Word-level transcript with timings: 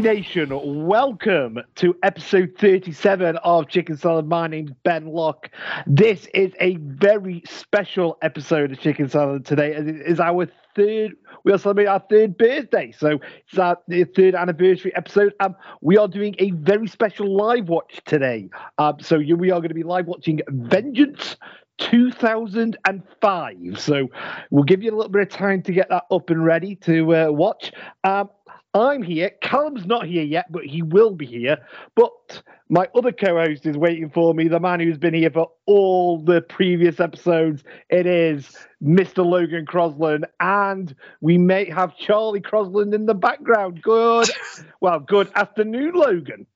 Nation, 0.00 0.50
welcome 0.86 1.58
to 1.76 1.96
episode 2.02 2.54
37 2.58 3.36
of 3.38 3.68
Chicken 3.68 3.96
Salad. 3.96 4.26
My 4.26 4.46
name's 4.46 4.72
Ben 4.84 5.06
Locke. 5.06 5.50
This 5.86 6.26
is 6.34 6.52
a 6.60 6.76
very 6.76 7.42
special 7.46 8.18
episode 8.22 8.72
of 8.72 8.80
Chicken 8.80 9.08
Salad 9.08 9.44
today, 9.44 9.74
as 9.74 9.86
it 9.86 9.96
is 9.96 10.20
our 10.20 10.46
third, 10.74 11.12
we 11.44 11.52
are 11.52 11.58
celebrating 11.58 11.90
our 11.90 12.02
third 12.10 12.36
birthday. 12.36 12.92
So 12.92 13.18
it's 13.48 13.58
our 13.58 13.78
third 14.14 14.34
anniversary 14.34 14.94
episode. 14.94 15.32
Um, 15.40 15.56
we 15.80 15.96
are 15.96 16.08
doing 16.08 16.34
a 16.38 16.50
very 16.50 16.86
special 16.86 17.34
live 17.34 17.68
watch 17.68 18.00
today. 18.04 18.50
Um, 18.78 18.96
so 19.00 19.18
we 19.18 19.50
are 19.50 19.60
going 19.60 19.68
to 19.68 19.74
be 19.74 19.82
live 19.82 20.06
watching 20.06 20.40
Vengeance 20.48 21.36
2005. 21.78 23.56
So 23.78 24.08
we'll 24.50 24.64
give 24.64 24.82
you 24.82 24.90
a 24.90 24.96
little 24.96 25.10
bit 25.10 25.22
of 25.22 25.28
time 25.30 25.62
to 25.62 25.72
get 25.72 25.88
that 25.88 26.04
up 26.10 26.30
and 26.30 26.44
ready 26.44 26.76
to 26.76 27.14
uh, 27.14 27.28
watch. 27.30 27.72
Um, 28.04 28.28
I'm 28.76 29.02
here. 29.02 29.30
Callum's 29.40 29.86
not 29.86 30.06
here 30.06 30.22
yet, 30.22 30.52
but 30.52 30.64
he 30.66 30.82
will 30.82 31.12
be 31.12 31.24
here. 31.24 31.56
But 31.94 32.42
my 32.68 32.88
other 32.94 33.10
co-host 33.10 33.64
is 33.64 33.76
waiting 33.76 34.10
for 34.10 34.34
me, 34.34 34.48
the 34.48 34.60
man 34.60 34.80
who's 34.80 34.98
been 34.98 35.14
here 35.14 35.30
for 35.30 35.50
all 35.64 36.18
the 36.18 36.42
previous 36.42 37.00
episodes. 37.00 37.64
It 37.88 38.06
is 38.06 38.54
Mr. 38.82 39.24
Logan 39.24 39.64
Crosland, 39.64 40.24
and 40.40 40.94
we 41.22 41.38
may 41.38 41.70
have 41.70 41.96
Charlie 41.96 42.42
Crosland 42.42 42.94
in 42.94 43.06
the 43.06 43.14
background. 43.14 43.80
Good, 43.80 44.28
well, 44.80 45.00
good 45.00 45.30
afternoon, 45.34 45.92
Logan. 45.94 46.46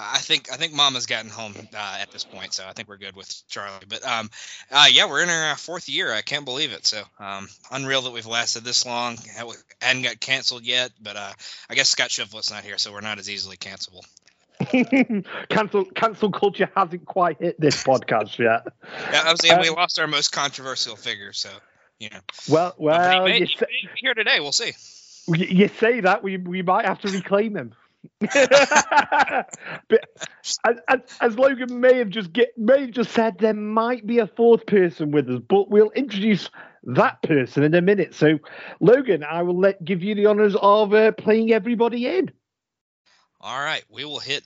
I 0.00 0.18
think 0.18 0.52
I 0.52 0.56
think 0.56 0.74
Mama's 0.74 1.06
gotten 1.06 1.30
home 1.30 1.54
uh, 1.74 1.98
at 2.00 2.10
this 2.10 2.24
point, 2.24 2.52
so 2.52 2.64
I 2.66 2.72
think 2.72 2.88
we're 2.88 2.98
good 2.98 3.16
with 3.16 3.42
Charlie. 3.48 3.86
But 3.88 4.06
um, 4.06 4.30
uh, 4.70 4.86
yeah, 4.90 5.08
we're 5.08 5.22
in 5.22 5.28
our 5.28 5.56
fourth 5.56 5.88
year. 5.88 6.12
I 6.12 6.22
can't 6.22 6.44
believe 6.44 6.72
it. 6.72 6.86
So 6.86 7.02
um, 7.18 7.48
unreal 7.70 8.02
that 8.02 8.12
we've 8.12 8.26
lasted 8.26 8.64
this 8.64 8.84
long. 8.84 9.18
Hadn't 9.80 10.02
got 10.02 10.20
canceled 10.20 10.64
yet, 10.64 10.90
but 11.00 11.16
uh, 11.16 11.32
I 11.70 11.74
guess 11.74 11.88
Scott 11.88 12.10
Shiflett's 12.10 12.50
not 12.50 12.64
here, 12.64 12.78
so 12.78 12.92
we're 12.92 13.00
not 13.00 13.18
as 13.18 13.30
easily 13.30 13.56
cancelable. 13.56 14.04
cancel 15.48 15.84
cancel 15.84 16.30
culture 16.32 16.68
hasn't 16.74 17.06
quite 17.06 17.38
hit 17.38 17.60
this 17.60 17.82
podcast 17.84 18.38
yet. 18.38 18.66
yeah, 19.12 19.22
I 19.24 19.30
was 19.30 19.40
saying 19.40 19.54
um, 19.54 19.60
we 19.60 19.70
lost 19.70 19.98
our 20.00 20.06
most 20.06 20.32
controversial 20.32 20.96
figure, 20.96 21.32
so 21.32 21.48
you 21.98 22.10
know. 22.10 22.20
Well, 22.48 22.74
well, 22.78 23.24
may, 23.24 23.40
you 23.40 23.46
say, 23.46 23.66
here 23.96 24.14
today. 24.14 24.40
We'll 24.40 24.52
see. 24.52 24.72
You 25.28 25.68
say 25.68 26.00
that 26.00 26.22
we 26.22 26.38
we 26.38 26.62
might 26.62 26.86
have 26.86 27.00
to 27.00 27.08
reclaim 27.08 27.56
him. 27.56 27.74
But 28.20 29.48
as, 30.64 30.78
as, 30.88 31.00
as, 31.20 31.38
Logan 31.38 31.80
may 31.80 31.98
have 31.98 32.08
just 32.10 32.32
get 32.32 32.56
may 32.56 32.82
have 32.82 32.90
just 32.90 33.12
said, 33.12 33.38
there 33.38 33.54
might 33.54 34.06
be 34.06 34.18
a 34.18 34.26
fourth 34.26 34.66
person 34.66 35.10
with 35.10 35.28
us, 35.28 35.40
but 35.48 35.70
we'll 35.70 35.90
introduce 35.90 36.50
that 36.84 37.22
person 37.22 37.62
in 37.62 37.74
a 37.74 37.80
minute. 37.80 38.14
So, 38.14 38.38
Logan, 38.80 39.24
I 39.24 39.42
will 39.42 39.58
let 39.58 39.84
give 39.84 40.02
you 40.02 40.14
the 40.14 40.26
honors 40.26 40.56
of 40.60 40.94
uh, 40.94 41.12
playing 41.12 41.52
everybody 41.52 42.06
in. 42.06 42.30
All 43.40 43.60
right, 43.60 43.84
we 43.90 44.04
will 44.04 44.20
hit 44.20 44.44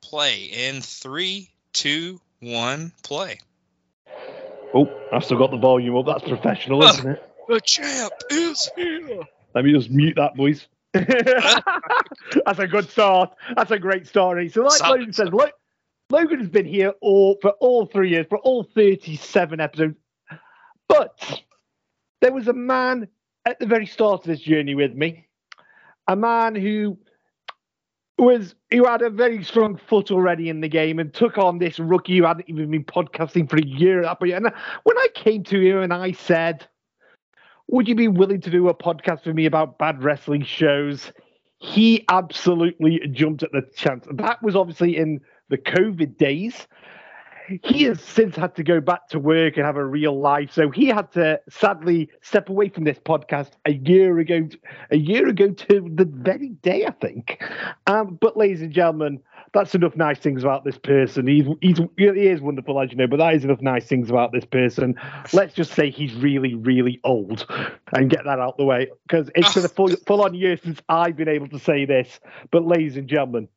play 0.00 0.44
in 0.44 0.80
three, 0.80 1.50
two, 1.72 2.20
one, 2.40 2.92
play. 3.02 3.40
Oh, 4.74 4.88
I've 5.12 5.24
still 5.24 5.38
got 5.38 5.50
the 5.50 5.58
volume 5.58 5.96
up. 5.96 6.06
That's 6.06 6.22
professional, 6.22 6.82
isn't 6.82 7.10
it? 7.10 7.28
The 7.48 7.60
champ 7.60 8.12
is 8.30 8.70
here. 8.76 9.24
Let 9.52 9.64
me 9.64 9.72
just 9.72 9.90
mute 9.90 10.14
that, 10.16 10.36
boys. 10.36 10.64
That's 12.44 12.58
a 12.58 12.66
good 12.66 12.88
start. 12.90 13.34
That's 13.56 13.70
a 13.70 13.78
great 13.78 14.06
story. 14.06 14.48
So, 14.48 14.62
like 14.62 14.78
Solid 14.78 15.00
Logan 15.00 15.12
says, 15.12 15.28
Logan 16.10 16.38
has 16.38 16.48
been 16.48 16.66
here 16.66 16.92
all 17.00 17.38
for 17.40 17.52
all 17.60 17.86
three 17.86 18.10
years, 18.10 18.26
for 18.28 18.38
all 18.38 18.64
37 18.74 19.60
episodes. 19.60 19.96
But 20.88 21.42
there 22.20 22.32
was 22.32 22.48
a 22.48 22.52
man 22.52 23.08
at 23.46 23.58
the 23.58 23.66
very 23.66 23.86
start 23.86 24.20
of 24.20 24.26
this 24.26 24.40
journey 24.40 24.74
with 24.74 24.94
me, 24.94 25.26
a 26.06 26.14
man 26.14 26.54
who 26.54 26.98
was 28.18 28.54
who 28.70 28.84
had 28.86 29.00
a 29.00 29.10
very 29.10 29.42
strong 29.42 29.76
foot 29.76 30.10
already 30.10 30.48
in 30.48 30.60
the 30.60 30.68
game 30.68 30.98
and 30.98 31.12
took 31.12 31.38
on 31.38 31.58
this 31.58 31.78
rookie 31.78 32.18
who 32.18 32.24
hadn't 32.24 32.48
even 32.48 32.70
been 32.70 32.84
podcasting 32.84 33.48
for 33.48 33.56
a 33.56 33.66
year 33.66 34.00
at 34.00 34.04
that 34.04 34.18
point. 34.20 34.32
And 34.32 34.52
when 34.84 34.98
I 34.98 35.08
came 35.14 35.42
to 35.44 35.60
him 35.60 35.78
and 35.82 35.92
I 35.92 36.12
said, 36.12 36.66
would 37.68 37.88
you 37.88 37.94
be 37.94 38.08
willing 38.08 38.40
to 38.42 38.50
do 38.50 38.68
a 38.68 38.74
podcast 38.74 39.26
with 39.26 39.34
me 39.34 39.46
about 39.46 39.78
bad 39.78 40.02
wrestling 40.02 40.44
shows? 40.44 41.12
He 41.58 42.04
absolutely 42.08 43.00
jumped 43.12 43.42
at 43.42 43.52
the 43.52 43.62
chance. 43.76 44.06
That 44.10 44.42
was 44.42 44.56
obviously 44.56 44.96
in 44.96 45.20
the 45.48 45.58
COVID 45.58 46.16
days. 46.16 46.66
He 47.62 47.84
has 47.84 48.00
since 48.00 48.36
had 48.36 48.54
to 48.56 48.62
go 48.62 48.80
back 48.80 49.08
to 49.08 49.18
work 49.18 49.56
and 49.56 49.66
have 49.66 49.76
a 49.76 49.84
real 49.84 50.18
life. 50.18 50.52
So 50.52 50.70
he 50.70 50.86
had 50.86 51.12
to 51.12 51.40
sadly 51.50 52.08
step 52.20 52.48
away 52.48 52.68
from 52.68 52.84
this 52.84 52.98
podcast 52.98 53.50
a 53.64 53.72
year 53.72 54.18
ago, 54.18 54.48
a 54.90 54.96
year 54.96 55.28
ago 55.28 55.50
to 55.50 55.90
the 55.94 56.04
very 56.04 56.50
day, 56.62 56.86
I 56.86 56.92
think. 56.92 57.42
Um, 57.86 58.18
but 58.20 58.36
ladies 58.36 58.62
and 58.62 58.72
gentlemen, 58.72 59.20
that's 59.52 59.74
enough 59.74 59.96
nice 59.96 60.18
things 60.18 60.42
about 60.42 60.64
this 60.64 60.78
person. 60.78 61.26
He's, 61.26 61.46
he's 61.60 61.78
he 61.96 62.06
is 62.06 62.40
wonderful, 62.40 62.80
as 62.80 62.90
you 62.90 62.96
know, 62.96 63.06
but 63.06 63.18
that 63.18 63.34
is 63.34 63.44
enough 63.44 63.60
nice 63.60 63.86
things 63.86 64.08
about 64.08 64.32
this 64.32 64.44
person. 64.44 64.94
Let's 65.32 65.54
just 65.54 65.72
say 65.72 65.90
he's 65.90 66.14
really, 66.14 66.54
really 66.54 67.00
old 67.04 67.46
and 67.92 68.08
get 68.08 68.24
that 68.24 68.38
out 68.38 68.56
the 68.56 68.64
way 68.64 68.90
because 69.06 69.30
it's 69.34 69.54
been 69.54 69.64
a 69.64 69.68
full, 69.68 69.88
full 70.06 70.22
on 70.22 70.34
year 70.34 70.56
since 70.56 70.80
I've 70.88 71.16
been 71.16 71.28
able 71.28 71.48
to 71.48 71.58
say 71.58 71.84
this. 71.84 72.20
But, 72.50 72.64
ladies 72.64 72.96
and 72.96 73.08
gentlemen, 73.08 73.48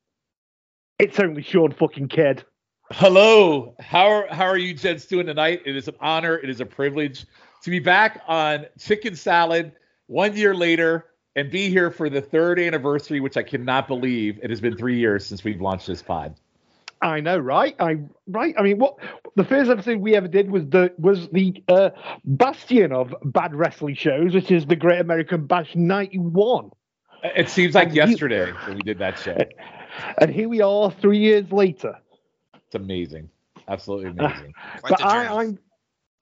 it's 1.00 1.20
only 1.20 1.44
Shawn 1.44 1.72
fucking 1.72 2.10
Kidd. 2.10 2.44
Hello. 2.92 3.76
How 3.80 4.08
are, 4.08 4.28
how 4.30 4.46
are 4.46 4.58
you 4.58 4.74
gents 4.74 5.06
doing 5.06 5.28
tonight? 5.28 5.62
It 5.66 5.76
is 5.76 5.88
an 5.88 5.96
honor. 6.02 6.38
It 6.38 6.50
is 6.50 6.60
a 6.60 6.66
privilege 6.66 7.26
to 7.64 7.72
be 7.72 7.80
back 7.80 8.22
on 8.28 8.66
Chicken 8.78 9.16
Salad 9.16 9.72
one 10.08 10.36
year 10.36 10.54
later 10.54 11.06
and 11.36 11.52
be 11.52 11.70
here 11.70 11.92
for 11.92 12.10
the 12.10 12.22
third 12.22 12.60
anniversary, 12.60 13.20
which 13.20 13.38
I 13.38 13.44
cannot 13.44 13.88
believe 13.88 14.40
it 14.42 14.50
has 14.50 14.62
been 14.62 14.78
three 14.78 14.98
years 14.98 15.26
since 15.26 15.44
we've 15.44 15.62
launched 15.62 15.88
this 15.88 16.02
pod. 16.02 16.36
I 17.02 17.20
know, 17.20 17.38
right? 17.38 17.76
I 17.80 18.00
right. 18.28 18.56
I 18.58 18.62
mean, 18.62 18.80
what 18.80 18.98
the 19.36 19.44
first 19.44 19.70
episode 19.70 20.00
we 20.00 20.16
ever 20.16 20.28
did 20.28 20.50
was 20.50 20.66
the 20.68 20.94
was 20.98 21.28
the 21.30 21.62
uh, 21.68 21.90
bastion 22.24 22.92
of 22.94 23.14
bad 23.24 23.54
wrestling 23.54 23.96
shows, 23.96 24.34
which 24.34 24.50
is 24.50 24.66
the 24.66 24.76
Great 24.76 25.00
American 25.00 25.46
Bash 25.46 25.76
'91. 25.76 26.72
It 27.24 27.50
seems 27.50 27.76
like 27.76 27.88
and 27.88 27.96
yesterday 27.96 28.48
he, 28.48 28.52
when 28.68 28.76
we 28.78 28.82
did 28.82 29.00
that 29.00 29.20
show. 29.20 29.38
And 30.18 30.30
here 30.30 30.50
we 30.50 30.60
are, 30.60 30.92
three 30.92 31.20
years 31.20 31.50
later. 31.54 31.98
It's 32.54 32.76
amazing, 32.76 33.30
absolutely 33.70 34.10
amazing. 34.10 34.54
Uh, 34.58 34.80
but 34.90 35.02
I, 35.02 35.42
I'm 35.42 35.58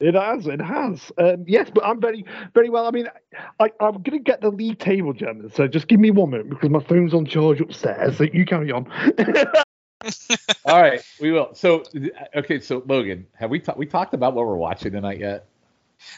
it 0.03 0.15
has, 0.15 0.47
it 0.47 0.61
has. 0.61 1.11
Um, 1.17 1.45
yes, 1.47 1.69
but 1.73 1.85
I'm 1.85 2.01
very, 2.01 2.25
very 2.53 2.69
well. 2.69 2.85
I 2.85 2.91
mean, 2.91 3.07
I, 3.59 3.71
am 3.79 4.01
going 4.01 4.11
to 4.11 4.19
get 4.19 4.41
the 4.41 4.49
league 4.49 4.79
table, 4.79 5.13
gentlemen. 5.13 5.51
So 5.51 5.67
just 5.67 5.87
give 5.87 5.99
me 5.99 6.11
one 6.11 6.31
minute 6.31 6.49
because 6.49 6.69
my 6.69 6.81
phone's 6.81 7.13
on 7.13 7.25
charge 7.25 7.61
upstairs. 7.61 8.17
So 8.17 8.25
you 8.25 8.45
carry 8.45 8.71
on. 8.71 8.85
All 10.65 10.81
right, 10.81 11.01
we 11.21 11.31
will. 11.31 11.53
So, 11.53 11.83
okay, 12.35 12.59
so 12.59 12.83
Logan, 12.85 13.25
have 13.35 13.49
we 13.49 13.59
ta- 13.59 13.75
we 13.77 13.85
talked 13.85 14.13
about 14.13 14.33
what 14.33 14.45
we're 14.45 14.55
watching 14.55 14.91
tonight 14.91 15.19
yet? 15.19 15.47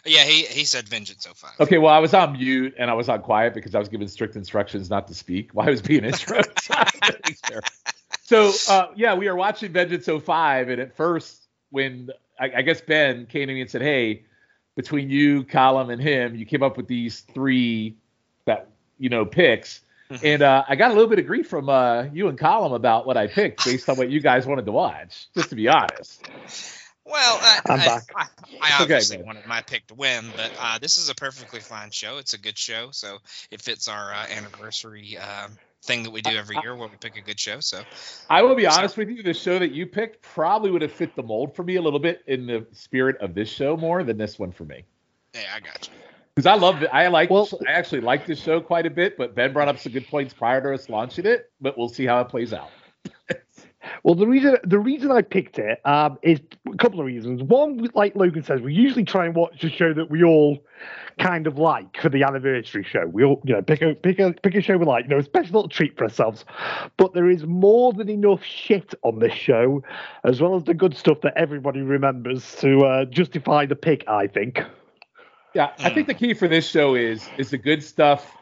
Yeah, 0.04 0.24
he 0.24 0.46
he 0.46 0.66
said 0.66 0.90
Vengeance 0.90 1.28
05. 1.32 1.52
Okay, 1.60 1.78
well, 1.78 1.94
I 1.94 2.00
was 2.00 2.16
on 2.16 2.34
mute 2.34 2.74
and 2.80 2.90
I 2.90 2.96
was 2.96 3.08
on 3.10 3.22
quiet 3.22 3.54
because 3.54 3.76
I 3.76 3.80
was 3.80 3.88
given 3.88 4.08
strict 4.08 4.36
instructions 4.36 4.90
not 4.90 5.08
to 5.10 5.14
speak 5.14 5.52
while 5.54 5.68
I 5.68 5.70
was 5.70 5.84
being 5.84 6.04
intro. 6.04 6.42
so, 8.24 8.52
uh, 8.68 8.88
yeah, 8.96 9.14
we 9.14 9.28
are 9.28 9.36
watching 9.36 9.72
Vengeance 9.72 10.08
05, 10.08 10.70
and 10.70 10.82
at 10.82 10.96
first, 10.96 11.48
when 11.70 12.10
I, 12.40 12.52
I, 12.58 12.62
guess 12.62 12.82
Ben 12.82 13.26
came 13.26 13.48
to 13.48 13.54
me 13.54 13.62
and 13.62 13.70
said, 13.70 13.82
"Hey, 13.82 14.24
between 14.76 15.10
you, 15.10 15.44
Callum, 15.44 15.90
and 15.90 16.02
him, 16.02 16.36
you 16.36 16.46
came 16.46 16.64
up 16.64 16.78
with 16.78 16.88
these 16.88 17.22
three 17.22 17.96
that 18.46 18.70
you 19.00 19.10
know 19.10 19.26
picks." 19.26 19.82
Mm-hmm. 20.10 20.24
and 20.24 20.42
uh, 20.44 20.64
I 20.70 20.76
got 20.76 20.92
a 20.92 20.94
little 20.94 21.10
bit 21.10 21.18
of 21.18 21.26
grief 21.26 21.48
from 21.48 21.68
uh, 21.68 22.04
you 22.14 22.28
and 22.28 22.38
Callum 22.38 22.74
about 22.74 23.08
what 23.08 23.18
I 23.18 23.26
picked 23.26 23.66
based 23.66 23.90
on 23.90 23.98
what 23.98 24.12
you 24.12 24.20
guys 24.20 24.46
wanted 24.46 24.66
to 24.68 24.72
watch. 24.72 25.26
Just 25.34 25.50
to 25.50 25.56
be 25.56 25.68
honest. 25.68 26.24
Well, 27.06 27.40
I, 27.40 27.60
I, 27.68 28.00
I, 28.16 28.26
I 28.62 28.82
obviously 28.82 29.18
okay, 29.18 29.26
wanted 29.26 29.46
my 29.46 29.62
pick 29.62 29.86
to 29.88 29.96
win, 29.96 30.26
but 30.36 30.52
uh, 30.60 30.80
this 30.80 30.98
is 30.98 31.10
a 31.10 31.16
perfectly 31.16 31.60
fine 31.60 31.92
show. 31.92 32.18
It's 32.18 32.34
a 32.34 32.40
good 32.40 32.58
show, 32.58 32.90
so 32.92 33.18
it 33.52 33.62
fits 33.62 33.88
our 33.88 34.12
uh, 34.12 34.26
anniversary 34.28 35.18
um, 35.18 35.52
thing 35.86 36.04
that 36.04 36.12
we 36.12 36.22
do 36.22 36.36
every 36.36 36.58
year 36.64 36.76
where 36.76 36.88
we 36.88 36.96
pick 36.98 37.16
a 37.18 37.22
good 37.22 37.40
show. 37.40 37.60
So 37.60 37.82
I 38.30 38.42
will 38.42 38.56
be 38.56 38.66
honest 38.66 38.98
with 38.98 39.10
you, 39.10 39.24
the 39.24 39.34
show 39.34 39.60
that 39.60 39.72
you 39.72 39.86
picked 39.86 40.22
probably 40.22 40.72
would 40.72 40.82
have 40.82 40.92
fit 40.92 41.16
the 41.16 41.24
mold 41.24 41.56
for 41.56 41.64
me 41.64 41.76
a 41.76 41.82
little 41.82 42.00
bit 42.00 42.24
in 42.28 42.46
the 42.48 42.66
spirit 42.72 43.18
of 43.18 43.34
this 43.34 43.50
show 43.50 43.78
more 43.78 44.04
than 44.04 44.18
this 44.18 44.38
one 44.40 44.52
for 44.52 44.66
me. 44.66 44.84
Yeah, 45.34 45.42
I 45.56 45.60
got 45.60 45.88
you. 45.88 45.94
Because 46.36 46.48
I 46.48 46.56
love 46.56 46.84
it. 46.84 46.90
I 46.92 47.08
like. 47.08 47.30
Well, 47.30 47.48
I 47.68 47.72
actually 47.72 48.02
like 48.02 48.26
this 48.26 48.42
show 48.42 48.60
quite 48.60 48.86
a 48.86 48.90
bit. 48.90 49.18
But 49.18 49.36
Ben 49.36 49.54
brought 49.54 49.70
up 49.70 49.80
some 49.80 49.94
good 49.94 50.08
points 50.08 50.34
prior 50.34 50.62
to 50.62 50.74
us 50.74 50.90
launching 50.90 51.26
it. 51.26 51.50
But 51.62 51.78
we'll 51.78 51.88
see 51.88 52.06
how 52.06 52.20
it 52.20 52.28
plays 52.28 52.52
out. 52.52 52.72
Well, 54.04 54.16
the 54.16 54.28
reason 54.28 54.58
the 54.64 54.80
reason 54.80 55.12
I 55.12 55.22
picked 55.22 55.60
it 55.60 55.80
um, 55.86 56.18
is 56.22 56.40
a 56.72 56.78
couple 56.78 57.00
of 57.00 57.06
reasons. 57.06 57.44
One, 57.44 57.90
like 57.94 58.16
Logan 58.16 58.44
says, 58.44 58.62
we 58.62 58.74
usually 58.74 59.04
try 59.04 59.26
and 59.26 59.36
watch 59.36 59.64
a 59.64 59.70
show 59.70 59.94
that 59.94 60.10
we 60.10 60.24
all 60.24 60.60
kind 61.20 61.48
of 61.48 61.58
like 61.58 62.02
for 62.02 62.10
the 62.10 62.24
anniversary 62.24 62.84
show. 62.84 63.06
We 63.06 63.24
all, 63.24 63.42
you 63.46 63.54
know, 63.54 63.62
pick 63.62 63.82
a 63.82 63.96
pick 63.96 64.20
a 64.20 64.34
pick 64.34 64.56
a 64.56 64.62
show 64.62 64.78
we 64.78 64.86
like. 64.86 65.06
You 65.06 65.12
know, 65.12 65.18
a 65.20 65.24
special 65.24 65.56
little 65.56 65.70
treat 65.70 65.98
for 65.98 66.06
ourselves. 66.06 66.46
But 66.98 67.14
there 67.14 67.30
is 67.30 67.46
more 67.46 67.94
than 67.94 68.10
enough 68.10 68.44
shit 68.44 68.94
on 69.04 69.20
this 69.20 69.34
show, 69.34 69.84
as 70.24 70.42
well 70.42 70.56
as 70.56 70.64
the 70.64 70.74
good 70.74 70.96
stuff 70.96 71.22
that 71.22 71.34
everybody 71.36 71.82
remembers 71.82 72.56
to 72.58 72.86
uh, 72.86 73.06
justify 73.06 73.66
the 73.66 73.76
pick. 73.76 74.08
I 74.08 74.28
think. 74.28 74.62
Yeah, 75.54 75.72
I 75.80 75.90
think 75.90 76.08
the 76.08 76.14
key 76.14 76.34
for 76.34 76.48
this 76.48 76.68
show 76.68 76.96
is 76.96 77.28
is 77.38 77.50
the 77.50 77.58
good 77.58 77.82
stuff 77.84 78.36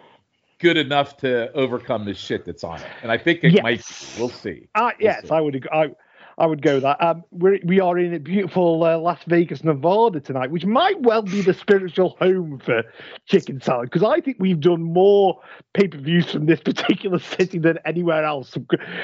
good 0.63 0.77
enough 0.77 1.17
to 1.17 1.51
overcome 1.51 2.05
the 2.05 2.13
shit 2.13 2.45
that's 2.45 2.63
on 2.63 2.79
it. 2.79 2.87
And 3.03 3.11
I 3.11 3.17
think 3.17 3.43
it 3.43 3.51
yes. 3.51 3.63
might. 3.63 3.85
Be. 3.85 4.19
We'll 4.19 4.29
see. 4.29 4.67
Uh, 4.73 4.81
we'll 4.83 4.91
yes, 4.99 5.23
see. 5.23 5.29
I 5.29 5.41
would. 5.41 5.67
I, 5.71 5.91
I 6.37 6.47
would 6.47 6.63
go 6.63 6.79
that. 6.79 7.03
Um, 7.03 7.23
we're, 7.29 7.59
we 7.63 7.79
are 7.79 7.99
in 7.99 8.11
a 8.13 8.19
beautiful 8.19 8.83
uh, 8.83 8.97
Las 8.97 9.19
Vegas, 9.27 9.63
Nevada 9.63 10.19
tonight, 10.19 10.49
which 10.49 10.65
might 10.65 10.99
well 11.01 11.21
be 11.21 11.41
the 11.41 11.53
spiritual 11.53 12.15
home 12.19 12.59
for 12.65 12.81
chicken 13.27 13.61
salad 13.61 13.91
because 13.91 14.01
I 14.01 14.19
think 14.19 14.37
we've 14.39 14.59
done 14.59 14.81
more 14.81 15.39
pay 15.75 15.89
per 15.89 15.99
views 15.99 16.31
from 16.31 16.47
this 16.47 16.59
particular 16.65 17.19
city 17.19 17.59
than 17.59 17.77
anywhere 17.85 18.23
else 18.23 18.57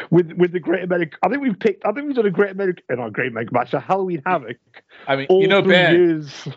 with 0.09 0.31
with 0.33 0.53
the 0.53 0.59
Great 0.59 0.83
American. 0.83 1.19
I 1.21 1.29
think 1.29 1.41
we've 1.41 1.59
picked. 1.59 1.85
I 1.85 1.91
think 1.91 2.07
we've 2.07 2.15
done 2.15 2.25
a 2.25 2.31
Great 2.31 2.51
American, 2.51 2.83
not 2.89 3.13
Great 3.13 3.31
American 3.31 3.53
match, 3.53 3.73
a 3.73 3.79
Halloween 3.79 4.23
Havoc. 4.25 4.57
I 5.07 5.17
mean, 5.17 5.27
you 5.29 5.47
know, 5.47 5.61
Ben. 5.61 5.93
Years. 5.93 6.47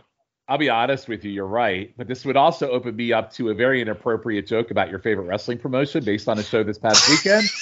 I'll 0.48 0.58
be 0.58 0.68
honest 0.68 1.08
with 1.08 1.24
you, 1.24 1.30
you're 1.30 1.46
right. 1.46 1.94
But 1.96 2.08
this 2.08 2.24
would 2.24 2.36
also 2.36 2.70
open 2.70 2.96
me 2.96 3.12
up 3.12 3.32
to 3.34 3.50
a 3.50 3.54
very 3.54 3.80
inappropriate 3.80 4.46
joke 4.46 4.70
about 4.70 4.90
your 4.90 4.98
favorite 4.98 5.24
wrestling 5.24 5.58
promotion 5.58 6.04
based 6.04 6.28
on 6.28 6.38
a 6.38 6.42
show 6.42 6.62
this 6.64 6.78
past 6.78 7.08
weekend. 7.08 7.44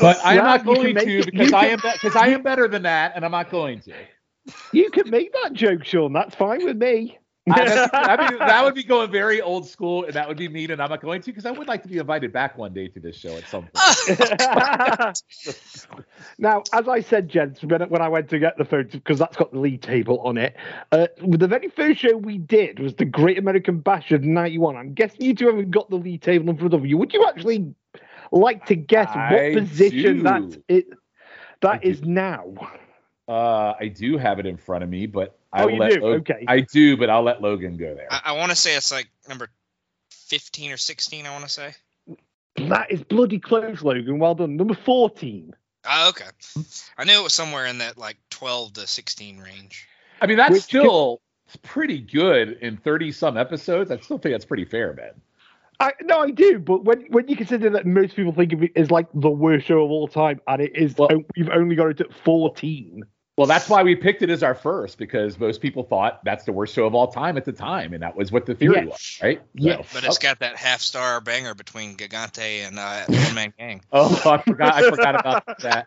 But 0.00 0.24
I 0.24 0.36
am 0.36 0.44
not 0.44 0.64
going 0.64 0.94
to 0.94 1.24
because 1.24 1.52
I 1.52 1.66
am 1.66 1.80
because 1.80 2.14
I 2.14 2.28
am 2.28 2.42
better 2.42 2.68
than 2.68 2.82
that, 2.82 3.14
and 3.16 3.24
I'm 3.24 3.32
not 3.32 3.50
going 3.50 3.80
to. 3.80 3.94
You 4.72 4.90
can 4.90 5.10
make 5.10 5.32
that 5.32 5.54
joke, 5.54 5.84
Shawn. 5.84 6.12
That's 6.12 6.36
fine 6.36 6.64
with 6.64 6.76
me. 6.76 7.18
I, 7.92 8.30
mean, 8.30 8.38
that 8.38 8.64
would 8.64 8.74
be 8.74 8.82
going 8.82 9.10
very 9.10 9.40
old 9.40 9.68
school, 9.68 10.04
and 10.04 10.14
that 10.14 10.28
would 10.28 10.36
be 10.36 10.48
mean, 10.48 10.70
and 10.70 10.80
I'm 10.80 10.90
not 10.90 11.00
going 11.00 11.22
to 11.22 11.30
because 11.30 11.46
I 11.46 11.50
would 11.50 11.68
like 11.68 11.82
to 11.82 11.88
be 11.88 11.98
invited 11.98 12.32
back 12.32 12.56
one 12.58 12.72
day 12.72 12.88
to 12.88 13.00
this 13.00 13.16
show 13.16 13.36
at 13.36 13.46
some 13.48 13.68
point. 13.72 13.78
now, 16.38 16.62
as 16.72 16.88
I 16.88 17.00
said, 17.00 17.28
gents, 17.28 17.62
when 17.62 18.02
I 18.02 18.08
went 18.08 18.28
to 18.30 18.38
get 18.38 18.58
the 18.58 18.64
photo, 18.64 18.88
because 18.90 19.18
that's 19.18 19.36
got 19.36 19.52
the 19.52 19.58
lead 19.58 19.82
table 19.82 20.20
on 20.20 20.38
it, 20.38 20.56
uh, 20.92 21.08
the 21.18 21.48
very 21.48 21.68
first 21.68 22.00
show 22.00 22.16
we 22.16 22.38
did 22.38 22.78
was 22.78 22.94
the 22.94 23.04
Great 23.04 23.38
American 23.38 23.78
Bash 23.80 24.12
of 24.12 24.22
'91. 24.22 24.76
I'm 24.76 24.94
guessing 24.94 25.22
you 25.22 25.34
two 25.34 25.46
haven't 25.46 25.70
got 25.70 25.90
the 25.90 25.96
lead 25.96 26.22
table 26.22 26.50
in 26.50 26.56
front 26.56 26.74
of 26.74 26.86
you. 26.86 26.96
Would 26.98 27.12
you 27.12 27.26
actually 27.26 27.74
like 28.32 28.66
to 28.66 28.74
guess 28.74 29.08
I 29.10 29.32
what 29.32 29.52
position 29.54 30.22
that 30.24 30.58
it 30.68 30.88
that 31.60 31.84
is 31.84 32.02
now? 32.02 32.54
Uh, 33.26 33.74
I 33.78 33.88
do 33.88 34.16
have 34.16 34.38
it 34.38 34.46
in 34.46 34.56
front 34.56 34.82
of 34.82 34.88
me, 34.88 35.06
but 35.06 35.37
I 35.52 35.64
oh, 35.64 35.68
you 35.68 35.78
let 35.78 35.92
do? 35.92 36.00
Logan, 36.00 36.20
okay. 36.20 36.44
I 36.46 36.60
do, 36.60 36.96
but 36.96 37.08
I'll 37.08 37.22
let 37.22 37.40
Logan 37.40 37.76
go 37.76 37.94
there. 37.94 38.08
I, 38.10 38.20
I 38.26 38.32
want 38.32 38.50
to 38.50 38.56
say 38.56 38.76
it's 38.76 38.92
like 38.92 39.08
number 39.28 39.48
fifteen 40.10 40.72
or 40.72 40.76
sixteen. 40.76 41.26
I 41.26 41.30
want 41.30 41.44
to 41.44 41.50
say. 41.50 41.74
That 42.56 42.90
is 42.90 43.02
bloody 43.02 43.38
close, 43.38 43.82
Logan. 43.82 44.18
Well 44.18 44.34
done. 44.34 44.56
Number 44.56 44.74
fourteen. 44.74 45.54
Oh, 45.88 46.10
okay. 46.10 46.28
I 46.98 47.04
knew 47.04 47.18
it 47.18 47.22
was 47.22 47.34
somewhere 47.34 47.66
in 47.66 47.78
that 47.78 47.96
like 47.96 48.18
twelve 48.30 48.74
to 48.74 48.86
sixteen 48.86 49.38
range. 49.38 49.88
I 50.20 50.26
mean, 50.26 50.36
that's 50.36 50.52
Which 50.52 50.62
still 50.62 51.22
can... 51.50 51.60
pretty 51.62 51.98
good 52.00 52.58
in 52.60 52.76
thirty 52.76 53.12
some 53.12 53.36
episodes. 53.36 53.90
I 53.90 53.98
still 53.98 54.18
think 54.18 54.34
that's 54.34 54.44
pretty 54.44 54.64
fair, 54.64 54.92
man. 54.92 55.12
I, 55.80 55.92
no, 56.02 56.18
I 56.18 56.32
do, 56.32 56.58
but 56.58 56.84
when 56.84 57.06
when 57.10 57.28
you 57.28 57.36
consider 57.36 57.70
that 57.70 57.86
most 57.86 58.16
people 58.16 58.32
think 58.32 58.52
of 58.52 58.64
it 58.64 58.72
as 58.74 58.90
like 58.90 59.06
the 59.14 59.30
worst 59.30 59.66
show 59.66 59.84
of 59.84 59.90
all 59.92 60.08
time, 60.08 60.40
and 60.48 60.60
it 60.60 60.76
is, 60.76 60.96
well, 60.98 61.08
we've 61.36 61.48
only 61.48 61.76
got 61.76 61.86
it 61.90 62.00
at 62.00 62.12
fourteen. 62.12 63.04
Well, 63.38 63.46
that's 63.46 63.68
why 63.68 63.84
we 63.84 63.94
picked 63.94 64.22
it 64.22 64.30
as 64.30 64.42
our 64.42 64.56
first 64.56 64.98
because 64.98 65.38
most 65.38 65.60
people 65.60 65.84
thought 65.84 66.24
that's 66.24 66.44
the 66.44 66.50
worst 66.50 66.74
show 66.74 66.86
of 66.86 66.94
all 66.96 67.06
time 67.06 67.36
at 67.36 67.44
the 67.44 67.52
time, 67.52 67.92
and 67.92 68.02
that 68.02 68.16
was 68.16 68.32
what 68.32 68.46
the 68.46 68.54
theory 68.56 68.78
yes. 68.78 68.86
was, 68.86 69.18
right? 69.22 69.40
Yes, 69.54 69.88
so, 69.88 69.94
but 69.94 70.04
it's 70.04 70.18
got 70.18 70.40
that 70.40 70.56
half 70.56 70.80
star 70.80 71.20
banger 71.20 71.54
between 71.54 71.96
Gigante 71.96 72.66
and 72.66 72.80
uh, 72.80 73.04
One 73.06 73.34
Man 73.36 73.54
Gang. 73.56 73.80
Oh, 73.92 74.20
I 74.26 74.38
forgot. 74.38 74.74
I 74.74 74.90
forgot 74.90 75.20
about 75.20 75.44
that. 75.60 75.86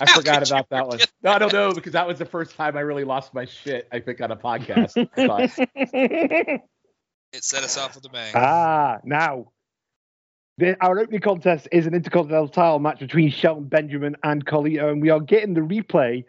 I 0.00 0.04
How 0.06 0.14
forgot 0.16 0.48
about 0.48 0.70
that 0.70 0.88
one. 0.88 1.00
No, 1.22 1.32
I 1.32 1.38
don't 1.38 1.52
know 1.52 1.74
because 1.74 1.92
that 1.92 2.08
was 2.08 2.18
the 2.18 2.24
first 2.24 2.56
time 2.56 2.78
I 2.78 2.80
really 2.80 3.04
lost 3.04 3.34
my 3.34 3.44
shit. 3.44 3.86
I 3.92 4.00
think 4.00 4.22
on 4.22 4.30
a 4.30 4.36
podcast. 4.36 4.96
it 7.32 7.44
set 7.44 7.62
us 7.62 7.76
off 7.76 7.94
with 7.94 8.06
a 8.06 8.08
bang. 8.08 8.32
Ah, 8.34 9.00
now 9.04 9.48
the, 10.60 10.76
our 10.82 10.98
opening 10.98 11.20
contest 11.20 11.68
is 11.72 11.86
an 11.86 11.94
intercontinental 11.94 12.48
title 12.48 12.78
match 12.78 13.00
between 13.00 13.30
Shelton 13.30 13.64
Benjamin 13.64 14.16
and 14.22 14.44
Carlito, 14.46 14.92
and 14.92 15.02
we 15.02 15.10
are 15.10 15.20
getting 15.20 15.54
the 15.54 15.60
replay 15.60 16.24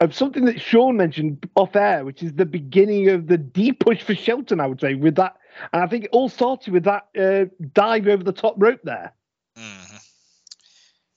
of 0.00 0.14
something 0.14 0.44
that 0.44 0.60
Shawn 0.60 0.96
mentioned 0.96 1.48
off 1.54 1.74
air, 1.74 2.04
which 2.04 2.22
is 2.22 2.32
the 2.34 2.46
beginning 2.46 3.08
of 3.08 3.26
the 3.26 3.38
deep 3.38 3.80
push 3.80 4.02
for 4.02 4.14
Shelton, 4.14 4.60
I 4.60 4.66
would 4.66 4.80
say, 4.80 4.94
with 4.94 5.16
that. 5.16 5.36
And 5.72 5.82
I 5.82 5.86
think 5.86 6.04
it 6.04 6.10
all 6.12 6.28
started 6.28 6.72
with 6.72 6.84
that 6.84 7.08
uh, 7.18 7.46
dive 7.72 8.06
over 8.06 8.22
the 8.22 8.32
top 8.32 8.54
rope 8.58 8.80
there. 8.84 9.14
Mm-hmm. 9.56 9.96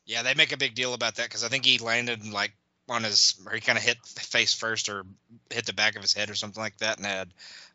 Yeah, 0.05 0.23
they 0.23 0.33
make 0.33 0.53
a 0.53 0.57
big 0.57 0.75
deal 0.75 0.93
about 0.93 1.15
that 1.15 1.25
because 1.25 1.43
I 1.43 1.49
think 1.49 1.65
he 1.65 1.77
landed 1.77 2.25
like 2.31 2.53
on 2.89 3.03
his, 3.03 3.39
or 3.45 3.53
he 3.53 3.61
kind 3.61 3.77
of 3.77 3.83
hit 3.83 3.97
face 4.05 4.53
first 4.53 4.89
or 4.89 5.03
hit 5.51 5.65
the 5.65 5.73
back 5.73 5.95
of 5.95 6.01
his 6.01 6.13
head 6.13 6.29
or 6.29 6.35
something 6.35 6.61
like 6.61 6.77
that 6.77 6.97
and 6.97 7.05
had 7.05 7.29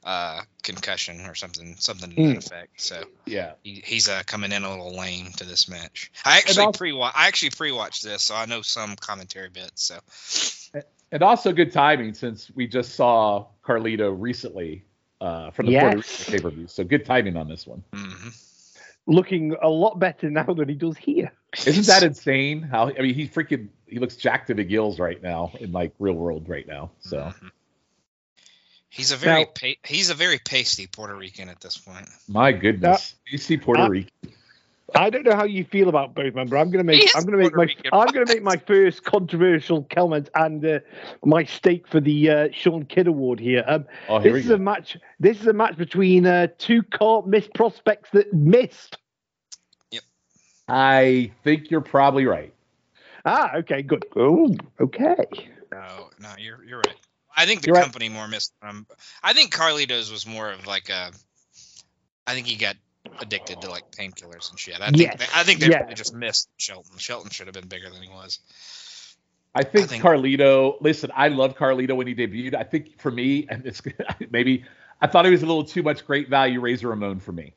uh, 0.05 0.41
concussion 0.62 1.27
or 1.27 1.35
something, 1.35 1.77
something 1.79 2.11
to 2.11 2.17
mm. 2.17 2.27
that 2.27 2.33
hmm. 2.33 2.39
effect. 2.39 2.81
So 2.81 3.05
yeah, 3.27 3.53
he, 3.62 3.83
he's 3.85 4.09
uh, 4.09 4.23
coming 4.27 4.53
in 4.53 4.65
a 4.65 4.71
little 4.71 4.97
lame 4.97 5.31
to 5.37 5.45
this 5.45 5.69
match. 5.69 6.11
I 6.25 6.39
actually 6.39 6.65
also, 6.65 6.79
pre 6.79 7.01
I 7.01 7.29
actually 7.29 7.51
pre-watched 7.51 8.03
this, 8.03 8.23
so 8.23 8.35
I 8.35 8.47
know 8.47 8.62
some 8.62 8.97
commentary 8.97 9.51
bits. 9.51 9.85
So 9.85 10.01
and 11.12 11.23
also 11.23 11.53
good 11.53 11.73
timing 11.73 12.15
since 12.15 12.51
we 12.55 12.67
just 12.67 12.95
saw 12.95 13.47
Carlito 13.65 14.15
recently 14.19 14.85
uh, 15.21 15.51
from 15.51 15.67
the 15.67 15.73
yes. 15.73 15.83
Puerto 15.83 15.97
Rico 15.97 16.33
pay-per-view. 16.33 16.67
So 16.69 16.85
good 16.85 17.05
timing 17.05 17.37
on 17.37 17.49
this 17.49 17.67
one. 17.67 17.83
Mm-hmm. 17.93 18.29
Looking 19.06 19.55
a 19.61 19.69
lot 19.69 19.99
better 19.99 20.31
now 20.31 20.45
than 20.45 20.69
he 20.69 20.75
does 20.75 20.97
here. 20.97 21.33
Isn't 21.67 21.87
that 21.87 22.03
insane? 22.03 22.62
How 22.62 22.91
I 22.91 23.03
mean, 23.03 23.15
he 23.15 23.29
freaking 23.29 23.69
he 23.87 23.99
looks 23.99 24.17
jacked 24.17 24.47
to 24.47 24.55
the 24.55 24.65
gills 24.65 24.99
right 24.99 25.23
now 25.23 25.53
in 25.61 25.73
like 25.73 25.93
real 25.99 26.15
world 26.15 26.49
right 26.49 26.67
now. 26.67 26.91
So. 27.01 27.19
Mm-hmm. 27.19 27.49
He's 28.89 29.11
a 29.11 29.17
very 29.17 29.41
now, 29.41 29.51
pa- 29.61 29.81
he's 29.84 30.11
a 30.11 30.15
very 30.15 30.39
pasty 30.39 30.87
Puerto 30.87 31.17
Rican 31.17 31.49
at 31.49 31.61
this 31.61 31.77
point. 31.77 32.08
My 32.29 32.53
goodness, 32.53 33.17
now, 33.27 33.31
pasty 33.32 33.56
Puerto 33.56 33.82
uh, 33.82 33.89
Rican. 33.89 34.13
I 34.94 35.10
don't 35.10 35.24
know 35.24 35.34
how 35.34 35.44
you 35.44 35.65
feel 35.65 35.89
about 35.89 36.15
both, 36.15 36.34
member. 36.34 36.56
I'm 36.56 36.70
gonna 36.70 36.84
make 36.84 37.08
I'm 37.17 37.24
gonna 37.24 37.39
make 37.39 37.55
my 37.55 37.69
I'm 37.93 38.06
gonna 38.08 38.27
make 38.27 38.43
my 38.43 38.56
first 38.56 39.05
controversial 39.05 39.82
comment 39.84 40.31
and 40.34 40.65
uh, 40.65 40.79
my 41.24 41.44
stake 41.44 41.89
for 41.89 42.01
the 42.01 42.31
uh, 42.31 42.48
Shawn 42.53 42.84
Kidd 42.84 43.06
Award 43.06 43.41
here. 43.41 43.65
Um, 43.67 43.86
oh, 44.08 44.20
here 44.20 44.32
this 44.32 44.44
is 44.44 44.48
go. 44.51 44.55
a 44.56 44.58
match. 44.58 44.96
This 45.19 45.41
is 45.41 45.46
a 45.46 45.53
match 45.53 45.77
between 45.77 46.27
uh, 46.27 46.48
two 46.58 46.82
can't 46.82 47.27
miss 47.27 47.48
prospects 47.55 48.10
that 48.10 48.32
missed. 48.32 48.98
Yep. 49.91 50.03
I 50.69 51.32
think 51.43 51.70
you're 51.70 51.81
probably 51.81 52.27
right. 52.27 52.53
Ah, 53.24 53.56
okay, 53.56 53.82
good. 53.82 54.05
Oh, 54.17 54.55
okay. 54.81 55.17
No, 55.72 56.10
no, 56.20 56.31
you're 56.39 56.65
you're 56.65 56.79
right. 56.79 56.96
I 57.36 57.46
think 57.46 57.63
the 57.63 57.69
You're 57.69 57.81
company 57.81 58.08
right. 58.08 58.15
more 58.15 58.29
missed. 58.29 58.53
Um, 58.63 58.86
I 59.22 59.32
think 59.32 59.53
Carlitos 59.53 60.10
was 60.10 60.27
more 60.27 60.51
of 60.51 60.67
like 60.67 60.89
a. 60.89 61.10
I 62.27 62.34
think 62.34 62.46
he 62.46 62.56
got 62.56 62.77
addicted 63.20 63.61
to 63.61 63.70
like 63.70 63.91
painkillers 63.91 64.51
and 64.51 64.58
shit. 64.58 64.81
I 64.81 64.91
think 64.91 64.99
yes. 64.99 65.17
they, 65.19 65.27
I 65.34 65.43
think 65.44 65.61
they 65.61 65.69
yes. 65.69 65.82
really 65.82 65.94
just 65.94 66.15
missed 66.15 66.49
Shelton. 66.56 66.99
Shelton 66.99 67.31
should 67.31 67.46
have 67.46 67.55
been 67.55 67.69
bigger 67.69 67.91
than 67.91 68.03
he 68.03 68.08
was. 68.08 68.41
I 69.55 69.63
think, 69.63 69.84
I 69.84 69.87
think 69.89 70.03
Carlito. 70.03 70.77
Listen, 70.81 71.11
I 71.15 71.29
love 71.29 71.56
Carlito 71.56 71.96
when 71.96 72.06
he 72.06 72.15
debuted. 72.15 72.55
I 72.55 72.65
think 72.65 73.01
for 73.01 73.11
me, 73.11 73.46
and 73.49 73.65
it's 73.67 73.82
maybe 74.31 74.65
I 75.01 75.06
thought 75.06 75.25
he 75.25 75.31
was 75.31 75.43
a 75.43 75.46
little 75.46 75.65
too 75.65 75.82
much 75.82 76.06
great 76.06 76.29
value 76.29 76.61
Razor 76.61 76.89
Ramon 76.89 77.20
for 77.20 77.32
me. 77.32 77.55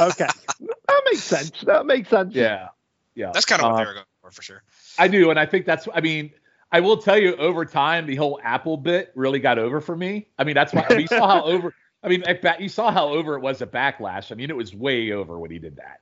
Okay, 0.00 0.26
that 0.60 1.02
makes 1.06 1.22
sense. 1.22 1.62
That 1.62 1.86
makes 1.86 2.08
sense. 2.10 2.34
Yeah, 2.34 2.68
yeah. 3.14 3.30
That's 3.32 3.46
kind 3.46 3.62
of 3.62 3.70
what 3.70 3.74
uh, 3.74 3.78
they 3.78 3.86
were 3.86 3.94
going 3.94 4.06
for, 4.20 4.30
for 4.32 4.42
sure. 4.42 4.62
I 4.98 5.08
do, 5.08 5.30
and 5.30 5.38
I 5.38 5.46
think 5.46 5.64
that's. 5.64 5.88
I 5.94 6.00
mean, 6.00 6.32
I 6.70 6.80
will 6.80 6.98
tell 6.98 7.16
you, 7.16 7.36
over 7.36 7.64
time, 7.64 8.06
the 8.06 8.16
whole 8.16 8.40
Apple 8.42 8.76
bit 8.76 9.12
really 9.14 9.38
got 9.38 9.58
over 9.58 9.80
for 9.80 9.96
me. 9.96 10.26
I 10.38 10.44
mean, 10.44 10.54
that's 10.54 10.74
why 10.74 10.84
I 10.90 10.92
mean, 10.92 11.00
you 11.02 11.06
saw 11.06 11.26
how 11.26 11.44
over. 11.44 11.74
I 12.04 12.08
mean, 12.08 12.22
you 12.60 12.68
saw 12.68 12.92
how 12.92 13.08
over 13.08 13.34
it 13.34 13.40
was 13.40 13.62
at 13.62 13.72
Backlash. 13.72 14.30
I 14.30 14.34
mean, 14.34 14.50
it 14.50 14.56
was 14.56 14.74
way 14.74 15.12
over 15.12 15.38
when 15.38 15.50
he 15.50 15.58
did 15.58 15.76
that. 15.76 16.00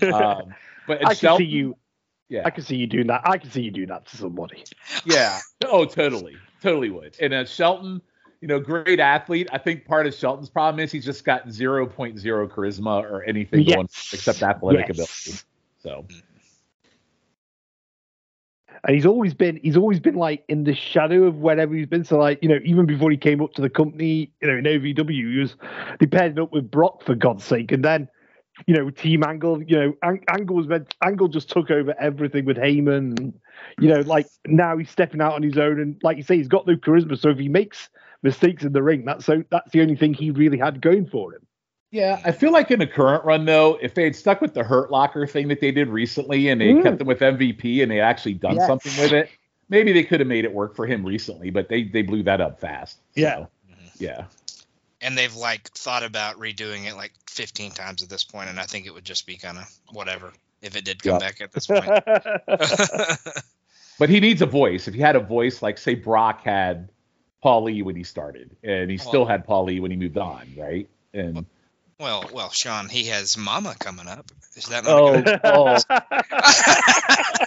Mm. 0.00 0.12
Um, 0.12 0.54
but 0.86 1.06
I 1.06 1.14
Shelton, 1.14 1.44
can 1.44 1.50
see 1.50 1.56
you. 1.56 1.76
Yeah, 2.28 2.42
I 2.44 2.50
can 2.50 2.62
see 2.62 2.76
you 2.76 2.86
doing 2.86 3.06
that. 3.06 3.22
I 3.24 3.38
can 3.38 3.50
see 3.50 3.62
you 3.62 3.70
doing 3.70 3.88
that 3.88 4.06
to 4.06 4.16
somebody. 4.18 4.64
Yeah. 5.06 5.38
Oh, 5.64 5.86
totally, 5.86 6.36
totally 6.62 6.90
would. 6.90 7.16
And 7.20 7.32
uh, 7.32 7.46
Shelton, 7.46 8.02
you 8.42 8.48
know, 8.48 8.60
great 8.60 9.00
athlete. 9.00 9.48
I 9.50 9.56
think 9.56 9.86
part 9.86 10.06
of 10.06 10.14
Shelton's 10.14 10.50
problem 10.50 10.84
is 10.84 10.92
he's 10.92 11.06
just 11.06 11.24
got 11.24 11.48
0.0 11.48 11.88
charisma 12.50 13.02
or 13.02 13.22
anything 13.24 13.62
yes. 13.62 13.74
going 13.74 13.88
except 14.12 14.42
athletic 14.42 14.88
yes. 14.88 14.96
ability. 14.96 15.40
So. 15.78 16.04
And 18.84 18.94
he's 18.94 19.06
always 19.06 19.34
been 19.34 19.58
he's 19.62 19.76
always 19.76 20.00
been 20.00 20.14
like 20.14 20.44
in 20.48 20.64
the 20.64 20.74
shadow 20.74 21.24
of 21.24 21.36
wherever 21.36 21.74
he's 21.74 21.86
been. 21.86 22.04
So 22.04 22.18
like 22.18 22.38
you 22.42 22.48
know, 22.48 22.58
even 22.64 22.86
before 22.86 23.10
he 23.10 23.16
came 23.16 23.42
up 23.42 23.52
to 23.54 23.62
the 23.62 23.70
company, 23.70 24.32
you 24.40 24.48
know, 24.48 24.56
in 24.56 24.64
OVW, 24.64 25.10
he 25.10 25.38
was 25.38 25.56
they 26.00 26.06
paired 26.06 26.38
up 26.38 26.52
with 26.52 26.70
Brock 26.70 27.02
for 27.04 27.14
God's 27.14 27.44
sake, 27.44 27.72
and 27.72 27.84
then 27.84 28.08
you 28.66 28.74
know, 28.74 28.90
Team 28.90 29.22
Angle, 29.22 29.62
you 29.62 29.76
know, 29.76 29.94
Ang- 30.02 30.24
Angle 30.28 30.56
was 30.56 30.66
meant, 30.66 30.94
Angle 31.04 31.28
just 31.28 31.48
took 31.48 31.70
over 31.70 31.94
everything 32.00 32.44
with 32.44 32.56
Heyman. 32.56 33.18
And, 33.18 33.34
you 33.78 33.88
know, 33.88 34.00
like 34.00 34.26
now 34.46 34.76
he's 34.76 34.90
stepping 34.90 35.20
out 35.20 35.34
on 35.34 35.42
his 35.42 35.58
own, 35.58 35.80
and 35.80 36.00
like 36.02 36.16
you 36.16 36.22
say, 36.22 36.36
he's 36.36 36.48
got 36.48 36.66
no 36.66 36.76
charisma. 36.76 37.18
So 37.18 37.30
if 37.30 37.38
he 37.38 37.48
makes 37.48 37.88
mistakes 38.22 38.64
in 38.64 38.72
the 38.72 38.82
ring, 38.82 39.04
that's 39.04 39.24
so 39.24 39.42
that's 39.50 39.70
the 39.70 39.80
only 39.80 39.96
thing 39.96 40.14
he 40.14 40.30
really 40.30 40.58
had 40.58 40.80
going 40.80 41.06
for 41.06 41.34
him. 41.34 41.40
Yeah, 41.90 42.20
I 42.22 42.32
feel 42.32 42.52
like 42.52 42.70
in 42.70 42.78
the 42.78 42.86
current 42.86 43.24
run 43.24 43.46
though, 43.46 43.78
if 43.80 43.94
they 43.94 44.04
had 44.04 44.14
stuck 44.14 44.40
with 44.40 44.52
the 44.52 44.62
Hurt 44.62 44.90
Locker 44.90 45.26
thing 45.26 45.48
that 45.48 45.60
they 45.60 45.70
did 45.70 45.88
recently 45.88 46.48
and 46.48 46.60
they 46.60 46.72
mm. 46.72 46.82
kept 46.82 46.98
them 46.98 47.06
with 47.06 47.20
MVP 47.20 47.82
and 47.82 47.90
they 47.90 48.00
actually 48.00 48.34
done 48.34 48.56
yes. 48.56 48.66
something 48.66 48.92
with 49.00 49.12
it, 49.12 49.30
maybe 49.70 49.92
they 49.92 50.04
could 50.04 50.20
have 50.20 50.26
made 50.26 50.44
it 50.44 50.52
work 50.52 50.76
for 50.76 50.86
him 50.86 51.04
recently, 51.04 51.50
but 51.50 51.68
they 51.68 51.84
they 51.84 52.02
blew 52.02 52.22
that 52.24 52.40
up 52.40 52.60
fast. 52.60 52.96
So, 52.96 53.20
yeah. 53.20 53.46
Yeah. 53.98 54.24
And 55.00 55.16
they've 55.16 55.34
like 55.34 55.68
thought 55.70 56.02
about 56.02 56.36
redoing 56.36 56.86
it 56.86 56.94
like 56.94 57.12
15 57.30 57.72
times 57.72 58.02
at 58.02 58.08
this 58.08 58.24
point, 58.24 58.50
and 58.50 58.58
I 58.58 58.64
think 58.64 58.86
it 58.86 58.92
would 58.92 59.04
just 59.04 59.26
be 59.26 59.36
kind 59.36 59.58
of 59.58 59.72
whatever 59.92 60.32
if 60.60 60.76
it 60.76 60.84
did 60.84 61.02
come 61.02 61.12
yep. 61.12 61.20
back 61.20 61.40
at 61.40 61.52
this 61.52 61.66
point. 61.66 61.86
but 63.98 64.08
he 64.08 64.20
needs 64.20 64.42
a 64.42 64.46
voice. 64.46 64.88
If 64.88 64.94
he 64.94 65.00
had 65.00 65.16
a 65.16 65.20
voice, 65.20 65.62
like 65.62 65.78
say 65.78 65.94
Brock 65.94 66.42
had 66.42 66.88
Paul 67.42 67.64
Lee 67.64 67.82
when 67.82 67.94
he 67.94 68.02
started, 68.02 68.56
and 68.64 68.90
he 68.90 68.96
well, 68.96 69.08
still 69.08 69.24
had 69.24 69.46
Paul 69.46 69.64
Lee 69.64 69.80
when 69.80 69.90
he 69.90 69.96
moved 69.96 70.18
on, 70.18 70.52
right? 70.56 70.88
And 71.14 71.34
well, 71.34 71.46
well, 71.98 72.28
well, 72.32 72.50
Shawn, 72.50 72.88
he 72.88 73.04
has 73.04 73.36
Mama 73.36 73.74
coming 73.78 74.06
up. 74.06 74.30
Is 74.56 74.66
that 74.66 74.84
not 74.84 74.92
oh, 74.92 75.22
oh. 75.44 75.78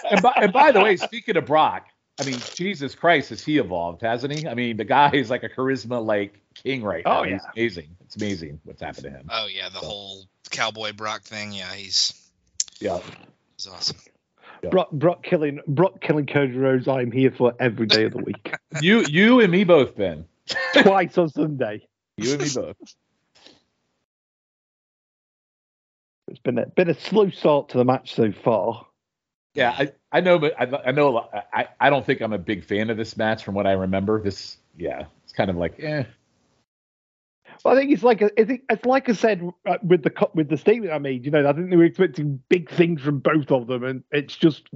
and, 0.10 0.22
by, 0.22 0.32
and 0.36 0.52
by 0.52 0.72
the 0.72 0.80
way, 0.80 0.96
speaking 0.96 1.36
of 1.36 1.46
Brock, 1.46 1.86
I 2.20 2.24
mean, 2.24 2.38
Jesus 2.54 2.94
Christ, 2.94 3.30
has 3.30 3.42
he 3.42 3.58
evolved, 3.58 4.02
hasn't 4.02 4.38
he? 4.38 4.46
I 4.46 4.54
mean, 4.54 4.76
the 4.76 4.84
guy 4.84 5.10
is 5.12 5.30
like 5.30 5.42
a 5.42 5.48
charisma 5.48 6.04
like 6.04 6.38
king 6.54 6.82
right 6.82 7.04
now. 7.04 7.20
Oh, 7.20 7.22
yeah. 7.24 7.38
He's 7.54 7.76
amazing. 7.76 7.96
It's 8.04 8.16
amazing 8.16 8.60
what's 8.64 8.82
happened 8.82 9.04
to 9.04 9.10
him. 9.10 9.28
Oh 9.30 9.46
yeah, 9.46 9.70
the 9.70 9.80
so. 9.80 9.86
whole 9.86 10.24
cowboy 10.50 10.92
Brock 10.92 11.22
thing. 11.22 11.52
Yeah, 11.52 11.72
he's 11.72 12.12
yeah, 12.78 13.00
he's 13.56 13.66
awesome. 13.66 13.96
Yeah. 14.62 14.68
Brock, 14.70 14.90
Brock 14.92 15.22
killing 15.22 15.60
Brock 15.66 16.00
killing 16.00 16.26
Cody 16.26 16.56
Rhodes. 16.56 16.86
I'm 16.86 17.10
here 17.10 17.30
for 17.30 17.54
every 17.58 17.86
day 17.86 18.04
of 18.04 18.12
the 18.12 18.22
week. 18.22 18.54
you 18.80 19.04
you 19.08 19.40
and 19.40 19.50
me 19.50 19.64
both, 19.64 19.96
Ben. 19.96 20.26
Twice 20.82 21.16
on 21.16 21.30
Sunday. 21.30 21.86
You 22.18 22.32
and 22.32 22.42
me 22.42 22.48
both. 22.54 22.76
It's 26.32 26.40
been 26.40 26.56
a 26.56 26.66
been 26.66 26.88
a 26.88 26.94
slow 26.94 27.28
start 27.28 27.68
to 27.68 27.78
the 27.78 27.84
match 27.84 28.14
so 28.14 28.32
far. 28.32 28.86
Yeah, 29.54 29.74
I, 29.78 29.92
I 30.10 30.20
know, 30.22 30.38
but 30.38 30.58
I, 30.58 30.88
I 30.88 30.92
know 30.92 31.28
I, 31.52 31.68
I 31.78 31.90
don't 31.90 32.06
think 32.06 32.22
I'm 32.22 32.32
a 32.32 32.38
big 32.38 32.64
fan 32.64 32.88
of 32.88 32.96
this 32.96 33.18
match 33.18 33.44
from 33.44 33.54
what 33.54 33.66
I 33.66 33.72
remember. 33.72 34.18
This, 34.22 34.56
yeah, 34.78 35.04
it's 35.24 35.34
kind 35.34 35.50
of 35.50 35.56
like, 35.56 35.74
eh. 35.78 36.04
Well, 37.62 37.76
I 37.76 37.78
think 37.78 37.92
it's 37.92 38.02
like 38.02 38.22
a, 38.22 38.30
I 38.40 38.44
think 38.44 38.62
it's 38.70 38.86
like 38.86 39.10
I 39.10 39.12
said 39.12 39.46
uh, 39.66 39.76
with 39.82 40.04
the 40.04 40.30
with 40.34 40.48
the 40.48 40.56
statement 40.56 40.94
I 40.94 40.96
made. 40.96 41.26
You 41.26 41.32
know, 41.32 41.46
I 41.46 41.52
think 41.52 41.68
they 41.68 41.76
were 41.76 41.84
expecting 41.84 42.42
big 42.48 42.70
things 42.70 43.02
from 43.02 43.18
both 43.18 43.50
of 43.50 43.66
them, 43.66 43.84
and 43.84 44.02
it's 44.10 44.34
just, 44.34 44.70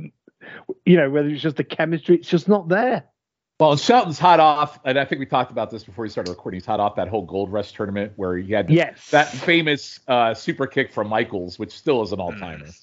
you 0.85 0.97
know, 0.99 1.09
whether 1.09 1.29
it's 1.29 1.43
just 1.43 1.57
the 1.57 1.65
chemistry, 1.65 2.17
it's 2.17 2.29
just 2.29 2.47
not 2.47 2.69
there. 2.69 3.05
Well, 3.59 3.73
and 3.73 3.81
Shelton's 3.81 4.19
hot 4.19 4.39
off, 4.39 4.79
and 4.85 4.99
I 4.99 5.07
think 5.07 5.19
we 5.19 5.25
talked 5.25 5.51
about 5.51 5.71
this 5.71 5.83
before 5.83 6.03
we 6.03 6.11
started 6.11 6.31
recording. 6.31 6.61
He's 6.61 6.67
hot 6.67 6.79
off 6.79 6.97
that 6.97 7.09
whole 7.09 7.23
Gold 7.23 7.51
Rush 7.51 7.73
tournament 7.73 8.13
where 8.17 8.37
he 8.37 8.53
had 8.53 8.69
yes. 8.69 9.11
that 9.11 9.29
famous 9.29 9.99
uh, 10.07 10.35
super 10.35 10.67
kick 10.67 10.93
from 10.93 11.09
Michaels, 11.09 11.59
which 11.59 11.73
still 11.73 12.03
is 12.03 12.13
an 12.13 12.21
all 12.21 12.33
timer. 12.33 12.67
Mm. 12.67 12.83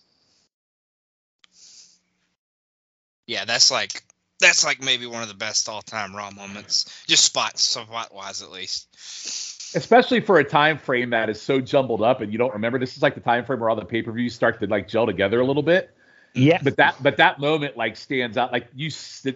Yeah, 3.27 3.46
that's 3.46 3.72
like 3.72 4.03
that's 4.39 4.65
like 4.65 4.82
maybe 4.82 5.06
one 5.06 5.22
of 5.22 5.27
the 5.27 5.36
best 5.36 5.70
all 5.70 5.82
time 5.82 6.15
Raw 6.15 6.32
moments, 6.32 7.06
just 7.08 7.24
spots, 7.24 7.63
spot 7.63 8.13
wise 8.13 8.42
at 8.42 8.51
least. 8.51 9.75
Especially 9.75 10.20
for 10.20 10.39
a 10.39 10.44
time 10.44 10.77
frame 10.77 11.12
that 11.12 11.30
is 11.30 11.42
so 11.42 11.62
jumbled 11.62 12.01
up 12.01 12.22
and 12.22 12.32
you 12.32 12.38
don't 12.38 12.53
remember. 12.53 12.80
This 12.80 12.98
is 12.98 13.01
like 13.01 13.15
the 13.15 13.22
time 13.22 13.46
frame 13.46 13.60
where 13.60 13.70
all 13.70 13.75
the 13.75 13.86
pay 13.86 14.01
per 14.01 14.12
views 14.12 14.36
start 14.36 14.60
to 14.60 14.68
like 14.68 14.88
gel 14.88 15.06
together 15.06 15.39
a 15.39 15.46
little 15.46 15.63
bit. 15.63 15.96
Yeah. 16.34 16.60
But 16.63 16.78
that 16.78 17.02
but 17.02 17.18
that 17.18 17.40
moment 17.40 17.78
like 17.78 17.96
stands 17.96 18.38
out. 18.38 18.52
Like 18.52 18.68
you 18.74 18.90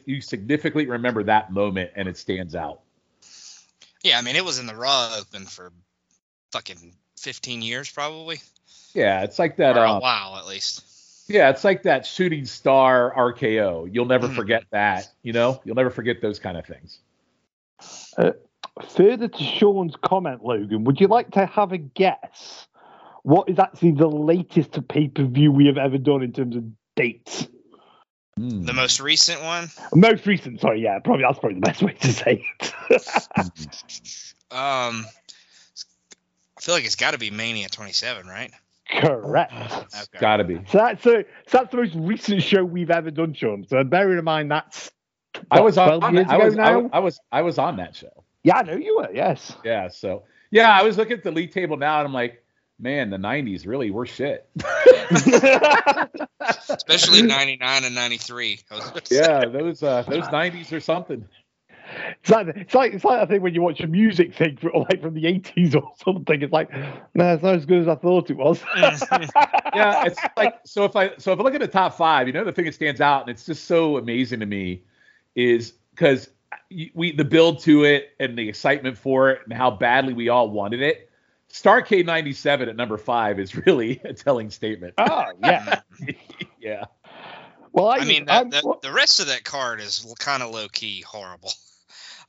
you 0.06 0.22
significantly 0.22 0.88
remember 0.88 1.24
that 1.24 1.52
moment 1.52 1.92
and 1.96 2.08
it 2.08 2.18
stands 2.18 2.56
out. 2.56 2.82
Yeah, 4.04 4.18
I 4.18 4.22
mean 4.22 4.36
it 4.36 4.46
was 4.46 4.60
in 4.60 4.66
the 4.66 4.76
Raw 4.76 5.16
Open 5.18 5.46
for 5.46 5.72
fucking 6.52 6.94
15 7.20 7.62
years 7.62 7.92
probably. 7.92 8.40
Yeah, 8.94 9.24
it's 9.24 9.38
like 9.38 9.58
that. 9.58 9.78
Or 9.78 9.84
a 9.84 9.92
uh, 9.94 10.00
while 10.00 10.38
at 10.38 10.48
least. 10.48 10.84
Yeah, 11.28 11.50
it's 11.50 11.64
like 11.64 11.84
that 11.84 12.06
shooting 12.06 12.46
star 12.46 13.14
RKO. 13.16 13.94
You'll 13.94 14.06
never 14.06 14.28
mm. 14.28 14.36
forget 14.36 14.64
that. 14.72 15.12
You 15.24 15.34
know, 15.34 15.62
you'll 15.66 15.76
never 15.76 15.90
forget 15.90 16.22
those 16.22 16.40
kind 16.40 16.58
of 16.58 16.66
things. 16.66 17.00
Uh, 18.18 18.32
further 18.96 19.28
to 19.28 19.44
Shawn's 19.44 19.96
comment, 20.02 20.44
Logan, 20.44 20.86
would 20.86 21.02
you 21.02 21.08
like 21.08 21.32
to 21.32 21.46
have 21.46 21.74
a 21.74 21.78
guess? 21.78 22.68
What 23.24 23.50
is 23.50 23.60
actually 23.60 23.92
the 23.92 24.08
latest 24.08 24.88
pay 24.88 25.10
per 25.10 25.24
view 25.26 25.52
we 25.52 25.68
have 25.68 25.78
ever 25.78 25.98
done 25.98 26.24
in 26.24 26.32
terms 26.32 26.56
of 26.56 26.64
dates? 26.98 27.48
Hmm. 28.38 28.66
The 28.66 28.74
most 28.74 29.00
recent 29.00 29.42
one? 29.42 29.70
Most 29.96 30.26
recent, 30.26 30.60
sorry, 30.60 30.82
yeah, 30.82 31.00
probably 31.00 31.24
that's 31.24 31.40
probably 31.40 31.56
the 31.56 31.66
best 31.66 31.82
way 31.82 31.94
to 31.94 32.14
say 32.14 32.46
it. 32.60 32.74
um, 34.52 35.06
I 36.58 36.62
feel 36.62 36.76
like 36.76 36.86
it's 36.86 36.96
got 36.96 37.12
to 37.12 37.18
be 37.18 37.32
Mania 37.32 37.70
27, 37.70 38.28
right? 38.28 38.52
Correct. 38.90 39.54
Okay. 39.54 40.20
Got 40.20 40.38
to 40.38 40.44
be. 40.44 40.60
So 40.70 40.78
that's 40.78 41.06
a, 41.06 41.26
so 41.48 41.58
that's 41.58 41.72
the 41.72 41.78
most 41.78 41.96
recent 41.96 42.44
show 42.44 42.64
we've 42.64 42.92
ever 42.92 43.12
done, 43.12 43.34
Shawn. 43.34 43.66
So 43.68 43.84
bearing 43.84 44.18
in 44.18 44.24
mind 44.24 44.52
that's 44.52 44.92
what, 45.48 45.60
I 45.60 45.62
was 45.62 45.78
on. 45.78 46.04
I 46.04 46.10
was, 46.12 46.28
I 46.30 46.38
was, 46.38 46.58
I 46.94 47.00
was 47.00 47.20
I 47.32 47.42
was 47.42 47.58
on 47.58 47.78
that 47.78 47.96
show. 47.96 48.24
Yeah, 48.44 48.58
I 48.58 48.62
know 48.64 48.76
you 48.76 48.98
were. 48.98 49.10
Yes. 49.14 49.56
Yeah. 49.64 49.90
So 49.90 50.24
yeah, 50.52 50.72
I 50.72 50.84
was 50.84 50.98
looking 50.98 51.18
at 51.18 51.24
the 51.24 51.32
league 51.32 51.52
table 51.52 51.78
now, 51.78 52.00
and 52.00 52.08
I'm 52.08 52.14
like, 52.14 52.44
man, 52.80 53.10
the 53.10 53.18
'90s 53.18 53.66
really 53.66 53.92
were 53.92 54.06
shit. 54.06 54.50
Especially 56.40 57.22
'99 57.22 57.84
and 57.84 57.96
'93. 57.96 58.60
yeah, 59.12 59.46
those 59.46 59.84
uh, 59.84 60.04
those 60.04 60.26
'90s 60.26 60.72
or 60.72 60.80
something. 60.80 61.28
It's 62.20 62.30
like 62.30 62.48
it's 62.48 62.74
like 62.74 62.94
it's 62.94 63.04
like 63.04 63.20
I 63.20 63.26
think 63.26 63.44
when 63.44 63.54
you 63.54 63.62
watch 63.62 63.80
a 63.80 63.88
music 63.88 64.36
thing 64.36 64.58
from, 64.58 64.72
like 64.90 65.02
from 65.02 65.14
the 65.14 65.26
eighties 65.26 65.76
or 65.76 65.92
something. 66.04 66.42
It's 66.42 66.52
like, 66.52 66.72
no, 67.16 67.34
it's 67.34 67.44
not 67.44 67.56
as 67.56 67.66
good 67.66 67.82
as 67.82 67.88
I 67.88 67.96
thought 67.96 68.30
it 68.30 68.38
was. 68.38 68.62
yeah, 68.76 70.06
it's 70.06 70.20
like 70.36 70.56
so 70.66 70.84
if 70.84 70.96
I 70.96 71.16
so 71.18 71.32
if 71.34 71.40
I 71.40 71.44
look 71.44 71.56
at 71.56 71.62
the 71.62 71.68
top 71.68 71.96
five, 71.98 72.28
you 72.28 72.34
know, 72.34 72.44
the 72.44 72.52
thing 72.52 72.66
that 72.66 72.76
stands 72.76 73.02
out 73.02 73.22
and 73.22 73.30
it's 73.30 73.46
just 73.46 73.66
so 73.66 73.98
amazing 73.98 74.42
to 74.42 74.46
me 74.46 74.84
is 75.36 75.74
because 75.92 76.30
we 76.94 77.12
the 77.14 77.26
build 77.26 77.60
to 77.60 77.84
it 77.84 78.12
and 78.20 78.38
the 78.38 78.50
excitement 78.50 78.98
for 78.98 79.32
it 79.32 79.42
and 79.46 79.54
how 79.54 79.72
badly 79.72 80.14
we 80.14 80.30
all 80.30 80.50
wanted 80.50 80.82
it. 80.82 81.07
Starcade 81.52 82.06
'97 82.06 82.70
at 82.70 82.76
number 82.76 82.98
five 82.98 83.40
is 83.40 83.56
really 83.56 84.02
a 84.04 84.14
telling 84.14 84.50
statement. 84.50 84.94
Oh 84.98 85.26
yeah, 85.42 85.82
yeah. 86.60 86.86
Well, 87.72 87.88
I, 87.88 87.98
I 87.98 88.06
mean, 88.06 88.26
the, 88.26 88.48
the, 88.50 88.78
the, 88.90 88.92
rest 88.92 89.20
of 89.20 89.28
that 89.28 89.44
card 89.44 89.82
is 89.82 90.12
kind 90.18 90.42
of 90.42 90.50
low 90.52 90.68
key 90.68 91.02
horrible. 91.02 91.52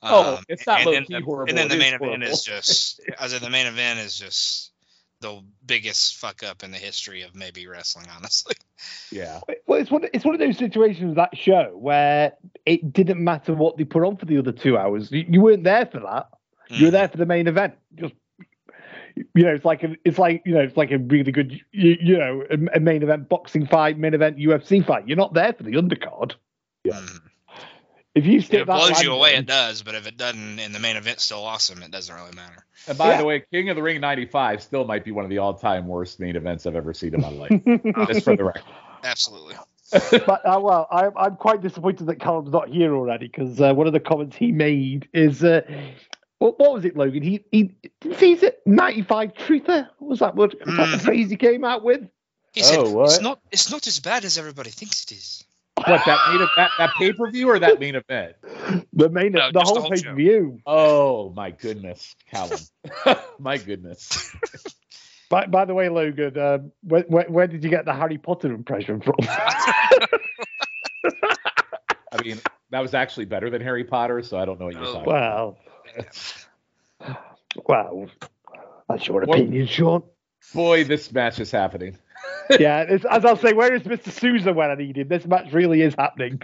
Oh, 0.02 0.36
um, 0.36 0.44
it's 0.48 0.66
not 0.66 0.84
low 0.84 0.92
key 1.00 1.06
the, 1.08 1.20
horrible. 1.20 1.48
And 1.48 1.56
then 1.56 1.68
the 1.68 1.78
main 1.78 1.94
event 1.94 2.22
is 2.22 2.42
just, 2.42 3.00
as 3.18 3.32
in 3.32 3.42
the 3.42 3.48
main 3.48 3.66
event 3.66 3.98
is 4.00 4.18
just 4.18 4.72
the 5.20 5.42
biggest 5.64 6.16
fuck 6.16 6.42
up 6.42 6.62
in 6.62 6.70
the 6.70 6.76
history 6.76 7.22
of 7.22 7.34
maybe 7.34 7.66
wrestling, 7.66 8.06
honestly. 8.14 8.56
Yeah. 9.10 9.40
Well, 9.66 9.80
it's 9.80 9.90
one. 9.90 10.04
It's 10.12 10.24
one 10.24 10.34
of 10.34 10.40
those 10.40 10.58
situations 10.58 11.16
that 11.16 11.36
show 11.36 11.72
where 11.74 12.34
it 12.66 12.92
didn't 12.92 13.22
matter 13.22 13.54
what 13.54 13.76
they 13.76 13.84
put 13.84 14.04
on 14.04 14.16
for 14.16 14.26
the 14.26 14.38
other 14.38 14.52
two 14.52 14.76
hours. 14.76 15.10
You, 15.10 15.24
you 15.28 15.40
weren't 15.40 15.64
there 15.64 15.86
for 15.86 16.00
that. 16.00 16.28
You 16.68 16.86
were 16.86 16.90
mm. 16.90 16.92
there 16.92 17.08
for 17.08 17.16
the 17.16 17.26
main 17.26 17.48
event. 17.48 17.74
Just 17.94 18.14
you 19.34 19.44
know, 19.44 19.54
it's 19.54 19.64
like 19.64 19.82
a, 19.82 19.96
it's 20.04 20.18
like 20.18 20.42
you 20.44 20.54
know, 20.54 20.60
it's 20.60 20.76
like 20.76 20.90
a 20.90 20.98
really 20.98 21.32
good, 21.32 21.52
you, 21.72 21.96
you 22.00 22.18
know, 22.18 22.44
a, 22.50 22.76
a, 22.76 22.80
main 22.80 23.02
event 23.02 23.28
boxing 23.28 23.66
fight, 23.66 23.98
main 23.98 24.14
event 24.14 24.38
UFC 24.38 24.84
fight. 24.84 25.06
You're 25.06 25.16
not 25.16 25.34
there 25.34 25.52
for 25.52 25.62
the 25.62 25.72
undercard. 25.72 26.34
Yeah. 26.84 27.00
If 28.14 28.26
you 28.26 28.40
stick 28.40 28.54
if 28.54 28.62
it 28.62 28.66
blows 28.66 29.00
you 29.02 29.12
away, 29.12 29.36
it 29.36 29.46
does. 29.46 29.82
But 29.82 29.94
if 29.94 30.06
it 30.06 30.16
doesn't, 30.16 30.58
and 30.58 30.74
the 30.74 30.80
main 30.80 30.96
event's 30.96 31.24
still 31.24 31.44
awesome, 31.44 31.82
it 31.82 31.90
doesn't 31.90 32.14
really 32.14 32.34
matter. 32.34 32.64
And 32.88 32.98
by 32.98 33.10
yeah. 33.10 33.18
the 33.18 33.24
way, 33.24 33.44
King 33.52 33.70
of 33.70 33.76
the 33.76 33.82
Ring 33.82 34.00
'95 34.00 34.62
still 34.62 34.84
might 34.84 35.04
be 35.04 35.12
one 35.12 35.24
of 35.24 35.30
the 35.30 35.38
all-time 35.38 35.86
worst 35.86 36.18
main 36.18 36.34
events 36.34 36.66
I've 36.66 36.74
ever 36.74 36.92
seen 36.92 37.14
in 37.14 37.20
my 37.20 37.28
life. 37.28 37.50
Just 38.08 38.24
for 38.24 38.36
the 38.36 38.44
record. 38.44 38.64
Absolutely. 39.04 39.54
but 40.26 40.44
uh, 40.44 40.60
well, 40.60 40.86
I, 40.90 41.08
I'm 41.16 41.36
quite 41.36 41.62
disappointed 41.62 42.08
that 42.08 42.16
Callum's 42.16 42.52
not 42.52 42.68
here 42.68 42.94
already 42.94 43.26
because 43.26 43.60
uh, 43.60 43.72
one 43.72 43.86
of 43.86 43.92
the 43.94 44.00
comments 44.00 44.36
he 44.36 44.52
made 44.52 45.08
is, 45.14 45.42
uh, 45.42 45.62
what, 46.38 46.58
what, 46.58 46.72
was 46.74 46.84
it, 46.84 46.96
Logan? 46.96 47.22
He 47.22 47.44
he 47.50 47.74
he's 48.00 48.42
it 48.42 48.60
95 48.66 49.34
truther. 49.34 49.88
What 49.98 50.08
was 50.08 50.18
that 50.20 50.36
word? 50.36 50.54
Was 50.64 50.76
that 50.76 50.90
the 50.90 50.96
mm. 50.96 51.00
phrase 51.04 51.30
he 51.30 51.36
came 51.36 51.64
out 51.64 51.82
with? 51.82 52.08
He 52.52 52.62
said, 52.62 52.78
oh, 52.78 53.04
"It's 53.04 53.20
not 53.20 53.40
it's 53.50 53.70
not 53.70 53.86
as 53.86 54.00
bad 54.00 54.24
as 54.24 54.38
everybody 54.38 54.70
thinks 54.70 55.04
it 55.04 55.12
is." 55.12 55.44
What 55.76 56.02
that 56.06 56.18
main 56.28 56.48
that, 56.56 56.70
that 56.78 56.90
pay 56.98 57.12
per 57.12 57.30
view 57.30 57.50
or 57.50 57.58
that 57.58 57.78
main 57.78 57.94
event? 57.94 58.36
The 58.92 59.08
main 59.08 59.32
no, 59.32 59.52
the, 59.52 59.60
whole 59.60 59.74
the 59.74 59.80
whole 59.82 59.90
pay 59.90 60.02
per 60.02 60.14
view. 60.14 60.60
Oh 60.66 61.30
my 61.30 61.50
goodness, 61.50 62.16
Callum! 62.30 62.58
my 63.38 63.58
goodness. 63.58 64.34
By, 65.30 65.44
by 65.44 65.66
the 65.66 65.74
way, 65.74 65.90
Logan, 65.90 66.38
uh, 66.38 66.58
where, 66.84 67.02
where, 67.02 67.26
where, 67.28 67.46
did 67.46 67.62
you 67.62 67.68
get 67.68 67.84
the 67.84 67.92
Harry 67.92 68.16
Potter 68.16 68.50
impression 68.50 69.02
from? 69.02 69.16
I 69.28 70.08
mean, 72.24 72.40
that 72.70 72.80
was 72.80 72.94
actually 72.94 73.26
better 73.26 73.50
than 73.50 73.60
Harry 73.60 73.84
Potter, 73.84 74.22
so 74.22 74.38
I 74.38 74.46
don't 74.46 74.58
know 74.58 74.64
what 74.64 74.74
you're 74.74 74.84
Oh. 74.84 74.92
talking 74.94 75.02
about. 75.02 75.58
Well, 75.58 75.58
well, 77.66 78.06
that's 78.88 79.06
your 79.06 79.20
What- 79.24 79.38
opinion, 79.38 79.66
Shawn. 79.66 80.02
Boy, 80.54 80.84
this 80.84 81.12
match 81.12 81.40
is 81.40 81.50
happening. 81.50 81.98
yeah, 82.58 82.82
it's, 82.82 83.04
as 83.04 83.24
I'll 83.24 83.36
say, 83.36 83.52
where 83.52 83.74
is 83.74 83.82
Mr. 83.82 84.10
Souza 84.10 84.52
when 84.52 84.70
I 84.70 84.74
need 84.76 84.96
him? 84.96 85.08
This 85.08 85.26
match 85.26 85.52
really 85.52 85.82
is 85.82 85.94
happening. 85.98 86.40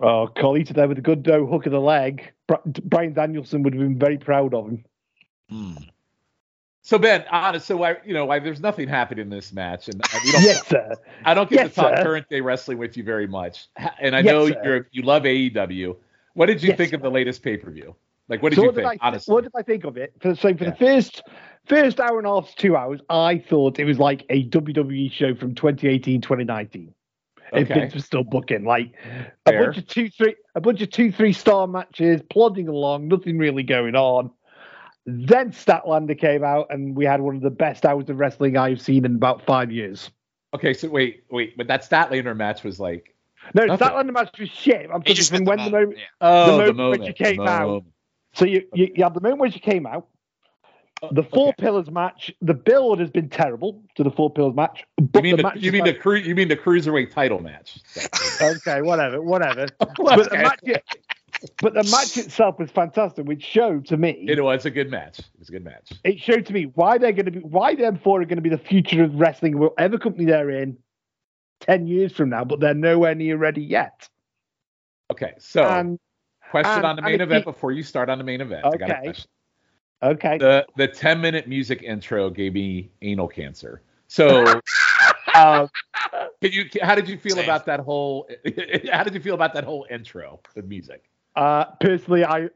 Oh, 0.00 0.26
Collie 0.26 0.64
today 0.64 0.86
with 0.86 0.98
a 0.98 1.02
good 1.02 1.22
dough 1.22 1.46
hook 1.46 1.66
of 1.66 1.72
the 1.72 1.80
leg. 1.80 2.32
Bryan 2.84 3.12
Danielson 3.12 3.62
would 3.62 3.74
have 3.74 3.82
been 3.82 3.98
very 3.98 4.18
proud 4.18 4.52
of 4.52 4.66
him. 4.66 4.84
Hmm. 5.48 5.72
So 6.82 6.98
Ben, 6.98 7.24
honest, 7.30 7.66
so 7.66 7.82
I, 7.82 7.96
you 8.04 8.12
know, 8.12 8.28
I, 8.30 8.40
there's 8.40 8.60
nothing 8.60 8.88
happening 8.88 9.22
in 9.22 9.30
this 9.30 9.52
match, 9.54 9.88
and 9.88 10.02
I, 10.12 10.20
we 10.22 10.32
don't, 10.32 10.42
Yes, 10.42 10.66
sir. 10.66 10.94
I 11.24 11.32
don't 11.32 11.48
get 11.48 11.56
Yes, 11.60 11.68
to 11.70 11.74
talk 11.80 11.96
sir. 11.96 12.02
current 12.02 12.28
day 12.28 12.40
wrestling 12.42 12.76
with 12.78 12.96
you 12.98 13.04
very 13.04 13.26
much, 13.26 13.68
and 14.00 14.14
I 14.14 14.18
Yes, 14.20 14.26
know 14.32 14.48
sir. 14.48 14.60
you're 14.64 14.88
you 14.92 15.02
love 15.02 15.22
AEW. 15.22 15.96
What 16.34 16.46
did 16.46 16.62
you 16.62 16.68
Yes, 16.70 16.78
think 16.78 16.92
of 16.92 17.02
the 17.02 17.10
latest 17.10 17.42
pay 17.42 17.56
per 17.56 17.70
view? 17.70 17.94
Like, 18.28 18.42
what 18.42 18.50
did 18.50 18.56
so 18.56 18.62
you 18.62 18.68
what 18.68 18.74
think? 18.74 18.92
did 18.92 19.00
I, 19.02 19.06
honestly, 19.06 19.32
what 19.32 19.44
did 19.44 19.52
I 19.56 19.62
think 19.62 19.84
of 19.84 19.96
it? 19.96 20.14
For, 20.20 20.34
so 20.34 20.54
for 20.54 20.64
Yeah. 20.64 20.70
the 20.70 20.76
first 20.76 21.22
first 21.66 22.00
hour 22.00 22.18
and 22.18 22.26
a 22.26 22.30
half 22.30 22.50
to 22.50 22.56
two 22.56 22.76
hours, 22.76 23.00
I 23.08 23.38
thought 23.38 23.78
it 23.78 23.84
was 23.84 23.98
like 23.98 24.24
a 24.30 24.44
WWE 24.48 25.10
show 25.12 25.34
from 25.34 25.54
2018, 25.54 26.20
2019. 26.20 26.94
If 27.52 27.70
Okay. 27.70 27.74
Vince 27.80 27.94
was 27.94 28.04
still 28.04 28.24
booking, 28.24 28.64
like 28.64 28.94
a 29.46 29.52
bunch 29.52 29.76
of 29.78 29.86
two, 29.86 30.08
three, 30.10 30.34
a 30.54 30.60
bunch 30.60 30.80
of 30.82 30.90
two, 30.90 31.12
three 31.12 31.32
star 31.32 31.66
matches, 31.68 32.20
plodding 32.30 32.68
along, 32.68 33.08
nothing 33.08 33.38
really 33.38 33.62
going 33.62 33.94
on. 33.94 34.30
Then 35.06 35.52
Statlander 35.52 36.18
came 36.18 36.42
out, 36.42 36.66
and 36.70 36.96
we 36.96 37.04
had 37.04 37.20
one 37.20 37.36
of 37.36 37.42
the 37.42 37.50
best 37.50 37.84
hours 37.84 38.08
of 38.08 38.18
wrestling 38.18 38.56
I've 38.56 38.80
seen 38.80 39.04
in 39.04 39.14
about 39.14 39.44
five 39.46 39.70
years. 39.70 40.10
okay, 40.54 40.72
so 40.74 40.88
wait, 40.88 41.24
wait, 41.30 41.56
but 41.56 41.66
that 41.68 41.82
Statlander 41.82 42.36
match 42.36 42.64
was 42.64 42.80
like, 42.80 43.13
No, 43.52 43.64
Nothing. 43.66 43.88
Statlander 43.88 44.12
match 44.12 44.30
was 44.38 44.48
shit. 44.50 44.86
I'm 44.92 45.02
He 45.02 45.14
talking 45.14 45.14
just 45.14 45.30
from 45.30 45.44
meant 45.44 45.44
the 45.44 45.50
when 45.50 45.58
the 45.58 45.70
moment. 45.70 45.88
moment. 45.90 45.98
Yeah. 45.98 46.04
oh, 46.20 46.46
moment 46.46 46.66
the 46.66 46.72
when 46.72 46.76
moment, 46.76 47.06
she 47.18 47.24
came 47.24 47.36
the 47.36 47.42
out. 47.42 47.66
moment. 47.68 47.84
So 48.34 48.44
you, 48.46 48.62
you, 48.74 48.92
you 48.96 49.04
had 49.04 49.14
the 49.14 49.20
moment 49.20 49.40
when 49.40 49.50
she 49.52 49.60
came 49.60 49.86
out. 49.86 50.06
Uh, 51.02 51.08
the 51.12 51.22
four 51.22 51.48
Okay. 51.48 51.62
pillars 51.62 51.90
match. 51.90 52.32
The 52.40 52.54
build 52.54 53.00
has 53.00 53.10
been 53.10 53.28
terrible 53.28 53.82
to 53.96 54.02
the 54.04 54.10
four 54.10 54.30
pillars 54.32 54.54
match. 54.54 54.84
You 54.98 55.22
mean 55.22 55.30
the 55.32 55.36
the, 55.38 55.42
match 55.42 55.56
you 55.56 55.68
is 55.68 55.72
mean 55.72 55.84
the 55.84 55.94
cru- 55.94 56.16
you 56.18 56.34
mean 56.34 56.48
the 56.48 56.56
cruiserweight 56.56 57.10
title 57.12 57.40
match? 57.40 57.78
okay, 58.40 58.80
whatever, 58.82 59.20
whatever. 59.20 59.66
But 59.96 60.30
the 60.30 60.36
match, 60.38 60.60
but 61.60 61.74
the 61.74 61.82
match 61.84 62.16
itself 62.16 62.58
was 62.58 62.70
fantastic, 62.70 63.26
which 63.26 63.42
showed 63.44 63.86
to 63.86 63.96
me. 63.98 64.24
It 64.28 64.42
was 64.42 64.64
a 64.64 64.70
good 64.70 64.90
match. 64.90 65.18
It 65.18 65.26
was 65.38 65.48
a 65.50 65.52
good 65.52 65.64
match. 65.64 65.92
it 66.04 66.18
showed 66.18 66.46
to 66.46 66.52
me 66.54 66.64
why 66.74 66.96
they're 66.98 67.12
going 67.12 67.26
to 67.26 67.30
be 67.32 67.40
why 67.40 67.74
them 67.74 67.98
four 68.02 68.22
are 68.22 68.24
going 68.24 68.36
to 68.36 68.42
be 68.42 68.48
the 68.48 68.56
future 68.58 69.04
of 69.04 69.14
wrestling, 69.14 69.58
whatever 69.58 69.98
company 69.98 70.24
they're 70.24 70.48
in, 70.50 70.78
ten 71.64 71.86
years 71.86 72.12
from 72.12 72.28
now. 72.30 72.44
But 72.44 72.60
they're 72.60 72.74
nowhere 72.74 73.14
near 73.14 73.36
ready 73.36 73.62
yet. 73.62 74.08
Okay, 75.10 75.32
so 75.38 75.64
and 75.64 75.98
question 76.50 76.78
and- 76.78 76.86
on 76.86 76.96
the 76.96 77.02
main 77.02 77.20
event 77.20 77.44
you- 77.46 77.52
before 77.52 77.72
you 77.72 77.82
start 77.82 78.08
on 78.08 78.18
the 78.18 78.24
main 78.24 78.40
event. 78.40 78.64
I 78.64 78.76
got 78.76 78.90
a 78.90 78.92
Okay. 78.94 79.02
question. 79.04 79.30
okay, 80.02 80.38
The 80.38 80.66
the 80.76 80.88
10 80.88 81.20
minute 81.20 81.48
music 81.48 81.82
intro 81.82 82.30
gave 82.30 82.54
me 82.54 82.90
anal 83.02 83.28
cancer. 83.28 83.82
So 84.08 84.44
uh, 85.34 85.66
can 86.42 86.52
you 86.52 86.64
how 86.82 86.94
did 86.94 87.08
you 87.08 87.16
feel 87.18 87.36
Same. 87.36 87.44
about 87.44 87.66
that 87.66 87.80
whole 87.80 88.28
how 88.92 89.02
did 89.02 89.14
you 89.14 89.20
feel 89.20 89.34
about 89.34 89.54
that 89.54 89.64
whole 89.64 89.86
intro, 89.90 90.40
the 90.54 90.62
music? 90.62 91.04
Uh, 91.36 91.64
personally, 91.80 92.24
I 92.24 92.48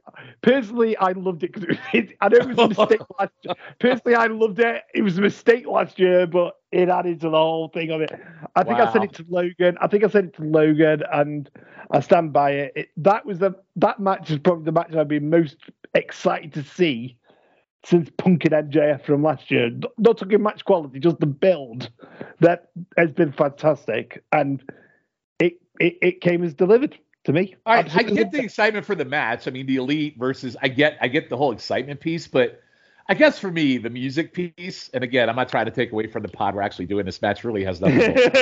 personally 0.42 0.96
I 0.96 1.12
loved 1.12 1.42
it 1.42 1.52
because 1.52 1.76
it, 1.92 2.16
I 2.20 2.28
know 2.28 2.38
it 2.38 2.48
was 2.48 2.58
a 2.60 2.68
mistake 2.68 3.00
last 3.18 3.32
year. 3.42 3.54
Personally, 3.80 4.14
I 4.16 4.26
loved 4.26 4.58
it. 4.60 4.82
It 4.94 5.02
was 5.02 5.18
a 5.18 5.22
mistake 5.22 5.66
last 5.66 5.98
year, 5.98 6.26
but 6.26 6.54
it 6.70 6.88
added 6.88 7.20
to 7.22 7.30
the 7.30 7.36
whole 7.36 7.68
thing 7.68 7.90
of 7.90 8.00
it. 8.00 8.12
I 8.54 8.62
think 8.64 8.80
I 8.80 8.86
said 8.86 9.02
Wow. 9.02 9.04
it 9.04 9.12
to 9.14 9.24
Logan. 9.28 9.76
I 9.80 9.88
think 9.88 10.04
I 10.04 10.08
said 10.08 10.26
it 10.26 10.34
to 10.36 10.42
Logan, 10.44 11.02
and 11.12 11.50
I 11.90 12.00
stand 12.00 12.32
by 12.32 12.50
it. 12.52 12.72
it 12.76 12.88
that 12.98 13.26
was 13.26 13.38
the 13.38 13.52
that 13.76 13.98
match 14.00 14.30
is 14.30 14.38
probably 14.38 14.64
the 14.64 14.72
match 14.72 14.94
I've 14.94 15.08
been 15.08 15.28
most 15.30 15.56
excited 15.94 16.52
to 16.54 16.62
see 16.62 17.16
since 17.84 18.10
Punk 18.18 18.44
and 18.44 18.54
MJF 18.70 19.04
from 19.04 19.22
last 19.22 19.50
year. 19.50 19.70
Not- 19.70 19.92
Not 19.98 20.18
talking 20.18 20.42
match 20.42 20.64
quality, 20.64 21.00
just 21.00 21.18
the 21.20 21.26
build 21.26 21.90
that 22.40 22.70
has 22.96 23.12
been 23.12 23.32
fantastic, 23.32 24.22
and 24.32 24.62
it 25.40 25.54
it, 25.80 25.96
it 26.02 26.20
came 26.20 26.44
as 26.44 26.54
delivered 26.54 26.96
to 27.28 27.32
me. 27.34 27.54
I, 27.66 27.78
I 27.94 28.02
get 28.02 28.32
the 28.32 28.40
excitement 28.40 28.84
for 28.84 28.94
the 28.94 29.04
match. 29.04 29.46
I 29.46 29.50
mean, 29.50 29.66
the 29.66 29.76
elite 29.76 30.16
versus 30.18 30.56
I 30.62 30.68
get 30.68 30.98
I 31.00 31.08
get 31.08 31.28
the 31.28 31.36
whole 31.36 31.52
excitement 31.52 32.00
piece, 32.00 32.26
but 32.26 32.60
I 33.08 33.14
guess 33.14 33.38
for 33.38 33.50
me, 33.50 33.78
the 33.78 33.88
music 33.90 34.34
piece, 34.34 34.90
and 34.92 35.02
again, 35.04 35.28
I'm 35.30 35.36
not 35.36 35.48
trying 35.48 35.64
to 35.66 35.70
take 35.70 35.92
away 35.92 36.06
from 36.08 36.22
the 36.22 36.28
pod. 36.28 36.54
We're 36.54 36.62
actually 36.62 36.86
doing 36.86 37.06
this 37.06 37.22
match. 37.22 37.44
Really 37.44 37.64
has 37.64 37.80
nothing. 37.80 37.98
to 38.00 38.12
do 38.14 38.20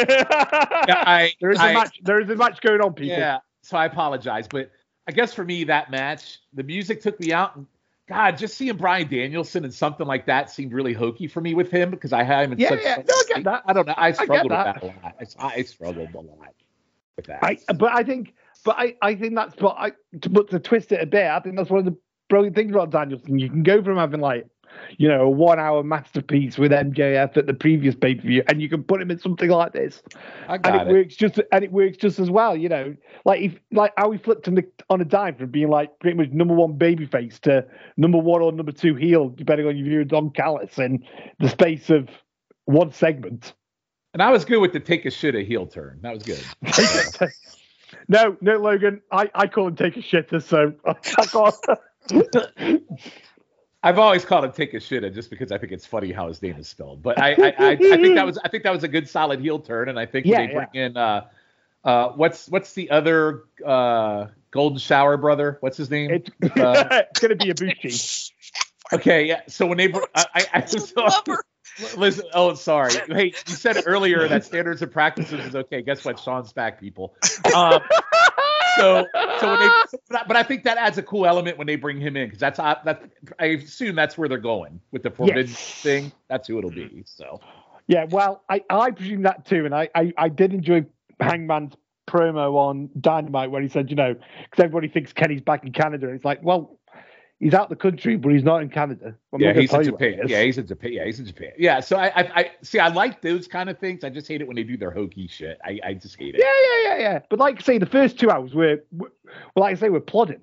Yeah, 0.89 1.05
I, 1.07 1.33
there 1.41 1.51
is 1.51 1.59
a 1.59 1.63
I- 1.63 1.73
match. 1.75 2.01
There 2.03 2.21
is 2.21 2.31
a 2.31 2.37
match 2.37 2.61
going 2.61 2.81
on, 2.81 2.95
people. 2.95 3.17
Yeah, 3.19 3.39
so 3.63 3.77
I 3.77 3.87
apologize, 3.87 4.49
but 4.49 4.71
I 5.09 5.13
guess 5.13 5.33
for 5.35 5.45
me 5.45 5.65
that 5.65 5.91
match, 5.91 6.39
the 6.55 6.63
music 6.63 7.01
took 7.03 7.19
me 7.21 7.33
out. 7.33 7.57
And 7.57 7.67
God, 8.09 8.39
just 8.39 8.57
seeing 8.57 8.77
Bryan 8.77 9.09
Danielson 9.09 9.65
and 9.65 9.75
something 9.75 10.07
like 10.07 10.27
that 10.27 10.49
seemed 10.51 10.73
really 10.73 10.93
hokey 10.93 11.27
for 11.27 11.41
me 11.41 11.55
with 11.55 11.71
him 11.73 11.91
because 11.91 12.13
I 12.13 12.23
had 12.23 12.45
him 12.45 12.53
in 12.53 12.59
Yeah, 12.61 12.69
such. 12.71 12.83
yeah. 12.83 12.97
No, 12.97 13.15
I 13.15 13.23
get 13.35 13.45
that. 13.45 13.63
I 13.67 13.73
don't 13.73 13.87
know. 13.87 13.95
I 13.97 14.13
struggled 14.13 14.43
with 14.45 14.51
that. 14.51 14.81
that 14.81 14.83
a 14.83 14.87
lot. 14.87 15.17
I, 15.41 15.47
I 15.59 15.63
struggled 15.63 16.15
a 16.15 16.21
lot 16.21 16.55
with 17.17 17.27
that. 17.27 17.39
I, 17.43 17.59
but 17.75 17.93
I 17.93 18.03
think, 18.05 18.35
but 18.67 18.77
I, 18.77 18.97
I 19.01 19.15
think 19.15 19.37
that's, 19.37 19.55
but 19.55 19.77
I, 19.79 19.93
to, 20.23 20.29
but 20.29 20.51
to 20.51 20.59
twist 20.59 20.91
it 20.91 21.01
a 21.01 21.07
bit, 21.07 21.25
I 21.25 21.39
think 21.39 21.57
that's 21.57 21.71
one 21.71 21.79
of 21.79 21.85
the 21.85 21.97
brilliant 22.29 22.57
things 22.57 22.73
about 22.73 22.91
Danielson. 22.91 23.39
You 23.39 23.49
can 23.49 23.63
go 23.63 23.81
from 23.81 23.97
having 23.97 24.21
like, 24.21 24.45
you 24.99 25.07
know, 25.07 25.23
a 25.23 25.31
one-hour 25.31 25.85
masterpiece 25.85 26.59
with 26.59 26.73
MJF 26.73 27.37
at 27.37 27.47
the 27.47 27.55
previous 27.55 27.95
pay-per-view, 27.95 28.43
and 28.49 28.61
you 28.61 28.69
can 28.69 28.83
put 28.83 29.01
him 29.01 29.13
in 29.13 29.21
something 29.21 29.49
like 29.49 29.73
this, 29.73 30.03
and 30.49 30.67
it, 30.67 30.75
it. 30.75 30.93
works 30.93 31.15
just, 31.15 31.41
and 31.53 31.63
it 31.63 31.71
works 31.71 31.97
just 31.97 32.19
as 32.19 32.29
well. 32.29 32.57
You 32.57 32.69
know, 32.69 32.97
like 33.25 33.41
if, 33.41 33.55
like 33.71 33.93
how 33.97 34.11
he 34.11 34.19
flipped 34.19 34.49
him 34.49 34.59
on 34.91 35.01
a 35.01 35.05
dime 35.05 35.37
from 35.37 35.51
being 35.51 35.71
like 35.71 35.97
pretty 36.01 36.17
much 36.17 36.31
number 36.31 36.53
one 36.53 36.77
babyface 36.77 37.39
to 37.43 37.65
number 37.97 38.19
one 38.19 38.43
or 38.43 38.51
number 38.51 38.73
two 38.73 38.97
heel, 38.97 39.29
depending 39.29 39.69
on 39.69 39.77
your 39.77 39.87
view 39.87 40.01
of 40.01 40.09
Don 40.09 40.31
Callis, 40.31 40.77
in 40.79 41.05
the 41.39 41.49
space 41.49 41.89
of 41.89 42.09
one 42.65 42.91
segment. 42.91 43.55
And 44.13 44.23
I 44.23 44.31
was 44.31 44.45
good 44.45 44.59
with 44.59 44.73
the 44.73 44.81
take 44.81 45.07
a 45.07 45.11
shit 45.11 45.37
a 45.37 45.45
heel 45.45 45.67
turn. 45.67 46.01
That 46.03 46.15
was 46.15 46.23
good. 46.25 47.31
no, 48.09 48.37
no, 48.41 48.59
Logan. 48.59 49.03
I, 49.11 49.31
I 49.35 49.47
call 49.47 49.69
him 49.69 49.77
take 49.77 49.97
a 49.97 50.01
shitter, 50.01 50.43
so 50.43 50.75
I 50.85 50.95
can't. 52.13 52.83
I've 53.83 53.99
always 53.99 54.25
called 54.25 54.45
him 54.45 54.53
take 54.53 54.75
a 54.75 54.81
shit 54.81 55.13
just 55.15 55.31
because 55.31 55.53
I 55.53 55.59
think 55.59 55.73
it's 55.73 55.87
funny 55.87 56.11
how 56.13 56.29
his 56.29 56.43
name 56.43 56.57
is 56.57 56.69
spelled. 56.69 57.03
But 57.03 57.21
I, 57.21 57.33
I, 57.35 57.55
I, 57.59 57.71
I 57.73 57.77
think 57.77 58.15
that 58.17 58.27
was 58.27 58.39
I 58.45 58.49
think 58.49 58.65
that 58.65 58.73
was 58.73 58.85
a 58.85 58.89
good 58.89 59.09
solid 59.09 59.41
heel 59.41 59.61
turn, 59.61 59.89
and 59.89 59.99
I 59.99 60.07
think 60.07 60.27
Yeah, 60.27 60.47
they 60.47 60.53
bring 60.53 60.69
in 60.75 60.97
uh, 60.97 61.27
uh, 61.85 62.09
what's 62.11 62.49
what's 62.49 62.73
the 62.73 62.91
other 62.91 63.45
uh, 63.65 64.27
Golden 64.51 64.79
Shower 64.79 65.17
brother? 65.17 65.59
What's 65.61 65.77
his 65.77 65.91
name? 65.91 66.11
it's, 66.11 66.31
Uh, 66.59 67.03
it's 67.11 67.21
going 67.21 67.31
to 67.31 67.37
be 67.37 67.53
Ibushi. 67.53 68.33
Okay, 68.93 69.27
yeah. 69.27 69.43
So 69.49 69.67
when 69.67 69.79
they, 69.79 69.89
br- 69.89 70.01
I, 70.15 70.25
I, 70.35 70.47
I 70.55 70.65
so, 70.67 71.03
Lover. 71.03 71.45
Listen. 71.97 72.25
Oh, 72.35 72.55
sorry. 72.55 72.93
Hey, 73.09 73.27
you 73.47 73.55
said 73.55 73.83
earlier 73.87 74.27
that 74.29 74.45
standards 74.45 74.83
and 74.83 74.91
practices 74.91 75.45
is 75.45 75.55
okay. 75.55 75.83
Guess 75.83 76.05
what? 76.05 76.19
Shawn's 76.19 76.53
back, 76.53 76.81
people. 76.81 77.15
Um, 77.55 77.81
so, 78.77 79.07
so 79.41 79.51
when 79.51 79.61
they, 79.61 80.19
but 80.27 80.37
I- 80.37 80.43
think 80.43 80.65
that 80.65 80.77
adds 80.79 80.99
a 80.99 81.03
cool 81.03 81.27
element 81.27 81.57
when 81.59 81.67
they 81.67 81.77
bring 81.77 82.01
him 82.01 82.17
in 82.17 82.27
because 82.29 82.41
that's 82.41 82.59
how- 82.59 82.79
that. 82.85 83.03
I 83.39 83.47
assume 83.47 83.95
that's 83.97 84.17
where 84.19 84.29
they're 84.29 84.39
going 84.39 84.81
with 84.91 85.03
the 85.03 85.11
forbidden 85.11 85.47
Yes. 85.49 85.83
thing. 85.83 86.13
That's 86.29 86.49
who 86.49 86.59
it'll 86.59 86.71
be. 86.71 87.03
So, 87.07 87.41
Yeah, 87.87 88.05
well, 88.11 88.43
I, 88.49 88.63
I 88.69 88.91
presume 88.91 89.23
that 89.23 89.45
too, 89.47 89.65
and 89.65 89.75
I, 89.75 89.89
I, 89.95 90.13
I 90.19 90.29
did 90.29 90.53
enjoy 90.53 90.85
Hangman's 91.21 91.75
promo 92.07 92.55
on 92.55 92.89
Dynamite 93.01 93.51
where 93.51 93.61
he 93.63 93.69
said, 93.69 93.91
you 93.91 93.97
know, 93.97 94.15
because 94.15 94.65
everybody 94.65 94.89
thinks 94.89 95.13
Kenny's 95.13 95.41
back 95.41 95.65
in 95.65 95.73
Canada. 95.73 96.07
And 96.07 96.15
it's 96.17 96.25
like, 96.25 96.41
well, 96.43 96.76
he's 97.41 97.55
out 97.55 97.69
the 97.69 97.77
country, 97.77 98.17
but 98.17 98.33
he's 98.33 98.45
not 98.45 98.63
in 98.63 98.69
Canada. 98.69 99.15
I'm 99.33 99.41
yeah, 99.41 99.53
he's 99.53 99.63
in 99.65 99.69
tell 99.69 99.85
you 99.85 99.93
where 99.93 100.11
Japan. 100.11 100.29
Yeah, 100.29 100.43
he's 100.43 100.59
in 100.59 100.67
Japan. 100.67 100.93
Yeah, 100.93 101.05
he's 101.05 101.21
in 101.21 101.27
Japan. 101.27 101.53
Yeah. 101.59 101.81
So 101.81 101.97
I, 101.97 102.07
I, 102.07 102.31
I 102.35 102.51
see. 102.63 102.79
I 102.79 102.89
like 102.89 103.21
those 103.23 103.47
kind 103.47 103.69
of 103.69 103.79
things. 103.79 104.05
I 104.05 104.11
just 104.11 104.29
hate 104.29 104.41
it 104.41 104.47
when 104.47 104.57
they 104.57 104.63
do 104.63 104.77
their 104.77 104.91
hokey 104.91 105.29
shit. 105.29 105.59
I, 105.65 105.79
I 105.85 105.95
just 105.95 106.17
hate 106.17 106.35
it. 106.35 106.41
yeah, 106.41 106.47
yeah, 106.47 106.95
yeah, 106.95 107.13
yeah. 107.13 107.19
But 107.29 107.39
like 107.39 107.59
I 107.61 107.63
say, 107.63 107.79
the 107.79 107.87
first 107.87 108.19
two 108.19 108.31
hours 108.31 108.55
were, 108.55 108.83
well, 108.93 109.11
like 109.57 109.77
I 109.77 109.81
say, 109.81 109.89
we're 109.91 110.01
plodding. 110.01 110.41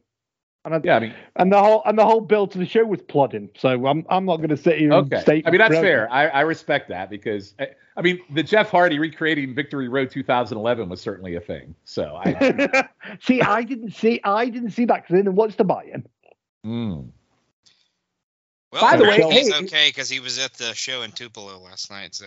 And, 0.66 0.76
I, 0.76 0.82
Yeah, 0.84 0.96
I 0.96 1.00
mean, 1.00 1.14
and 1.36 1.52
the 1.52 1.60
whole 1.60 1.82
and 1.86 1.98
the 1.98 2.06
whole 2.06 2.22
build 2.22 2.52
to 2.52 2.58
the 2.58 2.66
show 2.66 2.86
was 2.86 3.02
plodding. 3.02 3.50
So 3.58 3.86
I'm 3.86 4.06
I'm 4.10 4.26
not 4.26 4.38
going 4.38 4.50
to 4.50 4.58
sit 4.58 4.78
here 4.78 4.94
and 4.94 5.06
Okay. 5.12 5.22
state. 5.22 5.48
I 5.48 5.52
mean, 5.52 5.60
that's 5.60 5.76
fair. 5.76 6.10
I, 6.12 6.28
I 6.28 6.42
respect 6.42 6.88
that 6.90 7.10
because, 7.10 7.54
I, 7.60 7.68
I 7.98 8.02
mean, 8.02 8.22
the 8.34 8.44
Jeff 8.44 8.70
Hardy 8.70 8.98
recreating 8.98 9.54
Victory 9.54 9.90
Road 9.90 10.10
2011 10.10 10.88
was 10.88 11.02
certainly 11.02 11.36
a 11.36 11.42
thing. 11.42 11.76
So 11.84 12.16
I. 12.16 12.88
see, 13.22 13.42
I 13.42 13.64
didn't 13.64 13.92
see 13.92 14.22
I 14.24 14.46
didn't 14.46 14.72
see 14.72 14.86
that 14.86 15.02
because 15.02 15.16
I 15.16 15.18
didn't 15.18 15.36
watch 15.36 15.58
the 15.58 15.66
buy-in. 15.66 16.08
Mm. 16.66 17.10
Well, 18.72 18.82
By 18.82 18.98
the 18.98 19.04
way, 19.04 19.22
hey- 19.22 19.54
okay 19.54 19.90
because 19.90 20.10
he 20.10 20.20
was 20.20 20.40
at 20.40 20.54
the 20.56 20.74
show 20.74 21.04
in 21.04 21.12
Tupelo 21.12 21.60
last 21.60 21.92
night. 21.92 22.16
So 22.16 22.26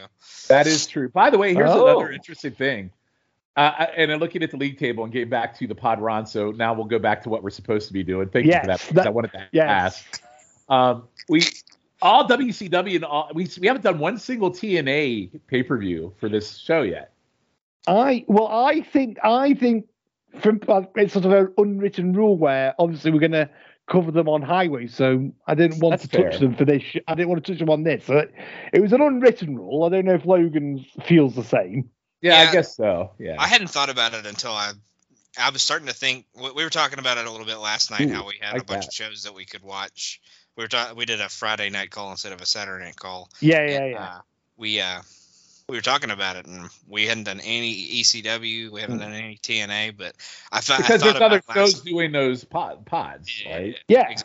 That 0.48 0.66
is 0.66 0.86
true. 0.86 1.08
By 1.08 1.30
the 1.30 1.38
way, 1.38 1.54
here's 1.54 1.70
Oh. 1.70 1.86
another 1.98 2.12
interesting 2.12 2.52
thing. 2.52 2.92
Uh, 3.56 3.86
and 3.96 4.12
I'm 4.12 4.20
looking 4.20 4.42
at 4.42 4.50
the 4.50 4.56
league 4.58 4.78
table 4.78 5.02
and 5.02 5.12
getting 5.12 5.30
back 5.30 5.58
to 5.58 5.66
the 5.66 5.74
pod 5.74 6.00
Ron. 6.00 6.26
So 6.26 6.50
now 6.52 6.74
we'll 6.74 6.84
go 6.84 6.98
back 6.98 7.22
to 7.22 7.30
what 7.30 7.42
we're 7.42 7.50
supposed 7.50 7.86
to 7.88 7.92
be 7.94 8.04
doing. 8.04 8.28
Thank 8.28 8.46
you 8.46 8.52
for 8.52 8.58
that. 8.58 8.68
Yes, 8.68 8.88
because 8.88 9.00
I 9.00 9.04
that- 9.04 9.14
wanted 9.14 9.32
to 9.32 9.48
yes. 9.52 9.64
ask. 9.66 10.22
Um, 10.68 11.08
we 11.28 11.42
all 12.02 12.28
WCW 12.28 12.96
and 12.96 13.04
all 13.04 13.30
we 13.34 13.48
we 13.58 13.66
haven't 13.66 13.82
done 13.82 13.98
one 13.98 14.18
single 14.18 14.50
TNA 14.50 15.30
pay 15.46 15.62
per 15.62 15.78
view 15.78 16.12
for 16.18 16.28
this 16.28 16.58
show 16.58 16.82
yet. 16.82 17.12
I 17.86 18.24
well, 18.28 18.48
I 18.48 18.82
think 18.82 19.18
I 19.24 19.54
think 19.54 19.86
from 20.40 20.60
uh, 20.68 20.82
it's 20.96 21.14
sort 21.14 21.24
of 21.24 21.32
an 21.32 21.52
unwritten 21.56 22.12
rule 22.12 22.36
where 22.36 22.74
obviously 22.78 23.10
we're 23.10 23.20
going 23.20 23.32
to 23.32 23.48
cover 23.86 24.10
them 24.10 24.28
on 24.28 24.42
highways, 24.42 24.94
so 24.94 25.30
I 25.46 25.54
didn't 25.54 25.78
want 25.80 25.92
That's 26.00 26.08
to 26.08 26.22
touch 26.22 26.40
them 26.40 26.56
for 26.56 26.64
this. 26.64 26.82
sh- 26.82 26.96
I 27.06 27.14
didn't 27.14 27.28
want 27.28 27.44
to 27.44 27.52
touch 27.52 27.60
them 27.60 27.70
on 27.70 27.82
this. 27.84 28.04
So 28.04 28.18
it, 28.18 28.34
it 28.72 28.80
was 28.80 28.92
an 28.92 29.00
unwritten 29.00 29.56
rule. 29.56 29.84
I 29.84 29.88
don't 29.90 30.04
know 30.04 30.14
if 30.14 30.24
Logan 30.26 30.84
feels 31.06 31.34
the 31.34 31.44
same. 31.44 31.90
Yeah, 32.20 32.42
Yeah. 32.42 32.48
I 32.48 32.52
guess 32.52 32.76
so. 32.76 33.12
Yeah. 33.18 33.36
I 33.38 33.46
hadn't 33.46 33.68
thought 33.68 33.90
about 33.90 34.14
it 34.14 34.26
until 34.26 34.52
I 34.52 34.72
I 35.38 35.50
was 35.50 35.62
starting 35.62 35.86
to 35.88 35.94
think 35.94 36.26
we 36.34 36.50
we 36.52 36.64
were 36.64 36.70
talking 36.70 36.98
about 36.98 37.18
it 37.18 37.26
a 37.26 37.30
little 37.30 37.46
bit 37.46 37.56
last 37.58 37.90
night 37.90 38.02
Ooh, 38.08 38.12
how 38.12 38.26
we 38.26 38.38
had 38.40 38.54
like 38.54 38.62
a 38.62 38.64
bunch 38.64 38.86
that. 38.86 38.88
of 38.88 38.94
shows 38.94 39.22
that 39.24 39.34
we 39.34 39.44
could 39.44 39.62
watch. 39.62 40.20
We 40.56 40.64
were 40.64 40.68
talking 40.68 40.96
we 40.96 41.04
did 41.04 41.20
a 41.20 41.28
Friday 41.28 41.68
night 41.70 41.90
call 41.90 42.10
instead 42.10 42.32
of 42.32 42.40
a 42.40 42.46
Saturday 42.46 42.86
night 42.86 42.96
call. 42.96 43.28
Yeah, 43.40 43.66
yeah, 43.66 43.78
And, 43.82 43.90
yeah. 43.92 44.02
Uh, 44.04 44.20
we 44.56 44.80
uh 44.80 45.00
we 45.68 45.76
were 45.76 45.82
talking 45.82 46.10
about 46.10 46.36
it 46.36 46.46
and 46.46 46.68
we 46.88 47.06
hadn't 47.06 47.24
done 47.24 47.40
any 47.40 47.74
ECW, 47.74 48.70
we 48.70 48.80
haven't 48.80 48.98
done 48.98 49.12
any 49.12 49.36
TNA, 49.36 49.96
but 49.96 50.14
I, 50.52 50.60
thought 50.60 50.78
I 50.78 50.82
because 50.82 51.02
there's 51.02 51.14
other 51.16 51.38
about 51.38 51.48
last- 51.48 51.56
shows 51.56 51.80
doing 51.80 52.12
those 52.12 52.44
pod, 52.44 52.86
pods, 52.86 53.44
Yeah, 53.44 53.56
right? 53.56 53.76
yeah. 53.88 54.06
ex- 54.10 54.24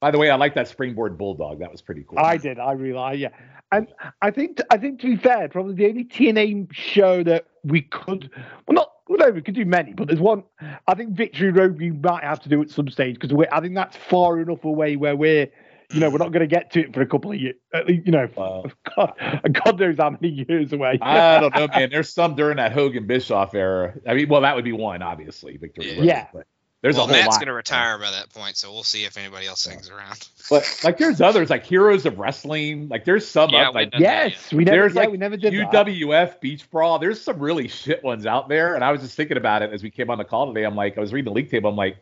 By 0.00 0.12
the 0.12 0.18
way, 0.18 0.30
I 0.30 0.36
like 0.36 0.54
that 0.54 0.68
springboard 0.68 1.18
bulldog. 1.18 1.58
That 1.58 1.72
was 1.72 1.82
pretty 1.82 2.04
cool. 2.08 2.20
I 2.20 2.36
did. 2.36 2.60
I 2.60 2.72
really, 2.72 3.18
yeah. 3.18 3.30
And 3.72 3.88
I 4.22 4.30
think, 4.30 4.60
I 4.70 4.78
think 4.78 5.00
to 5.00 5.06
be 5.08 5.16
fair, 5.16 5.48
probably 5.48 5.74
the 5.74 5.86
only 5.88 6.04
TNA 6.04 6.72
show 6.72 7.24
that 7.24 7.46
we 7.64 7.82
could, 7.82 8.30
well, 8.68 8.74
not, 8.74 8.92
well, 9.08 9.18
no, 9.18 9.30
we 9.30 9.42
could 9.42 9.56
do 9.56 9.64
many, 9.64 9.92
but 9.92 10.06
there's 10.06 10.20
one. 10.20 10.44
I 10.86 10.94
think 10.94 11.10
Victory 11.14 11.50
Road 11.50 11.78
we 11.78 11.90
might 11.90 12.22
have 12.22 12.38
to 12.42 12.48
do 12.48 12.62
at 12.62 12.70
some 12.70 12.88
stage 12.88 13.18
because 13.18 13.36
I 13.50 13.60
think 13.60 13.74
that's 13.74 13.96
far 13.96 14.38
enough 14.38 14.64
away 14.64 14.94
where 14.94 15.16
we're, 15.16 15.48
you 15.90 16.00
know, 16.00 16.10
we're 16.10 16.18
not 16.18 16.32
going 16.32 16.40
to 16.40 16.46
get 16.46 16.72
to 16.72 16.80
it 16.80 16.94
for 16.94 17.00
a 17.00 17.06
couple 17.06 17.32
of 17.32 17.40
years. 17.40 17.56
You 17.86 18.02
know, 18.12 18.28
Wow. 18.36 18.66
God, 18.96 19.14
God 19.52 19.80
knows 19.80 19.96
how 19.98 20.10
many 20.10 20.28
years 20.48 20.72
away. 20.72 20.98
I 21.00 21.40
don't 21.40 21.54
know, 21.54 21.68
man. 21.68 21.90
There's 21.90 22.12
some 22.12 22.34
during 22.34 22.56
that 22.56 22.72
Hogan 22.72 23.06
Bischoff 23.06 23.54
era. 23.54 23.94
I 24.06 24.14
mean, 24.14 24.28
well, 24.28 24.42
that 24.42 24.54
would 24.54 24.64
be 24.64 24.72
one, 24.72 25.02
obviously, 25.02 25.56
Victor. 25.56 25.82
Road, 25.82 26.04
Yeah. 26.04 26.26
But 26.32 26.46
there's 26.82 26.94
well, 26.94 27.06
a 27.06 27.08
whole 27.08 27.16
Matt's 27.16 27.28
lot. 27.32 27.40
gonna 27.40 27.52
retire 27.54 27.98
by 27.98 28.12
that 28.12 28.32
point, 28.32 28.56
so 28.56 28.70
we'll 28.70 28.84
see 28.84 29.04
if 29.04 29.16
anybody 29.16 29.46
else 29.48 29.66
hangs 29.66 29.90
around. 29.90 30.28
But 30.48 30.80
like, 30.84 30.96
there's 30.96 31.20
others 31.20 31.50
like 31.50 31.64
Heroes 31.64 32.06
of 32.06 32.20
Wrestling. 32.20 32.88
Like, 32.88 33.04
there's 33.04 33.26
some 33.26 33.50
Yeah, 33.50 33.70
up, 33.70 33.74
like 33.74 33.90
yes, 33.98 34.52
we 34.52 34.62
never, 34.62 34.76
There's 34.82 34.94
yeah, 34.94 35.00
like 35.00 35.10
we 35.10 35.16
never 35.16 35.36
did 35.36 35.54
that. 35.54 35.72
UWF 35.72 36.40
Beach 36.40 36.70
Brawl. 36.70 37.00
There's 37.00 37.20
some 37.20 37.40
really 37.40 37.66
shit 37.66 38.04
ones 38.04 38.26
out 38.26 38.48
there. 38.48 38.76
And 38.76 38.84
I 38.84 38.92
was 38.92 39.00
just 39.00 39.16
thinking 39.16 39.36
about 39.36 39.62
it 39.62 39.72
as 39.72 39.82
we 39.82 39.90
came 39.90 40.08
on 40.08 40.18
the 40.18 40.24
call 40.24 40.46
today. 40.52 40.64
I'm 40.64 40.76
like, 40.76 40.96
I 40.96 41.00
was 41.00 41.12
reading 41.12 41.32
the 41.32 41.34
league 41.34 41.50
table. 41.50 41.68
I'm 41.70 41.76
like, 41.76 41.96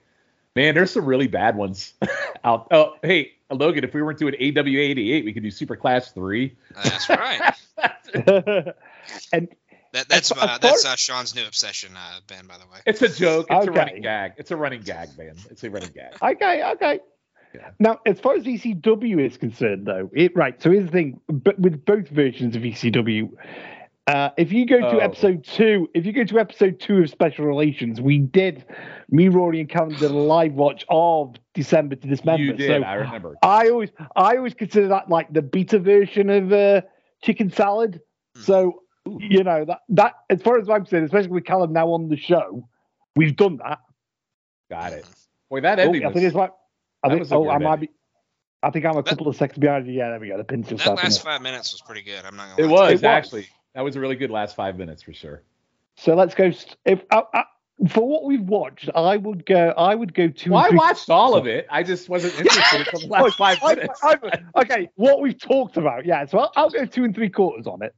man, 0.55 0.75
there's 0.75 0.91
some 0.91 1.07
really 1.07 1.27
bad 1.27 1.57
ones 1.57 1.95
out. 2.45 2.67
Oh, 2.71 2.97
hey, 3.03 3.33
Logan, 3.51 3.85
if 3.85 3.95
we 3.95 4.03
weren't 4.03 4.19
doing 4.19 4.35
AW 4.35 4.67
88, 4.67 5.25
we 5.25 5.33
could 5.33 5.43
do 5.43 5.51
Super 5.51 5.77
Clash 5.77 6.11
3. 6.11 6.57
That's 6.83 7.09
right. 7.09 7.55
and 9.33 9.49
That, 9.97 10.09
that's 10.11 10.31
As 10.31 10.39
uh, 10.39 10.47
as 10.53 10.61
that's 10.61 10.85
uh, 10.85 10.97
Shawn's 10.97 11.35
new 11.35 11.47
obsession, 11.47 11.97
uh, 11.97 12.21
Ben. 12.27 12.47
By 12.47 12.59
the 12.59 12.67
way. 12.71 12.81
It's 12.85 13.01
a 13.01 13.09
joke. 13.09 13.47
It's 13.49 13.67
a 13.67 13.71
running 13.71 14.03
gag. 14.03 14.33
It's 14.37 14.51
a 14.51 14.57
running 14.57 14.83
gag, 14.83 15.17
man. 15.17 15.37
It's 15.51 15.65
a 15.65 15.71
running 15.71 15.91
gag. 15.95 16.15
Okay, 16.21 16.63
okay. 16.73 17.01
Yeah. 17.55 17.71
Now, 17.79 18.01
as 18.05 18.21
far 18.21 18.35
as 18.35 18.45
ECW 18.45 19.25
is 19.25 19.39
concerned, 19.39 19.87
though, 19.87 20.11
it 20.13 20.37
right. 20.37 20.61
So 20.61 20.71
here's 20.71 20.85
the 20.85 20.93
thing: 20.93 21.21
but 21.29 21.59
with 21.59 21.87
both 21.87 22.09
versions 22.09 22.57
of 22.57 22.63
ECW, 22.63 23.31
uh, 24.07 24.31
if 24.37 24.53
you 24.53 24.67
go 24.67 24.79
to 24.81 24.97
Oh. 24.97 24.99
episode 24.99 25.45
two, 25.45 25.89
if 25.95 26.07
you 26.07 26.13
go 26.13 26.25
to 26.25 26.39
episode 26.39 26.79
two 26.79 26.99
of 26.99 27.11
Special 27.11 27.45
Relations, 27.45 28.01
we 28.01 28.19
did 28.19 28.65
me, 29.11 29.29
Rory, 29.29 29.61
and 29.61 29.69
Callum 29.69 29.91
did 29.91 30.11
a 30.11 30.15
live 30.15 30.53
watch 30.55 30.85
of 30.89 31.35
December 31.55 31.97
to 31.97 32.07
Dismember. 32.07 32.43
You 32.43 32.53
did. 32.53 32.83
So 32.83 32.87
I 32.87 32.95
remember. 32.95 33.35
I 33.43 33.69
always, 33.71 33.91
I 34.15 34.37
always 34.37 34.55
consider 34.55 34.89
that 34.89 35.09
like 35.09 35.33
the 35.33 35.43
beta 35.43 35.79
version 35.79 36.31
of 36.31 36.53
uh, 36.53 36.83
chicken 37.23 37.51
salad. 37.51 38.01
Hmm. 38.37 38.43
So 38.43 38.83
you 39.19 39.43
know 39.45 39.65
that 39.65 39.81
that 39.91 40.15
as 40.31 40.43
far 40.43 40.59
as 40.59 40.69
I'm 40.69 40.83
concerned, 40.83 41.05
especially 41.07 41.31
with 41.31 41.45
Callum 41.45 41.73
now 41.73 41.89
on 41.89 42.09
the 42.09 42.17
show, 42.17 42.69
we've 43.17 43.37
done 43.37 43.57
that. 43.59 43.79
Got 44.71 44.93
it. 44.93 45.07
Boy, 45.51 45.61
that 45.61 45.79
Oh, 45.79 45.83
ending 45.83 46.05
I 46.05 46.13
think 46.13 46.25
it's 46.27 46.35
like. 46.35 46.53
I 47.05 47.09
think. 47.11 47.27
Oh, 47.31 47.45
good 47.45 47.51
I 47.51 47.59
might 47.59 47.81
be. 47.81 47.91
I 48.63 48.71
think 48.71 48.85
I'm 48.85 48.93
a 48.97 49.03
That- 49.03 49.11
couple 49.11 49.29
of 49.29 49.37
seconds 49.37 49.59
behind 49.59 49.87
you. 49.87 49.93
Yeah, 49.93 50.11
there 50.11 50.19
we 50.19 50.29
go. 50.29 50.37
The 50.39 50.45
pins 50.45 50.69
just 50.69 50.85
That 50.85 50.97
last 50.97 51.23
five 51.23 51.41
minutes 51.43 51.73
was 51.73 51.83
pretty 51.83 52.03
good. 52.03 52.25
I'm 52.25 52.35
not 52.37 52.57
gonna. 52.57 52.69
it 52.69 52.71
was, 52.73 52.91
It 52.91 52.95
was. 52.95 53.05
actually. 53.05 53.47
That 53.77 53.85
was 53.85 53.95
a 53.95 54.01
really 54.01 54.17
good 54.17 54.31
last 54.31 54.57
five 54.57 54.79
minutes 54.79 55.03
for 55.03 55.13
sure. 55.13 55.43
So 55.99 56.15
let's 56.15 56.35
go. 56.35 56.51
st- 56.51 56.77
If 56.87 57.05
uh, 57.11 57.23
uh, 57.35 57.43
for 57.91 58.09
what 58.09 58.25
we've 58.25 58.41
watched, 58.41 58.89
I 58.95 59.19
would 59.19 59.45
go. 59.45 59.69
I 59.77 59.95
would 59.95 60.15
go 60.15 60.29
two. 60.29 60.53
Well, 60.53 60.65
I 60.65 60.71
watched 60.75 61.11
all 61.11 61.37
of 61.37 61.47
it. 61.57 61.67
I 61.71 61.83
just 61.83 62.09
wasn't 62.09 62.39
interested 62.41 62.89
in 62.95 63.01
the 63.03 63.07
last 63.09 63.37
five 63.37 63.59
I- 63.63 63.75
minutes. 63.75 64.01
I- 64.03 64.19
okay, 64.63 64.89
what 64.95 65.21
we've 65.21 65.39
talked 65.39 65.77
about. 65.77 66.07
Yeah, 66.07 66.25
so 66.25 66.39
I'll, 66.39 66.53
I'll 66.57 66.71
go 66.71 66.87
two 66.87 67.05
and 67.05 67.15
three 67.15 67.29
quarters 67.29 67.67
on 67.67 67.83
it. 67.83 67.95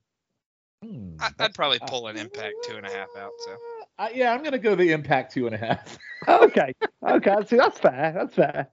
Hmm, 0.85 1.15
I, 1.21 1.31
I'd 1.39 1.55
probably 1.55 1.79
pull 1.87 2.09
an 2.09 2.17
impact 2.17 2.55
two 2.65 2.77
and 2.77 2.85
a 2.85 2.91
half 2.91 3.09
out. 3.17 3.31
So 3.47 3.57
Uh, 4.01 4.09
yeah, 4.13 4.33
I'm 4.35 4.43
gonna 4.43 4.59
go 4.59 4.75
the 4.75 4.91
impact 4.91 5.33
two 5.33 5.47
and 5.47 5.55
a 5.55 5.59
half. 5.59 5.97
Okay, 6.27 6.73
okay. 7.09 7.37
See, 7.47 7.57
that's 7.57 7.79
fair. 7.79 8.13
That's 8.13 8.35
fair. 8.35 8.69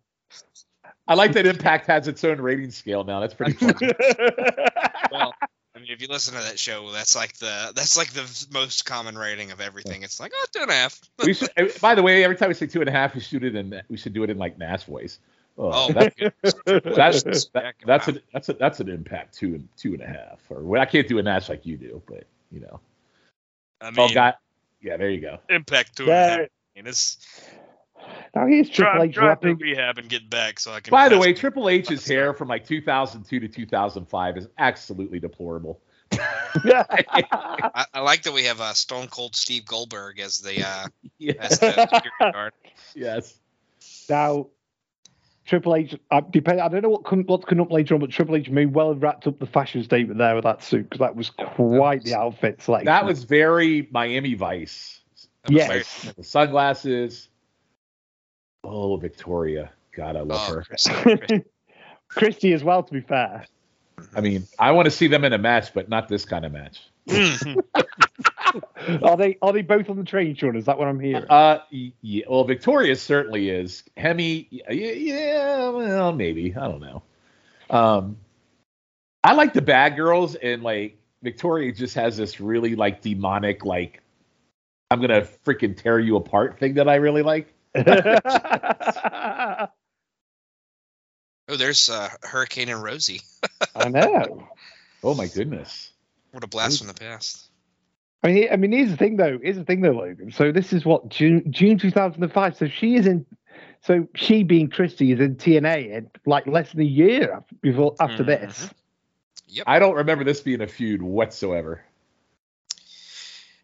I 1.07 1.13
like 1.13 1.33
that 1.33 1.45
impact 1.45 1.85
has 1.85 2.07
its 2.07 2.23
own 2.23 2.41
rating 2.41 2.71
scale 2.71 3.03
now. 3.03 3.19
That's 3.19 3.35
pretty 3.35 3.53
funny. 3.53 3.93
well, 5.11 5.31
I 5.75 5.79
mean, 5.79 5.89
if 5.91 6.01
you 6.01 6.07
listen 6.07 6.33
to 6.35 6.41
that 6.41 6.57
show, 6.57 6.89
that's 6.91 7.15
like 7.15 7.33
the 7.37 7.73
that's 7.75 7.97
like 7.97 8.11
the 8.13 8.47
most 8.53 8.85
common 8.85 9.17
rating 9.17 9.51
of 9.51 9.59
everything. 9.59 10.03
It's 10.03 10.19
like 10.21 10.31
oh, 10.33 10.45
two 10.53 10.61
and 10.61 10.71
a 10.71 10.73
half. 10.73 11.01
we 11.25 11.33
should. 11.33 11.49
eh, 11.57 11.67
By 11.81 11.95
the 11.95 12.01
way, 12.03 12.23
every 12.23 12.37
time 12.37 12.47
we 12.47 12.53
say 12.53 12.65
two 12.67 12.79
and 12.79 12.87
a 12.87 12.93
half, 12.93 13.13
we 13.13 13.19
shoot 13.21 13.43
it 13.43 13.55
in. 13.55 13.81
We 13.89 13.97
should 13.97 14.13
do 14.13 14.23
it 14.23 14.29
in 14.29 14.37
like 14.37 14.57
Nash 14.57 14.83
voice. 14.83 15.19
Oh, 15.57 15.71
Oh, 15.73 15.91
that's 15.91 16.15
that's 16.65 17.45
that, 17.53 17.75
that's 17.85 18.07
out. 18.09 18.15
a 18.15 18.21
that's 18.33 18.49
a 18.49 18.53
that's 18.53 18.79
an 18.79 18.89
impact 18.89 19.35
two 19.35 19.55
and 19.55 19.67
two 19.77 19.93
and 19.93 20.01
a 20.01 20.07
half. 20.07 20.39
Or 20.49 20.61
well, 20.61 20.81
I 20.81 20.85
can't 20.85 21.07
do 21.07 21.19
a 21.19 21.23
Nash 21.23 21.49
like 21.49 21.65
you 21.65 21.75
do, 21.77 22.01
but 22.07 22.23
you 22.51 22.61
know. 22.61 22.79
I 23.81 23.87
Oh, 23.97 24.07
mean. 24.07 24.33
Yeah, 24.81 24.97
there 24.97 25.09
you 25.09 25.19
go. 25.21 25.39
impact 25.49 25.97
two 25.97 26.03
and 26.03 26.11
a 26.11 26.15
half. 26.15 26.37
Yeah. 26.39 26.45
I 26.45 26.79
mean, 26.79 26.87
it's 26.87 27.17
Now 28.35 28.47
here's 28.47 28.69
Triple 28.69 28.93
drive, 28.93 29.09
H 29.09 29.15
drive 29.15 29.41
through 29.41 29.55
rehab 29.55 29.97
and 29.97 30.09
get 30.09 30.29
back 30.29 30.59
so 30.59 30.73
I 30.73 30.81
can. 30.81 30.91
By 30.91 31.07
the 31.07 31.17
way. 31.17 31.33
Triple 31.33 31.69
H's 31.69 31.87
That's 31.87 32.07
hair 32.07 32.33
from 32.33 32.49
like 32.49 32.67
2002 32.67 33.39
to 33.39 33.47
2005 33.47 34.37
is 34.37 34.47
absolutely 34.57 35.19
deplorable. 35.19 35.79
I, 36.11 37.85
I 37.93 37.99
like 38.01 38.23
that 38.23 38.33
we 38.33 38.43
have 38.43 38.59
uh, 38.59 38.73
Stone 38.73 39.07
Cold 39.07 39.35
Steve 39.35 39.65
Goldberg 39.65 40.19
as 40.19 40.41
the 40.41 40.67
uh, 40.67 40.87
as 41.39 41.59
the 41.59 42.11
guard. 42.19 42.51
yes. 42.93 43.39
now, 44.09 44.47
Triple 45.45 45.75
H. 45.75 45.95
I, 46.11 46.21
depend, 46.29 46.59
I 46.59 46.67
don't 46.67 46.81
know 46.81 46.89
what 46.89 47.05
come, 47.05 47.23
what's 47.23 47.45
coming 47.45 47.63
up 47.63 47.71
later 47.71 47.93
on, 47.93 48.01
but 48.01 48.09
Triple 48.09 48.35
H 48.35 48.49
may 48.49 48.65
well 48.65 48.89
have 48.89 49.01
wrapped 49.01 49.27
up 49.27 49.39
the 49.39 49.45
fashion 49.45 49.81
statement 49.83 50.17
there 50.17 50.35
with 50.35 50.43
that 50.43 50.61
suit 50.61 50.89
because 50.89 50.99
that 50.99 51.15
was 51.15 51.29
quite 51.29 52.03
the 52.03 52.15
outfit 52.15 52.61
selection. 52.61 52.87
That 52.87 53.05
was 53.05 53.23
very 53.23 53.87
Miami 53.91 54.33
Vice. 54.33 54.99
Yes. 55.47 55.67
very- 56.03 56.23
sunglasses. 56.23 57.29
Oh, 58.67 58.97
Victoria. 58.97 59.71
God, 59.95 60.15
I 60.15 60.21
love 60.21 60.41
Oh, 60.49 60.55
her. 60.55 60.61
Christy. 60.63 61.43
Chris- 62.09 62.43
as 62.45 62.63
well. 62.63 62.83
To 62.83 62.93
be 62.93 63.01
fair. 63.01 63.45
I 64.15 64.21
mean, 64.21 64.45
I 64.59 64.71
want 64.71 64.85
to 64.85 64.91
see 64.91 65.07
them 65.07 65.23
in 65.23 65.33
a 65.33 65.37
match, 65.37 65.73
but 65.73 65.89
not 65.89 66.07
this 66.07 66.25
kind 66.25 66.45
of 66.45 66.51
match. 66.51 66.81
Mm. 67.07 67.61
Are 69.03 69.17
they 69.17 69.37
are 69.41 69.51
they 69.51 69.61
both 69.61 69.89
on 69.89 69.97
the 69.97 70.03
train, 70.03 70.35
Shawn? 70.35 70.55
Is 70.55 70.65
that 70.65 70.77
what 70.77 70.87
I'm 70.87 70.99
hearing? 70.99 71.25
Uh, 71.29 71.59
yeah, 71.69 72.25
well, 72.29 72.43
Victoria 72.45 72.95
certainly 72.95 73.49
is. 73.49 73.83
Hemme, 73.97 74.47
y- 74.51 74.61
yeah, 74.73 75.69
well, 75.69 76.13
maybe. 76.13 76.55
I 76.55 76.67
don't 76.67 76.79
know. 76.79 77.03
Um, 77.69 78.17
I 79.23 79.33
like 79.33 79.53
the 79.53 79.61
bad 79.61 79.97
girls, 79.97 80.35
and 80.35 80.63
like 80.63 80.97
Victoria 81.21 81.73
just 81.73 81.95
has 81.95 82.15
this 82.15 82.39
really 82.39 82.75
like 82.75 83.01
demonic, 83.01 83.65
like 83.65 84.01
I'm 84.89 85.01
gonna 85.01 85.27
freaking 85.45 85.75
tear 85.75 85.99
you 85.99 86.15
apart 86.15 86.57
thing 86.57 86.75
that 86.75 86.87
I 86.87 86.95
really 86.95 87.23
like. 87.23 87.53
I 87.75 89.67
oh, 91.49 91.55
there's 91.57 91.89
uh, 91.89 92.09
Hurricane 92.23 92.69
and 92.69 92.81
Rosie. 92.81 93.21
I 93.75 93.89
know. 93.89 94.47
Oh 95.03 95.13
my 95.13 95.27
goodness. 95.27 95.91
What 96.31 96.43
a 96.43 96.47
blast 96.47 96.79
from 96.79 96.87
the 96.87 96.93
past. 96.93 97.49
I 98.23 98.27
mean, 98.27 98.47
I 98.51 98.55
mean, 98.55 98.71
here's 98.71 98.89
the 98.89 98.97
thing, 98.97 99.17
though. 99.17 99.37
Here's 99.41 99.55
the 99.55 99.63
thing, 99.63 99.81
though, 99.81 99.91
Logan. 99.91 100.31
So 100.31 100.51
this 100.51 100.73
is 100.73 100.83
what 100.83 101.09
June 101.09 101.51
June 101.51 101.77
2005. 101.77 102.57
So 102.57 102.67
she 102.67 102.95
is 102.95 103.05
in. 103.05 103.25
So 103.81 104.07
she, 104.15 104.41
being 104.41 104.69
Christy, 104.69 105.11
is 105.11 105.19
in 105.19 105.35
TNA 105.35 105.91
in 105.91 106.09
like 106.25 106.47
less 106.47 106.71
than 106.71 106.81
a 106.81 106.85
year 106.85 107.43
before 107.61 107.95
after 107.99 108.23
this. 108.23 108.69
Yep. 109.47 109.65
I 109.67 109.77
don't 109.77 109.95
remember 109.95 110.23
this 110.23 110.41
being 110.41 110.61
a 110.61 110.67
feud 110.67 111.03
whatsoever. 111.03 111.83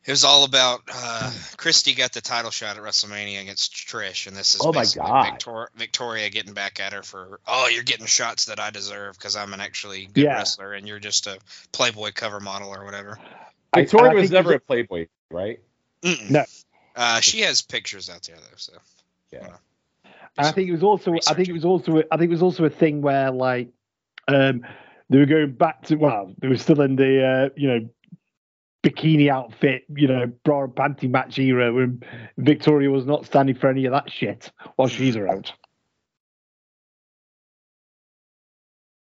It 0.04 0.10
was 0.12 0.24
all 0.24 0.46
about 0.46 0.82
uh, 0.92 1.32
Christy 1.58 1.94
got 1.94 2.12
the 2.12 2.22
title 2.22 2.50
shot 2.50 2.76
at 2.76 2.82
WrestleMania 2.82 3.40
against 3.42 3.72
Trish, 3.74 4.26
and 4.26 4.36
this 4.36 4.56
is 4.56 4.62
Oh 4.66 4.72
my 4.74 4.82
basically 4.82 5.10
God. 5.10 5.26
Victor- 5.26 5.70
Victoria 5.76 6.30
getting 6.32 6.54
back 6.54 6.80
at 6.80 6.94
her 6.94 7.04
for 7.04 7.40
oh 7.48 7.68
you're 7.72 7.84
getting 7.84 8.08
shots 8.08 8.46
that 8.46 8.60
I 8.60 8.72
deserve 8.72 9.16
because 9.18 9.36
I'm 9.36 9.54
an 9.54 9.62
actually 9.62 10.08
good 10.08 10.24
Yeah. 10.24 10.38
wrestler 10.38 10.74
and 10.74 10.88
you're 10.88 11.00
just 11.00 11.28
a 11.28 11.38
Playboy 11.72 12.12
cover 12.16 12.40
model 12.40 12.74
or 12.74 12.84
whatever. 12.84 13.20
Victoria 13.76 14.10
and 14.10 14.18
I 14.18 14.22
was 14.22 14.32
never 14.32 14.54
a 14.54 14.60
Playboy, 14.60 15.06
right? 15.30 15.60
Mm-mm. 16.02 16.32
No. 16.32 16.46
Uh, 16.96 17.20
she 17.20 17.42
has 17.42 17.62
pictures 17.62 18.10
out 18.10 18.24
there 18.24 18.38
though, 18.38 18.58
so 18.58 18.74
Yeah. 19.32 19.58
And 20.38 20.48
I 20.48 20.52
think 20.52 20.70
it 20.70 20.72
was 20.72 20.84
also. 20.84 21.14
I 21.28 21.34
think 21.36 21.50
it 21.50 21.54
was 21.54 21.66
also. 21.66 22.02
I 22.10 22.18
think 22.18 22.30
it 22.30 22.34
was 22.34 22.42
also 22.42 22.66
a 22.66 22.70
thing 22.70 23.02
where 23.02 23.32
like, 23.32 23.68
um, 24.30 24.66
they 25.10 25.18
were 25.20 25.26
going 25.26 25.52
back 25.52 25.84
to. 25.88 25.96
Well, 25.96 26.34
they 26.40 26.48
were 26.48 26.58
still 26.58 26.80
in 26.82 26.96
the. 26.96 27.24
Uh, 27.26 27.50
you 27.58 27.68
know, 27.68 27.90
bikini 28.84 29.30
outfit, 29.30 29.84
you 29.96 30.08
know, 30.08 30.28
bra 30.44 30.64
and 30.64 30.76
panty 30.76 31.10
match 31.10 31.38
era 31.40 31.74
when 31.74 32.04
Victoria 32.38 32.90
was 32.90 33.06
not 33.06 33.26
standing 33.26 33.56
for 33.56 33.70
any 33.70 33.86
of 33.86 33.92
that 33.92 34.12
shit 34.12 34.52
while 34.76 34.88
she's 34.88 35.16
around. 35.16 35.52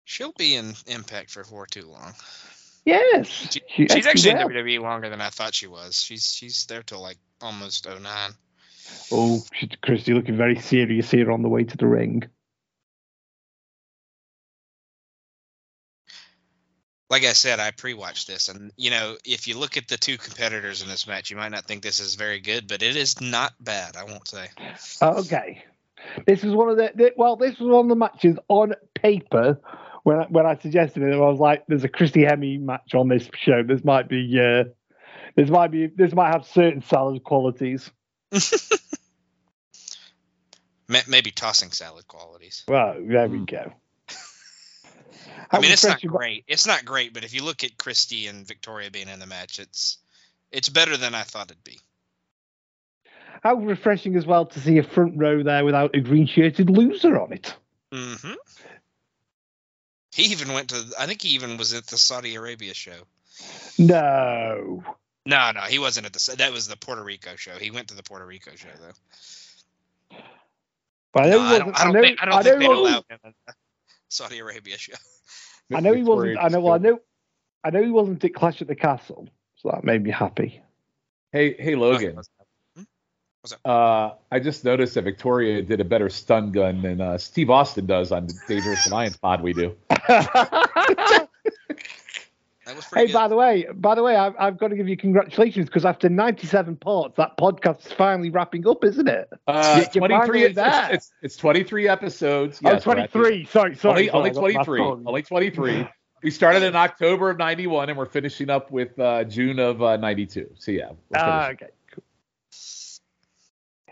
She'll 0.06 0.34
be 0.34 0.56
in 0.56 0.74
Impact 0.88 1.32
for 1.32 1.44
for 1.44 1.66
too 1.66 1.88
long. 1.88 2.14
Yes. 2.84 3.28
She, 3.28 3.62
she 3.70 3.88
she's 3.88 4.08
actually 4.08 4.34
will. 4.34 4.50
in 4.50 4.66
WWE 4.66 4.82
longer 4.82 5.10
than 5.10 5.22
I 5.22 5.30
thought 5.30 5.54
she 5.54 5.68
was. 5.68 6.02
She's 6.02 6.26
she's 6.26 6.66
there 6.66 6.84
till 6.84 7.02
like 7.02 7.18
almost 7.42 7.88
09. 7.88 8.32
Oh, 9.12 9.42
Christy 9.82 10.14
looking 10.14 10.36
very 10.36 10.60
serious 10.60 11.10
here 11.10 11.32
on 11.32 11.44
the 11.44 11.50
way 11.50 11.64
to 11.64 11.78
the 11.78 11.88
ring. 11.88 12.24
Like 17.12 17.26
I 17.26 17.34
said, 17.34 17.60
I 17.60 17.72
pre-watched 17.72 18.26
this, 18.28 18.48
and 18.48 18.72
you 18.78 18.90
know, 18.90 19.18
if 19.26 19.46
you 19.46 19.58
look 19.60 19.76
at 19.76 19.90
the 19.90 19.98
two 19.98 20.18
competitors 20.18 20.82
in 20.82 20.88
this 20.88 21.06
match, 21.06 21.30
you 21.30 21.36
might 21.36 21.52
not 21.52 21.66
think 21.66 21.84
this 21.84 22.00
is 22.00 22.16
very 22.16 22.40
good, 22.40 22.70
but 22.70 22.82
it 22.82 22.96
is 22.96 23.20
not 23.20 23.52
bad. 23.60 23.98
I 23.98 24.06
won't 24.06 24.26
say. 24.30 24.48
Okay. 25.02 25.62
This 26.26 26.46
is 26.46 26.54
one 26.56 26.70
of 26.70 26.78
the, 26.78 26.94
the 26.96 27.12
well, 27.18 27.36
this 27.36 27.60
was 27.60 27.68
one 27.70 27.84
of 27.84 27.90
the 27.90 27.98
matches 27.98 28.38
on 28.48 28.76
paper 28.96 29.60
when 30.04 30.20
I, 30.20 30.24
when 30.30 30.46
I 30.46 30.58
suggested 30.58 31.04
it. 31.04 31.14
I 31.14 31.18
was 31.18 31.38
like, 31.38 31.66
"There's 31.68 31.84
a 31.84 31.90
Christy 31.90 32.22
Hemme 32.22 32.62
match 32.62 32.96
on 32.96 33.10
this 33.10 33.30
show. 33.36 33.62
This 33.62 33.84
might 33.84 34.08
be, 34.08 34.40
uh, 34.40 34.64
this 35.36 35.50
might 35.50 35.72
be, 35.72 35.88
this 35.88 36.14
might 36.14 36.32
have 36.32 36.46
certain 36.48 36.82
salad 36.82 37.26
qualities." 37.26 37.92
Maybe 41.10 41.32
tossing 41.32 41.72
salad 41.72 42.08
qualities. 42.08 42.64
Well, 42.70 42.96
there 43.06 43.28
we 43.28 43.40
Hmm. 43.40 43.44
go. 43.44 43.74
I 45.52 45.58
How 45.58 45.62
mean, 45.62 45.72
it's 45.72 45.86
not 45.86 46.02
great. 46.02 46.44
It's 46.48 46.66
not 46.68 46.86
great, 46.86 47.14
but 47.14 47.24
if 47.24 47.34
you 47.34 47.44
look 47.44 47.64
at 47.64 47.78
Christy 47.78 48.28
and 48.28 48.46
Victoria 48.48 48.90
being 48.92 49.10
in 49.10 49.20
the 49.20 49.26
match, 49.28 49.60
it's 49.60 49.98
it's 50.52 50.70
better 50.70 50.98
than 50.98 51.14
I 51.16 51.24
thought 51.24 51.52
it'd 51.52 51.64
be. 51.64 51.80
How 53.44 53.56
refreshing 53.56 54.16
as 54.16 54.26
well 54.26 54.46
to 54.46 54.60
see 54.60 54.78
a 54.78 54.84
front 54.84 55.18
row 55.18 55.42
there 55.44 55.66
without 55.66 55.96
a 55.96 56.00
green 56.02 56.28
shirted 56.28 56.70
loser 56.70 57.20
on 57.20 57.34
it. 57.34 57.56
Mm-hmm. 57.92 58.34
He 60.14 60.24
even 60.32 60.54
went 60.54 60.70
to. 60.70 60.84
I 61.00 61.06
think 61.08 61.22
he 61.22 61.30
even 61.30 61.58
was 61.58 61.74
at 61.74 61.88
the 61.88 61.98
Saudi 61.98 62.36
Arabia 62.36 62.74
show. 62.74 63.02
No. 63.80 64.84
No, 65.26 65.52
no, 65.52 65.62
he 65.62 65.80
wasn't 65.80 66.06
at 66.08 66.14
the. 66.14 66.36
That 66.38 66.52
was 66.52 66.68
the 66.68 66.76
Puerto 66.78 67.04
Rico 67.04 67.36
show. 67.36 67.52
He 67.54 67.72
went 67.72 67.88
to 67.90 67.96
the 67.96 68.04
Puerto 68.04 68.26
Rico 68.26 68.52
show 68.56 68.68
though. 68.80 70.18
But 71.14 71.24
I 71.26 71.30
No, 71.30 71.40
I 71.42 71.60
don't, 71.60 71.80
I 71.80 71.84
don't 71.86 71.94
know- 71.94 72.02
think. 72.02 72.20
I 72.22 72.26
don't 72.26 72.44
think 72.44 72.60
they 72.60 72.68
wasn't- 72.68 72.88
allow 72.88 73.04
him 73.10 73.34
Saudi 74.12 74.40
Arabia 74.40 74.78
show. 74.78 74.94
I 75.74 75.80
know 75.80 75.94
he 75.94 76.04
wasn't. 76.04 76.38
I 76.38 76.50
know. 76.50 76.60
Well, 76.60 76.74
I 76.74 76.78
know. 76.78 77.00
I 77.64 77.70
know 77.70 77.84
he 77.84 77.92
wasn't 77.92 78.24
at 78.24 78.34
Clash 78.34 78.62
at 78.62 78.68
the 78.68 78.76
Castle, 78.76 79.30
so 79.56 79.70
that 79.72 79.84
made 79.84 80.04
me 80.04 80.12
happy. 80.12 80.62
Hey, 81.32 81.56
hey, 81.58 81.76
Logan. 81.76 82.20
Uh, 83.66 84.12
I 84.32 84.40
just 84.40 84.66
noticed 84.66 84.96
that 84.96 85.04
Victoria 85.04 85.62
did 85.62 85.80
a 85.80 85.86
better 85.86 86.10
stun 86.10 86.52
gun 86.52 86.82
than 86.82 87.02
uh, 87.02 87.18
Steve 87.18 87.50
Austin 87.50 87.88
does 87.88 88.12
on 88.12 88.28
the 88.28 88.34
Dangerous 88.48 88.86
Alliance 88.88 89.18
pod 89.22 89.42
we 89.42 89.54
do. 89.54 89.76
That 92.82 92.86
was 92.86 92.86
pretty 92.92 93.08
hey, 93.08 93.12
good. 93.14 93.18
by 93.20 93.28
the 93.28 93.36
way, 93.36 93.66
by 93.76 93.96
the 93.96 94.04
way, 94.04 94.16
I've, 94.16 94.34
I've 94.40 94.58
got 94.58 94.70
to 94.70 94.76
give 94.76 94.88
you 94.88 94.98
congratulations 94.98 95.68
because 95.68 95.86
after 95.86 96.10
97 96.10 96.76
parts, 96.78 97.16
that 97.18 97.38
podcast 97.38 97.86
is 97.86 97.92
finally 97.94 98.30
wrapping 98.30 98.68
up, 98.68 98.84
isn't 98.84 99.08
it? 99.08 99.30
Uh, 99.48 99.76
You're 99.94 100.08
23. 100.08 100.10
finally 100.20 100.42
It's, 100.44 100.56
there. 100.56 100.88
it's, 100.92 100.96
it's, 101.06 101.14
it's 101.22 101.38
23 101.38 101.88
episodes. 101.88 102.62
oh, 102.66 102.72
Yes, 102.72 102.86
we're 102.86 102.94
23. 102.96 103.46
Sorry, 103.46 103.76
sorry. 103.76 104.10
only 104.10 104.10
sorry, 104.10 104.10
only 104.12 104.30
I 104.30 104.34
got 104.34 104.42
my 104.42 104.52
23. 104.64 104.80
phone. 104.80 105.04
Only 105.06 105.22
23. 105.24 105.88
We 106.24 106.30
started 106.32 106.64
in 106.64 106.76
October 106.76 107.30
of 107.32 107.38
91 107.40 107.90
and 107.90 107.98
we're 107.98 108.06
finishing 108.06 108.50
up 108.50 108.70
with 108.72 108.98
uh, 109.00 109.24
June 109.24 109.58
of 109.60 109.82
uh, 109.82 109.98
92. 109.98 110.52
So 110.56 110.72
yeah. 110.72 110.90
we're 110.90 110.96
Ah, 111.16 111.50
okay. 111.50 111.68
Cool. 111.94 112.04
it's 112.52 113.02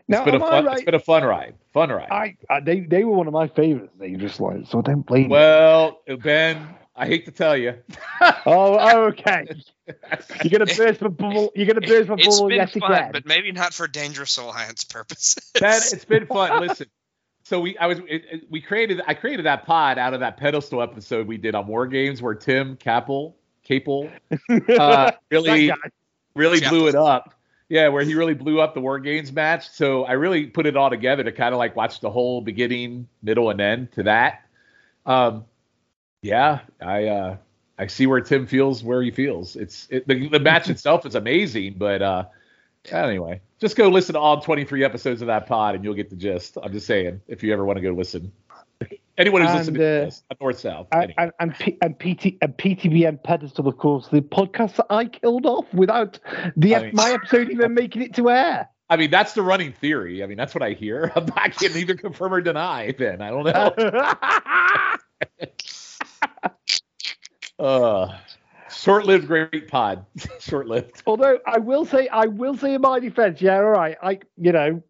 Now, 0.08 0.26
been 0.26 0.36
a 0.36 0.40
fun 0.40 0.66
right? 0.66 0.76
it's 0.78 0.86
been 0.86 0.94
a 0.96 1.00
fun 1.00 1.24
ride. 1.24 1.56
Fun 1.74 1.90
ride. 1.90 2.08
I, 2.12 2.38
I, 2.50 2.60
they, 2.60 2.82
they 2.82 3.04
were 3.04 3.16
one 3.16 3.28
of 3.28 3.34
my 3.34 3.48
favorites. 3.48 3.94
They 4.00 4.12
just 4.14 4.40
like 4.40 4.66
so. 4.68 4.82
Don't 4.82 5.02
blame 5.06 5.24
me. 5.24 5.30
well, 5.30 6.02
Ben, 6.22 6.68
I 7.00 7.06
hate 7.08 7.26
to 7.26 7.32
tell 7.32 7.56
you. 7.58 7.76
Oh, 8.46 8.78
oh, 8.80 9.04
okay. 9.08 9.48
You're 10.44 10.60
gonna 10.60 10.66
burst 10.66 11.02
my 11.02 11.08
bubble. 11.08 11.52
You're 11.56 11.66
gonna 11.68 11.82
burst 11.82 12.10
my 12.10 12.16
It's 12.18 12.28
bubble 12.38 12.50
been 12.50 12.58
yet 12.58 12.72
fun, 12.72 12.92
again. 12.92 13.10
but 13.14 13.26
maybe 13.26 13.52
not 13.52 13.74
for 13.74 13.88
Dangerous 13.88 14.38
Alliance 14.38 14.84
purposes. 14.84 15.52
Ben, 15.60 15.78
it's 15.78 16.06
been 16.14 16.26
fun. 16.28 16.60
Listen, 16.62 16.88
so 17.44 17.60
we 17.62 17.78
I 17.78 17.88
was 17.88 18.00
it, 18.00 18.24
it- 18.32 18.44
we 18.50 18.60
created 18.62 19.02
I 19.08 19.14
created 19.14 19.46
that 19.46 19.66
pod 19.66 19.98
out 19.98 20.14
of 20.14 20.20
that 20.20 20.38
pedestal 20.38 20.82
episode 20.82 21.28
we 21.28 21.38
did 21.38 21.56
on 21.56 21.66
War 21.68 21.88
Games 21.88 22.22
where 22.22 22.36
Tim 22.36 22.76
Capel 22.76 23.38
Capel 23.64 24.10
uh, 24.78 25.12
really 25.32 25.72
really 26.36 26.60
blew 26.60 26.88
it 26.88 26.96
up. 26.96 27.34
Yeah, 27.70 27.88
where 27.90 28.04
he 28.04 28.16
really 28.16 28.34
blew 28.34 28.60
up 28.62 28.74
the 28.74 28.82
War 28.82 29.00
Games 29.00 29.32
match. 29.32 29.70
So 29.70 30.04
I 30.04 30.14
really 30.14 30.48
put 30.48 30.66
it 30.66 30.76
all 30.76 30.90
together 30.90 31.24
to 31.24 31.32
kind 31.32 31.54
of 31.54 31.60
like 31.60 31.76
watch 31.76 32.00
the 32.02 32.10
whole 32.10 32.42
beginning, 32.42 33.08
middle, 33.22 33.50
and 33.52 33.62
end 33.62 33.92
to 33.94 34.04
that. 34.04 34.42
Um, 35.06 35.46
yeah, 36.22 36.60
I 36.82 37.06
uh, 37.06 37.38
I 37.78 37.88
see 37.88 38.08
where 38.08 38.22
Tim 38.22 38.48
feels 38.48 38.84
where 38.84 39.02
he 39.02 39.12
feels. 39.12 39.56
It's 39.56 39.88
it, 39.90 40.08
the 40.08 40.30
the 40.30 40.40
match 40.40 40.70
itself 40.70 41.06
is 41.06 41.16
amazing, 41.16 41.76
but 41.78 42.02
uh, 42.02 42.26
anyway, 42.92 43.42
just 43.60 43.76
go 43.76 43.90
listen 43.90 44.14
to 44.14 44.20
all 44.20 44.42
23 44.42 44.84
episodes 44.84 45.22
of 45.22 45.28
that 45.28 45.48
pod 45.48 45.76
and 45.76 45.84
you'll 45.84 45.94
get 45.94 46.10
the 46.10 46.16
gist. 46.16 46.58
I'm 46.62 46.72
just 46.72 46.88
saying, 46.88 47.22
if 47.28 47.44
you 47.44 47.54
ever 47.54 47.66
want 47.66 47.78
to 47.78 47.82
go 47.82 47.92
listen. 47.92 48.32
Anyone 49.18 49.42
who's 49.42 49.50
And, 49.50 49.60
listening 49.60 49.80
to 49.82 49.86
uh, 49.86 50.06
this, 50.06 50.24
north 50.40 50.60
south. 50.60 50.88
And, 50.94 51.04
anyway. 51.04 51.16
and, 51.18 51.32
and, 51.42 51.54
P, 51.60 51.78
and 51.82 52.00
PT 52.00 52.38
and 52.42 52.56
PTBN 52.56 53.22
pedestal, 53.22 53.68
of 53.68 53.78
course, 53.78 54.08
the 54.08 54.22
podcast 54.22 54.78
that 54.78 54.86
I 54.90 55.08
killed 55.08 55.46
off 55.46 55.66
without 55.74 56.18
the 56.56 56.78
I 56.78 56.84
mean- 56.84 56.92
my 56.94 57.12
episode 57.12 57.50
even 57.50 57.74
making 57.74 58.02
it 58.02 58.14
to 58.16 58.30
air. 58.30 58.70
I 58.90 58.96
mean, 58.96 59.12
that's 59.12 59.34
the 59.34 59.42
running 59.44 59.74
theory. 59.74 60.24
I 60.24 60.26
mean, 60.26 60.38
that's 60.38 60.56
what 60.56 60.64
I 60.64 60.72
hear. 60.72 61.12
I'm 61.16 61.26
not 61.26 61.52
can 61.58 61.76
either 61.78 61.96
confirm 61.96 62.34
or 62.34 62.42
deny. 62.42 62.94
Then 62.98 63.22
I 63.22 63.30
don't 63.30 63.44
know. 63.46 63.74
Uh, 67.60 68.18
short-lived 68.72 69.28
great 69.28 69.68
pod. 69.68 70.06
Short-lived. 70.40 71.04
Although 71.06 71.40
I 71.46 71.58
will 71.58 71.84
say, 71.84 72.08
I 72.08 72.26
will 72.28 72.56
say 72.56 72.74
in 72.76 72.82
my 72.82 73.00
defense, 73.00 73.42
yeah, 73.42 73.58
all 73.58 73.66
right, 73.66 73.98
I, 74.02 74.20
you 74.38 74.54
know, 74.54 74.82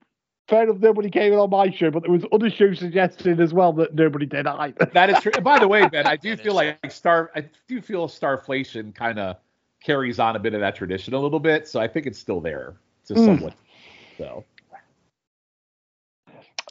fair 0.48 0.64
enough, 0.64 0.78
nobody 0.78 1.10
came 1.10 1.34
in 1.34 1.40
on 1.40 1.50
my 1.50 1.72
show, 1.72 1.90
but 1.90 2.04
there 2.04 2.12
was 2.12 2.26
other 2.32 2.52
shows 2.52 2.78
suggested 2.78 3.40
as 3.40 3.54
well 3.56 3.74
that 3.74 3.96
nobody 3.96 4.28
did 4.28 4.46
either. 4.46 4.86
That 4.94 5.10
is 5.10 5.20
true. 5.20 5.32
And 5.36 5.44
by 5.44 5.58
the 5.58 5.68
way, 5.68 5.88
Ben, 5.88 6.06
I 6.06 6.16
do 6.16 6.38
feel 6.38 6.54
like 6.54 6.92
Star. 6.92 7.32
I 7.36 7.46
do 7.68 7.82
feel 7.82 8.08
Starflation 8.08 8.94
kind 8.94 9.18
of 9.18 9.38
carries 9.84 10.20
on 10.20 10.36
a 10.36 10.40
bit 10.40 10.54
of 10.54 10.60
that 10.60 10.76
tradition 10.76 11.16
a 11.16 11.20
little 11.20 11.40
bit. 11.40 11.68
So 11.68 11.80
I 11.80 11.88
think 11.88 12.06
it's 12.06 12.20
still 12.20 12.42
there 12.42 12.76
to 13.08 13.14
Mm. 13.16 13.26
somewhat. 13.26 13.54
So 14.18 14.44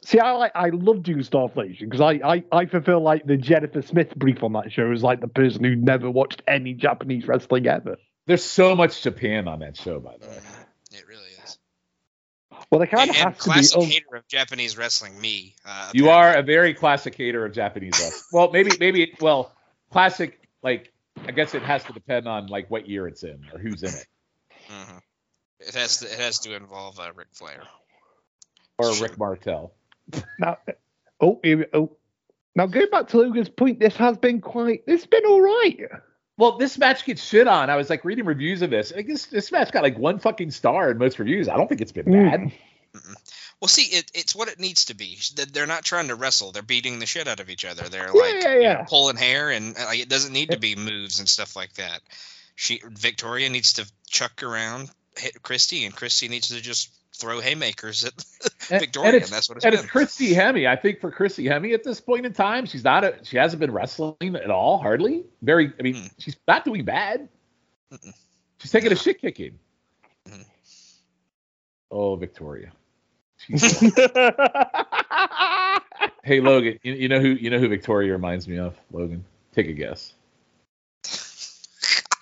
See, 0.09 0.17
I 0.17 0.31
like, 0.31 0.53
I 0.55 0.69
love 0.69 1.03
doing 1.03 1.19
Starflation 1.19 1.81
because 1.81 2.01
I, 2.01 2.13
I, 2.13 2.43
I 2.51 2.65
fulfill 2.65 2.99
like 3.01 3.27
the 3.27 3.37
Jennifer 3.37 3.83
Smith 3.83 4.15
brief 4.15 4.41
on 4.41 4.53
that 4.53 4.71
show 4.71 4.91
as 4.91 5.03
like 5.03 5.21
the 5.21 5.27
person 5.27 5.63
who 5.63 5.75
never 5.75 6.09
watched 6.09 6.41
any 6.47 6.73
Japanese 6.73 7.27
wrestling 7.27 7.67
ever. 7.67 7.95
there's 8.25 8.43
so 8.43 8.75
much 8.75 9.03
Japan 9.03 9.47
on 9.47 9.59
that 9.59 9.77
show, 9.77 9.99
by 9.99 10.17
the 10.19 10.25
way. 10.27 10.33
Mhm. 10.33 10.65
It 10.97 11.07
really 11.07 11.29
is. 11.43 11.59
Well, 12.71 12.79
they 12.79 12.87
kind 12.87 13.11
of 13.11 13.15
and 13.17 13.23
have 13.23 13.37
to 13.37 13.43
be. 13.43 13.51
classic 13.51 13.77
oh, 13.77 13.85
hater 13.85 14.15
of 14.15 14.27
Japanese 14.27 14.79
wrestling, 14.79 15.21
me. 15.21 15.53
Uh, 15.63 15.91
You 15.93 16.09
are 16.09 16.35
a 16.35 16.41
very 16.41 16.73
classic 16.73 17.13
hater 17.13 17.45
of 17.45 17.53
Japanese 17.53 17.91
wrestling. 17.99 18.23
well, 18.33 18.49
maybe 18.51 18.71
maybe 18.79 19.13
well, 19.21 19.51
classic 19.91 20.49
like 20.63 20.91
I 21.23 21.29
guess 21.33 21.53
it 21.53 21.61
has 21.61 21.83
to 21.83 21.93
depend 21.93 22.27
on 22.27 22.47
like 22.47 22.71
what 22.71 22.89
year 22.89 23.07
it's 23.07 23.21
in 23.21 23.45
or 23.53 23.59
who's 23.59 23.83
in 23.83 23.89
it. 23.89 24.07
Mhm. 24.69 25.01
It 25.59 25.75
has 25.75 25.97
to. 25.97 26.05
It 26.11 26.17
has 26.17 26.39
to 26.39 26.55
involve 26.55 26.99
uh, 26.99 27.11
Ric 27.13 27.27
Flair. 27.33 27.61
Or 28.79 28.91
Sure. 28.91 29.03
Rick 29.07 29.19
Martel. 29.19 29.71
Now, 30.39 30.57
oh, 31.21 31.39
here 31.43 31.67
oh. 31.73 31.91
Now, 32.55 32.65
going 32.65 32.89
back 32.89 33.09
to 33.09 33.17
Logan's 33.17 33.49
point, 33.49 33.79
this 33.79 33.95
has 33.97 34.17
been 34.17 34.41
quite. 34.41 34.83
It's 34.87 35.05
been 35.05 35.25
all 35.25 35.41
right. 35.41 35.79
Well, 36.37 36.57
this 36.57 36.77
match 36.77 37.05
gets 37.05 37.23
shit 37.23 37.47
on. 37.47 37.69
I 37.69 37.75
was 37.75 37.89
like 37.89 38.05
reading 38.05 38.25
reviews 38.25 38.61
of 38.61 38.69
this. 38.69 38.91
I 38.95 39.01
guess 39.01 39.25
this 39.27 39.51
match 39.51 39.71
got 39.71 39.83
like 39.83 39.97
one 39.97 40.19
fucking 40.19 40.51
star 40.51 40.89
in 40.91 40.97
most 40.97 41.19
reviews. 41.19 41.47
I 41.47 41.57
don't 41.57 41.67
think 41.67 41.81
it's 41.81 41.91
been 41.91 42.11
bad. 42.11 42.39
Mm. 42.41 42.51
Well, 43.61 43.67
see, 43.67 43.83
it, 43.97 44.09
it's 44.13 44.33
what 44.35 44.47
it 44.47 44.59
needs 44.59 44.85
to 44.85 44.93
be. 44.95 45.17
They- 45.35 45.45
They're 45.45 45.67
not 45.67 45.83
trying 45.83 46.07
to 46.07 46.15
wrestle. 46.15 46.51
They're 46.51 46.63
beating 46.63 46.99
the 46.99 47.05
shit 47.05 47.27
out 47.27 47.39
of 47.39 47.49
each 47.49 47.65
other. 47.65 47.83
They're 47.89 48.07
Yeah, 48.07 48.21
like 48.21 48.43
yeah, 48.43 48.53
you 48.55 48.63
know, 48.63 48.85
pulling 48.87 49.17
hair, 49.17 49.49
and 49.51 49.77
uh, 49.77 49.85
like, 49.85 49.99
it 49.99 50.09
doesn't 50.09 50.33
need 50.33 50.51
to 50.51 50.57
be 50.59 50.75
moves 50.75 51.19
and 51.19 51.27
stuff 51.27 51.55
like 51.55 51.73
that. 51.73 51.99
She 52.55 52.81
Victoria 52.85 53.49
needs 53.49 53.73
to 53.73 53.89
chuck 54.07 54.41
around 54.43 54.89
hit 55.17 55.41
Christy, 55.43 55.85
and 55.85 55.95
Christy 55.95 56.29
needs 56.29 56.47
to 56.49 56.61
just 56.61 56.89
throw 57.15 57.39
haymakers 57.41 58.05
at 58.05 58.13
Victoria, 58.79 59.07
and 59.09 59.15
and, 59.15 59.23
it's, 59.23 59.29
that's 59.31 59.49
what 59.49 59.57
it's 59.57 59.65
and 59.65 59.73
been. 59.73 59.83
it's 59.83 59.91
Christy 59.91 60.33
Hemme. 60.33 60.67
I 60.67 60.75
think 60.75 60.99
for 61.01 61.11
Christy 61.11 61.45
Hemme 61.45 61.73
at 61.73 61.83
this 61.83 61.99
point 62.01 62.25
in 62.25 62.33
time, 62.33 62.65
she's 62.65 62.83
not 62.83 63.03
a 63.03 63.15
she 63.23 63.37
hasn't 63.37 63.59
been 63.59 63.71
wrestling 63.71 64.35
at 64.35 64.49
all, 64.51 64.77
hardly. 64.77 65.25
Very 65.41 65.71
I 65.79 65.83
mean, 65.83 65.95
Mm. 65.95 66.11
she's 66.19 66.37
not 66.47 66.65
doing 66.65 66.85
bad. 66.85 67.27
Mm-mm. 67.91 68.13
She's 68.59 68.71
taking 68.71 68.91
a 68.91 68.95
shit 68.97 69.19
kicking. 69.21 69.59
Mhm. 70.27 70.45
Oh, 71.91 72.15
Victoria. 72.15 72.71
Hey 76.23 76.41
Logan, 76.41 76.77
you, 76.83 76.93
you 76.93 77.07
know 77.09 77.19
who 77.19 77.29
you 77.29 77.49
know 77.49 77.59
who 77.59 77.67
Victoria 77.69 78.11
reminds 78.11 78.47
me 78.47 78.59
of, 78.59 78.75
Logan? 78.91 79.23
Take 79.53 79.67
a 79.67 79.73
guess. 79.73 80.13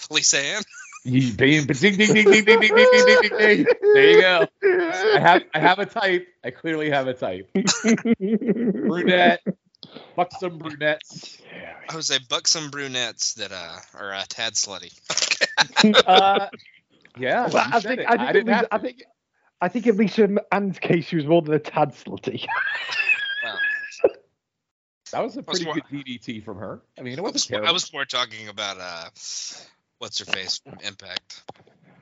Lisa 0.10 0.39
Ann. 0.39 0.62
You 1.10 1.32
bing, 1.34 1.65
ding, 1.65 1.96
ding, 1.96 1.96
ding, 1.96 2.13
ding, 2.13 2.26
ding, 2.26 2.43
ding, 2.43 2.60
ding, 2.60 2.76
ding, 2.76 3.06
ding, 3.22 3.38
ding. 3.38 3.65
There 3.93 4.10
you 4.12 4.22
go. 4.22 4.48
I 5.15 5.20
have 5.20 5.43
I 5.54 5.60
have 5.60 5.80
a 5.80 5.86
type. 5.86 6.28
I 6.43 6.52
clearly 6.52 6.89
have 6.89 7.08
a 7.08 7.13
type. 7.13 7.50
Brunette, 8.20 9.41
buxom 10.17 10.58
brunettes. 10.58 11.38
I 11.89 11.96
would 11.96 12.04
say 12.04 12.17
buxom 12.30 12.72
brunettes 12.72 13.36
that 13.36 13.54
uh 13.54 13.78
are 13.98 14.13
uh, 14.13 14.24
tad 14.28 14.54
slutty. 14.56 14.91
Uh, 16.06 16.48
yeah, 17.17 17.48
Well, 17.48 17.67
I 17.74 17.80
think. 17.80 18.02
I 18.08 18.17
think, 18.17 18.34
didn't 18.34 18.50
it 18.50 18.52
was, 18.52 18.65
I 18.72 18.78
think 18.80 19.04
I 19.62 19.67
think 19.70 19.88
at 19.88 19.96
least 19.96 20.20
in 20.20 20.39
Ann's 20.52 20.78
case 20.80 21.06
she 21.06 21.15
was 21.15 21.26
more 21.26 21.41
than 21.41 21.54
a 21.54 21.60
tad 21.60 21.93
slutty. 21.96 22.46
that 25.13 25.24
was 25.24 25.38
a 25.38 25.43
pretty 25.43 25.65
more- 25.65 25.74
good 25.76 25.86
DDT 25.89 26.43
from 26.43 26.58
her. 26.58 26.82
I 27.00 27.02
mean, 27.02 27.13
it 27.13 27.20
I 27.20 27.22
wasn't 27.22 27.36
was, 27.36 27.46
terrible. 27.48 27.70
I 27.70 27.72
was 27.72 27.93
more 27.93 28.06
talking 28.06 28.50
about 28.50 28.78
uh 28.80 29.06
what's 29.99 30.19
her 30.19 30.25
face 30.25 30.60
from 30.60 30.77
Impact. 30.86 31.43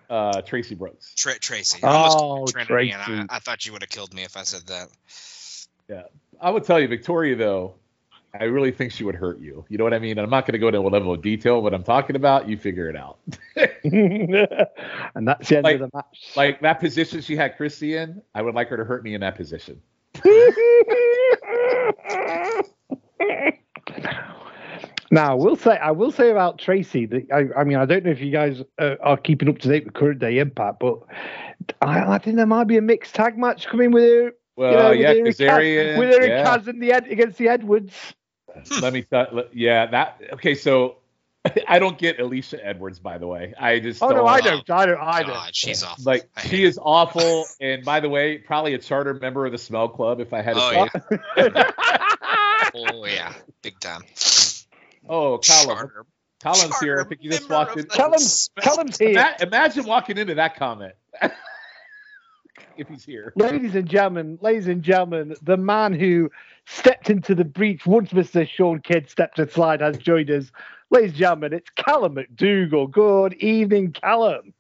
uh, 0.10 0.42
Traci 0.42 0.78
Brooks. 0.78 1.14
Tra- 1.16 1.40
Traci. 1.40 1.84
I 1.84 1.88
Oh, 2.08 2.10
called 2.10 2.54
her 2.54 2.66
Trinity, 2.66 2.92
and 2.92 3.02
Traci. 3.02 3.28
I, 3.32 3.36
I 3.38 3.40
thought 3.40 3.66
you 3.66 3.72
would 3.74 3.82
have 3.82 3.90
killed 3.90 4.14
me 4.14 4.24
if 4.24 4.38
I 4.38 4.44
said 4.44 4.62
that. 4.68 4.88
Yeah, 5.90 6.04
I 6.42 6.50
would 6.50 6.64
tell 6.64 6.80
you, 6.80 6.88
Victoria, 6.88 7.36
though, 7.36 7.76
I 8.38 8.46
really 8.46 8.72
think 8.72 8.92
she 8.92 9.04
would 9.06 9.16
hurt 9.16 9.40
you. 9.40 9.64
You 9.70 9.78
know 9.78 9.84
what 9.86 9.94
I 9.94 10.00
mean? 10.00 10.18
I'm 10.18 10.30
not 10.30 10.46
going 10.46 10.54
to 10.54 10.60
go 10.60 10.68
into 10.68 10.80
a 10.80 10.82
level 10.82 11.14
of 11.14 11.22
detail 11.22 11.62
what 11.62 11.74
I'm 11.74 11.84
talking 11.84 12.16
about. 12.18 12.50
You 12.50 12.58
figure 12.58 12.90
it 12.90 12.96
out. 12.98 13.18
and 13.56 15.28
that's 15.28 15.48
the 15.50 15.58
end 15.58 15.64
Like- 15.64 15.76
of 15.76 15.80
the 15.82 15.90
match. 15.94 16.32
Like 16.36 16.62
that 16.62 16.80
position 16.82 17.22
she 17.22 17.36
had 17.38 17.56
Christy 17.56 17.96
in, 17.96 18.22
I 18.34 18.42
would 18.42 18.54
like 18.56 18.68
her 18.70 18.78
to 18.78 18.84
hurt 18.84 19.04
me 19.04 19.14
in 19.14 19.22
that 19.22 19.36
position. 19.36 19.82
now, 25.12 25.36
we'll 25.36 25.56
say 25.56 25.78
I 25.78 25.92
will 25.92 26.12
say 26.12 26.30
about 26.32 26.58
Traci 26.60 27.10
that 27.10 27.32
I, 27.32 27.60
I 27.62 27.64
mean 27.64 27.78
I 27.78 27.86
don't 27.86 28.04
know 28.06 28.12
if 28.12 28.20
you 28.20 28.32
guys 28.32 28.62
uh, 28.80 28.96
are 29.02 29.18
keeping 29.18 29.50
up 29.50 29.60
to 29.60 29.68
date 29.70 29.86
with 29.86 29.94
current 29.94 30.20
day 30.20 30.40
Impact, 30.40 30.80
but 30.80 31.00
I, 31.82 32.16
I 32.16 32.18
think 32.18 32.36
there 32.38 32.46
might 32.46 32.66
be 32.66 32.78
a 32.78 32.82
mixed 32.82 33.14
tag 33.16 33.38
match 33.38 33.68
coming 33.68 33.92
with 33.92 34.04
her. 34.04 34.32
Well, 34.56 34.72
you 34.72 34.78
know, 34.78 34.90
with 34.90 35.00
yeah, 35.00 35.08
her 35.14 35.18
and 35.20 35.28
Kaz- 35.28 35.38
Kazarian. 35.38 36.00
with 36.00 36.10
her 36.10 36.22
and 36.22 36.30
yeah. 36.30 36.46
Kaz 36.58 36.68
in 36.68 36.80
the 36.80 36.92
Ed, 36.94 37.08
against 37.08 37.38
the 37.38 37.50
Edwards. 37.50 37.94
Let 38.82 38.94
me 38.94 39.02
th- 39.04 39.28
yeah, 39.54 39.86
that 39.88 40.22
okay, 40.34 40.56
so 40.56 40.98
I 41.68 41.78
don't 41.78 41.98
get 41.98 42.18
Alisha 42.20 42.58
Edwards, 42.64 43.00
by 43.00 43.18
the 43.18 43.28
way. 43.28 43.54
I 43.60 43.80
just 43.80 44.02
Oh 44.02 44.08
no, 44.10 44.16
don't- 44.16 44.28
I 44.30 44.42
don't, 44.42 44.70
I 44.70 44.86
don't, 44.86 44.98
I 45.02 45.22
don't. 45.24 45.34
God, 45.34 45.56
she's 45.56 45.84
awful. 45.84 46.04
like 46.06 46.28
I 46.38 46.42
she 46.48 46.64
is 46.64 46.80
awful 46.82 47.46
and 47.60 47.84
by 47.84 48.00
the 48.00 48.10
way, 48.10 48.38
probably 48.38 48.74
a 48.74 48.80
charter 48.80 49.14
member 49.14 49.46
of 49.46 49.52
the 49.52 49.58
smell 49.58 49.90
club 49.90 50.20
if 50.22 50.34
I 50.34 50.42
had 50.42 50.56
to 50.56 50.62
Oh, 50.62 50.88
say 51.36 51.52
yeah. 51.54 51.72
Oh 52.74 53.06
yeah, 53.06 53.34
big 53.62 53.80
time. 53.80 54.02
Oh, 55.08 55.38
Callum. 55.38 55.78
Charter- 55.78 56.06
Callum's 56.42 56.80
here. 56.80 57.00
I 57.00 57.04
think 57.08 57.24
you 57.24 57.32
just 57.32 57.50
walked 57.50 57.78
in. 57.78 57.88
the 57.88 57.94
Tell 57.94 58.12
him, 58.12 58.20
smell- 58.20 58.64
tell 58.64 58.80
him 58.80 58.90
here, 59.00 59.12
Ima- 59.12 59.36
imagine 59.42 59.86
walking 59.86 60.18
into 60.18 60.36
that 60.36 60.56
comment. 60.58 60.94
if 62.78 62.88
he's 62.88 63.06
here. 63.06 63.34
ladies 63.36 63.76
and 63.76 63.88
gentlemen, 63.88 64.38
ladies 64.42 64.68
and 64.68 64.84
gentlemen, 64.84 65.36
the 65.42 65.58
man 65.58 65.94
who 65.94 66.30
stepped 66.66 67.10
into 67.10 67.36
the 67.36 67.46
breach 67.46 67.86
once 67.86 68.12
Mr. 68.12 68.48
Shawn 68.48 68.80
Kidd 68.82 69.10
stepped 69.10 69.40
aside 69.40 69.82
has 69.82 69.98
joined 69.98 70.30
us. 70.30 70.52
Ladies 70.92 71.12
and 71.12 71.20
gentlemen, 71.20 71.54
it's 71.54 71.70
Callum 71.72 72.16
McDougall. 72.16 72.92
Good 72.92 73.34
evening, 73.36 73.92
Callum. 73.94 74.54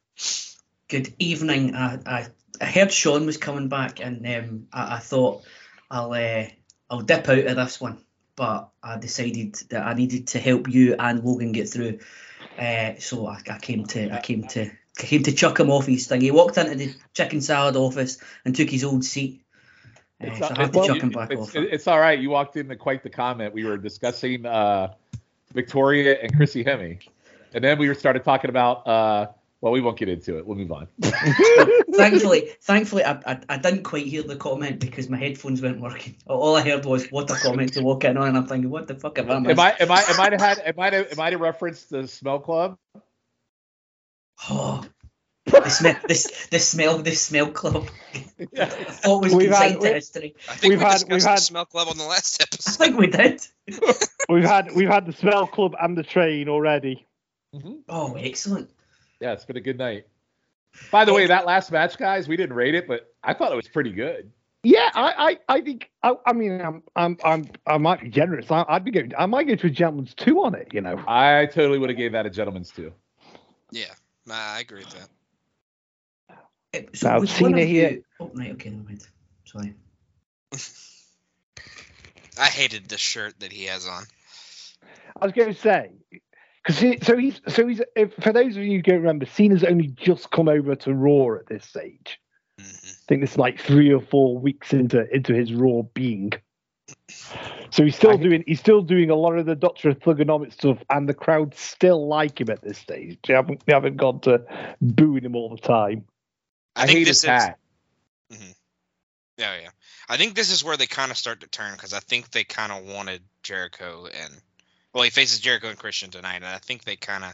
Good 0.88 1.13
evening. 1.19 1.75
I, 1.75 1.99
I, 2.05 2.27
I 2.62 2.65
heard 2.65 2.91
Shawn 2.91 3.25
was 3.25 3.38
coming 3.38 3.69
back, 3.69 3.99
and 3.99 4.25
um, 4.25 4.67
I, 4.73 4.95
I 4.95 4.99
thought 4.99 5.43
I'll 5.91 6.12
uh, 6.13 6.45
I'll 6.89 7.01
dip 7.01 7.27
out 7.29 7.38
of 7.45 7.55
this 7.55 7.81
one, 7.81 8.03
but 8.35 8.69
I 8.83 8.97
decided 8.97 9.55
that 9.69 9.85
I 9.85 9.93
needed 9.93 10.27
to 10.27 10.39
help 10.39 10.69
you 10.69 10.95
and 10.99 11.23
Logan 11.23 11.51
get 11.51 11.69
through. 11.69 11.99
Uh, 12.59 12.93
so 12.99 13.27
I, 13.27 13.39
I 13.49 13.57
came 13.59 13.85
to 13.87 14.11
I 14.11 14.21
came 14.21 14.47
to 14.49 14.65
I 14.65 15.03
came 15.03 15.23
to 15.23 15.31
chuck 15.33 15.59
him 15.59 15.69
off 15.69 15.85
his 15.85 16.07
thing. 16.07 16.21
He 16.21 16.31
walked 16.31 16.57
into 16.57 16.75
the 16.75 16.93
chicken 17.13 17.41
salad 17.41 17.75
office 17.75 18.17
and 18.45 18.55
took 18.55 18.69
his 18.69 18.83
old 18.83 19.03
seat. 19.03 19.41
Uh, 20.21 20.27
It's, 20.27 20.39
so 20.39 20.45
I 20.55 20.61
had 20.61 20.73
to 20.73 20.87
chuck 20.87 20.97
him 20.97 21.09
back 21.09 21.31
it's- 21.31 21.49
off. 21.49 21.55
it's 21.55 21.87
all 21.87 21.99
right. 21.99 22.17
You 22.19 22.29
walked 22.29 22.55
into 22.55 22.75
quite 22.75 23.03
the 23.03 23.09
comment. 23.09 23.53
We 23.53 23.65
were 23.65 23.77
discussing 23.77 24.45
uh, 24.45 24.93
Victoria 25.53 26.19
and 26.21 26.35
Christy 26.35 26.63
Hemme. 26.63 26.99
And 27.53 27.63
then 27.63 27.77
we 27.77 27.93
started 27.93 28.23
talking 28.23 28.49
about, 28.49 28.85
uh, 28.87 29.27
well, 29.61 29.71
we 29.73 29.81
won't 29.81 29.97
get 29.97 30.09
into 30.09 30.37
it. 30.37 30.45
We'll 30.45 30.57
move 30.57 30.71
on. 30.71 30.87
thankfully, 31.93 32.49
thankfully, 32.61 33.03
I, 33.03 33.13
I, 33.25 33.39
I 33.49 33.57
didn't 33.57 33.83
quite 33.83 34.05
hear 34.05 34.21
the 34.23 34.35
comment 34.35 34.79
because 34.79 35.09
my 35.09 35.17
headphones 35.17 35.61
weren't 35.61 35.81
working. 35.81 36.15
All 36.27 36.55
I 36.55 36.61
heard 36.61 36.85
was 36.85 37.07
"what 37.07 37.29
a 37.31 37.35
comment" 37.35 37.73
to 37.73 37.81
walk 37.81 38.03
in 38.03 38.17
on, 38.17 38.27
and 38.27 38.37
I'm 38.37 38.45
thinking, 38.47 38.69
"What 38.69 38.87
the 38.87 38.95
fuck 38.95 39.17
have 39.17 39.29
I? 39.29 39.35
Am 39.37 39.59
I, 39.59 39.75
am 39.79 39.91
I, 39.91 40.01
am 40.01 40.19
I 40.19 40.29
to 40.29 40.37
had, 40.37 40.59
am 40.59 40.79
I 40.79 40.89
to, 40.91 41.11
am 41.11 41.19
I 41.19 41.29
to 41.31 41.37
reference 41.37 41.83
the 41.85 42.07
smell 42.07 42.39
club? 42.39 42.77
Oh, 44.49 44.83
the 45.45 45.69
smell, 45.69 45.95
this, 46.07 46.47
the 46.47 46.59
smell, 46.59 46.97
the 46.99 47.11
smell 47.11 47.47
club. 47.51 47.87
Always 49.05 49.33
We've 49.33 49.49
had- 49.51 49.73
to 49.73 49.79
we- 49.79 49.89
history. 49.93 50.35
I 50.49 50.55
think 50.55 50.71
We've 50.71 50.79
we 50.79 50.85
had- 50.85 50.91
discussed 50.93 51.11
we've 51.11 51.21
the 51.23 51.29
had- 51.29 51.39
smell 51.39 51.65
club 51.65 51.87
on 51.87 51.97
the 51.97 52.03
last 52.03 52.41
episode. 52.41 52.69
I 52.83 52.85
think 52.85 52.99
we 52.99 53.07
did. 53.07 53.41
We've 54.29 54.43
had 54.43 54.71
we've 54.75 54.89
had 54.89 55.05
the 55.05 55.13
smell 55.13 55.47
club 55.47 55.75
and 55.81 55.97
the 55.97 56.03
train 56.03 56.49
already. 56.49 57.05
Mhm. 57.55 57.79
Oh, 57.87 58.15
excellent. 58.15 58.69
Yeah, 59.25 59.31
it's 59.33 59.43
been 59.43 59.57
a 59.57 59.61
good 59.61 59.79
night. 59.79 60.05
By 60.91 61.03
the 61.03 61.11
way, 61.11 61.25
that 61.25 61.47
last 61.47 61.71
match, 61.71 61.97
guys, 61.97 62.27
we 62.27 62.38
didn't 62.38 62.55
rate 62.55 62.75
it, 62.75 62.88
but 62.88 63.11
I 63.23 63.33
thought 63.33 63.51
it 63.51 63.55
was 63.55 63.67
pretty 63.67 63.91
good. 63.91 64.31
Yeah, 64.61 64.91
I, 64.93 65.39
I, 65.49 65.55
I 65.55 65.61
think 65.61 65.89
I, 66.03 66.13
I 66.27 66.33
mean 66.33 66.61
I'm 66.61 66.83
I'm 66.95 67.17
I'm 67.23 67.49
I 67.65 67.79
might 67.79 68.01
be 68.01 68.09
generous. 68.09 68.51
I, 68.51 68.65
I'd 68.67 68.83
be 68.85 68.91
going 68.91 69.13
I 69.17 69.25
might 69.25 69.47
go 69.47 69.55
to 69.55 69.65
a 69.65 69.69
gentleman's 69.71 70.13
two 70.13 70.43
on 70.43 70.53
it, 70.53 70.67
you 70.73 70.81
know. 70.81 71.03
I 71.07 71.47
totally 71.47 71.79
would 71.79 71.89
have 71.89 71.97
gave 71.97 72.11
that 72.11 72.27
a 72.27 72.29
gentleman's 72.29 72.69
two. 72.69 72.93
Yeah, 73.71 73.85
nah, 74.27 74.35
I 74.35 74.59
agree 74.59 74.83
with 74.85 74.95
that. 76.29 76.38
Uh, 76.75 76.81
So 76.93 77.09
Now, 77.09 77.19
was 77.19 77.31
Cena 77.31 77.49
one 77.49 77.59
of 77.59 77.67
here- 77.67 77.89
you- 77.89 78.03
Oh, 78.19 78.29
right, 78.35 78.51
okay, 78.51 78.69
never 78.69 78.83
mind. 78.83 79.07
Sorry. 79.45 79.73
I 82.39 82.45
hated 82.45 82.89
the 82.89 82.97
shirt 82.99 83.39
that 83.39 83.51
he 83.51 83.63
has 83.65 83.88
on. 83.88 84.03
I 85.19 85.25
was 85.25 85.33
going 85.33 85.51
to 85.51 85.59
say 85.59 85.89
because 86.65 86.82
he, 86.82 86.97
so 87.01 87.15
he's 87.15 87.41
so 87.47 87.67
he's 87.67 87.82
if, 87.95 88.13
for 88.15 88.34
those 88.34 88.58
of 88.58 88.63
you 88.63 88.78
who 88.78 88.82
don't 88.82 88.97
remember, 88.97 89.25
Cena's 89.25 89.63
only 89.63 89.88
just 89.88 90.32
come 90.32 90.47
over 90.49 90.75
to 90.75 90.93
Raw 90.93 91.36
at 91.36 91.47
this 91.47 91.63
stage. 91.65 92.19
hmm 92.60 92.65
I 92.65 93.08
think 93.08 93.23
it's 93.23 93.38
like 93.38 93.60
three 93.60 93.93
or 93.93 94.01
four 94.01 94.38
weeks 94.38 94.73
into 94.73 95.08
into 95.13 95.34
his 95.34 95.54
Raw 95.54 95.84
being. 95.93 96.34
So 97.69 97.84
he's 97.84 97.95
still 97.95 98.12
I- 98.12 98.17
doing 98.17 98.43
he's 98.47 98.60
still 98.60 98.82
doing 98.82 99.12
a 99.12 99.15
lot 99.15 99.38
of 99.38 99.45
the 99.45 99.56
Doctor 99.56 99.89
of 99.89 99.99
Thuganomics 99.99 100.54
stuff, 100.54 100.80
and 100.89 101.08
the 101.08 101.13
crowd 101.13 101.54
still 101.54 102.08
like 102.08 102.41
him 102.41 102.49
at 102.49 102.63
this 102.63 102.80
stage. 102.80 103.19
They 103.28 103.34
haven't 103.34 103.63
they 103.65 103.73
haven't 103.73 103.97
gone 103.97 104.21
to 104.21 104.43
booing 104.82 105.23
him 105.23 105.36
all 105.36 105.49
the 105.49 105.62
time. 105.62 106.06
I, 106.75 106.84
I, 106.84 106.86
think 106.88 106.99
hate 106.99 107.04
this 107.06 107.21
his 107.21 107.23
is 107.23 107.30
hat. 107.30 107.60
yeah, 109.38 109.62
yeah. 109.62 109.69
I 110.10 110.17
think 110.17 110.36
this 110.36 110.51
is 110.51 110.63
where 110.63 110.78
they 110.78 110.88
kind 110.88 111.12
of 111.12 111.17
start 111.17 111.41
to 111.41 111.47
turn 111.47 111.73
because 111.73 111.93
I 111.93 111.99
think 111.99 112.32
they 112.32 112.43
kind 112.43 112.71
of 112.71 112.86
wanted 112.86 113.21
Jericho 113.43 114.08
and 114.08 114.41
well, 114.95 115.03
he 115.03 115.10
faces 115.10 115.41
Jericho 115.41 115.67
and 115.67 115.77
Christian 115.77 116.10
tonight, 116.10 116.38
and 116.38 116.45
I 116.45 116.58
think 116.58 116.86
they 116.86 116.95
kind 116.95 117.25
of 117.25 117.34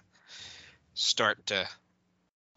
start 0.95 1.45
to 1.45 1.67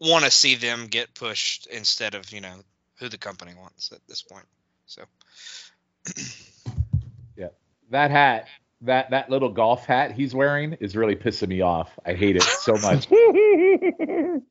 want 0.01 0.25
to 0.25 0.31
see 0.31 0.55
them 0.55 0.87
get 0.87 1.13
pushed 1.13 1.67
instead 1.67 2.15
of 2.15 2.31
you 2.31 2.41
know 2.41 2.55
who 2.99 3.07
the 3.07 3.19
company 3.19 3.53
wants 3.55 3.91
at 3.91 3.99
this 4.07 4.23
point. 4.23 4.47
So 4.87 5.03
yeah, 7.37 7.49
That 7.91 8.09
hat, 8.09 8.47
that 8.81 9.11
that 9.11 9.29
little 9.29 9.49
golf 9.49 9.85
hat 9.85 10.11
he's 10.11 10.33
wearing 10.33 10.73
is 10.79 10.95
really 10.95 11.15
pissing 11.15 11.49
me 11.49 11.61
off. 11.61 11.91
I 12.03 12.13
hate 12.13 12.35
it 12.35 12.41
so 12.41 12.73
much. 12.73 13.07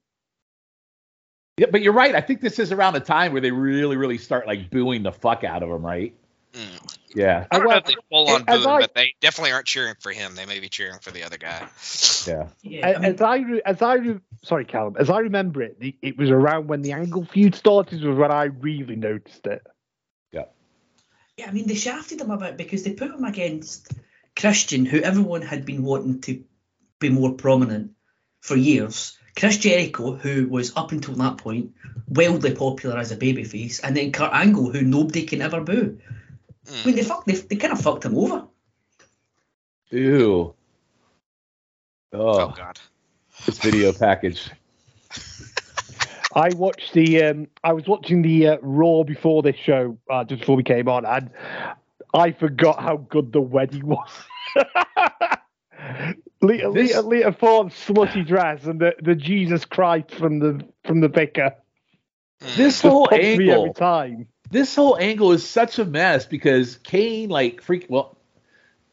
yeah, 1.59 1.67
but 1.69 1.83
you're 1.83 1.93
right. 1.93 2.15
I 2.15 2.21
think 2.21 2.41
this 2.41 2.61
is 2.61 2.71
around 2.71 2.93
the 2.95 3.01
time 3.01 3.33
where 3.33 3.41
they 3.41 3.51
really, 3.51 3.97
really 3.97 4.19
start 4.19 4.47
like 4.47 4.71
booing 4.71 5.03
the 5.03 5.13
fuck 5.13 5.43
out 5.43 5.65
of 5.65 5.69
him, 5.69 5.85
right? 5.85 6.15
mm. 6.53 6.97
Yeah, 7.15 7.47
I 7.51 7.59
don't 7.59 7.69
know 7.69 7.77
if 7.77 7.85
they 7.85 7.95
full 8.11 8.29
on 8.29 8.45
as 8.49 8.59
boo 8.59 8.63
him, 8.65 8.69
I- 8.69 8.81
but 8.81 8.95
they 8.95 9.15
definitely 9.21 9.53
aren't 9.53 9.67
cheering 9.67 9.95
for 10.01 10.11
him. 10.13 10.35
They 10.35 10.47
may 10.47 10.59
be 10.59 10.69
cheering 10.69 10.99
for 11.01 11.11
the 11.13 11.23
other 11.23 11.39
guy. 11.39 11.69
yeah. 12.27 12.49
Yeah, 12.63 12.89
I 12.89 12.99
mean, 12.99 13.05
as 13.15 13.21
I 13.21 13.37
re- 13.37 13.63
as 13.65 13.83
I 13.83 13.95
re- 13.95 14.21
sorry, 14.43 14.65
Callum, 14.65 14.97
as 14.99 15.11
I 15.11 15.21
remember 15.21 15.63
it, 15.63 15.79
the, 15.79 15.95
it 16.03 16.19
was 16.19 16.31
around 16.31 16.67
when 16.69 16.83
the 16.83 16.93
Angle 16.93 17.25
feud 17.27 17.55
started 17.55 18.03
was 18.03 18.17
when 18.19 18.31
I 18.33 18.45
really 18.45 18.97
noticed 18.97 19.47
it. 19.47 19.65
Yeah. 20.33 20.45
Yeah, 21.37 21.49
I 21.49 21.53
mean, 21.53 21.67
they 21.69 21.75
shafted 21.77 22.21
him 22.21 22.31
a 22.31 22.37
bit 22.37 22.57
because 22.57 22.83
they 22.83 22.93
put 22.95 23.11
him 23.11 23.25
against 23.25 23.93
Christian, 24.37 24.85
who 24.85 24.99
everyone 24.99 25.43
had 25.43 25.65
been 25.65 25.85
wanting 25.85 26.21
to 26.23 26.43
be 26.99 27.09
more 27.11 27.33
prominent 27.35 27.93
for 28.41 28.57
years. 28.57 29.17
Chris 29.37 29.59
Jericho, 29.59 30.15
who 30.15 30.49
was 30.49 30.77
up 30.77 30.93
until 30.93 31.15
that 31.17 31.39
point 31.39 31.73
wildly 32.09 32.55
popular 32.55 32.97
as 32.99 33.11
a 33.11 33.17
babyface, 33.17 33.81
and 33.83 33.97
then 33.97 34.13
Kurt 34.13 34.33
Angle, 34.33 34.71
who 34.71 34.83
nobody 34.83 35.25
can 35.25 35.43
ever 35.43 35.61
boo. 35.61 35.99
I 36.67 36.71
Mm. 36.71 36.87
mean, 36.87 36.97
they 36.97 37.03
fuck, 37.03 37.25
they, 37.27 37.35
they 37.35 37.57
kind 37.57 37.73
of 37.73 37.81
fucked 37.81 38.05
him 38.05 38.17
over. 38.17 38.47
Ew. 39.91 40.55
Oh 42.13 42.19
Oh, 42.19 42.49
God. 42.57 42.79
this 43.47 43.59
video 43.59 43.93
package. 43.99 44.51
I 46.35 46.51
watched 46.55 46.93
the 46.95 47.23
um, 47.25 47.47
I 47.63 47.73
was 47.73 47.87
watching 47.87 48.23
the 48.23 48.49
uh, 48.49 48.57
Raw 48.63 49.03
before 49.05 49.43
this 49.43 49.57
show, 49.57 49.99
uh, 50.11 50.25
just 50.25 50.41
before 50.41 50.57
we 50.57 50.63
came 50.65 50.89
on, 50.89 51.05
and 51.05 51.31
I 52.13 52.33
forgot 52.33 52.81
how 52.83 52.97
good 52.97 53.33
the 53.33 53.41
wedding 53.41 53.87
was. 53.87 54.11
Lita, 56.43 56.71
This- 56.75 56.97
Lita, 56.97 57.03
Lita 57.03 57.33
Ford's 57.33 57.75
slushy 57.77 58.23
dress 58.25 58.65
and 58.65 58.81
the, 58.81 58.95
the 59.03 59.15
Jesus 59.15 59.65
Christ 59.65 60.11
from 60.13 60.39
the 60.41 60.65
from 60.85 61.01
the 61.01 61.09
vicar. 61.09 61.55
Mm. 62.43 62.57
This 62.57 62.81
whole 62.81 63.07
pumps 63.07 63.25
me 63.39 63.51
every 63.51 63.73
time. 63.73 64.27
This 64.55 64.75
whole 64.75 64.97
angle 64.97 65.33
is 65.33 65.45
such 65.45 65.81
a 65.81 65.85
mess 65.85 66.27
because 66.27 66.77
Kane, 66.85 67.29
like, 67.29 67.61
freak. 67.61 67.87
Well, 67.89 68.17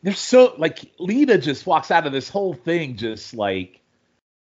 they're 0.01 0.13
so 0.13 0.55
like 0.57 0.91
Lita 0.97 1.37
just 1.37 1.67
walks 1.67 1.91
out 1.91 2.07
of 2.07 2.11
this 2.11 2.27
whole 2.27 2.55
thing 2.55 2.95
just 2.95 3.35
like 3.35 3.79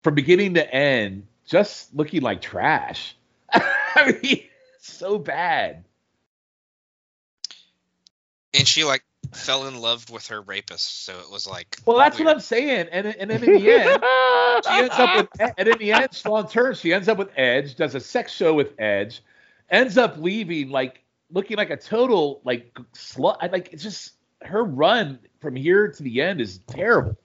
from 0.05 0.15
beginning 0.15 0.55
to 0.55 0.75
end, 0.75 1.27
just 1.45 1.93
looking 1.93 2.23
like 2.23 2.41
trash. 2.41 3.17
I 3.53 4.17
mean, 4.23 4.45
so 4.81 5.19
bad. 5.19 5.85
and 8.55 8.67
she 8.67 8.85
like 8.85 9.03
fell 9.33 9.67
in 9.67 9.81
love 9.81 10.09
with 10.11 10.29
her 10.29 10.41
rapist, 10.41 11.05
so 11.05 11.19
it 11.19 11.33
was 11.33 11.49
like. 11.49 11.79
Well, 11.85 11.99
that's 11.99 12.17
weird. 12.17 12.27
what 12.27 12.37
I'm 12.37 12.41
saying. 12.41 12.89
And 12.93 13.09
and 13.09 13.29
then 13.29 13.43
in 13.43 13.55
the 13.55 13.73
end, 13.73 14.05
she 14.65 14.71
ends 14.71 14.95
up 14.97 15.17
with 15.17 15.53
and 15.59 15.69
in 15.69 15.79
the 15.79 15.93
end, 15.93 16.23
long 16.25 16.47
term, 16.47 16.75
she 16.75 16.93
ends 16.93 17.09
up 17.09 17.19
with 17.19 17.31
Edge, 17.37 17.75
does 17.75 17.97
a 17.97 18.01
sex 18.01 18.33
show 18.33 18.55
with 18.55 18.79
Edge, 18.79 19.21
ends 19.69 19.99
up 19.99 20.17
leaving 20.19 20.71
like 20.71 21.03
looking 21.31 21.57
like 21.57 21.71
a 21.71 21.77
total 21.77 22.41
like 22.45 22.77
slut. 22.95 23.37
I 23.41 23.47
like 23.49 23.71
it's 23.73 23.83
just 23.83 24.13
her 24.43 24.65
run 24.65 25.19
from 25.41 25.57
here 25.57 25.89
to 25.91 26.03
the 26.03 26.23
end 26.23 26.41
is 26.41 26.59
terrible. 26.67 27.17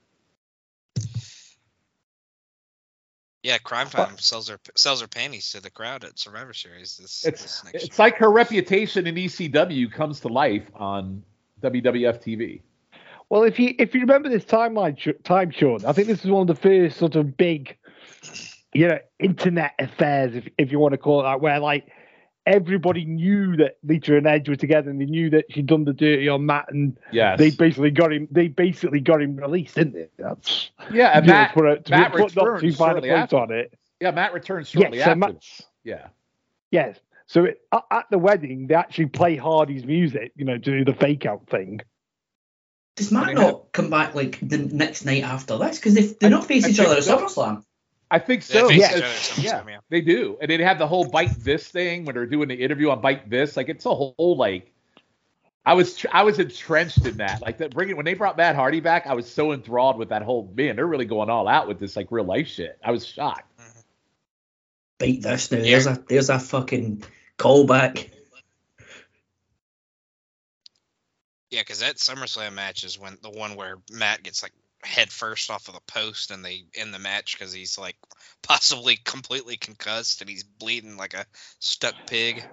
Yeah, 3.43 3.57
Crime 3.57 3.89
Time 3.89 4.17
sells 4.19 4.47
her 4.47 4.59
sells 4.75 5.01
her 5.01 5.07
panties 5.07 5.51
to 5.51 5.59
the 5.59 5.69
crowd 5.69 6.05
at 6.05 6.17
Survivor 6.17 6.53
Series 6.53 6.97
this, 6.97 7.25
It's 7.25 7.41
this 7.41 7.63
next 7.65 7.83
it's 7.83 7.99
like 7.99 8.15
her 8.17 8.31
reputation 8.31 9.05
in 9.05 9.15
ECW 9.15 9.91
comes 9.91 10.21
to 10.21 10.29
life 10.29 10.63
on 10.73 11.23
WWF 11.61 12.23
TV. 12.23 12.61
Well, 13.29 13.43
if 13.43 13.59
you 13.59 13.75
if 13.79 13.93
you 13.93 14.01
remember 14.01 14.29
this 14.29 14.45
timeline, 14.45 14.97
Sh- 14.97 15.21
time, 15.23 15.51
Shawn, 15.51 15.83
I 15.85 15.91
think 15.91 16.07
this 16.07 16.23
is 16.23 16.31
one 16.31 16.47
of 16.49 16.55
the 16.55 16.61
first 16.61 16.97
sort 16.97 17.15
of 17.15 17.35
big, 17.35 17.77
you 18.73 18.87
know, 18.87 18.99
internet 19.19 19.73
affairs, 19.77 20.35
if 20.35 20.47
if 20.57 20.71
you 20.71 20.79
want 20.79 20.93
to 20.93 20.97
call 20.97 21.19
it 21.19 21.23
that, 21.23 21.41
where 21.41 21.59
like 21.59 21.87
everybody 22.45 23.05
knew 23.05 23.55
that 23.57 23.77
Lita 23.83 24.17
and 24.17 24.27
Edge 24.27 24.49
were 24.49 24.55
together, 24.55 24.89
and 24.89 24.99
they 24.99 25.05
knew 25.05 25.29
that 25.31 25.45
she'd 25.49 25.65
done 25.65 25.85
the 25.85 25.93
dirty 25.93 26.27
on 26.29 26.45
Matt, 26.45 26.71
and 26.71 26.97
Yes. 27.11 27.37
they 27.39 27.51
basically 27.51 27.91
got 27.91 28.11
him. 28.13 28.27
They 28.31 28.47
basically 28.49 28.99
got 28.99 29.21
him 29.21 29.35
released, 29.37 29.75
didn't 29.75 29.93
they? 29.93 30.07
That's 30.17 30.71
yeah, 30.91 31.17
and 31.17 31.25
you 31.25 31.31
know, 31.31 31.37
Matt, 31.39 31.53
for 31.53 31.67
a, 31.67 31.79
to 31.79 31.91
Matt 31.91 32.11
put 32.11 32.35
not 32.35 32.45
returned 32.45 32.61
too 32.61 32.71
fine 32.73 32.89
a 32.89 32.93
shortly 32.93 33.09
point 33.09 33.21
after. 33.21 33.37
on 33.37 33.51
it. 33.51 33.73
yeah, 33.99 34.11
Matt 34.11 34.33
returns 34.33 34.69
shortly 34.69 34.97
Yes, 34.97 35.05
so 35.05 35.11
after. 35.11 35.19
Matt- 35.19 35.61
yeah. 35.83 36.07
Yes. 36.71 36.99
So 37.27 37.45
it, 37.45 37.61
at, 37.71 37.83
at 37.91 38.05
the 38.11 38.17
wedding, 38.17 38.67
they 38.67 38.75
actually 38.75 39.05
play 39.07 39.35
Hardy's 39.35 39.85
music, 39.85 40.33
you 40.35 40.43
know, 40.45 40.57
to 40.57 40.59
do 40.59 40.83
the 40.85 40.93
fake 40.93 41.25
out 41.25 41.47
thing. 41.47 41.79
Does 42.95 43.09
They 43.09 43.15
Matt 43.15 43.27
have- 43.29 43.37
not 43.37 43.71
come 43.71 43.89
back 43.89 44.13
like 44.15 44.37
the 44.41 44.57
next 44.57 45.05
night 45.05 45.23
after 45.23 45.57
this? 45.57 45.77
Because 45.79 45.93
they 45.95 46.01
they 46.07 46.27
I- 46.27 46.29
not 46.29 46.45
face 46.45 46.67
each 46.67 46.79
other 46.79 46.95
at 46.97 47.03
so. 47.03 47.17
SummerSlam. 47.17 47.63
I 48.13 48.19
think 48.19 48.43
so. 48.43 48.69
face 48.69 48.77
each 48.77 48.81
because- 48.83 48.95
other 48.95 49.05
at 49.05 49.11
SummerSlam, 49.65 49.69
yeah. 49.69 49.77
They 49.89 50.01
do, 50.01 50.37
and 50.39 50.49
they 50.49 50.63
have 50.63 50.77
the 50.77 50.87
whole 50.87 51.05
bite 51.05 51.35
this 51.39 51.67
thing 51.67 52.05
when 52.05 52.13
they're 52.13 52.27
doing 52.27 52.47
the 52.47 52.55
interview 52.55 52.91
on 52.91 53.01
bite 53.01 53.29
this. 53.29 53.57
Like 53.57 53.69
it's 53.69 53.85
a 53.85 53.93
whole 53.93 54.35
like. 54.37 54.69
I 55.65 55.73
was 55.73 55.95
tr- 55.95 56.07
I 56.11 56.23
was 56.23 56.39
entrenched 56.39 57.05
in 57.05 57.17
that. 57.17 57.41
Like 57.41 57.57
that 57.59 57.71
bringing 57.73 57.95
when 57.95 58.05
they 58.05 58.13
brought 58.13 58.37
Matt 58.37 58.55
Hardy 58.55 58.81
back, 58.81 59.07
I 59.07 59.13
was 59.13 59.31
so 59.31 59.53
enthralled 59.53 59.97
with 59.97 60.09
that 60.09 60.21
whole 60.21 60.51
man. 60.55 60.75
They're 60.75 60.85
really 60.85 61.05
going 61.05 61.29
all 61.29 61.47
out 61.47 61.67
with 61.67 61.79
this 61.79 61.95
like 61.95 62.11
real 62.11 62.25
life 62.25 62.47
shit. 62.49 62.77
I 62.83 62.91
was 62.91 63.05
shocked. 63.05 63.49
Bite 64.99 65.21
this 65.21 65.51
now. 65.51 65.59
Yeah. 65.59 65.63
There's 65.63 65.87
a 65.87 66.03
there's 66.07 66.29
a 66.29 66.37
fucking 66.37 67.03
callback. 67.39 68.09
Yeah, 71.49 71.61
because 71.61 71.79
that 71.79 71.95
SummerSlam 71.95 72.53
match 72.53 72.83
is 72.83 72.99
when 72.99 73.17
the 73.21 73.29
one 73.29 73.55
where 73.55 73.77
Matt 73.91 74.23
gets 74.23 74.43
like 74.43 74.53
head 74.83 75.09
first 75.09 75.49
off 75.49 75.67
of 75.67 75.73
the 75.75 75.81
post 75.87 76.31
and 76.31 76.43
they 76.43 76.63
end 76.75 76.93
the 76.93 76.99
match 76.99 77.37
because 77.37 77.53
he's 77.53 77.77
like 77.77 77.95
possibly 78.41 78.97
completely 79.03 79.57
concussed 79.57 80.21
and 80.21 80.29
he's 80.29 80.43
bleeding 80.43 80.97
like 80.97 81.13
a 81.13 81.25
stuck 81.59 81.95
pig. 82.07 82.43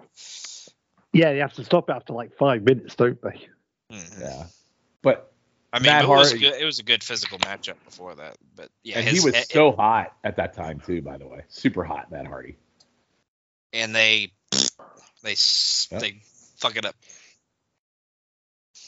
Yeah, 1.13 1.33
they 1.33 1.39
have 1.39 1.55
to 1.55 1.65
stop 1.65 1.91
after 1.91 2.13
like 2.13 2.37
five 2.37 2.63
minutes, 2.63 2.95
don't 2.95 3.21
they? 3.23 3.49
Mhm. 3.93 4.21
Yeah, 4.21 4.45
but 5.03 5.33
I 5.73 5.79
mean, 5.79 5.87
Matt 5.87 6.05
it 6.05 6.09
was 6.09 6.33
good. 6.33 6.55
It 6.61 6.65
was 6.65 6.79
a 6.79 6.85
good 6.85 7.03
physical 7.03 7.39
matchup 7.39 7.83
before 7.85 8.15
that, 8.17 8.37
but 8.57 8.69
yeah, 8.83 8.99
and 8.99 9.09
his, 9.09 9.23
he 9.23 9.25
was 9.27 9.37
it- 9.37 9.51
so 9.51 9.73
hot 9.73 10.13
at 10.25 10.37
that 10.37 10.55
time 10.55 10.81
too. 10.81 11.03
By 11.03 11.17
the 11.17 11.27
way, 11.27 11.43
super 11.49 11.85
hot, 11.85 12.11
Matt 12.11 12.27
Hardy. 12.27 12.57
and 13.73 13.95
they 13.95 14.33
they 15.23 15.37
Yep. 15.91 16.01
they 16.01 16.23
fuck 16.57 16.77
it 16.77 16.85
up. 16.85 16.95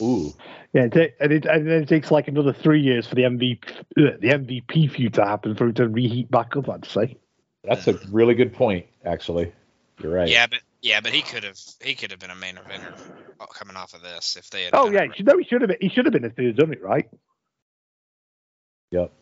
Ooh, 0.01 0.33
Yeah, 0.73 0.85
it, 0.85 1.17
and, 1.21 1.33
it, 1.33 1.45
and 1.45 1.69
then 1.69 1.83
it 1.83 1.89
takes 1.89 2.11
like 2.11 2.29
another 2.29 2.53
three 2.53 2.81
years 2.81 3.07
for 3.07 3.15
the 3.15 3.23
MVP 3.23 3.71
uh, 3.71 4.17
the 4.21 4.29
MVP 4.29 4.91
feud 4.91 5.15
to 5.15 5.25
happen 5.25 5.55
for 5.55 5.69
it 5.69 5.77
to 5.77 5.89
reheat 5.89 6.31
back 6.31 6.57
up. 6.57 6.69
I'd 6.69 6.85
say. 6.85 7.17
that's 7.65 7.87
a 7.89 7.99
really 8.11 8.35
good 8.35 8.53
point. 8.55 8.87
Actually, 9.05 9.53
you're 10.01 10.13
right. 10.13 10.29
Yeah, 10.29 10.47
but 10.47 10.61
yeah, 10.81 11.01
but 11.01 11.13
he 11.13 11.23
could 11.23 11.45
have 11.45 11.59
he 11.83 11.95
could 11.95 12.11
have 12.11 12.21
been 12.21 12.31
a 12.31 12.35
main 12.35 12.57
eventer 12.57 12.95
coming 13.55 13.77
off 13.77 13.95
of 13.95 14.03
this 14.03 14.37
if 14.37 14.51
they 14.51 14.65
had. 14.65 14.71
Oh 14.75 14.91
yeah, 14.91 15.03
it 15.03 15.11
he 15.13 15.17
should- 15.19 15.27
no, 15.27 15.39
he 15.39 15.45
should 15.45 15.61
have 15.61 15.69
been. 15.69 15.79
He 15.81 15.89
should 15.89 16.07
have 16.07 16.13
been 16.13 16.25
if 16.25 16.35
they'd 16.35 16.57
done 16.57 16.73
it 16.73 16.83
right. 16.83 17.09
Yep. 18.93 19.13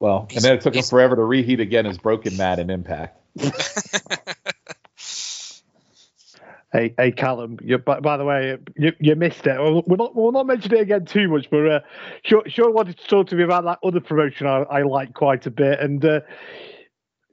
Well, 0.00 0.26
and 0.34 0.42
then 0.42 0.56
it 0.56 0.62
took 0.62 0.74
him 0.74 0.82
forever 0.82 1.14
to 1.16 1.22
reheat 1.22 1.60
again 1.60 1.86
as 1.86 1.96
Broken 1.96 2.36
Matt 2.36 2.58
in 2.58 2.70
Impact. 2.70 3.18
Hey, 6.72 6.94
hey, 6.96 7.12
Callum. 7.12 7.58
You, 7.62 7.76
by, 7.78 8.00
by 8.00 8.16
the 8.16 8.24
way, 8.24 8.56
you, 8.76 8.92
you 8.98 9.14
missed 9.14 9.46
it. 9.46 9.58
We'll 9.60 9.82
we'll 9.86 9.98
not 9.98 10.16
we'll 10.16 10.32
not 10.32 10.46
mention 10.46 10.72
it 10.74 10.80
again 10.80 11.04
too 11.04 11.28
much, 11.28 11.50
but 11.50 11.66
uh, 11.68 11.80
Shawn, 12.24 12.44
Shawn 12.48 12.72
wanted 12.72 12.96
to 12.98 13.06
talk 13.06 13.26
to 13.28 13.36
me 13.36 13.42
about 13.42 13.64
that 13.64 13.78
other 13.84 14.00
promotion 14.00 14.46
I, 14.46 14.62
I 14.62 14.82
like 14.82 15.12
quite 15.12 15.44
a 15.46 15.50
bit, 15.50 15.80
and 15.80 16.02
uh, 16.02 16.20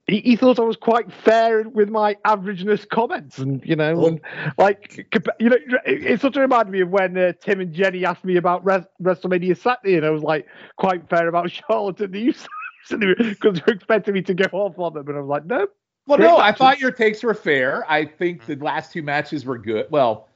he, 0.08 0.20
he 0.22 0.36
thought 0.36 0.60
I 0.60 0.64
was 0.64 0.76
quite 0.76 1.12
fair 1.14 1.64
with 1.70 1.90
my 1.90 2.16
averageness 2.26 2.88
comments, 2.90 3.38
and 3.38 3.64
you 3.66 3.78
know, 3.78 3.94
Oh. 3.96 4.08
and, 4.08 4.22
like 4.58 5.08
you 5.40 5.50
know, 5.50 5.58
it, 5.86 6.04
it 6.04 6.22
sort 6.22 6.36
of 6.36 6.42
reminded 6.42 6.72
me 6.72 6.82
of 6.82 6.90
when 6.90 7.18
uh, 7.18 7.32
Tim 7.42 7.62
and 7.62 7.74
Jenny 7.74 8.04
asked 8.04 8.26
me 8.26 8.36
about 8.36 8.66
Res- 8.66 8.88
WrestleMania 9.02 9.58
Saturday, 9.58 9.96
and 9.96 10.06
I 10.06 10.10
was 10.10 10.24
like 10.24 10.48
quite 10.78 11.10
fair 11.10 11.30
about 11.30 11.50
Charlotte 11.70 12.02
and 12.02 12.14
the 12.14 12.36
because 12.90 13.62
they're 13.66 13.76
expecting 13.76 14.16
me 14.16 14.22
to 14.24 14.34
go 14.34 14.46
off 14.52 14.78
on 14.80 14.94
them, 14.96 15.08
and 15.08 15.18
I 15.18 15.22
was 15.22 15.30
like, 15.30 15.46
no, 15.46 15.68
Well, 16.10 16.18
no, 16.18 16.38
I 16.38 16.52
thought 16.52 16.80
your 16.80 16.92
takes 16.92 17.22
were 17.24 17.36
fair. 17.36 17.90
I 17.90 18.04
think 18.04 18.46
the 18.48 18.56
last 18.56 18.92
two 18.92 19.04
matches 19.04 19.46
were 19.46 19.60
good. 19.60 19.86
Well, 19.92 20.28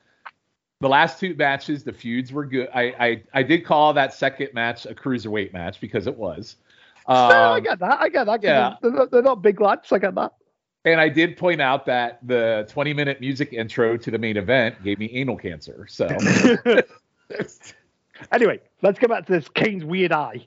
the 0.81 0.87
last 0.87 1.19
two 1.19 1.33
matches, 1.35 1.83
the 1.83 1.91
feuds 1.93 2.31
were 2.31 2.45
good. 2.45 2.69
I 2.73 2.83
I, 2.99 3.23
I 3.33 3.43
did 3.43 3.65
call 3.65 3.91
that 3.93 4.13
second 4.13 4.53
match 4.53 4.85
a 4.85 4.93
cruiserweight 4.93 5.51
match 5.51 5.81
because 5.81 6.05
it 6.05 6.15
was. 6.15 6.57
no, 7.09 7.15
I 7.15 7.57
Um, 7.57 7.63
get 7.63 7.79
that, 7.79 7.99
I 7.99 8.09
get 8.09 8.25
that. 8.25 8.43
yeah. 8.43 8.75
they're, 8.81 8.91
not, 8.91 9.11
they're 9.11 9.21
not 9.23 9.41
big 9.41 9.59
lads. 9.59 9.91
I 9.91 9.97
get 9.97 10.13
that. 10.15 10.33
and 10.85 11.01
I 11.01 11.09
did 11.09 11.37
point 11.37 11.59
out 11.61 11.85
that 11.87 12.19
the 12.21 12.67
20 12.69 12.93
minute 12.93 13.19
music 13.19 13.51
intro 13.53 13.97
to 13.97 14.11
the 14.11 14.19
main 14.19 14.37
event 14.37 14.83
gave 14.83 14.99
me 14.99 15.09
anal 15.13 15.37
cancer. 15.37 15.87
So 15.89 16.07
Anyway, 18.31 18.59
let's 18.83 18.99
go 18.99 19.07
back 19.07 19.25
to 19.25 19.31
this 19.33 19.49
Kane's 19.49 19.83
weird 19.83 20.11
eye. 20.11 20.45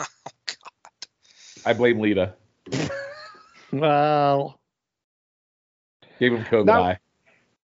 Oh 0.00 0.06
God. 0.46 1.66
I 1.66 1.74
blame 1.74 2.00
Lita. 2.00 2.34
Well, 3.72 4.60
Gave 6.18 6.32
him 6.34 6.44
COVID 6.44 6.66
Now- 6.66 6.82
eye. 6.82 6.98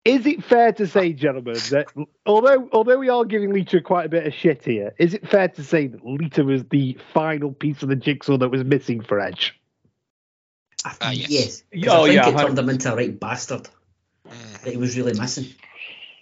is 0.04 0.24
it 0.26 0.44
fair 0.44 0.72
to 0.74 0.86
say, 0.86 1.12
gentlemen, 1.12 1.56
that 1.70 1.86
although 2.24 2.68
although 2.72 2.98
we 2.98 3.08
are 3.08 3.24
giving 3.24 3.52
Lita 3.52 3.80
quite 3.80 4.06
a 4.06 4.08
bit 4.08 4.26
of 4.26 4.32
shit 4.32 4.64
here, 4.64 4.94
is 4.98 5.12
it 5.14 5.28
fair 5.28 5.48
to 5.48 5.64
say 5.64 5.88
that 5.88 6.04
Lita 6.06 6.44
was 6.44 6.62
the 6.70 6.96
final 7.12 7.52
piece 7.52 7.82
of 7.82 7.88
the 7.88 7.96
jigsaw 7.96 8.36
that 8.38 8.48
was 8.48 8.62
missing 8.64 9.00
for 9.02 9.18
Edge? 9.20 9.58
I, 10.84 10.96
Uh, 11.00 11.10
yes. 11.10 11.30
yes. 11.30 11.62
'Cause 11.84 11.92
Oh, 11.92 12.02
I 12.04 12.06
think 12.06 12.14
yeah, 12.14 12.28
it 12.28 12.36
turned 12.38 12.56
100%. 12.56 12.58
him 12.58 12.68
into 12.70 12.92
a 12.92 12.96
right 12.96 13.20
bastard 13.20 13.68
that 14.62 14.70
he 14.70 14.76
was 14.76 14.96
really 14.96 15.18
missing. 15.18 15.46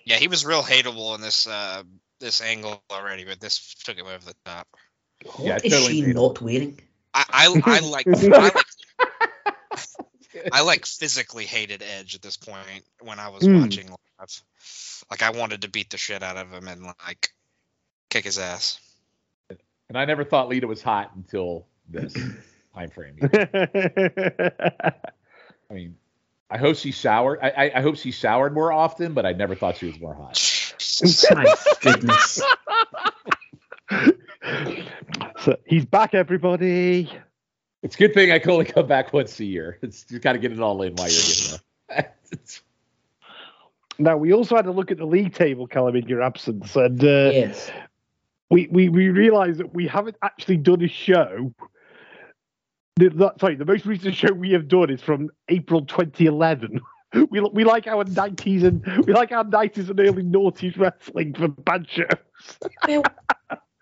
Yeah, 0.06 0.16
he 0.16 0.28
was 0.28 0.46
real 0.46 0.62
hateable 0.62 1.14
in 1.16 1.20
this 1.20 1.46
uh 1.46 1.82
this 2.18 2.40
angle 2.40 2.82
already, 2.90 3.24
but 3.26 3.40
this 3.40 3.74
took 3.84 3.98
him 3.98 4.06
over 4.06 4.24
the 4.24 4.34
top. 4.46 4.66
Yeah, 5.22 5.52
What 5.54 5.64
is 5.66 5.72
totally 5.72 5.92
she 5.96 6.00
made 6.00 6.08
him. 6.10 6.16
not 6.16 6.40
wearing? 6.40 6.80
I 7.16 7.24
I, 7.32 7.60
I 7.64 7.80
like 7.80 8.06
I 8.06 8.38
like 8.38 8.66
I 10.52 10.60
like 10.60 10.84
physically 10.84 11.44
hated 11.44 11.82
Edge 11.82 12.14
at 12.14 12.22
this 12.22 12.36
point 12.36 12.84
when 13.00 13.18
I 13.18 13.28
was 13.30 13.46
Hmm. 13.46 13.60
watching 13.60 13.88
live. 13.88 14.42
Like 15.10 15.22
I 15.22 15.30
wanted 15.30 15.62
to 15.62 15.70
beat 15.70 15.90
the 15.90 15.96
shit 15.96 16.22
out 16.22 16.36
of 16.36 16.50
him 16.52 16.68
and 16.68 16.82
like 17.06 17.30
kick 18.10 18.24
his 18.24 18.38
ass. 18.38 18.78
And 19.88 19.96
I 19.96 20.04
never 20.04 20.24
thought 20.24 20.48
Lita 20.48 20.66
was 20.66 20.82
hot 20.82 21.12
until 21.16 21.66
this 21.88 22.12
time 22.74 22.90
frame. 22.90 23.16
I 23.22 24.92
mean, 25.70 25.96
I 26.50 26.58
hope 26.58 26.76
she 26.76 26.92
showered. 26.92 27.38
I, 27.42 27.50
I, 27.50 27.72
I 27.76 27.80
hope 27.80 27.96
she 27.96 28.10
showered 28.10 28.52
more 28.52 28.72
often, 28.72 29.14
but 29.14 29.24
I 29.24 29.32
never 29.32 29.54
thought 29.54 29.78
she 29.78 29.86
was 29.86 29.98
more 29.98 30.14
hot. 30.14 30.34
Jesus. 30.78 31.30
My 31.30 31.54
goodness. 31.80 32.42
so 35.40 35.56
he's 35.66 35.84
back, 35.84 36.14
everybody. 36.14 37.10
It's 37.82 37.94
a 37.94 37.98
good 37.98 38.14
thing 38.14 38.32
I 38.32 38.38
can 38.38 38.50
only 38.50 38.64
come 38.64 38.86
back 38.86 39.12
once 39.12 39.38
a 39.40 39.44
year. 39.44 39.78
It's 39.82 40.06
you 40.10 40.18
got 40.18 40.32
to 40.32 40.38
get 40.38 40.52
it 40.52 40.60
all 40.60 40.80
in 40.82 40.94
while 40.94 41.08
you're 41.08 41.20
getting 41.22 41.58
there. 41.88 42.14
It's- 42.32 42.62
Now 43.98 44.16
we 44.16 44.32
also 44.32 44.56
had 44.56 44.66
a 44.66 44.72
look 44.72 44.90
at 44.90 44.98
the 44.98 45.06
league 45.06 45.34
table, 45.34 45.66
Callum, 45.66 45.96
in 45.96 46.06
your 46.08 46.20
absence, 46.22 46.74
and 46.76 47.02
uh, 47.02 47.30
Yes. 47.32 47.70
we 48.50 48.66
we 48.70 48.88
we 48.88 49.08
realised 49.08 49.58
that 49.60 49.72
we 49.74 49.86
haven't 49.86 50.16
actually 50.22 50.58
done 50.58 50.82
a 50.82 50.88
show. 50.88 51.52
The, 52.96 53.10
the, 53.10 53.34
sorry, 53.38 53.56
the 53.56 53.64
most 53.66 53.84
recent 53.86 54.14
show 54.14 54.32
we 54.32 54.50
have 54.52 54.68
done 54.68 54.90
is 54.90 55.02
from 55.02 55.30
April 55.48 55.84
2011. 55.84 56.80
we 57.30 57.40
we 57.40 57.64
like 57.64 57.86
our 57.86 58.04
90s 58.04 58.64
and 58.64 58.84
we 59.06 59.12
like 59.12 59.32
our 59.32 59.44
90s 59.44 59.88
and 59.90 60.00
early 60.00 60.22
noughties 60.24 60.76
wrestling 60.78 61.34
for 61.34 61.48
bad 61.48 61.86
shows. 61.88 62.08
well, 62.86 63.02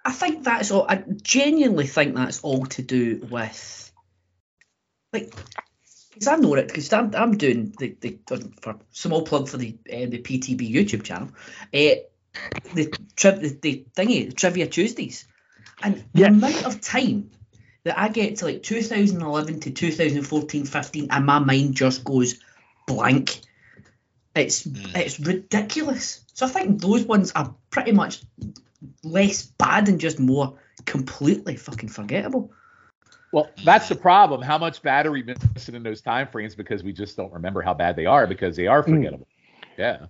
I 0.05 0.12
think 0.12 0.44
that's 0.44 0.70
all. 0.70 0.86
I 0.88 1.02
genuinely 1.22 1.86
think 1.86 2.14
that's 2.14 2.40
all 2.42 2.66
to 2.66 2.82
do 2.82 3.26
with, 3.30 3.92
like, 5.12 5.34
because 6.12 6.28
I 6.28 6.36
know 6.36 6.55
it 6.55 6.68
because 6.68 6.92
I'm, 6.92 7.14
I'm 7.14 7.36
doing 7.38 7.74
the, 7.78 7.96
the 8.00 8.18
for 8.61 8.76
small 8.92 9.22
plug 9.22 9.48
for 9.48 9.57
the 9.57 9.76
uh, 9.90 10.07
the 10.07 10.18
PTB 10.18 10.70
YouTube 10.72 11.05
channel, 11.05 11.28
uh, 11.72 12.02
the, 12.74 12.94
tri- 13.16 13.30
the 13.32 13.48
the 13.61 13.84
thingy 13.96 14.26
the 14.26 14.32
trivia 14.32 14.66
Tuesdays, 14.66 15.26
and 15.82 16.05
the 16.12 16.24
amount 16.24 16.64
of 16.64 16.80
time 16.80 17.30
that 17.84 17.98
I 17.98 18.09
get 18.09 18.36
to 18.36 18.46
like 18.46 18.62
2011 18.62 19.61
to 19.61 19.70
2014, 19.70 20.64
15, 20.66 21.09
and 21.11 21.26
my 21.26 21.38
mind 21.38 21.74
just 21.74 22.05
goes 22.05 22.36
blank. 22.86 23.40
It's 24.34 24.64
Mm. 24.66 24.96
it's 24.96 25.20
ridiculous. 25.20 26.20
So 26.34 26.46
I 26.46 26.48
think 26.48 26.80
those 26.80 27.05
ones 27.05 27.32
are 27.34 27.55
pretty 27.70 27.92
much 27.92 28.20
less 29.03 29.43
bad 29.43 29.89
and 29.89 30.01
just 30.01 30.18
more 30.20 30.59
completely 30.85 31.57
fucking 31.57 31.89
forgettable. 31.89 32.53
Well, 33.33 33.51
that's 33.64 33.89
the 33.89 33.97
problem. 33.97 34.43
How 34.43 34.59
much 34.59 34.81
bad 34.83 35.07
are 35.07 35.11
we 35.11 35.25
missing 35.25 35.75
in 35.75 35.83
those 35.83 36.01
time 36.01 36.29
frames 36.29 36.55
because 36.55 36.85
we 36.85 36.93
just 36.93 37.16
don't 37.16 37.33
remember 37.33 37.62
how 37.62 37.75
bad 37.75 37.97
they 37.97 38.07
are 38.07 38.27
because 38.27 38.55
they 38.57 38.66
are 38.68 38.83
Mm. 38.83 38.91
forgettable. 38.91 39.27
Yeah. 39.77 40.07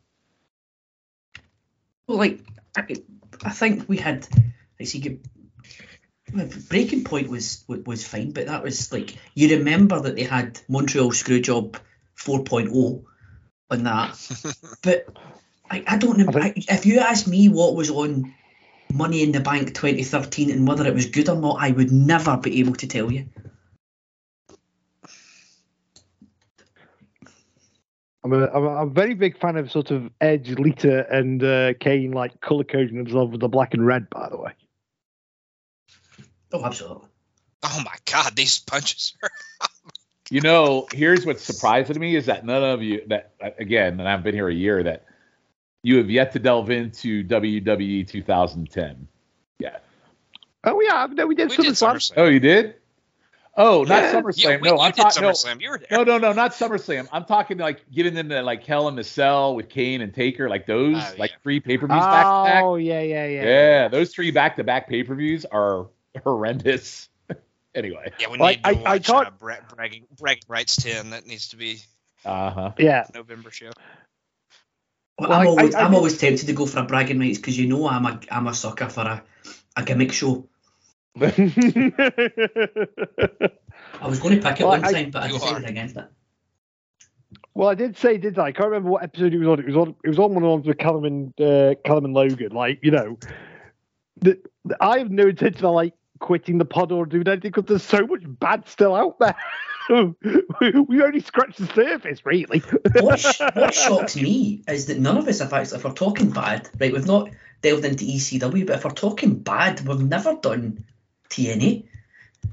Well, 2.07 2.19
like 2.19 2.41
I, 2.77 2.97
I 3.45 3.51
think 3.51 3.89
we 3.89 3.97
had, 3.97 4.29
like, 4.79 4.89
see, 4.89 4.99
you- 4.99 5.21
Breaking 6.69 7.05
Point 7.05 7.29
was 7.29 7.65
was 7.69 8.07
fine, 8.07 8.33
but 8.33 8.47
that 8.47 8.63
was 8.63 8.91
like 8.93 9.15
you 9.35 9.57
remember 9.59 10.01
that 10.01 10.17
they 10.17 10.25
had 10.25 10.59
Montreal 10.69 11.11
Screwjob 11.13 11.77
4.0 12.19 13.05
on 13.71 13.83
that, 13.85 14.55
but 14.83 15.07
I, 15.71 15.85
I 15.87 15.97
don't 15.99 16.19
know. 16.19 16.27
I 16.35 16.47
I, 16.47 16.55
if 16.57 16.87
you 16.87 16.99
ask 16.99 17.27
me 17.29 17.49
what 17.49 17.77
was 17.77 17.91
on 17.91 18.35
Money 18.95 19.23
in 19.23 19.33
the 19.33 19.41
Bank 19.41 19.75
2013 19.75 20.51
and 20.51 20.67
whether 20.67 20.87
it 20.87 20.95
was 20.95 21.07
good 21.07 21.29
or 21.29 21.37
not, 21.37 21.57
I 21.61 21.73
would 21.73 21.93
never 21.93 22.37
be 22.37 22.61
able 22.61 22.75
to 22.77 22.87
tell 22.87 23.11
you. 23.13 23.27
I'm 28.23 28.33
a, 28.33 28.47
I'm 28.47 28.65
a, 28.65 28.69
I'm 28.69 28.89
a 28.89 28.91
very 28.91 29.15
big 29.15 29.39
fan 29.39 29.57
of 29.57 29.71
sort 29.71 29.91
of 29.91 30.11
Edge, 30.21 30.51
Lita, 30.59 31.07
and 31.15 31.45
uh, 31.45 31.75
Kane 31.75 32.13
like 32.13 32.41
color 32.41 32.65
coding 32.65 32.97
themselves 32.97 33.33
with 33.33 33.41
the 33.41 33.49
black 33.49 33.75
and 33.75 33.85
red. 33.85 34.09
By 34.09 34.31
the 34.31 34.39
way, 34.39 34.53
Oh, 36.55 36.65
absolutely. 36.65 37.09
Oh 37.65 37.83
my 37.85 37.97
God, 38.05 38.37
these 38.37 38.61
punches. 38.61 39.15
You 40.31 40.41
know, 40.41 40.87
here's 40.93 41.27
what's 41.27 41.43
surprising 41.43 41.95
to 41.95 42.01
me 42.01 42.15
is 42.15 42.27
that 42.27 42.47
none 42.47 42.63
of 42.63 42.81
you 42.81 43.03
that 43.09 43.35
again, 43.59 43.99
and 43.99 44.09
I've 44.09 44.23
been 44.23 44.35
here 44.35 44.49
a 44.49 44.55
year 44.55 44.83
that 44.85 45.05
you 45.85 45.99
have 45.99 46.11
yet 46.11 46.33
to 46.33 46.39
delve 46.41 46.71
into 46.71 47.23
WWE 47.25 48.09
2010. 48.09 49.07
Yeah. 49.61 49.77
oh 50.65 50.81
yeah, 50.81 51.07
no, 51.13 51.27
we 51.27 51.35
did 51.37 51.51
We 51.51 51.57
did 51.57 51.67
SummerSlam. 51.75 51.95
SummerSlam. 51.95 52.13
Oh, 52.17 52.27
you 52.27 52.41
did? 52.41 52.75
Oh, 53.57 53.85
not 53.85 54.03
Yeah. 54.03 54.13
SummerSlam. 54.15 54.43
Yeah, 54.43 54.57
we, 54.57 54.69
no, 54.69 54.75
you 54.75 54.81
I'm 54.81 54.91
did 54.91 55.03
talking. 55.03 55.23
No, 55.23 55.31
SummerSlam. 55.31 55.61
You 55.61 55.71
were 55.71 55.79
there. 55.79 55.99
no, 55.99 56.03
no, 56.05 56.19
no, 56.19 56.33
not 56.33 56.51
SummerSlam. 56.53 57.07
I'm 57.13 57.25
talking 57.25 57.59
like 57.59 57.89
getting 57.93 58.17
into 58.17 58.43
like 58.43 58.65
Hell 58.65 58.89
in 58.89 58.97
the 58.97 59.05
Cell 59.05 59.55
with 59.55 59.69
Kane 59.69 60.01
and 60.01 60.13
Taker, 60.13 60.49
like 60.49 60.67
those, 60.67 60.97
Oh, 60.97 61.15
like 61.19 61.31
yeah. 61.31 61.37
three 61.45 61.61
pay 61.61 61.79
per 61.79 61.87
views 61.87 62.01
back 62.01 62.25
to 62.25 62.51
back. 62.53 62.65
Oh 62.65 62.75
yeah, 62.77 63.01
yeah, 63.03 63.27
yeah. 63.27 63.43
Yeah, 63.45 63.89
those 63.89 64.13
three 64.13 64.33
back 64.33 64.57
to 64.57 64.65
back 64.65 64.89
pay 64.89 65.05
per 65.05 65.15
views 65.15 65.45
are 65.45 65.87
horrendous. 66.25 67.09
anyway, 67.75 68.11
Yeah, 68.19 68.31
we 68.31 68.39
Like, 68.39 68.67
need 68.67 68.75
to 68.75 68.89
I- 68.89 68.91
I 68.91 68.95
watch 68.95 69.07
can't- 69.07 69.27
uh, 69.29 69.31
Bra- 69.39 69.57
bragging, 69.75 70.07
bragging 70.19 70.43
rights 70.49 70.77
10. 70.77 71.11
That 71.11 71.27
needs 71.27 71.51
to 71.51 71.57
be 71.57 71.79
uh 72.25 72.51
huh. 72.51 72.73
yeah. 72.79 73.07
November 73.15 73.51
show. 73.51 73.71
Well, 75.19 75.29
Well, 75.31 75.39
I'm 75.41 75.47
I- 75.47 75.51
always, 75.51 75.75
I- 75.75 75.81
I, 75.81 75.83
I 75.83 75.87
am 75.87 75.95
always 75.95 76.19
tempted 76.19 76.47
to 76.47 76.53
go 76.53 76.67
for 76.67 76.81
a 76.81 76.85
bragging 76.85 77.19
rights 77.21 77.39
because 77.39 77.59
you 77.59 77.67
know 77.67 77.87
I'm 77.89 78.05
a 78.07 78.19
I'm 78.31 78.47
a 78.49 78.55
sucker 78.55 78.89
for 78.89 79.03
a, 79.03 79.23
a 79.77 79.83
gimmick 79.85 80.13
show. 80.13 80.49
I 81.21 81.31
was 84.09 84.19
going 84.21 84.41
to 84.41 84.43
pick 84.43 84.61
it 84.61 84.65
Well, 84.65 84.71
one 84.71 84.85
I- 84.85 84.93
time, 84.93 85.11
but 85.11 85.23
I 85.23 85.27
You 85.27 85.35
decided 85.35 85.65
are. 85.65 85.69
against 85.71 85.97
it. 85.97 86.07
well, 87.55 87.69
I 87.69 87.75
did 87.75 87.97
say, 87.97 88.19
did 88.19 88.39
I? 88.39 88.47
I 88.47 88.53
can't 88.53 88.69
remember 88.69 88.91
what 88.91 89.03
episode 89.05 89.33
it 89.33 89.39
was 89.39 89.49
on. 89.49 89.61
It 89.61 89.67
was 89.67 89.77
on. 89.77 89.95
It 90.05 90.09
was 90.09 90.19
on 90.19 90.35
one 90.35 90.43
of 90.43 90.43
the 90.43 90.49
ones 90.49 90.67
with 90.67 90.79
Callum 90.79 91.05
and 91.05 91.41
uh, 91.41 91.75
Callum 91.85 92.07
and 92.07 92.15
Logan. 92.15 92.53
Like 92.53 92.81
you 92.83 92.91
know, 92.91 93.19
the, 94.21 94.39
the- 94.65 94.77
I 94.81 94.99
have 94.99 95.11
no 95.11 95.29
intention 95.29 95.65
of 95.65 95.75
like 95.75 95.95
quitting 96.19 96.59
the 96.59 96.65
pod 96.65 96.91
or 96.91 97.07
doing 97.07 97.29
anything 97.29 97.51
because 97.53 97.65
there's 97.69 97.83
so 97.85 98.07
much 98.07 98.23
bad 98.27 98.67
still 98.69 98.95
out 98.95 99.19
there. 99.21 99.37
we 99.89 100.71
we 100.89 101.03
only 101.03 101.21
scratched 101.21 101.59
the 101.59 101.67
surface, 101.75 102.25
really. 102.25 102.61
What, 103.01 103.21
sh- 103.21 103.41
what 103.55 103.75
shocks 103.75 104.17
me 104.17 104.63
is 104.69 104.87
that 104.87 104.99
none 104.99 105.17
of 105.19 105.29
us 105.29 105.41
have 105.41 105.53
actually, 105.53 105.79
if 105.79 105.85
we're 105.85 105.93
talking 105.93 106.31
bad, 106.31 106.69
right, 106.81 106.93
we've 106.93 107.07
not 107.07 107.31
delved 107.63 107.85
into 107.85 108.05
ECW, 108.05 108.67
but 108.67 108.77
if 108.77 108.85
we're 108.85 108.91
talking 108.91 109.35
bad, 109.39 109.87
we've 109.87 110.01
never 110.01 110.35
done 110.37 110.85
TNA. 111.31 111.85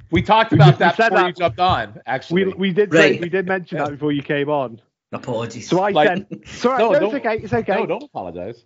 We 0.09 0.21
talked 0.21 0.53
about 0.53 0.73
we 0.75 0.79
that 0.79 0.95
said 0.97 1.09
before 1.09 1.19
that. 1.23 1.27
you 1.27 1.33
jumped 1.33 1.59
on. 1.59 2.01
Actually, 2.05 2.45
we 2.45 2.53
we 2.53 2.71
did 2.73 2.91
say, 2.91 3.11
Right. 3.11 3.21
we 3.21 3.29
did 3.29 3.47
mention 3.47 3.77
Yeah. 3.77 3.85
that 3.85 3.91
before 3.91 4.11
you 4.11 4.21
came 4.23 4.49
on. 4.49 4.81
Apologies. 5.13 5.67
So 5.69 5.81
I 5.81 5.91
Like- 5.91 6.07
said, 6.07 6.27
sorry, 6.47 6.79
No, 6.79 6.91
no, 6.91 7.05
it's 7.07 7.15
okay, 7.15 7.37
it's 7.37 7.53
okay. 7.53 7.75
no, 7.75 7.85
don't 7.85 8.03
apologize. 8.03 8.63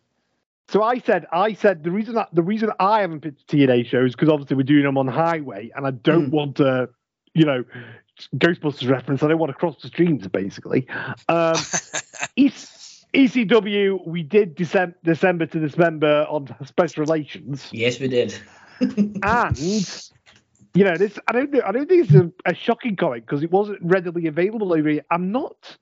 So 0.68 0.82
I 0.82 0.98
said, 1.00 1.26
I 1.32 1.54
said 1.54 1.84
the 1.84 1.92
reason 1.92 2.16
that 2.16 2.30
the 2.34 2.42
reason 2.42 2.72
I 2.80 3.02
haven't 3.02 3.22
pitched 3.22 3.48
TNA 3.48 3.86
shows 3.88 4.14
because 4.16 4.30
obviously 4.30 4.56
we're 4.56 4.64
doing 4.64 4.84
them 4.84 4.98
on 4.98 5.08
highway, 5.08 5.72
and 5.76 5.86
I 5.86 5.92
don't 5.92 6.28
Mm. 6.30 6.32
want 6.32 6.56
to, 6.58 6.90
you 7.36 7.46
know, 7.46 7.64
Ghostbusters 8.36 8.90
reference. 8.90 9.24
I 9.24 9.28
don't 9.28 9.40
want 9.40 9.52
to 9.52 9.58
cross 9.58 9.82
the 9.82 9.88
streams, 9.88 10.28
basically. 10.28 10.88
Um, 11.28 11.56
ECW, 13.16 14.06
we 14.06 14.24
did 14.24 14.56
December, 14.56 14.96
December 15.04 15.46
to 15.46 15.60
December 15.60 16.26
on 16.30 16.54
special 16.66 17.02
relations, 17.02 17.70
yes, 17.72 18.00
we 18.00 18.08
did. 18.08 18.38
and 19.24 19.58
you 20.76 20.84
know, 20.84 20.98
this 20.98 21.18
I 21.28 21.32
don't 21.32 21.64
I 21.64 21.72
don't 21.72 21.88
think 21.88 22.06
it's 22.06 22.14
a, 22.14 22.32
a 22.46 22.54
shocking 22.54 22.96
comment 22.98 23.26
because 23.26 23.42
it 23.42 23.52
wasn't 23.52 23.80
readily 23.82 24.28
available 24.28 24.74
over 24.74 24.90
here. 24.90 25.06
I'm 25.10 25.32
not. 25.32 25.78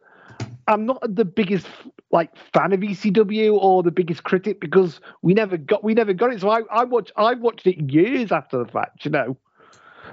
I'm 0.67 0.86
not 0.86 1.01
the 1.15 1.25
biggest 1.25 1.67
like 2.11 2.31
fan 2.53 2.71
of 2.71 2.79
ECW 2.79 3.53
or 3.53 3.84
the 3.84 3.91
biggest 3.91 4.23
critic 4.23 4.61
because 4.61 5.01
we 5.21 5.34
never 5.34 5.57
got 5.57 5.84
we 5.84 5.95
never 5.95 6.13
got 6.13 6.31
it. 6.31 6.39
So 6.39 6.49
I 6.49 6.61
I 6.71 6.84
watched 6.84 7.11
I 7.17 7.34
watched 7.34 7.65
it 7.65 7.91
years 7.91 8.31
after 8.31 8.59
the 8.59 8.71
fact, 8.71 9.03
you 9.03 9.11
know. 9.11 9.38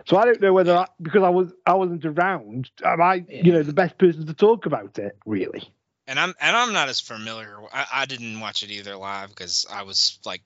So 0.06 0.16
I 0.16 0.24
don't 0.24 0.40
know 0.40 0.52
whether 0.52 0.76
I, 0.76 0.86
because 1.00 1.22
I 1.22 1.28
was 1.28 1.52
I 1.66 1.74
wasn't 1.74 2.04
around, 2.04 2.70
am 2.84 3.00
I 3.00 3.24
you 3.28 3.52
know 3.52 3.62
the 3.62 3.72
best 3.72 3.98
person 3.98 4.26
to 4.26 4.34
talk 4.34 4.66
about 4.66 4.98
it 4.98 5.16
really? 5.26 5.72
and 6.10 6.18
I'm 6.18 6.34
and 6.40 6.56
I'm 6.56 6.72
not 6.72 6.88
as 6.88 7.00
familiar. 7.00 7.56
I, 7.72 7.86
I 7.92 8.06
didn't 8.06 8.40
watch 8.40 8.64
it 8.64 8.70
either 8.72 8.96
live 8.96 9.28
because 9.28 9.64
I 9.72 9.84
was 9.84 10.18
like, 10.26 10.42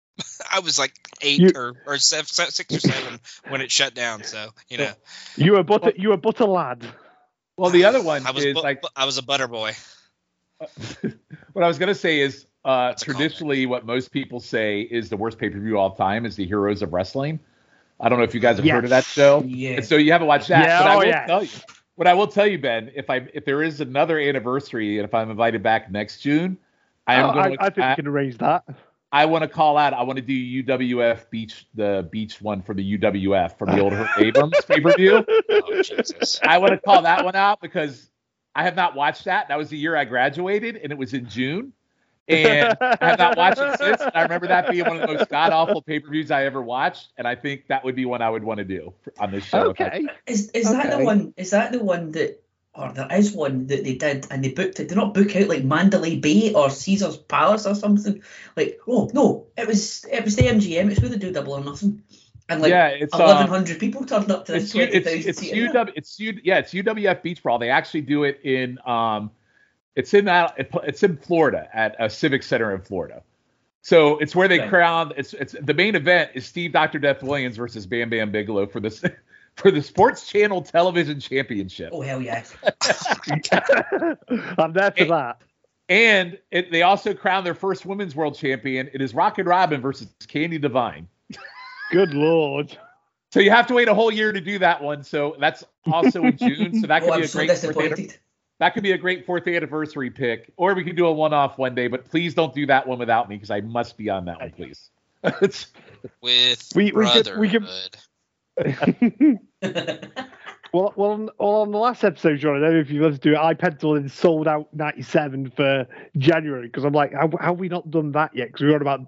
I 0.52 0.60
was 0.60 0.78
like 0.78 0.92
eight 1.22 1.40
You- 1.40 1.52
or 1.54 1.74
or 1.86 1.96
seven, 1.96 2.26
six 2.26 2.76
or 2.76 2.80
seven 2.80 3.18
when 3.48 3.62
it 3.62 3.70
shut 3.70 3.94
down. 3.94 4.22
So 4.24 4.50
you 4.68 4.76
know, 4.76 4.92
You 5.36 5.52
were 5.52 5.62
but 5.62 5.98
you 5.98 6.10
were 6.10 6.18
but 6.18 6.40
a 6.40 6.46
lad. 6.46 6.86
Well, 7.56 7.70
the 7.70 7.86
other 7.86 8.02
one 8.02 8.26
I 8.26 8.32
was 8.32 8.44
is 8.44 8.54
bu- 8.54 8.60
like 8.60 8.84
I 8.94 9.06
was 9.06 9.16
a 9.16 9.22
butter 9.22 9.48
boy. 9.48 9.72
what 11.52 11.64
I 11.64 11.68
was 11.68 11.78
gonna 11.78 11.94
say 11.94 12.20
is 12.20 12.44
uh, 12.64 12.88
That's 12.88 13.02
a 13.02 13.04
traditionally 13.06 13.64
what 13.64 13.86
most 13.86 14.12
people 14.12 14.40
say 14.40 14.82
is 14.82 15.08
the 15.08 15.16
worst 15.16 15.38
pay 15.38 15.48
per 15.48 15.58
view 15.58 15.78
all 15.78 15.94
time 15.94 16.26
is 16.26 16.36
the 16.36 16.46
Heroes 16.46 16.82
of 16.82 16.92
Wrestling. 16.92 17.40
I 18.00 18.08
don't 18.08 18.18
know 18.18 18.24
if 18.24 18.34
you 18.34 18.40
guys 18.40 18.56
have 18.56 18.66
heard 18.66 18.84
of 18.84 18.90
that 18.90 19.04
show. 19.04 19.42
Yeah. 19.46 19.70
And 19.76 19.84
so 19.84 19.96
you 19.96 20.12
haven't 20.12 20.28
watched 20.28 20.48
that. 20.48 20.66
Yeah, 20.66 20.82
but 20.82 20.90
I 20.90 20.94
oh, 20.94 20.98
will 20.98 21.06
yeah. 21.06 21.26
tell 21.26 21.42
you. 21.42 21.50
What 21.96 22.06
I 22.06 22.14
will 22.14 22.28
tell 22.28 22.46
you, 22.46 22.58
Ben, 22.58 22.92
if 22.94 23.10
I 23.10 23.28
if 23.34 23.44
there 23.44 23.62
is 23.62 23.80
another 23.80 24.20
anniversary 24.20 24.98
and 24.98 25.04
if 25.04 25.14
I'm 25.14 25.30
invited 25.30 25.62
back 25.64 25.90
next 25.90 26.20
June, 26.20 26.56
I 27.08 27.14
am 27.14 27.30
Oh, 27.30 27.32
going. 27.32 27.56
I, 27.58 27.66
I 27.66 27.70
think 27.70 27.88
we 27.88 27.94
can 27.96 28.06
arrange 28.06 28.38
that. 28.38 28.64
I 29.10 29.24
want 29.24 29.42
to 29.42 29.48
call 29.48 29.78
out. 29.78 29.94
I 29.94 30.02
want 30.02 30.18
to 30.18 30.22
do 30.22 30.62
UWF 30.62 31.30
Beach, 31.30 31.66
the 31.74 32.06
beach 32.12 32.42
one 32.42 32.60
for 32.60 32.74
the 32.74 32.98
UWF 32.98 33.58
from 33.58 33.70
the 33.70 33.80
old 33.80 33.94
Abrams 34.18 34.54
pay 34.68 34.80
per 34.80 34.94
view. 34.94 35.24
Oh 35.48 35.82
Jesus! 35.82 36.38
I 36.42 36.58
want 36.58 36.72
to 36.72 36.78
call 36.78 37.02
that 37.02 37.24
one 37.24 37.34
out 37.34 37.60
because 37.60 38.10
I 38.54 38.64
have 38.64 38.76
not 38.76 38.94
watched 38.94 39.24
that. 39.24 39.48
That 39.48 39.56
was 39.56 39.70
the 39.70 39.78
year 39.78 39.96
I 39.96 40.04
graduated, 40.04 40.76
and 40.76 40.92
it 40.92 40.98
was 40.98 41.14
in 41.14 41.28
June. 41.28 41.72
And 42.28 42.76
I 42.80 42.96
have 43.00 43.18
not 43.18 43.36
watched 43.36 43.58
it 43.58 43.78
since. 43.78 44.00
And 44.00 44.12
I 44.14 44.22
remember 44.22 44.46
that 44.48 44.70
being 44.70 44.84
one 44.84 45.00
of 45.00 45.08
the 45.08 45.14
most 45.14 45.28
god 45.30 45.52
awful 45.52 45.82
pay 45.82 45.98
per 46.00 46.10
views 46.10 46.30
I 46.30 46.44
ever 46.44 46.62
watched, 46.62 47.08
and 47.16 47.26
I 47.26 47.34
think 47.34 47.66
that 47.68 47.84
would 47.84 47.96
be 47.96 48.04
one 48.04 48.22
I 48.22 48.30
would 48.30 48.44
want 48.44 48.58
to 48.58 48.64
do 48.64 48.92
on 49.18 49.30
this 49.30 49.44
show. 49.44 49.70
Okay. 49.70 50.06
Is 50.26 50.50
is 50.50 50.70
that 50.70 50.96
the 50.96 51.04
one? 51.04 51.32
Is 51.36 51.50
that 51.50 51.72
the 51.72 51.82
one 51.82 52.12
that, 52.12 52.42
or 52.74 52.92
there 52.92 53.08
is 53.10 53.32
one 53.32 53.66
that 53.68 53.84
they 53.84 53.94
did 53.94 54.26
and 54.30 54.44
they 54.44 54.52
booked 54.52 54.80
it? 54.80 54.88
Did 54.88 54.96
not 54.96 55.14
book 55.14 55.34
out 55.34 55.48
like 55.48 55.64
Mandalay 55.64 56.16
Bay 56.16 56.52
or 56.52 56.68
Caesar's 56.68 57.16
Palace 57.16 57.66
or 57.66 57.74
something? 57.74 58.22
Like, 58.56 58.78
oh 58.86 59.10
no, 59.14 59.46
it 59.56 59.66
was 59.66 60.04
it 60.10 60.24
was 60.24 60.36
the 60.36 60.42
MGM. 60.42 60.90
It's 60.90 61.00
where 61.00 61.10
they 61.10 61.18
do 61.18 61.32
double 61.32 61.54
or 61.54 61.64
nothing, 61.64 62.02
and 62.48 62.60
like 62.62 62.70
yeah, 62.70 62.88
it's 62.88 63.12
1,100 63.12 63.72
um, 63.72 63.78
people 63.78 64.04
turned 64.04 64.30
up 64.30 64.46
to 64.46 64.52
this 64.52 64.64
it's 64.64 64.74
U- 64.74 64.86
twenty 64.86 64.98
it's 64.98 65.40
thousand 65.40 65.56
it's 65.56 65.72
UW 65.72 65.92
it's 65.96 66.20
U 66.20 66.40
yeah 66.44 66.58
it's 66.58 66.74
UWF 66.74 67.22
Beach 67.22 67.42
Brawl. 67.42 67.58
They 67.58 67.70
actually 67.70 68.02
do 68.02 68.24
it 68.24 68.40
in 68.42 68.78
um, 68.86 69.30
it's 69.98 70.14
in 70.14 70.24
that 70.26 70.54
it's 70.84 71.02
in 71.02 71.16
Florida 71.16 71.68
at 71.74 71.96
a 71.98 72.08
civic 72.08 72.42
center 72.42 72.74
in 72.74 72.80
Florida. 72.80 73.22
So 73.82 74.18
it's 74.18 74.34
where 74.34 74.48
they 74.48 74.58
Right. 74.60 74.68
crown. 74.68 75.12
It's 75.16 75.34
it's 75.34 75.54
the 75.60 75.74
main 75.74 75.94
event 75.94 76.30
is 76.34 76.46
Steve 76.46 76.72
Dr. 76.72 76.98
Death 76.98 77.22
Williams 77.22 77.56
versus 77.56 77.86
Bam 77.86 78.08
Bam 78.10 78.30
Bigelow 78.30 78.66
for 78.66 78.80
this 78.80 79.02
for 79.56 79.70
the 79.70 79.82
Sports 79.82 80.26
Channel 80.26 80.62
Television 80.62 81.20
Championship. 81.20 81.90
Oh 81.92 82.00
hell 82.02 82.22
yes. 82.22 82.54
I'm 84.58 84.72
there 84.72 84.90
for 84.90 84.96
Hey. 84.96 85.08
that. 85.08 85.42
And 85.90 86.38
it, 86.50 86.70
they 86.70 86.82
also 86.82 87.14
crown 87.14 87.44
their 87.44 87.54
first 87.54 87.86
women's 87.86 88.14
world 88.14 88.36
champion. 88.36 88.90
It 88.92 89.00
is 89.00 89.14
Rocket 89.14 89.46
Robin 89.46 89.80
versus 89.80 90.08
Candi 90.20 90.60
Devine. 90.60 91.08
Good 91.90 92.12
lord. 92.12 92.76
So 93.32 93.40
you 93.40 93.50
have 93.50 93.66
to 93.68 93.74
wait 93.74 93.88
a 93.88 93.94
whole 93.94 94.12
year 94.12 94.30
to 94.32 94.40
do 94.40 94.58
that 94.58 94.82
one. 94.82 95.02
So 95.02 95.36
that's 95.40 95.64
also 95.90 96.24
in 96.24 96.36
June. 96.36 96.78
So 96.80 96.86
that 96.86 97.02
oh, 97.04 97.06
could 97.06 97.12
Oh, 97.12 97.16
be 97.16 97.18
I'm 97.20 97.22
a 97.22 97.28
so 97.28 97.38
great 97.38 97.48
disappointed. 97.48 98.18
That 98.58 98.74
could 98.74 98.82
be 98.82 98.92
a 98.92 98.98
great 98.98 99.24
fourth 99.26 99.46
anniversary 99.46 100.10
pick. 100.10 100.52
Or 100.56 100.74
we 100.74 100.84
could 100.84 100.96
do 100.96 101.06
a 101.06 101.12
one-off 101.12 101.58
one 101.58 101.74
day. 101.74 101.86
But 101.88 102.04
please 102.10 102.34
don't 102.34 102.54
do 102.54 102.66
that 102.66 102.86
one 102.86 102.98
without 102.98 103.28
me 103.28 103.36
because 103.36 103.50
I 103.50 103.60
must 103.60 103.96
be 103.96 104.08
on 104.10 104.24
that 104.26 104.40
one, 104.40 104.50
please. 104.50 104.90
It's- 105.24 105.66
with 106.20 106.70
We- 106.76 106.92
we 106.92 107.10
could- 107.10 107.36
we 107.38 107.48
could- 107.48 107.68
Well, 110.72 110.92
well, 110.96 111.10
on, 111.12 111.30
well, 111.38 111.48
on 111.62 111.70
the 111.70 111.78
last 111.78 112.04
episode, 112.04 112.40
John, 112.40 112.56
I 112.56 112.60
don't 112.60 112.74
know 112.74 112.80
if 112.80 112.90
you 112.90 113.00
want 113.00 113.14
to 113.14 113.20
do 113.20 113.32
it. 113.32 113.38
I 113.38 113.54
penciled 113.54 113.96
in 113.96 114.08
sold 114.08 114.46
out 114.46 114.68
97 114.74 115.50
for 115.56 115.86
January 116.18 116.66
because 116.66 116.84
I'm 116.84 116.92
like, 116.92 117.14
how, 117.14 117.30
how 117.40 117.52
have 117.52 117.58
we 117.58 117.68
not 117.70 117.90
done 117.90 118.12
that 118.12 118.36
yet? 118.36 118.48
Because 118.48 118.60
we 118.60 118.66
were 118.68 118.74
on 118.74 118.82
about 118.82 119.00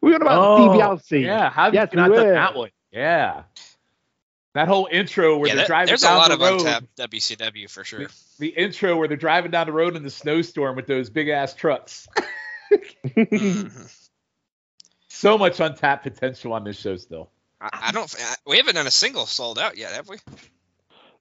we 0.00 0.10
were 0.10 0.14
on 0.16 0.22
about 0.22 0.38
Oh, 0.38 0.68
DBLC. 0.68 1.24
Yeah, 1.24 1.50
how 1.50 1.64
have 1.64 1.74
Yes, 1.74 1.88
you 1.92 1.96
not 1.96 2.10
we 2.10 2.16
done 2.18 2.34
that 2.34 2.54
one? 2.54 2.70
Yeah. 2.92 3.42
That 4.54 4.66
whole 4.68 4.88
intro 4.90 5.36
where 5.38 5.48
Yeah, 5.48 5.54
they're 5.54 5.62
that- 5.64 5.66
driving 5.68 5.86
there's 5.88 6.02
a 6.02 6.06
down 6.06 6.18
lot 6.18 6.28
the 6.28 6.34
of 6.34 6.40
road. 6.40 6.60
untapped 6.60 6.96
WCW 6.96 7.68
for 7.70 7.84
sure. 7.84 8.06
The 8.38 8.48
intro 8.48 8.96
where 8.96 9.06
they're 9.06 9.16
driving 9.16 9.50
down 9.50 9.66
the 9.66 9.72
road 9.72 9.94
in 9.94 10.02
the 10.02 10.10
snowstorm 10.10 10.74
with 10.76 10.86
those 10.86 11.10
big 11.10 11.28
ass 11.28 11.54
trucks. 11.54 12.08
Mhm. 13.06 13.70
so 15.08 15.38
much 15.38 15.60
untapped 15.60 16.02
potential 16.04 16.52
on 16.52 16.64
this 16.64 16.78
show 16.80 16.96
still. 16.96 17.30
I, 17.60 17.68
I 17.88 17.92
don't. 17.92 18.12
I- 18.18 18.34
We 18.46 18.56
haven't 18.56 18.74
done 18.74 18.86
a 18.86 18.90
single 18.90 19.26
sold 19.26 19.58
out 19.58 19.76
yet, 19.76 19.92
have 19.92 20.08
we? 20.08 20.16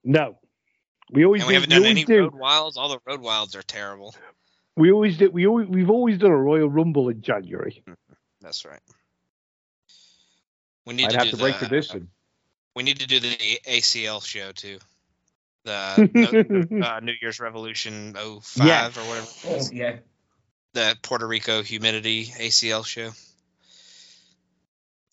No, 0.04 0.38
we 1.12 1.26
always 1.26 1.42
And 1.42 1.48
we 1.48 1.54
do, 1.56 1.60
haven't 1.62 1.70
we 1.76 1.76
done 1.84 1.86
any 1.92 2.06
do. 2.06 2.20
road 2.24 2.36
wilds. 2.36 2.78
All 2.78 2.90
the 2.90 3.00
road 3.06 3.22
wilds 3.22 3.56
are 3.56 3.62
terrible. 3.64 4.16
We 4.76 4.92
always 4.92 5.18
do. 5.18 5.30
We 5.30 5.48
always 5.48 5.68
we've 5.68 5.90
always 5.90 6.18
done 6.18 6.32
a 6.32 6.38
Royal 6.38 6.70
Rumble 6.70 7.10
in 7.10 7.22
January. 7.22 7.84
That's 8.42 8.64
right. 8.66 8.80
We 10.86 10.94
need 10.94 11.06
I'd 11.06 11.12
to 11.12 11.18
have 11.18 11.26
do 11.26 11.32
to 11.32 11.38
break 11.38 11.60
the, 11.60 11.68
tradition. 11.68 12.10
We 12.78 12.84
need 12.84 13.00
to 13.00 13.08
do 13.08 13.20
the 13.20 13.36
ACL 13.68 14.24
show 14.24 14.52
too. 14.52 14.78
The 15.66 16.68
no, 16.70 16.86
uh, 16.86 17.00
New 17.00 17.16
Year's 17.20 17.40
Revolution 17.40 18.14
05 18.14 18.68
Yes. 18.68 18.96
or 18.96 19.02
whatever. 19.02 19.56
it 19.64 19.74
yeah. 19.74 19.96
The 20.74 20.96
Puerto 21.02 21.26
Rico 21.26 21.64
humidity 21.64 22.28
ACL 22.28 22.86
show. 22.86 23.10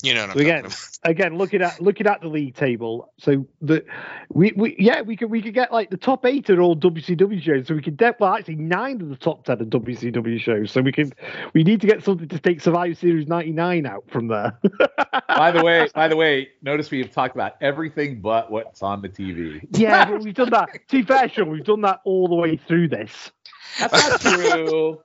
You 0.05 0.15
know 0.15 0.27
what 0.27 0.31
I'm 0.31 0.37
So 0.37 0.41
again, 0.41 0.63
talking 0.63 0.67
about. 0.67 0.99
again, 1.05 1.39
looking 1.39 1.63
at 1.63 1.81
looking 1.81 2.07
at 2.07 2.21
the 2.21 2.29
league 2.29 2.55
table, 2.55 3.13
so 3.19 3.47
the 3.63 3.85
we, 4.29 4.53
we 4.57 4.77
yeah 4.79 5.01
we 5.01 5.17
could 5.17 5.31
we 5.31 5.41
could 5.41 5.55
get 5.55 5.73
like 5.73 5.91
the 5.91 5.97
top 5.97 6.27
eight 6.27 6.51
are 6.51 6.61
all 6.61 6.77
WCW 6.77 7.41
shows, 7.41 7.67
so 7.67 7.75
we 7.75 7.83
could 7.83 7.97
get 7.97 8.21
well 8.21 8.35
actually 8.35 8.57
nine 8.57 9.01
of 9.01 9.09
the 9.09 9.17
top 9.17 9.45
ten 9.45 9.61
are 9.61 9.65
WCW 9.65 10.39
shows, 10.41 10.71
so 10.71 10.83
we 10.83 10.93
can 10.93 11.13
we 11.55 11.65
need 11.65 11.81
to 11.81 11.87
get 11.87 12.05
something 12.05 12.29
to 12.29 12.39
take 12.39 12.61
Survivor 12.61 12.95
Series 12.95 13.27
'99 13.27 13.87
out 13.87 14.05
from 14.11 14.29
there. 14.29 14.59
by 15.29 15.51
the 15.51 15.63
way, 15.63 15.89
by 15.95 16.09
the 16.09 16.17
way, 16.17 16.49
notice 16.63 16.91
we 16.91 17.01
have 17.01 17.11
talked 17.11 17.35
about 17.35 17.55
everything 17.61 18.21
but 18.21 18.51
what's 18.51 18.83
on 18.83 19.03
the 19.03 19.09
TV. 19.09 19.67
yeah, 19.71 20.05
but 20.11 20.23
we've 20.23 20.35
done 20.35 20.51
that. 20.51 20.69
To 20.89 20.97
be 20.97 21.03
fair, 21.03 21.29
Shawn, 21.29 21.51
we've 21.51 21.65
done 21.65 21.83
that 21.83 22.01
all 22.05 22.29
the 22.29 22.35
way 22.35 22.57
through 22.57 22.89
this. 22.89 23.33
That's 23.79 23.93
not 23.93 24.21
true. 24.21 25.01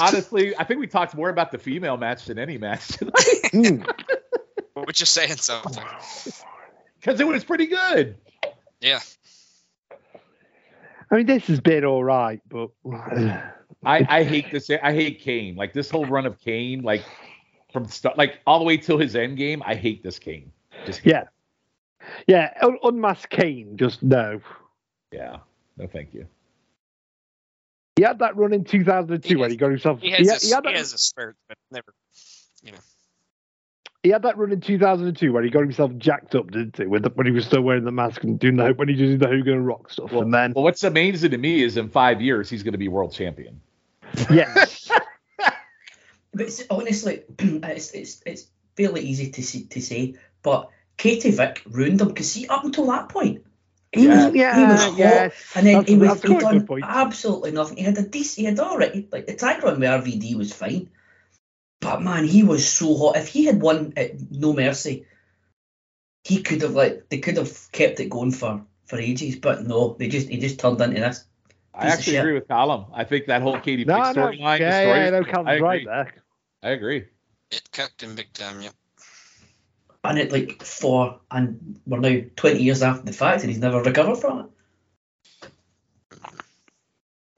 Honestly, 0.00 0.56
I 0.56 0.64
think 0.64 0.80
we 0.80 0.86
talked 0.86 1.14
more 1.14 1.28
about 1.28 1.50
the 1.50 1.58
female 1.58 1.96
match 1.96 2.26
than 2.26 2.38
any 2.38 2.58
match 2.58 2.88
tonight 2.88 3.14
Mm. 3.52 3.86
We're 4.76 4.86
just 4.92 5.12
saying 5.12 5.36
something. 5.36 5.84
because 7.00 7.20
it 7.20 7.26
was 7.26 7.44
pretty 7.44 7.66
good. 7.66 8.16
Yeah. 8.80 9.00
I 11.10 11.16
mean, 11.16 11.26
this 11.26 11.46
has 11.46 11.60
been 11.60 11.84
all 11.84 12.02
right, 12.02 12.40
but 12.48 12.70
I, 13.84 14.06
I 14.08 14.22
hate 14.24 14.50
this. 14.50 14.70
I 14.70 14.92
hate 14.92 15.20
Kane. 15.20 15.54
Like 15.54 15.72
this 15.72 15.90
whole 15.90 16.06
run 16.06 16.26
of 16.26 16.40
Kane, 16.40 16.82
like 16.82 17.04
from 17.72 17.86
start, 17.86 18.18
like 18.18 18.40
all 18.46 18.58
the 18.58 18.64
way 18.64 18.76
till 18.76 18.98
his 18.98 19.14
end 19.14 19.36
game. 19.36 19.62
I 19.64 19.74
hate 19.74 20.02
this 20.02 20.18
Kane. 20.18 20.50
Just 20.86 21.04
yeah, 21.04 21.24
yeah, 22.26 22.52
un- 22.62 22.78
unmasked 22.82 23.30
Kane, 23.30 23.76
just 23.76 24.02
no. 24.02 24.40
yeah. 25.12 25.38
No, 25.76 25.86
thank 25.86 26.14
you. 26.14 26.26
He 27.96 28.02
had 28.02 28.18
that 28.20 28.36
run 28.36 28.52
in 28.52 28.64
2002 28.64 29.28
He 29.28 29.36
when 29.36 29.50
he 29.50 29.56
got 29.56 29.70
himself. 29.70 30.00
He 30.00 30.08
He 30.08 30.26
has, 30.26 30.28
had, 30.28 30.42
a, 30.42 30.46
he 30.46 30.52
had 30.52 30.66
he 30.66 30.78
has 30.78 30.92
a 30.92 30.98
spurt, 30.98 31.36
but 31.48 31.58
never. 31.70 31.94
He 34.04 34.10
had 34.10 34.22
that 34.22 34.36
run 34.36 34.52
in 34.52 34.60
2002 34.60 35.32
when 35.32 35.44
he 35.44 35.50
got 35.50 35.62
himself 35.62 35.90
jacked 35.96 36.34
up, 36.34 36.50
didn't 36.50 36.76
he? 36.76 36.84
When, 36.86 37.00
the, 37.02 37.08
when 37.08 37.26
he 37.26 37.32
was 37.32 37.46
still 37.46 37.62
wearing 37.62 37.84
the 37.84 37.90
mask 37.90 38.22
and 38.22 38.38
doing 38.38 38.56
the 38.56 38.72
when 38.74 38.86
he 38.88 38.92
was 38.92 39.00
doing 39.00 39.18
the 39.18 39.26
Hogan 39.26 39.54
and 39.54 39.66
Rock 39.66 39.90
stuff, 39.90 40.12
Well, 40.12 40.20
and 40.22 40.32
then 40.32 40.52
well, 40.52 40.62
what's 40.62 40.84
amazing 40.84 41.30
to 41.32 41.38
me 41.38 41.62
is 41.62 41.78
in 41.78 41.88
five 41.88 42.20
years 42.20 42.50
he's 42.50 42.62
going 42.62 42.72
to 42.72 42.78
be 42.78 42.86
world 42.88 43.12
champion. 43.12 43.60
yes, 44.30 44.90
But 46.32 46.42
it's, 46.46 46.62
honestly, 46.68 47.22
it's, 47.38 47.92
it's 47.92 48.22
it's 48.26 48.46
fairly 48.76 49.00
easy 49.00 49.30
to 49.30 49.42
see, 49.42 49.64
to 49.68 49.80
say, 49.80 50.16
but 50.42 50.68
Katie 50.98 51.30
Vick 51.30 51.62
ruined 51.66 52.00
him 52.00 52.08
because 52.08 52.30
see 52.30 52.46
up 52.46 52.62
until 52.64 52.86
that 52.88 53.08
point. 53.08 53.42
He 53.92 54.04
Yeah, 54.06 54.26
was, 54.26 54.34
yeah, 54.34 54.56
he 54.56 54.64
was 54.64 54.84
hot, 54.84 54.98
yes. 54.98 55.52
and 55.54 55.66
then 55.66 55.74
That's- 55.74 55.88
he 55.88 55.96
was 55.96 56.20
he 56.22 56.28
quite 56.28 56.66
done 56.66 56.80
absolutely 56.82 57.52
nothing. 57.52 57.78
He 57.78 57.84
had 57.84 57.96
a 57.96 58.02
decent, 58.02 58.36
he 58.38 58.44
had 58.44 58.60
all 58.60 58.76
right, 58.76 59.10
like 59.10 59.26
the 59.26 59.34
tag 59.34 59.62
run 59.64 59.80
with 59.80 59.88
RVD 59.88 60.34
was 60.36 60.52
fine, 60.52 60.90
but 61.84 62.02
man, 62.02 62.24
he 62.24 62.42
was 62.42 62.66
so 62.66 62.96
hot. 62.96 63.16
If 63.16 63.28
he 63.28 63.44
had 63.44 63.60
won 63.60 63.92
at 63.96 64.12
No 64.32 64.52
Mercy, 64.54 65.04
he 66.24 66.42
could 66.42 66.62
have 66.62 66.72
like 66.74 67.08
they 67.10 67.18
could 67.18 67.36
have 67.36 67.70
kept 67.72 68.00
it 68.00 68.08
going 68.08 68.30
for 68.32 68.64
for 68.86 68.98
ages, 68.98 69.36
but 69.36 69.64
no, 69.64 69.94
they 69.98 70.08
just 70.08 70.28
he 70.28 70.38
just 70.38 70.58
turned 70.58 70.80
into 70.80 70.98
this. 71.00 71.24
I 71.74 71.82
Piece 71.84 71.92
of 71.92 71.98
actually 71.98 72.12
shit. 72.14 72.20
agree 72.20 72.34
with 72.34 72.48
Callum. 72.48 72.86
I 72.94 73.04
think 73.04 73.26
that 73.26 73.42
whole 73.42 73.60
Katie 73.60 73.84
Vick 73.84 73.88
no, 73.88 74.00
no, 74.12 74.28
storyline. 74.28 74.60
yeah, 74.60 74.80
story- 74.80 74.98
yeah, 75.00 75.10
no, 75.10 75.42
I 75.50 75.54
agree. 75.54 75.60
right 75.60 75.84
there. 75.86 76.14
I 76.62 76.70
agree. 76.70 77.04
It 77.50 77.70
cooked 77.72 78.02
him 78.02 78.14
big 78.14 78.32
time. 78.32 78.62
yeah. 78.62 78.70
And 80.02 80.18
it 80.18 80.32
like 80.32 80.62
four, 80.62 81.20
and 81.30 81.80
we're 81.86 81.98
now 81.98 82.20
twenty 82.36 82.62
years 82.62 82.82
after 82.82 83.04
the 83.04 83.12
fact, 83.12 83.42
and 83.42 83.50
he's 83.50 83.60
never 83.60 83.82
recovered 83.82 84.16
from 84.16 84.40
it. 84.40 84.46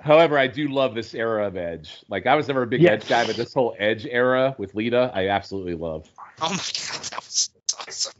However, 0.06 0.38
I 0.38 0.46
do 0.46 0.68
love 0.68 0.94
this 0.94 1.14
era 1.14 1.48
of 1.48 1.56
Edge. 1.56 2.04
Like 2.08 2.26
I 2.26 2.36
was 2.36 2.46
never 2.46 2.62
a 2.62 2.66
big 2.66 2.80
Yes. 2.80 3.02
Edge 3.02 3.08
guy, 3.08 3.26
but 3.26 3.34
this 3.34 3.52
whole 3.52 3.74
Edge 3.76 4.06
era 4.06 4.54
with 4.56 4.72
Lita, 4.76 5.10
I 5.12 5.30
absolutely 5.30 5.74
love. 5.74 6.08
Oh 6.40 6.48
my 6.48 6.56
god, 6.56 7.02
that 7.10 7.16
was 7.16 7.50
awesome. 7.76 8.12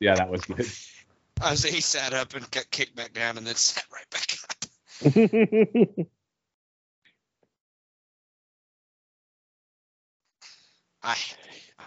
Yeah, 0.00 0.14
that 0.14 0.30
was 0.30 0.40
good. 0.40 0.66
I 1.42 1.50
was, 1.50 1.62
he 1.62 1.82
sat 1.82 2.14
up 2.14 2.34
and 2.34 2.50
got 2.50 2.70
kicked 2.70 2.96
back 2.96 3.12
down, 3.12 3.36
and 3.36 3.46
then 3.46 3.54
sat 3.54 3.84
right 3.92 4.08
back 4.10 4.38
up. 4.44 4.64
I, 11.02 11.16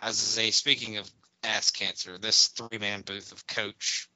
as 0.01 0.03
I 0.03 0.11
say, 0.11 0.51
speaking 0.51 0.97
of 0.97 1.09
ass 1.43 1.71
cancer, 1.71 2.19
this 2.19 2.49
three-man 2.49 3.01
booth 3.01 3.31
of 3.31 3.47
Coach, 3.47 4.09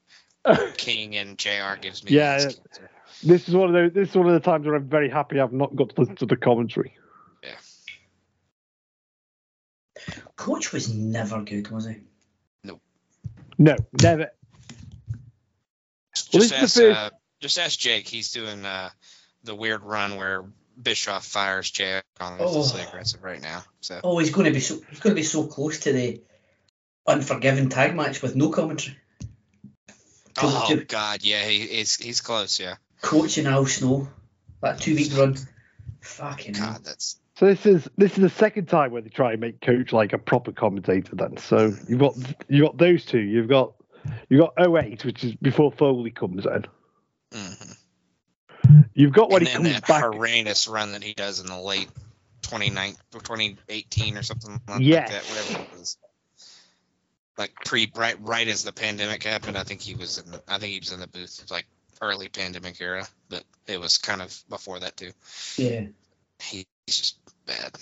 King, 0.78 1.16
and 1.16 1.40
Jr. 1.40 1.76
gives 1.82 2.04
me 2.04 2.12
Yeah, 2.12 2.34
ass 2.34 2.46
cancer. 2.46 2.90
This 3.24 3.48
is 3.48 3.56
one 3.56 3.74
of 3.76 3.94
the 3.94 4.00
this 4.00 4.10
is 4.10 4.16
one 4.16 4.28
of 4.28 4.34
the 4.34 4.40
times 4.40 4.66
where 4.66 4.76
I'm 4.76 4.88
very 4.90 5.10
happy 5.10 5.40
I've 5.40 5.54
not 5.54 5.76
got 5.76 5.90
to 5.90 6.02
listen 6.02 6.16
to 6.18 6.26
the 6.26 6.38
commentary. 6.38 6.96
Yeah. 7.44 7.56
Coach 10.36 10.72
was 10.72 10.94
never 10.94 11.42
good, 11.42 11.70
was 11.70 11.88
he? 11.88 11.96
No, 12.64 12.80
No, 13.58 13.76
never. 14.02 14.32
Just 16.16 16.52
Well, 16.52 16.64
ask, 16.64 16.80
uh, 16.82 17.10
just 17.40 17.60
ask 17.60 17.80
Jake. 17.80 18.08
He's 18.08 18.32
doing 18.32 18.66
uh, 18.66 18.90
the 19.44 19.56
weird 19.56 19.84
run 19.84 20.18
where 20.18 20.46
Bischoff 20.82 21.26
fires 21.26 21.72
Jake 21.72 22.04
on 22.20 22.38
Oh. 22.40 22.64
oh. 22.74 22.88
aggressive 22.88 23.24
right 23.24 23.42
now. 23.42 23.64
So 23.82 24.00
Oh, 24.04 24.20
he's 24.20 24.32
going 24.32 24.46
to 24.46 24.52
be 24.52 24.60
so 24.60 24.80
he's 24.90 25.00
going 25.00 25.16
to 25.16 25.20
be 25.20 25.24
so 25.24 25.48
close 25.48 25.80
to 25.82 25.94
the 25.94 26.22
unforgiven 27.08 27.70
tag 27.70 27.96
match 27.96 28.22
with 28.22 28.36
no 28.36 28.50
commentary. 28.50 28.98
oh 30.40 30.80
god, 30.88 31.24
yeah, 31.24 31.44
he, 31.46 31.66
he's 31.68 31.96
he's 31.96 32.22
close. 32.22 32.60
Yeah, 32.60 32.76
Coach 33.02 33.38
and 33.38 33.48
Al 33.48 33.66
Snow, 33.66 34.08
that 34.62 34.80
two 34.80 34.96
week 34.96 35.12
run. 35.16 35.38
Fucking. 36.02 36.54
God, 36.54 36.84
that's 36.84 37.20
So 37.36 37.46
this 37.48 37.66
is 37.66 37.90
this 37.98 38.14
is 38.14 38.22
the 38.22 38.30
second 38.30 38.68
time 38.68 38.92
where 38.92 39.02
they 39.02 39.10
try 39.10 39.32
and 39.34 39.42
make 39.42 39.62
Coach 39.62 39.92
like 39.94 40.14
a 40.14 40.18
proper 40.18 40.52
commentator. 40.52 41.16
Then, 41.16 41.38
so 41.38 41.74
you've 41.88 42.00
got 42.00 42.16
you 42.48 42.64
have 42.64 42.72
got 42.74 42.78
those 42.78 43.06
two. 43.06 43.20
You've 43.20 43.50
got 43.50 43.74
you 44.30 44.42
have 44.42 44.52
got 44.56 44.76
08, 44.86 45.04
which 45.06 45.24
is 45.24 45.36
before 45.36 45.72
Foley 45.72 46.12
comes 46.12 46.46
in. 46.46 46.66
mhm. 47.32 47.78
You've 48.94 49.14
got 49.14 49.30
when 49.30 49.42
and 49.42 49.48
he 49.48 49.54
then 49.54 49.64
comes 49.64 49.76
that 49.82 49.88
back. 49.88 50.04
horrendous 50.04 50.68
run 50.68 50.92
that 50.94 51.04
he 51.04 51.14
does 51.14 51.40
in 51.40 51.46
the 51.48 51.58
late 51.60 51.90
29 52.44 52.96
or 53.14 53.20
2018 53.22 54.18
or 54.18 54.24
something 54.24 54.60
like 54.68 54.82
Yes. 54.82 55.10
that, 55.12 55.24
whatever 55.24 55.64
it 55.64 55.80
was. 55.80 55.98
Like 57.38 57.54
pre 57.66 57.92
right 57.96 58.16
right 58.22 58.48
as 58.48 58.64
the 58.64 58.72
pandemic 58.74 59.24
happened, 59.24 59.58
I 59.58 59.64
think 59.64 59.82
he 59.82 59.94
was 59.96 60.18
in 60.18 60.32
the, 60.32 60.42
I 60.48 60.58
think 60.58 60.74
he 60.74 60.80
was 60.80 60.92
in 60.92 61.00
the 61.00 61.08
booth 61.08 61.46
like 61.52 61.68
early 62.02 62.30
pandemic 62.30 62.80
era, 62.82 63.08
but 63.30 63.44
it 63.68 63.80
was 63.80 63.98
kind 63.98 64.22
of 64.22 64.38
before 64.50 64.80
that 64.80 64.98
too. 64.98 65.12
Yeah. 65.58 65.86
He's 66.42 66.66
just 66.88 67.18
bad. 67.46 67.76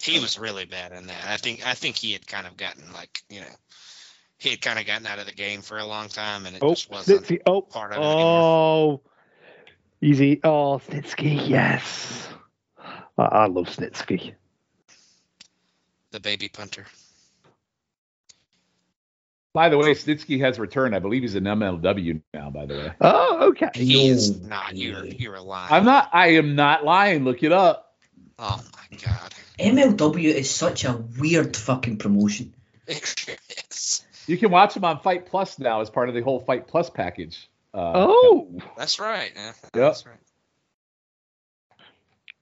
he 0.00 0.18
was 0.20 0.38
really 0.38 0.64
bad 0.66 0.92
in 0.92 1.06
that. 1.06 1.24
I 1.26 1.36
think 1.36 1.66
I 1.66 1.74
think 1.74 1.96
he 1.96 2.12
had 2.12 2.26
kind 2.26 2.46
of 2.46 2.56
gotten 2.56 2.92
like 2.92 3.22
you 3.28 3.40
know 3.40 3.46
he 4.38 4.50
had 4.50 4.60
kind 4.62 4.78
of 4.78 4.86
gotten 4.86 5.06
out 5.06 5.18
of 5.18 5.26
the 5.26 5.32
game 5.32 5.60
for 5.62 5.78
a 5.78 5.84
long 5.86 6.08
time, 6.08 6.46
and 6.46 6.56
it 6.56 6.62
Oh, 6.62 6.70
just 6.70 6.90
wasn't 6.90 7.22
Snitsky. 7.24 7.40
Oh, 7.46 7.60
part 7.62 7.92
of 7.92 7.98
it 7.98 8.04
anymore. 8.04 8.40
oh, 8.42 9.00
easy. 10.00 10.40
Oh, 10.44 10.80
Snitsky. 10.88 11.48
Yes, 11.48 12.28
I, 13.18 13.22
I 13.24 13.46
love 13.46 13.66
Snitsky. 13.68 14.32
The 16.12 16.20
baby 16.20 16.48
punter. 16.48 16.86
By 19.52 19.68
the 19.68 19.76
way, 19.78 19.94
Snitsky 19.94 20.40
has 20.40 20.58
returned. 20.60 20.94
I 20.94 21.00
believe 21.00 21.22
he's 21.22 21.34
an 21.34 21.44
MLW 21.44 22.22
now. 22.32 22.50
By 22.50 22.66
the 22.66 22.74
way, 22.74 22.92
Oh, 23.00 23.48
okay. 23.48 23.70
He 23.74 24.06
is 24.08 24.40
not. 24.42 24.76
You're 24.76 25.02
way. 25.02 25.16
you're 25.18 25.40
lying. 25.40 25.72
I'm 25.72 25.84
not. 25.84 26.10
I 26.12 26.34
am 26.34 26.54
not 26.54 26.84
lying. 26.84 27.24
Look 27.24 27.42
it 27.42 27.50
up. 27.52 27.92
Oh 28.38 28.62
my 28.90 28.98
god. 28.98 29.34
MLW 29.58 30.32
is 30.34 30.50
such 30.50 30.84
a 30.84 30.96
weird 31.18 31.56
fucking 31.56 31.96
promotion. 31.98 32.54
Yes. 32.88 34.04
You 34.26 34.36
can 34.38 34.50
watch 34.50 34.76
him 34.76 34.84
on 34.84 35.00
Fight 35.00 35.26
Plus 35.26 35.58
now 35.58 35.80
as 35.80 35.90
part 35.90 36.08
of 36.08 36.14
the 36.14 36.20
whole 36.22 36.40
Fight 36.40 36.68
Plus 36.68 36.90
package. 36.90 37.48
Uh, 37.74 37.92
Oh, 37.94 38.58
That's 38.76 38.98
right. 39.00 39.32
Yeah, 39.34 39.46
Yep. 39.46 39.72
That's 39.72 40.06
right. 40.06 40.16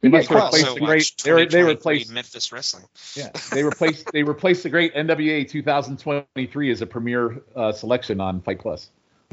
They 0.00 0.08
You 0.08 0.12
must 0.12 0.28
get 0.28 0.36
I 0.38 0.46
replace 0.46 0.62
also 0.64 0.74
the 0.74 0.80
great. 0.86 1.12
They, 1.24 1.32
re- 1.32 1.46
they 1.46 1.62
replaced. 1.62 2.12
Memphis 2.12 2.52
Wrestling. 2.52 2.84
Yeah, 3.14 3.30
they 3.52 3.64
replaced. 3.64 4.12
They 4.12 4.22
replaced 4.22 4.62
the 4.62 4.68
great 4.70 4.94
NWA 4.94 5.48
2023 5.48 6.70
as 6.70 6.80
a 6.82 6.86
premier 6.86 7.42
uh, 7.56 7.72
selection 7.72 8.20
on 8.20 8.40
Fight 8.40 8.60
Plus. 8.60 8.90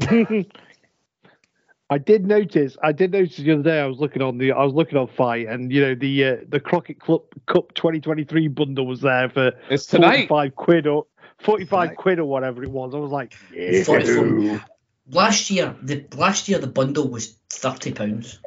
I 1.88 1.98
did 1.98 2.26
notice. 2.26 2.76
I 2.82 2.90
did 2.90 3.12
notice 3.12 3.36
the 3.36 3.52
other 3.52 3.62
day. 3.62 3.78
I 3.80 3.86
was 3.86 3.98
looking 4.00 4.20
on 4.22 4.38
the. 4.38 4.50
I 4.52 4.64
was 4.64 4.74
looking 4.74 4.98
on 4.98 5.06
fight, 5.06 5.46
and 5.46 5.70
you 5.70 5.80
know 5.82 5.94
the 5.94 6.24
uh, 6.24 6.36
the 6.48 6.58
Crockett 6.58 6.98
Club 6.98 7.22
Cup 7.46 7.72
2023 7.74 8.48
bundle 8.48 8.86
was 8.88 9.02
there 9.02 9.28
for 9.28 9.52
It's 9.70 9.86
tonight. 9.86 10.28
45 10.28 10.56
quid 10.56 10.86
or 10.88 11.06
45 11.44 11.68
Tonight. 11.68 11.96
quid 11.96 12.18
or 12.18 12.24
whatever 12.24 12.64
it 12.64 12.70
was. 12.70 12.92
I 12.92 12.98
was 12.98 13.12
like, 13.12 13.34
yeah. 13.54 14.64
Last 15.08 15.50
year, 15.50 15.76
the 15.80 16.04
last 16.16 16.48
year 16.48 16.58
the 16.58 16.66
bundle 16.66 17.06
was 17.08 17.38
thirty 17.50 17.92
pounds. 17.92 18.40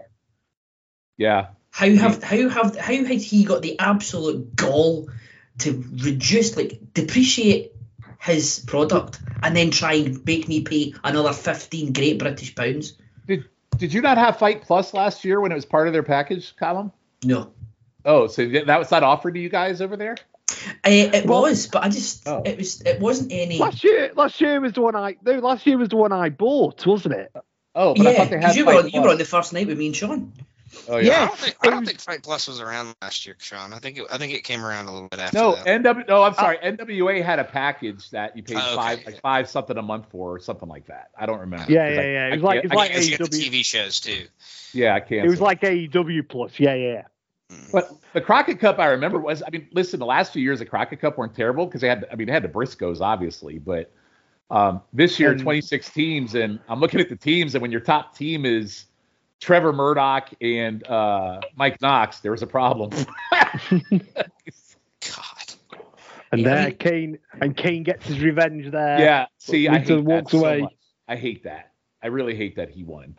Yeah, 1.16 1.48
How 1.72 1.90
have 1.90 2.22
how 2.24 2.50
have 2.50 2.76
how 2.78 2.94
had 3.06 3.22
he 3.22 3.44
got 3.44 3.62
the 3.62 3.80
absolute 3.80 4.56
gall 4.56 5.10
to 5.60 5.84
reduce 6.04 6.58
like 6.58 6.80
depreciate 6.94 7.74
his 8.20 8.60
product 8.68 9.20
and 9.44 9.56
then 9.56 9.72
try 9.72 9.94
and 9.94 10.26
make 10.26 10.48
me 10.48 10.62
pay 10.62 10.94
another 11.04 11.32
fifteen 11.34 11.94
great 11.94 12.20
British 12.20 12.56
pounds? 12.56 12.94
Did 13.28 13.46
Did 13.78 13.94
you 13.94 14.02
not 14.02 14.18
have 14.18 14.38
Fight 14.40 14.64
Plus 14.64 14.94
last 14.94 15.24
year 15.24 15.40
when 15.40 15.52
it 15.52 15.56
was 15.56 15.66
part 15.66 15.88
of 15.88 15.94
their 15.94 16.04
package 16.04 16.56
Callum? 16.58 16.92
No. 17.24 17.52
Oh, 18.04 18.28
so 18.28 18.48
that 18.48 18.80
was 18.80 18.92
not 18.92 19.04
offered 19.04 19.36
to 19.36 19.40
you 19.40 19.50
guys 19.50 19.82
over 19.82 19.96
there? 19.96 20.18
Uh, 20.84 20.90
it 20.90 21.26
Well- 21.26 21.44
was, 21.44 21.68
but 21.68 21.84
I 21.84 21.90
just 21.90 22.28
Oh. 22.28 22.42
it 22.46 22.58
was 22.58 22.82
it 22.82 23.00
wasn't 23.00 23.32
any. 23.32 23.60
Last 23.60 23.84
year, 23.84 24.12
last 24.16 24.42
year 24.42 24.60
was 24.60 24.74
the 24.74 24.82
one 24.82 24.96
I. 24.96 25.16
No, 25.24 25.34
last 25.40 25.66
year 25.68 25.78
was 25.78 25.90
the 25.90 25.98
one 25.98 26.12
I 26.12 26.30
bought, 26.30 26.86
wasn't 26.86 27.16
it? 27.16 27.32
Oh, 27.76 27.94
but 27.94 28.08
I 28.08 28.12
yeah, 28.12 28.18
thought 28.18 28.30
they 28.32 28.42
had 28.42 28.56
you 28.56 28.66
were 28.66 28.74
on, 28.74 28.90
you 28.90 29.02
were 29.02 29.10
on 29.10 29.18
the 29.18 29.26
first 29.26 29.54
night 29.54 29.68
with 29.68 29.78
me 29.78 29.86
and 29.88 29.96
Shawn. 29.96 30.34
Oh, 30.88 30.98
I 30.98 31.02
Yeah. 31.02 31.26
don't 31.28 31.38
think, 31.38 31.56
I 31.62 31.70
don't 31.70 31.86
think 31.86 32.00
Fight 32.00 32.24
Plus 32.24 32.48
was 32.48 32.60
around 32.60 32.96
last 33.02 33.26
year, 33.26 33.36
Shawn. 33.40 33.74
I 33.74 33.80
think 33.80 33.98
it, 33.98 34.06
I 34.12 34.18
think 34.18 34.34
it 34.34 34.44
came 34.44 34.64
around 34.66 34.88
a 34.88 34.92
little 34.94 35.08
bit 35.10 35.20
after 35.20 35.38
No, 35.38 35.56
that. 35.56 35.66
NW. 35.84 36.08
No, 36.08 36.24
I'm 36.24 36.34
sorry. 36.34 36.58
NWA 36.58 37.24
had 37.24 37.40
a 37.40 37.44
package 37.44 38.10
that 38.12 38.36
you 38.38 38.44
paid 38.44 38.58
Oh, 38.58 38.60
okay. 38.60 38.76
five, 38.76 39.06
like 39.06 39.22
five 39.22 39.50
something 39.50 39.78
a 39.78 39.82
month 39.82 40.06
for, 40.12 40.36
or 40.36 40.40
something 40.40 40.70
like 40.70 40.86
that. 40.88 41.10
I 41.18 41.26
don't 41.26 41.40
remember. 41.40 41.72
Yeah, 41.72 41.88
'cause 41.88 41.96
yeah, 41.96 42.02
I- 42.02 42.06
yeah. 42.06 42.28
It 42.28 42.32
was 42.34 42.42
like- 42.44 42.54
can't- 42.56 42.66
it's 42.66 42.74
I 42.74 42.76
like 42.76 42.90
Because 42.92 43.10
you 43.10 43.18
got 43.18 43.32
the 43.32 43.38
AEW. 43.38 43.50
TV 43.52 43.64
shows 43.66 44.00
too. 44.00 44.26
Yeah, 44.74 44.96
I 44.96 45.00
can't. 45.00 45.26
It 45.26 45.30
was 45.30 45.42
like 45.42 45.62
AEW 45.62 46.24
plus. 46.28 46.60
Yeah, 46.60 46.74
yeah. 46.76 47.04
But 47.72 47.92
the 48.14 48.22
Crockett 48.22 48.60
Cup, 48.60 48.78
I 48.78 48.88
remember 48.88 49.20
was. 49.20 49.42
I 49.42 49.50
mean, 49.50 49.68
listen, 49.72 50.00
the 50.00 50.06
last 50.06 50.34
few 50.34 50.44
years 50.44 50.62
of 50.62 50.70
Crockett 50.70 51.02
Cup 51.02 51.18
weren't 51.18 51.36
terrible 51.36 51.66
because 51.66 51.82
they 51.82 51.88
had. 51.88 52.06
I 52.12 52.16
mean, 52.16 52.28
they 52.28 52.34
had 52.34 52.44
the 52.44 52.48
Briscoes, 52.50 53.02
obviously, 53.02 53.58
but 53.58 53.92
um, 54.52 54.82
this 54.94 55.20
year, 55.20 55.32
And- 55.32 55.42
26 55.42 55.90
teams, 55.92 56.36
and 56.36 56.60
I'm 56.70 56.80
looking 56.80 57.00
at 57.00 57.10
the 57.10 57.16
teams, 57.16 57.56
and 57.56 57.62
when 57.64 57.72
your 57.72 57.82
top 57.82 58.16
team 58.16 58.46
is 58.46 58.86
Trevor 59.40 59.72
Murdoch 59.74 60.30
and 60.42 60.86
uh, 60.88 61.40
Mike 61.56 61.82
Knox, 61.82 62.20
there 62.20 62.32
was 62.32 62.42
a 62.42 62.48
problem. 62.48 62.90
God. 63.32 64.06
And 66.32 66.42
Yeah, 66.42 66.56
there, 66.64 66.72
Kane 66.72 67.18
and 67.42 67.56
Kane 67.58 67.84
gets 67.84 68.06
his 68.06 68.20
revenge 68.20 68.70
there. 68.72 69.00
yeah, 69.00 69.26
see, 69.40 69.68
I 69.68 69.74
Winter 69.74 69.96
hate 69.96 70.04
walks 70.04 70.32
that 70.32 70.38
so 70.38 70.46
away. 70.46 70.62
much. 70.62 70.74
I 71.08 71.16
hate 71.16 71.44
that. 71.46 71.72
I 72.04 72.08
really 72.08 72.36
hate 72.36 72.56
that 72.58 72.70
he 72.70 72.84
won. 72.84 73.16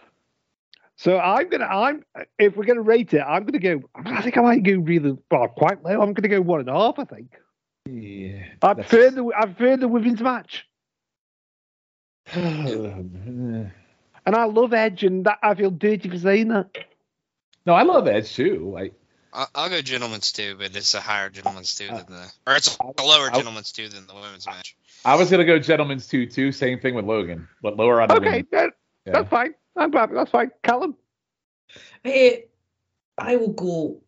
So 0.97 1.19
I'm 1.19 1.49
gonna. 1.49 1.65
I'm. 1.65 2.05
If 2.39 2.57
we're 2.57 2.65
gonna 2.67 2.83
rate 2.83 3.13
it, 3.15 3.23
I'm 3.27 3.45
gonna 3.45 3.59
go. 3.59 3.81
I 3.95 4.21
think 4.23 4.37
I 4.37 4.43
might 4.43 4.63
go 4.63 4.75
really 4.75 5.17
well, 5.31 5.49
quite 5.49 5.83
low. 5.83 6.01
I'm 6.03 6.13
gonna 6.13 6.29
go 6.29 6.41
one 6.43 6.61
and 6.61 6.69
a 6.69 6.75
half. 6.75 6.99
I 6.99 7.05
think. 7.05 7.33
Yeah. 7.87 8.43
I 8.63 8.75
that's- 8.75 8.89
prefer 8.89 9.11
the. 9.11 9.33
I 9.37 9.47
prefer 9.47 9.77
the 9.79 9.89
women's 9.89 10.21
match, 10.21 10.67
no, 12.37 13.71
and 14.33 14.37
I 14.41 14.45
love 14.45 14.73
Edge, 14.73 15.03
and 15.03 15.25
that 15.27 15.39
I 15.43 15.55
feel 15.55 15.71
dirty 15.71 16.09
for 16.09 16.19
saying 16.19 16.49
that. 16.49 16.69
No, 17.67 17.75
I 17.75 17.83
love 17.83 18.07
Edge 18.07 18.33
too. 18.35 18.77
I, 18.79 18.91
I'll, 19.33 19.49
I'll 19.55 19.69
go 19.69 19.83
gentlemen's 19.83 20.31
two, 20.33 20.55
but 20.57 20.75
it's 20.77 20.95
a 20.95 21.01
higher 21.01 21.31
gentlemen's 21.31 21.75
two 21.75 21.89
than 21.89 22.07
the, 22.09 22.27
or 22.47 22.55
it's 22.57 22.77
a 22.99 23.03
lower 23.03 23.31
I- 23.31 23.35
gentlemen's 23.37 23.73
two 23.73 23.89
than 23.89 24.07
the 24.07 24.15
women's 24.15 24.47
match. 24.47 24.77
I 25.05 25.17
was 25.17 25.31
gonna 25.31 25.45
go 25.45 25.59
gentlemen's 25.59 26.07
two 26.07 26.27
too. 26.27 26.53
Same 26.53 26.79
thing 26.79 26.95
with 26.95 27.07
Logan, 27.07 27.49
but 27.63 27.77
lower 27.77 28.01
on 28.01 28.09
the 28.09 28.15
Okay, 28.17 28.25
women. 28.27 28.47
that, 28.53 28.71
Yeah. 29.07 29.13
that's 29.15 29.29
fine. 29.31 29.55
I'm 29.77 29.93
happy. 29.93 30.15
That's 30.15 30.31
fine. 30.31 30.51
Callum. 30.63 30.95
Hey, 32.05 32.47
I 33.19 33.37
will 33.37 33.53
go. 33.53 34.03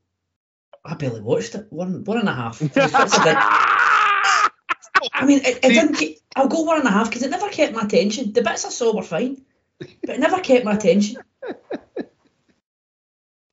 I 0.85 0.95
barely 0.95 1.21
watched 1.21 1.55
it. 1.55 1.67
One 1.71 2.05
one 2.05 2.19
and 2.19 2.29
a 2.29 2.35
half. 2.35 2.61
It's 2.77 2.77
a 2.77 3.25
bit- 3.25 3.37
I 5.15 5.25
mean, 5.27 5.41
it, 5.45 5.59
it 5.65 5.69
didn't. 5.71 6.19
I'll 6.37 6.47
go 6.49 6.61
one 6.63 6.79
and 6.79 6.87
a 6.87 6.91
half 6.91 7.09
because 7.09 7.23
it 7.23 7.31
never 7.31 7.49
kept 7.49 7.75
my 7.75 7.83
attention. 7.83 8.33
The 8.33 8.43
bits 8.43 8.65
I 8.65 8.69
saw 8.69 8.95
were 8.95 9.03
fine, 9.03 9.43
but 10.01 10.11
it 10.17 10.21
never 10.21 10.41
kept 10.41 10.65
my 10.65 10.75
attention. 10.75 11.17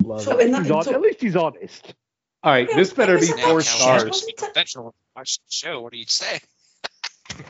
Love 0.04 0.22
So 0.22 0.38
it. 0.40 0.52
that, 0.52 0.62
He's 0.64 0.72
hon- 0.72 0.84
so- 0.84 0.94
at 0.94 1.02
least 1.02 1.22
he's 1.22 1.36
honest. 1.36 1.94
All 2.42 2.54
right, 2.54 2.68
Yeah, 2.70 2.76
this 2.78 2.94
better 2.94 3.20
be 3.20 3.28
four 3.28 3.36
match. 3.36 3.46
Now, 3.46 3.52
Cal, 3.52 3.62
stars. 3.62 3.68
you're 3.68 3.76
stars. 3.76 4.02
supposed 4.02 4.22
to 4.22 4.26
be 4.28 4.34
professional. 4.38 4.96
Watch 5.16 5.38
the 5.40 5.44
show. 5.52 5.82
What 5.82 5.92
do 5.92 5.98
you 6.00 6.06
say? 6.08 6.40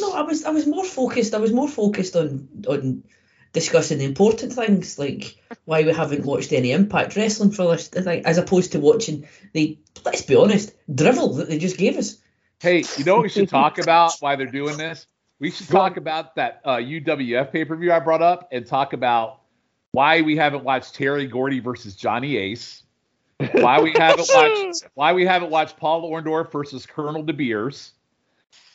No, 0.00 0.12
I 0.12 0.22
was 0.22 0.44
I 0.44 0.50
was 0.50 0.66
more 0.66 0.84
focused. 0.84 1.34
I 1.34 1.38
was 1.38 1.52
more 1.52 1.68
focused 1.68 2.16
on 2.16 2.48
on 2.68 3.04
discussing 3.52 3.98
the 3.98 4.04
important 4.04 4.52
things 4.52 4.98
like 4.98 5.36
why 5.66 5.84
we 5.84 5.92
haven't 5.92 6.24
watched 6.24 6.52
any 6.52 6.72
Impact 6.72 7.14
Wrestling 7.14 7.52
for 7.52 7.70
this 7.76 7.86
thing, 7.88 8.26
as 8.26 8.36
opposed 8.38 8.72
to 8.72 8.80
watching 8.80 9.28
the 9.52 9.78
let's 10.04 10.22
be 10.22 10.34
honest 10.34 10.72
drivel 10.92 11.34
that 11.34 11.48
they 11.48 11.58
just 11.58 11.76
gave 11.78 11.96
us. 11.96 12.16
Hey, 12.58 12.82
you 12.96 13.04
know 13.04 13.14
what 13.14 13.22
we 13.22 13.28
should 13.28 13.48
talk 13.48 13.78
about 13.78 14.14
why 14.18 14.34
they're 14.34 14.46
doing 14.50 14.76
this? 14.78 15.06
We 15.40 15.50
should 15.50 15.68
talk 15.68 15.96
about 15.96 16.36
that 16.36 16.60
uh, 16.64 16.76
UWF 16.76 17.52
pay 17.52 17.64
per 17.64 17.76
view 17.76 17.92
I 17.92 17.98
brought 17.98 18.22
up 18.22 18.48
and 18.52 18.66
talk 18.66 18.92
about 18.92 19.40
why 19.92 20.22
we 20.22 20.36
haven't 20.36 20.64
watched 20.64 20.94
Terry 20.94 21.26
Gordy 21.26 21.60
versus 21.60 21.96
Johnny 21.96 22.36
Ace. 22.36 22.82
Why 23.52 23.80
we 23.80 23.92
haven't 23.92 24.30
watched 24.34 24.84
why 24.94 25.12
we 25.12 25.26
haven't 25.26 25.50
watched 25.50 25.76
Paul 25.76 26.10
Orndorff 26.10 26.52
versus 26.52 26.86
Colonel 26.86 27.22
De 27.22 27.32
Beers. 27.32 27.92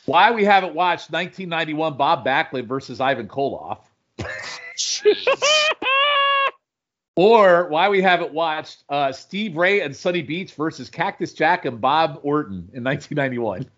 Why 0.06 0.30
we 0.30 0.44
haven't 0.44 0.74
watched 0.74 1.10
1991 1.10 1.96
Bob 1.96 2.24
Backlund 2.24 2.66
versus 2.66 3.00
Ivan 3.00 3.28
Koloff. 3.28 3.80
Or 7.16 7.68
why 7.68 7.90
we 7.90 8.00
haven't 8.00 8.32
watched 8.32 8.84
uh, 8.88 9.12
Steve 9.12 9.54
Ray 9.54 9.80
and 9.80 9.94
Sunny 9.94 10.22
Beach 10.22 10.54
versus 10.54 10.88
Cactus 10.88 11.34
Jack 11.34 11.66
and 11.66 11.78
Bob 11.78 12.20
Orton 12.22 12.70
in 12.72 12.82
1991. 12.82 13.68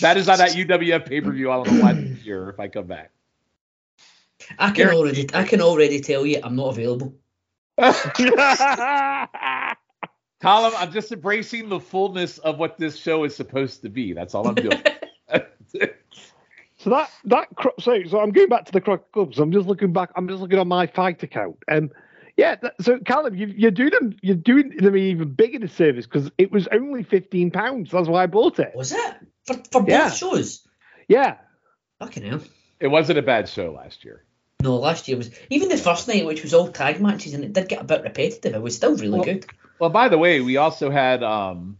That 0.00 0.16
is 0.16 0.28
on 0.28 0.38
that 0.38 0.50
UWF 0.50 1.06
pay 1.06 1.20
per 1.20 1.32
view. 1.32 1.50
I 1.50 1.56
don't 1.56 1.66
know 1.66 1.74
why 1.74 1.94
this 1.94 2.24
year 2.24 2.50
if 2.50 2.60
I 2.60 2.68
come 2.68 2.86
back. 2.86 3.10
I 4.58 4.70
can 4.70 4.88
already 4.88 5.26
I 5.34 5.44
can 5.44 5.60
already 5.60 6.00
tell 6.00 6.24
you 6.24 6.40
I'm 6.42 6.56
not 6.56 6.70
available. 6.70 7.14
Colin, 10.42 10.72
I'm 10.76 10.92
just 10.92 11.12
embracing 11.12 11.68
the 11.68 11.80
fullness 11.80 12.38
of 12.38 12.58
what 12.58 12.78
this 12.78 12.96
show 12.96 13.24
is 13.24 13.36
supposed 13.36 13.82
to 13.82 13.88
be. 13.88 14.12
That's 14.12 14.34
all 14.34 14.46
I'm 14.46 14.54
doing. 14.54 14.82
So 16.80 16.88
that 16.88 17.10
that 17.26 17.48
cro- 17.56 17.74
so 17.78 18.02
so 18.08 18.20
I'm 18.20 18.30
going 18.30 18.48
back 18.48 18.64
to 18.64 18.72
the 18.72 18.80
Crockett 18.80 19.12
Clubs. 19.12 19.38
I'm 19.38 19.52
just 19.52 19.66
looking 19.66 19.92
back. 19.92 20.10
I'm 20.16 20.26
just 20.26 20.40
looking 20.40 20.58
on 20.58 20.66
my 20.66 20.86
fight 20.86 21.22
account, 21.22 21.58
and 21.68 21.90
yeah. 22.38 22.56
That, 22.56 22.72
so 22.80 22.98
Callum, 23.00 23.34
you, 23.34 23.48
you're 23.48 23.70
doing 23.70 23.90
them. 23.90 24.16
You're 24.22 24.34
doing 24.34 24.70
them 24.78 24.96
even 24.96 25.34
bigger 25.34 25.58
the 25.58 25.68
service 25.68 26.06
because 26.06 26.30
it 26.38 26.50
was 26.50 26.68
only 26.72 27.02
fifteen 27.02 27.50
pounds. 27.50 27.90
That's 27.90 28.08
why 28.08 28.22
I 28.22 28.26
bought 28.26 28.58
it. 28.58 28.72
Was 28.74 28.92
it 28.92 29.14
for 29.46 29.54
for 29.70 29.80
both 29.80 29.88
Yeah. 29.88 30.10
shows? 30.10 30.66
Yeah. 31.08 31.36
Fucking 31.98 32.22
hell. 32.24 32.40
it 32.78 32.88
wasn't 32.88 33.18
a 33.18 33.22
bad 33.22 33.48
show 33.48 33.72
last 33.72 34.04
year. 34.04 34.24
No, 34.62 34.76
last 34.76 35.08
year 35.08 35.16
was 35.16 35.30
even 35.50 35.68
the 35.68 35.76
first 35.76 36.06
night, 36.08 36.24
which 36.26 36.42
was 36.42 36.52
all 36.54 36.68
tag 36.68 37.00
matches, 37.00 37.34
and 37.34 37.44
it 37.44 37.52
did 37.52 37.68
get 37.68 37.80
a 37.80 37.84
bit 37.84 38.02
repetitive. 38.02 38.54
It 38.54 38.62
was 38.62 38.76
still 38.76 38.94
really 38.96 39.10
Well, 39.18 39.24
good. 39.24 39.46
Well, 39.78 39.90
by 39.90 40.08
the 40.08 40.18
way, 40.18 40.40
we 40.40 40.56
also 40.56 40.90
had 40.90 41.22
um 41.22 41.78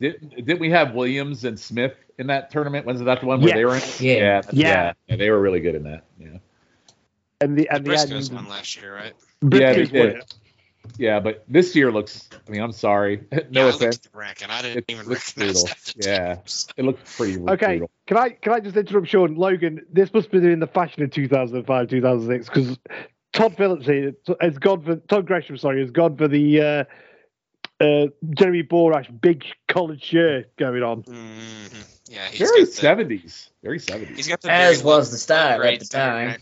did 0.00 0.30
didn't 0.36 0.60
we 0.60 0.70
have 0.70 0.94
Williams 0.94 1.44
and 1.44 1.58
Smith 1.58 1.94
in 2.18 2.26
that 2.28 2.50
tournament? 2.50 2.86
Was 2.86 3.00
that 3.00 3.20
the 3.20 3.26
one 3.26 3.40
where 3.40 3.54
they 3.54 3.64
were 3.64 3.76
in? 3.76 3.82
it? 3.82 4.00
Yeah. 4.00 4.12
yeah, 4.14 4.42
Yeah. 4.52 4.92
yeah, 5.08 5.16
They 5.16 5.30
were 5.30 5.40
really 5.40 5.60
good 5.60 5.74
in 5.74 5.84
that. 5.84 6.04
Yeah. 6.18 6.38
And 7.40 7.56
the 7.58 7.64
The 7.64 7.74
and 7.74 7.86
the 7.86 7.90
end, 7.92 8.10
Briscoes 8.10 8.32
won 8.32 8.48
last 8.48 8.76
year, 8.80 8.94
right? 8.94 9.12
Yeah, 9.42 9.72
they 9.72 9.86
Briscoes 9.86 9.92
won 9.92 10.08
did. 10.14 10.34
It. 10.84 10.90
Yeah, 10.98 11.20
but 11.20 11.44
this 11.48 11.74
year 11.74 11.90
looks. 11.90 12.28
I 12.46 12.50
mean, 12.50 12.60
I'm 12.60 12.72
sorry. 12.72 13.24
no 13.32 13.38
yeah, 13.50 13.68
offense. 13.68 13.80
looked 13.80 13.94
at 14.06 14.12
the 14.12 14.18
ranking. 14.18 14.50
I 14.50 14.62
didn't 14.62 14.78
It 14.78 14.84
even 14.88 15.06
looks 15.06 15.36
recognize 15.36 15.62
brutal. 15.64 15.76
Yeah. 16.10 16.36
It 16.76 16.84
looks 16.84 17.16
pretty 17.16 17.38
Okay, 17.40 17.66
brutal. 17.78 17.90
can 18.06 18.16
I 18.16 18.30
can 18.30 18.52
I 18.52 18.60
just 18.60 18.76
interrupt 18.76 19.08
Shawn 19.08 19.34
Logan? 19.36 19.84
This 19.92 20.12
must 20.12 20.30
be 20.30 20.38
in 20.38 20.60
the 20.60 20.66
fashion 20.66 21.02
of 21.02 21.10
2005, 21.10 21.88
2006 21.88 22.48
because 22.48 22.78
Todd 23.32 23.56
Phillips 23.56 23.86
here 23.86 24.12
has 24.40 24.58
gone 24.58 24.82
for 24.82 24.96
Todd 24.96 25.26
Grisham. 25.26 25.58
Sorry, 25.58 25.80
has 25.80 25.90
gone 25.90 26.16
for 26.16 26.28
the 26.28 26.60
uh, 26.60 26.84
uh, 27.82 28.06
Jeremy 28.30 28.62
Borash 28.62 29.08
big 29.20 29.44
collared 29.68 30.02
shirt 30.02 30.54
going 30.56 30.82
on. 30.82 31.02
Mhm. 31.02 31.90
Yeah, 32.10 32.26
he's 32.28 32.38
Very 32.40 32.60
got 32.60 32.66
the, 32.66 32.72
seventies. 32.72 33.50
Very 33.62 33.78
seventies. 33.78 34.16
he's 34.16 34.28
got 34.28 34.40
the 34.42 34.50
As 34.52 34.82
very 34.82 34.86
was 34.86 35.10
the 35.10 35.16
style 35.18 35.58
great 35.58 35.74
at 35.74 35.80
the 35.80 35.86
center 35.86 36.10
time. 36.12 36.28
back. 36.28 36.40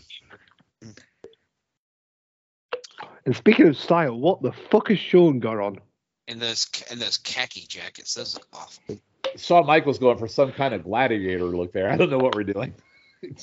And 3.25 3.35
speaking 3.35 3.67
of 3.67 3.77
style, 3.77 4.19
what 4.19 4.41
the 4.41 4.51
fuck 4.51 4.89
has 4.89 4.99
Shawn 4.99 5.39
got 5.39 5.59
on? 5.59 5.79
in 6.27 6.39
those 6.39 6.67
in 6.91 6.99
those 6.99 7.17
khaki 7.17 7.65
jackets. 7.67 8.13
Those 8.13 8.35
look 8.35 8.47
awful. 8.53 8.97
Shawn 9.35 9.65
Michaels 9.65 9.99
going 9.99 10.17
for 10.17 10.27
some 10.27 10.51
kind 10.51 10.73
of 10.73 10.83
gladiator 10.83 11.43
look 11.43 11.73
there. 11.73 11.89
I 11.89 11.97
don't 11.97 12.09
know 12.09 12.17
what 12.17 12.35
we're 12.35 12.43
doing. 12.43 12.73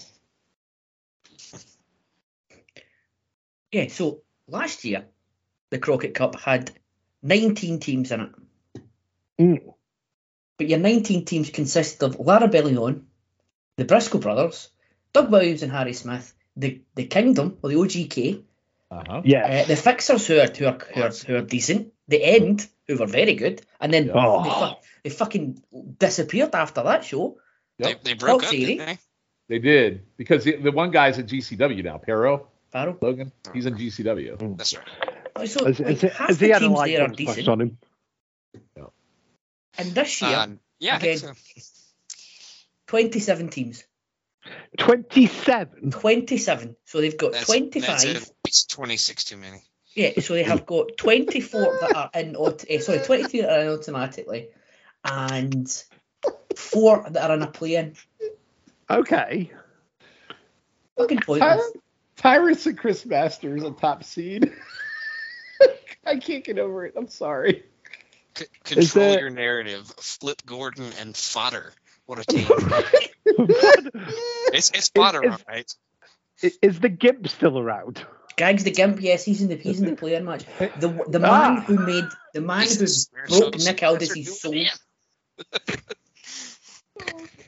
Yeah, 3.72 3.86
so 3.86 4.22
last 4.48 4.84
year, 4.84 5.04
the 5.70 5.78
Crockett 5.78 6.12
Cup 6.12 6.34
had 6.40 6.72
19 7.22 7.78
teams 7.78 8.10
in 8.10 8.20
it. 8.20 8.30
Mm. 9.38 9.74
But 10.58 10.68
your 10.68 10.80
19 10.80 11.24
teams 11.24 11.50
consisted 11.50 12.04
of 12.04 12.18
La 12.18 12.40
Rebelion, 12.40 13.04
the 13.76 13.84
Briscoe 13.84 14.18
brothers, 14.18 14.70
Doug 15.12 15.30
Williams 15.30 15.62
and 15.62 15.70
Harry 15.70 15.92
Smith, 15.92 16.34
the, 16.56 16.80
the 16.96 17.06
Kingdom, 17.06 17.58
or 17.62 17.70
the 17.70 17.76
OGK, 17.76 18.42
Uh-huh. 18.90 19.22
Yeah. 19.24 19.62
uh, 19.62 19.66
the 19.66 19.76
Fixers, 19.76 20.26
who 20.26 20.40
are, 20.40 20.46
who, 20.48 20.66
are, 20.66 20.78
who, 20.94 21.02
are, 21.02 21.10
who 21.10 21.36
are 21.36 21.42
decent, 21.42 21.92
the 22.08 22.22
End, 22.24 22.66
who 22.88 22.96
were 22.96 23.06
very 23.06 23.34
good, 23.34 23.62
and 23.80 23.92
then 23.94 24.10
Oh. 24.12 24.42
they, 24.42 24.50
fu- 24.50 24.80
they 25.04 25.10
fucking 25.10 25.62
disappeared 25.98 26.54
after 26.54 26.82
that 26.82 27.04
show. 27.04 27.38
Yep. 27.78 28.02
They, 28.02 28.10
they 28.10 28.14
broke 28.18 28.42
Oh, 28.42 28.46
up, 28.46 28.50
see, 28.50 28.66
didn't 28.66 28.86
they? 28.86 28.98
They 29.48 29.58
did 29.58 30.02
because 30.16 30.44
the, 30.44 30.56
the 30.56 30.72
one 30.72 30.90
guy's 30.90 31.18
at 31.18 31.26
GCW 31.26 31.82
now. 31.84 31.98
Pero 31.98 32.48
Barrow. 32.72 32.96
Logan, 33.00 33.32
he's 33.54 33.66
in 33.66 33.74
GCW. 33.74 34.56
That's 34.56 34.76
right. 34.76 35.48
So 35.48 35.64
Has, 35.66 35.78
like, 35.80 35.88
has, 35.88 36.00
he- 36.00 36.08
half 36.08 36.26
has 36.28 36.38
the 36.38 36.46
he 36.46 36.52
teams 36.58 36.72
light 36.72 36.96
there 36.96 37.04
are 37.04 37.08
decent. 37.08 37.48
on 37.48 37.60
him? 37.60 37.78
And 39.78 39.92
this 39.92 40.20
year, 40.20 40.36
Um, 40.36 40.60
yeah, 40.80 40.96
again. 40.98 41.18
so. 41.18 41.32
27 42.88 43.48
teams. 43.50 43.84
27. 44.78 45.90
27. 45.92 46.76
So 46.84 47.00
they've 47.00 47.16
got 47.16 47.32
That's, 47.32 47.46
25. 47.46 47.86
That's 47.86 48.32
at 48.50 48.54
least 48.54 48.70
26 48.70 49.24
too 49.24 49.36
many. 49.36 49.62
Yeah, 49.94 50.18
so 50.20 50.34
they 50.34 50.42
have 50.42 50.66
got 50.66 50.96
24 50.96 51.78
that 51.82 51.94
are 51.94 52.10
in, 52.14 52.34
aut- 52.34 52.64
eh, 52.68 52.80
sorry, 52.80 52.98
23 52.98 53.42
that 53.42 53.50
are 53.50 53.60
in 53.62 53.68
automatically, 53.68 54.48
and 55.04 55.84
four 56.56 57.06
that 57.10 57.30
are 57.30 57.36
in 57.36 57.42
a 57.42 57.46
play-in. 57.46 57.94
Okay. 58.88 59.50
Fucking 60.98 61.18
Ty- 61.18 61.24
pointless. 61.24 61.72
Tyrus 62.16 62.66
and 62.66 62.76
Chris 62.76 63.06
Masters 63.06 63.62
a 63.62 63.70
top 63.70 64.02
seed. 64.02 64.52
I 66.04 66.16
can't 66.18 66.44
get 66.44 66.58
over 66.58 66.86
it. 66.86 66.94
I'm 66.96 67.08
sorry. 67.08 67.62
C- 68.36 68.46
control 68.64 69.10
there- 69.12 69.20
your 69.20 69.30
narrative. 69.30 69.86
Flip 69.98 70.42
Gordon 70.44 70.90
and 70.98 71.16
Fodder. 71.16 71.72
What 72.06 72.18
a 72.18 72.24
team. 72.24 72.46
it's 73.26 74.70
it's 74.70 74.88
Fodder, 74.88 75.24
is- 75.24 75.30
all 75.32 75.38
right? 75.48 75.72
I- 76.42 76.50
Is 76.62 76.80
the 76.80 76.88
Gimp 76.88 77.28
still 77.28 77.56
around? 77.58 78.04
Gags 78.40 78.64
the 78.64 78.70
Gimp, 78.70 79.02
yes, 79.02 79.22
he's 79.22 79.42
in 79.42 79.48
the 79.48 79.56
he's 79.56 79.80
in 79.80 79.84
the 79.84 79.94
play-in 79.96 80.24
match. 80.24 80.46
The 80.78 80.88
the 81.08 81.18
man 81.30 81.58
Ah. 81.58 81.64
who 81.66 81.76
made 81.76 82.06
the 82.32 82.40
man 82.40 82.62
He's 82.62 82.78
who 82.78 82.86
the 82.86 83.06
broke 83.28 83.60
Spencer 83.60 83.70
Nick 83.70 83.82
Aldis's 83.82 84.40
soul. 84.40 84.54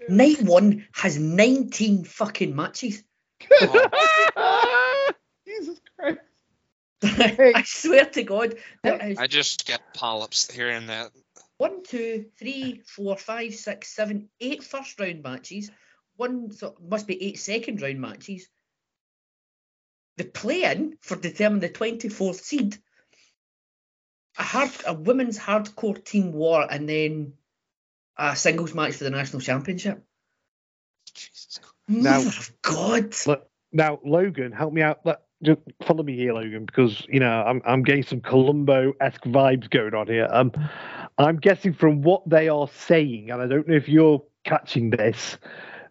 Night 0.09 0.43
one 0.43 0.86
has 0.93 1.18
19 1.18 2.05
fucking 2.05 2.55
matches. 2.55 3.03
Jesus 5.47 5.80
Christ. 5.99 6.18
I 7.05 7.62
swear 7.64 8.05
to 8.07 8.22
God, 8.22 8.57
there 8.82 9.03
is 9.09 9.18
I 9.18 9.26
just 9.28 9.66
get 9.66 9.80
polyps 9.95 10.51
hearing 10.51 10.88
that. 10.88 11.11
one, 11.57 11.82
two, 11.84 12.26
three, 12.38 12.82
four, 12.86 13.16
five, 13.16 13.55
six, 13.55 13.88
seven, 13.88 14.28
eight 14.40 14.62
first 14.62 15.01
round 15.01 15.22
matches. 15.22 15.70
One 16.16 16.51
so 16.53 16.74
must 16.86 17.07
be 17.07 17.22
eight 17.22 17.38
second 17.38 17.80
round 17.80 17.99
matches. 18.01 18.47
The 20.16 20.24
play 20.24 20.64
in 20.64 20.96
for 21.00 21.16
determining 21.16 21.60
the 21.60 21.68
twenty 21.68 22.08
fourth 22.08 22.40
seed. 22.40 22.76
A 24.38 24.42
hard 24.42 24.70
a 24.86 24.94
women's 24.94 25.38
hardcore 25.38 26.02
team 26.02 26.32
war 26.32 26.66
and 26.70 26.88
then 26.88 27.34
a 28.16 28.36
singles 28.36 28.74
match 28.74 28.94
for 28.94 29.04
the 29.04 29.10
national 29.10 29.40
championship. 29.40 30.04
Jesus 31.14 31.58
Christ. 31.58 31.72
Now- 31.88 32.18
Mother 32.18 32.28
of 32.28 32.62
God. 32.62 33.16
Look, 33.26 33.48
now, 33.72 34.00
Logan, 34.04 34.52
help 34.52 34.72
me 34.72 34.82
out. 34.82 35.00
Let, 35.04 35.22
just 35.42 35.60
follow 35.86 36.02
me 36.02 36.14
here, 36.14 36.34
Logan, 36.34 36.66
because 36.66 37.04
you 37.08 37.18
know 37.20 37.30
I'm 37.30 37.62
I'm 37.64 37.82
getting 37.82 38.04
some 38.04 38.20
Columbo-esque 38.20 39.24
vibes 39.24 39.68
going 39.68 39.94
on 39.94 40.06
here. 40.06 40.28
Um, 40.30 40.52
I'm 41.18 41.36
guessing 41.36 41.72
from 41.74 42.02
what 42.02 42.28
they 42.28 42.48
are 42.48 42.68
saying, 42.68 43.30
and 43.30 43.42
I 43.42 43.46
don't 43.46 43.66
know 43.66 43.74
if 43.74 43.88
you're 43.88 44.22
catching 44.44 44.90
this, 44.90 45.38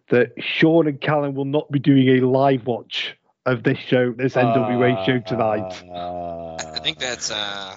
that 0.08 0.32
Shawn 0.38 0.86
and 0.86 1.00
Callum 1.00 1.34
will 1.34 1.44
not 1.44 1.70
be 1.70 1.78
doing 1.78 2.08
a 2.08 2.20
live 2.26 2.66
watch 2.66 3.16
of 3.46 3.62
this 3.62 3.78
show, 3.78 4.12
this 4.12 4.34
NWA 4.34 5.04
show 5.06 5.18
tonight. 5.20 5.82
Uh, 5.90 6.54
I 6.74 6.80
think 6.80 6.98
that's 6.98 7.30
uh. 7.30 7.76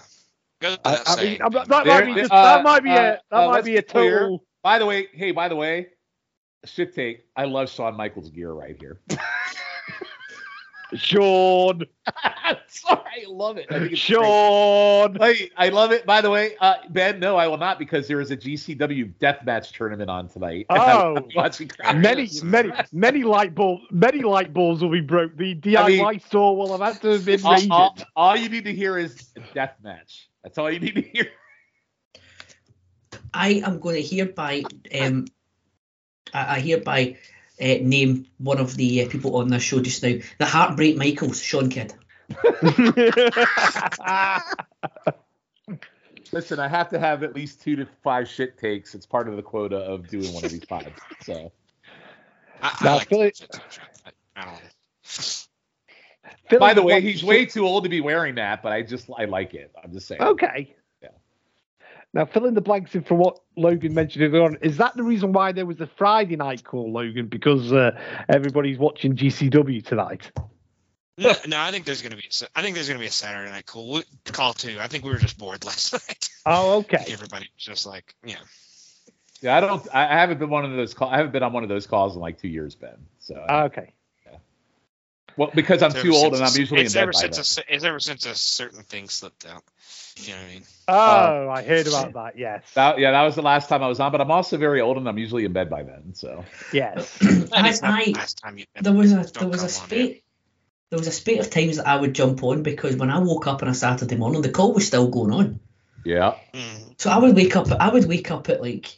Goes 0.61 0.77
I, 0.85 0.91
mean, 0.91 1.05
saying. 1.05 1.41
uh, 1.41 1.49
that, 1.49 1.85
might 1.85 2.05
be 2.05 2.13
just, 2.13 2.31
uh, 2.31 2.43
that 2.43 2.63
might 2.63 2.83
be 2.83 2.91
uh, 2.91 2.93
a 2.93 2.97
that 2.97 3.21
uh, 3.31 3.47
might 3.47 3.65
be 3.65 3.75
a 3.75 3.81
be 3.81 3.87
clear. 3.87 4.19
total. 4.21 4.43
By 4.63 4.79
the 4.79 4.85
way, 4.85 5.07
hey, 5.13 5.31
by 5.31 5.49
the 5.49 5.55
way, 5.55 5.87
shit 6.63 6.95
take. 6.95 7.25
I 7.35 7.45
love 7.45 7.69
Shawn 7.69 7.97
Michaels 7.97 8.29
gear 8.29 8.51
right 8.51 8.77
here. 8.79 9.01
Shawn, 10.97 11.83
Sorry, 12.67 12.99
I 13.25 13.25
love 13.27 13.57
it. 13.57 13.67
I 13.71 13.79
think 13.79 13.93
it's. 13.93 14.01
Shawn. 14.01 15.15
Hey, 15.19 15.49
I 15.57 15.69
love 15.69 15.91
it. 15.91 16.05
By 16.05 16.21
the 16.21 16.29
way, 16.29 16.55
uh, 16.61 16.75
Ben, 16.89 17.19
no, 17.19 17.35
I 17.37 17.47
will 17.47 17.57
not 17.57 17.79
because 17.79 18.07
there 18.07 18.21
is 18.21 18.31
a 18.31 18.37
GCW 18.37 19.13
deathmatch 19.19 19.71
tournament 19.71 20.09
on 20.09 20.27
tonight. 20.27 20.65
and 20.69 20.79
I 20.81 20.93
Oh. 20.93 21.21
be 21.21 21.35
watching. 21.35 21.71
Many, 21.95 22.29
many, 22.43 22.71
many 22.91 23.23
light 23.23 23.55
bulbs, 23.55 23.83
many 23.91 24.21
light 24.21 24.53
bulbs 24.53 24.81
will 24.81 24.91
be 24.91 25.01
broke. 25.01 25.35
The 25.37 25.55
DIY 25.55 26.21
store 26.25 26.55
will 26.55 26.71
have 26.77 26.81
had 26.81 27.01
to 27.01 27.09
have 27.11 27.25
been 27.25 27.41
All, 27.43 27.71
all- 27.71 27.97
all 28.15 28.35
you 28.35 28.49
need 28.49 28.65
to 28.65 28.73
hear 28.73 28.97
is 28.97 29.29
deathmatch. 29.55 30.25
That's 30.43 30.57
all 30.57 30.71
you 30.71 30.79
need 30.79 30.95
to 30.95 31.01
hear. 31.01 31.27
I 33.33 33.61
am 33.65 33.79
going 33.79 33.95
to 33.95 34.15
hereby 34.15 34.63
um, 35.01 35.25
I, 36.33 36.55
I 36.55 36.59
hereby 36.59 37.17
uh, 37.61 37.75
name 37.81 38.25
one 38.37 38.57
of 38.59 38.75
the 38.75 39.03
uh, 39.03 39.09
people 39.09 39.37
on 39.37 39.47
this 39.49 39.63
show 39.63 39.79
just 39.81 40.03
now, 40.03 40.15
the 40.37 40.45
Heartbreak 40.45 40.97
Michaels, 40.97 41.41
Shawn 41.41 41.69
Kidd. 41.69 41.93
Listen, 46.31 46.59
I 46.59 46.67
have 46.67 46.89
to 46.89 46.99
have 46.99 47.23
at 47.23 47.35
least 47.35 47.61
two 47.61 47.75
to 47.77 47.87
five 48.03 48.27
shit 48.27 48.57
takes. 48.57 48.95
It's 48.95 49.05
part 49.05 49.29
of 49.29 49.35
the 49.35 49.41
quota 49.41 49.77
of 49.77 50.07
doing 50.07 50.33
one 50.33 50.43
of 50.43 50.51
these 50.51 50.65
pods. 50.65 50.89
So 51.21 51.51
I, 52.61 52.77
I 52.79 52.95
like 52.95 53.07
Philly- 53.07 53.33
I, 54.05 54.11
I 54.35 54.45
don't 54.45 54.53
know. 54.53 54.59
Fill 56.49 56.59
by 56.59 56.73
the 56.73 56.81
way, 56.81 57.01
he's 57.01 57.23
way 57.23 57.45
too 57.45 57.65
old 57.65 57.83
to 57.83 57.89
be 57.89 58.01
wearing 58.01 58.35
that, 58.35 58.61
but 58.63 58.71
I 58.71 58.81
just 58.81 59.09
I 59.17 59.25
like 59.25 59.53
it. 59.53 59.71
I'm 59.83 59.93
just 59.93 60.07
saying. 60.07 60.21
Okay. 60.21 60.75
Yeah. 62.15 62.21
Now, 62.21 62.25
fill 62.25 62.45
in 62.45 62.53
the 62.53 62.61
blanks 62.61 62.95
in 62.95 63.03
from 63.03 63.17
what 63.17 63.39
Logan 63.57 63.93
mentioned 63.93 64.23
earlier 64.23 64.43
on. 64.43 64.57
Is 64.61 64.77
that 64.77 64.95
the 64.95 65.03
reason 65.03 65.33
why 65.33 65.51
there 65.51 65.65
was 65.65 65.81
a 65.81 65.87
Friday 65.97 66.35
night 66.37 66.63
call, 66.63 66.91
Logan? 66.91 67.27
Because 67.27 67.73
uh, 67.73 67.91
everybody's 68.29 68.77
watching 68.77 69.15
GCW 69.15 69.85
tonight. 69.85 70.31
No, 71.17 71.33
no, 71.47 71.59
I 71.61 71.71
think 71.71 71.85
there's 71.85 72.01
gonna 72.01 72.17
be. 72.17 72.23
a 72.41 72.45
I 72.57 72.61
think 72.61 72.75
there's 72.75 72.87
gonna 72.89 72.99
be 72.99 73.05
a 73.05 73.11
Saturday 73.11 73.49
night 73.49 73.65
call 73.65 73.93
we- 73.93 74.03
call 74.33 74.51
too. 74.53 74.77
I 74.81 74.87
think 74.87 75.05
we 75.05 75.11
were 75.11 75.17
just 75.17 75.37
bored 75.37 75.63
last 75.63 75.93
night. 76.09 76.29
Oh, 76.45 76.79
okay. 76.79 77.05
Everybody 77.09 77.49
was 77.55 77.63
just 77.63 77.85
like, 77.85 78.13
yeah. 78.25 78.35
Yeah, 79.41 79.55
I 79.57 79.61
don't. 79.61 79.87
I 79.93 80.03
I 80.05 80.19
haven't 80.19 80.39
been 80.39 80.49
one 80.49 80.65
of 80.65 80.71
those. 80.71 80.93
Call, 80.93 81.09
I 81.09 81.17
haven't 81.17 81.31
been 81.31 81.43
on 81.43 81.53
one 81.53 81.63
of 81.63 81.69
those 81.69 81.87
calls 81.87 82.15
in 82.15 82.21
like 82.21 82.37
two 82.41 82.47
years, 82.49 82.75
Ben. 82.75 82.97
So 83.19 83.35
Okay. 83.49 83.93
well, 85.37 85.51
because 85.55 85.81
I'm 85.81 85.91
It's 85.91 86.01
too 86.01 86.13
old 86.13 86.33
and 86.33 86.43
I'm 86.43 86.53
usually 86.55 86.81
in 86.81 86.85
it's 86.85 86.95
bed 86.95 87.05
by 87.05 87.11
since 87.11 87.55
then. 87.55 87.65
a, 87.69 87.75
it's 87.75 87.83
ever 87.85 87.99
since 87.99 88.25
a 88.25 88.35
certain 88.35 88.83
thing 88.83 89.07
slipped 89.07 89.45
out. 89.45 89.63
You 90.17 90.31
know 90.33 90.39
what 90.39 90.45
I 90.45 90.53
mean? 90.53 90.63
Oh, 90.87 91.49
I 91.49 91.63
heard 91.63 91.87
about 91.87 92.13
that. 92.13 92.37
Yes. 92.37 92.63
That, 92.73 92.99
yeah, 92.99 93.11
that 93.11 93.23
was 93.23 93.35
the 93.35 93.41
last 93.41 93.67
time 93.67 93.83
I 93.83 93.87
was 93.87 93.99
on, 93.99 94.11
but 94.11 94.21
I'm 94.21 94.31
also 94.31 94.57
very 94.57 94.79
old 94.79 94.97
and 94.97 95.09
I'm 95.09 95.17
usually 95.17 95.43
in 95.45 95.51
bed 95.51 95.69
by 95.69 95.83
then. 95.83 96.13
So 96.13 96.45
yes. 96.71 97.17
That 97.19 97.49
I, 97.53 97.69
is 97.69 97.81
not 97.81 98.05
the 98.05 98.13
last 98.13 98.37
time 98.37 98.57
you. 98.57 98.65
there 98.81 98.93
was 98.93 99.11
a 99.11 99.15
there 99.15 99.23
was 99.23 99.33
a 99.33 99.33
come 99.33 99.47
on, 99.49 99.59
man. 99.61 99.69
spate 99.69 100.23
there 100.89 100.99
was 100.99 101.07
a 101.07 101.11
spate 101.11 101.39
of 101.39 101.49
times 101.49 101.77
that 101.77 101.87
I 101.87 101.95
would 101.99 102.13
jump 102.13 102.43
on 102.43 102.63
because 102.63 102.95
when 102.95 103.09
I 103.09 103.19
woke 103.19 103.47
up 103.47 103.61
on 103.63 103.67
a 103.67 103.73
Saturday 103.73 104.15
morning, 104.15 104.41
the 104.41 104.49
call 104.49 104.71
was 104.73 104.87
still 104.87 105.09
going 105.09 105.31
on. 105.33 105.59
yeah, 106.05 106.35
Mm. 106.53 106.93
So 107.01 107.09
I 107.09 107.17
would 107.17 107.35
wake 107.35 107.55
up. 107.57 107.67
I 107.71 107.89
would 107.89 108.05
wake 108.05 108.31
up 108.31 108.47
at 108.49 108.61
like. 108.61 108.95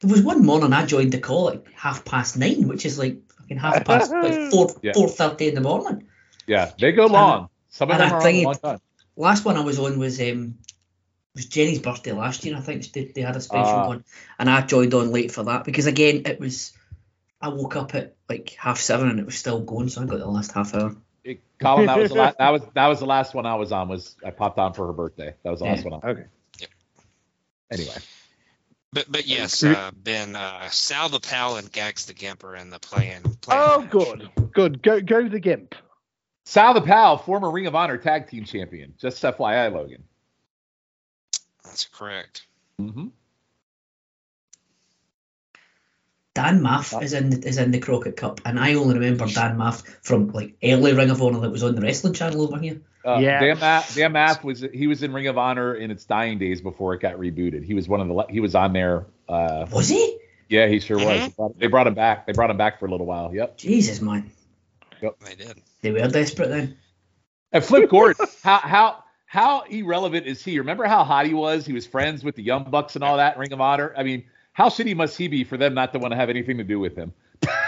There 0.00 0.10
was 0.10 0.22
one 0.22 0.44
morning 0.44 0.72
I 0.72 0.86
joined 0.86 1.12
the 1.12 1.18
call 1.18 1.50
at 1.50 1.64
half 1.74 2.04
past 2.04 2.36
nine, 2.38 2.68
which 2.68 2.86
is 2.86 2.98
like 2.98 3.18
fucking 3.38 3.58
half 3.58 3.84
past 3.84 4.10
like 4.10 4.50
four 4.50 4.68
Yeah. 4.82 4.92
four 4.94 5.08
thirty 5.08 5.48
in 5.48 5.54
the 5.54 5.60
morning. 5.60 6.06
yeah, 6.46 6.70
they 6.78 6.92
go 6.92 7.06
long. 7.06 7.48
Some 7.68 7.90
of 7.90 7.98
them 7.98 8.10
are 8.12 8.16
on 8.16 8.22
think- 8.22 8.44
long 8.46 8.54
time. 8.54 8.78
Last 9.16 9.44
one 9.44 9.56
I 9.56 9.60
was 9.60 9.78
on 9.78 9.98
was 9.98 10.20
um 10.20 10.58
was 11.34 11.46
Jenny's 11.46 11.80
birthday 11.80 12.12
last 12.12 12.44
year. 12.44 12.56
I 12.56 12.60
think 12.60 12.90
they, 12.92 13.06
they 13.06 13.20
had 13.22 13.36
a 13.36 13.40
special 13.40 13.80
Ah. 13.80 13.86
one, 13.88 14.04
and 14.38 14.48
I 14.48 14.60
joined 14.62 14.94
on 14.94 15.10
late 15.10 15.32
for 15.32 15.42
that 15.44 15.64
because 15.64 15.86
again 15.86 16.22
it 16.26 16.40
was. 16.40 16.72
I 17.40 17.48
woke 17.48 17.76
up 17.76 17.94
at 17.94 18.14
like 18.28 18.56
half 18.58 18.78
seven 18.78 19.10
and 19.10 19.18
it 19.20 19.26
was 19.26 19.36
still 19.36 19.60
going, 19.60 19.90
so 19.90 20.00
I 20.00 20.06
got 20.06 20.18
the 20.18 20.26
last 20.26 20.52
half 20.52 20.74
hour. 20.74 20.96
It, 21.24 21.42
Colin, 21.60 21.86
that 21.86 21.98
was 21.98 22.08
the 22.10 22.14
last. 22.16 22.36
That 22.38 22.50
was 22.50 22.62
that 22.74 22.86
was 22.86 23.00
the 23.00 23.06
last 23.06 23.34
one 23.34 23.44
I 23.44 23.56
was 23.56 23.70
on. 23.70 23.88
Was 23.88 24.16
I 24.24 24.30
popped 24.30 24.58
on 24.58 24.72
for 24.72 24.86
her 24.86 24.92
birthday? 24.94 25.34
That 25.42 25.50
was 25.50 25.60
the 25.60 25.66
last 25.66 25.84
Yeah. 25.84 25.90
one. 25.90 26.00
On. 26.02 26.08
Okay. 26.10 26.24
Anyway, 27.70 27.96
But 28.92 29.10
but 29.10 29.26
yes, 29.26 29.64
uh, 29.64 29.90
Ben, 29.94 30.36
uh, 30.36 30.68
Sal 30.70 31.08
the 31.08 31.18
Pal 31.20 31.56
and 31.56 31.70
Gags 31.70 32.06
the 32.06 32.14
Gimp 32.14 32.44
are 32.44 32.54
in 32.56 32.70
the 32.70 32.78
play-in. 32.78 33.22
play-in 33.22 33.62
Oh, 33.62 33.80
match. 33.80 33.90
good, 33.90 34.30
good. 34.52 34.82
Go, 34.82 35.00
go 35.00 35.28
the 35.28 35.40
gimp. 35.40 35.74
Sal 36.44 36.74
the 36.74 36.82
Pal, 36.82 37.16
former 37.18 37.50
Ring 37.50 37.66
of 37.66 37.74
Honor 37.74 37.96
Tag 37.96 38.28
Team 38.28 38.44
Champion. 38.44 38.94
Just 38.98 39.22
FYI, 39.22 39.72
Logan. 39.72 40.04
That's 41.64 41.86
correct. 41.86 42.46
Mm-hmm. 42.80 43.06
Dan 46.34 46.60
Maff 46.62 47.00
is 47.00 47.12
in 47.12 47.30
the, 47.30 47.46
is 47.48 47.58
in 47.58 47.70
the 47.70 47.78
Crockett 47.78 48.16
Cup, 48.16 48.40
and 48.44 48.58
I 48.58 48.74
only 48.74 48.94
remember 48.94 49.26
Dan 49.26 49.56
Maff 49.56 49.86
from 50.02 50.32
like 50.32 50.54
early 50.64 50.92
Ring 50.92 51.10
of 51.10 51.22
Honor 51.22 51.38
that 51.40 51.50
was 51.50 51.62
on 51.62 51.76
the 51.76 51.80
wrestling 51.80 52.12
channel 52.12 52.42
over 52.42 52.58
here. 52.58 52.80
Uh, 53.06 53.18
Yeah. 53.20 53.38
Dan, 53.38 53.56
Maff, 53.58 53.94
Dan 53.94 54.12
Maff 54.12 54.42
was 54.42 54.60
he 54.60 54.88
was 54.88 55.04
in 55.04 55.12
Ring 55.12 55.28
of 55.28 55.38
Honor 55.38 55.74
in 55.76 55.92
its 55.92 56.04
dying 56.04 56.38
days 56.38 56.60
before 56.60 56.92
it 56.94 57.00
got 57.00 57.14
rebooted. 57.18 57.64
He 57.64 57.74
was 57.74 57.88
one 57.88 58.00
of 58.00 58.08
the 58.08 58.26
he 58.28 58.40
was 58.40 58.56
on 58.56 58.72
there. 58.72 59.06
Uh, 59.28 59.66
Was 59.72 59.88
he? 59.88 60.18
yeah, 60.48 60.66
he 60.66 60.80
sure 60.80 60.96
was. 60.98 61.06
Mhm. 61.06 61.22
They 61.22 61.28
brought, 61.36 61.58
they 61.60 61.66
brought 61.68 61.86
him 61.86 61.94
back. 61.94 62.26
They 62.26 62.32
brought 62.32 62.50
him 62.50 62.56
back 62.56 62.80
for 62.80 62.86
a 62.86 62.90
little 62.90 63.06
while. 63.06 63.32
Yep. 63.32 63.56
Jesus 63.56 64.00
man, 64.00 64.30
Yep. 65.00 65.20
They 65.20 65.34
did. 65.36 65.62
They 65.84 65.92
were 65.92 66.08
desperate 66.08 66.48
then. 66.48 66.76
And 67.52 67.62
Flip 67.62 67.88
Gordon, 67.88 68.26
how 68.42 68.58
how 68.58 69.04
how 69.26 69.60
irrelevant 69.62 70.26
is 70.26 70.42
he? 70.42 70.58
Remember 70.58 70.84
how 70.84 71.04
hot 71.04 71.26
he 71.26 71.34
was? 71.34 71.66
He 71.66 71.72
was 71.72 71.86
friends 71.86 72.24
with 72.24 72.34
the 72.34 72.42
Young 72.42 72.64
Bucks 72.64 72.96
and 72.96 73.04
all 73.04 73.18
that 73.18 73.38
Ring 73.38 73.52
of 73.52 73.60
Honor. 73.60 73.94
I 73.96 74.02
mean, 74.02 74.24
how 74.52 74.68
shitty 74.70 74.96
must 74.96 75.16
he 75.16 75.28
be 75.28 75.44
for 75.44 75.56
them 75.56 75.74
not 75.74 75.92
to 75.92 75.98
want 75.98 76.12
to 76.12 76.16
have 76.16 76.30
anything 76.30 76.56
to 76.58 76.64
do 76.64 76.80
with 76.80 76.96
him? 76.96 77.12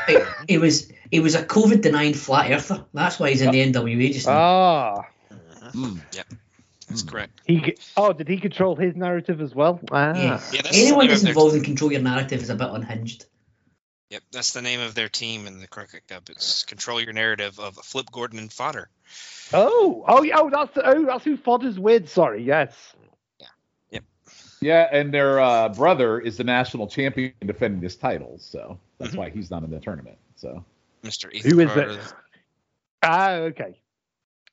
He, 0.09 0.19
he 0.49 0.59
was 0.59 0.91
he 1.11 1.21
was 1.21 1.35
a 1.35 1.45
COVID 1.45 1.83
denying 1.83 2.15
flat 2.15 2.51
earther. 2.51 2.85
That's 2.95 3.21
why 3.21 3.31
he's 3.31 3.43
in 3.43 3.51
the 3.51 3.73
NWA 3.73 4.13
just 4.13 4.27
now. 4.27 5.05
Mm. 5.75 6.01
Yep, 6.15 6.27
that's 6.89 7.03
correct. 7.03 7.41
he. 7.45 7.77
Oh, 7.97 8.13
did 8.13 8.29
he 8.29 8.39
control 8.39 8.77
his 8.77 8.97
narrative 8.97 9.41
as 9.41 9.55
well? 9.55 9.81
Ah. 9.93 10.15
yeah. 10.15 10.41
Yeah, 10.53 10.63
that's 10.63 10.77
Anyone 10.77 11.09
that's 11.09 11.25
involved 11.25 11.55
in 11.55 11.63
control 11.63 11.93
your 11.93 12.01
narrative 12.01 12.41
is 12.41 12.49
a 12.49 12.55
bit 12.55 12.71
unhinged. 12.71 13.27
Yep, 14.11 14.23
that's 14.31 14.53
the 14.53 14.63
name 14.63 14.81
of 14.81 14.95
their 14.95 15.09
team 15.09 15.47
in 15.47 15.61
the 15.61 15.67
Crockett 15.67 16.07
Cup. 16.07 16.31
It's 16.31 16.63
control 16.63 17.01
your 17.01 17.13
narrative 17.13 17.59
of 17.59 17.75
Flip 17.77 18.07
Gordon 18.13 18.39
and 18.39 18.53
Fodder. 18.53 18.89
Oh, 19.53 20.05
oh, 20.07 20.23
yeah, 20.23 20.37
oh, 20.39 20.49
that's 20.51 20.79
oh, 20.83 21.05
that's 21.07 21.25
who 21.25 21.37
Fodder's 21.37 21.79
with. 21.79 22.09
Sorry, 22.09 22.43
yes. 22.45 22.95
Yeah, 23.91 23.99
Yeah, 24.61 24.89
and 24.93 25.13
their 25.13 25.41
uh, 25.41 25.71
brother 25.71 26.21
is 26.21 26.37
the 26.37 26.45
national 26.45 26.87
champion 26.87 27.33
defending 27.45 27.83
his 27.83 27.97
title, 27.97 28.39
so 28.39 28.79
that's 28.99 29.15
Mhm. 29.15 29.19
why 29.19 29.31
he's 29.31 29.51
not 29.51 29.65
in 29.65 29.71
the 29.71 29.81
tournament. 29.81 30.19
So 30.37 30.65
Mr. 31.03 31.33
Ethan 31.33 31.51
Who 31.51 31.61
is 31.61 31.67
Carter. 31.67 31.91
it? 31.91 32.15
Ah, 33.03 33.31
okay. 33.33 33.81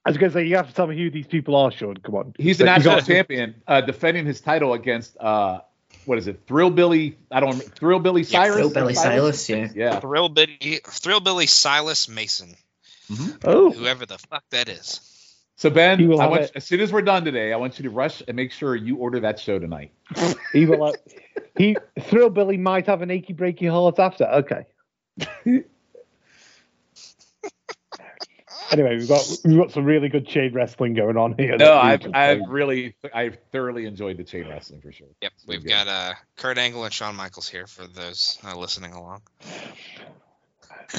I 0.06 0.10
was 0.10 0.18
gonna 0.18 0.32
say 0.32 0.45
you 0.45 0.56
have 0.56 0.68
to 0.68 0.74
tell 0.74 0.88
me 0.88 0.97
who 0.97 1.12
these 1.12 1.28
people 1.28 1.56
are, 1.56 1.72
Shawn. 1.72 1.97
Come 1.97 2.16
on. 2.16 2.34
he's 2.39 2.58
the 2.58 2.66
national 2.66 3.01
champion 3.01 3.62
uh, 3.68 3.82
defending 3.82 4.26
his 4.26 4.41
title 4.41 4.74
against 4.74 5.16
uh, 5.20 5.62
what 6.06 6.18
is 6.18 6.28
it? 6.28 6.41
Thrill 6.47 6.70
Billy? 6.70 7.18
I 7.32 7.39
don't 7.39 7.51
remember. 7.51 7.74
Thrill 7.76 7.99
Billy 7.99 8.24
Cyrus. 8.24 8.58
Phil 8.58 8.70
Billy 8.74 8.93
Silas, 8.93 9.49
yeah. 9.49 9.70
Yeah. 9.74 9.99
Thrill 9.99 10.30
Billy 10.30 11.47
Silas 11.47 12.08
Mason, 12.10 12.56
Oh, 13.43 13.72
whoever 13.72 14.06
the 14.06 14.18
fuck 14.18 14.43
that 14.51 14.70
is. 14.70 15.01
So 15.56 15.70
Ben, 15.70 15.99
He 15.99 16.06
I 16.06 16.28
want 16.28 16.43
it. 16.43 16.51
as 16.56 16.66
soon 16.66 16.80
as 16.82 16.91
we're 16.91 17.04
done 17.04 17.24
today, 17.26 17.54
I 17.54 17.58
want 17.58 17.78
you 17.80 17.84
to 17.84 17.89
rush 17.89 18.22
and 18.28 18.36
make 18.36 18.51
sure 18.51 18.76
you 18.76 18.97
order 18.97 19.20
that 19.22 19.39
show 19.39 19.60
tonight. 19.60 19.91
he 20.51 20.66
will. 20.66 20.84
Uh, 20.84 20.93
he 21.58 21.78
Thrill 22.01 22.30
Billy 22.30 22.58
might 22.58 22.88
have 22.88 23.01
an 23.01 23.12
achy 23.12 23.34
breaky 23.34 23.70
heart 23.70 23.99
after. 23.99 24.26
Okay. 24.26 24.66
anyway, 28.74 28.97
we've 28.97 29.07
got 29.07 29.26
we've 29.45 29.57
got 29.57 29.71
some 29.71 29.86
really 29.86 30.09
good 30.09 30.28
chain 30.28 30.53
wrestling 30.53 30.93
going 30.93 31.17
on 31.17 31.36
here. 31.38 31.55
No, 31.57 31.78
I've 31.78 32.01
I've 32.13 32.39
say. 32.39 32.45
really 32.47 32.95
I've 33.13 33.38
thoroughly 33.51 33.86
enjoyed 33.86 34.17
the 34.17 34.24
chain 34.24 34.47
wrestling 34.47 34.82
for 34.82 34.91
sure. 34.91 35.07
Yep, 35.21 35.32
It's 35.36 35.47
we've 35.47 35.65
got 35.65 35.88
uh, 35.88 36.13
Kurt 36.38 36.57
Angle 36.57 36.84
and 36.84 36.93
Shawn 36.93 37.15
Michaels 37.15 37.47
here 37.47 37.67
for 37.67 37.88
those 37.88 38.38
uh, 38.45 38.57
listening 38.57 38.93
along. 38.93 39.21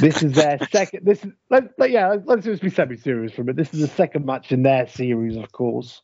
This 0.00 0.22
is 0.22 0.32
their 0.32 0.58
second. 0.72 1.04
This 1.04 1.24
is 1.24 1.32
let, 1.50 1.78
let- 1.78 1.90
yeah. 1.90 2.16
Let's 2.24 2.44
just 2.44 2.62
be 2.62 2.70
semi-serious 2.70 3.32
for 3.32 3.42
a 3.42 3.44
minute. 3.44 3.56
This 3.56 3.74
is 3.74 3.80
the 3.80 3.94
second 3.94 4.24
match 4.26 4.50
in 4.50 4.62
their 4.62 4.88
series, 4.88 5.36
of 5.36 5.52
course. 5.52 6.02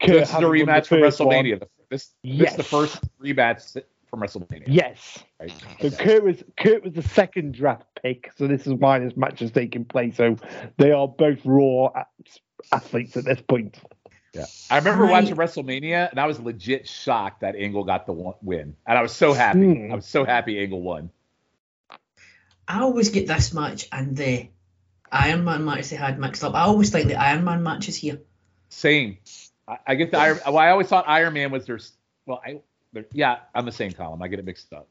Kurt 0.00 0.10
This 0.20 0.28
is 0.28 0.30
a 0.30 0.32
having 0.34 0.48
won 0.48 0.58
the 0.58 0.64
rematch 0.64 0.86
from 0.88 1.00
first 1.00 1.20
one. 1.20 1.28
WrestleMania. 1.44 1.60
This 1.90 2.10
this 2.22 2.50
is 2.50 2.56
the 2.56 2.62
Yes. 2.62 2.66
first 2.68 2.98
rematch 3.22 3.82
from 4.12 4.20
WrestleMania. 4.20 4.64
Yes. 4.66 5.18
Right? 5.40 5.52
So 5.80 5.90
Kurt 5.90 6.22
was 6.22 6.44
Kurt 6.58 6.84
was 6.84 6.92
the 6.92 7.02
second 7.02 7.54
draft 7.54 7.86
pick. 8.02 8.30
So 8.36 8.46
this 8.46 8.66
is 8.66 8.74
why 8.74 8.98
this 8.98 9.16
match 9.16 9.40
is 9.40 9.50
taking 9.50 9.86
place. 9.86 10.16
So 10.16 10.36
they 10.76 10.92
are 10.92 11.08
both 11.08 11.38
raw 11.46 11.88
athletes 12.70 13.16
at 13.16 13.24
this 13.24 13.40
point. 13.40 13.78
Yeah. 14.34 14.44
I 14.70 14.76
remember 14.78 15.06
I- 15.06 15.12
watching 15.12 15.36
WrestleMania 15.36 16.10
and 16.10 16.20
I 16.20 16.26
was 16.26 16.38
legit 16.38 16.86
shocked 16.86 17.40
that 17.40 17.56
Angle 17.56 17.84
got 17.84 18.04
the 18.04 18.12
one- 18.12 18.34
win. 18.42 18.76
And 18.86 18.98
I 18.98 19.00
was 19.00 19.12
so 19.12 19.32
happy. 19.32 19.86
Hmm. 19.86 19.92
I 19.92 19.94
was 19.94 20.06
so 20.06 20.26
happy 20.26 20.58
Angle 20.58 20.82
won. 20.82 21.10
I 22.68 22.80
always 22.80 23.08
get 23.08 23.26
this 23.26 23.54
match 23.54 23.88
and 23.92 24.14
the 24.14 24.48
Iron 25.10 25.44
Man 25.44 25.64
match 25.64 25.88
they 25.88 25.96
had 25.96 26.18
mixed 26.18 26.44
up. 26.44 26.54
I 26.54 26.60
always 26.64 26.90
think 26.90 27.08
the 27.08 27.16
Iron 27.16 27.44
Man 27.44 27.62
match 27.62 27.88
is 27.88 27.96
here. 27.96 28.20
Same. 28.68 29.16
I, 29.66 29.78
I 29.86 29.94
get 29.94 30.10
the 30.10 30.18
Iron 30.18 30.38
well, 30.44 30.58
I 30.58 30.68
always 30.68 30.88
thought 30.88 31.08
Iron 31.08 31.32
Man 31.32 31.50
was 31.50 31.64
their 31.64 31.80
well, 32.26 32.42
I 32.44 32.60
they're- 32.92 33.06
yeah, 33.12 33.38
I'm 33.54 33.64
the 33.64 33.72
same 33.72 33.92
Callum. 33.92 34.22
I 34.22 34.28
get 34.28 34.38
it 34.38 34.44
mixed 34.44 34.72
up. 34.72 34.88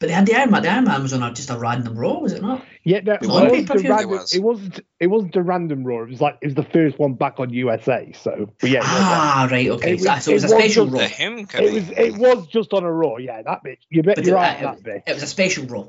But 0.00 0.06
they 0.06 0.12
had 0.12 0.26
the 0.26 0.34
Iron 0.36 0.52
Man. 0.52 0.62
The 0.62 0.68
Iron 0.70 0.84
Man 0.84 1.02
was 1.02 1.12
on 1.12 1.24
a, 1.24 1.32
just 1.34 1.50
a 1.50 1.58
random 1.58 1.98
Raw, 1.98 2.20
was 2.20 2.32
it 2.32 2.40
not? 2.40 2.64
Yeah, 2.84 3.00
no, 3.00 3.14
it, 3.14 3.22
was. 3.22 3.28
wasn't 3.30 3.70
It 3.84 3.88
random, 3.88 4.10
was. 4.10 4.32
it 4.32 4.38
wasn't. 4.42 4.80
It 5.00 5.06
wasn't 5.08 5.34
a 5.34 5.42
random 5.42 5.82
raw. 5.82 6.02
It 6.02 6.10
was 6.10 6.20
like 6.20 6.38
it 6.40 6.46
was 6.46 6.54
the 6.54 6.62
first 6.62 7.00
one 7.00 7.14
back 7.14 7.40
on 7.40 7.52
USA. 7.52 8.12
So, 8.12 8.52
but 8.60 8.70
yeah, 8.70 8.78
it 8.78 8.82
was, 8.82 8.88
ah, 8.92 9.48
right, 9.50 9.68
okay. 9.70 9.94
It 9.94 10.00
so, 10.00 10.12
was- 10.14 10.24
so 10.24 10.30
it 10.30 10.34
was 10.34 10.44
a 10.44 10.48
special 10.50 10.84
just 10.86 10.94
Raw. 10.94 11.00
The 11.00 11.08
him 11.08 11.38
it 11.52 11.72
was. 11.72 11.90
It 11.90 12.16
was 12.16 12.46
just 12.46 12.72
on 12.74 12.84
a 12.84 12.92
raw. 12.92 13.16
Yeah, 13.16 13.42
that 13.42 13.64
bit. 13.64 13.80
You 13.90 14.04
bet. 14.04 14.16
But 14.16 14.24
You're 14.26 14.36
right. 14.36 14.62
uh, 14.62 14.68
on 14.68 14.74
that 14.76 14.84
bit. 14.84 15.02
it 15.04 15.14
was 15.14 15.24
a 15.24 15.26
special 15.26 15.66
Raw. 15.66 15.88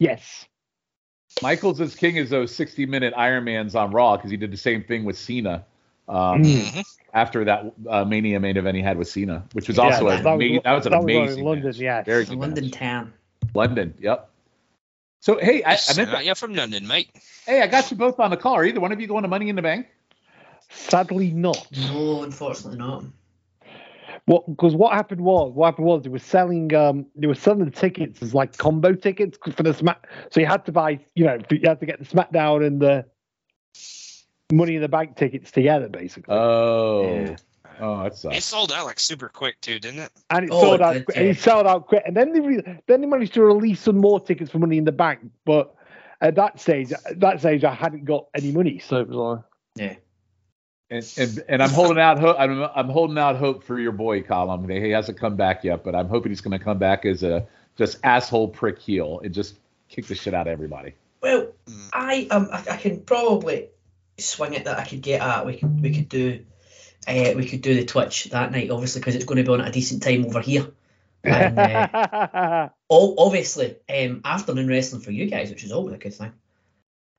Yes. 0.00 0.46
Michaels 1.40 1.80
is 1.80 1.94
king 1.94 2.16
is 2.16 2.30
those 2.30 2.52
60 2.56 2.86
minute 2.86 3.14
Iron 3.16 3.44
Mans 3.44 3.76
on 3.76 3.92
Raw 3.92 4.16
because 4.16 4.32
he 4.32 4.36
did 4.36 4.50
the 4.50 4.56
same 4.56 4.82
thing 4.82 5.04
with 5.04 5.16
Cena 5.16 5.64
um, 6.08 6.42
Mm. 6.42 6.72
Mhm. 6.72 6.84
after 7.14 7.44
that 7.44 7.72
uh, 7.88 8.04
Mania 8.04 8.40
main 8.40 8.56
event 8.56 8.76
he 8.76 8.82
had 8.82 8.98
with 8.98 9.08
Cena, 9.08 9.44
which 9.52 9.68
was 9.68 9.78
Yeah, 9.78 10.00
also 10.00 10.06
that, 10.06 10.22
a, 10.22 10.22
that, 10.22 10.34
was, 10.34 10.62
that 10.64 10.72
was 10.72 10.86
an 10.86 10.92
that 10.92 11.02
was 11.02 11.14
on 11.14 11.28
amazing 11.32 11.44
London. 11.44 11.72
match. 11.72 11.78
Yeah. 11.78 12.04
Very 12.04 12.24
good 12.26 12.38
London 12.38 12.70
match. 12.70 12.70
Town. 12.70 13.12
London, 13.54 13.94
yep. 13.98 14.30
So 15.20 15.38
hey, 15.38 15.62
I, 15.64 15.80
I 15.88 15.92
Yes, 15.92 15.94
meant 15.94 16.14
uh, 16.14 16.18
yeah, 16.18 16.34
from 16.34 16.54
London, 16.54 16.86
mate. 16.86 17.10
hey, 17.46 17.62
I 17.62 17.66
got 17.66 17.90
you 17.90 17.96
both 17.96 18.18
on 18.20 18.30
the 18.30 18.36
call. 18.36 18.54
Are 18.54 18.64
either 18.64 18.80
one 18.80 18.92
of 18.92 19.00
you 19.00 19.06
going 19.06 19.22
to 19.22 19.28
Money 19.28 19.48
in 19.48 19.56
the 19.56 19.62
Bank? 19.62 19.86
Sadly, 20.70 21.32
not. 21.32 21.76
No, 21.76 22.22
unfortunately 22.22 22.78
not. 22.78 23.04
What? 24.26 24.46
Because 24.46 24.74
what 24.74 24.92
happened 24.92 25.20
was, 25.22 25.52
what 25.54 25.66
happened 25.66 25.86
was 25.86 26.02
they 26.02 26.10
were 26.10 26.18
selling, 26.18 26.74
um, 26.74 27.06
they 27.16 27.26
were 27.26 27.34
selling 27.34 27.64
the 27.64 27.70
tickets 27.70 28.22
as 28.22 28.34
like 28.34 28.56
combo 28.56 28.94
tickets 28.94 29.38
for 29.54 29.62
the 29.62 29.72
Smack. 29.74 30.08
So 30.30 30.40
you 30.40 30.46
had 30.46 30.64
to 30.66 30.72
buy, 30.72 31.00
you 31.14 31.24
know, 31.24 31.38
you 31.50 31.60
had 31.64 31.80
to 31.80 31.86
get 31.86 31.98
the 31.98 32.04
SmackDown 32.04 32.66
and 32.66 32.80
the 32.80 33.06
Money 34.50 34.76
in 34.76 34.82
the 34.82 34.88
Bank 34.88 35.16
tickets 35.16 35.50
together, 35.50 35.88
basically. 35.88 36.34
Oh, 36.34 37.02
Yeah. 37.02 37.36
oh, 37.80 38.02
that 38.04 38.24
It 38.36 38.42
sold 38.42 38.72
out 38.72 38.86
like 38.86 38.98
super 38.98 39.28
quick 39.28 39.60
too, 39.60 39.78
didn't 39.78 40.00
it? 40.00 40.10
and 40.30 40.44
it 40.46 40.50
Oh, 40.52 40.60
sold 40.62 40.74
it 40.76 40.82
out. 40.82 40.92
did, 40.94 41.04
quick- 41.04 41.16
and 41.18 41.26
it 41.26 41.38
sold 41.38 41.66
out 41.66 41.86
quick. 41.86 42.02
And 42.06 42.16
then 42.16 42.32
they 42.32 42.40
re- 42.40 42.80
then 42.86 43.00
they 43.02 43.06
managed 43.06 43.34
to 43.34 43.42
release 43.42 43.80
some 43.80 43.98
more 43.98 44.18
tickets 44.20 44.50
for 44.50 44.58
Money 44.58 44.78
in 44.78 44.84
the 44.84 44.92
Bank. 44.92 45.20
But 45.44 45.74
at 46.22 46.34
that 46.36 46.60
stage, 46.60 46.92
at 46.92 47.20
that 47.20 47.40
stage, 47.40 47.62
I 47.62 47.74
hadn't 47.74 48.06
got 48.06 48.26
any 48.34 48.50
money, 48.50 48.78
so 48.78 48.96
it 49.00 49.08
was 49.08 49.16
like, 49.16 49.40
Yeah. 49.76 49.94
And, 50.90 51.12
and 51.18 51.44
and 51.50 51.62
I'm 51.62 51.68
holding 51.68 51.98
out 51.98 52.18
hope. 52.18 52.36
I'm 52.40 52.62
I'm 52.74 52.88
holding 52.88 53.18
out 53.18 53.36
hope 53.36 53.62
for 53.64 53.78
your 53.78 53.92
boy 53.92 54.22
Callum. 54.22 54.66
He 54.70 54.88
hasn't 54.88 55.18
come 55.18 55.36
back 55.36 55.62
yet, 55.62 55.84
but 55.84 55.94
I'm 55.94 56.08
hoping 56.08 56.32
he's 56.32 56.40
going 56.40 56.58
to 56.58 56.64
come 56.64 56.78
back 56.78 57.04
as 57.04 57.22
a 57.22 57.46
just 57.76 57.98
asshole 58.02 58.48
prick 58.48 58.78
heel 58.78 59.20
and 59.22 59.34
just 59.34 59.56
kick 59.90 60.06
the 60.06 60.14
shit 60.14 60.32
out 60.32 60.46
of 60.46 60.52
everybody. 60.52 60.94
Well, 61.22 61.48
Mm. 61.66 61.88
I 61.92 62.26
um 62.30 62.48
I, 62.50 62.64
I 62.70 62.76
can 62.78 63.02
probably 63.02 63.68
swing 64.18 64.54
it 64.54 64.64
that 64.64 64.78
I 64.78 64.84
could 64.84 65.00
get 65.02 65.20
at. 65.22 65.46
We 65.46 65.56
could 65.56 65.80
we 65.82 65.94
could 65.94 66.08
do 66.08 66.44
uh, 67.06 67.32
we 67.36 67.46
could 67.46 67.62
do 67.62 67.74
the 67.74 67.84
Twitch 67.84 68.24
that 68.26 68.52
night, 68.52 68.70
obviously, 68.70 69.00
because 69.00 69.14
it's 69.14 69.24
going 69.24 69.38
to 69.38 69.44
be 69.44 69.52
on 69.52 69.60
at 69.60 69.68
a 69.68 69.72
decent 69.72 70.02
time 70.02 70.24
over 70.26 70.40
here. 70.40 70.70
And 71.24 71.58
uh, 71.58 72.68
all, 72.88 73.14
obviously, 73.18 73.76
um, 73.88 74.20
afternoon 74.24 74.68
wrestling 74.68 75.02
for 75.02 75.10
you 75.10 75.26
guys, 75.26 75.50
which 75.50 75.64
is 75.64 75.72
always 75.72 75.94
a 75.94 75.98
good 75.98 76.14
thing. 76.14 76.32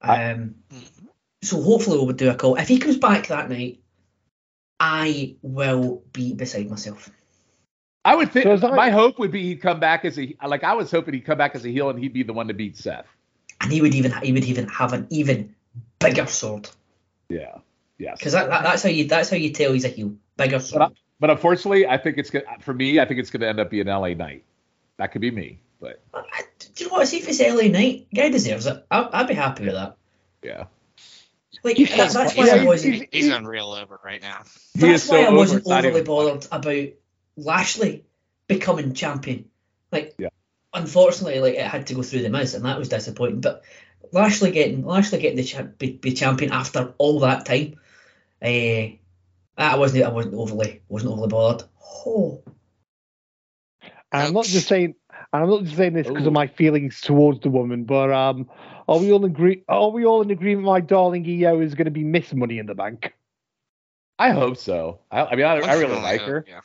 Um, 0.01 0.55
Mhm. 0.71 0.83
so 1.41 1.61
hopefully 1.61 1.97
we'll 1.97 2.15
do 2.15 2.29
a 2.29 2.35
call. 2.35 2.55
If 2.55 2.67
he 2.67 2.77
comes 2.79 2.97
back 2.97 3.27
that 3.27 3.49
night, 3.49 3.79
I 4.79 5.35
will 5.41 6.03
be 6.13 6.33
beside 6.33 6.69
myself. 6.69 7.09
I 8.05 8.15
would 8.15 8.31
think 8.31 8.43
So 8.43 8.53
is 8.53 8.61
that- 8.61 8.75
my 8.75 8.91
hope 8.91 9.19
would 9.19 9.31
be 9.31 9.43
he'd 9.43 9.61
come 9.61 9.79
back 9.79 10.05
as 10.05 10.17
a 10.17 10.35
like 10.45 10.63
I 10.63 10.73
was 10.73 10.89
hoping 10.89 11.13
he'd 11.15 11.25
come 11.25 11.37
back 11.37 11.55
as 11.55 11.65
a 11.65 11.69
heel 11.69 11.89
and 11.89 11.99
he'd 11.99 12.13
be 12.13 12.23
the 12.23 12.33
one 12.33 12.47
to 12.47 12.53
beat 12.53 12.77
Seth. 12.77 13.05
And 13.61 13.71
he 13.71 13.81
would 13.81 13.93
even 13.93 14.11
he 14.23 14.31
would 14.31 14.45
even 14.45 14.67
have 14.69 14.93
an 14.93 15.07
even 15.09 15.53
bigger 15.99 16.25
sword. 16.27 16.69
Yeah. 17.29 17.59
Yes. 17.97 18.17
Because 18.17 18.33
that, 18.33 18.49
that, 18.49 18.63
that's 18.63 18.83
how 18.83 18.89
you 18.89 19.05
that's 19.05 19.29
how 19.29 19.37
you 19.37 19.51
tell 19.51 19.73
he's 19.73 19.85
a 19.85 19.89
heel. 19.89 20.15
Bigger. 20.37 20.59
But, 20.73 20.81
I- 20.81 20.89
but 21.19 21.29
unfortunately, 21.29 21.85
I 21.85 21.97
think 21.97 22.17
it's 22.17 22.29
gonna 22.29 22.45
for 22.61 22.73
me. 22.73 22.99
I 22.99 23.05
think 23.05 23.19
it's 23.19 23.29
gonna 23.29 23.47
end 23.47 23.59
up 23.59 23.69
being 23.69 23.87
LA 23.87 24.13
Knight. 24.13 24.45
That 24.97 25.11
could 25.11 25.21
be 25.21 25.31
me, 25.31 25.59
but 25.81 26.01
I- 26.13 26.19
I- 26.19 26.43
do 26.75 26.83
you 26.85 26.89
know 26.89 26.93
what? 26.97 27.07
See 27.07 27.17
if 27.17 27.27
it's 27.27 27.41
LA 27.41 27.67
Knight, 27.69 28.07
guy 28.13 28.29
deserves 28.29 28.65
it. 28.67 28.85
I, 28.89 29.09
I'd 29.11 29.27
be 29.27 29.33
happy 29.33 29.65
with 29.65 29.73
that. 29.73 29.97
yeah, 30.43 30.65
Like 31.63 31.75
He's 31.75 31.89
that, 31.89 32.11
that's 32.13 32.35
why 32.37 32.45
yeah, 32.47 32.55
I 32.55 32.63
wasn't. 32.65 32.95
he's- 32.95 33.07
He's 33.11 33.27
unreal 33.27 33.73
over 33.73 33.99
right 34.03 34.21
now. 34.21 34.43
That's 34.75 35.07
why 35.09 35.23
so 35.23 35.29
I 35.29 35.33
wasn't 35.33 35.65
over, 35.67 35.75
overly 35.75 35.89
even 35.89 36.03
bothered 36.05 36.47
about 36.53 36.87
Lashley 37.35 38.05
becoming 38.47 38.93
champion. 38.93 39.45
Like, 39.91 40.15
Yeah. 40.17 40.29
unfortunately, 40.73 41.39
like 41.41 41.55
it 41.55 41.65
had 41.65 41.87
to 41.87 41.95
go 41.95 42.01
through 42.01 42.21
the 42.21 42.29
Miz, 42.29 42.53
and 42.55 42.63
that 42.65 42.79
was 42.79 42.87
disappointing. 42.89 43.41
But 43.41 43.63
Lashley 44.11 44.51
getting 44.51 44.85
Lashley 44.85 45.19
getting 45.19 45.37
the 45.37 45.43
cha- 45.43 45.63
be, 45.63 45.91
be 45.93 46.13
champion 46.13 46.51
after 46.51 46.93
all 46.97 47.19
that 47.21 47.45
time, 47.45 47.75
uh, 48.41 48.95
I 49.57 49.77
wasn't 49.77 50.05
I 50.05 50.09
wasn't 50.09 50.35
overly 50.35 50.81
wasn't 50.87 51.11
overly 51.11 51.27
bothered. 51.27 51.67
Oh, 52.05 52.43
And 54.11 54.27
I'm 54.27 54.33
not 54.33 54.45
just 54.45 54.67
saying, 54.67 54.95
and 55.11 55.43
I'm 55.43 55.49
not 55.49 55.63
just 55.63 55.77
saying 55.77 55.93
this 55.93 56.07
because 56.07 56.25
of 56.25 56.33
my 56.33 56.47
feelings 56.47 57.01
towards 57.01 57.41
the 57.41 57.49
woman, 57.49 57.83
but 57.83 58.11
um, 58.11 58.49
are 58.87 58.97
we 58.97 59.11
all 59.11 59.23
agree? 59.25 59.63
Are 59.67 59.89
we 59.89 60.05
all 60.05 60.21
in 60.21 60.31
agreement? 60.31 60.65
My 60.65 60.81
darling 60.81 61.25
IYO 61.25 61.59
is 61.59 61.75
going 61.75 61.85
to 61.85 61.91
be 61.91 62.03
Miss 62.03 62.33
Money 62.33 62.57
in 62.57 62.65
the 62.65 62.75
Bank. 62.75 63.13
I 64.17 64.31
hope 64.31 64.57
so. 64.57 64.99
I, 65.11 65.25
I 65.25 65.35
mean, 65.35 65.45
I, 65.45 65.59
I 65.59 65.73
really 65.75 66.01
like 66.01 66.21
her. 66.21 66.45
Yeah. 66.47 66.61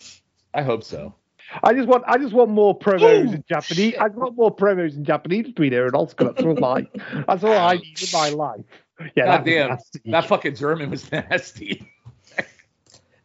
I 0.52 0.62
hope 0.62 0.84
so. 0.84 1.14
I 1.62 1.74
just 1.74 1.88
want, 1.88 2.04
I 2.06 2.18
just 2.18 2.32
want 2.32 2.50
more 2.50 2.78
promos 2.78 3.02
Ooh, 3.02 3.32
in 3.32 3.38
oh, 3.38 3.44
Japanese. 3.48 3.94
I 4.00 4.08
want 4.08 4.36
more 4.36 4.54
promos 4.54 4.96
in 4.96 5.04
Japanese 5.04 5.46
between 5.46 5.72
her 5.72 5.84
and 5.86 5.94
Asuka. 5.94 6.34
That's 6.34 6.44
all 6.44 6.64
I, 6.64 6.86
that's 7.26 7.44
all 7.44 7.52
I 7.52 7.74
oh, 7.74 7.78
need 7.78 8.02
in 8.02 8.08
my 8.12 8.28
life. 8.30 8.64
Yeah, 9.16 9.24
God 9.26 9.44
that 9.44 9.44
damn, 9.44 10.12
that 10.12 10.26
fucking 10.26 10.54
German 10.56 10.90
was 10.90 11.10
nasty. 11.12 11.90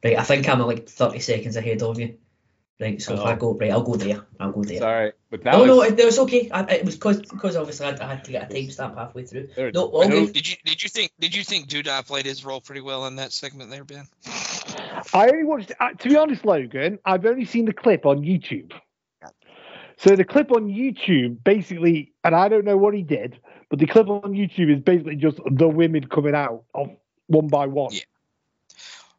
right. 0.04 0.18
I 0.18 0.24
think 0.24 0.48
I'm 0.50 0.60
like 0.60 0.88
30 0.90 1.20
seconds 1.20 1.56
ahead 1.56 1.82
of 1.82 2.00
you. 2.00 2.18
Right. 2.80 3.02
So 3.02 3.14
if 3.14 3.20
Oh. 3.20 3.26
I 3.26 3.36
go 3.36 3.54
right, 3.56 3.72
I'll 3.72 3.84
go 3.84 3.96
there. 3.98 4.26
I'll 4.40 4.54
go 4.54 4.64
there. 4.64 4.80
Sorry, 4.80 5.12
but 5.30 5.44
that 5.44 5.54
oh, 5.56 5.66
no, 5.66 5.76
was 5.76 5.90
no, 5.90 5.96
it, 5.96 6.00
it 6.00 6.06
was 6.06 6.18
okay. 6.20 6.50
I, 6.50 6.62
it 6.76 6.86
was 6.86 6.96
because 6.96 7.20
because 7.22 7.58
obviously 7.58 7.88
I, 7.88 7.98
I 8.02 8.08
had 8.16 8.24
to 8.24 8.32
get 8.32 8.50
a 8.50 8.56
timestamp 8.56 8.96
halfway 8.96 9.26
through. 9.26 9.50
there- 9.54 9.72
No, 9.74 9.92
I. 10.02 10.08
Did 10.08 10.50
you 10.50 10.56
did 10.64 10.82
you 10.82 10.88
think 10.88 11.12
did 11.20 11.36
you 11.36 11.44
think 11.44 11.68
Duda 11.68 12.08
played 12.08 12.26
his 12.26 12.46
role 12.46 12.62
pretty 12.62 12.80
well 12.80 13.06
in 13.08 13.18
that 13.18 13.34
segment 13.34 13.70
there, 13.70 13.84
Ben? 13.84 14.08
I 15.14 15.30
only 15.30 15.44
watched. 15.44 15.72
Uh, 15.80 15.92
to 15.92 16.10
be 16.10 16.16
honest, 16.18 16.46
Logan, 16.46 17.00
I've 17.06 17.26
only 17.26 17.46
seen 17.46 17.66
the 17.66 17.74
clip 17.74 18.06
on 18.06 18.20
YouTube. 18.20 18.72
So 19.98 20.16
the 20.16 20.24
clip 20.24 20.52
on 20.54 20.70
YouTube, 20.70 21.44
basically, 21.44 22.14
and 22.24 22.34
I 22.34 22.48
don't 22.48 22.64
know 22.64 22.78
what 22.78 22.94
he 22.94 23.02
did, 23.04 23.38
but 23.70 23.80
the 23.80 23.86
clip 23.86 24.08
on 24.08 24.32
YouTube 24.32 24.74
is 24.74 24.80
basically 24.82 25.18
just 25.18 25.40
the 25.52 25.68
women 25.68 26.08
coming 26.08 26.34
out 26.34 26.64
of 26.74 26.90
one 27.28 27.48
by 27.48 27.68
one. 27.68 27.92
Yeah. 27.92 28.02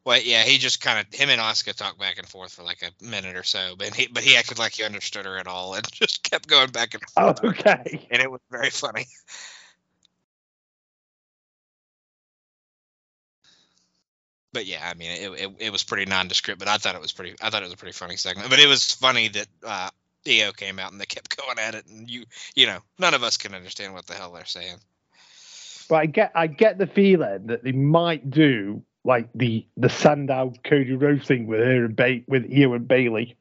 Well, 0.06 0.20
yeah, 0.22 0.42
he 0.42 0.56
just 0.56 0.80
kind 0.80 0.98
of 0.98 1.12
him 1.12 1.28
and 1.28 1.38
Asuka 1.40 1.74
talked 1.74 1.98
back 2.00 2.16
and 2.16 2.26
forth 2.26 2.54
for 2.54 2.62
like 2.62 2.82
a 2.82 3.04
minute 3.04 3.36
or 3.36 3.42
so, 3.42 3.74
but 3.76 3.94
he 3.94 4.06
but 4.06 4.22
he 4.22 4.36
acted 4.36 4.58
like 4.58 4.72
he 4.72 4.82
understood 4.84 5.26
her 5.26 5.36
at 5.36 5.46
all 5.46 5.74
and 5.74 5.86
just 5.92 6.22
kept 6.22 6.48
going 6.48 6.70
back 6.70 6.94
and 6.94 7.02
Oh, 7.18 7.34
forth, 7.34 7.44
okay. 7.44 8.08
and 8.10 8.22
it 8.22 8.30
was 8.30 8.40
very 8.50 8.70
funny. 8.70 9.06
But 14.52 14.66
yeah, 14.66 14.88
I 14.88 14.94
mean, 14.94 15.10
it, 15.10 15.40
it, 15.40 15.50
it 15.58 15.72
was 15.72 15.84
pretty 15.84 16.10
nondescript, 16.10 16.58
but 16.58 16.68
I 16.68 16.76
thought 16.76 16.94
it 16.94 17.00
was 17.00 17.12
pretty. 17.12 17.36
I 17.40 17.50
thought 17.50 17.62
it 17.62 17.66
was 17.66 17.74
a 17.74 17.78
pretty 17.78 17.92
funny 17.92 18.16
segment. 18.16 18.50
But 18.50 18.58
it 18.58 18.66
was 18.66 18.92
funny 18.92 19.28
that 19.28 19.46
uh, 19.64 19.90
IYO 20.26 20.52
came 20.52 20.78
out 20.78 20.92
and 20.92 21.00
they 21.00 21.06
kept 21.06 21.36
going 21.36 21.58
at 21.58 21.74
it, 21.74 21.86
and 21.86 22.10
you 22.10 22.24
you 22.54 22.66
know 22.66 22.78
none 22.98 23.14
of 23.14 23.22
us 23.22 23.36
can 23.36 23.54
understand 23.54 23.94
what 23.94 24.06
the 24.06 24.14
hell 24.14 24.32
they're 24.32 24.44
saying. 24.44 24.76
But 25.88 25.96
I 25.96 26.06
get, 26.06 26.32
I 26.34 26.46
get 26.46 26.78
the 26.78 26.86
feeling 26.86 27.46
that 27.46 27.64
they 27.64 27.72
might 27.72 28.30
do 28.30 28.82
like 29.04 29.28
the 29.34 29.66
the 29.76 29.88
Sandow 29.88 30.52
Cody 30.64 30.94
Rhodes 30.94 31.26
thing 31.26 31.46
with 31.46 31.60
her 31.60 31.84
and 31.84 31.96
ba- 31.96 32.22
with 32.26 32.50
IYO 32.50 32.74
and 32.74 32.86
Bayley. 32.88 33.36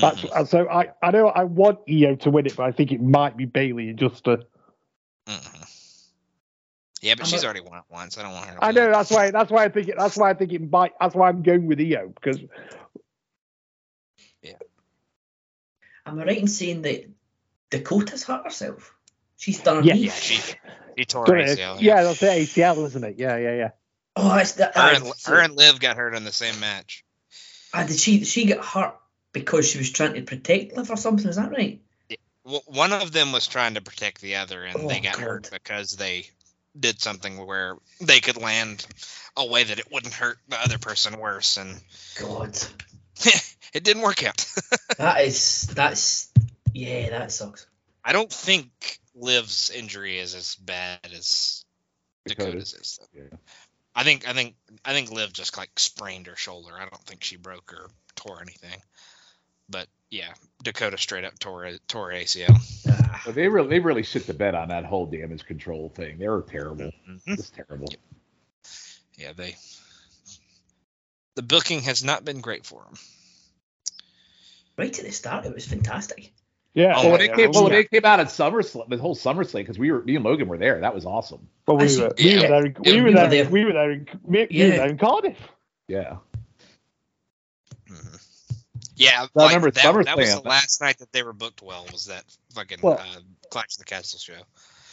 That's 0.00 0.24
Mhm, 0.24 0.30
uh, 0.32 0.44
so. 0.44 0.68
I, 0.68 0.92
I 1.02 1.10
know 1.10 1.28
I 1.28 1.44
want 1.44 1.80
IYO 1.88 2.16
to 2.16 2.30
win 2.30 2.46
it, 2.46 2.56
but 2.56 2.64
I 2.64 2.72
think 2.72 2.92
it 2.92 3.02
might 3.02 3.36
be 3.36 3.44
Bayley 3.44 3.92
just 3.92 4.24
to. 4.24 4.46
mhm. 5.26 5.77
Yeah, 7.00 7.14
but 7.14 7.24
I'm 7.24 7.30
she's 7.30 7.42
a- 7.42 7.46
already 7.46 7.60
won 7.60 7.78
it 7.78 7.84
once. 7.88 8.18
I 8.18 8.22
don't 8.22 8.32
want 8.32 8.46
her. 8.48 8.56
To 8.56 8.64
I 8.64 8.70
know 8.72 8.90
that's 8.90 9.10
why. 9.10 9.30
That's 9.30 9.50
why 9.50 9.64
I 9.64 9.68
think 9.68 9.88
it. 9.88 9.94
That's 9.98 10.16
why 10.16 10.30
I 10.30 10.34
think 10.34 10.52
it 10.52 10.70
might. 10.70 10.92
That's 11.00 11.14
why 11.14 11.28
I'm 11.28 11.42
going 11.42 11.66
with 11.66 11.78
IYO 11.80 12.08
because 12.14 12.38
Yeah. 14.42 14.52
Am 16.06 16.18
I 16.18 16.24
right 16.24 16.38
in 16.38 16.48
saying 16.48 16.82
that 16.82 17.08
Dakota's 17.70 18.24
hurt 18.24 18.44
herself? 18.44 18.94
She's 19.36 19.60
done 19.60 19.76
her 19.76 19.82
Yeah. 19.82 19.94
knee. 19.94 20.06
Yeah, 20.06 20.12
she 20.14 20.40
he 20.96 21.04
tore 21.04 21.26
Don't 21.26 21.36
her? 21.38 21.42
ACL. 21.44 21.80
Yeah, 21.80 22.02
that's 22.02 22.20
the 22.20 22.26
ACL, 22.26 22.84
isn't 22.86 23.04
it? 23.04 23.16
Yeah, 23.18 23.36
yeah, 23.36 23.54
yeah. 23.54 23.70
Oh, 24.16 24.34
that's 24.34 24.52
that. 24.52 24.74
Her 24.76 24.80
and, 24.94 25.04
that's- 25.04 25.26
her 25.26 25.40
and 25.40 25.54
Liv 25.54 25.78
got 25.78 25.96
hurt 25.96 26.14
in 26.14 26.24
the 26.24 26.32
same 26.32 26.58
match. 26.58 27.04
Ah, 27.72 27.84
did 27.84 27.98
she? 27.98 28.18
Did 28.18 28.26
she 28.26 28.46
get 28.46 28.64
hurt 28.64 28.96
because 29.32 29.68
she 29.70 29.78
was 29.78 29.90
trying 29.92 30.14
to 30.14 30.22
protect 30.22 30.76
Liv 30.76 30.90
or 30.90 30.96
something? 30.96 31.28
Is 31.28 31.36
that 31.36 31.50
right? 31.52 31.80
W- 32.44 32.62
one 32.66 32.92
of 32.94 33.12
them 33.12 33.30
was 33.30 33.46
trying 33.46 33.74
to 33.74 33.82
protect 33.82 34.20
the 34.22 34.36
other, 34.36 34.64
and 34.64 34.88
they 34.88 34.98
Oh, 34.98 35.02
got 35.02 35.16
hurt 35.18 35.50
because 35.52 35.92
they 35.96 36.26
did 36.80 37.00
something 37.00 37.44
where 37.46 37.76
they 38.00 38.20
could 38.20 38.36
land 38.36 38.86
a 39.36 39.46
way 39.46 39.64
that 39.64 39.78
it 39.78 39.90
wouldn't 39.90 40.14
hurt 40.14 40.38
the 40.48 40.60
other 40.60 40.78
person 40.78 41.18
worse, 41.18 41.56
and 41.56 41.80
God, 42.20 42.58
it 43.72 43.84
didn't 43.84 44.02
work 44.02 44.24
out. 44.24 44.44
that 44.98 45.24
is 45.24 45.62
that's 45.74 46.32
yeah, 46.72 47.10
that 47.10 47.32
sucks. 47.32 47.66
I 48.04 48.12
don't 48.12 48.32
think 48.32 48.98
Liv's 49.14 49.70
injury 49.70 50.18
is 50.18 50.34
as 50.34 50.54
bad 50.56 51.00
as 51.14 51.64
Dakota's 52.26 52.74
is. 52.74 52.98
Though. 53.00 53.20
Yeah. 53.20 53.36
I 53.94 54.04
think 54.04 54.28
I 54.28 54.32
think 54.32 54.54
I 54.84 54.92
think 54.92 55.10
Liv 55.10 55.32
just 55.32 55.56
like 55.56 55.78
sprained 55.78 56.26
her 56.28 56.36
shoulder. 56.36 56.72
I 56.74 56.88
don't 56.88 57.02
think 57.04 57.24
she 57.24 57.36
broke 57.36 57.72
or 57.72 57.90
tore 58.14 58.40
anything. 58.40 58.80
But 59.68 59.86
yeah, 60.10 60.32
Dakota 60.62 60.98
straight 60.98 61.24
up 61.24 61.38
tore 61.38 61.70
tore 61.88 62.10
ACL. 62.10 62.56
Ah, 62.90 63.22
But 63.26 63.34
they 63.34 63.48
really, 63.48 63.68
they 63.68 63.80
really 63.80 64.02
shit 64.02 64.26
the 64.26 64.34
bed 64.34 64.54
on 64.54 64.68
that 64.68 64.84
whole 64.84 65.06
damage 65.06 65.44
control 65.44 65.90
thing. 65.90 66.18
They 66.18 66.28
were 66.28 66.42
terrible. 66.42 66.90
Mhm. 67.08 67.36
Just 67.36 67.54
terrible. 67.54 67.88
Yeah, 69.16 69.32
they. 69.36 69.56
The 71.34 71.42
booking 71.42 71.82
has 71.82 72.02
not 72.02 72.24
been 72.24 72.40
great 72.40 72.66
for 72.66 72.82
them. 72.84 72.94
right 74.76 74.96
at 74.98 75.04
the 75.04 75.12
start, 75.12 75.44
it 75.44 75.54
was 75.54 75.66
fantastic. 75.66 76.32
Yeah. 76.74 76.94
Oh, 76.96 77.02
well, 77.02 77.12
when 77.12 77.20
my 77.20 77.26
they 77.26 77.32
came, 77.34 77.50
well, 77.52 77.62
when 77.64 77.72
God. 77.72 77.76
they 77.78 77.84
came 77.84 78.04
out 78.04 78.20
at 78.20 78.26
SummerSlam, 78.28 78.88
the 78.88 78.96
whole 78.98 79.16
SummerSlam, 79.16 79.54
because 79.54 79.78
we 79.78 79.90
were, 79.90 80.02
me 80.02 80.16
and 80.16 80.24
Logan 80.24 80.48
were 80.48 80.58
there. 80.58 80.80
That 80.80 80.94
was 80.94 81.04
awesome. 81.04 81.48
Well, 81.66 81.76
we 81.76 81.84
were, 81.98 82.12
we 82.16 82.36
were 82.36 82.42
there. 82.42 82.62
We 82.62 82.74
we 82.92 83.00
were 83.00 83.02
were 83.08 83.12
there. 83.12 83.28
there. 83.28 83.48
We 83.48 83.64
were 83.64 83.72
there. 83.72 83.88
We, 84.22 84.46
we 84.50 84.62
were 84.64 84.76
there 84.76 84.88
in 84.88 84.98
Cardiff. 84.98 85.38
Yeah. 85.88 86.16
Yeah, 88.98 89.22
I 89.22 89.28
like, 89.34 89.48
remember 89.48 89.70
that, 89.70 90.04
that 90.04 90.16
was 90.16 90.34
the 90.34 90.48
last 90.48 90.80
night 90.80 90.98
that 90.98 91.12
they 91.12 91.22
were 91.22 91.32
booked 91.32 91.62
well. 91.62 91.86
Was 91.92 92.06
that 92.06 92.24
fucking 92.54 92.78
Well- 92.82 92.98
uh, 92.98 93.20
Clash 93.50 93.74
of 93.74 93.78
the 93.78 93.84
Castle 93.84 94.18
show? 94.18 94.34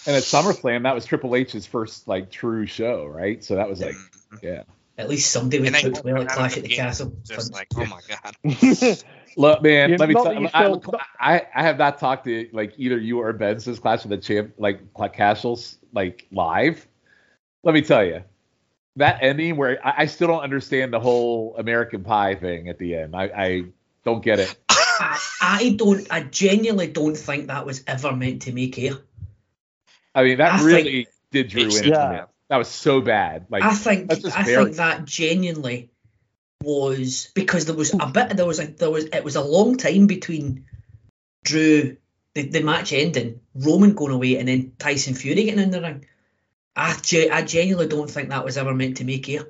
And 0.07 0.15
at 0.15 0.21
SummerSlam, 0.23 0.83
that 0.83 0.93
was 0.93 1.03
Triple 1.05 1.35
H's 1.35 1.65
first 1.65 2.07
like 2.07 2.29
true 2.29 2.67
show, 2.67 3.05
right? 3.07 3.43
So 3.43 3.55
that 3.55 3.67
was 3.67 3.81
like, 3.81 3.95
Mhm. 3.95 4.43
yeah. 4.43 4.63
At 4.97 5.09
least 5.09 5.31
somebody 5.31 5.59
was 5.59 5.67
And 5.67 5.75
they 5.75 5.89
booked 5.89 6.05
well 6.05 6.17
at 6.17 6.27
of 6.27 6.27
Clash 6.29 6.53
the 6.53 6.57
at 6.59 6.63
the 6.63 6.69
gate, 6.69 6.77
Castle. 6.77 7.13
Just 7.25 7.51
like, 7.51 7.67
oh 7.75 7.85
my 7.85 7.99
god. 8.07 8.35
Look, 9.37 9.61
man, 9.63 9.89
Yeah, 9.89 9.97
let 9.99 10.07
me 10.07 10.13
not 10.13 10.23
tell 10.23 10.33
you 10.39 10.47
I, 10.53 10.77
still- 10.77 10.93
I, 11.19 11.47
I 11.53 11.63
have 11.63 11.77
not 11.77 11.97
talked 11.99 12.25
to 12.25 12.47
like 12.53 12.73
either 12.77 12.97
you 12.97 13.19
or 13.19 13.33
Ben 13.33 13.59
since 13.59 13.79
Clash 13.79 14.03
of 14.05 14.11
the 14.11 14.17
Champ, 14.17 14.53
like 14.57 14.93
Cla- 14.93 15.09
Castles, 15.09 15.77
like 15.91 16.27
live. 16.31 16.87
Let 17.63 17.73
me 17.73 17.81
tell 17.81 18.05
you, 18.05 18.23
that 18.97 19.17
ending 19.21 19.57
where 19.57 19.85
I, 19.85 20.03
I 20.03 20.05
still 20.05 20.27
don't 20.27 20.43
understand 20.43 20.93
the 20.93 20.99
whole 20.99 21.55
American 21.57 22.03
Pie 22.03 22.35
thing 22.35 22.69
at 22.69 22.77
the 22.77 22.95
end. 22.95 23.15
I, 23.15 23.23
I 23.35 23.63
don't 24.05 24.23
get 24.23 24.39
it. 24.39 24.55
I, 24.69 25.19
I 25.41 25.75
don't. 25.77 26.07
I 26.09 26.21
genuinely 26.21 26.87
don't 26.87 27.17
think 27.17 27.47
that 27.47 27.65
was 27.65 27.83
ever 27.87 28.15
meant 28.15 28.43
to 28.43 28.53
make 28.53 28.79
air. 28.79 28.93
I 30.13 30.23
mean, 30.23 30.37
that 30.37 30.61
I 30.61 30.63
really 30.63 31.07
did 31.31 31.49
Drew 31.49 31.63
It 31.63 31.65
in. 31.65 31.71
should 31.71 31.93
for 31.93 31.99
have. 31.99 32.11
me. 32.11 32.19
That 32.49 32.57
was 32.57 32.67
so 32.69 33.01
bad. 33.01 33.47
Like, 33.49 33.63
I 33.63 33.73
think 33.73 34.11
I 34.11 34.43
think 34.43 34.75
that 34.75 35.05
genuinely 35.05 35.89
was 36.63 37.31
because 37.35 37.65
there 37.65 37.75
was 37.75 37.93
a 37.93 38.07
bit 38.07 38.37
there 38.37 38.45
was 38.45 38.59
a 38.59 38.67
there 38.67 38.91
was 38.91 39.05
it 39.05 39.23
was 39.23 39.35
a 39.35 39.43
long 39.43 39.77
time 39.77 40.07
between 40.07 40.65
Drew 41.43 41.97
the, 42.33 42.43
the 42.43 42.61
match 42.63 42.93
ending, 42.93 43.41
Roman 43.55 43.93
going 43.93 44.13
away, 44.13 44.37
and 44.37 44.47
then 44.47 44.73
Tyson 44.77 45.15
Fury 45.15 45.45
getting 45.45 45.59
in 45.59 45.71
the 45.71 45.81
ring. 45.81 46.05
I 46.75 46.93
ge- 47.01 47.29
I 47.31 47.41
genuinely 47.41 47.87
don't 47.87 48.09
think 48.09 48.29
that 48.29 48.45
was 48.45 48.57
ever 48.57 48.73
meant 48.73 48.97
to 48.97 49.03
make 49.05 49.27
air. 49.29 49.47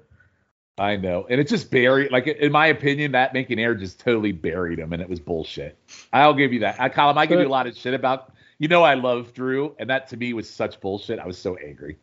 I 0.78 0.98
know, 0.98 1.26
and 1.30 1.40
it 1.40 1.48
just 1.48 1.72
buried. 1.72 2.12
Like 2.12 2.28
in 2.28 2.52
my 2.52 2.68
opinion, 2.68 3.14
that 3.14 3.34
making 3.34 3.60
air 3.60 3.76
just 3.76 4.00
totally 4.00 4.34
buried 4.34 4.78
him, 4.80 4.92
and 4.92 5.02
it 5.02 5.10
was 5.10 5.20
bullshit. 5.22 5.78
I'll 6.12 6.34
give 6.34 6.52
you 6.52 6.60
that. 6.60 6.80
I, 6.82 6.90
Callum, 6.90 7.18
I 7.18 7.26
give 7.26 7.40
you 7.40 7.48
a 7.48 7.50
lot 7.50 7.68
of 7.68 7.78
shit 7.78 7.94
about. 7.94 8.34
You 8.58 8.68
know, 8.68 8.84
I 8.84 8.94
love 8.94 9.34
Drew, 9.34 9.76
and 9.80 9.90
that 9.90 10.08
to 10.10 10.18
me 10.18 10.34
was 10.34 10.50
such 10.50 10.80
bullshit. 10.82 11.20
I 11.20 11.26
was 11.26 11.38
so 11.38 11.56
angry. 11.56 11.98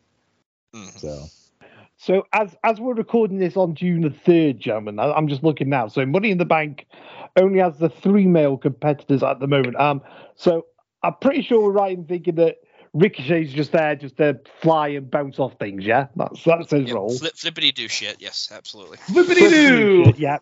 Mhm. 0.75 0.99
So 0.99 1.27
So 1.97 2.27
as 2.33 2.57
as 2.65 2.81
we're 2.81 2.95
recording 2.95 3.39
this 3.39 3.57
on 3.57 3.75
June 3.75 4.03
the 4.03 4.11
third, 4.11 4.59
gentlemen, 4.59 4.99
I, 4.99 5.13
I'm 5.13 5.29
just 5.29 5.43
looking 5.43 5.69
now. 5.69 5.89
So 5.89 6.05
Money 6.07 6.31
in 6.31 6.39
the 6.39 6.45
Bank 6.45 6.87
only 7.37 7.59
has 7.59 7.79
the 7.79 7.91
three 7.91 8.27
male 8.27 8.57
competitors 8.57 9.23
at 9.23 9.39
the 9.39 9.47
moment. 9.47 9.77
Um, 9.79 10.03
so 10.35 10.67
I'm 11.03 11.15
pretty 11.21 11.43
sure 11.43 11.63
we're 11.63 11.73
right 11.73 11.97
in 11.97 12.05
thinking 12.05 12.37
that 12.37 12.57
Ricochet's 12.95 13.53
just 13.53 13.73
there, 13.73 13.97
just 13.97 14.19
to 14.19 14.41
fly 14.61 14.89
and 14.89 15.11
bounce 15.11 15.39
off 15.39 15.55
things. 15.59 15.85
Yeah, 15.85 16.09
that's 16.15 16.45
that's 16.45 16.71
his 16.71 16.89
Yep, 16.89 16.95
role. 16.95 17.17
Flip, 17.17 17.35
flippity 17.35 17.73
do 17.73 17.89
shit. 17.89 18.17
Yes, 18.21 18.51
absolutely. 18.53 18.99
Flippity 18.99 19.49
doo. 19.49 20.13
Yeah. 20.19 20.39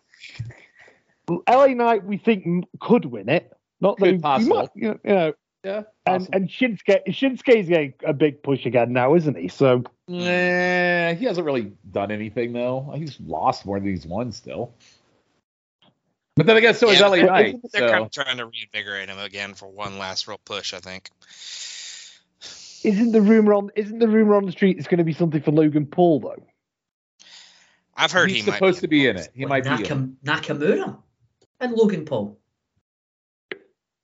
LA 1.47 1.67
Knight, 1.67 2.03
we 2.03 2.17
think 2.17 2.67
could 2.79 3.05
win 3.05 3.29
it. 3.29 3.53
Not 3.79 3.97
that 3.97 4.05
Could 4.05 4.09
he, 4.09 4.15
he 4.17 4.21
possible. 4.21 4.55
might, 4.57 4.69
you 4.75 4.87
know, 4.89 4.99
you 5.03 5.13
know, 5.13 5.33
Yeah. 5.63 5.83
and 6.05 6.27
and 6.33 6.49
Shinsuke 6.49 7.07
Shinsuke's 7.07 7.69
getting 7.69 7.93
a 8.05 8.13
big 8.13 8.43
push 8.43 8.65
again 8.65 8.91
now, 8.91 9.15
isn't 9.15 9.37
he? 9.37 9.47
So 9.47 9.83
Nah, 10.09 11.13
he 11.13 11.25
hasn't 11.25 11.45
really 11.45 11.71
done 11.89 12.11
anything 12.11 12.51
though. 12.51 12.93
He's 12.95 13.17
lost 13.21 13.65
more 13.65 13.79
than 13.79 13.87
he's 13.89 14.05
won 14.05 14.33
still. 14.33 14.73
But 16.35 16.47
then 16.47 16.57
again, 16.57 16.73
so 16.73 16.89
is 16.89 16.99
Yeah, 16.99 17.07
LA 17.07 17.23
Knight. 17.23 17.55
They're 17.71 17.89
kind 17.89 18.05
of 18.05 18.11
trying 18.11 18.37
to 18.37 18.45
reinvigorate 18.45 19.09
him 19.09 19.19
again 19.19 19.53
for 19.53 19.67
one 19.67 19.97
last 19.99 20.27
real 20.27 20.39
push, 20.43 20.73
I 20.73 20.79
think. 20.79 21.09
Isn't 22.83 23.11
the 23.11 23.21
rumor 23.21 23.53
on 23.53 23.69
isn't 23.75 23.99
the 23.99 24.07
rumor 24.07 24.35
on 24.35 24.45
the 24.45 24.51
street 24.51 24.77
it's 24.77 24.87
going 24.87 24.97
to 24.99 25.03
be 25.03 25.13
something 25.13 25.41
for 25.41 25.51
Logan 25.51 25.85
Paul 25.85 26.19
though? 26.19 26.43
I've 27.95 28.11
heard 28.11 28.29
he's 28.29 28.45
he 28.45 28.51
supposed 28.51 28.77
might 28.77 28.81
to 28.81 28.87
be 28.87 29.07
in 29.07 29.17
it. 29.17 29.29
He 29.33 29.45
What, 29.45 29.49
might 29.49 29.63
be. 29.63 29.69
In 29.85 30.15
it. 30.17 30.23
Nakamura 30.25 30.97
and 31.59 31.73
Logan 31.73 32.05
Paul. 32.05 32.39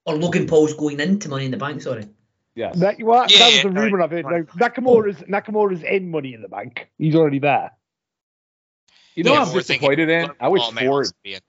Or 0.05 0.15
Logan 0.15 0.45
Paul's 0.47 0.73
going 0.73 0.99
into 0.99 1.29
Money 1.29 1.45
in 1.45 1.51
the 1.51 1.57
Bank, 1.57 1.81
sorry. 1.81 2.05
Yes. 2.55 2.77
That, 2.79 2.95
well, 3.01 3.21
that 3.21 3.31
Yeah, 3.31 3.45
was 3.45 3.55
yeah, 3.57 3.63
the 3.63 3.69
no, 3.69 3.81
rumor 3.83 3.99
of 4.01 4.13
it. 4.13 4.25
right. 4.25 4.45
No, 4.55 4.67
Nakamura's 4.67 5.17
Nakamura's 5.23 5.83
in 5.83 6.09
Money 6.09 6.33
in 6.33 6.41
the 6.41 6.47
Bank. 6.47 6.89
He's 6.97 7.15
already 7.15 7.39
there. 7.39 7.71
You 9.15 9.23
know, 9.23 9.33
Yeah, 9.33 9.39
what 9.39 9.47
I'm 9.49 9.53
we're 9.55 9.61
thinking 9.63 9.89
disappointed 9.89 10.09
in. 10.09 10.31
I 10.39 10.47
wish 10.49 10.61
Paul 10.61 10.71
may 10.73 10.87
Ford. 10.87 11.07
be 11.23 11.33
in. 11.35 11.41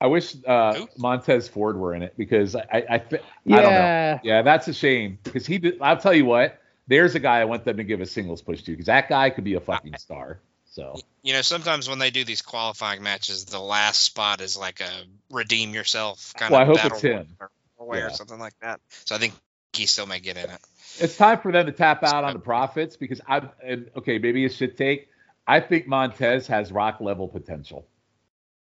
I 0.00 0.08
wish 0.08 0.36
uh, 0.46 0.86
Montez 0.98 1.48
Ford 1.48 1.78
were 1.78 1.94
in 1.94 2.02
it 2.02 2.14
because 2.18 2.54
I, 2.54 2.66
I, 2.72 2.84
I, 2.90 2.98
thi- 2.98 3.16
I 3.16 3.62
don't 3.62 3.62
know. 3.62 3.70
Yeah. 3.70 4.18
Yeah, 4.22 4.42
that's 4.42 4.68
a 4.68 4.74
shame 4.74 5.18
because 5.22 5.46
he. 5.46 5.58
Did, 5.58 5.80
I'll 5.80 5.96
tell 5.96 6.14
you 6.14 6.24
what. 6.26 6.60
There's 6.88 7.14
a 7.16 7.18
guy 7.18 7.40
I 7.40 7.46
want 7.46 7.64
them 7.64 7.78
to 7.78 7.84
give 7.84 8.00
a 8.00 8.06
singles 8.06 8.42
push 8.42 8.62
to 8.62 8.70
because 8.70 8.86
that 8.86 9.08
guy 9.08 9.30
could 9.30 9.42
be 9.42 9.54
a 9.54 9.60
fucking 9.60 9.96
star. 9.98 10.38
So 10.66 10.96
You 11.22 11.32
know, 11.32 11.42
sometimes 11.42 11.88
when 11.88 11.98
they 11.98 12.10
do 12.10 12.22
these 12.24 12.42
qualifying 12.42 13.02
matches, 13.02 13.46
the 13.46 13.58
last 13.58 14.02
spot 14.02 14.40
is 14.40 14.56
like 14.56 14.80
a 14.80 14.90
redeem 15.30 15.72
yourself 15.74 16.32
kind 16.36 16.52
Well, 16.52 16.60
of 16.60 16.64
I 16.64 16.66
hope 16.66 16.76
battle 16.76 16.92
it's 16.92 17.02
him. 17.02 17.36
or, 17.40 17.50
or 17.78 18.10
something 18.10 18.38
like 18.38 18.52
that. 18.60 18.80
So 19.06 19.16
I 19.16 19.18
think 19.18 19.32
he 19.72 19.86
still 19.86 20.06
may 20.06 20.20
get 20.20 20.36
in 20.36 20.48
it. 20.50 20.60
it's 20.98 21.16
time 21.16 21.38
for 21.40 21.50
them 21.50 21.66
to 21.66 21.72
tap 21.72 22.04
out 22.04 22.22
on 22.24 22.34
the 22.34 22.38
profits 22.38 22.96
because 22.96 23.20
I. 23.26 23.48
And, 23.64 23.90
okay, 23.96 24.18
maybe 24.18 24.44
a 24.44 24.50
shit 24.50 24.76
take. 24.76 25.08
I 25.46 25.60
think 25.60 25.88
Montez 25.88 26.46
has 26.48 26.70
rock 26.70 27.00
level 27.00 27.26
potential. 27.26 27.86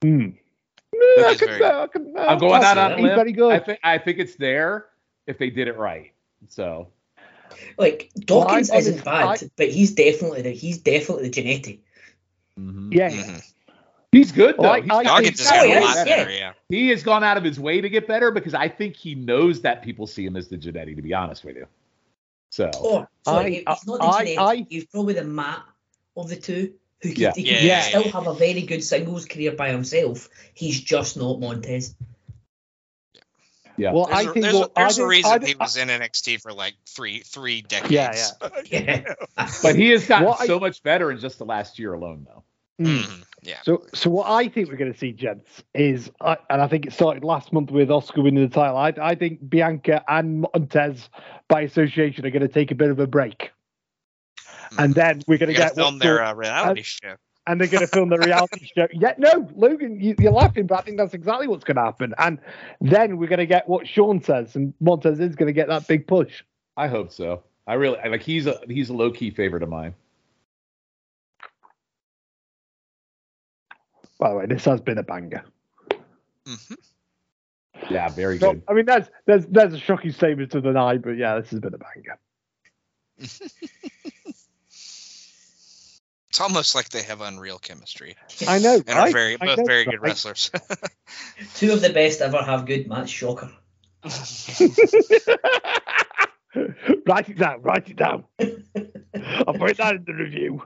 Hmm. 0.03 0.29
That 0.93 1.25
I 1.27 1.31
is 1.33 1.39
could, 1.41 1.49
very- 1.51 1.65
I 1.65 1.87
could, 1.87 2.07
uh, 2.17 2.21
I'm 2.21 2.39
going 2.39 2.55
I'll 2.55 2.65
out 2.65 2.79
on 2.79 2.93
a 2.93 2.97
limb. 3.03 3.33
good. 3.35 3.53
I 3.53 3.59
think 3.59 3.79
I 3.83 3.99
think 3.99 4.19
it's 4.19 4.37
there 4.37 4.87
if 5.27 5.39
they 5.39 5.51
did 5.51 5.69
it 5.69 5.77
right. 5.77 6.13
So 6.49 6.89
Like 7.77 8.11
Well, 8.29 8.45
Dawkins 8.45 8.71
I- 8.71 8.77
isn't 8.77 9.07
I- 9.07 9.37
bad, 9.37 9.51
but 9.57 9.69
he's 9.69 9.93
definitely 9.93 10.43
the 10.43 10.51
he's 10.51 10.79
definitely 10.79 11.29
the 11.29 11.43
Jannetty. 11.43 11.79
mhm. 12.59 12.93
Yeah. 12.95 13.11
Mhm. 13.11 13.43
he's 14.13 14.33
good 14.33 14.57
though. 14.57 14.63
Well, 14.63 14.73
I- 14.73 14.81
He's 14.81 14.91
I 14.91 15.03
gotten 15.05 15.05
Dawkins 15.25 15.41
is 15.41 15.51
Oh, 15.53 15.55
a 15.55 15.81
lot 15.81 15.97
yeah. 15.97 16.05
better, 16.05 16.31
yeah. 16.31 16.53
he 16.69 16.89
has 16.89 17.03
gone 17.03 17.23
out 17.25 17.37
of 17.37 17.45
his 17.45 17.59
way 17.61 17.81
to 17.81 17.89
get 17.89 18.07
better 18.09 18.31
because 18.31 18.55
I 18.55 18.69
think 18.69 18.97
he 18.97 19.15
knows 19.15 19.61
that 19.63 19.83
people 19.83 20.07
see 20.07 20.25
him 20.25 20.37
as 20.37 20.49
the 20.49 20.57
Jannetty. 20.57 20.97
To 20.97 21.03
be 21.03 21.13
honest 21.15 21.45
with 21.45 21.57
you, 21.57 21.67
so 22.51 22.71
Oh, 22.75 23.07
sorry, 23.25 23.67
I- 23.67 23.75
he's 23.75 23.87
not 23.87 23.99
the 24.01 24.05
I- 24.07 24.25
Jannetty. 24.25 24.39
I- 24.63 24.67
he's 24.69 24.85
probably 24.87 25.15
the 25.15 25.25
Matt 25.25 25.63
of 26.17 26.29
the 26.29 26.37
two 26.37 26.73
who 27.01 27.13
can, 27.13 27.21
Yeah. 27.23 27.33
he 27.35 27.45
can 27.45 27.67
Yeah, 27.67 27.81
still 27.83 28.03
yeah. 28.03 28.13
have 28.13 28.27
a 28.27 28.35
very 28.35 28.63
good 28.63 28.83
singles 28.83 29.25
career 29.27 29.53
by 29.53 29.71
himself. 29.71 30.29
He's 30.55 30.81
just 30.81 31.17
not 31.17 31.41
Montez. 31.41 31.95
yeah. 33.77 33.93
Well, 33.93 34.07
There's, 34.07 34.27
I 34.27 34.31
a, 34.31 34.33
think 34.33 34.43
there's, 34.45 34.55
what- 34.55 34.71
a, 34.71 34.75
there's 34.75 34.99
I 34.99 35.03
a 35.03 35.07
think- 35.07 35.11
reason 35.11 35.43
I 35.43 35.47
he 35.47 35.55
was 35.55 35.77
in 35.77 35.89
NXT 35.89 36.41
for 36.43 36.53
like 36.53 36.75
three 36.89 37.21
three 37.21 37.63
decades. 37.63 37.93
Yeah, 37.93 38.15
Yeah. 38.71 39.15
but 39.63 39.77
he 39.77 39.91
has 39.91 40.07
gotten 40.07 40.27
What 40.27 40.41
I- 40.41 40.47
so 40.47 40.59
much 40.59 40.83
better 40.83 41.11
in 41.13 41.19
just 41.19 41.39
the 41.39 41.45
last 41.47 41.79
year 41.79 41.95
alone, 41.95 42.27
though. 42.29 42.43
Hmm. 42.81 42.87
Mhm, 43.01 43.25
Yeah. 43.43 43.57
So, 43.65 43.85
so 43.93 44.09
what 44.11 44.29
I 44.31 44.49
think 44.49 44.69
we're 44.69 44.77
going 44.77 44.93
to 44.93 44.99
see, 44.99 45.11
gents, 45.13 45.63
is, 45.75 46.11
I 46.21 46.37
and 46.51 46.61
I 46.63 46.69
think 46.69 46.87
it 46.87 46.93
started 46.93 47.25
last 47.25 47.53
month 47.53 47.71
with 47.73 47.89
Asuka 47.89 48.23
winning 48.23 48.49
the 48.49 48.55
title. 48.55 48.77
I, 48.77 48.93
I 49.01 49.15
think 49.17 49.49
Bianca 49.49 50.05
and 50.09 50.43
Montez, 50.43 51.09
by 51.49 51.63
association, 51.63 52.25
are 52.27 52.31
going 52.31 52.43
to 52.43 52.49
take 52.49 52.71
a 52.71 52.77
bit 52.77 52.91
of 52.91 52.99
a 53.01 53.07
break, 53.09 53.51
and 54.77 54.95
then 54.95 55.23
we're 55.27 55.39
going 55.39 55.53
to 55.53 55.59
gonna 55.59 55.69
get 55.71 55.75
film 55.77 55.95
what 55.95 56.03
their 56.03 56.23
uh, 56.23 56.35
reality 56.35 56.83
show. 56.83 57.15
and 57.47 57.61
they're 57.61 57.69
going 57.69 57.81
to 57.81 57.87
film 57.87 58.09
the 58.11 58.19
reality 58.27 58.69
show. 58.77 58.87
Yeah, 58.93 59.15
no, 59.19 59.49
Logan, 59.55 60.01
you, 60.01 60.15
you're 60.19 60.33
laughing, 60.33 60.67
but 60.67 60.79
I 60.79 60.83
think 60.83 60.97
that's 60.99 61.15
exactly 61.15 61.47
what's 61.49 61.65
going 61.65 61.77
to 61.77 61.83
happen. 61.83 62.15
And 62.19 62.39
then 62.81 63.17
we're 63.19 63.29
going 63.29 63.39
to 63.39 63.47
get 63.47 63.69
what 63.69 63.87
Shawn 63.87 64.23
says, 64.23 64.55
and 64.57 64.75
Montez 64.81 65.21
is 65.21 65.37
going 65.37 65.47
to 65.47 65.53
get 65.53 65.69
that 65.69 65.87
big 65.87 66.07
push. 66.07 66.43
I 66.77 66.89
hope 66.89 67.13
so. 67.13 67.43
I 67.67 67.75
really 67.75 67.99
like. 68.09 68.23
He's 68.23 68.47
a 68.47 68.61
he's 68.69 68.89
a 68.89 68.95
low 68.95 69.11
key 69.11 69.31
favorite 69.31 69.63
of 69.63 69.69
mine. 69.69 69.95
By 74.19 74.31
the 74.31 74.37
way, 74.37 74.47
this 74.47 74.65
has 74.65 74.81
been 74.81 74.99
a 74.99 75.03
banger. 75.03 75.45
Mhm. 76.47 76.77
Yeah, 77.91 78.09
very 78.09 78.39
So, 78.39 78.55
good. 78.55 78.63
I 78.69 78.73
mean, 78.73 78.87
that's 78.87 79.09
there's 79.27 79.47
there's 79.47 79.75
a 79.75 79.79
shocking 79.79 80.13
statement 80.13 80.51
to 80.53 80.61
the 80.61 80.69
deny, 80.69 80.97
but 80.97 81.11
yeah, 81.19 81.39
this 81.39 81.51
has 81.51 81.61
been 81.61 81.75
a 81.75 81.79
banger. 81.79 82.19
It's 86.31 86.41
almost 86.41 86.75
like 86.75 86.91
they 86.91 87.03
have 87.03 87.21
unreal 87.23 87.59
chemistry 87.59 88.17
I 88.47 88.59
know, 88.59 88.83
and 88.87 88.99
are 88.99 89.11
very 89.11 89.37
both 89.37 89.59
know, 89.59 89.65
very 89.65 89.85
good 89.85 89.95
right? 89.95 90.11
wrestlers. 90.11 90.51
Two 91.55 91.73
of 91.73 91.81
the 91.81 91.91
best 91.91 92.21
ever 92.21 92.43
have 92.43 92.67
good 92.67 92.87
match. 92.87 93.09
Shocker. 93.09 93.51
write 97.07 97.29
it 97.29 97.39
down. 97.39 97.63
Write 97.63 97.89
it 97.89 97.97
down. 97.97 98.25
I'll 98.39 99.55
put 99.55 99.79
that 99.79 99.97
in 99.97 100.05
the 100.05 100.15
review. 100.15 100.63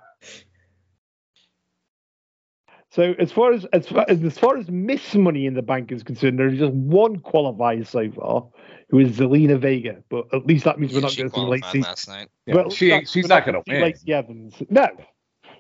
So 2.91 3.15
as 3.19 3.33
far 3.33 3.53
as 3.53 3.65
as 3.73 3.89
far 3.89 4.05
as, 4.07 4.23
as 4.23 4.39
far 4.39 4.59
as 4.59 4.69
Miss 4.69 5.15
Money 5.15 5.47
in 5.47 5.55
the 5.55 5.63
Bank 5.63 5.93
is 5.93 6.03
concerned, 6.03 6.39
there's 6.39 6.59
just 6.59 6.75
one 6.75 7.21
qualifier 7.21 7.87
so 7.87 8.11
far, 8.11 8.49
who 8.91 8.99
is 8.99 9.17
Zelina 9.17 9.59
Vega. 9.59 10.03
But 10.11 10.27
at 10.35 10.45
least 10.45 10.65
that 10.65 10.79
means 10.79 10.93
we're 10.93 11.01
not 11.01 11.17
going 11.17 11.31
to 11.31 11.35
see 11.35 11.41
Lacey. 11.41 11.61
qualified 11.61 11.83
last 11.83 12.09
night. 12.09 12.29
Yeah, 12.47 12.55
well, 12.57 12.71
she 12.71 12.91
ain't, 12.91 13.09
she's 13.09 13.25
we're 13.25 13.29
not 13.29 13.47
going 13.47 13.55
to 13.55 13.63
see 13.67 13.73
win. 13.73 13.83
Lacey 13.83 14.13
Evans. 14.13 14.55
No, 14.69 14.89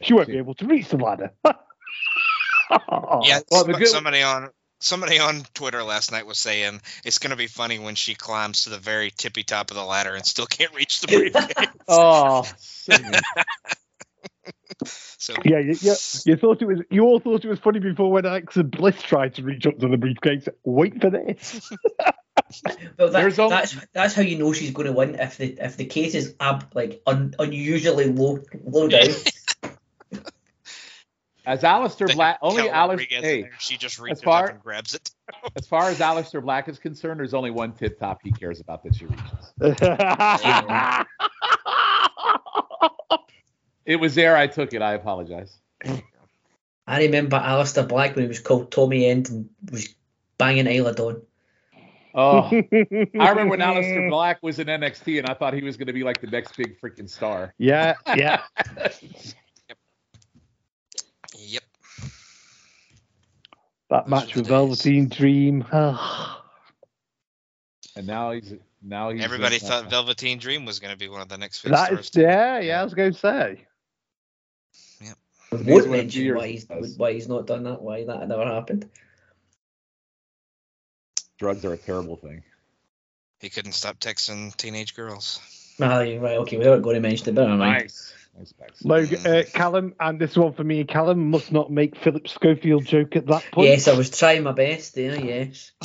she 0.02 0.14
won't 0.14 0.28
be 0.28 0.38
able 0.38 0.54
to 0.54 0.66
reach 0.66 0.88
the 0.88 0.96
ladder. 0.96 1.32
yeah, 1.44 3.40
well, 3.50 3.64
the 3.64 3.74
good- 3.78 3.88
somebody 3.88 4.22
on 4.22 4.50
somebody 4.80 5.18
on 5.18 5.42
Twitter 5.54 5.82
last 5.82 6.12
night 6.12 6.26
was 6.26 6.38
saying 6.38 6.80
it's 7.04 7.18
going 7.18 7.30
to 7.30 7.36
be 7.36 7.46
funny 7.46 7.78
when 7.78 7.94
she 7.94 8.14
climbs 8.14 8.64
to 8.64 8.70
the 8.70 8.78
very 8.78 9.10
tippy 9.10 9.44
top 9.44 9.70
of 9.70 9.76
the 9.76 9.84
ladder 9.84 10.14
and 10.14 10.26
still 10.26 10.46
can't 10.46 10.74
reach 10.74 11.00
the 11.00 11.06
briefcase. 11.08 11.66
Oh, 11.88 12.42
so 14.84 15.34
mean. 15.34 15.42
Yeah, 15.44 15.58
you, 15.60 15.74
you, 15.80 15.94
you 16.24 16.36
thought 16.36 16.60
it 16.60 16.66
was. 16.66 16.80
You 16.90 17.04
all 17.04 17.20
thought 17.20 17.44
it 17.44 17.48
was 17.48 17.60
funny 17.60 17.78
before 17.78 18.10
when 18.10 18.24
Alexa 18.24 18.64
Bliss 18.64 19.00
tried 19.00 19.36
to 19.36 19.42
reach 19.42 19.66
up 19.66 19.78
to 19.78 19.88
the 19.88 19.96
briefcase. 19.96 20.48
Wait 20.64 21.00
for 21.00 21.10
this. 21.10 21.70
Well, 22.98 23.10
that, 23.10 23.12
There's 23.12 23.38
al- 23.38 23.50
that's 23.50 23.76
that's 23.92 24.14
how 24.14 24.22
you 24.22 24.38
know 24.38 24.52
she's 24.52 24.72
going 24.72 24.86
to 24.86 24.92
win 24.92 25.14
if 25.14 25.38
the 25.38 25.56
if 25.64 25.76
the 25.76 25.84
case 25.84 26.14
is 26.14 26.34
ab, 26.40 26.72
like 26.74 27.00
un, 27.06 27.34
unusually 27.38 28.06
low 28.06 28.40
low 28.64 28.88
down. 28.88 29.06
As 31.44 31.62
Aleister 31.62 32.14
Black, 32.14 32.38
only 32.40 32.62
Kel 32.62 32.72
Alistair. 32.72 33.20
Hey, 33.20 33.42
there, 33.42 33.50
she 33.58 33.76
just 33.76 33.98
reaches 33.98 34.22
far- 34.22 34.44
up 34.44 34.50
and 34.50 34.62
grabs 34.62 34.94
it. 34.94 35.10
as 35.56 35.66
far 35.66 35.88
as 35.88 35.98
Aleister 35.98 36.42
Black 36.42 36.68
is 36.68 36.78
concerned, 36.78 37.18
there's 37.20 37.34
only 37.34 37.50
one 37.50 37.72
tip 37.72 37.98
top 37.98 38.20
he 38.22 38.30
cares 38.30 38.60
about 38.60 38.84
that 38.84 38.94
she 38.94 39.06
reaches. 39.06 39.52
It 43.84 43.96
was 43.96 44.14
there. 44.14 44.36
I 44.36 44.46
took 44.46 44.72
it. 44.74 44.82
I 44.82 44.94
apologize. 44.94 45.58
I 46.86 47.02
remember 47.04 47.38
Aleister 47.38 47.86
Black 47.86 48.14
when 48.14 48.24
he 48.24 48.28
was 48.28 48.40
called 48.40 48.70
Tommy 48.70 49.06
End 49.06 49.28
and 49.28 49.48
was 49.70 49.94
banging 50.38 50.66
Ayla 50.66 50.94
Dawn. 50.94 51.22
Oh, 52.14 52.42
I 52.52 53.30
remember 53.30 53.48
when 53.48 53.60
Aleister 53.60 54.10
Black 54.10 54.42
was 54.42 54.58
in 54.58 54.66
NXT, 54.66 55.18
and 55.18 55.28
I 55.28 55.34
thought 55.34 55.54
he 55.54 55.62
was 55.62 55.76
going 55.76 55.86
to 55.86 55.92
be 55.92 56.04
like 56.04 56.20
the 56.20 56.26
next 56.26 56.56
big 56.56 56.78
freaking 56.80 57.08
star. 57.08 57.54
Yeah, 57.58 57.94
yeah. 58.14 58.42
That 63.92 64.06
Those 64.06 64.10
match 64.10 64.30
are 64.30 64.34
the 64.34 64.40
with 64.40 64.44
days. 64.44 64.48
Velveteen 64.48 65.08
Dream. 65.08 65.64
And 67.94 68.06
now 68.06 68.30
he's 68.32 68.54
now 68.82 69.10
he's 69.10 69.22
Everybody 69.22 69.56
in, 69.56 69.60
thought 69.60 69.90
Velveteen 69.90 70.38
Dream 70.38 70.64
was 70.64 70.78
going 70.78 70.92
to 70.92 70.96
be 70.96 71.08
one 71.08 71.20
of 71.20 71.28
the 71.28 71.36
next. 71.36 71.62
big 71.62 71.72
that 71.72 71.88
stars 71.88 72.00
is 72.06 72.10
too. 72.10 72.22
yeah, 72.22 72.58
yeah. 72.58 72.80
I 72.80 72.84
was 72.84 72.94
going 72.94 73.12
to 73.12 73.18
say. 73.18 73.66
He's 75.00 75.14
Won't 75.66 75.90
mention 75.90 76.34
why 76.34 76.48
he's 76.48 76.66
why 76.96 77.12
he's 77.12 77.28
not 77.28 77.46
done 77.46 77.64
that. 77.64 77.82
Why 77.82 78.06
that 78.06 78.26
never 78.28 78.46
happened. 78.46 78.88
drugs 81.38 81.62
are 81.66 81.74
a 81.74 81.76
terrible 81.76 82.16
thing. 82.16 82.42
He 83.40 83.50
couldn't 83.50 83.72
stop 83.72 84.00
texting 84.00 84.56
teenage 84.56 84.96
girls. 84.96 85.38
Ah, 85.82 86.00
you're 86.00 86.18
right. 86.18 86.38
Okay, 86.38 86.56
we 86.56 86.64
weren't 86.64 86.82
going 86.82 86.94
to 86.94 87.00
mention 87.00 87.28
it, 87.28 87.34
but 87.34 87.42
never 87.42 87.58
mind. 87.58 87.82
Nice, 87.82 87.82
nice 87.82 88.12
Bex. 88.12 88.14
Logan, 88.82 89.26
uh, 89.26 89.42
Callum, 89.52 89.94
and 90.00 90.18
this 90.18 90.36
one 90.36 90.52
for 90.52 90.64
me. 90.64 90.84
Callum 90.84 91.30
must 91.30 91.52
not 91.52 91.70
make 91.70 91.96
Philip 91.96 92.28
Schofield 92.28 92.84
joke 92.84 93.16
at 93.16 93.26
that 93.26 93.44
point. 93.52 93.68
Yes, 93.68 93.88
I 93.88 93.94
was 93.94 94.10
trying 94.10 94.42
my 94.42 94.52
best 94.52 94.94
there. 94.94 95.16
Yes. 95.16 95.72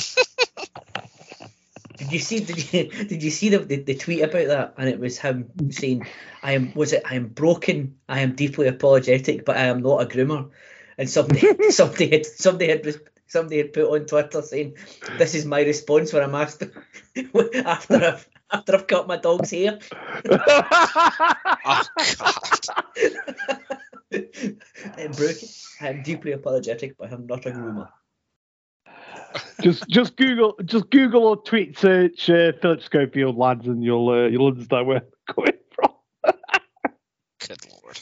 Did 1.98 2.12
you 2.12 2.18
see? 2.20 2.40
Did 2.40 2.72
you 2.72 2.88
did 2.88 3.22
you 3.24 3.30
see 3.30 3.48
the, 3.48 3.58
the, 3.58 3.76
the 3.76 3.94
tweet 3.96 4.22
about 4.22 4.46
that? 4.46 4.74
And 4.78 4.88
it 4.88 5.00
was 5.00 5.18
him 5.18 5.50
saying, 5.70 6.06
"I 6.44 6.52
am 6.52 6.72
was 6.74 6.92
it? 6.92 7.02
I 7.04 7.16
am 7.16 7.26
broken. 7.26 7.96
I 8.08 8.20
am 8.20 8.36
deeply 8.36 8.68
apologetic, 8.68 9.44
but 9.44 9.56
I 9.56 9.64
am 9.64 9.82
not 9.82 10.02
a 10.02 10.06
groomer." 10.06 10.50
And 10.96 11.10
somebody 11.10 11.40
somebody 11.70 12.08
had 12.08 12.24
somebody 12.24 12.68
had 12.68 13.00
somebody 13.26 13.58
had 13.58 13.72
put 13.72 13.92
on 13.92 14.06
Twitter 14.06 14.42
saying, 14.42 14.76
"This 15.18 15.34
is 15.34 15.44
my 15.44 15.62
response 15.62 16.12
when 16.12 16.22
I'm 16.22 16.36
asked 16.36 16.62
after 17.64 17.94
I've 18.04 18.28
after 18.52 18.74
I've 18.74 18.86
cut 18.86 19.06
my 19.06 19.16
dog's 19.16 19.50
hair." 19.50 19.78
Oh 21.64 21.82
God. 22.18 22.58
I'm. 24.96 25.12
I'm 25.80 26.02
deeply 26.02 26.32
apologetic, 26.32 26.96
but 26.98 27.12
I'm 27.12 27.26
not 27.26 27.46
a 27.46 27.50
groomer. 27.50 27.88
just 29.60 29.88
just 29.88 30.16
Google 30.16 30.54
just 30.64 30.90
Google 30.90 31.24
or 31.26 31.36
tweet 31.36 31.78
search 31.78 32.30
uh, 32.30 32.52
Philip 32.60 32.82
Schofield 32.82 33.36
lads, 33.36 33.66
and 33.66 33.82
you'll 33.84 34.08
uh, 34.08 34.26
you'll 34.28 34.46
understand 34.48 34.86
where 34.86 34.96
I'm 34.98 35.34
coming 35.34 35.52
from. 35.70 35.92
Good 37.46 37.58
lord. 37.70 38.00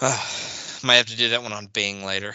Might 0.82 0.96
have 0.96 1.06
to 1.06 1.16
do 1.16 1.28
that 1.30 1.42
one 1.42 1.52
on 1.52 1.66
Bing 1.66 2.04
later. 2.04 2.34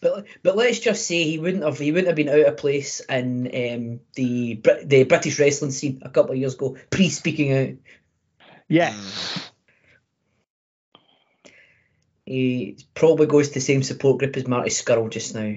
But 0.00 0.26
but 0.42 0.56
let's 0.56 0.78
just 0.78 1.06
say 1.06 1.24
he 1.24 1.38
wouldn't 1.38 1.64
have 1.64 1.78
he 1.78 1.90
wouldn't 1.90 2.06
have 2.08 2.16
been 2.16 2.28
out 2.28 2.46
of 2.46 2.56
place 2.56 3.00
in 3.00 3.46
um, 3.48 4.00
the 4.14 4.60
the 4.84 5.04
British 5.04 5.38
wrestling 5.40 5.72
scene 5.72 6.00
a 6.04 6.10
couple 6.10 6.32
of 6.32 6.38
years 6.38 6.54
ago, 6.54 6.76
pre 6.90 7.08
speaking 7.08 7.52
out. 7.52 7.74
Yes. 8.68 9.50
He 12.26 12.78
probably 12.94 13.26
goes 13.26 13.48
to 13.48 13.54
the 13.54 13.60
same 13.60 13.82
support 13.82 14.18
group 14.18 14.36
as 14.36 14.46
Marty 14.46 14.70
Scurll 14.70 15.10
just 15.10 15.34
now. 15.34 15.54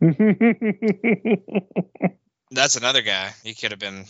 That's 2.50 2.76
another 2.76 3.02
guy. 3.02 3.32
He 3.44 3.54
could 3.54 3.70
have 3.72 3.80
been 3.80 4.04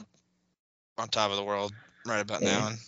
on 0.98 1.08
top 1.08 1.30
of 1.30 1.36
the 1.36 1.42
world 1.44 1.72
right 2.06 2.20
about 2.20 2.42
Yeah. 2.42 2.58
now. 2.58 2.66
And 2.68 2.78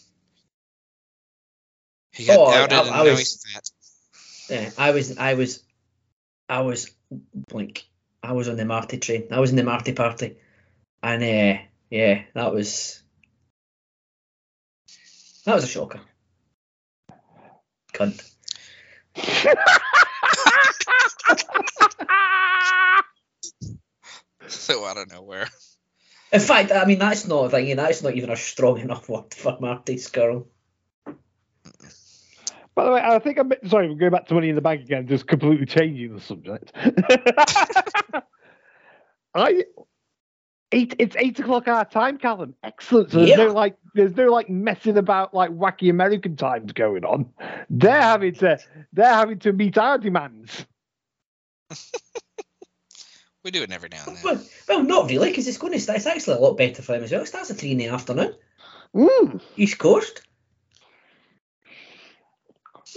he 2.13 2.27
got 2.27 2.39
Oh, 2.39 2.45
I- 2.45 2.61
I- 2.61 2.65
and 2.65 2.73
I 2.73 3.05
now 3.05 3.11
was- 3.11 3.19
he's 3.19 3.45
fat. 3.53 3.71
Yeah, 4.49 4.71
I 4.79 4.91
was 4.93 5.19
I 5.19 5.35
was 5.35 5.63
I 6.49 6.61
was 6.61 6.91
like 7.53 7.85
I 8.23 8.33
was 8.33 8.49
on 8.49 8.57
the 8.57 8.65
Marty 8.65 8.99
train. 8.99 9.29
I 9.31 9.41
was 9.41 9.51
in 9.51 9.57
the 9.57 9.65
Marty 9.65 9.93
party, 9.93 10.37
and 11.03 11.23
uh, 11.23 11.61
yeah, 11.91 12.23
that 12.35 12.53
was 12.53 13.03
that 15.45 15.55
was 15.55 15.65
a 15.65 15.69
shocker. 15.69 16.01
Cunt. 17.93 18.23
So 24.49 24.85
out 24.85 24.99
of 24.99 25.11
nowhere. 25.11 25.49
In 26.33 26.41
fact, 26.41 26.73
I 26.73 26.85
mean 26.85 26.99
that's 26.99 27.27
not 27.27 27.47
a 27.47 27.51
thing. 27.51 27.75
That's 27.77 28.03
not 28.03 28.15
even 28.15 28.31
a 28.31 28.37
strong 28.37 28.79
enough 28.79 29.09
word 29.09 29.33
for 29.35 29.57
Marty's 29.61 30.09
Scurll. 30.09 30.47
By 32.79 32.85
the 32.85 32.93
way, 32.93 33.01
I 33.03 33.19
think 33.19 33.39
I'm 33.41 33.51
sorry. 33.67 33.89
We're 33.89 33.97
going 33.97 34.13
back 34.13 34.29
to 34.29 34.35
Money 34.35 34.51
in 34.51 34.55
the 34.55 34.61
Bank 34.61 34.83
again, 34.83 35.09
just 35.09 35.27
completely 35.27 35.67
changing 35.67 36.15
the 36.15 36.21
subject. 36.21 36.71
I 39.35 39.65
eight. 40.71 40.95
It's 41.01 41.17
eight 41.17 41.41
o'clock 41.41 41.67
our 41.67 41.85
time, 41.85 42.19
Callum. 42.19 42.55
Excellent. 42.63 43.11
So 43.11 43.17
there's 43.19 43.31
Yeah. 43.31 43.37
no 43.39 43.47
like, 43.53 43.75
there's 43.95 44.15
no 44.15 44.27
like 44.31 44.49
messing 44.49 44.97
about 44.97 45.35
like 45.35 45.51
wacky 45.51 45.91
American 45.91 46.37
times 46.37 46.71
going 46.73 47.05
on. 47.05 47.29
They're 47.69 48.01
having 48.01 48.35
to, 48.37 48.61
they're 48.93 49.13
having 49.13 49.41
to 49.41 49.53
meet 49.53 49.77
our 49.77 49.99
demands. 49.99 50.65
We 53.45 53.51
do 53.53 53.63
it 53.63 53.73
every 53.73 53.89
now 53.89 54.03
and 54.07 54.17
then. 54.17 54.23
Well, 54.25 54.45
well, 54.69 54.83
not 54.85 55.09
really, 55.09 55.31
because 55.31 55.49
it's 55.49 55.59
going 55.59 55.73
to 55.73 55.81
start. 55.81 55.97
It's 55.99 56.07
actually 56.07 56.37
a 56.37 56.41
lot 56.41 56.57
better 56.59 56.83
for 56.83 56.95
him 56.97 57.03
as 57.05 57.11
well. 57.13 57.23
It 57.23 57.27
starts 57.27 57.51
at 57.51 57.57
three 57.57 57.71
in 57.73 57.79
the 57.79 57.87
afternoon, 57.87 58.35
Mm. 58.95 59.41
East 59.57 59.79
Coast. 59.79 60.23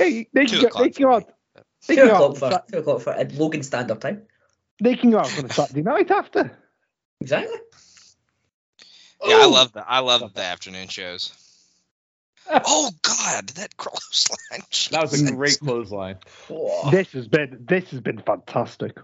They, 0.02 0.28
they, 0.34 0.46
can 0.46 0.62
go, 0.62 0.70
they 0.84 0.90
can 0.90 0.94
for 0.94 1.00
go 1.10 1.14
out. 1.16 1.32
They 1.88 1.96
Two 1.96 2.02
can, 2.02 2.10
go 2.10 2.32
o'clock 2.32 2.32
out 2.32 2.38
for 2.38 2.46
on 2.46 2.62
two 2.72 2.78
o'clock 2.80 3.02
for 3.02 3.14
at 3.14 3.32
Logan 3.34 3.64
Standard 3.64 4.02
Time. 4.02 4.22
they 4.82 4.96
can 4.96 5.12
go 5.12 5.20
out 5.20 5.38
on 5.40 5.46
a 5.46 5.50
Saturday 5.54 5.82
night 5.82 6.12
after. 6.12 6.58
Exactly. 7.20 7.56
Yeah, 9.26 9.36
I 9.36 9.44
Oh, 9.44 9.50
love 9.52 9.72
the 9.74 9.88
I 9.88 10.00
love 10.00 10.34
the 10.34 10.42
afternoon 10.44 10.88
shows. 10.88 11.34
Oh 12.50 12.92
God, 13.04 13.48
that 13.50 13.78
clothesline. 13.78 14.62
That 14.92 15.02
was 15.12 15.22
a 15.22 15.32
great 15.36 15.60
clothesline. 15.60 16.18
oh, 16.50 16.90
This 16.90 17.12
has 17.14 17.28
been 17.28 17.64
this 17.68 17.90
has 17.92 18.00
been 18.02 18.20
fantastic. 18.26 18.98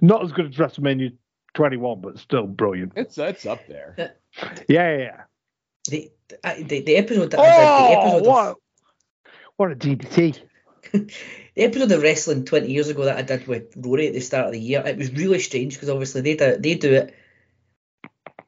Not 0.00 0.24
as 0.24 0.32
good 0.32 0.46
as 0.46 0.56
WrestleMania 0.56 1.12
21, 1.52 2.00
but 2.00 2.18
still 2.18 2.46
brilliant. 2.46 2.92
It's 2.96 3.18
it's 3.18 3.44
up 3.46 3.66
there. 3.68 3.94
Yeah, 3.98 4.08
yeah, 4.68 4.96
yeah. 4.96 5.20
the, 5.88 6.10
the, 6.28 6.64
the, 6.64 6.80
the 6.80 6.96
episode 6.96 7.30
that 7.32 7.40
I 7.40 7.44
did, 7.44 7.52
the 7.52 8.00
Oh, 8.00 8.16
episode 8.16 8.26
what, 8.30 8.56
what 9.56 9.72
a 9.72 9.76
DDT. 9.76 10.40
the 10.92 11.10
episode 11.56 11.92
of 11.92 12.02
wrestling 12.02 12.44
twenty 12.44 12.72
years 12.72 12.88
ago 12.88 13.04
that 13.04 13.16
I 13.16 13.22
did 13.22 13.46
with 13.46 13.74
Rory 13.76 14.08
at 14.08 14.14
the 14.14 14.20
start 14.20 14.46
of 14.46 14.52
the 14.52 14.60
year, 14.60 14.82
it 14.84 14.98
was 14.98 15.12
really 15.12 15.38
strange 15.38 15.74
because 15.74 15.90
obviously 15.90 16.20
they 16.20 16.36
do 16.36 16.56
they 16.58 16.74
do 16.74 16.92
it 16.94 17.14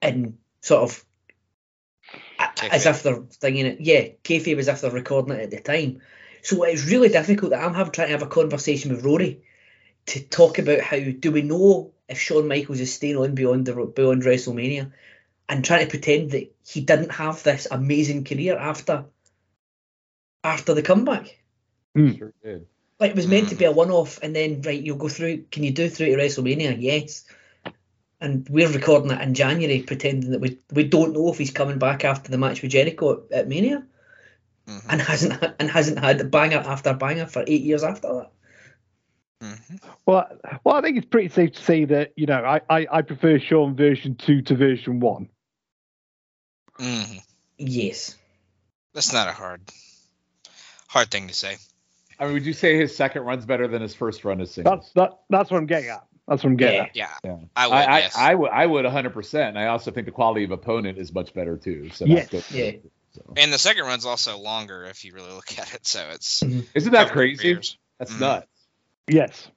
in 0.03 0.39
sort 0.61 0.83
of 0.83 1.05
a- 2.39 2.75
as 2.75 2.85
Kayfabe. 2.85 2.91
if 2.91 3.03
they're 3.03 3.23
thinking 3.41 3.67
it. 3.67 3.81
Yeah, 3.81 4.09
kayfabe 4.25 4.59
as 4.59 4.69
if 4.69 4.81
they're 4.81 4.91
recording 4.91 5.37
it 5.37 5.43
at 5.43 5.51
the 5.51 5.61
time. 5.61 6.01
So 6.43 6.63
it's 6.63 6.87
really 6.87 7.09
difficult 7.09 7.51
that 7.51 7.65
I'm 7.65 7.75
having 7.75 7.93
trying 7.93 8.09
to 8.09 8.13
have 8.13 8.23
a 8.23 8.27
conversation 8.27 8.95
with 8.95 9.05
Rory 9.05 9.43
to 10.07 10.21
talk 10.23 10.59
about 10.59 10.81
how 10.81 10.99
do 10.99 11.33
we 11.33 11.43
know 11.43 11.93
if 12.09 12.21
Shawn 12.21 12.47
Michaels 12.47 12.81
is 12.81 12.95
staying 12.95 13.17
on 13.17 13.35
beyond 13.35 13.67
the 13.67 13.75
beyond 13.75 14.23
WrestleMania, 14.23 14.93
and 15.49 15.65
trying 15.65 15.85
to 15.85 15.91
pretend 15.91 16.33
that 16.33 16.55
he 16.65 16.81
didn't 16.81 17.11
have 17.11 17.43
this 17.43 17.67
amazing 17.71 18.25
career 18.25 18.57
after 18.57 19.07
after 20.47 20.75
the 20.75 20.83
comeback. 20.83 21.39
Sure 21.97 22.33
did. 22.43 22.67
Like 23.01 23.11
it 23.11 23.17
was 23.17 23.27
meant 23.27 23.49
to 23.51 23.55
be 23.57 23.65
a 23.65 23.73
one-off, 23.83 24.21
and 24.23 24.35
then 24.35 24.63
right, 24.63 24.81
you'll 24.81 24.97
go 24.97 25.09
through. 25.09 25.45
Can 25.51 25.65
you 25.65 25.73
do 25.73 25.89
through 25.89 26.15
to 26.15 26.17
WrestleMania? 26.17 26.77
Yes. 26.79 27.25
And 28.21 28.49
we're 28.49 28.71
recording 28.73 29.11
it 29.11 29.21
in 29.21 29.35
January, 29.35 29.83
pretending 29.83 30.31
that 30.31 30.41
we 30.41 30.59
we 30.73 30.85
don't 30.85 31.13
know 31.13 31.31
if 31.31 31.39
he's 31.39 31.51
coming 31.51 31.79
back 31.79 32.05
after 32.05 32.31
the 32.31 32.39
match 32.39 32.63
with 32.63 32.71
Jericho 32.71 33.13
at, 33.13 33.33
at 33.41 33.49
Mania, 33.49 33.85
Mhm, 34.67 34.87
and 34.89 35.01
hasn't 35.03 35.55
and 35.59 35.71
hasn't 35.71 35.99
had 35.99 36.19
the 36.19 36.25
banger 36.25 36.59
after 36.59 36.95
banger 36.95 37.27
for 37.27 37.45
eight 37.47 37.63
years 37.63 37.83
after 37.83 38.09
that. 38.09 38.31
mhm. 39.43 39.83
Well, 40.07 40.27
well, 40.65 40.77
I 40.77 40.81
think 40.81 40.97
it's 40.97 41.07
pretty 41.07 41.29
safe 41.29 41.53
to 41.53 41.63
say 41.63 41.85
that 41.87 42.13
you 42.17 42.27
know 42.27 42.43
I, 42.43 42.61
I, 42.71 42.87
I 42.91 43.03
prefer 43.03 43.39
Shawn 43.39 43.77
version 43.77 44.15
two 44.17 44.41
to 44.43 44.55
version 44.57 45.01
one. 45.01 45.29
Mhm. 46.79 47.21
Yes. 47.59 48.17
That's 48.95 49.13
not 49.13 49.29
a 49.29 49.33
hard 49.33 49.61
hard 50.97 51.11
thing 51.11 51.29
to 51.29 51.35
say. 51.35 51.57
I 52.19 52.25
mean, 52.25 52.33
would 52.35 52.47
you 52.47 52.55
say 52.55 52.77
his 52.79 52.97
second 52.97 53.23
run's 53.25 53.45
better 53.45 53.69
than 53.69 53.83
his 53.83 53.95
first 53.95 54.25
run 54.25 54.41
is 54.41 54.51
singles? 54.51 54.91
That's 54.95 55.11
that. 55.11 55.19
That's 55.29 55.51
what 55.51 55.59
I'm 55.59 55.67
getting 55.67 55.91
at. 55.91 56.05
That's 56.27 56.43
what 56.43 56.51
I'm 56.51 56.57
getting 56.57 56.89
Yeah. 56.95 57.05
at. 57.05 57.21
Yeah, 57.25 57.31
Yeah. 57.31 57.37
I 57.55 57.67
would. 57.69 57.75
I, 57.75 57.85
I, 57.85 57.99
yes. 57.99 58.17
I 58.17 58.35
would 58.35 58.51
I 58.51 58.67
would 58.67 58.85
100. 58.85 59.11
percent 59.13 59.49
And 59.51 59.59
I 59.59 59.67
also 59.69 59.91
think 59.91 60.07
the 60.07 60.13
quality 60.13 60.45
of 60.45 60.51
opponent 60.51 60.97
is 60.99 61.13
much 61.13 61.35
better 61.35 61.57
too. 61.59 61.91
So 61.91 62.07
Yes. 62.07 62.29
that's 62.31 62.51
good. 62.51 62.75
Yeah. 62.75 62.91
So. 63.13 63.35
and 63.37 63.53
the 63.53 63.59
second 63.59 63.85
run's 63.85 64.05
also 64.07 64.39
longer 64.39 64.85
if 64.85 65.05
you 65.05 65.13
really 65.15 65.31
look 65.33 65.59
at 65.59 65.73
it. 65.75 65.87
So 65.87 66.09
it's 66.13 66.43
Isn't 66.43 66.93
that 66.93 67.11
crazy? 67.13 67.43
careers. 67.53 67.79
That's 67.99 68.13
Mhm. 68.13 68.21
nuts. 68.21 68.47
Yes. 69.09 69.51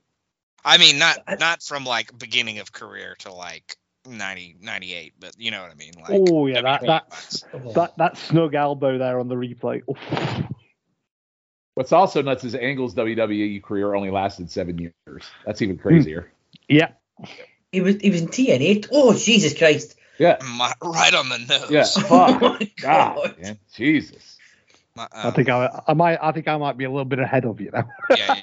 I 0.63 0.77
mean, 0.77 0.99
not 0.99 1.17
not 1.39 1.63
from 1.63 1.85
like 1.85 2.17
beginning 2.19 2.59
of 2.59 2.71
career 2.73 3.15
to 3.19 3.31
like 3.33 3.77
90, 4.05 4.57
98, 4.61 5.13
but 5.19 5.33
you 5.37 5.51
know 5.51 5.61
what 5.61 5.71
I 5.71 5.75
mean. 5.75 5.93
Like, 5.97 6.09
oh 6.29 6.45
yeah, 6.47 6.61
that 6.61 6.81
WWE 6.81 6.85
that 6.87 7.09
wise. 7.09 7.73
That 7.75 7.97
that 7.97 8.17
snug 8.17 8.53
elbow 8.55 8.97
there 8.97 9.19
on 9.19 9.27
the 9.29 9.35
replay. 9.35 9.81
Oof. 9.89 10.45
What's 11.79 11.93
also 11.93 12.21
nuts 12.21 12.43
is 12.43 12.55
Angle's 12.55 12.93
WWE 12.93 13.63
career 13.63 13.95
only 13.95 14.11
lasted 14.11 14.51
seven 14.51 14.77
years. 14.77 15.23
That's 15.45 15.61
even 15.61 15.77
crazier. 15.77 16.29
Yeah. 16.67 16.89
He 17.71 17.79
was 17.79 17.95
he 18.01 18.09
was 18.09 18.19
in 18.19 18.27
TNA. 18.27 18.89
Oh 18.91 19.13
Jesus 19.17 19.57
Christ! 19.57 19.95
Yeah. 20.17 20.39
My- 20.57 20.73
right 20.83 21.13
on 21.13 21.29
the 21.29 21.37
nose. 21.37 21.71
Yeah. 21.71 21.85
Oh 21.95 22.01
Fuck. 22.01 22.41
my 22.41 22.71
God, 22.81 23.15
God. 23.15 23.35
man. 23.41 23.59
Jesus. 23.73 24.37
My- 24.93 25.07
I 25.09 25.29
um, 25.29 25.33
think 25.33 25.47
I, 25.47 25.81
I 25.87 25.93
might 25.93 26.19
I 26.21 26.33
think 26.33 26.49
I 26.49 26.57
might 26.57 26.75
be 26.75 26.83
a 26.83 26.89
little 26.89 27.05
bit 27.05 27.19
ahead 27.19 27.45
of 27.45 27.61
you 27.61 27.71
now. 27.71 27.87
yeah, 28.13 28.41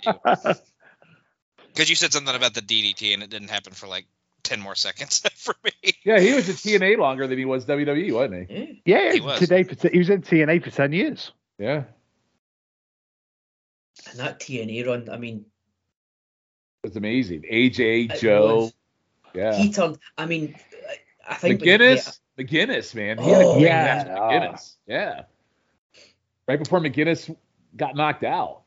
because 1.74 1.90
you 1.90 1.94
said 1.94 2.14
something 2.14 2.34
about 2.34 2.54
the 2.54 2.62
DDT 2.62 3.12
and 3.12 3.22
it 3.22 3.28
didn't 3.28 3.50
happen 3.50 3.74
for 3.74 3.86
like 3.86 4.06
ten 4.44 4.62
more 4.62 4.74
seconds 4.74 5.20
for 5.36 5.54
me. 5.62 5.92
Yeah, 6.06 6.20
he 6.20 6.32
was 6.32 6.48
at 6.48 6.54
TNA 6.56 6.96
longer 6.96 7.26
than 7.26 7.36
he 7.36 7.44
was 7.44 7.66
WWE, 7.66 8.14
wasn't 8.14 8.50
he? 8.50 8.80
Yeah. 8.86 9.04
yeah, 9.04 9.12
He 9.12 9.20
was. 9.20 9.38
today 9.40 9.62
for 9.64 9.90
he 9.90 9.98
was 9.98 10.08
in 10.08 10.22
TNA 10.22 10.64
for 10.64 10.70
ten 10.70 10.94
years. 10.94 11.32
Yeah. 11.58 11.82
And 14.10 14.18
that 14.18 14.40
TNA 14.40 14.86
run, 14.86 15.09
I 15.10 15.16
mean, 15.16 15.44
It 16.82 16.89
was 16.90 16.97
amazing. 16.97 17.43
AJ, 17.51 18.10
It 18.12 18.20
Joe. 18.20 18.56
was. 18.56 18.74
Yeah. 19.35 19.55
he 19.56 19.73
turned. 19.73 19.98
I 20.16 20.27
mean, 20.27 20.55
I- 20.89 20.97
I 21.28 21.35
think 21.35 21.60
McGuinness. 21.60 22.20
McGuinness, 22.39 22.94
man. 22.94 23.18
He 23.18 23.31
had 23.31 23.43
a 23.43 23.44
Oh, 23.44 23.52
great 23.55 23.62
yeah. 23.64 23.85
match 23.85 24.06
with 24.06 24.16
McGuinness. 24.16 24.77
Yeah. 24.86 25.23
Right 26.47 26.59
before 26.59 26.81
McGuinness 26.81 27.36
got 27.77 27.97
knocked 27.97 28.23
out. 28.24 28.62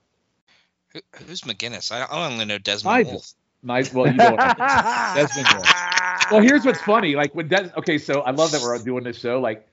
Who, 0.93 0.99
who's 1.25 1.41
McGuinness? 1.41 1.91
I, 1.91 2.01
I 2.01 2.31
only 2.31 2.45
know 2.45 2.57
Desmond 2.57 2.97
Nigel. 2.97 3.11
Wolf. 3.13 3.33
Nice. 3.63 3.93
Well, 3.93 4.07
you 4.11 4.17
don't. 4.17 4.37
Desmond 5.15 5.47
Wolfe. 5.53 6.31
well, 6.31 6.41
here's 6.41 6.65
what's 6.65 6.81
funny. 6.81 7.15
Like 7.15 7.33
when 7.35 7.47
Des- 7.47 7.71
okay, 7.77 7.97
so 7.97 8.21
I 8.21 8.31
love 8.31 8.51
that 8.51 8.61
we're 8.61 8.77
doing 8.83 9.03
this 9.03 9.19
show. 9.19 9.39
Like 9.39 9.67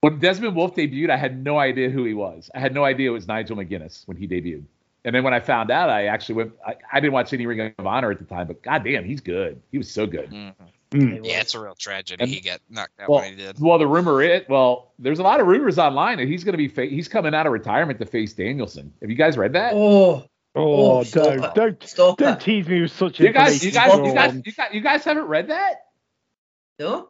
when 0.00 0.18
Desmond 0.18 0.56
Wolfe 0.56 0.74
debuted, 0.76 1.10
I 1.10 1.16
had 1.18 1.42
no 1.44 1.58
idea 1.58 1.90
who 1.90 2.04
he 2.04 2.14
was. 2.14 2.50
I 2.54 2.60
had 2.60 2.72
no 2.72 2.84
idea 2.84 3.10
it 3.10 3.12
was 3.12 3.28
Nigel 3.28 3.56
McGuinness 3.56 4.06
when 4.08 4.16
he 4.16 4.26
debuted. 4.26 4.64
And 5.04 5.14
then 5.14 5.22
when 5.24 5.32
I 5.32 5.40
found 5.40 5.70
out, 5.70 5.88
I 5.90 6.06
actually 6.06 6.34
went. 6.36 6.52
I, 6.66 6.74
I 6.92 7.00
didn't 7.00 7.12
watch 7.14 7.32
any 7.32 7.46
Ring 7.46 7.72
of 7.78 7.86
Honor 7.86 8.10
at 8.10 8.18
the 8.18 8.24
time, 8.24 8.46
but 8.46 8.62
goddamn, 8.62 9.04
he's 9.04 9.20
good. 9.20 9.62
He 9.72 9.78
was 9.78 9.90
so 9.90 10.06
good. 10.06 10.30
Mhm. 10.30 10.54
Mm. 10.90 11.24
Yeah, 11.24 11.40
it's 11.40 11.54
a 11.54 11.60
real 11.60 11.74
tragedy. 11.76 12.22
And- 12.22 12.30
he 12.32 12.40
got 12.40 12.60
knocked 12.68 12.98
out 13.00 13.08
Well, 13.08 13.20
when 13.20 13.30
he 13.30 13.36
did. 13.36 13.60
well, 13.60 13.78
the 13.78 13.86
rumor 13.86 14.20
is, 14.22 14.42
Well, 14.48 14.92
there's 14.98 15.20
a 15.20 15.22
lot 15.22 15.38
of 15.40 15.46
rumors 15.46 15.78
online 15.78 16.18
that 16.18 16.26
he's 16.26 16.42
going 16.44 16.52
to 16.54 16.58
be. 16.58 16.66
Fa- 16.68 16.86
he's 16.86 17.06
coming 17.06 17.32
out 17.34 17.46
of 17.46 17.52
retirement 17.52 18.00
to 18.00 18.06
face 18.06 18.32
Danielson. 18.32 18.92
Have 19.00 19.08
you 19.08 19.14
guys 19.16 19.36
read 19.38 19.52
that? 19.52 19.72
Oh, 19.74 20.24
Oh, 20.56 20.98
Oh, 20.98 21.04
don't, 21.04 21.54
don't, 21.54 21.82
stop 21.84 22.18
don't 22.18 22.32
it. 22.32 22.40
tease 22.40 22.66
me 22.66 22.82
with 22.82 22.90
such 22.90 23.20
you 23.20 23.32
guys, 23.32 23.62
you 23.62 23.68
information, 23.70 24.02
guys, 24.14 24.34
you 24.34 24.42
guys, 24.42 24.42
you 24.46 24.52
guys, 24.52 24.68
you 24.74 24.80
guys 24.80 25.04
haven't 25.04 25.26
read 25.28 25.48
that? 25.50 25.84
No? 26.80 27.08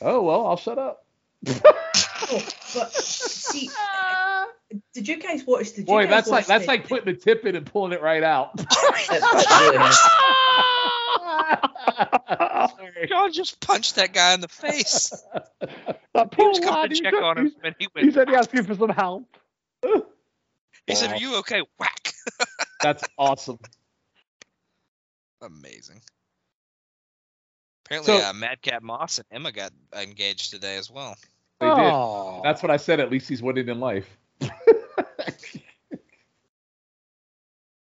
Oh 0.00 0.22
well, 0.22 0.46
I'll 0.46 0.56
shut 0.56 0.78
up. 0.78 1.04
Oh, 1.48 2.46
but 2.74 2.92
see, 2.94 3.68
did 4.94 5.08
you 5.08 5.16
guys 5.18 5.44
watch? 5.46 5.72
the? 5.72 5.80
you 5.80 5.86
Boy, 5.86 6.06
that's 6.06 6.28
like 6.28 6.46
that's 6.46 6.64
the- 6.64 6.68
like 6.68 6.88
putting 6.88 7.06
the 7.06 7.18
tip 7.18 7.44
in 7.46 7.56
and 7.56 7.64
pulling 7.66 7.92
it 7.92 8.02
right 8.02 8.22
out. 8.22 8.52
It 9.10 9.22
really 9.72 9.88
is. 9.88 9.98
Sorry. 12.76 13.06
John 13.08 13.32
just 13.32 13.60
punched 13.60 13.96
that 13.96 14.12
guy 14.12 14.34
in 14.34 14.40
the 14.40 14.48
face. 14.48 15.12
That 16.14 16.34
He 16.34 16.42
was 16.42 16.58
coming 16.58 16.88
to 16.90 16.94
check 16.96 17.12
said- 17.14 17.22
on 17.22 17.38
him, 17.38 17.52
and 17.62 17.74
he 17.78 17.86
He 17.96 18.10
said 18.10 18.28
he 18.28 18.34
asked 18.34 18.52
you 18.52 18.62
for 18.64 18.74
some 18.74 18.88
help. 18.90 19.24
He 20.86 20.94
said, 20.94 21.12
"Are 21.12 21.16
you 21.16 21.36
okay?" 21.40 21.62
Whack. 21.78 22.12
That's 22.82 23.04
awesome. 23.18 23.58
Amazing. 25.42 26.00
Apparently, 27.86 28.18
So- 28.18 28.28
uh, 28.28 28.32
Madcap 28.32 28.82
Moss 28.82 29.18
and 29.18 29.26
Emma 29.30 29.52
got 29.52 29.72
engaged 29.94 30.50
today 30.50 30.76
as 30.76 30.90
well. 30.90 31.16
They 31.60 31.66
did. 31.66 31.72
Oh. 31.76 32.40
That's 32.42 32.62
what 32.62 32.70
I 32.70 32.78
said. 32.78 32.98
At 33.00 33.10
least 33.10 33.28
he's 33.28 33.42
winning 33.42 33.68
in 33.68 33.78
life. 33.78 34.08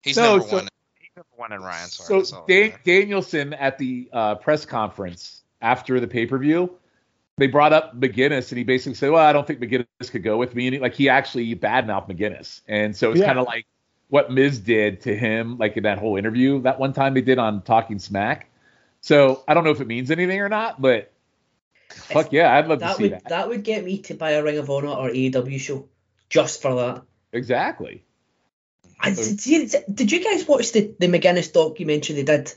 He's 0.03 0.17
No, 0.17 0.37
number 0.37 0.47
so- 0.49 0.55
one. 0.57 0.67
He's 0.99 1.09
number 1.15 1.27
one 1.35 1.51
in 1.53 1.61
Ryan's 1.61 1.97
heart. 1.97 2.07
So 2.07 2.37
that's 2.37 2.47
Dan- 2.47 2.69
know. 2.71 2.75
Danielson 2.83 3.53
at 3.53 3.77
the 3.77 4.09
uh, 4.13 4.35
press 4.35 4.65
conference 4.65 5.41
after 5.61 5.99
the 5.99 6.07
pay 6.07 6.25
per 6.25 6.37
view, 6.37 6.75
they 7.37 7.47
brought 7.47 7.73
up 7.73 7.99
McGuinness, 7.99 8.49
and 8.51 8.57
he 8.57 8.63
basically 8.63 8.93
said, 8.95 9.09
"Well, 9.11 9.25
I 9.25 9.33
don't 9.33 9.47
think 9.47 9.59
McGuinness 9.59 10.11
could 10.11 10.23
go 10.23 10.37
with 10.37 10.53
me." 10.55 10.67
And 10.67 10.73
he, 10.75 10.79
like 10.79 10.93
he 10.93 11.09
actually 11.09 11.55
badmouthed 11.55 12.09
McGuinness, 12.09 12.61
and 12.67 12.95
so 12.95 13.11
it's 13.11 13.19
Yeah. 13.21 13.27
kind 13.27 13.39
of 13.39 13.45
like 13.47 13.65
what 14.09 14.29
Miz 14.31 14.59
did 14.59 15.01
to 15.01 15.15
him, 15.15 15.57
like 15.57 15.75
in 15.77 15.83
that 15.83 15.97
whole 15.97 16.17
interview 16.17 16.61
that 16.61 16.79
one 16.79 16.93
time 16.93 17.13
they 17.15 17.21
did 17.21 17.39
on 17.39 17.61
Talking 17.63 17.97
Smack. 17.97 18.47
So 19.01 19.43
I 19.47 19.53
don't 19.55 19.63
know 19.63 19.71
if 19.71 19.81
it 19.81 19.87
means 19.87 20.11
anything 20.11 20.39
or 20.39 20.49
not, 20.49 20.79
but 20.81 21.11
fuck 21.89 22.31
yeah, 22.31 22.53
I'd 22.55 22.67
love 22.67 22.79
to 22.79 22.85
That 22.85 22.97
see 22.97 23.03
would 23.03 23.11
that. 23.13 23.25
that 23.29 23.49
would 23.49 23.63
get 23.63 23.83
me 23.83 23.97
to 24.03 24.13
buy 24.13 24.31
a 24.31 24.43
Ring 24.43 24.57
of 24.59 24.69
Honor 24.69 24.89
or 24.89 25.09
AEW 25.09 25.59
show 25.59 25.87
just 26.29 26.61
for 26.61 26.75
that. 26.75 27.01
Exactly. 27.31 28.03
I, 28.99 29.11
did, 29.13 29.75
did 29.93 30.11
you 30.11 30.23
guys 30.23 30.47
watch 30.47 30.71
the, 30.71 30.93
the 30.99 31.07
McGuinness 31.07 31.51
documentary 31.51 32.15
they 32.15 32.23
did 32.23 32.53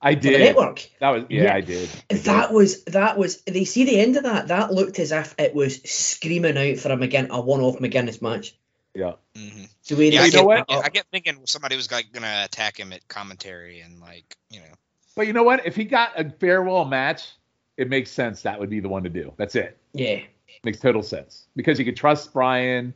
I 0.00 0.14
for 0.14 0.20
the 0.20 0.30
did. 0.30 0.40
network? 0.40 0.88
That 1.00 1.10
was 1.10 1.24
yeah, 1.28 1.42
Yeah. 1.44 1.54
I 1.54 1.60
did. 1.60 1.88
I 2.10 2.14
did. 2.14 2.24
That 2.24 2.52
was 2.52 2.84
that 2.84 3.18
was 3.18 3.42
they 3.42 3.64
see 3.64 3.84
the 3.84 3.98
end 4.00 4.16
of 4.16 4.22
that. 4.22 4.48
That 4.48 4.72
looked 4.72 4.98
as 4.98 5.10
if 5.12 5.34
it 5.38 5.54
was 5.54 5.82
screaming 5.82 6.56
out 6.56 6.78
for 6.78 6.92
a 6.92 6.96
McGinn 6.96 7.28
a 7.30 7.40
one 7.40 7.60
off 7.60 7.78
McGuinness 7.80 8.22
match. 8.22 8.56
yeah. 8.94 9.14
Mhm. 9.34 9.68
The 9.88 9.96
way 9.96 10.10
Yeah, 10.10 10.20
they 10.20 10.26
I 10.26 10.30
get, 10.30 10.44
what? 10.44 10.58
I, 10.68 10.74
get, 10.74 10.84
I 10.84 10.88
get 10.90 11.06
thinking 11.10 11.40
somebody 11.46 11.74
was 11.76 11.90
like 11.90 12.12
gonna 12.12 12.42
attack 12.44 12.78
him 12.78 12.92
at 12.92 13.06
commentary 13.08 13.80
and 13.80 14.00
like 14.00 14.36
you 14.50 14.60
know. 14.60 14.66
But 15.16 15.26
you 15.26 15.32
know 15.32 15.42
what? 15.42 15.66
If 15.66 15.74
he 15.74 15.84
got 15.84 16.18
a 16.18 16.30
farewell 16.30 16.84
match, 16.84 17.28
it 17.76 17.88
makes 17.88 18.10
sense. 18.12 18.42
That 18.42 18.60
would 18.60 18.70
be 18.70 18.78
the 18.80 18.88
one 18.88 19.02
to 19.02 19.10
do. 19.10 19.32
That's 19.36 19.56
it. 19.56 19.76
yeah. 19.92 20.20
Makes 20.64 20.78
total 20.80 21.02
sense 21.02 21.46
because 21.56 21.78
you 21.78 21.84
could 21.84 21.96
trust 21.96 22.32
Bryan 22.32 22.92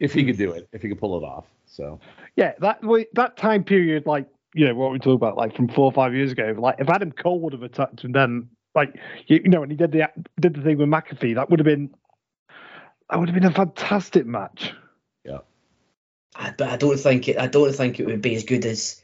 if 0.00 0.12
he 0.12 0.24
could 0.24 0.36
do 0.38 0.52
it, 0.52 0.68
if 0.72 0.82
he 0.82 0.88
could 0.88 0.98
pull 0.98 1.16
it 1.18 1.24
off. 1.24 1.44
So 1.74 1.98
Yeah, 2.36 2.52
that 2.60 2.80
that 3.14 3.36
time 3.36 3.64
period, 3.64 4.06
like 4.06 4.26
you 4.54 4.66
know 4.66 4.74
what 4.74 4.92
we 4.92 4.98
talk 4.98 5.16
about, 5.16 5.36
like 5.36 5.56
from 5.56 5.68
four 5.68 5.86
or 5.86 5.92
five 5.92 6.14
years 6.14 6.32
ago. 6.32 6.54
Like 6.56 6.76
if 6.78 6.88
Adam 6.88 7.10
Cole 7.12 7.40
would 7.40 7.52
have 7.52 7.62
attacked 7.62 8.02
him, 8.02 8.12
then 8.12 8.48
like 8.74 8.94
you, 9.26 9.40
you 9.44 9.50
know 9.50 9.60
when 9.60 9.70
he 9.70 9.76
did 9.76 9.92
the 9.92 10.08
did 10.40 10.54
the 10.54 10.62
thing 10.62 10.78
with 10.78 10.88
McAfee, 10.88 11.34
that 11.34 11.50
would 11.50 11.58
have 11.58 11.66
been 11.66 11.90
that 13.10 13.18
would 13.18 13.28
have 13.28 13.34
been 13.34 13.50
a 13.50 13.54
fantastic 13.54 14.24
match. 14.24 14.72
I, 16.36 16.52
but 16.56 16.68
I 16.68 16.76
don't 16.76 16.98
think 16.98 17.28
it. 17.28 17.38
I 17.38 17.48
don't 17.48 17.74
think 17.74 17.98
it 17.98 18.06
would 18.06 18.22
be 18.22 18.36
as 18.36 18.44
good 18.44 18.64
as 18.66 19.02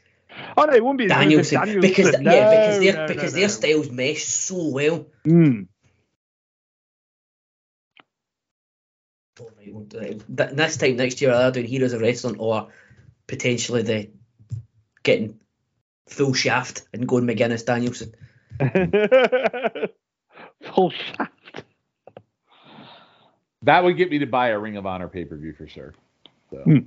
Oh 0.57 0.63
no, 0.63 0.73
it 0.73 0.83
wouldn't 0.83 0.97
be 0.97 1.05
as 1.05 1.09
Danielson, 1.11 1.59
Danielson. 1.59 1.81
because 1.81 2.13
yeah, 2.21 2.49
because 2.49 2.79
their 2.79 2.93
no, 2.93 3.07
because 3.07 3.33
no, 3.33 3.39
their 3.39 3.49
styles 3.49 3.91
mesh 3.91 4.23
so 4.23 4.67
well. 4.69 5.07
Mm. 5.27 5.67
Oh, 9.39 9.49
right, 9.57 9.73
we'll 9.73 9.83
do 9.85 9.99
it. 9.99 10.23
This 10.27 10.77
time 10.77 10.97
next 10.97 11.21
year, 11.21 11.31
either 11.31 11.51
doing 11.51 11.67
Heroes 11.67 11.93
of 11.93 12.01
Wrestling 12.01 12.37
or 12.39 12.67
potentially 13.27 13.81
the 13.81 14.09
getting 15.03 15.39
full 16.07 16.33
shaft 16.33 16.83
and 16.93 17.07
going 17.07 17.25
McGuinness 17.25 17.65
Danielson. 17.65 18.13
Full 20.75 20.91
shaft. 20.91 21.63
that 23.63 23.83
would 23.83 23.97
get 23.97 24.11
me 24.11 24.19
to 24.19 24.27
buy 24.27 24.49
a 24.49 24.59
Ring 24.59 24.77
of 24.77 24.85
Honor 24.85 25.07
pay 25.07 25.25
per 25.25 25.35
view 25.37 25.53
for 25.53 25.67
sure. 25.67 25.93
So. 26.51 26.57
Hmm. 26.57 26.77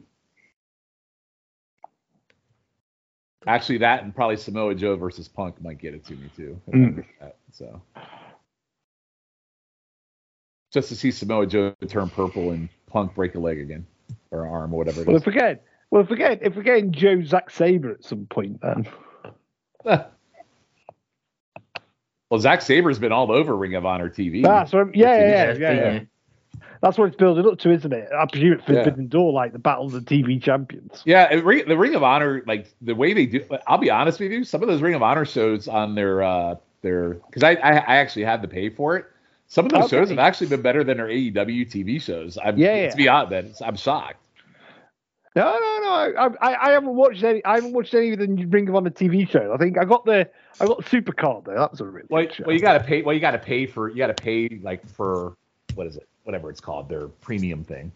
Actually, 3.47 3.79
that 3.79 4.03
and 4.03 4.15
probably 4.15 4.37
Samoa 4.37 4.75
Joe 4.75 4.97
versus 4.97 5.29
Punk 5.29 5.61
might 5.61 5.79
get 5.79 5.95
it 5.95 6.05
to 6.07 6.13
me 6.15 6.31
too. 6.37 6.61
if 6.69 6.75
I 6.75 6.79
get 6.91 7.05
that, 7.21 7.37
So 7.53 7.83
just 10.75 10.89
to 10.89 10.97
see 10.97 11.11
Samoa 11.13 11.47
Joe 11.47 11.75
turn 11.89 12.11
purple 12.11 12.51
and 12.51 12.69
Punk 12.89 13.15
break 13.15 13.35
a 13.37 13.39
leg 13.39 13.61
again 13.61 13.87
or 14.31 14.47
arm 14.47 14.75
or 14.75 14.79
whatever 14.79 15.01
it 15.03 15.07
Well, 15.07 15.17
is. 15.17 15.23
if 15.23 15.27
we're 15.27 15.33
getting, 15.33 15.59
well, 15.91 16.03
if 16.03 16.11
we're 16.11 16.17
getting, 16.17 16.47
if 16.47 16.57
we're 16.57 16.63
getting 16.65 16.93
Joe 16.93 17.23
Zack 17.23 17.49
Sabre 17.51 17.93
at 17.93 18.05
some 18.05 18.27
point, 18.27 18.61
then 18.61 18.87
well, 19.85 20.11
Zack 22.41 22.61
Sabre's 22.61 22.99
been 22.99 23.13
all 23.13 23.33
over 23.33 23.57
Ring 23.57 23.75
of 23.75 23.87
Honor 23.87 24.11
TV. 24.11 24.43
that's 24.43 24.73
what. 24.73 24.95
Yeah, 24.95 25.17
yeah, 25.19 25.53
yeah, 25.55 25.73
Yeah. 25.73 26.01
That's 26.81 26.99
what 26.99 27.07
it's 27.07 27.17
building 27.17 27.47
up 27.47 27.59
to, 27.61 27.71
isn't 27.71 27.93
it? 27.95 28.11
I 28.15 28.27
presume 28.27 28.53
it's. 28.55 28.65
Forbidden 28.67 29.09
Door, 29.09 29.33
like 29.33 29.53
the 29.53 29.59
Battle 29.59 29.87
of 29.87 29.93
the 29.93 30.01
TV 30.01 30.43
Champions. 30.43 31.03
Yeah, 31.07 31.35
the 31.35 31.43
Ring 31.77 31.95
of 31.95 32.03
Honor, 32.03 32.43
like 32.47 32.75
the 32.83 32.95
way 32.95 33.15
they 33.15 33.25
do. 33.27 33.43
I'll 33.67 33.79
be 33.79 33.91
honest 33.91 34.21
with 34.21 34.33
you, 34.33 34.45
some 34.45 34.63
of 34.63 34.69
those 34.69 34.83
Ring 34.83 34.95
of 34.95 35.03
Honor 35.03 35.25
shows 35.25 35.69
on 35.69 35.95
their 35.95 36.23
uh 36.23 36.57
their 36.83 37.15
because 37.15 37.43
I, 37.43 37.53
I 37.53 37.71
I 37.77 37.97
actually 37.97 38.25
had 38.25 38.43
to 38.43 38.49
pay 38.49 38.69
for 38.69 38.97
it. 38.97 39.07
Some 39.47 39.67
of 39.67 39.73
those 39.73 39.85
Okay. 39.85 39.97
shows 39.99 40.09
have 40.11 40.19
actually 40.19 40.49
been 40.49 40.63
better 40.63 40.83
than 40.85 40.97
their 40.97 41.09
AEW 41.09 41.67
TV 41.71 42.01
shows. 42.01 42.39
I'm, 42.43 42.57
Yeah, 42.59 42.75
yeah. 42.77 42.91
To 42.91 42.97
be 42.97 43.09
honest, 43.09 43.63
I'm 43.63 43.77
shocked. 43.77 44.21
No, 45.37 45.45
no, 45.45 45.81
no. 45.81 45.93
I, 45.93 46.27
I, 46.41 46.69
I 46.69 46.71
haven't 46.73 46.95
watched 46.95 47.23
any. 47.25 47.45
I 47.45 47.57
haven't 47.57 47.73
watched 47.73 47.93
any 47.93 48.13
of 48.13 48.21
the 48.21 48.27
Ring 48.47 48.69
of 48.69 48.75
Honor 48.77 48.91
TV 48.91 49.29
shows. 49.29 49.51
I 49.53 49.57
think 49.57 49.77
I 49.79 49.85
got 49.85 50.05
the, 50.05 50.29
I 50.61 50.67
got 50.67 50.83
the 50.83 50.89
Super 50.89 51.13
Card 51.13 51.45
there. 51.47 51.57
That's 51.57 51.81
a 51.81 51.85
really 51.85 52.07
Well, 52.09 52.27
show. 52.33 52.45
well, 52.47 52.55
you 52.55 52.61
got 52.61 52.75
to 52.79 52.85
pay. 52.85 53.03
Well, 53.03 53.15
you 53.15 53.21
got 53.21 53.33
to 53.33 53.39
pay 53.39 53.67
for. 53.67 53.89
You 53.91 53.97
got 53.97 54.07
to 54.07 54.15
pay 54.15 54.49
like 54.63 54.87
for 54.89 55.35
what 55.75 55.87
is 55.89 55.97
it? 55.97 56.09
Whatever 56.23 56.51
it's 56.51 56.61
called, 56.61 56.89
their 56.89 57.09
premium 57.09 57.65
thing. 57.65 57.93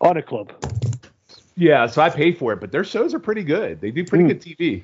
Honor 0.00 0.22
Club. 0.22 0.52
Yeah, 1.56 1.86
so 1.86 2.02
I 2.02 2.10
pay 2.10 2.32
for 2.32 2.52
it, 2.52 2.60
but 2.60 2.72
their 2.72 2.82
shows 2.84 3.14
are 3.14 3.18
pretty 3.20 3.44
good. 3.44 3.80
They 3.80 3.90
do 3.92 4.04
pretty 4.04 4.24
Hmm. 4.24 4.28
good 4.28 4.40
TV. 4.42 4.82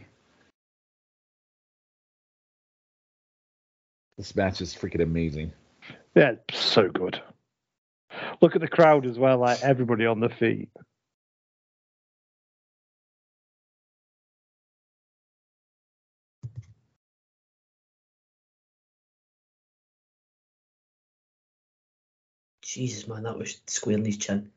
This 4.16 4.34
match 4.36 4.60
is 4.60 4.74
freaking 4.74 5.02
amazing. 5.02 5.52
Yeah, 6.18 6.32
so 6.52 6.88
good. 6.90 7.22
Look 8.42 8.56
at 8.56 8.60
the 8.62 8.68
crowd 8.68 9.06
as 9.06 9.18
well, 9.18 9.38
like 9.38 9.60
everybody 9.62 10.06
on 10.06 10.20
the 10.20 10.28
feet. 10.30 10.70
Jesus, 22.62 23.08
man, 23.08 23.24
that 23.24 23.38
was 23.38 23.60
squaring 23.66 24.04
his 24.04 24.18
chin. 24.18 24.50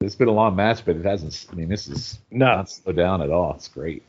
It's 0.00 0.14
been 0.14 0.28
a 0.28 0.32
long 0.32 0.56
match, 0.56 0.84
but 0.84 0.96
it 0.96 1.04
hasn't. 1.04 1.46
I 1.50 1.56
mean, 1.56 1.68
this 1.68 1.88
is 1.88 2.20
No, 2.30 2.46
not 2.46 2.70
slow 2.70 2.92
down 2.92 3.22
at 3.22 3.30
all. 3.30 3.54
It's 3.54 3.68
great. 3.68 4.04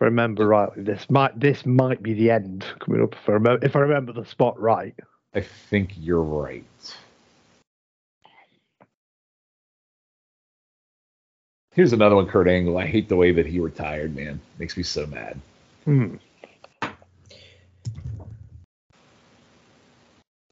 I 0.00 0.06
remember 0.06 0.46
rightly, 0.48 0.82
this 0.82 1.10
might 1.10 1.38
this 1.38 1.66
might 1.66 2.02
be 2.02 2.14
the 2.14 2.30
end 2.30 2.64
coming 2.78 3.02
up. 3.02 3.14
If 3.14 3.28
I 3.28 3.32
remember, 3.32 3.66
if 3.66 3.76
I 3.76 3.80
remember 3.80 4.12
the 4.12 4.24
spot 4.24 4.58
right. 4.58 4.94
I 5.34 5.40
think 5.40 5.92
you're 5.96 6.22
right. 6.22 6.64
Here's 11.72 11.92
another 11.92 12.16
one, 12.16 12.26
Kurt 12.26 12.48
Angle. 12.48 12.78
I 12.78 12.86
hate 12.86 13.08
the 13.08 13.16
way 13.16 13.30
that 13.32 13.46
he 13.46 13.60
retired, 13.60 14.16
man. 14.16 14.40
Makes 14.58 14.76
me 14.76 14.82
so 14.82 15.06
mad. 15.06 15.38
Hmm. 15.84 16.16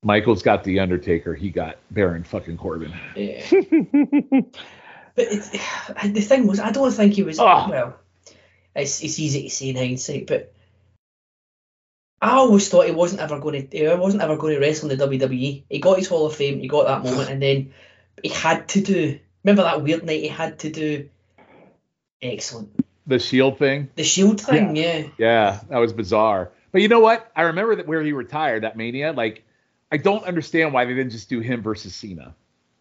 Michael's 0.04 0.42
got 0.42 0.62
the 0.62 0.78
Undertaker. 0.78 1.34
He 1.34 1.50
got 1.50 1.78
Baron 1.90 2.22
fucking 2.22 2.56
Corbin. 2.56 2.92
Yeah. 3.16 3.44
but 3.50 4.52
it's, 5.16 5.50
the 6.04 6.20
thing 6.20 6.46
was, 6.46 6.60
I 6.60 6.70
don't 6.70 6.92
think 6.92 7.14
he 7.14 7.24
was. 7.24 7.40
Oh. 7.40 7.66
Well, 7.68 7.98
it's, 8.78 9.02
it's 9.02 9.18
easy 9.18 9.42
to 9.44 9.50
say 9.50 9.70
in 9.70 9.76
hindsight, 9.76 10.26
but 10.26 10.52
I 12.20 12.32
always 12.32 12.68
thought 12.68 12.86
he 12.86 12.92
wasn't 12.92 13.20
ever 13.20 13.38
going 13.38 13.68
to. 13.68 13.76
He 13.76 13.86
wasn't 13.94 14.22
ever 14.22 14.36
going 14.36 14.54
to 14.54 14.60
wrestle 14.60 14.90
in 14.90 14.98
the 14.98 15.06
WWE. 15.06 15.62
He 15.68 15.78
got 15.78 15.98
his 15.98 16.08
Hall 16.08 16.26
of 16.26 16.34
Fame. 16.34 16.60
He 16.60 16.68
got 16.68 16.86
that 16.86 17.04
moment, 17.04 17.30
and 17.30 17.40
then 17.40 17.72
he 18.22 18.28
had 18.28 18.68
to 18.70 18.80
do. 18.80 19.18
Remember 19.44 19.62
that 19.62 19.82
weird 19.82 20.04
night 20.04 20.22
he 20.22 20.28
had 20.28 20.58
to 20.60 20.70
do. 20.70 21.08
Excellent. 22.20 22.84
The 23.06 23.18
Shield 23.18 23.58
thing. 23.58 23.88
The 23.94 24.04
Shield 24.04 24.40
thing, 24.40 24.76
yeah. 24.76 25.06
Yeah, 25.16 25.60
that 25.68 25.78
was 25.78 25.92
bizarre. 25.92 26.50
But 26.72 26.82
you 26.82 26.88
know 26.88 27.00
what? 27.00 27.30
I 27.34 27.42
remember 27.42 27.76
that 27.76 27.86
where 27.86 28.02
he 28.02 28.12
retired, 28.12 28.64
that 28.64 28.76
Mania. 28.76 29.12
Like, 29.12 29.44
I 29.90 29.96
don't 29.96 30.24
understand 30.24 30.72
why 30.72 30.84
they 30.84 30.94
didn't 30.94 31.12
just 31.12 31.30
do 31.30 31.40
him 31.40 31.62
versus 31.62 31.94
Cena. 31.94 32.34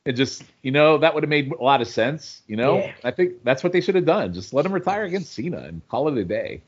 It 0.07 0.13
just, 0.13 0.41
you 0.61 0.71
know, 0.71 0.99
that 0.99 1.13
would 1.13 1.23
have 1.23 1.29
made 1.29 1.51
a 1.51 1.61
lot 1.61 1.81
of 1.81 1.87
sense. 1.89 2.41
You 2.47 2.55
know, 2.55 2.77
Yeah. 2.77 2.93
I 3.03 3.11
think 3.11 3.43
that's 3.43 3.61
what 3.61 3.73
they 3.73 3.81
should 3.81 3.95
have 3.95 4.05
done. 4.05 4.31
Just 4.31 4.53
let 4.53 4.65
him 4.65 4.71
retire 4.71 5.03
against 5.03 5.33
Cena 5.33 5.57
and 5.57 5.85
call 5.89 6.07
it 6.07 6.17
a 6.17 6.23
day. 6.23 6.61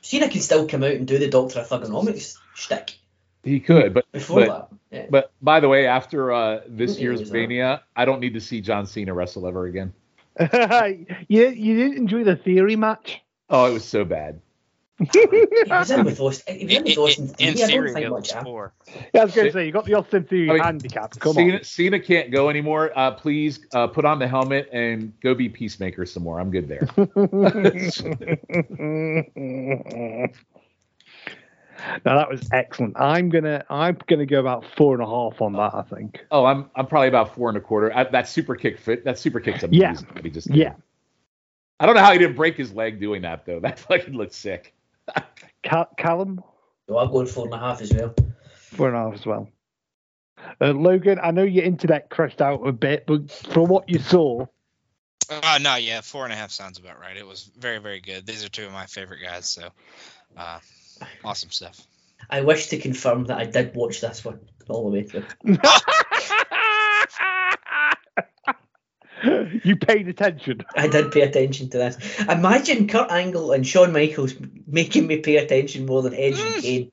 Cena 0.00 0.28
can 0.28 0.40
still 0.40 0.66
come 0.66 0.82
out 0.82 0.90
and 0.90 1.06
do 1.06 1.16
the 1.16 1.28
Doctor 1.28 1.60
of 1.60 1.68
Thuganomics 1.68 2.36
shtick 2.54 2.98
He 3.44 3.60
could, 3.60 3.94
but 3.94 4.10
before 4.10 4.46
but, 4.46 4.70
that. 4.90 4.96
Yeah. 4.96 5.06
but 5.10 5.32
by 5.40 5.60
the 5.60 5.68
way, 5.68 5.86
after 5.86 6.32
uh, 6.32 6.62
this 6.66 6.98
year's 6.98 7.20
it 7.20 7.24
was, 7.24 7.32
Mania, 7.32 7.82
I 7.94 8.04
don't 8.04 8.18
need 8.18 8.34
to 8.34 8.40
see 8.40 8.60
John 8.60 8.86
Cena 8.86 9.14
wrestle 9.14 9.46
ever 9.46 9.66
again. 9.66 9.92
you 11.28 11.48
you 11.48 11.76
didn't 11.76 11.98
enjoy 11.98 12.24
the 12.24 12.34
theory 12.34 12.74
match? 12.74 13.20
Oh, 13.48 13.66
it 13.70 13.72
was 13.72 13.84
so 13.84 14.04
bad. 14.04 14.40
He 14.98 15.26
was 15.68 15.90
in 15.90 16.04
with 16.04 16.20
Austin. 16.20 16.58
He 16.58 16.64
was 16.64 16.74
in 16.76 16.84
In, 16.84 16.84
with 16.84 16.98
Austin. 16.98 17.34
in, 17.38 17.48
in 17.48 17.54
three. 17.56 17.62
I 17.62 17.66
don't 17.68 17.68
theory, 17.68 18.02
it 18.04 18.10
much 18.10 18.32
was 18.34 18.42
four. 18.42 18.72
Yeah, 19.14 19.20
I 19.20 19.24
was 19.24 19.34
going 19.34 19.46
to 19.48 19.52
say 19.52 19.66
you 19.66 19.72
got 19.72 19.84
the 19.84 19.94
Austin 19.94 20.24
Theory 20.24 20.50
I 20.50 20.54
mean, 20.54 20.62
handicap. 20.62 21.18
Come 21.18 21.34
Cena, 21.34 21.54
on. 21.56 21.64
Cena 21.64 22.00
can't 22.00 22.30
go 22.30 22.48
anymore. 22.48 22.92
Uh, 22.96 23.10
please 23.12 23.60
uh, 23.74 23.86
put 23.88 24.04
on 24.04 24.18
the 24.18 24.26
helmet 24.28 24.68
and 24.72 25.12
go 25.20 25.34
be 25.34 25.48
Peacemaker 25.48 26.06
some 26.06 26.22
more. 26.22 26.40
I'm 26.40 26.50
good 26.50 26.68
there. 26.68 26.88
now 32.04 32.16
that 32.16 32.28
was 32.30 32.48
excellent. 32.52 32.98
I'm 32.98 33.28
gonna 33.28 33.64
I'm 33.68 33.98
gonna 34.06 34.26
go 34.26 34.40
about 34.40 34.64
four 34.76 34.94
and 34.94 35.02
a 35.02 35.06
half 35.06 35.40
on 35.42 35.52
that. 35.54 35.74
I 35.74 35.82
think. 35.82 36.24
Oh, 36.30 36.44
I'm 36.44 36.70
I'm 36.74 36.86
probably 36.86 37.08
about 37.08 37.34
four 37.34 37.48
and 37.48 37.58
a 37.58 37.60
quarter. 37.60 37.94
I, 37.94 38.04
that 38.04 38.28
super 38.28 38.56
kick 38.56 38.78
fit. 38.78 39.04
That 39.04 39.18
super 39.18 39.40
kick's 39.40 39.64
Yeah. 39.70 39.88
amazing. 39.90 40.08
He 40.22 40.30
just. 40.30 40.48
Yeah, 40.50 40.74
I 41.78 41.86
don't 41.86 41.94
know 41.94 42.02
how 42.02 42.12
he 42.12 42.18
didn't 42.18 42.36
break 42.36 42.56
his 42.56 42.72
leg 42.72 42.98
doing 43.00 43.22
that 43.22 43.44
though. 43.46 43.60
That 43.60 43.78
fucking 43.78 44.14
looks 44.14 44.36
sick. 44.36 44.72
Cal- 45.62 45.90
Callum 45.96 46.42
So 46.88 46.98
I'm 46.98 47.10
going 47.10 47.26
four 47.26 47.44
and 47.46 47.54
a 47.54 47.58
half 47.58 47.80
as 47.80 47.92
well. 47.92 48.14
four 48.54 48.88
and 48.88 48.96
a 48.96 49.00
half 49.00 49.14
as 49.14 49.26
well. 49.26 49.48
Uh, 50.60 50.72
Logan, 50.72 51.18
I 51.22 51.30
know 51.30 51.42
your 51.42 51.64
internet 51.64 52.10
crashed 52.10 52.40
out 52.42 52.66
a 52.66 52.72
bit, 52.72 53.04
but 53.06 53.30
from 53.30 53.68
what 53.68 53.88
you 53.88 53.98
saw, 53.98 54.46
Uh, 55.28 55.58
no, 55.60 55.74
yeah, 55.76 56.02
four 56.02 56.24
and 56.24 56.32
a 56.32 56.36
half 56.36 56.50
sounds 56.52 56.78
about 56.78 57.00
right. 57.00 57.16
It 57.16 57.26
was 57.26 57.50
very, 57.58 57.78
very 57.78 58.00
good. 58.00 58.26
These 58.26 58.44
are 58.44 58.48
two 58.48 58.66
of 58.66 58.72
my 58.72 58.86
favorite 58.86 59.20
guys, 59.22 59.48
so 59.48 59.70
uh, 60.36 60.60
awesome 61.24 61.50
stuff. 61.50 61.80
I 62.30 62.42
wish 62.42 62.68
to 62.68 62.78
confirm 62.78 63.24
that 63.24 63.38
I 63.38 63.44
did 63.44 63.74
watch 63.74 64.00
this 64.00 64.24
one 64.24 64.40
all 64.68 64.84
the 64.84 64.90
way 64.90 65.02
through. 65.02 65.24
you 69.64 69.76
paid 69.76 70.08
attention. 70.08 70.64
I 70.76 70.88
did 70.88 71.12
pay 71.12 71.22
attention 71.22 71.70
to 71.70 71.78
this. 71.78 72.18
Imagine 72.20 72.88
Kurt 72.88 73.10
Angle 73.10 73.52
and 73.52 73.66
Shawn 73.66 73.92
Michaels 73.92 74.34
making 74.66 75.06
me 75.06 75.18
pay 75.18 75.36
attention 75.36 75.86
more 75.86 76.02
than 76.02 76.14
Edge 76.14 76.38
and 76.38 76.62
Kane. 76.62 76.92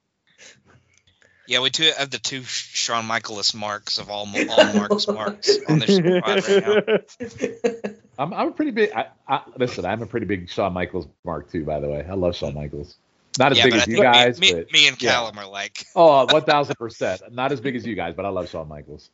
Yeah, 1.46 1.60
we 1.60 1.70
two 1.70 1.92
have 1.98 2.10
the 2.10 2.20
two 2.20 2.44
Shawn 2.44 3.06
Michaels 3.06 3.54
marks 3.54 3.98
of 3.98 4.10
all 4.10 4.28
all 4.50 4.74
marks 4.74 5.08
marks 5.08 5.58
on 5.68 5.80
this 5.80 5.98
squad 5.98 6.48
right 6.48 6.64
now. 6.64 7.92
I'm 8.18 8.34
I'm 8.34 8.48
a 8.50 8.52
pretty 8.52 8.72
big. 8.72 8.92
I, 8.94 9.08
I, 9.28 9.42
listen, 9.58 9.86
I'm 9.86 10.02
a 10.02 10.06
pretty 10.06 10.26
big 10.26 10.50
Shawn 10.50 10.74
Michaels 10.74 11.08
mark 11.26 11.52
too. 11.52 11.66
By 11.66 11.80
the 11.80 11.90
way, 11.90 12.06
I 12.08 12.14
love 12.14 12.36
Shawn 12.36 12.54
Michaels. 12.54 12.96
Not 13.38 13.52
as 13.52 13.58
Yeah, 13.58 13.66
big 13.66 13.74
but 13.74 13.80
I 13.80 13.84
as 13.84 13.88
you 13.88 14.02
guys, 14.02 14.40
me, 14.40 14.54
me, 14.54 14.60
but 14.62 14.72
me 14.72 14.88
and 14.88 15.02
yeah. 15.02 15.12
Callum 15.12 15.38
are 15.38 15.48
like, 15.48 15.86
oh, 15.96 16.26
one 16.32 16.44
thousand 16.44 16.76
percent. 16.76 17.22
Not 17.32 17.52
as 17.52 17.60
big 17.60 17.76
as 17.76 17.86
you 17.86 17.96
guys, 17.96 18.14
but 18.16 18.26
I 18.26 18.30
love 18.30 18.50
Shawn 18.50 18.68
Michaels. 18.68 19.10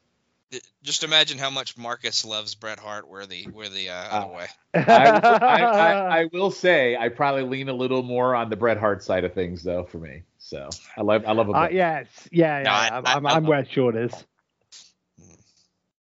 Just 0.82 1.04
imagine 1.04 1.38
how 1.38 1.50
much 1.52 1.78
Marcus 1.78 2.26
loves 2.26 2.56
Bret 2.56 2.80
Hart. 2.80 3.08
We're 3.08 3.26
the 3.28 3.48
we're 3.54 3.70
the 3.70 3.90
uh, 3.90 3.94
Uh, 3.94 4.08
other 4.26 4.34
way. 4.34 4.48
I, 4.74 5.08
I, 5.08 5.62
I, 5.62 6.20
I 6.22 6.26
will 6.34 6.50
say 6.50 6.96
I 6.98 7.10
probably 7.10 7.44
lean 7.44 7.70
a 7.70 7.74
little 7.74 8.02
more 8.02 8.34
on 8.36 8.50
the 8.50 8.56
Bret 8.56 8.78
Hart 8.78 9.04
side 9.04 9.24
of 9.26 9.34
things 9.34 9.62
though 9.62 9.84
for 9.84 9.98
me. 10.00 10.24
So 10.40 10.70
I 10.98 11.02
love 11.02 11.24
I 11.28 11.34
love 11.34 11.50
a 11.50 11.52
Uh, 11.52 11.70
yes, 11.72 12.08
yeah, 12.32 12.58
yeah. 12.60 12.64
No, 12.64 12.72
I- 12.72 12.88
I'm, 12.98 13.06
I- 13.06 13.14
I'm, 13.14 13.26
I 13.26 13.30
I'm 13.32 13.44
love- 13.44 13.50
where 13.50 13.66
Shawn 13.66 13.98
is. 13.98 14.14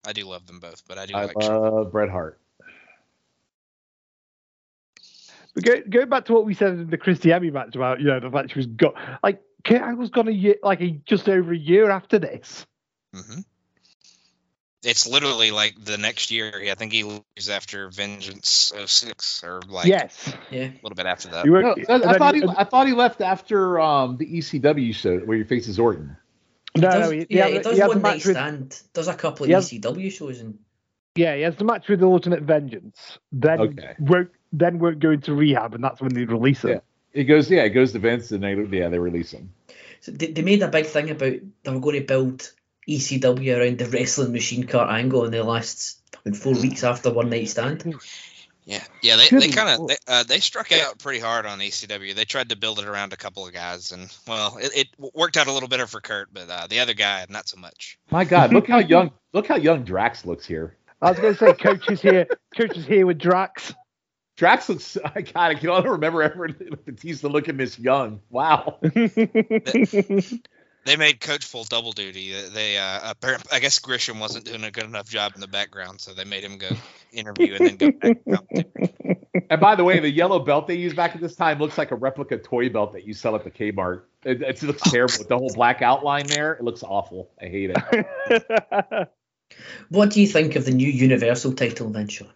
I 0.04 0.14
do 0.14 0.26
love 0.26 0.48
them 0.48 0.60
both, 0.60 0.82
but 0.88 0.98
I 0.98 1.06
do 1.06 1.14
I 1.16 1.26
like 1.26 1.40
Shawn. 1.42 1.62
love 1.62 1.92
Bret 1.92 2.10
Hart. 2.10 2.40
But 5.54 5.64
go, 5.64 5.82
going 5.88 6.10
back 6.10 6.26
to 6.26 6.34
what 6.34 6.46
we 6.46 6.54
said 6.56 6.70
in 6.74 6.90
the 6.90 6.98
Christy 6.98 7.30
Hemme 7.30 7.52
match 7.52 7.76
about, 7.76 8.00
you 8.00 8.08
know, 8.08 8.20
the 8.20 8.30
match 8.30 8.56
was 8.56 8.66
got 8.66 8.96
like 9.22 9.42
Kurt 9.66 9.82
Angle's 9.82 10.10
gone 10.10 10.28
a 10.28 10.32
year, 10.32 10.56
like 10.64 10.82
a, 10.82 10.92
just 11.06 11.28
over 11.30 11.52
a 11.52 11.58
year 11.58 11.92
after 11.92 12.18
this. 12.18 12.66
hmm 13.14 13.42
It's 14.84 15.06
literally 15.08 15.52
like 15.52 15.76
the 15.84 15.98
next 15.98 16.32
year. 16.32 16.52
I 16.70 16.74
think 16.76 16.92
he 16.92 17.04
leaves 17.04 17.50
after 17.50 17.90
Vengeance 17.90 18.74
06 18.86 19.44
or 19.44 19.62
like 19.70 19.86
yes, 19.86 20.34
Yeah. 20.50 20.64
a 20.64 20.80
little 20.82 20.96
bit 20.96 21.06
after 21.06 21.28
that. 21.30 21.48
Were- 21.48 21.62
No, 21.62 21.76
I, 21.88 22.14
I 22.14 22.18
thought 22.18 22.36
he 22.36 22.44
I 22.44 22.64
thought 22.64 22.88
he 22.88 22.94
left 22.94 23.22
after 23.22 23.80
um, 23.80 24.18
the 24.18 24.26
ECW 24.26 24.94
show 24.96 25.20
where 25.20 25.38
he 25.38 25.44
faces 25.44 25.78
Orton. 25.80 26.18
no, 26.76 26.90
He 26.90 26.96
no, 26.96 27.00
does, 27.02 27.12
he, 27.12 27.18
he 27.20 27.26
yeah, 27.30 27.44
has, 27.48 27.54
he 27.54 27.60
does 27.60 27.78
he 27.78 27.84
one 27.84 28.02
night 28.02 28.02
match 28.02 28.26
with, 28.26 28.36
stand. 28.36 28.82
Does 28.94 29.08
a 29.08 29.14
couple 29.14 29.44
of 29.44 29.48
He 29.48 29.54
has- 29.54 29.70
ECW 29.70 30.12
shows 30.12 30.40
and 30.40 30.58
yeah, 31.16 31.36
he 31.36 31.42
has 31.42 31.58
the 31.58 31.66
match 31.66 31.88
with 31.90 32.00
the 32.00 32.06
Alternate 32.06 32.42
Vengeance. 32.44 33.20
Then 33.34 33.60
Okay. 33.60 33.96
won't 34.00 34.30
then 34.54 34.80
won't 34.80 35.00
go 35.00 35.12
into 35.12 35.34
rehab, 35.34 35.76
and 35.76 35.84
that's 35.84 36.02
when 36.02 36.14
they 36.14 36.24
release 36.26 36.64
him. 36.64 36.70
Yeah. 36.72 36.80
He 37.14 37.24
goes, 37.26 37.52
yeah, 37.52 37.66
he 37.66 37.70
goes 37.70 37.92
to 37.92 38.00
Vince 38.00 38.32
and 38.32 38.42
they 38.44 38.56
yeah 38.78 38.88
they 38.90 38.98
release 38.98 39.32
him. 39.32 39.54
so 40.00 40.12
they, 40.12 40.28
they 40.32 40.42
made 40.42 40.62
a 40.64 40.68
big 40.70 40.86
thing 40.86 41.10
about 41.12 41.34
they 41.64 41.72
were 41.72 41.80
going 41.80 42.00
to 42.00 42.06
build 42.08 42.52
ECW 42.88 43.58
around 43.58 43.78
the 43.78 43.86
wrestling 43.86 44.32
machine 44.32 44.66
Kurt 44.66 44.90
Angle 44.90 45.26
in 45.26 45.32
the 45.32 45.44
last 45.44 46.00
fucking 46.14 46.34
four 46.34 46.54
weeks 46.54 46.84
after 46.84 47.12
one 47.12 47.30
night 47.30 47.50
stand. 47.50 47.96
Yeah, 48.66 48.84
yeah, 49.02 49.16
they, 49.16 49.28
they 49.28 49.50
kind 49.50 49.82
of 49.82 49.88
they, 49.88 49.98
uh, 50.08 50.24
they 50.24 50.40
struck 50.40 50.72
out 50.72 51.00
pretty 51.00 51.20
hard 51.20 51.48
on 51.48 51.60
ECW. 51.60 52.14
They 52.14 52.26
tried 52.26 52.50
to 52.50 52.56
build 52.56 52.80
it 52.80 52.86
around 52.86 53.12
a 53.12 53.18
couple 53.18 53.46
of 53.46 53.54
guys, 53.54 53.92
and 53.92 54.08
well, 54.28 54.58
it, 54.62 54.72
it 54.76 55.14
worked 55.16 55.36
out 55.36 55.48
a 55.48 55.52
little 55.52 55.68
better 55.68 55.88
for 55.88 56.00
Kurt, 56.00 56.32
but 56.32 56.48
uh, 56.50 56.68
the 56.68 56.80
other 56.80 56.94
guy 56.94 57.26
not 57.30 57.50
so 57.50 57.60
much. 57.60 57.98
My 58.12 58.24
God, 58.24 58.54
look 58.54 58.68
how 58.68 58.78
young 58.78 59.12
look 59.34 59.48
how 59.48 59.56
young 59.56 59.84
Drax 59.84 60.26
looks 60.26 60.46
here. 60.46 60.78
I 61.02 61.10
was 61.10 61.20
going 61.20 61.34
to 61.34 61.40
say, 61.40 61.54
coach 61.54 61.90
is 61.90 62.02
here. 62.02 62.28
Coach 62.56 62.78
is 62.78 62.86
here 62.86 63.08
with 63.08 63.18
Drax. 63.18 63.74
Drax 64.38 64.70
looks. 64.70 64.98
I 65.16 65.22
God, 65.22 65.36
I 65.36 65.56
can 65.56 65.70
only 65.70 65.90
remember 65.90 66.22
ever 66.22 66.50
he's 67.02 67.22
the 67.22 67.28
look 67.28 67.48
looking 67.48 67.58
Miss 67.58 67.80
young. 67.80 68.22
Wow. 68.30 68.78
They 70.84 70.96
made 70.96 71.20
Coach 71.20 71.46
full 71.46 71.64
double 71.64 71.92
duty. 71.92 72.32
They- 72.34 72.50
They 72.50 72.78
uh, 72.78 73.14
I 73.52 73.60
guess 73.60 73.80
Grisham 73.80 74.20
wasn't 74.20 74.46
doing 74.46 74.64
a 74.64 74.72
good 74.72 74.86
enough 74.86 75.10
job 75.10 75.34
in 75.36 75.42
the 75.42 75.48
background, 75.48 76.02
so 76.02 76.14
they 76.14 76.26
made 76.26 76.44
him 76.44 76.58
go 76.58 76.70
interview 77.12 77.56
and 77.60 77.78
then 77.80 77.94
go 78.00 78.12
back. 78.26 79.18
And 79.50 79.60
by 79.62 79.76
the 79.76 79.84
way, 79.84 80.00
the 80.00 80.10
yellow 80.10 80.40
belt 80.40 80.68
they 80.68 80.76
used 80.76 80.96
back 80.96 81.14
at 81.16 81.22
this 81.22 81.36
time 81.36 81.60
looks 81.60 81.78
like 81.78 81.92
a 81.92 81.96
replica 81.96 82.38
toy 82.38 82.70
belt 82.70 82.94
that 82.94 83.06
you 83.06 83.14
sell 83.14 83.36
at 83.36 83.44
the 83.44 83.52
Kmart. 83.52 84.02
It, 84.24 84.42
it 84.42 84.64
looks 84.64 84.82
terrible 84.90 85.16
with 85.20 85.28
the 85.30 85.38
whole 85.38 85.52
black 85.54 85.82
outline 85.82 86.28
there. 86.28 86.54
It 86.54 86.64
looks 86.64 86.84
awful. 86.84 87.30
I 87.42 87.46
hate 87.46 87.72
it. 87.76 89.10
What 89.90 90.12
do 90.12 90.22
you 90.22 90.28
think 90.28 90.56
of 90.56 90.64
the 90.64 90.72
new 90.72 90.88
Universal 90.88 91.54
title 91.54 91.90
then, 91.90 92.08
Shawn? 92.08 92.30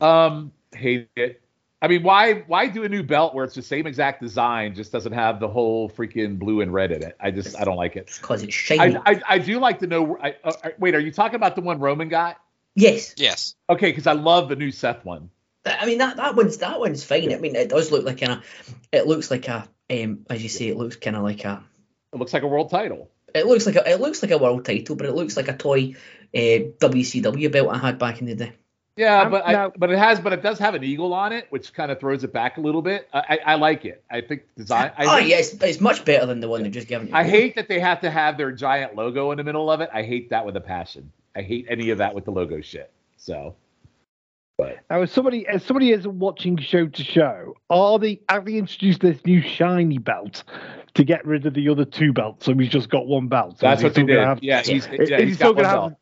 Um, 0.00 0.52
hate 0.72 1.08
it. 1.16 1.42
I 1.82 1.88
mean, 1.88 2.04
why 2.04 2.44
why 2.46 2.68
do 2.68 2.84
a 2.84 2.88
new 2.88 3.02
belt 3.02 3.34
where 3.34 3.44
it's 3.44 3.56
the 3.56 3.62
same 3.62 3.88
exact 3.88 4.22
design, 4.22 4.74
just 4.74 4.92
doesn't 4.92 5.12
have 5.12 5.40
the 5.40 5.48
whole 5.48 5.90
freaking 5.90 6.38
blue 6.38 6.60
and 6.60 6.72
red 6.72 6.92
in 6.92 7.02
it? 7.02 7.16
I 7.20 7.32
just 7.32 7.58
I 7.58 7.64
don't 7.64 7.76
like 7.76 7.96
it. 7.96 8.16
Because 8.20 8.44
it's 8.44 8.54
shiny. 8.54 8.96
I, 8.96 9.00
I 9.04 9.22
I 9.30 9.38
do 9.38 9.58
like 9.58 9.80
to 9.80 9.88
know. 9.88 10.16
I, 10.22 10.36
uh, 10.44 10.52
wait, 10.78 10.94
are 10.94 11.00
you 11.00 11.10
talking 11.10 11.34
about 11.34 11.56
the 11.56 11.60
one 11.62 11.80
Roman 11.80 12.08
got? 12.08 12.38
yes. 12.76 13.14
Yes, 13.18 13.56
Okay, 13.68 13.90
because 13.90 14.06
I 14.06 14.12
love 14.12 14.48
the 14.48 14.56
new 14.56 14.70
Seth 14.70 15.04
one. 15.04 15.28
I 15.66 15.84
mean 15.86 15.98
that 15.98 16.16
that 16.16 16.36
one's 16.36 16.58
that 16.58 16.78
one's 16.78 17.04
fine. 17.04 17.32
I 17.32 17.36
mean 17.38 17.56
it 17.56 17.68
does 17.68 17.90
look 17.90 18.04
like 18.04 18.20
kind 18.20 18.32
of 18.32 18.44
it 18.92 19.06
looks 19.08 19.30
like 19.30 19.48
a 19.48 19.68
um 19.90 20.24
as 20.30 20.42
you 20.42 20.48
say 20.48 20.68
it 20.68 20.76
looks 20.76 20.96
kind 20.96 21.16
of 21.16 21.22
like 21.24 21.44
a 21.44 21.62
It 22.12 22.18
looks 22.18 22.32
like 22.32 22.42
a 22.44 22.48
world 22.48 22.70
title. 22.70 23.10
it 23.34 23.46
looks 23.46 23.66
like 23.66 23.76
a 23.76 23.90
it 23.90 24.00
looks 24.00 24.22
like 24.22 24.30
a 24.30 24.38
world 24.38 24.64
title, 24.64 24.94
but 24.96 25.06
it 25.06 25.14
looks 25.14 25.36
like 25.36 25.48
a 25.48 25.56
toy 25.56 25.94
uh, 26.34 26.58
WCW 26.78 27.50
belt 27.50 27.68
I 27.74 27.78
had 27.78 27.98
back 27.98 28.20
in 28.20 28.26
the 28.26 28.34
day. 28.34 28.52
Yeah, 28.96 29.22
Um, 29.22 29.30
but 29.30 29.46
I, 29.46 29.52
now- 29.52 29.72
but 29.76 29.90
it 29.90 29.98
has, 29.98 30.20
but 30.20 30.32
it 30.34 30.42
does 30.42 30.58
have 30.58 30.74
an 30.74 30.84
eagle 30.84 31.14
on 31.14 31.32
it, 31.32 31.46
which 31.50 31.72
kind 31.72 31.90
of 31.90 31.98
throws 31.98 32.24
it 32.24 32.32
back 32.32 32.58
a 32.58 32.60
little 32.60 32.82
bit. 32.82 33.08
I, 33.14 33.18
I, 33.46 33.52
I 33.52 33.54
like 33.54 33.84
it. 33.86 34.04
I 34.10 34.20
think 34.20 34.42
design. 34.56 34.92
I, 34.98 35.04
oh 35.06 35.16
think- 35.16 35.30
yeah, 35.30 35.36
it's, 35.38 35.54
it's 35.54 35.80
much 35.80 36.04
better 36.04 36.26
than 36.26 36.40
the 36.40 36.48
one 36.48 36.62
they've 36.62 36.70
just 36.72 36.88
given 36.88 37.08
you. 37.08 37.14
I 37.14 37.24
hate 37.24 37.54
that 37.56 37.68
they 37.68 37.80
have 37.80 38.00
to 38.02 38.10
have 38.10 38.36
their 38.36 38.52
giant 38.52 38.94
logo 38.94 39.30
in 39.30 39.38
the 39.38 39.44
middle 39.44 39.70
of 39.70 39.80
it. 39.80 39.88
I 39.94 40.02
hate 40.02 40.28
that 40.30 40.44
with 40.44 40.56
a 40.56 40.60
passion. 40.60 41.10
I 41.34 41.40
hate 41.42 41.66
any 41.70 41.88
of 41.90 41.98
that 41.98 42.14
with 42.14 42.26
the 42.26 42.30
logo 42.32 42.60
shit. 42.60 42.90
So 43.16 43.54
But 44.58 44.80
Now, 44.90 45.00
as 45.00 45.10
somebody 45.10 45.46
as 45.48 45.64
somebody 45.64 45.92
isn't 45.92 46.18
watching 46.18 46.58
show 46.58 46.86
to 46.86 47.02
show, 47.04 47.54
are 47.70 47.98
they 47.98 48.20
have 48.28 48.44
they 48.44 48.54
introduced 48.56 49.00
this 49.00 49.24
new 49.24 49.40
shiny 49.40 49.96
belt 49.96 50.44
to 50.94 51.04
get 51.04 51.24
rid 51.24 51.46
of 51.46 51.54
the 51.54 51.66
other 51.70 51.86
two 51.86 52.12
belts? 52.12 52.44
So 52.44 52.52
he's 52.54 52.68
just 52.68 52.90
got 52.90 53.06
one 53.06 53.28
belt. 53.28 53.58
So 53.60 53.66
that's 53.66 53.82
what 53.82 53.94
they 53.94 54.02
did. 54.02 54.18
have- 54.18 54.42
yeah, 54.42 54.60
he's, 54.62 54.86
is 54.88 55.08
yeah, 55.08 55.18
he 55.18 55.24
he's 55.28 55.36
still 55.36 55.54
got 55.54 55.56
one 55.56 55.64
gonna 55.64 55.68
have- 55.68 55.90
belt. 55.92 55.98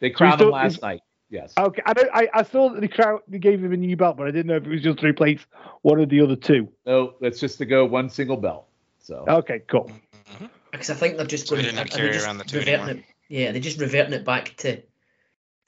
They 0.00 0.10
crowned 0.10 0.40
him 0.40 0.50
last 0.50 0.82
night. 0.82 1.02
Yes. 1.32 1.54
Okay, 1.58 1.80
I, 1.86 1.94
I 2.12 2.28
I 2.40 2.42
saw 2.42 2.68
that 2.68 2.80
the 2.82 2.88
crowd 2.88 3.22
they 3.26 3.38
gave 3.38 3.64
him 3.64 3.72
a 3.72 3.76
new 3.76 3.96
belt, 3.96 4.18
but 4.18 4.26
I 4.26 4.30
didn't 4.30 4.48
know 4.48 4.56
if 4.56 4.66
it 4.66 4.68
was 4.68 4.82
just 4.82 4.98
to 4.98 5.06
replace 5.06 5.40
one 5.80 5.98
of 5.98 6.10
the 6.10 6.20
other 6.20 6.36
two. 6.36 6.68
No, 6.84 7.14
that's 7.22 7.40
just 7.40 7.56
to 7.58 7.64
go 7.64 7.86
one 7.86 8.10
single 8.10 8.36
belt. 8.36 8.66
So 9.00 9.24
Okay, 9.26 9.62
cool. 9.66 9.90
Mhm. 10.38 10.50
Because 10.70 10.90
I 10.90 10.94
think 10.94 11.16
they're 11.16 11.26
just 11.26 11.48
So 11.48 11.56
we 11.56 11.62
going 11.62 11.74
to 11.74 11.84
they 11.84 11.88
carry 11.88 12.12
just 12.12 12.26
around 12.26 12.36
the 12.38 12.44
two 12.44 12.58
reverting 12.58 12.74
anymore. 12.80 12.90
it. 12.98 13.04
Yeah, 13.28 13.52
they're 13.52 13.62
just 13.62 13.80
reverting 13.80 14.12
it 14.12 14.24
back 14.26 14.54
to 14.58 14.82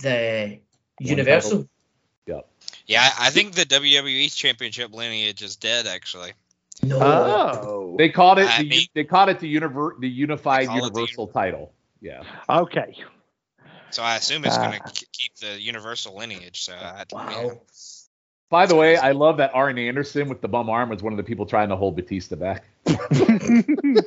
the 0.01 0.59
One 1.01 1.09
Universal. 1.09 1.69
Yep. 2.27 2.47
Yeah, 2.87 3.01
I 3.19 3.29
I 3.29 3.31
think 3.31 3.55
the 3.55 3.65
WWE 3.65 4.29
Championship 4.37 4.93
lineage 4.95 5.43
is 5.43 5.57
dead. 5.57 5.87
Actually, 5.87 6.33
No. 6.83 6.99
Oh, 7.01 7.95
They 7.97 8.11
called 8.11 8.39
it 8.39 8.49
the 8.59 8.69
mean- 8.69 8.87
they 8.95 9.05
called 9.05 9.31
it 9.31 9.39
the 9.41 9.53
univer- 9.55 9.99
the 9.99 10.09
unified 10.09 10.67
call 10.67 10.77
it 10.85 10.93
the 10.93 11.01
universal 11.01 11.27
title. 11.29 11.73
Yeah. 12.03 12.23
okay. 12.51 12.95
So 13.95 14.03
I 14.03 14.17
assume 14.17 14.45
it's 14.45 14.57
going 14.59 14.81
Ah. 14.85 14.89
to 14.89 15.07
keep 15.13 15.35
the 15.37 15.61
Universal 15.61 16.17
lineage. 16.17 16.63
So 16.63 16.73
I, 16.75 17.05
wow. 17.13 17.31
yeah. 17.31 17.51
By 18.51 18.67
the 18.67 18.77
way. 18.77 18.97
I 18.97 19.13
love 19.13 19.39
that 19.39 19.53
Arn 19.55 19.79
Anderson 19.79 20.29
with 20.29 20.41
the 20.41 20.49
bum 20.49 20.69
arm 20.71 20.89
was 20.91 21.03
one 21.03 21.13
of 21.13 21.17
the 21.17 21.23
people 21.25 21.47
trying 21.47 21.71
to 21.71 21.77
hold 21.77 21.97
Batista 21.97 22.37
back. 22.37 22.65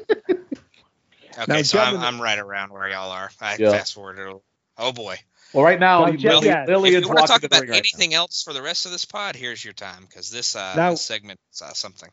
Okay, 1.39 1.53
Now, 1.53 1.61
so 1.61 1.77
I'm, 1.79 1.97
I'm 1.97 2.19
right 2.19 2.39
around 2.39 2.71
where 2.73 2.89
y'all 2.89 3.11
are. 3.11 3.29
I 3.39 3.57
Yeah. 3.59 3.69
fast 3.71 3.93
forwarded. 3.93 4.27
a- 4.27 4.39
Oh 4.79 4.91
boy. 4.91 5.17
Well, 5.53 5.63
right 5.63 5.79
now, 5.79 6.03
Well, 6.03 6.11
he- 6.13 6.17
Jeff- 6.17 6.33
Lily, 6.33 6.47
yeah, 6.47 6.63
If 6.97 7.03
you 7.03 7.07
want 7.09 7.19
to 7.19 7.27
talk 7.27 7.43
about 7.43 7.61
ring 7.61 7.69
right 7.69 7.77
anything 7.77 8.13
else 8.15 8.41
for 8.41 8.53
the 8.53 8.61
rest 8.61 8.85
of 8.87 8.91
this 8.91 9.05
pod, 9.05 9.35
here's 9.35 9.63
your 9.63 9.73
time 9.75 10.05
because 10.07 10.31
this 10.31 10.55
uh 10.55 10.73
Now- 10.75 10.91
this 10.91 11.03
segment 11.03 11.39
is 11.53 11.61
uh, 11.61 11.73
something. 11.73 12.09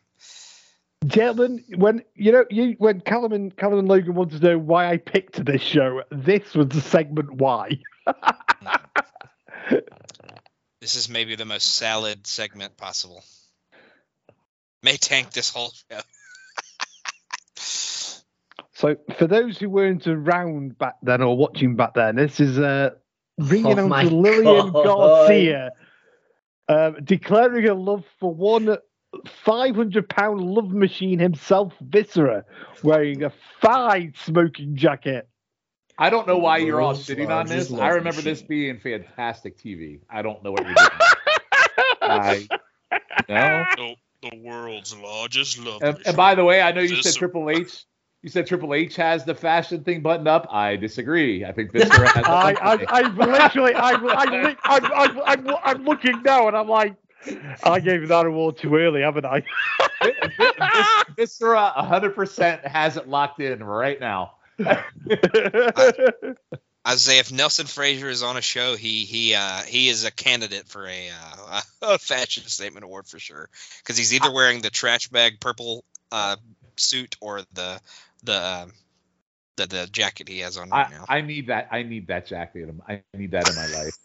Gentlemen, 1.05 1.63
when 1.75 2.03
you 2.15 2.31
know 2.31 2.45
you 2.49 2.75
when 2.77 3.01
Callum 3.01 3.31
and 3.31 3.55
Callum 3.55 3.79
and 3.79 3.87
Logan 3.87 4.15
wanted 4.15 4.41
to 4.41 4.47
know 4.47 4.57
why 4.57 4.89
I 4.89 4.97
picked 4.97 5.43
this 5.43 5.61
show, 5.61 6.01
this 6.09 6.53
was 6.53 6.69
the 6.69 6.81
segment 6.81 7.33
why. 7.33 7.79
This 10.85 10.95
is 10.95 11.09
maybe 11.09 11.35
the 11.35 11.45
most 11.45 11.65
salad 11.65 12.27
segment 12.27 12.77
possible. 12.77 13.23
May 14.83 14.97
tank 14.97 15.31
this 15.31 15.49
whole 15.49 15.71
show. 15.89 15.99
So, 18.73 18.97
for 19.17 19.25
those 19.25 19.57
who 19.57 19.69
weren't 19.69 20.05
around 20.05 20.77
back 20.77 20.95
then 21.01 21.21
or 21.21 21.37
watching 21.37 21.77
back 21.77 21.93
then, 21.93 22.17
this 22.17 22.41
is 22.41 22.59
uh, 22.59 22.89
ringing 23.37 23.79
Oh 23.79 23.91
out 23.91 24.01
to 24.01 24.09
Lillian 24.09 24.71
God. 24.73 24.83
Garcia, 24.83 25.71
um, 26.67 26.97
declaring 27.01 27.65
her 27.65 27.73
love 27.73 28.03
for 28.19 28.35
one 28.35 28.77
500 29.43 30.09
pound 30.09 30.41
love 30.41 30.71
machine 30.71 31.19
himself, 31.19 31.73
Viscera, 31.81 32.45
wearing 32.83 33.23
a 33.23 33.31
fine 33.61 34.13
smoking 34.17 34.75
jacket. 34.75 35.27
I 35.97 36.09
don't 36.09 36.27
know 36.27 36.37
why 36.37 36.57
you're 36.57 36.81
all 36.81 36.89
World's 36.89 37.07
shitting 37.07 37.29
on 37.29 37.47
this. 37.47 37.71
I 37.71 37.75
love 37.75 37.95
remember 37.95 38.21
this 38.21 38.41
being 38.41 38.79
fantastic 38.79 39.57
TV. 39.57 40.01
I 40.09 40.21
don't 40.21 40.43
know 40.43 40.51
what 40.51 40.65
you're 40.65 40.73
doing. 40.73 40.89
I, 42.01 42.47
no. 43.29 43.65
The, 43.77 43.95
the 44.29 44.37
world's 44.43 44.95
largest 44.95 45.59
love. 45.59 45.81
And, 45.81 45.97
and 46.05 46.17
by 46.17 46.35
the 46.35 46.43
way, 46.43 46.61
I 46.61 46.71
know 46.71 46.81
you 46.81 47.01
said 47.01 47.15
Triple 47.15 47.49
H. 47.49 47.85
You 48.23 48.29
said 48.29 48.47
Triple 48.47 48.73
H 48.73 48.95
has 48.95 49.23
the 49.23 49.35
fashion 49.35 49.83
thing 49.83 50.01
buttoned 50.01 50.27
up. 50.27 50.47
I 50.49 50.75
disagree. 50.75 51.45
I 51.45 51.51
think 51.51 51.71
Viscera 51.73 52.07
has. 52.09 52.23
the 52.25 52.29
I. 52.29 52.55
I, 52.59 52.85
I'm 52.89 53.15
literally, 53.15 53.75
I'm, 53.75 54.07
I'm, 54.09 54.57
I'm, 54.63 54.91
I'm, 54.91 55.21
I'm, 55.25 55.55
I'm 55.63 55.85
looking 55.85 56.21
now 56.23 56.47
and 56.47 56.57
I'm 56.57 56.67
like, 56.67 56.95
I 57.63 57.79
gave 57.79 58.07
that 58.07 58.25
award 58.25 58.57
too 58.57 58.75
early, 58.75 59.01
haven't 59.01 59.25
I? 59.25 59.43
Vis- 60.03 61.05
Viscera 61.15 61.73
100% 61.77 62.65
has 62.65 62.97
it 62.97 63.07
locked 63.07 63.39
in 63.39 63.63
right 63.63 63.99
now. 63.99 64.33
I 66.85 66.95
say 66.97 67.17
if 67.19 67.31
Nelson 67.31 67.65
Frazier 67.65 68.09
is 68.09 68.21
on 68.21 68.37
a 68.37 68.41
show, 68.41 68.75
he 68.75 69.05
he 69.05 69.33
uh, 69.33 69.61
he 69.63 69.89
is 69.89 70.05
a 70.05 70.11
candidate 70.11 70.67
for 70.67 70.85
a, 70.87 71.09
uh, 71.09 71.61
a 71.81 71.97
fashion 71.97 72.43
statement 72.43 72.83
award 72.83 73.07
for 73.07 73.17
sure 73.17 73.49
because 73.79 73.97
he's 73.97 74.13
either 74.13 74.31
wearing 74.31 74.61
the 74.61 74.69
trash 74.69 75.09
bag 75.09 75.39
purple 75.39 75.83
uh, 76.11 76.35
suit 76.77 77.17
or 77.21 77.41
the 77.53 77.81
the 78.23 78.45
um, 78.45 78.71
the 79.57 79.65
the 79.65 79.87
jacket 79.91 80.29
he 80.29 80.39
has 80.39 80.57
on 80.57 80.69
right 80.69 80.87
I, 80.87 80.91
now. 80.91 81.05
I 81.09 81.21
need 81.21 81.47
that. 81.47 81.69
I 81.71 81.81
need 81.83 82.07
that 82.07 82.27
jacket. 82.27 82.69
I 82.87 83.01
need 83.15 83.31
that 83.31 83.49
in 83.49 83.55
my 83.55 83.67
life. 83.67 83.97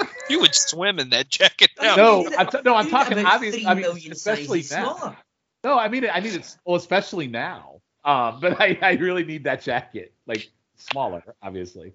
you 0.30 0.40
would 0.40 0.54
swim 0.54 0.98
in 0.98 1.10
that 1.10 1.28
jacket 1.28 1.70
now. 1.80 1.96
No, 1.96 2.28
I'm 2.38 2.46
t- 2.48 2.58
no, 2.64 2.74
I'm 2.74 2.86
you 2.86 2.92
need 2.92 2.98
it 2.98 2.98
talking 2.98 3.18
about 3.18 3.34
obvious- 3.34 3.54
three 3.54 3.66
I 3.66 3.74
mean, 3.74 4.12
especially 4.12 4.58
now. 4.70 4.96
smaller. 4.96 5.16
No, 5.64 5.78
I 5.78 5.88
mean 5.88 6.06
I 6.12 6.20
need 6.20 6.34
it. 6.34 6.56
Well, 6.64 6.76
especially 6.76 7.26
now. 7.26 7.80
Um, 8.04 8.38
but 8.40 8.60
I, 8.60 8.78
I 8.80 8.92
really 8.92 9.24
need 9.24 9.44
that 9.44 9.62
jacket, 9.62 10.12
like 10.26 10.48
smaller, 10.76 11.22
obviously. 11.42 11.92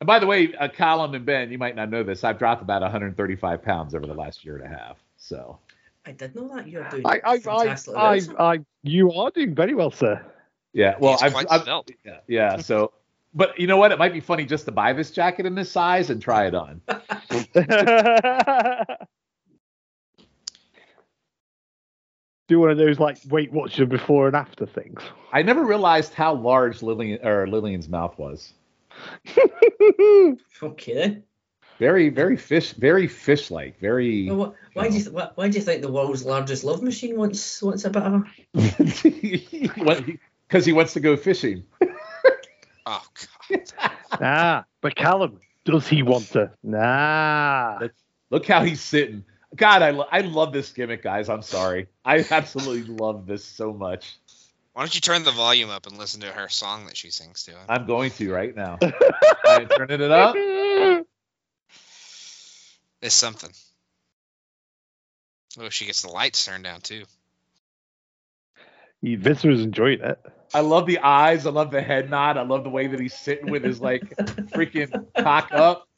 And 0.00 0.06
by 0.06 0.18
the 0.18 0.26
way, 0.26 0.54
uh, 0.54 0.68
Colin 0.68 1.14
and 1.14 1.24
Ben, 1.26 1.50
you 1.50 1.58
might 1.58 1.76
not 1.76 1.90
know 1.90 2.02
this. 2.02 2.24
I've 2.24 2.38
dropped 2.38 2.62
about 2.62 2.82
135 2.82 3.62
pounds 3.62 3.94
over 3.94 4.06
the 4.06 4.14
last 4.14 4.44
year 4.44 4.56
and 4.56 4.72
a 4.72 4.76
half. 4.76 4.96
So 5.16 5.58
I 6.06 6.12
did 6.12 6.34
know 6.34 6.48
that 6.54 6.68
you're 6.68 6.88
doing 6.88 7.06
I, 7.06 7.20
I, 7.24 7.32
I, 7.32 7.38
fantastic. 7.40 7.94
I, 7.96 8.20
I, 8.38 8.58
you 8.82 9.12
are 9.12 9.30
doing 9.30 9.54
very 9.54 9.74
well, 9.74 9.90
sir. 9.90 10.24
yeah, 10.72 10.94
well, 10.98 11.12
He's 11.12 11.22
I've, 11.22 11.32
quite 11.32 11.46
I've 11.50 11.62
svelte. 11.64 11.90
yeah, 12.04 12.18
yeah. 12.28 12.56
So, 12.58 12.92
but 13.34 13.58
you 13.58 13.66
know 13.66 13.76
what? 13.76 13.92
It 13.92 13.98
might 13.98 14.12
be 14.12 14.20
funny 14.20 14.44
just 14.44 14.64
to 14.66 14.72
buy 14.72 14.92
this 14.92 15.10
jacket 15.10 15.46
in 15.46 15.54
this 15.54 15.70
size 15.70 16.10
and 16.10 16.20
try 16.20 16.46
it 16.46 16.54
on. 16.54 16.80
Do 22.48 22.58
one 22.60 22.70
of 22.70 22.76
those 22.76 22.98
like 22.98 23.18
Weight 23.28 23.52
Watcher 23.52 23.86
before 23.86 24.26
and 24.26 24.36
after 24.36 24.66
things. 24.66 25.00
I 25.32 25.42
never 25.42 25.64
realized 25.64 26.12
how 26.12 26.34
large 26.34 26.82
Lillian 26.82 27.24
or 27.24 27.46
Lillian's 27.46 27.88
mouth 27.88 28.18
was. 28.18 28.52
Okay 30.62 30.94
then. 30.94 31.22
Very, 31.78 32.10
very 32.10 32.36
fish, 32.36 32.72
very 32.74 33.08
fish-like. 33.08 33.80
Very. 33.80 34.28
Well, 34.28 34.36
what, 34.36 34.54
why 34.74 34.88
do 34.88 34.96
you 34.96 35.02
th- 35.02 35.12
why, 35.12 35.30
why 35.34 35.48
do 35.48 35.58
you 35.58 35.64
think 35.64 35.82
the 35.82 35.90
world's 35.90 36.24
largest 36.24 36.62
love 36.62 36.80
machine 36.82 37.16
wants 37.16 37.60
wants 37.60 37.84
a 37.84 37.90
bit 37.90 38.02
of 38.02 38.14
a 38.14 38.24
Because 40.48 40.64
he 40.64 40.72
wants 40.72 40.92
to 40.92 41.00
go 41.00 41.16
fishing. 41.16 41.64
Oh 42.86 43.04
god. 43.50 43.62
ah, 44.20 44.64
but 44.80 44.94
Callum, 44.94 45.40
does 45.64 45.88
he 45.88 46.02
want 46.02 46.26
to? 46.32 46.50
Nah. 46.62 47.78
Look 48.30 48.46
how 48.46 48.64
he's 48.64 48.80
sitting. 48.80 49.24
God, 49.54 49.82
I, 49.82 49.90
lo- 49.90 50.08
I 50.10 50.20
love 50.22 50.52
this 50.52 50.72
gimmick, 50.72 51.02
guys. 51.02 51.28
I'm 51.28 51.42
sorry. 51.42 51.88
I 52.04 52.24
absolutely 52.30 52.94
love 52.96 53.26
this 53.26 53.44
so 53.44 53.72
much. 53.72 54.16
Why 54.72 54.82
don't 54.82 54.94
you 54.94 55.02
turn 55.02 55.24
the 55.24 55.32
volume 55.32 55.68
up 55.68 55.86
and 55.86 55.98
listen 55.98 56.22
to 56.22 56.28
her 56.28 56.48
song 56.48 56.86
that 56.86 56.96
she 56.96 57.10
sings 57.10 57.42
to? 57.44 57.50
Him? 57.52 57.66
I'm 57.68 57.86
going 57.86 58.10
to 58.12 58.32
right 58.32 58.56
now. 58.56 58.78
I'm 59.46 59.68
turning 59.68 60.00
it 60.00 60.10
up. 60.10 60.34
It's 63.02 63.14
something. 63.14 63.50
Oh, 65.60 65.68
she 65.68 65.84
gets 65.84 66.00
the 66.02 66.08
lights 66.08 66.46
turned 66.46 66.64
down 66.64 66.80
too. 66.80 67.04
He- 69.02 69.16
Viscera's 69.16 69.60
enjoying 69.60 70.00
it. 70.00 70.18
I 70.54 70.60
love 70.60 70.86
the 70.86 70.98
eyes. 70.98 71.46
I 71.46 71.50
love 71.50 71.70
the 71.70 71.82
head 71.82 72.10
nod. 72.10 72.36
I 72.36 72.42
love 72.42 72.64
the 72.64 72.70
way 72.70 72.86
that 72.86 73.00
he's 73.00 73.14
sitting 73.14 73.50
with 73.50 73.64
his 73.64 73.80
like 73.80 74.02
freaking 74.54 75.06
cock 75.16 75.50
up. 75.52 75.88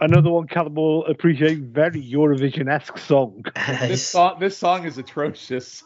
Another 0.00 0.30
one 0.30 0.46
Callum 0.46 0.74
will 0.74 1.06
appreciate. 1.06 1.58
Very 1.58 2.02
Eurovision-esque 2.02 2.98
song. 2.98 3.44
This 3.80 4.06
song, 4.06 4.38
this 4.38 4.56
song 4.56 4.84
is 4.84 4.98
atrocious. 4.98 5.82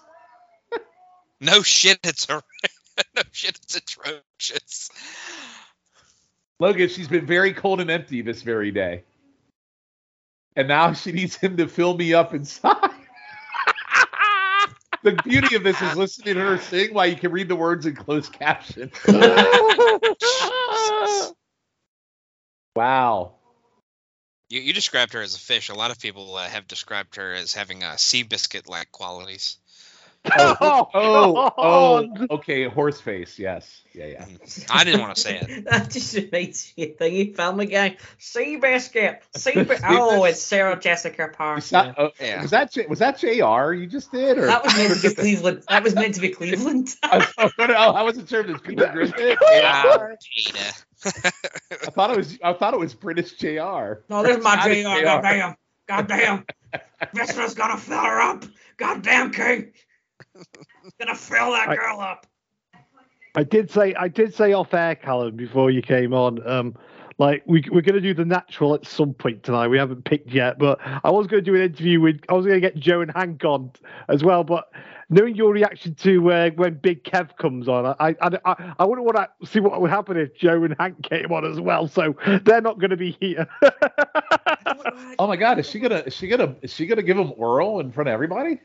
No 1.41 1.63
shit, 1.63 1.99
it's 2.05 2.29
a 2.29 2.43
no 3.17 3.23
shit, 3.33 3.59
it's 3.63 3.77
atrocious. 3.77 4.91
Logan, 6.61 6.89
she's 6.89 7.09
been 7.09 7.27
very 7.27 7.53
cold 7.53 7.81
and 7.81 7.91
empty 7.91 8.23
this 8.23 8.43
very 8.43 8.71
day. 8.71 9.03
And 10.57 10.69
now 10.69 10.93
she 10.93 11.13
needs 11.13 11.37
him 11.37 11.57
to 11.57 11.67
fill 11.67 11.97
me 11.97 12.15
up 12.15 12.33
inside. 12.33 12.84
The 15.05 15.13
beauty 15.23 15.55
of 15.55 15.63
this 15.63 15.81
is 15.81 15.97
listening 15.97 16.35
to 16.35 16.41
her 16.41 16.59
sing 16.59 16.93
while 16.93 17.07
you 17.07 17.15
can 17.15 17.31
read 17.31 17.49
the 17.49 17.57
words 17.57 17.87
in 17.87 17.95
closed 17.95 18.33
caption. 18.33 18.91
Wow. 22.77 23.35
You, 24.51 24.61
you 24.61 24.73
described 24.73 25.13
her 25.13 25.23
as 25.23 25.37
a 25.37 25.39
fish. 25.39 25.69
A 25.69 25.75
lot 25.75 25.93
of 25.93 26.01
people 26.01 26.35
uh, 26.35 26.49
have 26.49 26.67
described 26.67 27.15
her 27.17 27.33
as 27.33 27.55
having 27.55 27.85
uh, 27.85 27.97
sea 27.97 28.25
biscuit 28.25 28.69
like 28.69 28.91
qualities. 28.91 29.59
Oh, 30.37 30.89
oh, 30.95 31.53
oh, 31.59 32.07
God. 32.07 32.31
okay, 32.31 32.65
horse 32.65 33.01
face, 33.01 33.39
yes. 33.39 33.83
Yeah, 33.93 34.07
yeah. 34.07 34.27
I 34.71 34.85
didn't 34.85 35.03
want 35.03 35.15
to 35.17 35.21
say 35.21 35.37
it. 35.39 35.65
that 35.71 35.91
just 35.91 36.15
reminds 36.15 36.73
me 36.77 36.85
of 36.93 36.97
thingy 36.97 37.37
Family 37.37 37.67
Guy. 37.67 37.99
Sea 38.19 38.57
biscuit. 38.57 39.23
Sea 39.37 39.63
bi- 39.63 39.79
oh, 39.85 40.25
it's 40.25 40.41
Sarah 40.41 40.79
Jessica 40.81 41.25
You 41.31 41.37
Parker. 41.37 41.61
saw- 41.61 41.93
oh, 41.99 42.11
Yeah. 42.21 42.41
Was 42.43 42.53
that 42.53 42.73
J- 42.73 42.87
was 42.87 43.01
that 43.01 43.19
JR 43.19 43.73
you 43.75 43.87
just 43.87 44.11
did 44.13 44.39
or 44.39 44.47
That 44.47 44.65
was 44.65 44.75
meant 44.75 44.95
to 45.01 45.09
be 45.11 45.15
Cleveland. 45.15 45.63
That 45.69 45.83
was 45.83 45.95
meant 45.95 46.15
to 46.15 46.21
be 46.23 46.31
Cleveland. 46.31 46.89
oh, 47.03 47.27
oh, 47.39 47.51
I 47.59 48.03
wasn't 48.03 48.29
sure 48.29 48.41
if 48.41 48.49
it 48.49 48.53
was 48.53 48.63
Peter 48.63 48.87
Griffin. 48.93 49.37
Ah, 49.43 50.09
Peter. 50.35 50.59
I 51.07 51.91
thought 51.91 52.11
it 52.13 52.17
was 52.17 52.39
I 52.43 52.55
thought 52.55 52.73
it 52.73 52.81
was 52.81 52.95
British 52.95 53.33
JR. 53.35 54.01
No, 54.09 54.23
there's 54.23 54.43
my 54.43 54.55
Scottish 54.55 54.83
JR. 54.85 54.89
JR. 54.89 55.05
Goddamn. 55.05 55.57
Goddamn. 55.87 56.47
Viscera's 57.15 57.55
gonna 57.55 57.77
fill 57.77 57.99
her 58.01 58.21
up. 58.21 58.45
Goddamn, 58.79 59.31
King. 59.31 59.73
Gonna 60.99 61.15
fill 61.15 61.53
that 61.53 61.69
I- 61.69 61.77
girl 61.77 62.01
up. 62.01 62.27
I 63.37 63.43
did 63.43 63.69
say 63.69 63.95
I 63.95 64.07
did 64.07 64.33
say 64.33 64.53
off 64.53 64.73
air, 64.75 64.95
Callum, 64.95 65.35
before 65.35 65.69
you 65.71 65.83
came 65.83 66.15
on. 66.15 66.47
Um, 66.49 66.77
like 67.19 67.43
we 67.47 67.65
we're 67.73 67.81
gonna 67.83 68.01
do 68.01 68.15
the 68.15 68.25
natural 68.25 68.75
at 68.75 68.87
some 68.87 69.13
point 69.13 69.43
tonight. 69.43 69.69
We 69.69 69.79
haven't 69.79 70.05
picked 70.05 70.31
yet, 70.31 70.59
but 70.59 70.79
I 70.83 71.11
was 71.11 71.27
gonna 71.27 71.43
do 71.43 71.55
an 71.57 71.63
interview 71.63 72.01
with. 72.01 72.21
I 72.29 72.35
was 72.35 72.47
gonna 72.47 72.61
get 72.61 72.77
Joe 72.77 73.01
and 73.01 73.11
Hank 73.11 73.45
on 73.45 73.73
as 74.09 74.23
well, 74.23 74.45
but 74.45 74.71
knowing 75.11 75.35
your 75.35 75.53
reaction 75.53 75.95
to 75.97 76.31
uh, 76.31 76.51
when 76.51 76.75
Big 76.75 77.03
Kev 77.03 77.37
comes 77.37 77.67
on, 77.69 77.87
I 77.99 78.15
I 78.21 78.39
I, 78.45 78.75
I 78.79 78.85
wouldn't 78.85 79.05
want 79.05 79.17
to 79.17 79.47
see 79.47 79.59
what 79.59 79.81
would 79.81 79.91
happen 79.91 80.17
if 80.17 80.37
Joe 80.37 80.63
and 80.63 80.77
Hank 80.79 81.03
came 81.03 81.33
on 81.33 81.45
as 81.45 81.61
well. 81.61 81.89
So 81.89 82.15
they're 82.45 82.61
not 82.61 82.79
going 82.79 82.91
to 82.91 82.97
be 82.97 83.17
here. 83.21 83.49
Oh 85.19 85.27
my 85.27 85.37
God, 85.37 85.59
is 85.59 85.69
she 85.69 85.79
gonna 85.79 86.03
is 86.07 86.15
she 86.15 86.27
gonna 86.29 86.55
is 86.63 86.73
she 86.73 86.87
gonna 86.87 87.03
give 87.03 87.19
him 87.19 87.33
oral 87.37 87.81
in 87.81 87.93
front 87.93 88.09
of 88.09 88.13
everybody? 88.13 88.59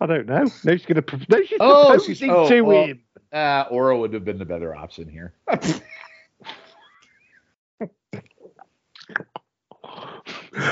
I 0.00 0.06
don't 0.06 0.26
know. 0.26 0.44
No, 0.64 0.76
she's 0.76 0.86
going 0.86 1.02
to. 1.02 1.20
No, 1.28 1.42
she's 1.44 1.58
Oh, 1.60 1.98
she's- 1.98 2.22
oh, 2.28 2.48
to 2.48 2.60
well- 2.62 2.86
him. 2.86 3.02
Uh, 3.32 3.64
oral 3.70 4.00
would 4.00 4.12
have 4.12 4.26
been 4.26 4.38
the 4.38 4.44
better 4.44 4.74
option 4.76 5.08
here. 5.08 5.32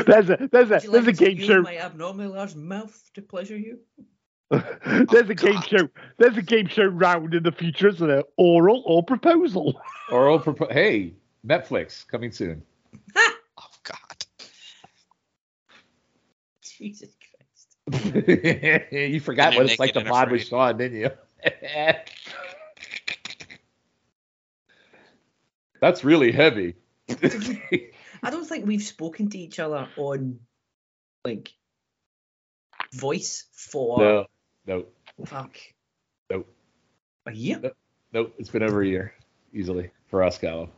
There's 0.06 0.28
a 0.30 0.48
there's 0.52 0.70
a 0.70 0.74
Would 0.74 0.84
you 0.84 0.90
there's 0.90 1.06
like 1.06 1.08
a 1.08 1.12
to 1.12 1.34
game 1.34 1.38
show. 1.38 1.62
my 1.62 1.78
abnormally 1.78 2.26
large 2.28 2.54
mouth 2.54 3.10
to 3.14 3.22
pleasure 3.22 3.56
you? 3.56 3.78
there's 4.50 5.30
a 5.30 5.34
game 5.34 5.54
God. 5.54 5.66
show. 5.68 5.88
There's 6.18 6.36
a 6.36 6.42
game 6.42 6.66
show 6.66 6.84
round 6.84 7.32
in 7.34 7.42
the 7.42 7.52
future, 7.52 7.88
isn't 7.88 8.06
there? 8.06 8.24
Oral 8.36 8.82
or 8.84 9.02
proposal. 9.02 9.80
Oral 10.12 10.38
propo- 10.40 10.70
Hey, 10.70 11.14
Netflix 11.46 12.06
coming 12.06 12.30
soon. 12.32 12.62
Oh 13.16 13.30
God. 13.84 13.96
Jesus 16.62 17.08
Christ. 17.08 17.19
you 18.90 19.20
forgot 19.20 19.48
And 19.48 19.56
what 19.56 19.66
it's 19.66 19.78
like 19.78 19.92
to 19.94 20.00
naked 20.00 20.06
and 20.06 20.12
pod 20.14 20.30
with 20.30 20.42
afraid. 20.42 20.48
Shawn, 20.48 20.76
didn't 20.78 20.98
you? 21.00 21.10
That's 25.80 26.04
really 26.04 26.32
heavy. 26.32 26.74
I 28.22 28.30
don't 28.30 28.44
think 28.46 28.66
we've 28.66 28.82
spoken 28.82 29.30
to 29.30 29.38
each 29.38 29.58
other 29.58 29.88
on 29.96 30.40
like 31.24 31.52
voice 32.94 33.46
for 33.52 33.98
no, 33.98 34.26
no, 34.66 34.84
fuck 35.24 35.56
Nope. 36.30 36.46
a 37.26 37.32
year. 37.32 37.72
nope. 38.12 38.34
It's 38.38 38.50
been 38.50 38.62
over 38.62 38.82
a 38.82 38.86
year, 38.86 39.14
easily 39.54 39.90
for 40.08 40.22
us, 40.22 40.38
Callum. 40.38 40.68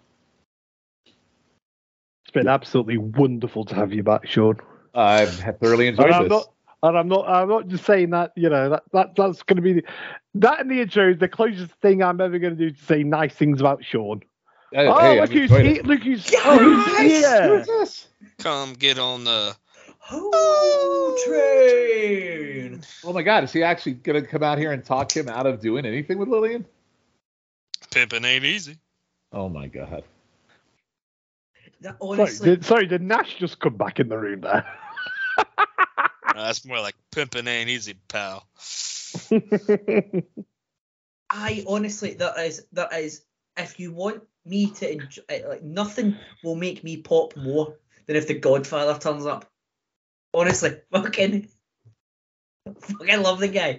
It's 1.06 2.32
been 2.32 2.48
absolutely 2.48 2.98
wonderful 2.98 3.64
to 3.66 3.74
have 3.74 3.92
you 3.92 4.02
back, 4.04 4.26
Shawn. 4.28 4.58
I've 4.94 5.30
thoroughly 5.60 5.88
enjoyed 5.88 6.06
And 6.06 6.14
I'm 6.14 6.22
this. 6.24 6.30
not, 6.30 6.52
and 6.82 6.98
I'm 6.98 7.08
not, 7.08 7.28
I'm 7.28 7.48
not 7.48 7.68
just 7.68 7.84
saying 7.84 8.10
that. 8.10 8.32
You 8.36 8.48
know, 8.48 8.70
that, 8.70 8.82
that 8.92 9.16
that's 9.16 9.42
going 9.42 9.56
to 9.56 9.62
be 9.62 9.74
the, 9.74 9.82
that 10.34 10.60
in 10.60 10.68
the 10.68 10.80
intro 10.80 11.10
is 11.10 11.18
the 11.18 11.28
closest 11.28 11.72
thing 11.80 12.02
I'm 12.02 12.20
ever 12.20 12.38
going 12.38 12.56
to 12.56 12.70
do 12.70 12.70
to 12.70 12.84
say 12.84 13.02
nice 13.02 13.34
things 13.34 13.60
about 13.60 13.84
Shawn. 13.84 14.22
Oh, 14.74 14.76
hey, 14.76 14.88
oh, 14.88 14.98
hey, 15.00 15.20
look 15.20 15.30
who's 15.30 15.50
enjoyed 15.50 15.66
here! 15.66 15.82
Look 15.82 16.02
who's, 16.02 16.30
Guys! 16.30 16.42
oh, 16.44 16.58
who's 16.58 16.86
Who 16.86 17.02
here! 17.02 17.58
is 17.60 17.66
this? 17.66 18.08
Come 18.38 18.72
get 18.74 18.98
on 18.98 19.24
the. 19.24 19.54
Oh, 20.10 21.16
train. 21.26 22.82
Oh 23.04 23.12
my 23.12 23.22
God, 23.22 23.44
is 23.44 23.52
he 23.52 23.62
actually 23.62 23.94
gonna 23.94 24.22
come 24.22 24.42
out 24.42 24.58
here 24.58 24.72
and 24.72 24.84
talk 24.84 25.12
him 25.12 25.28
out 25.28 25.46
of 25.46 25.60
doing 25.60 25.86
anything 25.86 26.18
with 26.18 26.28
Lillian? 26.28 26.64
Pimping 27.90 28.24
ain't 28.24 28.44
easy. 28.44 28.78
Oh 29.32 29.48
my 29.48 29.66
God. 29.66 30.04
That 31.82 31.98
Sorry 32.00 32.56
did, 32.56 32.64
sorry, 32.64 32.86
did 32.86 33.02
Nash 33.02 33.36
just 33.38 33.58
come 33.58 33.76
back 33.76 33.98
in 33.98 34.08
the 34.08 34.16
room 34.16 34.42
there? 34.42 34.64
Uh, 36.36 36.46
that's 36.46 36.64
more 36.64 36.80
like 36.80 36.94
pimping 37.10 37.46
ain't 37.46 37.68
easy, 37.70 37.94
pal. 38.08 38.46
I 41.30 41.64
honestly 41.66 42.14
that 42.14 42.38
is 42.38 42.66
that 42.72 42.92
is 42.92 43.22
if 43.56 43.78
you 43.80 43.92
want 43.92 44.22
me 44.44 44.70
to 44.70 44.90
enjoy 44.92 45.22
like 45.48 45.62
nothing 45.62 46.16
will 46.42 46.56
make 46.56 46.82
me 46.84 46.96
pop 46.98 47.36
more 47.36 47.76
than 48.06 48.16
if 48.16 48.26
the 48.28 48.34
Godfather 48.34 48.98
turns 48.98 49.26
up. 49.26 49.46
Honestly, 50.34 50.76
fucking 50.92 51.48
fucking 52.80 53.22
love 53.22 53.40
the 53.40 53.48
guy. 53.48 53.78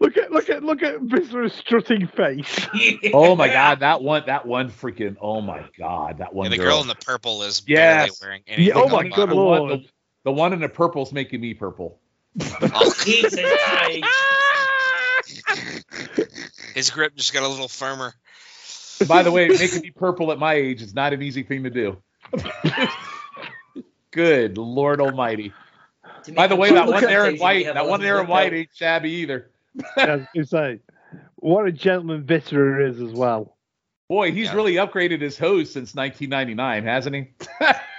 look 0.00 0.16
at 0.16 0.30
look 0.32 0.48
at 0.50 0.62
look 0.62 0.82
at 0.82 1.00
Viscera's 1.00 1.54
strutting 1.54 2.06
face. 2.08 2.66
Oh 3.14 3.36
my 3.36 3.48
God, 3.48 3.80
that 3.80 4.02
one, 4.02 4.22
that 4.26 4.46
one 4.46 4.70
freaking. 4.70 5.16
Oh 5.20 5.40
my 5.40 5.64
God, 5.78 6.18
that 6.18 6.34
one 6.34 6.46
Yeah, 6.46 6.50
the 6.50 6.56
girl. 6.58 6.66
girl 6.66 6.80
in 6.82 6.88
the 6.88 6.94
purple 6.94 7.42
is 7.42 7.62
Yes. 7.66 8.00
barely 8.00 8.16
wearing 8.20 8.42
anything. 8.46 8.66
Yeah, 8.76 8.82
oh 8.82 8.88
my 8.88 9.02
the 9.04 9.10
God, 9.10 9.16
bottom. 9.16 9.28
the 9.30 9.42
one, 9.42 9.58
Lord. 9.58 9.80
the, 9.82 9.88
the 10.24 10.32
one 10.32 10.52
in 10.52 10.60
the 10.60 10.68
purple's 10.68 11.12
making 11.12 11.40
me 11.40 11.54
purple. 11.54 11.98
Oh, 12.40 12.92
Jesus 13.04 13.38
his 16.74 16.90
grip 16.90 17.14
just 17.14 17.32
got 17.32 17.42
a 17.42 17.48
little 17.48 17.68
firmer. 17.68 18.14
By 19.06 19.22
the 19.22 19.30
way, 19.30 19.48
making 19.48 19.82
me 19.82 19.90
purple 19.90 20.32
at 20.32 20.38
my 20.38 20.54
age 20.54 20.82
is 20.82 20.94
not 20.94 21.12
an 21.12 21.22
easy 21.22 21.42
thing 21.42 21.64
to 21.64 21.70
do. 21.70 22.02
Good 24.10 24.58
Lord 24.58 25.00
Almighty. 25.00 25.52
To 26.24 26.32
By 26.32 26.46
the 26.46 26.56
way, 26.56 26.72
that 26.72 26.86
one 26.86 27.02
there 27.02 27.26
in 27.26 27.38
white, 27.38 27.64
that 27.64 27.86
one 27.88 28.00
there 28.00 28.20
in 28.20 28.28
white 28.28 28.52
ain't 28.52 28.70
shabby 28.74 29.10
either. 29.10 29.50
I 29.96 30.26
was 30.34 30.50
say, 30.50 30.80
what 31.36 31.66
a 31.66 31.72
gentleman 31.72 32.24
Viscera 32.24 32.88
is 32.88 33.00
as 33.00 33.12
well. 33.12 33.56
Boy, 34.08 34.32
he's 34.32 34.46
Yeah. 34.46 34.54
really 34.54 34.74
upgraded 34.74 35.20
his 35.20 35.38
hose 35.38 35.72
since 35.72 35.94
1999, 35.94 36.84
hasn't 36.84 37.16
he? 37.16 37.30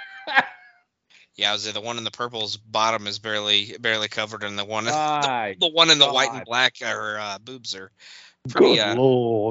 Yeah, 1.35 1.49
I 1.49 1.53
was 1.53 1.71
the 1.71 1.81
one 1.81 1.97
in 1.97 2.03
the 2.03 2.11
purple's 2.11 2.57
bottom 2.57 3.07
is 3.07 3.19
barely 3.19 3.75
barely 3.79 4.07
covered, 4.07 4.43
and 4.43 4.57
the 4.57 4.65
one 4.65 4.85
My 4.85 5.55
the 5.59 5.69
one 5.69 5.89
in 5.89 5.97
the 5.97 6.11
white 6.11 6.31
and 6.31 6.45
black 6.45 6.75
are 6.85 7.17
uh, 7.17 7.39
boobs 7.39 7.75
are 7.75 7.91
pretty 8.49 8.79
uh, 8.79 8.95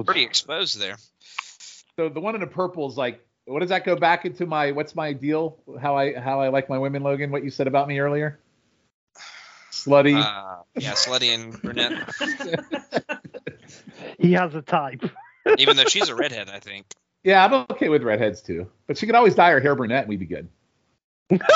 pretty 0.04 0.22
exposed 0.22 0.78
there. 0.78 0.96
So 1.96 2.09
the 2.09 2.20
one 2.20 2.34
in 2.34 2.40
the 2.40 2.46
purple 2.46 2.88
is 2.88 2.96
like, 2.96 3.26
what 3.46 3.60
does 3.60 3.70
that 3.70 3.84
go 3.84 3.96
back 3.96 4.24
into 4.24 4.46
my? 4.46 4.70
What's 4.72 4.94
my 4.94 5.12
deal? 5.12 5.59
How 5.80 5.96
I 5.96 6.14
how 6.14 6.40
I 6.40 6.48
like 6.48 6.68
my 6.68 6.78
women, 6.78 7.02
Logan? 7.02 7.30
What 7.32 7.42
you 7.42 7.50
said 7.50 7.66
about 7.66 7.88
me 7.88 7.98
earlier? 7.98 8.38
Slutty. 9.72 10.22
Uh, 10.22 10.62
yeah, 10.78 10.92
slutty 10.92 11.34
and 11.34 11.60
brunette. 11.60 12.09
He 14.18 14.32
has 14.32 14.54
a 14.54 14.62
type. 14.62 15.02
Even 15.59 15.76
though 15.76 15.84
she's 15.84 16.09
a 16.09 16.14
redhead, 16.14 16.48
I 16.48 16.60
think. 16.60 16.86
yeah, 17.24 17.44
I'm 17.44 17.66
okay 17.70 17.88
with 17.88 18.02
redheads 18.02 18.40
too, 18.40 18.70
but 18.86 18.96
she 18.96 19.06
could 19.06 19.14
always 19.14 19.34
dye 19.34 19.50
her 19.50 19.60
hair 19.60 19.74
brunette 19.74 20.02
and 20.02 20.09
we'd 20.09 20.20
be 20.20 20.26
good. 20.26 20.48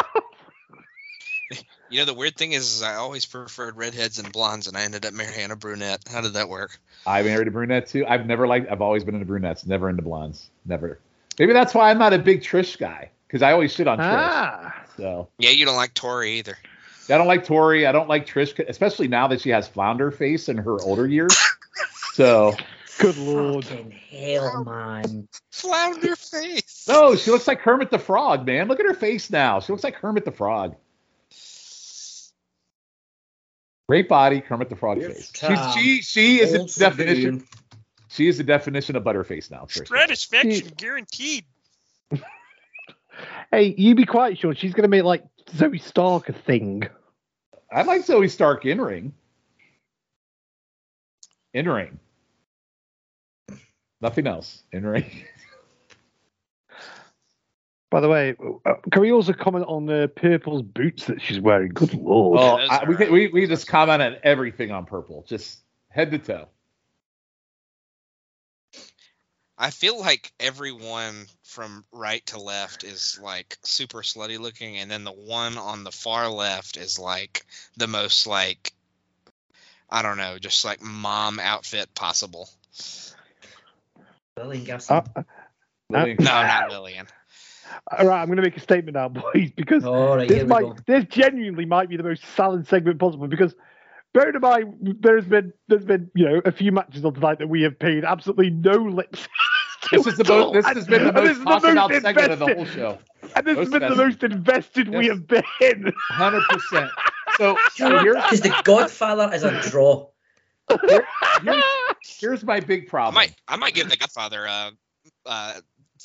You 1.88 2.00
know, 2.00 2.06
the 2.06 2.14
weird 2.14 2.36
thing 2.36 2.52
is, 2.52 2.64
is 2.64 2.82
I 2.82 2.96
always 2.96 3.26
preferred 3.26 3.76
redheads 3.76 4.18
and 4.18 4.32
blondes, 4.32 4.66
and 4.66 4.76
I 4.76 4.82
ended 4.82 5.06
up 5.06 5.14
marrying 5.14 5.52
a 5.52 5.56
brunette. 5.56 6.02
How 6.10 6.20
did 6.20 6.32
that 6.32 6.48
work? 6.48 6.80
I 7.06 7.22
married 7.22 7.46
a 7.46 7.52
brunette 7.52 7.86
too. 7.86 8.04
I've 8.06 8.26
never 8.26 8.46
liked. 8.48 8.70
I've 8.70 8.82
always 8.82 9.04
been 9.04 9.14
into 9.14 9.26
brunettes, 9.26 9.66
never 9.66 9.88
into 9.88 10.02
blondes. 10.02 10.50
Never. 10.64 10.98
Maybe 11.38 11.52
that's 11.52 11.74
why 11.74 11.90
I'm 11.90 11.98
not 11.98 12.12
a 12.12 12.18
big 12.18 12.42
Trish 12.42 12.76
guy 12.76 13.10
because 13.28 13.42
I 13.42 13.52
always 13.52 13.72
shit 13.72 13.86
on 13.86 13.98
Trish. 13.98 14.04
Ah. 14.04 14.84
So 14.96 15.28
Yeah, 15.38 15.50
you 15.50 15.64
don't 15.64 15.76
like 15.76 15.94
Tori 15.94 16.38
either. 16.38 16.58
I 17.08 17.18
don't 17.18 17.28
like 17.28 17.44
Tori. 17.44 17.86
I 17.86 17.92
don't 17.92 18.08
like 18.08 18.26
Trish, 18.26 18.58
especially 18.68 19.06
now 19.06 19.28
that 19.28 19.40
she 19.40 19.50
has 19.50 19.68
flounder 19.68 20.10
face 20.10 20.48
in 20.48 20.56
her 20.56 20.80
older 20.82 21.06
years. 21.06 21.36
So 22.14 22.54
Good 22.98 23.18
lord. 23.18 23.66
Fucking 23.66 23.90
hell, 23.90 24.64
man. 24.64 25.28
Flounder 25.50 26.16
face. 26.16 26.65
No, 26.88 27.16
she 27.16 27.30
looks 27.30 27.48
like 27.48 27.60
Kermit 27.60 27.90
the 27.90 27.98
Frog, 27.98 28.46
man. 28.46 28.68
Look 28.68 28.78
at 28.80 28.86
her 28.86 28.94
face 28.94 29.30
now. 29.30 29.60
She 29.60 29.72
looks 29.72 29.84
like 29.84 29.96
Kermit 29.96 30.24
the 30.24 30.32
Frog. 30.32 30.76
Great 33.88 34.08
body, 34.08 34.40
Kermit 34.40 34.68
the 34.68 34.76
Frog 34.76 35.00
face. 35.00 35.32
She's, 35.34 35.74
she 35.74 36.02
she 36.02 36.40
is 36.40 36.54
Old 36.54 36.68
the 36.68 36.80
definition. 36.80 37.40
Sabine. 37.40 37.48
She 38.08 38.28
is 38.28 38.38
the 38.38 38.44
definition 38.44 38.96
of 38.96 39.04
butterface 39.04 39.50
now. 39.50 39.64
Trish. 39.64 39.88
Satisfaction 39.88 40.72
guaranteed. 40.76 41.44
Hey, 43.50 43.74
you 43.78 43.94
be 43.94 44.04
quiet, 44.04 44.38
Shawn. 44.38 44.54
She's 44.56 44.74
gonna 44.74 44.88
make 44.88 45.04
like 45.04 45.24
Zoey 45.50 45.80
Stark 45.80 46.28
a 46.28 46.32
thing. 46.32 46.82
I 47.72 47.82
like 47.82 48.04
Zoey 48.04 48.30
Stark 48.30 48.66
in 48.66 48.80
ring. 48.80 49.14
In 51.54 51.68
ring. 51.68 51.98
Nothing 54.00 54.26
else. 54.26 54.62
In 54.72 54.84
ring. 54.84 55.24
By 57.90 58.00
the 58.00 58.08
way, 58.08 58.34
uh, 58.64 58.74
can 58.90 59.02
we 59.02 59.12
also 59.12 59.32
comment 59.32 59.64
on 59.68 59.86
the 59.86 60.10
purple's 60.14 60.62
boots 60.62 61.06
that 61.06 61.22
she's 61.22 61.40
wearing? 61.40 61.68
Good 61.68 61.94
lord. 61.94 62.40
Oh, 62.40 62.42
well, 62.42 62.58
those 62.58 62.70
I, 62.70 62.84
we, 62.84 62.96
can, 62.96 63.12
we 63.12 63.28
we 63.28 63.46
just 63.46 63.68
comment 63.68 64.02
on 64.02 64.16
everything 64.24 64.72
on 64.72 64.86
purple, 64.86 65.24
just 65.28 65.60
head 65.88 66.10
to 66.10 66.18
toe. 66.18 66.48
I 69.58 69.70
feel 69.70 69.98
like 69.98 70.32
everyone 70.38 71.26
from 71.44 71.84
right 71.92 72.24
to 72.26 72.40
left 72.40 72.84
is 72.84 73.18
like 73.22 73.56
super 73.62 74.02
slutty 74.02 74.38
looking, 74.38 74.78
and 74.78 74.90
then 74.90 75.04
the 75.04 75.12
one 75.12 75.56
on 75.56 75.84
the 75.84 75.92
far 75.92 76.28
left 76.28 76.76
is 76.76 76.98
like 76.98 77.46
the 77.76 77.86
most 77.86 78.26
like 78.26 78.72
I 79.88 80.02
don't 80.02 80.18
know, 80.18 80.38
just 80.38 80.64
like 80.64 80.82
mom 80.82 81.38
outfit 81.38 81.94
possible. 81.94 82.48
Lillian 84.36 84.64
Gibson. 84.64 84.96
I, 84.96 84.98
uh, 84.98 85.02
uh, 85.16 85.22
Lillian. 85.88 86.18
Uh, 86.20 86.24
no, 86.24 86.42
not 86.42 86.70
Lillian. 86.70 87.06
All 87.98 88.06
right, 88.06 88.20
I'm 88.20 88.26
going 88.26 88.36
to 88.36 88.42
make 88.42 88.56
a 88.56 88.60
statement 88.60 88.94
now, 88.94 89.08
boys, 89.34 89.50
because 89.56 89.84
All 89.84 90.16
right, 90.16 90.28
this 90.28 90.46
might 90.46 90.62
go. 90.62 90.76
this 90.86 91.04
genuinely 91.04 91.66
might 91.66 91.88
be 91.88 91.96
the 91.96 92.02
most 92.02 92.24
silent 92.36 92.68
segment 92.68 92.98
possible 92.98 93.28
because 93.28 93.54
bear 94.12 94.30
in 94.30 94.40
mind 94.40 94.96
there's 95.00 95.26
been 95.26 95.52
there's 95.68 95.84
been 95.84 96.10
you 96.14 96.24
know 96.24 96.40
a 96.44 96.52
few 96.52 96.72
matches 96.72 97.04
on 97.04 97.14
tonight 97.14 97.38
that 97.38 97.48
we 97.48 97.62
have 97.62 97.78
paid 97.78 98.04
absolutely 98.04 98.50
no 98.50 98.72
lips. 98.72 99.28
to 99.82 99.96
This 99.96 100.06
is 100.06 100.16
the 100.16 100.24
most. 100.24 100.52
This 100.52 100.66
has 100.66 100.86
been 100.86 101.04
the 101.04 101.08
And 101.08 101.16
this 101.16 101.38
most 101.38 101.64
is 101.64 101.74
talked 101.74 101.92
most 101.92 102.02
segment 102.02 102.32
of 102.32 102.38
the 102.38 102.54
whole 102.54 102.64
show. 102.64 102.98
And 103.34 103.46
this 103.46 103.58
has 103.58 103.68
most 103.68 103.80
been 103.80 103.90
the 103.90 103.96
most 103.96 104.22
invested 104.22 104.88
we 104.88 105.06
have 105.06 105.26
been. 105.26 105.92
Hundred 106.10 106.42
percent. 106.48 106.90
So, 107.36 107.58
so 107.74 107.98
here's 107.98 108.16
Because 108.16 108.40
the 108.40 108.62
Godfather 108.64 109.30
is 109.34 109.42
a 109.42 109.60
draw. 109.62 110.08
here's, 110.88 111.62
here's 112.20 112.44
my 112.44 112.60
big 112.60 112.86
I 112.86 112.88
problem. 112.88 113.14
might 113.14 113.34
I 113.46 113.56
might 113.56 113.74
give 113.74 113.88
the 113.88 113.96
Godfather 113.96 114.46
uh, 114.48 114.70
uh, 115.26 115.54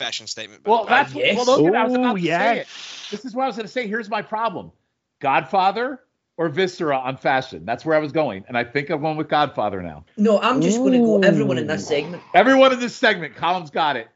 fashion 0.02 0.28
statement. 0.28 0.66
Well, 0.66 0.86
that's 0.86 1.14
yes. 1.14 1.36
well, 1.36 1.46
Logan, 1.46 1.76
I 1.76 1.84
was 1.86 1.94
about 1.94 2.18
to 2.18 2.24
say 2.24 2.60
it. 2.60 2.68
This 3.10 3.26
is 3.26 3.36
what 3.36 3.44
I 3.44 3.48
was 3.48 3.56
going 3.56 3.68
to 3.68 3.72
say. 3.72 3.88
Here's 3.88 4.10
my 4.10 4.22
problem: 4.22 4.72
Godfather 5.20 6.02
or 6.38 6.50
Viscera 6.50 6.98
on 6.98 7.18
fashion. 7.18 7.66
That's 7.66 7.86
where 7.86 7.96
I 7.96 8.00
was 8.00 8.12
going, 8.12 8.46
and 8.48 8.58
I 8.58 8.64
think 8.64 8.90
I'm 8.90 9.02
going 9.02 9.18
with 9.18 9.30
Godfather 9.30 9.82
now. 9.82 10.06
No, 10.18 10.40
I'm 10.40 10.62
just 10.62 10.78
going 10.78 10.94
to 10.94 11.00
go 11.00 11.20
everyone 11.20 11.58
in 11.58 11.68
this 11.68 11.88
segment. 11.88 12.24
Everyone 12.34 12.74
in 12.74 12.80
this 12.80 12.96
segment, 12.96 13.36
Callum's 13.36 13.70
got 13.70 13.96
it. 13.96 14.08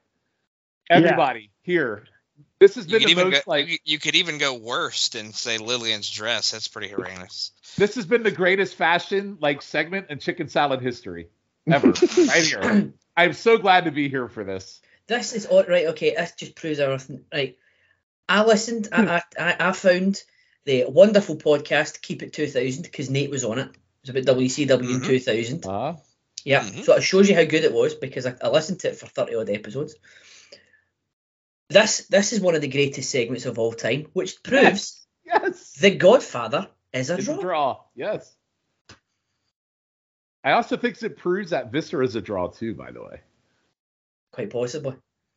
Everybody 0.89 1.51
here. 1.61 2.05
This 2.59 2.75
has 2.75 2.85
you 2.85 2.93
been 2.93 2.99
could 3.01 3.07
the 3.07 3.11
even 3.11 3.29
most 3.31 3.45
go, 3.45 3.51
like 3.51 3.67
you, 3.67 3.77
you 3.83 3.99
could 3.99 4.15
even 4.15 4.37
go 4.37 4.53
worst 4.55 5.15
and 5.15 5.35
say 5.35 5.57
Lillian's 5.57 6.09
dress. 6.09 6.51
That's 6.51 6.67
pretty 6.67 6.87
horrendous. 6.87 7.51
this 7.77 7.95
has 7.95 8.05
been 8.05 8.23
the 8.23 8.31
greatest 8.31 8.75
fashion 8.75 9.37
like 9.41 9.61
segment 9.61 10.09
in 10.09 10.19
chicken 10.19 10.47
salad 10.47 10.81
history 10.81 11.27
ever. 11.69 11.87
right 12.17 12.43
here. 12.43 12.93
I'm 13.17 13.33
so 13.33 13.57
glad 13.57 13.85
to 13.85 13.91
be 13.91 14.09
here 14.09 14.27
for 14.27 14.43
this. 14.43 14.81
This 15.07 15.33
is 15.33 15.45
all 15.45 15.63
right. 15.63 15.87
Okay, 15.87 16.15
this 16.15 16.33
just 16.33 16.55
proves 16.55 16.79
everything. 16.79 17.25
Right, 17.33 17.57
I 18.27 18.43
listened. 18.43 18.89
I, 18.91 19.17
I 19.17 19.21
I 19.39 19.69
I 19.69 19.71
found 19.71 20.21
the 20.65 20.85
wonderful 20.87 21.35
podcast 21.35 22.01
Keep 22.01 22.23
It 22.23 22.33
2000 22.33 22.81
because 22.83 23.09
Nate 23.09 23.29
was 23.29 23.43
on 23.45 23.59
it. 23.59 23.69
It 23.69 23.77
was 24.01 24.09
about 24.09 24.35
WCW 24.37 24.89
in 24.95 25.01
Mhm. 25.01 25.05
2000. 25.05 25.65
Uh, 25.65 25.95
Yeah, 26.43 26.63
Mhm. 26.63 26.83
so 26.83 26.93
it 26.95 27.01
shows 27.01 27.27
you 27.29 27.35
how 27.35 27.43
good 27.43 27.63
it 27.63 27.73
was 27.73 27.95
because 27.95 28.25
I, 28.25 28.35
I 28.41 28.49
listened 28.49 28.79
to 28.81 28.89
it 28.89 28.97
for 28.97 29.07
30 29.07 29.35
odd 29.35 29.49
episodes. 29.49 29.95
This 31.69 32.07
this 32.07 32.33
is 32.33 32.39
one 32.39 32.55
of 32.55 32.61
the 32.61 32.67
greatest 32.67 33.09
segments 33.09 33.45
of 33.45 33.57
all 33.59 33.73
time, 33.73 34.07
which 34.13 34.41
proves 34.43 35.05
yes. 35.25 35.73
The 35.73 35.95
Godfather 35.95 36.69
is 36.93 37.09
a 37.09 37.15
It's 37.15 37.25
draw. 37.25 37.37
a 37.37 37.41
draw. 37.41 37.83
Yes. 37.95 38.35
I 40.43 40.51
also 40.51 40.77
think 40.77 41.01
it 41.01 41.17
proves 41.17 41.49
that 41.49 41.71
Viscera 41.71 42.05
is 42.05 42.15
a 42.15 42.21
draw 42.21 42.47
too, 42.49 42.75
by 42.75 42.91
the 42.91 43.01
way. 43.03 43.21
Quite 44.35 44.49
possibly. 44.49 44.95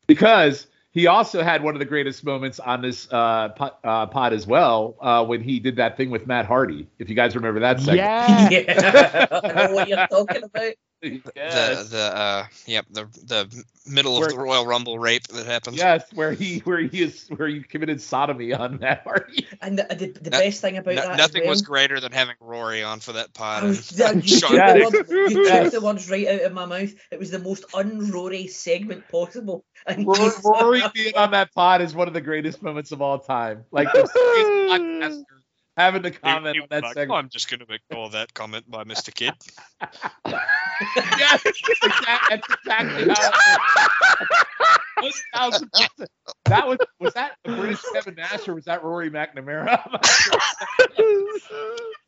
because 0.08 0.66
he 0.90 1.06
also 1.06 1.40
had 1.40 1.62
one 1.62 1.76
of 1.76 1.78
the 1.78 1.84
greatest 1.84 2.24
moments 2.24 2.58
on 2.58 2.82
this 2.82 3.06
uh, 3.12 3.50
pod, 3.50 3.72
uh, 3.84 4.06
pod 4.06 4.32
as 4.32 4.44
well 4.44 4.96
uh, 5.00 5.24
when 5.24 5.40
he 5.40 5.60
did 5.60 5.76
that 5.76 5.96
thing 5.96 6.10
with 6.10 6.26
Matt 6.26 6.46
Hardy. 6.46 6.88
If 6.98 7.08
you 7.08 7.14
guys 7.14 7.36
remember 7.36 7.60
that 7.60 7.78
segment. 7.78 7.98
Yeah. 7.98 8.48
yeah, 8.50 9.26
I 9.30 9.66
know 9.66 9.74
what 9.74 9.88
you're 9.88 10.06
talking 10.08 10.42
about. 10.42 10.72
Yes. 11.36 11.88
The 11.90 11.96
the 11.96 12.02
uh 12.16 12.46
yep 12.66 12.86
the 12.90 13.04
the 13.24 13.64
middle 13.86 14.18
Where- 14.18 14.26
of 14.26 14.32
the 14.32 14.38
Royal 14.38 14.66
Rumble 14.66 14.98
rape 14.98 15.26
that 15.28 15.46
happens. 15.46 15.76
yes, 15.76 16.02
where 16.12 16.32
he 16.32 16.58
where 16.60 16.80
he 16.80 17.02
is 17.02 17.28
where 17.28 17.46
he 17.48 17.60
committed 17.62 18.00
sodomy 18.02 18.52
on 18.52 18.78
that. 18.78 19.02
Hardy. 19.04 19.46
And 19.62 19.78
the, 19.78 19.84
the, 19.84 20.06
the 20.20 20.30
No- 20.30 20.38
best 20.40 20.60
thing 20.60 20.76
about 20.76 20.96
No- 20.96 21.02
that, 21.02 21.10
as 21.12 21.18
nothing 21.18 21.48
was 21.48 21.62
well- 21.62 21.68
greater 21.68 22.00
than 22.00 22.10
having 22.12 22.34
Rory 22.40 22.82
on 22.82 22.98
for 23.00 23.12
that 23.12 23.32
pod. 23.32 23.62
Was, 23.62 23.90
that, 23.90 24.16
you, 24.28 24.40
took 24.40 24.50
Yeah. 24.50 24.74
the 24.74 24.80
Connery. 24.80 25.22
words, 25.24 25.32
you 25.34 25.44
Yes. 25.44 25.64
took 25.72 25.80
the 25.80 25.86
words 25.86 26.10
right 26.10 26.26
out 26.28 26.40
of 26.42 26.52
my 26.52 26.66
mouth. 26.66 26.92
It 27.12 27.18
was 27.20 27.30
the 27.30 27.38
most 27.38 27.64
un-Rory 27.74 28.48
segment 28.48 29.08
possible. 29.08 29.64
And 29.86 30.04
Rory, 30.06 30.30
Rory 30.44 30.82
being 30.94 31.16
on 31.16 31.30
that 31.30 31.54
pod 31.54 31.80
is 31.80 31.94
one 31.94 32.08
of 32.08 32.14
the 32.14 32.20
greatest 32.20 32.60
moments 32.62 32.90
of 32.92 33.00
all 33.00 33.20
time. 33.20 33.64
Like 33.70 33.92
the 33.92 34.00
podcaster 34.02 35.22
having 35.78 36.02
to 36.02 36.10
comment 36.10 36.58
on 36.60 36.66
that 36.70 36.84
segment. 36.88 37.10
Oh, 37.10 37.14
I'm 37.14 37.28
just 37.28 37.48
going 37.48 37.60
to 37.60 37.66
ignore 37.72 38.10
that 38.10 38.34
comment 38.34 38.68
by 38.70 38.84
Mr. 38.84 39.14
Kidd. 39.14 39.34
yes, 40.26 41.46
exact- 41.46 42.30
that's 42.30 42.54
exactly 42.54 43.08
how 43.08 43.30
it 43.30 43.34
was. 45.00 45.22
1000%. 45.34 46.06
That 46.46 46.66
was 46.66 46.78
was 46.98 47.14
that 47.14 47.36
a 47.44 47.54
British 47.54 47.80
Kevin 47.92 48.16
Nash 48.16 48.48
or 48.48 48.54
was 48.54 48.64
that 48.64 48.82
Rory 48.82 49.10
McNamara? 49.10 49.78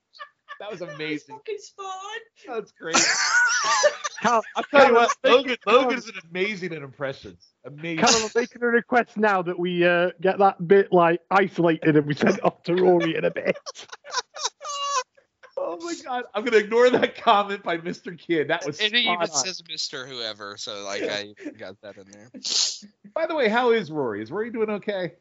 I'm 0.61 0.69
not 0.69 0.79
sure. 0.79 0.87
that 0.87 0.89
was 0.89 0.95
amazing. 0.97 1.37
fucking 1.37 1.59
spot 1.59 1.87
on. 1.87 2.55
That's 2.55 2.73
great. 2.73 2.97
Cal, 4.23 4.43
I'll 4.57 4.65
tell 4.65 4.87
you 4.89 4.95
what, 4.95 5.17
Logan 5.25 5.57
Logan's 5.67 6.07
an 6.07 6.15
amazing 6.31 6.73
at 6.73 6.83
impressions. 6.83 7.53
Amazing. 7.65 7.99
Callum, 7.99 8.23
I'm 8.25 8.31
making 8.35 8.63
a 8.63 8.67
request 8.67 9.17
now 9.17 9.43
that 9.43 9.59
we 9.59 9.85
uh, 9.87 10.11
get 10.21 10.39
that 10.39 10.67
bit 10.67 10.93
like 10.93 11.21
isolated 11.31 11.97
and 11.97 12.07
we 12.07 12.15
send 12.15 12.37
it 12.37 12.45
off 12.45 12.63
to 12.65 12.75
Rory 12.75 13.17
in 13.17 13.25
a 13.25 13.31
bit. 13.31 13.57
Oh 15.63 15.77
my 15.85 15.95
god, 16.03 16.25
I'm 16.35 16.43
gonna 16.43 16.57
ignore 16.57 16.89
that 16.89 17.17
comment 17.17 17.63
by 17.63 17.77
Mr. 17.77 18.19
Kidd. 18.19 18.49
That 18.49 18.65
was 18.65 18.81
And 18.81 18.95
he 18.95 19.03
even 19.03 19.17
on. 19.19 19.27
says 19.29 19.61
Mr. 19.63 20.09
Whoever, 20.09 20.57
so 20.57 20.83
like 20.85 21.03
I 21.03 21.35
got 21.59 21.77
that 21.83 21.99
in 21.99 22.11
there. 22.11 22.31
By 23.15 23.27
the 23.27 23.35
way, 23.35 23.49
how 23.49 23.73
is 23.73 23.91
Rory? 23.91 24.23
Is 24.23 24.33
Rory 24.33 24.51
doing 24.51 24.71
okay? 24.71 25.13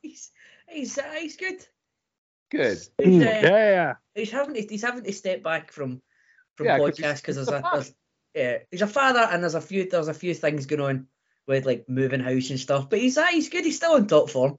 He's, 0.00 0.30
he's, 0.68 0.98
uh, 0.98 1.02
he's 1.18 1.36
good. 1.36 1.64
Good. 2.52 2.78
He's, 3.02 3.22
uh, 3.22 3.40
yeah. 3.42 3.94
he's 4.14 4.30
having 4.30 4.54
to, 4.54 4.60
he's 4.62 4.82
having 4.82 5.02
to 5.04 5.12
step 5.12 5.42
back 5.42 5.72
from 5.72 6.00
from 6.56 6.66
Yeah, 6.66 6.78
'cause 6.78 6.90
podcasts 6.90 6.98
he's- 7.06 7.20
because 7.22 7.36
there's 7.36 7.48
a 7.48 7.56
a 7.56 7.70
there's, 7.72 7.94
yeah 8.34 8.58
he's 8.70 8.82
a 8.82 8.86
father 8.86 9.20
and 9.30 9.42
there's 9.42 9.54
a 9.54 9.60
few 9.60 9.88
there's 9.88 10.08
a 10.08 10.14
few 10.14 10.34
things 10.34 10.66
going 10.66 10.80
on 10.82 11.06
with 11.46 11.64
like 11.66 11.88
moving 11.88 12.20
house 12.20 12.50
and 12.50 12.60
stuff. 12.60 12.88
But 12.90 12.98
he's 13.00 13.16
uh, 13.18 13.26
he's 13.26 13.48
good. 13.48 13.64
He's 13.64 13.76
still 13.76 13.92
on 13.94 14.06
top 14.06 14.28
form. 14.30 14.56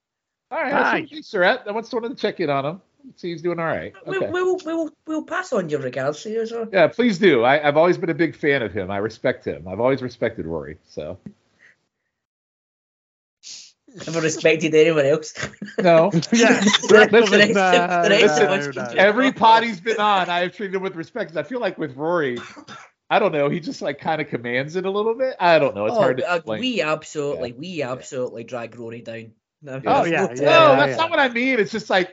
All 0.51 0.59
right, 0.61 0.73
Hi. 0.73 0.83
Hi. 0.83 1.05
thanks, 1.09 1.27
Surratt. 1.27 1.61
I 1.67 1.71
want 1.71 1.85
someone 1.87 2.09
to 2.11 2.17
check 2.17 2.39
in 2.39 2.49
on 2.49 2.65
him. 2.65 2.81
See, 3.15 3.31
he's 3.31 3.41
doing 3.41 3.59
all 3.59 3.65
right. 3.65 3.93
We'll, 4.05 4.31
we'll 4.31 4.57
we'll 4.65 4.89
we'll 5.07 5.23
pass 5.25 5.51
on 5.53 5.69
your 5.69 5.81
regards 5.81 6.23
to 6.23 6.29
you. 6.31 6.45
So. 6.47 6.67
Yeah, 6.71 6.87
please 6.87 7.19
do. 7.19 7.43
I, 7.43 7.67
I've 7.67 7.77
always 7.77 7.97
been 7.97 8.09
a 8.09 8.13
big 8.15 8.35
fan 8.35 8.61
of 8.63 8.73
him. 8.73 8.89
I 8.89 8.97
respect 8.97 9.45
him. 9.45 9.67
I've 9.67 9.79
always 9.79 10.01
respected 10.01 10.45
Rory. 10.45 10.77
So 10.87 11.17
I've 13.99 14.07
never 14.07 14.21
respected 14.21 14.73
anyone 14.73 15.05
else. 15.05 15.33
no, 15.79 16.11
Yeah. 16.31 16.59
The 16.61 16.87
rest 16.91 17.11
Listen, 17.11 17.39
rest 17.39 17.49
of- 17.49 17.53
the 17.55 18.09
rest 18.09 18.41
of 18.41 18.49
no, 18.49 18.55
us 18.55 18.65
no, 18.65 18.71
can 18.71 18.75
no. 18.75 18.83
just 18.83 18.95
every 18.95 19.27
fuck 19.27 19.35
pod 19.37 19.63
off. 19.63 19.69
he's 19.69 19.79
been 19.81 19.99
on, 19.99 20.29
I 20.29 20.39
have 20.41 20.55
treated 20.55 20.75
him 20.75 20.81
with 20.81 20.95
respect. 20.95 21.35
I 21.37 21.43
feel 21.43 21.59
like 21.59 21.77
with 21.77 21.95
Rory, 21.95 22.37
I 23.09 23.19
don't 23.19 23.31
know. 23.31 23.49
He 23.49 23.59
just 23.59 23.81
like 23.81 23.99
kind 23.99 24.19
of 24.21 24.27
commands 24.27 24.75
it 24.75 24.85
a 24.85 24.89
little 24.91 25.13
bit. 25.13 25.35
I 25.39 25.59
don't 25.59 25.75
know. 25.75 25.85
It's 25.85 25.95
Oh, 25.95 25.99
hard 25.99 26.17
to 26.17 26.31
uh, 26.31 26.35
explain. 26.37 26.59
we 26.61 26.81
absolutely, 26.81 27.51
we 27.53 27.83
absolutely 27.83 28.43
drag 28.43 28.75
Rory 28.77 29.01
down. 29.01 29.31
No, 29.61 29.81
Oh, 29.85 30.03
yeah, 30.05 30.25
no 30.25 30.33
yeah, 30.33 30.41
no, 30.43 30.75
that's 30.75 30.97
not 30.97 31.09
what 31.09 31.19
I 31.19 31.29
mean. 31.29 31.59
It's 31.59 31.71
just 31.71 31.89
like 31.89 32.09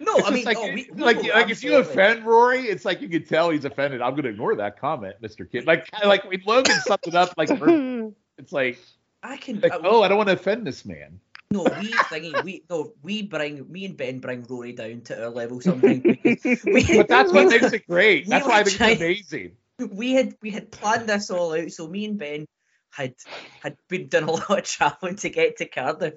No, 0.00 0.16
it's 0.16 0.26
I 0.28 0.30
just 0.30 0.32
mean, 0.34 0.44
like, 0.44 0.56
oh, 0.58 0.74
we, 0.74 0.90
like, 0.96 1.22
no, 1.22 1.32
like 1.32 1.50
if 1.50 1.62
you 1.64 1.76
offend 1.76 2.26
Rory, 2.26 2.62
it's 2.62 2.84
like 2.84 3.00
you 3.00 3.08
can 3.08 3.24
tell 3.24 3.50
he's 3.50 3.64
offended. 3.64 4.02
I'm 4.02 4.14
gonna 4.16 4.28
ignore 4.28 4.54
that 4.56 4.78
comment, 4.80 5.14
Mr. 5.22 5.50
Kidd. 5.50 5.66
Like, 5.66 5.88
like 6.04 6.24
when 6.28 6.42
Logan 6.44 6.76
summed 6.80 7.00
it 7.06 7.14
up, 7.14 7.32
like 7.38 7.48
it's 8.38 8.52
like, 8.52 8.78
I 9.22 9.36
can. 9.36 9.60
like 9.60 9.72
uh, 9.72 9.80
oh, 9.84 10.02
I 10.02 10.08
don't 10.08 10.16
want 10.16 10.28
to 10.28 10.34
offend 10.34 10.66
this 10.66 10.84
man. 10.84 11.20
No, 11.50 11.64
we 11.64 11.68
thingy, 12.10 12.44
we 12.44 12.64
no, 12.70 12.92
we 13.02 13.22
bring 13.22 13.70
me 13.70 13.84
and 13.84 13.96
Ben 13.96 14.20
bring 14.20 14.44
Rory 14.48 14.72
down 14.72 15.00
to 15.02 15.24
our 15.24 15.30
level 15.30 15.60
sometimes. 15.60 16.02
we, 16.04 16.96
But 16.96 17.08
that's 17.08 17.32
what 17.32 17.48
makes 17.48 17.72
it 17.72 17.86
great. 17.88 18.28
That's 18.28 18.46
why 18.46 18.60
I 18.60 18.64
think 18.64 18.76
trying- 18.76 18.92
it's 19.00 19.32
amazing. 19.32 19.56
we 19.90 20.12
had 20.12 20.34
we 20.42 20.50
had 20.50 20.70
planned 20.70 21.08
this 21.08 21.30
all 21.30 21.52
out. 21.54 21.70
So 21.72 21.88
me 21.88 22.04
and 22.04 22.18
Ben 22.18 22.46
had 22.92 23.14
had 23.62 23.76
been 23.88 24.08
doing 24.08 24.24
a 24.24 24.30
lot 24.32 24.50
of 24.58 24.64
traveling 24.64 25.16
to 25.16 25.28
get 25.30 25.56
to 25.58 25.66
Cardiff. 25.66 26.14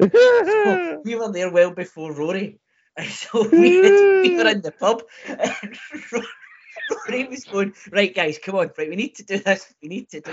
So 0.00 1.02
we 1.04 1.14
were 1.16 1.32
there 1.32 1.50
well 1.52 1.72
before 1.72 2.12
Rory. 2.12 2.58
And 2.96 3.08
so 3.10 3.48
we, 3.48 3.76
had, 3.76 3.92
we 4.22 4.36
were 4.36 4.48
in 4.48 4.60
the 4.60 4.72
pub 4.72 5.02
and 5.26 5.78
Rory 7.08 7.28
was 7.28 7.44
going, 7.44 7.74
right 7.92 8.14
guys, 8.14 8.38
come 8.38 8.56
on, 8.56 8.70
right, 8.78 8.88
we 8.88 8.96
need 8.96 9.14
to 9.16 9.22
do 9.24 9.38
this, 9.38 9.74
we 9.82 9.88
need 9.88 10.08
to 10.10 10.20
do 10.20 10.32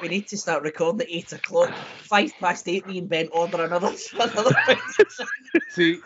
we 0.00 0.08
need 0.08 0.26
to 0.28 0.36
start 0.36 0.62
recording 0.62 1.02
at 1.02 1.08
eight 1.10 1.32
o'clock. 1.32 1.70
Five 1.98 2.32
past 2.40 2.68
eight, 2.68 2.86
me 2.86 2.98
and 2.98 3.08
Ben 3.08 3.28
order 3.32 3.62
another 3.64 3.92
another 4.18 4.50
See, 5.70 5.98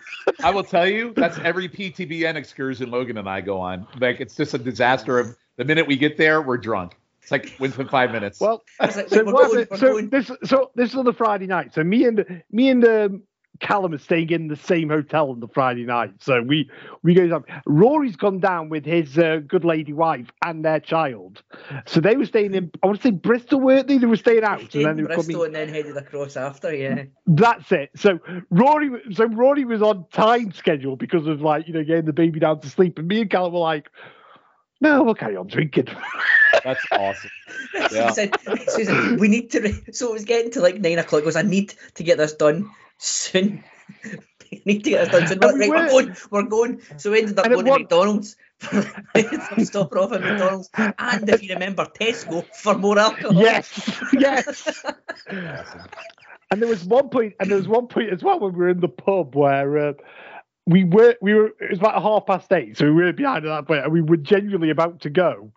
I 0.42 0.50
will 0.50 0.64
tell 0.64 0.86
you, 0.86 1.12
that's 1.14 1.38
every 1.38 1.68
PTBN 1.68 2.34
excursion 2.34 2.90
Logan 2.90 3.18
and 3.18 3.28
I 3.28 3.40
go 3.40 3.60
on. 3.60 3.86
Like, 4.00 4.20
it's 4.20 4.34
just 4.34 4.54
a 4.54 4.58
disaster. 4.58 5.18
Of 5.18 5.36
the 5.56 5.64
minute 5.64 5.86
we 5.86 5.96
get 5.96 6.16
there, 6.16 6.42
we're 6.42 6.58
drunk. 6.58 6.96
It's 7.22 7.30
like 7.30 7.54
within 7.58 7.88
five 7.88 8.10
minutes. 8.10 8.40
well, 8.40 8.62
like, 8.80 9.08
so 9.08 9.24
going- 9.24 9.60
it- 9.60 9.78
so 9.78 10.00
this 10.00 10.30
so 10.44 10.70
this 10.74 10.90
is 10.90 10.96
on 10.96 11.04
the 11.04 11.12
Friday 11.12 11.46
night. 11.46 11.74
So 11.74 11.84
me 11.84 12.04
and 12.04 12.42
me 12.50 12.70
and 12.70 12.84
um, 12.84 13.22
Callum 13.60 13.94
is 13.94 14.02
staying 14.02 14.30
in 14.30 14.48
the 14.48 14.56
same 14.56 14.88
hotel 14.88 15.30
on 15.30 15.40
the 15.40 15.48
Friday 15.48 15.84
night. 15.84 16.12
So 16.20 16.42
we 16.42 16.70
we 17.02 17.14
go 17.14 17.26
down. 17.26 17.44
Rory's 17.66 18.16
gone 18.16 18.40
down 18.40 18.68
with 18.68 18.84
his 18.84 19.18
uh, 19.18 19.40
good 19.46 19.64
lady 19.64 19.92
wife 19.92 20.30
and 20.44 20.64
their 20.64 20.80
child. 20.80 21.42
So 21.86 22.00
they 22.00 22.16
were 22.16 22.26
staying 22.26 22.54
in. 22.54 22.70
I 22.82 22.86
want 22.86 23.00
to 23.00 23.08
say 23.08 23.12
Bristol, 23.12 23.60
weren't 23.60 23.88
they? 23.88 23.98
They 23.98 24.06
were 24.06 24.16
staying 24.16 24.44
out, 24.44 24.74
and 24.74 24.84
then 24.84 24.96
they 24.96 25.02
Bristol 25.02 25.34
coming. 25.34 25.46
and 25.46 25.54
then 25.54 25.68
headed 25.68 25.96
across 25.96 26.36
after, 26.36 26.74
yeah. 26.74 27.04
That's 27.26 27.70
it. 27.72 27.90
So 27.96 28.18
Rory, 28.50 28.90
so 29.12 29.26
Rory 29.26 29.64
was 29.64 29.82
on 29.82 30.06
time 30.12 30.52
schedule 30.52 30.96
because 30.96 31.26
of 31.26 31.40
like 31.40 31.66
you 31.66 31.74
know 31.74 31.84
getting 31.84 32.06
the 32.06 32.12
baby 32.12 32.40
down 32.40 32.60
to 32.60 32.70
sleep, 32.70 32.98
and 32.98 33.08
me 33.08 33.22
and 33.22 33.30
Callum 33.30 33.52
were 33.52 33.58
like, 33.60 33.90
No, 34.80 35.02
we'll 35.02 35.14
carry 35.14 35.36
on 35.36 35.48
drinking. 35.48 35.86
That's 36.64 36.84
awesome. 36.92 37.30
Yeah. 37.92 38.10
Said, 38.10 38.36
said, 38.66 39.18
we 39.20 39.28
need 39.28 39.50
to. 39.52 39.60
Re-. 39.60 39.84
So 39.92 40.08
it 40.08 40.12
was 40.12 40.24
getting 40.24 40.50
to 40.52 40.60
like 40.60 40.80
nine 40.80 40.98
o'clock. 40.98 41.22
It 41.22 41.24
goes, 41.24 41.36
I 41.36 41.42
need 41.42 41.74
to 41.94 42.02
get 42.02 42.18
this 42.18 42.34
done 42.34 42.70
soon. 42.98 43.64
I 44.04 44.60
need 44.64 44.84
to 44.84 44.90
get 44.90 45.10
this 45.10 45.20
done 45.20 45.26
soon. 45.26 45.38
Right, 45.38 45.68
we're 45.68 45.88
going. 45.88 46.16
We're 46.30 46.42
going. 46.44 46.82
So 46.96 47.10
we 47.10 47.20
ended 47.20 47.38
up 47.38 47.46
going 47.46 47.64
to 47.64 47.78
McDonald's. 47.78 48.36
stopping 48.60 49.98
off 49.98 50.12
at 50.12 50.20
McDonald's, 50.20 50.68
and 50.74 51.28
if 51.28 51.44
you 51.44 51.54
remember, 51.54 51.84
Tesco 51.84 52.44
for 52.56 52.76
more 52.76 52.98
alcohol. 52.98 53.40
Yes, 53.40 54.02
yes. 54.12 54.84
and 56.50 56.60
there 56.60 56.68
was 56.68 56.84
one 56.84 57.08
point, 57.08 57.34
and 57.38 57.48
there 57.48 57.56
was 57.56 57.68
one 57.68 57.86
point 57.86 58.12
as 58.12 58.24
well 58.24 58.40
when 58.40 58.52
we 58.52 58.58
were 58.58 58.68
in 58.70 58.80
the 58.80 58.88
pub 58.88 59.34
where. 59.34 59.90
Uh, 59.90 59.92
we 60.66 60.84
were 60.84 61.16
we 61.22 61.32
were 61.32 61.46
it 61.60 61.70
was 61.70 61.78
about 61.78 62.02
half 62.02 62.26
past 62.26 62.52
eight, 62.52 62.76
so 62.76 62.84
we 62.84 63.02
were 63.02 63.12
behind 63.14 63.46
at 63.46 63.48
that 63.48 63.66
point, 63.66 63.84
and 63.84 63.90
we 63.90 64.02
were 64.02 64.18
genuinely 64.18 64.68
about 64.68 65.00
to 65.00 65.08
go. 65.08 65.50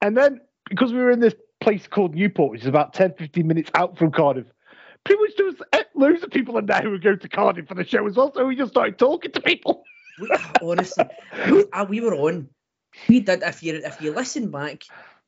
And 0.00 0.16
then 0.16 0.40
because 0.68 0.92
we 0.92 0.98
were 0.98 1.12
in 1.12 1.20
this 1.20 1.34
place 1.60 1.86
called 1.86 2.14
Newport, 2.14 2.50
which 2.50 2.62
is 2.62 2.66
about 2.66 2.92
10, 2.94 3.14
15 3.14 3.46
minutes 3.46 3.70
out 3.74 3.96
from 3.96 4.10
Cardiff, 4.10 4.46
pretty 5.04 5.22
much 5.22 5.30
there 5.36 5.46
was 5.46 5.62
loads 5.94 6.22
of 6.22 6.30
people 6.30 6.58
in 6.58 6.66
there 6.66 6.82
who 6.82 6.90
would 6.90 7.02
go 7.02 7.16
to 7.16 7.28
Cardiff 7.28 7.68
for 7.68 7.74
the 7.74 7.84
show 7.84 8.06
as 8.06 8.16
well. 8.16 8.32
So 8.32 8.46
we 8.46 8.56
just 8.56 8.72
started 8.72 8.98
talking 8.98 9.32
to 9.32 9.40
people. 9.40 9.84
We, 10.20 10.30
honestly, 10.62 11.04
we, 11.50 11.64
uh, 11.72 11.84
we 11.84 12.00
were 12.00 12.14
on. 12.14 12.48
We 13.08 13.20
did. 13.20 13.42
If 13.42 13.62
you 13.62 13.80
if 13.84 14.00
you 14.00 14.12
listen 14.12 14.50
back 14.50 14.82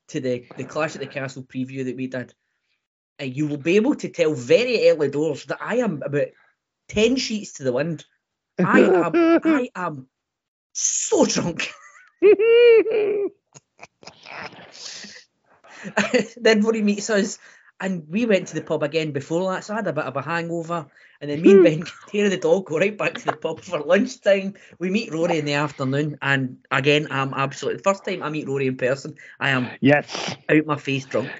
to 0.08 0.20
the 0.20 0.46
the 0.56 0.64
Clash 0.64 0.94
at 0.94 1.00
the 1.00 1.06
Castle 1.06 1.42
preview 1.42 1.86
that 1.86 1.96
we 1.96 2.06
did, 2.06 2.34
uh, 3.20 3.24
you 3.24 3.46
will 3.46 3.58
be 3.58 3.76
able 3.76 3.94
to 3.96 4.08
tell 4.08 4.34
very 4.34 4.90
early 4.90 5.08
doors 5.08 5.44
that 5.46 5.58
I 5.60 5.76
am 5.76 6.02
about 6.04 6.28
ten 6.88 7.16
sheets 7.16 7.54
to 7.54 7.64
the 7.64 7.72
wind 7.72 8.04
I 8.58 8.80
am 8.80 9.40
I 9.44 9.70
am 9.74 10.08
so 10.72 11.24
drunk. 11.24 11.72
then 16.36 16.62
Rory 16.62 16.82
meets 16.82 17.10
us 17.10 17.38
and 17.80 18.04
we 18.08 18.26
went 18.26 18.48
to 18.48 18.54
the 18.54 18.62
pub 18.62 18.82
again 18.82 19.12
before 19.12 19.52
that, 19.52 19.64
so 19.64 19.72
I 19.74 19.76
had 19.76 19.86
a 19.86 19.92
bit 19.92 20.04
of 20.04 20.16
a 20.16 20.22
hangover. 20.22 20.86
And 21.20 21.30
then 21.30 21.42
me 21.42 21.50
and 21.50 21.58
hmm. 21.58 21.64
Ben 21.64 21.84
Taylor 22.08 22.28
the 22.28 22.36
dog 22.36 22.66
go 22.66 22.78
right 22.78 22.96
back 22.96 23.14
to 23.14 23.24
the 23.24 23.36
pub 23.36 23.60
for 23.60 23.80
lunchtime. 23.80 24.54
We 24.78 24.90
meet 24.90 25.12
Rory 25.12 25.38
in 25.38 25.44
the 25.44 25.54
afternoon, 25.54 26.18
and 26.22 26.58
again, 26.70 27.08
I'm 27.10 27.34
absolutely 27.34 27.82
first 27.82 28.04
time 28.04 28.22
I 28.22 28.30
meet 28.30 28.48
Rory 28.48 28.66
in 28.66 28.76
person. 28.76 29.14
I 29.40 29.50
am 29.50 29.68
yes 29.80 30.36
out 30.48 30.66
my 30.66 30.76
face 30.76 31.04
drunk. 31.06 31.30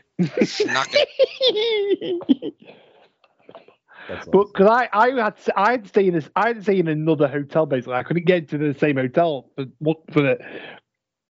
That's 4.08 4.26
but 4.26 4.46
because 4.52 4.66
I, 4.66 4.88
I 4.92 5.10
had 5.12 5.34
I 5.56 5.70
had 5.72 5.84
to 5.84 5.88
stay 5.88 6.06
in 6.06 6.14
this 6.14 6.28
I 6.36 6.48
had 6.48 6.56
to 6.56 6.62
stay 6.62 6.78
in 6.78 6.88
another 6.88 7.28
hotel 7.28 7.66
basically. 7.66 7.94
I 7.94 8.02
couldn't 8.02 8.26
get 8.26 8.38
into 8.38 8.58
the 8.58 8.78
same 8.78 8.96
hotel 8.96 9.50
for 9.56 9.66
for 10.12 10.22
the 10.22 10.38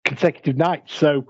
consecutive 0.05 0.57
nights. 0.57 0.93
So 0.93 1.25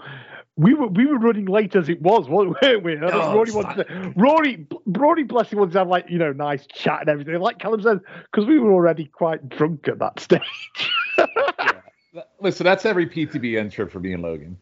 we 0.61 0.75
were 0.75 0.87
we 0.87 1.07
were 1.07 1.17
running 1.17 1.45
late 1.45 1.75
as 1.75 1.89
it 1.89 2.01
was, 2.01 2.29
weren't 2.29 2.83
we? 2.83 2.97
Oh, 2.97 3.33
Rory 3.33 3.51
wanted 3.51 3.87
to, 3.87 4.13
Rory 4.15 4.67
Rory 4.85 5.23
bless 5.23 5.51
him 5.51 5.59
wanted 5.59 5.73
to 5.73 5.79
have 5.79 5.87
like 5.87 6.05
you 6.09 6.19
know 6.19 6.31
nice 6.31 6.67
chat 6.67 7.01
and 7.01 7.09
everything. 7.09 7.39
Like 7.39 7.57
Callum 7.57 7.81
says, 7.81 7.99
because 8.31 8.47
we 8.47 8.59
were 8.59 8.71
already 8.71 9.05
quite 9.05 9.49
drunk 9.49 9.87
at 9.87 9.97
that 9.99 10.19
stage. 10.19 10.91
yeah. 11.17 12.21
Listen, 12.39 12.63
that's 12.63 12.85
every 12.85 13.07
PTBN 13.07 13.71
trip 13.71 13.91
for 13.91 13.99
me 13.99 14.13
and 14.13 14.21
Logan. 14.21 14.57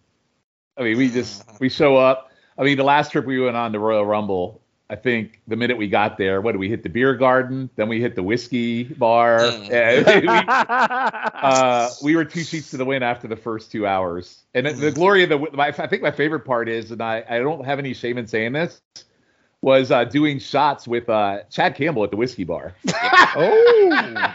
I 0.78 0.84
mean, 0.84 0.98
we 0.98 1.10
just 1.10 1.44
we 1.60 1.68
show 1.68 1.98
up. 1.98 2.32
I 2.58 2.64
mean, 2.64 2.78
the 2.78 2.84
last 2.84 3.12
trip 3.12 3.26
we 3.26 3.40
went 3.40 3.58
on 3.58 3.74
to 3.74 3.80
Royal 3.80 4.06
Rumble, 4.06 4.62
I 4.92 4.96
think 4.96 5.40
the 5.48 5.56
minute 5.56 5.78
we 5.78 5.88
got 5.88 6.18
there, 6.18 6.42
what 6.42 6.54
did 6.54 6.58
we 6.58 6.68
hit 6.68 6.82
the 6.82 6.90
beer 6.90 7.14
garden? 7.14 7.70
Then 7.76 7.90
we 7.90 8.02
hit 8.02 8.16
the 8.16 8.24
whiskey 8.24 8.86
bar. 8.86 9.40
Mm. 9.40 10.22
we, 10.22 10.28
uh, 10.28 11.90
we, 12.04 12.16
were 12.16 12.26
two 12.26 12.44
sheets 12.44 12.72
to 12.72 12.78
the 12.78 12.86
wind 12.86 13.04
after 13.04 13.28
the 13.28 13.36
first 13.36 13.72
two 13.72 13.86
hours. 13.86 14.44
And 14.56 14.66
the 14.66 14.92
glory 14.92 15.24
of 15.24 15.30
the, 15.30 15.38
my, 15.54 15.68
I 15.68 15.88
think 15.88 16.02
my 16.02 16.10
favorite 16.10 16.40
part 16.40 16.68
is, 16.68 16.90
and 16.90 17.04
I, 17.04 17.24
I 17.30 17.38
don't 17.38 17.66
have 17.66 17.78
any 17.78 17.94
shame 17.94 18.18
in 18.18 18.26
saying 18.26 18.54
this, 18.54 18.82
was 19.62 19.92
uh, 19.92 20.06
doing 20.06 20.40
shots 20.40 20.88
with 20.88 21.08
uh, 21.08 21.44
Chad 21.52 21.76
Campbell 21.76 22.04
at 22.04 22.10
the 22.10 22.18
whiskey 22.18 22.44
bar. 22.44 22.74
oh. 23.36 24.34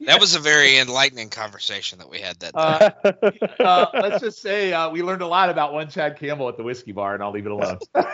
That 0.00 0.20
was 0.20 0.34
a 0.34 0.40
very 0.40 0.76
enlightening 0.78 1.30
conversation 1.30 2.00
that 2.00 2.10
we 2.10 2.18
had 2.18 2.38
that 2.40 2.52
uh, 2.54 2.90
uh, 3.60 3.86
let's 3.94 4.20
just 4.22 4.42
say 4.42 4.72
uh, 4.72 4.90
we 4.90 5.02
learned 5.02 5.22
a 5.22 5.26
lot 5.26 5.48
about 5.48 5.72
one 5.72 5.88
Chad 5.88 6.18
Campbell 6.18 6.48
at 6.50 6.58
the 6.58 6.62
whiskey 6.62 6.92
bar, 6.92 7.14
and 7.14 7.22
I'll 7.22 7.32
leave 7.32 7.46
it 7.46 7.52
alone. 7.52 7.78
but 7.94 8.04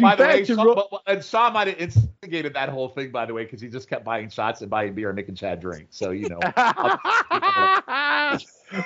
by 0.00 0.16
the 0.16 0.24
way, 0.24 0.44
Shawn, 0.44 0.66
ro- 0.66 0.88
but, 0.90 1.02
and 1.06 1.22
Shawn 1.22 1.52
might 1.52 1.66
have 1.68 1.76
instigated 1.78 2.54
that 2.54 2.70
whole 2.70 2.88
thing, 2.88 3.10
by 3.10 3.26
the 3.26 3.34
way, 3.34 3.44
because 3.44 3.60
he 3.60 3.68
just 3.68 3.90
kept 3.90 4.06
buying 4.06 4.30
shots 4.30 4.62
and 4.62 4.70
buying 4.70 4.94
beer 4.94 5.10
and 5.10 5.16
making 5.16 5.34
Chad 5.34 5.60
drink. 5.60 5.88
So 5.90 6.10
you 6.10 6.30
know. 6.30 6.40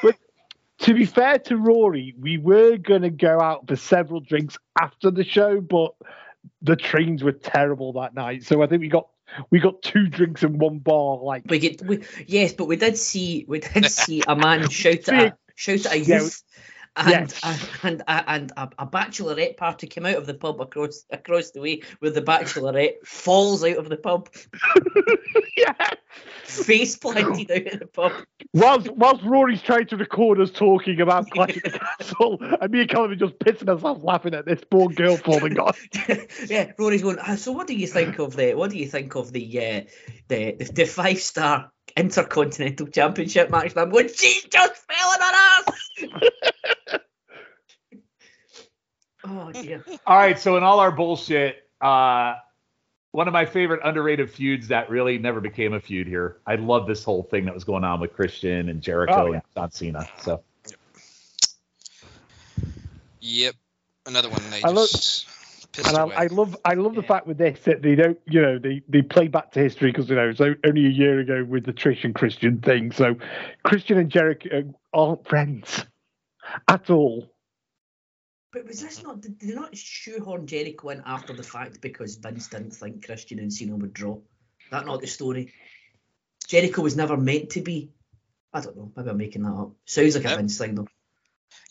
but 0.02 0.16
to 0.80 0.94
be 0.94 1.06
fair 1.06 1.38
to 1.38 1.56
Rory, 1.56 2.16
we 2.18 2.38
were 2.38 2.76
going 2.76 3.02
to 3.02 3.10
go 3.10 3.40
out 3.40 3.68
for 3.68 3.76
several 3.76 4.18
drinks 4.18 4.58
after 4.80 5.12
the 5.12 5.22
show, 5.22 5.60
but 5.60 5.94
the 6.62 6.76
trains 6.76 7.22
were 7.22 7.32
terrible 7.32 7.94
that 7.94 8.14
night. 8.14 8.44
So 8.44 8.62
I 8.62 8.66
think 8.66 8.80
we 8.80 8.88
got 8.88 9.08
we 9.50 9.60
got 9.60 9.82
two 9.82 10.08
drinks 10.08 10.42
in 10.42 10.58
one 10.58 10.78
bar. 10.78 11.18
Like 11.18 11.44
we 11.48 11.58
get, 11.58 11.82
we, 11.82 12.04
yes, 12.26 12.52
but 12.52 12.66
we 12.66 12.76
did 12.76 12.98
see 12.98 13.44
we 13.48 13.60
did 13.60 13.86
see 13.90 14.22
a 14.26 14.36
man 14.36 14.68
shout 14.68 15.08
at 15.08 15.32
a, 15.32 15.36
shout 15.54 15.86
at 15.86 15.92
a 15.92 15.98
youth 15.98 16.42
and 16.96 17.10
yes. 17.10 17.40
and, 17.82 18.02
and, 18.06 18.24
and 18.26 18.52
a, 18.56 18.68
a, 18.80 18.86
bachelorette 18.86 19.56
party 19.56 19.86
came 19.86 20.04
out 20.04 20.16
of 20.16 20.26
the 20.26 20.34
pub 20.34 20.60
across 20.60 21.04
across 21.10 21.50
the 21.50 21.60
way 21.60 21.82
where 22.00 22.10
the 22.10 22.20
bachelorette 22.20 23.04
falls 23.06 23.64
out 23.64 23.78
of 23.78 23.88
the 23.88 23.96
pub. 23.96 24.28
yeah. 25.56 25.90
Face 26.44 26.96
planted 26.96 27.50
out 27.50 27.72
of 27.72 27.80
the 27.80 27.86
pub. 27.86 28.12
Whilst, 28.52 28.90
whilst 28.90 29.24
Rory's 29.24 29.62
trying 29.62 29.86
to 29.86 29.96
record 29.96 30.38
us 30.38 30.50
talking 30.50 31.00
about 31.00 31.30
Clash 31.30 31.56
at 31.56 31.72
the 31.72 31.78
Castle, 31.78 32.38
and 32.60 32.70
me 32.70 32.82
and 32.82 32.92
are 32.92 33.14
just 33.14 33.38
pissing 33.38 33.70
ourselves 33.70 34.04
laughing 34.04 34.34
at 34.34 34.44
this 34.44 34.60
poor 34.70 34.90
girl 34.90 35.16
falling 35.16 35.58
off. 35.58 35.80
yeah, 36.50 36.72
Rory's 36.78 37.02
going. 37.02 37.16
Ah, 37.20 37.36
so, 37.36 37.52
what 37.52 37.66
do 37.66 37.74
you 37.74 37.86
think 37.86 38.18
of 38.18 38.36
the? 38.36 38.52
What 38.52 38.70
do 38.70 38.76
you 38.76 38.86
think 38.86 39.14
of 39.14 39.32
the 39.32 39.58
uh, 39.58 39.80
the, 40.32 40.52
the, 40.52 40.72
the 40.72 40.84
five 40.84 41.18
star 41.18 41.70
Intercontinental 41.96 42.86
Championship 42.86 43.50
match? 43.50 43.76
I'm 43.76 43.90
going. 43.90 44.08
She 44.08 44.40
just 44.48 44.76
fell 44.76 45.10
on 45.10 45.20
her 45.20 45.34
ass. 45.34 47.00
Oh 49.24 49.52
dear. 49.52 49.84
All 50.04 50.16
right, 50.16 50.36
so 50.36 50.56
in 50.56 50.64
all 50.64 50.80
our 50.80 50.90
bullshit, 50.90 51.56
uh, 51.80 52.34
one 53.12 53.28
of 53.28 53.32
my 53.32 53.44
favorite 53.44 53.80
underrated 53.84 54.32
feuds 54.32 54.68
that 54.68 54.90
really 54.90 55.16
never 55.18 55.40
became 55.40 55.74
a 55.74 55.80
feud 55.80 56.08
here. 56.08 56.38
I 56.44 56.56
love 56.56 56.88
this 56.88 57.04
whole 57.04 57.22
thing 57.22 57.44
that 57.44 57.54
was 57.54 57.62
going 57.62 57.84
on 57.84 58.00
with 58.00 58.14
Christian 58.14 58.68
and 58.68 58.82
Jericho 58.82 59.14
oh, 59.14 59.26
yeah. 59.26 59.34
and 59.34 59.42
John 59.54 59.70
Cena. 59.70 60.08
So. 60.22 60.42
Yep, 63.20 63.54
another 64.06 64.28
one 64.28 64.42
they 64.50 64.56
I 64.56 64.72
just. 64.72 65.28
Love, 65.28 65.31
and 65.78 65.96
I, 65.96 66.02
I, 66.02 66.26
love, 66.26 66.56
I 66.64 66.74
love 66.74 66.94
yeah. 66.94 67.00
the 67.00 67.06
fact 67.06 67.26
with 67.26 67.38
this 67.38 67.60
that 67.64 67.82
they 67.82 67.94
don't, 67.94 68.18
you 68.26 68.42
know, 68.42 68.58
they 68.58 68.82
they 68.88 69.02
play 69.02 69.28
back 69.28 69.52
to 69.52 69.60
history 69.60 69.90
because 69.90 70.08
you 70.08 70.16
know 70.16 70.28
it's 70.28 70.40
only 70.40 70.86
a 70.86 70.90
year 70.90 71.20
ago 71.20 71.44
with 71.44 71.64
the 71.64 71.72
Trish 71.72 72.04
and 72.04 72.14
Christian 72.14 72.60
thing. 72.60 72.92
So, 72.92 73.16
Christian 73.62 73.98
and 73.98 74.10
Jericho 74.10 74.48
uh, 74.52 74.96
aren't 74.96 75.26
friends 75.26 75.84
at 76.68 76.90
all. 76.90 77.32
But 78.52 78.66
was 78.66 78.82
this 78.82 79.02
not? 79.02 79.22
Did 79.22 79.40
they 79.40 79.54
not 79.54 79.76
shoehorn 79.76 80.46
Jericho 80.46 80.90
in 80.90 81.02
after 81.06 81.32
the 81.32 81.42
fact 81.42 81.80
because 81.80 82.16
Vince 82.16 82.48
didn't 82.48 82.72
think 82.72 83.06
Christian 83.06 83.38
and 83.38 83.52
Cena 83.52 83.74
would 83.76 83.94
draw? 83.94 84.18
That 84.70 84.84
not 84.84 85.00
the 85.00 85.06
story. 85.06 85.52
Jericho 86.48 86.82
was 86.82 86.96
never 86.96 87.16
meant 87.16 87.50
to 87.50 87.62
be. 87.62 87.92
I 88.52 88.60
don't 88.60 88.76
know. 88.76 88.92
Maybe 88.94 89.08
I'm 89.08 89.16
making 89.16 89.42
that 89.44 89.52
up. 89.52 89.72
Sounds 89.86 90.14
like 90.14 90.24
yep. 90.24 90.34
a 90.34 90.36
Vince 90.36 90.58
thing 90.58 90.74
though. 90.74 90.88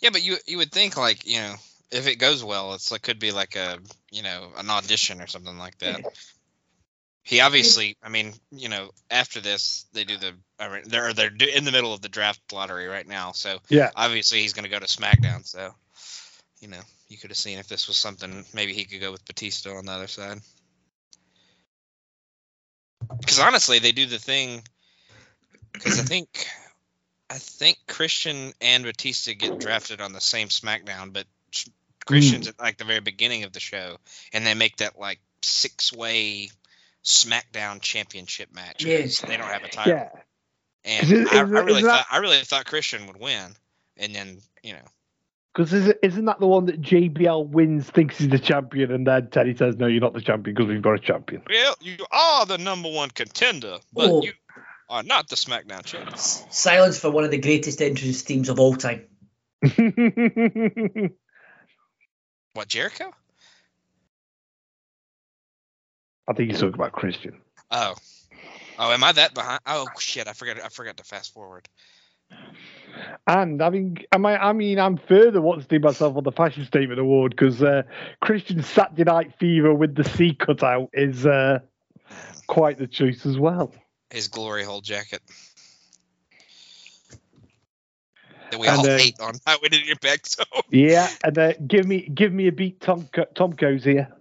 Yeah, 0.02 0.10
but 0.10 0.24
you 0.24 0.38
you 0.48 0.58
would 0.58 0.72
think 0.72 0.98
like 0.98 1.28
you 1.28 1.40
know 1.40 1.56
if 1.92 2.08
it 2.08 2.16
goes 2.18 2.44
well, 2.44 2.74
it's 2.74 2.92
like 2.92 3.02
could 3.02 3.20
be 3.20 3.32
like 3.32 3.56
a 3.56 3.80
you 4.12 4.24
know 4.24 4.50
an 4.58 4.70
audition 4.70 5.22
or 5.22 5.28
something 5.28 5.58
like 5.58 5.78
that. 5.80 6.02
He 7.24 7.40
obviously, 7.40 7.98
I 8.02 8.10
mean, 8.10 8.34
you 8.52 8.68
know, 8.68 8.90
after 9.12 9.42
this, 9.42 9.86
they 9.94 10.04
do 10.04 10.18
the. 10.18 10.34
I 10.60 10.70
mean, 10.70 10.82
they're 10.88 11.14
they're 11.14 11.32
in 11.56 11.66
the 11.66 11.72
middle 11.72 11.94
of 11.94 12.02
the 12.02 12.10
draft 12.10 12.42
lottery 12.52 12.88
right 12.88 13.08
now, 13.08 13.32
so 13.32 13.60
yeah, 13.70 13.92
obviously 13.96 14.42
he's 14.42 14.54
going 14.54 14.64
to 14.64 14.72
go 14.72 14.80
to 14.80 14.86
SmackDown. 14.86 15.46
So 15.46 15.74
you 16.62 16.68
know, 16.68 16.82
you 17.10 17.18
could 17.18 17.32
have 17.32 17.38
seen 17.38 17.60
if 17.60 17.68
this 17.68 17.88
was 17.88 17.98
something 17.98 18.46
maybe 18.54 18.74
he 18.74 18.86
could 18.86 19.02
go 19.02 19.12
with 19.12 19.26
Batista 19.26 19.76
on 19.76 19.86
the 19.86 19.92
other 19.92 20.08
side. 20.08 20.40
Because 23.20 23.40
honestly, 23.40 23.80
they 23.80 23.92
do 23.92 24.06
the 24.06 24.20
thing. 24.20 24.64
Because 25.74 26.00
I 26.00 26.04
think, 26.04 26.46
I 27.30 27.36
think 27.36 27.78
Christian 27.88 28.54
and 28.62 28.84
Batista 28.84 29.34
get 29.34 29.60
drafted 29.60 30.02
on 30.02 30.14
the 30.14 30.22
same 30.22 30.50
SmackDown, 30.50 31.12
but 31.12 31.26
Christian's 32.06 32.48
mm. 32.48 32.50
at 32.50 32.60
like 32.60 32.78
the 32.78 32.84
very 32.84 33.00
beginning 33.00 33.44
of 33.44 33.54
the 33.54 33.60
show, 33.60 33.98
and 34.34 34.46
they 34.46 34.54
make 34.54 34.78
that 34.78 35.00
like 35.00 35.20
six-way 35.42 36.50
SmackDown 37.04 37.82
Championship 37.82 38.54
match. 38.54 38.84
Yes, 38.84 39.22
they 39.22 39.38
don't 39.38 39.48
have 39.48 39.64
a 39.64 39.70
title. 39.70 39.94
Yeah. 39.94 40.10
And 40.84 41.12
it, 41.12 41.34
I, 41.34 41.38
I, 41.38 41.42
really 41.42 41.82
thought 41.82 42.06
I 42.12 42.18
really 42.18 42.38
thought 42.40 42.66
Christian 42.66 43.08
would 43.08 43.20
win, 43.20 43.56
and 43.98 44.16
then 44.16 44.40
you 44.64 44.74
know 44.74 44.86
because 45.54 45.74
isn't 45.74 46.26
that 46.26 46.40
the 46.40 46.48
one 46.48 46.66
that 46.66 46.82
JBL 46.82 47.50
wins, 47.50 47.90
thinks 47.90 48.18
he's 48.18 48.30
the 48.30 48.40
champion, 48.40 48.92
and 48.92 49.06
then 49.06 49.30
Teddy 49.30 49.56
says, 49.56 49.76
"No, 49.78 49.88
you're 49.88 50.02
not 50.02 50.14
the 50.14 50.22
champion 50.22 50.56
because 50.56 50.70
we've 50.70 50.82
got 50.82 50.94
a 50.94 51.00
champion." 51.00 51.44
Well, 51.50 51.76
you 51.82 51.98
are 52.12 52.46
the 52.46 52.58
number 52.58 52.90
one 52.90 53.10
contender, 53.10 53.80
but 53.94 54.10
oh. 54.10 54.24
you 54.24 54.32
are 54.90 55.04
not 55.04 55.28
the 55.28 55.36
SmackDown 55.36 55.84
champion. 55.84 56.18
Silence 56.18 57.00
for 57.00 57.12
one 57.12 57.26
of 57.26 57.32
the 57.32 57.38
greatest 57.38 57.82
entrance 57.82 58.22
themes 58.22 58.50
of 58.50 58.60
all 58.60 58.76
time. 58.76 59.06
What 62.54 62.68
Jericho? 62.68 63.12
I 66.28 66.34
think 66.34 66.52
he's 66.52 66.60
talking 66.60 66.76
about 66.76 66.92
Christian. 66.92 67.42
Oh, 67.72 67.96
oh, 68.78 68.92
am 68.92 69.04
I 69.04 69.12
that 69.14 69.34
behind? 69.34 69.60
Oh 69.66 69.88
shit, 70.00 70.28
I 70.28 70.34
forgot. 70.34 70.62
I 70.64 70.70
forgot 70.70 70.98
to 70.98 71.04
fast 71.04 71.34
forward. 71.34 71.68
And 73.28 73.62
I 73.62 73.70
mean, 73.70 73.98
I 74.12 74.18
mean, 74.18 74.38
I 74.42 74.54
mean, 74.54 74.80
I'm 74.80 74.98
further 74.98 75.42
wanting 75.42 75.82
myself 75.82 76.18
on 76.18 76.24
the 76.24 76.32
fashion 76.32 76.66
statement 76.66 77.00
award 77.00 77.32
because 77.32 77.62
uh, 77.64 77.84
Christian 78.22 78.64
Saturday 78.64 79.04
Night 79.04 79.34
Fever 79.40 79.74
with 79.74 79.96
the 79.96 80.04
C 80.04 80.34
cutout 80.34 80.90
is 80.94 81.26
uh, 81.26 81.60
quite 82.48 82.78
the 82.78 82.88
choice 82.88 83.26
as 83.26 83.38
well. 83.38 83.74
His 84.10 84.28
glory 84.28 84.64
hole 84.64 84.82
jacket. 84.82 85.22
That 88.52 88.60
we 88.60 88.68
And, 88.68 88.78
all 88.80 88.86
hate 88.86 89.20
on 89.20 89.36
Highway 89.48 89.70
to 89.70 89.86
Your 89.86 89.96
Back 89.96 90.28
Zone. 90.28 90.46
Yeah, 90.70 91.10
and 91.24 91.38
uh, 91.38 91.54
give 91.66 91.88
me 91.88 92.02
give 92.02 92.32
me 92.32 92.48
a 92.48 92.52
beat, 92.52 92.82
Tom 92.82 93.08
Tom 93.34 93.52
goes 93.52 93.84
here. 93.84 94.14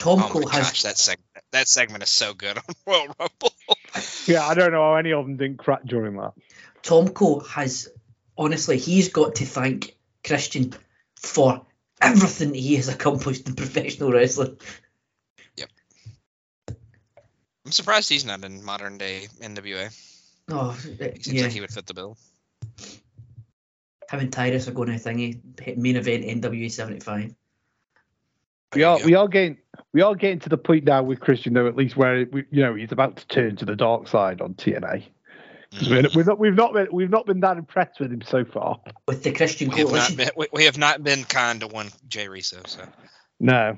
Tom 0.00 0.22
Oh 0.22 0.46
has 0.48 0.68
gosh, 0.68 0.82
that 0.82 0.96
segment 0.96 1.28
that 1.52 1.68
segment 1.68 2.02
is 2.02 2.08
so 2.08 2.32
good 2.32 2.56
on 2.56 2.64
Royal 2.86 3.14
Rumble. 3.18 3.52
Yeah, 4.26 4.46
I 4.46 4.54
don't 4.54 4.72
know 4.72 4.82
how 4.82 4.96
any 4.96 5.12
of 5.12 5.26
them 5.26 5.36
didn't 5.36 5.58
crack 5.58 5.84
during 5.84 6.16
that. 6.16 6.32
Tomko 6.82 7.46
has 7.48 7.88
honestly 8.38 8.78
he's 8.78 9.10
got 9.10 9.36
to 9.36 9.44
thank 9.46 9.96
Christian 10.24 10.74
for 11.16 11.66
everything 12.00 12.54
he 12.54 12.76
has 12.76 12.88
accomplished 12.88 13.46
in 13.46 13.54
professional 13.56 14.10
wrestling. 14.10 14.56
Yep. 15.56 15.68
I'm 17.66 17.72
surprised 17.72 18.08
he's 18.08 18.24
not 18.24 18.42
in 18.42 18.64
modern 18.64 18.96
day 18.96 19.28
NWA. 19.42 19.94
Oh, 20.52 20.70
He 20.72 20.96
seems 21.22 21.32
yeah. 21.32 21.42
like 21.44 21.52
he 21.52 21.60
would 21.60 21.70
fit 21.72 21.86
the 21.86 21.94
bill. 21.94 22.16
Him 24.10 24.20
and 24.20 24.32
Tyrus 24.32 24.66
are 24.66 24.72
going 24.72 24.88
to 24.88 24.94
thingy 24.94 25.40
main 25.76 25.96
event 25.96 26.24
NWA 26.24 26.70
seventy 26.70 27.00
five. 27.00 27.34
We 28.74 28.82
are 28.84 28.98
we 29.04 29.14
are 29.14 29.28
getting 29.28 29.58
we 29.92 30.02
are 30.02 30.14
getting 30.14 30.38
to 30.40 30.48
the 30.48 30.58
point 30.58 30.84
now 30.84 31.02
with 31.02 31.20
Christian 31.20 31.54
though, 31.54 31.66
at 31.66 31.76
least 31.76 31.96
where 31.96 32.26
we, 32.32 32.44
you 32.50 32.62
know 32.62 32.74
he's 32.74 32.92
about 32.92 33.16
to 33.18 33.26
turn 33.28 33.56
to 33.56 33.64
the 33.64 33.76
dark 33.76 34.08
side 34.08 34.40
on 34.40 34.54
TNA. 34.54 35.04
'Cause 35.72 35.88
we're, 35.88 36.02
Mhm. 36.02 36.16
we're 36.16 36.24
not 36.24 36.38
we've 36.40 36.54
not 36.54 36.72
been 36.72 36.88
we've 36.92 37.10
not 37.10 37.26
been 37.26 37.40
that 37.40 37.56
impressed 37.56 38.00
with 38.00 38.12
him 38.12 38.22
so 38.22 38.44
far. 38.44 38.80
with 39.06 39.22
the 39.22 39.30
Christian 39.32 39.70
We 39.70 39.78
have 39.78 39.86
not 39.86 39.90
coalition. 39.92 40.16
been 40.16 40.30
we, 40.36 40.46
we 40.52 40.64
have 40.64 40.78
not 40.78 41.04
been 41.04 41.22
kind 41.24 41.60
to 41.60 41.68
one 41.68 41.90
Jay 42.08 42.26
Reso. 42.26 42.66
So 42.66 42.82
No. 43.38 43.76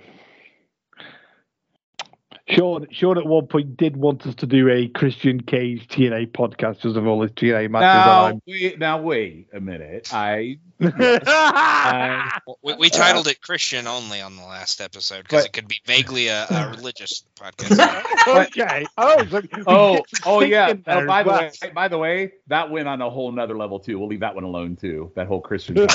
Sean, 2.55 2.87
Sean 2.91 3.19
at 3.19 3.27
one 3.27 3.47
point 3.47 3.77
did 3.77 3.97
want 3.97 4.27
us 4.27 4.35
to 4.37 4.47
do 4.47 4.69
a 4.69 4.89
Christian 4.89 5.41
Cage 5.43 5.87
TNA 5.89 6.33
podcast 6.33 6.77
because 6.77 6.97
of 6.97 7.07
all 7.07 7.23
his 7.23 7.31
TNA 7.33 7.71
Now 7.71 8.27
matches. 8.27 8.41
wait, 8.47 8.79
now 8.79 9.01
wait 9.01 9.49
a 9.53 9.61
minute. 9.61 10.13
I 10.13 10.59
and 10.81 10.93
I'm- 11.29 12.31
we, 12.63 12.75
we 12.75 12.91
titled 12.91 13.29
it 13.29 13.41
Christian 13.41 13.87
only 13.87 14.21
on 14.21 14.37
the 14.37 14.43
last 14.43 14.81
episode 14.81 15.23
because 15.23 15.45
it 15.45 15.53
could 15.53 15.69
be 15.69 15.81
vaguely 15.87 16.29
a, 16.29 16.47
a 16.51 16.71
religious 16.77 17.25
podcast. 17.37 17.79
okay. 18.47 18.87
Oh, 18.99 19.25
so 19.27 19.43
oh 19.67 20.01
oh 20.27 20.41
yeah. 20.41 20.71
Oh, 20.71 20.75
there 20.85 21.05
Oh, 21.05 21.07
by 21.07 21.21
as 21.21 21.59
the 21.59 21.67
way, 21.67 21.73
by 21.73 21.89
the 21.89 21.99
way, 21.99 22.33
that 22.49 22.71
went 22.71 22.89
on 22.89 23.01
a 23.01 23.09
whole 23.11 23.31
nother 23.33 23.57
level 23.57 23.79
too. 23.79 23.99
We'll 23.99 24.09
leave 24.09 24.21
that 24.21 24.35
one 24.35 24.45
alone 24.45 24.77
too. 24.77 25.13
That 25.15 25.27
whole 25.27 25.41
Christian 25.41 25.75
that, 25.77 25.89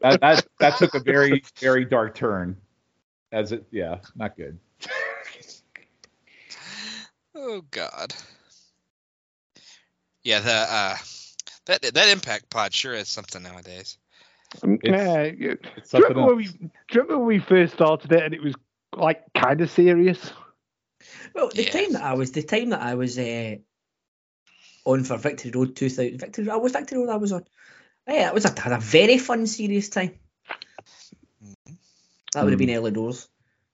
that 0.00 0.46
that 0.60 0.76
took 0.78 0.94
a 0.94 1.00
very 1.00 1.42
very 1.58 1.84
dark 1.84 2.14
turn. 2.14 2.56
As 3.32 3.52
it 3.52 3.66
yeah, 3.70 3.98
not 4.16 4.36
good. 4.36 4.58
Oh 7.40 7.62
God. 7.70 8.14
Yeah, 10.22 10.40
the 10.40 10.52
uh, 10.52 10.96
that 11.66 11.82
that 11.82 12.08
impact 12.08 12.50
pod 12.50 12.74
sure 12.74 12.94
is 12.94 13.08
something 13.08 13.42
nowadays. 13.42 13.98
yeah, 14.82 15.24
yeah. 15.24 15.54
It's 15.76 15.90
Do 15.90 15.98
you, 15.98 16.04
remember 16.08 16.26
when 16.26 16.36
we, 16.36 16.44
do 16.46 16.70
you 16.92 17.00
remember 17.00 17.18
when 17.18 17.26
we 17.26 17.38
first 17.38 17.74
started 17.74 18.12
it 18.12 18.22
and 18.22 18.34
it 18.34 18.42
was 18.42 18.54
like 18.94 19.22
kind 19.34 19.60
of 19.60 19.70
serious? 19.70 20.32
Well, 21.34 21.48
the 21.48 21.64
Yeah. 21.64 21.70
time 21.70 21.92
that 21.94 22.02
I 22.02 22.14
was, 22.14 22.32
the 22.32 22.42
time 22.42 22.70
that 22.70 22.82
I 22.82 22.94
was 22.94 23.18
uh, 23.18 23.56
on 24.84 25.04
for 25.04 25.16
Victory 25.16 25.50
Road 25.52 25.76
2000, 25.76 26.18
Victory, 26.20 26.50
I 26.50 26.56
was 26.56 26.72
Victory 26.72 26.98
Road 26.98 27.08
I 27.08 27.16
was 27.16 27.32
on. 27.32 27.44
Yeah, 28.06 28.28
it 28.28 28.34
was 28.34 28.44
a, 28.44 28.60
had 28.60 28.72
a 28.72 28.78
very 28.78 29.18
fun, 29.18 29.46
serious 29.46 29.88
time. 29.88 30.18
That 32.32 32.44
would 32.44 32.52
have 32.52 32.58
been 32.58 32.70
early 32.76 32.90
doors. 32.90 33.28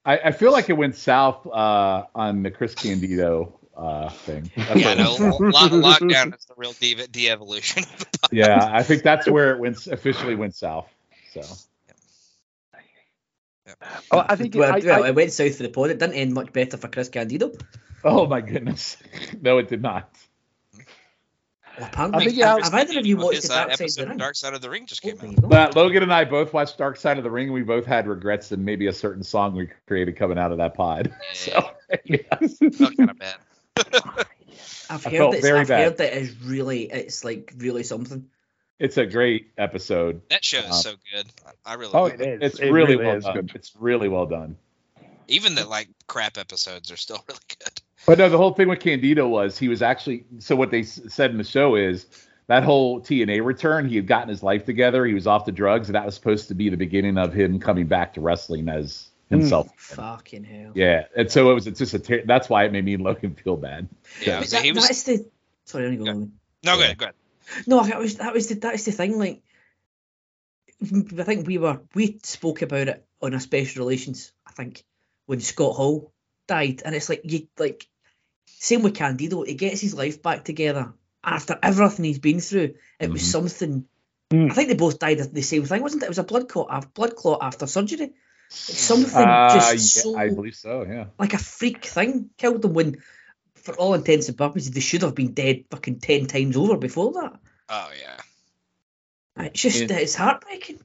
I, 0.07 0.19
I 0.27 0.31
feel 0.31 0.53
like 0.53 0.71
it 0.71 0.75
went 0.75 0.95
south 0.97 1.47
uh, 1.47 2.05
on 2.15 2.43
the 2.45 2.51
Chris 2.51 2.75
Candido 2.75 3.59
uh, 3.77 4.09
thing. 4.09 4.51
That's 4.57 4.81
Yeah, 4.81 4.95
what- 4.95 5.21
no, 5.21 5.37
lock, 5.49 5.73
lockdown 5.73 6.35
is 6.39 6.45
the 6.47 6.55
real 6.57 6.73
de- 6.73 7.07
de-evolution. 7.09 7.83
of 7.83 7.99
the 7.99 8.29
yeah, 8.33 8.71
I 8.73 8.83
think 8.85 9.03
that's 9.03 9.29
where 9.29 9.53
it 9.55 9.59
went 9.59 9.87
officially 9.89 10.35
went 10.37 10.55
south. 10.55 10.89
So 11.33 11.43
Oh, 14.13 14.25
I 14.27 14.37
think 14.37 14.55
well, 14.55 14.73
I, 14.73 14.79
well, 14.79 15.03
I, 15.05 15.09
it 15.09 15.15
went 15.17 15.33
south 15.33 15.57
for 15.57 15.65
the 15.65 15.69
pod. 15.69 15.91
It 15.91 15.99
didn't 15.99 16.15
end 16.15 16.33
much 16.33 16.53
better 16.53 16.77
for 16.77 16.87
Chris 16.89 17.09
Candido. 17.09 17.53
oh 18.05 18.27
my 18.27 18.41
goodness, 18.41 18.97
no, 19.43 19.59
it 19.59 19.69
did 19.69 19.83
not. 19.83 20.09
Well, 21.79 21.89
apparently, 21.89 22.21
I 22.23 22.25
think, 22.27 22.37
yeah, 22.39 22.59
have 22.63 22.75
either 22.75 22.99
of 22.99 23.07
you 23.07 23.17
watched 23.19 23.37
His, 23.37 23.49
the 23.49 23.55
uh, 23.55 23.67
Dark 23.67 23.71
Side 23.71 23.75
of 23.75 23.81
episode 23.81 24.03
the 24.03 24.09
Ring? 24.09 24.19
Dark 24.19 24.35
Side 24.37 24.55
of 24.55 24.61
the 24.63 24.71
Ring 24.71 24.87
just 24.87 25.03
came 25.03 25.17
Oh, 25.23 25.27
out. 25.27 25.31
you. 25.33 25.37
But 25.49 25.77
Logan 25.77 26.03
and 26.03 26.13
I 26.13 26.25
both 26.25 26.53
watched 26.53 26.79
Dark 26.79 26.97
Side 26.97 27.19
of 27.19 27.25
the 27.25 27.31
Ring, 27.31 27.53
we 27.53 27.63
both 27.63 27.85
had 27.87 28.07
regrets 28.07 28.51
and 28.53 28.65
maybe 28.65 28.87
a 28.87 28.93
certain 28.93 29.23
song 29.23 29.55
we 29.55 29.69
created 29.87 30.17
coming 30.17 30.39
out 30.39 30.53
of 30.53 30.59
that 30.59 30.75
pod. 30.75 31.13
So 31.35 31.71
yeah. 32.05 32.19
Felt 32.73 32.97
kind 32.97 33.11
of 33.11 33.19
bad. 33.19 33.37
I've 34.89 35.05
heard 35.05 35.13
felt 35.13 35.33
that. 35.41 35.55
I've 35.57 35.69
bad. 35.69 35.83
heard 35.85 35.99
that 35.99 36.13
it's 36.17 36.33
really, 36.43 36.85
it's 36.85 37.25
like 37.25 37.53
really 37.59 37.83
something. 37.83 38.27
it's 38.79 38.97
a 38.97 39.07
great 39.07 39.51
episode. 39.59 40.23
That 40.31 40.45
show 40.45 40.59
is 40.59 40.67
Um, 40.67 40.73
so 40.73 40.95
good. 41.13 41.27
I- 41.47 41.73
I 41.73 41.75
really. 41.75 41.93
oh, 41.95 42.03
like 42.05 42.15
it 42.15 42.21
it. 42.21 42.43
is. 42.43 42.53
It's 42.53 42.61
It 42.61 42.71
really, 42.71 42.97
well 42.97 43.17
is 43.17 43.25
done. 43.25 43.35
good. 43.35 43.53
It's 43.55 43.73
really 43.79 44.09
well 44.09 44.27
done. 44.27 44.57
Even 45.29 45.55
the 45.57 45.67
like 45.67 45.89
crap 46.07 46.39
episodes 46.39 46.91
are 46.93 46.97
still 46.97 47.23
really 47.29 47.41
good. 47.49 47.83
But 48.07 48.19
no, 48.19 48.29
the 48.29 48.39
whole 48.39 48.53
thing 48.53 48.69
with 48.69 48.81
Candido 48.81 49.27
was 49.27 49.59
he 49.59 49.69
was 49.69 49.83
actually 49.83 50.25
so 50.39 50.57
what 50.57 50.71
they 50.71 50.81
s- 50.81 51.01
said 51.09 51.31
in 51.31 51.39
the 51.39 51.45
show 51.45 51.75
is 51.75 52.07
that 52.47 52.63
whole 52.63 53.01
TNA 53.01 53.45
return, 53.45 53.89
he 53.89 53.97
had 53.97 54.07
gotten 54.07 54.29
his 54.29 54.43
life 54.43 54.65
together, 54.65 55.05
he 55.05 55.15
was 55.15 55.27
off 55.27 55.45
the 55.45 55.53
drugs, 55.53 55.89
and 55.89 55.97
that 55.97 56.07
was 56.07 56.15
supposed 56.15 56.49
to 56.49 56.55
be 56.55 56.69
the 56.69 56.77
beginning 56.77 57.19
of 57.19 57.35
him 57.35 57.59
coming 57.59 57.87
back 57.87 58.15
to 58.15 58.21
wrestling 58.21 58.69
as 58.69 59.09
hmm. 59.29 59.41
himself. 59.41 59.69
Fucking 59.77 60.45
hell. 60.45 60.73
Yeah, 60.75 61.07
and 61.17 61.31
so 61.31 61.51
it 61.51 61.55
was 61.55 61.67
it's 61.67 61.79
just 61.79 61.95
a 61.95 61.99
ter- 61.99 62.25
that's 62.25 62.49
why 62.49 62.65
it 62.65 62.73
made 62.73 62.85
me 62.85 62.97
look 62.97 63.23
and 63.25 63.33
Logan 63.33 63.43
feel 63.43 63.57
bad. 63.57 63.89
Yeah, 64.25 64.39
But 64.39 64.49
so 64.49 64.57
that, 64.57 64.65
he 64.65 64.73
was. 64.73 64.87
that's 64.87 65.03
the. 65.03 65.29
Sorry, 65.65 65.85
I 65.85 65.87
only 65.89 65.99
go 65.99 66.05
Yeah. 66.05 66.11
on. 66.13 66.33
No, 66.63 66.77
go 66.77 66.83
ahead, 66.83 66.99
go 66.99 67.05
ahead. 67.07 67.15
No, 67.67 67.83
that 67.83 67.99
was 67.99 68.17
that 68.17 68.33
was 68.33 68.49
the 68.49 68.55
that's 68.55 68.85
the 68.85 68.93
thing. 68.93 69.19
Like, 69.19 69.43
I 70.83 71.23
think 71.23 71.47
we 71.47 71.59
were 71.59 71.81
we 71.95 72.19
spoke 72.23 72.63
about 72.63 72.89
it 72.89 73.05
on 73.21 73.35
a 73.35 73.41
special 73.41 73.85
relations. 73.85 74.33
I 74.47 74.53
think 74.53 74.85
when 75.27 75.41
Scott 75.41 75.75
Hall 75.75 76.13
died, 76.47 76.83
and 76.85 76.95
it's 76.95 77.09
like 77.09 77.23
you 77.25 77.49
like 77.59 77.89
same 78.47 78.83
with 78.83 78.95
Candido. 78.95 79.43
He 79.43 79.55
gets 79.55 79.81
his 79.81 79.95
life 79.95 80.23
back 80.23 80.45
together 80.45 80.93
after 81.23 81.59
everything 81.63 82.05
he's 82.05 82.19
been 82.19 82.41
through. 82.41 82.75
It 83.01 83.11
was 83.11 83.23
Mhm. 83.23 83.33
something. 83.33 83.89
Mm. 84.31 84.51
I 84.51 84.55
think 84.55 84.69
they 84.69 84.75
both 84.75 84.99
died 84.99 85.21
of 85.21 85.33
the 85.33 85.43
same 85.43 85.65
thing, 85.65 85.83
wasn't 85.83 86.03
it? 86.03 86.07
It 86.07 86.11
was 86.11 86.19
a 86.19 86.25
blood 86.25 86.49
clot, 86.49 86.69
a 86.71 86.87
blood 86.87 87.15
clot 87.17 87.41
after 87.43 87.67
surgery. 87.67 88.13
Something 88.49 89.23
Uh, 89.25 89.55
just 89.55 89.97
yeah, 89.97 90.03
so 90.03 90.17
I 90.17 90.29
believe 90.31 90.55
so. 90.55 90.85
Yeah. 90.85 91.07
like 91.19 91.35
a 91.35 91.39
freak 91.39 91.85
thing 91.85 92.31
killed 92.37 92.63
them 92.63 92.75
when, 92.75 93.03
for 93.55 93.75
all 93.75 93.95
intents 93.95 94.29
and 94.29 94.39
purposes, 94.39 94.71
they 94.71 94.81
should 94.81 95.03
have 95.03 95.15
been 95.15 95.33
dead 95.33 95.65
fucking 95.71 95.99
ten 96.01 96.27
times 96.27 96.57
over 96.57 96.77
before 96.77 97.13
that. 97.15 97.41
Oh 97.69 97.91
yeah. 98.01 99.45
It's 99.47 99.61
just 99.61 99.81
Yeah. 99.91 99.97
it's 99.97 100.15
heartbreaking. 100.15 100.81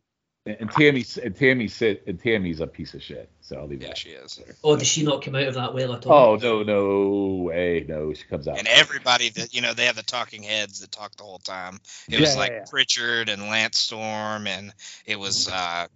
And, 0.46 0.58
and 0.62 0.72
Tammy 0.72 1.06
and 1.24 1.36
Tammy 1.36 1.68
sit 1.68 2.04
and 2.08 2.20
Tammy's 2.20 2.60
a 2.60 2.68
piece 2.68 2.94
of 2.96 3.04
shit. 3.04 3.30
So 3.52 3.58
I'll 3.58 3.68
leave 3.68 3.82
Yeah, 3.82 3.90
that. 3.90 3.98
she 3.98 4.12
is. 4.12 4.40
Oh, 4.64 4.78
does 4.78 4.88
she 4.88 5.04
not 5.04 5.22
come 5.22 5.36
out 5.36 5.44
of 5.44 5.56
that 5.56 5.74
well 5.74 5.92
at 5.92 6.06
all? 6.06 6.14
Oh 6.14 6.36
no 6.38 6.64
no 6.64 7.44
way 7.44 7.86
no 7.86 8.14
she 8.14 8.24
comes 8.24 8.48
out. 8.48 8.58
And 8.58 8.66
everybody 8.66 9.28
that 9.28 9.54
you 9.54 9.60
know, 9.60 9.74
they 9.74 9.88
have 9.88 9.98
the 9.98 10.04
talking 10.04 10.42
heads 10.42 10.80
that 10.80 10.90
talk 10.90 11.18
the 11.18 11.24
whole 11.24 11.40
time. 11.40 11.82
It 12.10 12.22
was 12.22 12.38
like 12.38 12.52
yeah, 12.52 12.58
yeah. 12.60 12.66
Pritchard 12.70 13.28
and 13.28 13.42
Lance 13.50 13.78
Storm, 13.78 14.48
and 14.48 14.74
it 15.06 15.20
was 15.20 15.50
uh, 15.50 15.88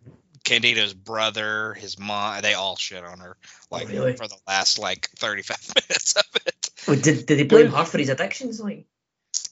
Candido's 0.43 0.93
brother, 0.93 1.73
his 1.75 1.97
mom. 1.97 2.41
They 2.41 2.55
all 2.55 2.75
shit 2.75 3.05
on 3.05 3.19
her 3.19 3.37
like 3.71 3.87
really? 3.87 4.17
for 4.17 4.27
the 4.27 4.35
last 4.45 4.77
like 4.77 5.07
35 5.15 5.75
minutes 5.75 6.13
of 6.17 6.25
it. 6.45 6.69
Oh, 6.89 6.95
did, 6.95 7.25
did 7.25 7.39
they 7.39 7.43
blame 7.43 7.69
her 7.71 7.85
for 7.85 7.99
his 7.99 8.09
addictions? 8.09 8.59
Like, 8.59 8.85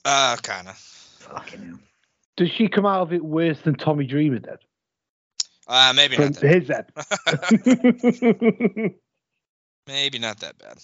Uh, 0.03 0.35
kind 0.43 0.67
of. 0.67 0.77
fucking 0.77 1.61
hell. 1.61 1.79
Does 2.35 2.51
she 2.51 2.67
come 2.67 2.85
out 2.85 3.03
of 3.03 3.13
it 3.13 3.23
worse 3.23 3.61
than 3.63 3.75
Tommy 3.75 4.05
Dreamer 4.05 4.39
did? 4.39 4.59
Uh, 5.67 5.93
maybe 5.95 6.17
not 6.17 6.33
that. 6.35 6.51
his 6.53 6.69
end. 6.69 6.85
Maybe 9.87 10.19
not 10.19 10.39
that 10.39 10.57
bad. 10.57 10.77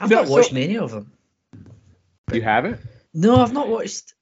I've 0.00 0.10
No, 0.10 0.16
not 0.16 0.26
so- 0.26 0.32
watched 0.32 0.52
many 0.52 0.76
of 0.78 0.90
them. 0.90 1.12
You 2.32 2.42
haven't? 2.42 2.80
No, 3.14 3.36
I've 3.36 3.52
not 3.52 3.68
watched. 3.68 4.14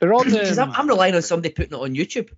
They're 0.00 0.12
on 0.14 0.24
Because 0.30 0.58
I'm, 0.58 0.70
I'm 0.72 0.88
relying 0.88 1.14
on 1.14 1.22
somebody 1.22 1.52
putting 1.54 1.72
it 1.72 1.80
on 1.80 1.94
YouTube. 1.94 2.28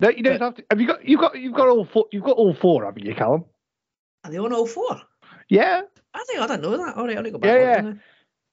No, 0.00 0.08
you 0.08 0.22
don't 0.22 0.40
have 0.40 0.54
to. 0.56 0.64
Have 0.70 0.80
you 0.80 0.86
got? 0.86 1.04
You've 1.06 1.20
got. 1.20 1.36
You've 1.38 1.54
got 1.54 1.68
all 1.68 1.84
four. 1.84 2.06
You've 2.12 2.24
got 2.24 2.36
all 2.36 2.54
four, 2.54 2.84
haven't 2.84 3.04
you, 3.04 3.14
Callum? 3.14 3.44
Are 4.24 4.30
they 4.30 4.38
on 4.38 4.52
all 4.52 4.66
four? 4.66 5.00
Yeah, 5.48 5.82
I 6.14 6.24
think 6.26 6.40
I 6.40 6.46
don't 6.46 6.62
know 6.62 6.76
that. 6.76 6.96
All 6.96 7.06
right, 7.06 7.16
I'll 7.16 7.24
go 7.30 7.38
back. 7.38 7.48
Yeah, 7.48 7.82
yeah. 7.82 7.92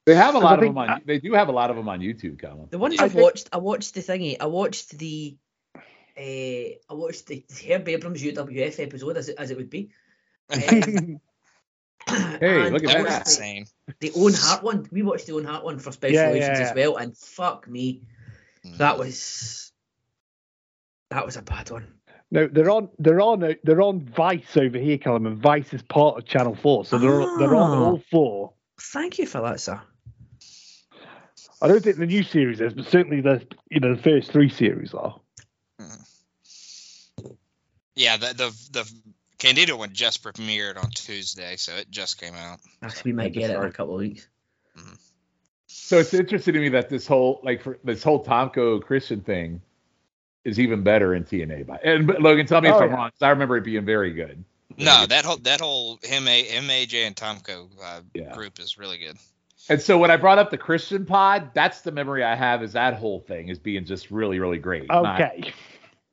They 0.06 0.14
have 0.14 0.34
a 0.34 0.38
lot 0.38 0.54
of 0.54 0.60
think- 0.60 0.74
them 0.74 0.78
on. 0.90 1.02
They 1.06 1.18
do 1.20 1.32
have 1.34 1.48
a 1.48 1.52
lot 1.52 1.70
of 1.70 1.76
them 1.76 1.88
on 1.88 2.00
YouTube, 2.00 2.40
Colin. 2.40 2.68
The 2.70 2.78
ones 2.78 2.96
I 2.98 3.04
I've 3.04 3.12
think- 3.12 3.22
watched, 3.22 3.48
I 3.52 3.58
watched 3.58 3.94
the 3.94 4.00
thingy. 4.00 4.36
I 4.40 4.46
watched 4.46 4.98
the. 4.98 5.36
Uh, 6.18 6.74
I 6.90 6.94
watched 6.94 7.26
the 7.26 7.44
Herb 7.68 7.88
Abrams 7.88 8.22
UWF 8.22 8.80
episode 8.80 9.16
as 9.16 9.28
it, 9.28 9.36
as 9.38 9.50
it 9.50 9.56
would 9.56 9.70
be. 9.70 9.90
Um, 10.50 11.20
Hey, 12.08 12.70
look 12.70 12.84
at 12.84 12.88
That 12.88 13.04
that. 13.04 13.24
the- 13.24 13.30
insane. 13.30 13.66
The 14.00 14.12
Owen 14.16 14.32
Hart 14.34 14.62
one. 14.62 14.88
We 14.90 15.02
watched 15.02 15.26
the 15.26 15.34
Owen 15.34 15.44
Hart 15.44 15.62
one 15.62 15.78
for 15.78 15.92
Special 15.92 16.14
Yeah, 16.14 16.28
Relations 16.28 16.58
yeah, 16.58 16.70
as 16.70 16.74
well, 16.74 16.96
and 16.96 17.14
fuck 17.16 17.68
me, 17.68 18.02
Mm. 18.64 18.78
that 18.78 18.98
was 18.98 19.72
that 21.10 21.26
was 21.26 21.36
a 21.36 21.42
bad 21.42 21.70
one. 21.70 21.86
no, 22.30 22.46
they're 22.46 22.70
on 22.70 22.88
they're 22.98 23.20
on 23.20 23.56
they're 23.62 23.82
on 23.82 24.00
Vice 24.00 24.56
over 24.56 24.78
here, 24.78 24.96
Callum, 24.96 25.26
and 25.26 25.36
Vice 25.38 25.74
is 25.74 25.82
part 25.82 26.16
of 26.16 26.24
Channel 26.24 26.54
Four, 26.54 26.86
so 26.86 26.96
they're 26.98 27.10
they're 27.38 27.54
on 27.54 27.70
Ah. 27.78 27.84
all 27.84 28.02
four. 28.10 28.52
Thank 28.80 29.18
you 29.18 29.26
for 29.26 29.42
that, 29.42 29.60
sir. 29.60 29.78
I 31.60 31.68
don't 31.68 31.82
think 31.82 31.96
the 31.98 32.06
new 32.06 32.22
series 32.22 32.60
is, 32.60 32.72
but 32.72 32.86
certainly 32.86 33.20
the 33.20 33.46
you 33.70 33.80
know 33.80 33.94
the 33.94 34.02
first 34.02 34.32
three 34.32 34.48
series 34.48 34.94
are. 34.94 35.20
Yeah, 37.98 38.16
the 38.16 38.26
the 38.34 38.68
the 38.70 38.92
Candido 39.38 39.76
one 39.76 39.92
just 39.92 40.22
premiered 40.22 40.76
on 40.82 40.88
Tuesday, 40.90 41.56
so 41.56 41.74
it 41.74 41.90
just 41.90 42.20
came 42.20 42.34
out. 42.34 42.60
Actually, 42.80 43.12
we 43.12 43.16
might 43.16 43.32
get 43.32 43.50
it 43.50 43.56
in 43.56 43.62
a 43.64 43.72
couple 43.72 43.94
of 43.94 43.98
weeks. 44.00 44.28
So 45.66 45.98
it's 45.98 46.14
interesting 46.14 46.54
to 46.54 46.60
me 46.60 46.68
that 46.70 46.88
this 46.88 47.06
whole 47.06 47.40
like 47.42 47.62
for, 47.62 47.78
this 47.84 48.02
whole 48.02 48.24
Tomko 48.24 48.82
Christian 48.82 49.20
thing 49.20 49.60
is 50.44 50.60
even 50.60 50.82
better 50.82 51.14
in 51.14 51.24
TNA. 51.24 51.66
By 51.66 51.78
and 51.82 52.06
but 52.06 52.22
Logan, 52.22 52.46
tell 52.46 52.60
me 52.60 52.68
if 52.68 52.74
Oh, 52.76 52.78
I'm 52.80 52.90
yeah. 52.90 52.94
wrong. 52.96 53.10
'cause 53.10 53.22
I 53.22 53.30
remember 53.30 53.56
it 53.56 53.64
being 53.64 53.84
very 53.84 54.12
good. 54.12 54.44
No, 54.76 55.06
that 55.06 55.24
whole 55.24 55.38
that 55.38 55.60
whole 55.60 55.98
him 56.02 56.28
a 56.28 56.48
and 56.48 57.16
Tomko 57.16 57.68
uh, 57.82 58.00
Yeah. 58.14 58.32
group 58.34 58.60
is 58.60 58.78
really 58.78 58.98
good. 58.98 59.16
And 59.68 59.82
so 59.82 59.98
when 59.98 60.10
I 60.10 60.16
brought 60.16 60.38
up 60.38 60.50
the 60.50 60.58
Christian 60.58 61.04
pod, 61.04 61.50
that's 61.52 61.80
the 61.80 61.90
memory 61.90 62.22
I 62.22 62.36
have 62.36 62.62
is 62.62 62.72
that 62.74 62.94
whole 62.94 63.20
thing 63.20 63.48
is 63.48 63.58
being 63.58 63.84
just 63.84 64.10
really, 64.10 64.38
really 64.38 64.58
great. 64.58 64.86
Not- 64.88 65.20
Okay. 65.20 65.52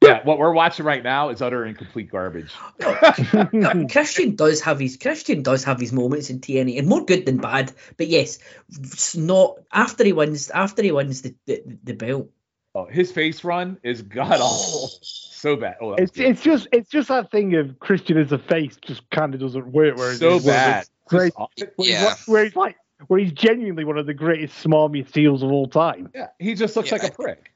Yeah, 0.01 0.23
what 0.23 0.37
we're 0.37 0.53
watching 0.53 0.85
right 0.85 1.03
now 1.03 1.29
is 1.29 1.41
utter 1.41 1.63
and 1.63 1.77
complete 1.77 2.11
garbage. 2.11 2.51
Christian 3.91 4.35
does 4.35 4.61
have 4.61 4.79
his 4.79 4.97
Christian 4.97 5.41
does 5.43 5.63
have 5.63 5.79
his 5.79 5.91
moments 5.93 6.29
in 6.29 6.39
TNA, 6.39 6.77
and 6.79 6.87
more 6.87 7.05
good 7.05 7.25
than 7.25 7.37
bad. 7.37 7.71
But 7.97 8.07
yes, 8.07 8.39
it's 8.69 9.15
not 9.15 9.57
after 9.71 10.03
he 10.03 10.13
wins 10.13 10.49
after 10.49 10.83
he 10.83 10.91
wins 10.91 11.21
the 11.21 11.35
the, 11.45 11.63
the 11.83 11.93
belt. 11.93 12.29
Oh, 12.75 12.85
his 12.85 13.11
face 13.11 13.43
run 13.43 13.77
is 13.83 14.01
god 14.01 14.41
awful. 14.41 14.89
So 15.01 15.55
bad. 15.55 15.77
Oh, 15.81 15.93
It's 15.93 16.11
good. 16.11 16.25
it's 16.25 16.41
just 16.41 16.67
it's 16.71 16.89
just 16.89 17.07
that 17.07 17.31
thing 17.31 17.55
of 17.55 17.79
Christian 17.79 18.17
as 18.17 18.31
a 18.31 18.37
face 18.37 18.77
just 18.85 19.09
kind 19.11 19.33
of 19.33 19.39
doesn't 19.39 19.67
work. 19.71 19.95
Where 19.97 20.13
so 20.13 20.31
he's 20.33 20.43
one 20.45 20.55
of 20.55 20.59
bad. 20.61 20.87
Great. 21.07 21.33
Where, 21.37 21.47
Yeah. 21.77 22.09
he's, 22.15 22.27
where 22.27 22.43
he's 22.43 22.55
like, 22.55 22.75
where 23.07 23.19
he's 23.19 23.31
genuinely 23.31 23.85
one 23.85 23.97
of 23.97 24.05
the 24.07 24.13
greatest 24.13 24.61
smarmiest 24.63 25.15
heels 25.15 25.41
of 25.43 25.51
all 25.51 25.67
time. 25.67 26.09
Yeah, 26.13 26.27
he 26.39 26.53
just 26.53 26.75
looks 26.75 26.91
Yeah, 26.91 26.97
like 26.97 27.11
a 27.11 27.15
prick. 27.15 27.51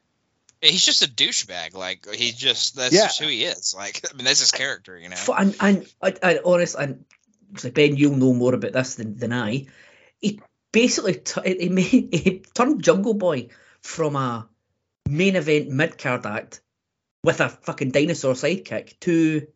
He's 0.62 0.84
just 0.86 1.02
a 1.04 1.08
douchebag. 1.08 1.74
Like 1.74 2.06
he 2.14 2.32
just 2.32 2.76
that's 2.76 2.94
Yeah. 2.94 3.04
just 3.08 3.20
who 3.20 3.28
he 3.28 3.44
is. 3.46 3.74
Like 3.76 4.02
I 4.12 4.16
mean 4.16 4.26
that's 4.26 4.40
his 4.42 4.52
character, 4.52 4.98
you 4.98 5.10
know. 5.10 5.16
F- 5.16 5.30
And 5.38 5.56
and 5.60 5.94
I, 6.02 6.16
I 6.22 6.40
honestly, 6.44 6.84
and 6.84 7.06
so 7.58 7.72
Ben, 7.72 7.96
you'll 7.96 8.16
know 8.18 8.34
more 8.34 8.54
about 8.54 8.74
this 8.74 8.96
than, 8.96 9.18
than 9.18 9.34
I. 9.34 9.68
He 10.20 10.42
basically 10.72 11.16
t- 11.16 11.42
he, 11.60 11.70
made, 11.70 11.86
he 12.14 12.44
turned 12.54 12.84
Jungle 12.84 13.14
Boy 13.14 13.50
from 13.82 14.16
a 14.16 14.48
main 15.08 15.36
event 15.36 15.70
mid 15.70 15.98
card 15.98 16.26
act 16.26 16.62
with 17.24 17.40
a 17.42 17.50
fucking 17.50 17.92
dinosaur 17.92 18.34
sidekick 18.34 19.00
to 19.02 19.48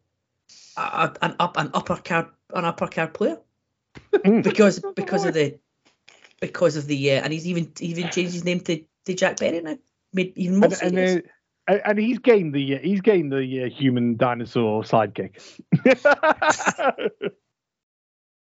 a, 0.77 0.81
a- 0.81 1.15
an 1.21 1.35
up 1.39 1.57
an 1.57 1.71
upper 1.73 1.97
card 1.97 2.27
an 2.53 2.65
upper 2.65 2.88
card 2.88 3.13
player 3.13 3.38
Mm. 4.13 4.43
because 4.43 4.80
because 4.95 5.25
of 5.25 5.34
the 5.34 5.59
because 6.39 6.77
of 6.77 6.88
the 6.88 7.11
uh, 7.11 7.21
and 7.23 7.31
he's 7.34 7.47
even 7.47 7.71
even 7.80 8.09
changed 8.09 8.34
his 8.34 8.43
name 8.45 8.59
to, 8.61 8.84
to 9.05 9.13
Jack 9.13 9.38
Perry 9.39 9.61
now. 9.61 9.77
Made 10.14 10.34
even 10.38 10.57
more 10.60 10.69
And, 10.81 10.98
and, 10.98 11.19
uh, 11.19 11.22
and- 11.68 11.81
and 11.85 11.99
he's 11.99 12.19
gained 12.19 12.53
the 12.53 12.76
uh, 12.76 12.80
he's 12.80 13.02
gained 13.02 13.31
the 13.31 13.64
uh, 13.64 13.69
human 13.69 14.18
dinosaur 14.18 14.84
sidekick. 14.84 15.40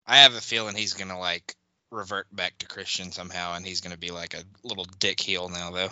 I 0.06 0.18
have 0.18 0.34
a 0.34 0.40
feeling 0.40 0.76
he's 0.76 0.94
gonna 0.94 1.18
like 1.18 1.54
revert 1.90 2.26
back 2.34 2.58
to 2.58 2.66
Christian 2.66 3.10
somehow, 3.12 3.54
and 3.54 3.64
he's 3.66 3.80
gonna 3.80 3.96
be 3.96 4.10
like 4.10 4.34
a 4.34 4.42
little 4.62 4.86
dick 4.98 5.20
heel 5.20 5.48
now, 5.48 5.70
though. 5.70 5.88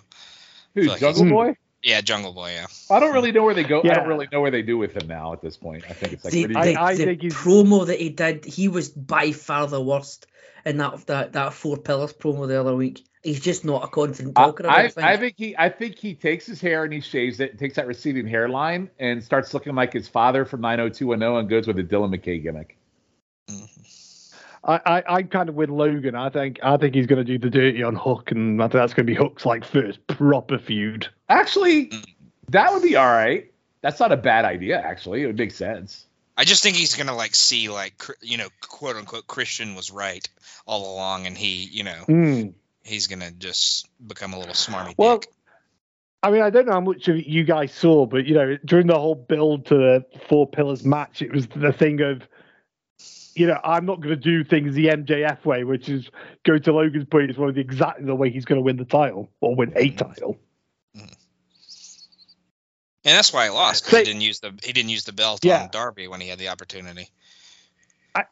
Who, 0.75 0.83
Like 0.83 1.01
Jungle 1.01 1.29
Boy? 1.29 1.57
Yeah, 1.83 2.01
Jungle 2.01 2.33
Boy. 2.33 2.53
Yeah. 2.53 2.67
I 2.91 3.01
don't 3.01 3.13
really 3.13 3.33
know 3.33 3.43
where 3.45 3.55
they 3.55 3.65
go. 3.65 3.81
I 3.81 3.95
don't 3.95 4.09
really 4.09 4.29
know 4.33 4.41
where 4.41 4.51
they 4.51 4.63
do 4.63 4.79
with 4.79 4.97
him 5.01 5.09
now 5.09 5.33
at 5.33 5.41
this 5.43 5.57
point. 5.57 5.85
I 5.89 5.93
think 5.93 6.13
it's 6.13 6.25
like 6.25 6.33
the, 6.33 6.45
pretty 6.47 6.73
the, 6.75 6.81
I- 6.81 6.85
I 6.91 6.95
the 6.97 7.05
think 7.05 7.23
promo 7.23 7.87
that 7.87 8.01
he 8.01 8.11
did, 8.11 8.45
he 8.45 8.69
was 8.69 8.89
by 8.89 9.33
far 9.33 9.67
the 9.67 9.83
worst 9.83 10.27
in 10.65 10.79
that 10.79 11.07
that, 11.07 11.33
that 11.33 11.53
four 11.53 11.77
pillars 11.77 12.13
promo 12.13 12.47
the 12.49 12.59
other 12.61 12.75
week. 12.75 13.05
He's 13.25 13.41
just 13.41 13.65
not 13.65 13.83
a 13.85 13.89
confident 13.89 14.39
I, 14.39 14.45
talker. 14.45 14.69
I, 14.69 14.75
I, 14.75 14.89
think. 14.89 15.07
I 15.07 15.17
think 15.17 15.35
he 15.39 15.57
I 15.57 15.69
think 15.71 15.99
he 15.99 16.15
takes 16.15 16.45
his 16.45 16.61
hair 16.61 16.85
and 16.85 16.93
he 16.93 17.01
shaves 17.01 17.41
it, 17.41 17.59
takes 17.59 17.77
that 17.77 17.87
receding 17.87 18.27
hairline, 18.27 18.91
and 18.99 19.25
starts 19.25 19.55
looking 19.55 19.75
like 19.75 19.95
his 19.95 20.07
father 20.07 20.45
from 20.45 20.61
90210 20.61 21.41
and 21.41 21.49
goes 21.49 21.67
with 21.67 21.79
a 21.79 21.83
Dylan 21.83 22.15
McKay 22.15 22.43
gimmick. 22.43 22.77
I, 24.63 24.81
I 24.85 25.03
I'm 25.09 25.29
kind 25.29 25.49
of 25.49 25.55
with 25.55 25.71
Logan. 25.71 26.15
I 26.15 26.29
think 26.29 26.61
I 26.63 26.77
think 26.77 26.95
he's 26.95 27.07
going 27.07 27.25
to 27.25 27.25
do 27.25 27.39
the 27.39 27.51
dirty 27.51 27.83
on 27.83 27.97
Hook, 27.97 28.31
and 28.31 28.63
I 28.63 28.67
think 28.67 28.75
that's 28.75 28.93
going 28.93 29.07
to 29.07 29.11
be 29.11 29.17
Hook's 29.17 29.47
like 29.47 29.65
first 29.65 30.07
proper 30.07 30.59
feud. 30.59 31.09
Actually, 31.29 31.93
that 32.51 32.73
would 32.75 32.83
be 32.83 32.97
all 32.97 33.07
right. 33.07 33.51
That's 33.81 34.01
not 34.01 34.13
a 34.13 34.17
bad 34.19 34.45
idea. 34.45 34.81
Actually, 34.81 35.23
it 35.23 35.27
would 35.27 35.39
make 35.39 35.53
sense. 35.53 36.07
I 36.37 36.45
just 36.45 36.63
think 36.63 36.77
he's 36.77 36.97
gonna 36.97 37.15
like 37.15 37.35
see 37.35 37.69
like 37.69 38.03
you 38.21 38.39
know 38.39 38.49
quote 38.61 38.97
unquote 38.97 39.27
Christian 39.27 39.75
was 39.75 39.91
right 39.91 40.29
all 40.67 40.95
along, 40.95 41.27
and 41.27 41.39
he 41.39 41.65
you 41.65 41.85
know 41.85 42.05
Mm. 42.09 42.55
He's 42.85 43.09
gonna 43.09 43.33
just 43.33 43.89
become 44.07 44.33
a 44.33 44.39
little 44.39 44.55
smarmy 44.55 44.95
Well, 44.97 45.19
dick. 45.19 45.31
I 46.23 46.31
mean, 46.31 46.41
I 46.41 46.49
don't 46.49 46.65
know 46.65 46.73
how 46.73 46.81
much 46.81 47.07
of 47.09 47.17
it 47.17 47.27
you 47.27 47.45
guys 47.45 47.71
saw, 47.71 48.07
but 48.07 48.25
you 48.25 48.35
know, 48.35 48.57
during 48.65 48.87
the 48.87 48.99
whole 48.99 49.15
build 49.15 49.67
to 49.67 49.75
the 49.75 50.07
Four 50.27 50.47
Pillars 50.49 50.83
match, 50.83 51.21
it 51.21 51.31
was 51.31 51.47
the 51.49 51.71
thing 51.71 52.01
of, 52.01 52.23
you 53.35 53.47
know, 53.47 53.61
I'm 53.63 53.85
not 53.85 54.01
going 54.01 54.09
to 54.09 54.17
do 54.17 54.43
things 54.43 54.75
the 54.75 54.87
MJF 54.87 55.45
way, 55.45 55.65
which 55.65 55.91
is 55.91 56.09
go 56.45 56.57
to 56.57 56.73
Logan's 56.73 57.05
point, 57.05 57.29
it's 57.29 57.39
one 57.39 57.51
of 57.51 57.55
the 57.55 57.61
exactly 57.61 58.07
the 58.07 58.15
way 58.15 58.31
he's 58.31 58.47
going 58.47 58.59
to 58.59 58.63
win 58.63 58.79
the 58.79 58.87
title 58.87 59.29
or 59.43 59.55
win 59.55 59.75
a 59.77 59.89
mm-hmm. 59.89 59.97
title. 59.97 60.39
Mm-hmm. 60.97 61.13
And 63.05 63.19
that's 63.19 63.31
why 63.31 63.45
he 63.45 63.51
lost. 63.51 63.85
Say- 63.85 63.99
he 63.99 64.05
didn't 64.05 64.23
use 64.23 64.41
the 64.41 64.59
he 64.65 64.73
didn't 64.73 64.89
use 64.89 65.05
the 65.05 65.13
belt 65.13 65.45
Yeah. 65.45 65.65
on 65.65 65.71
Darby 65.71 66.09
when 66.09 66.23
he 66.23 66.29
had 66.29 66.39
the 66.39 66.49
opportunity. 66.49 67.09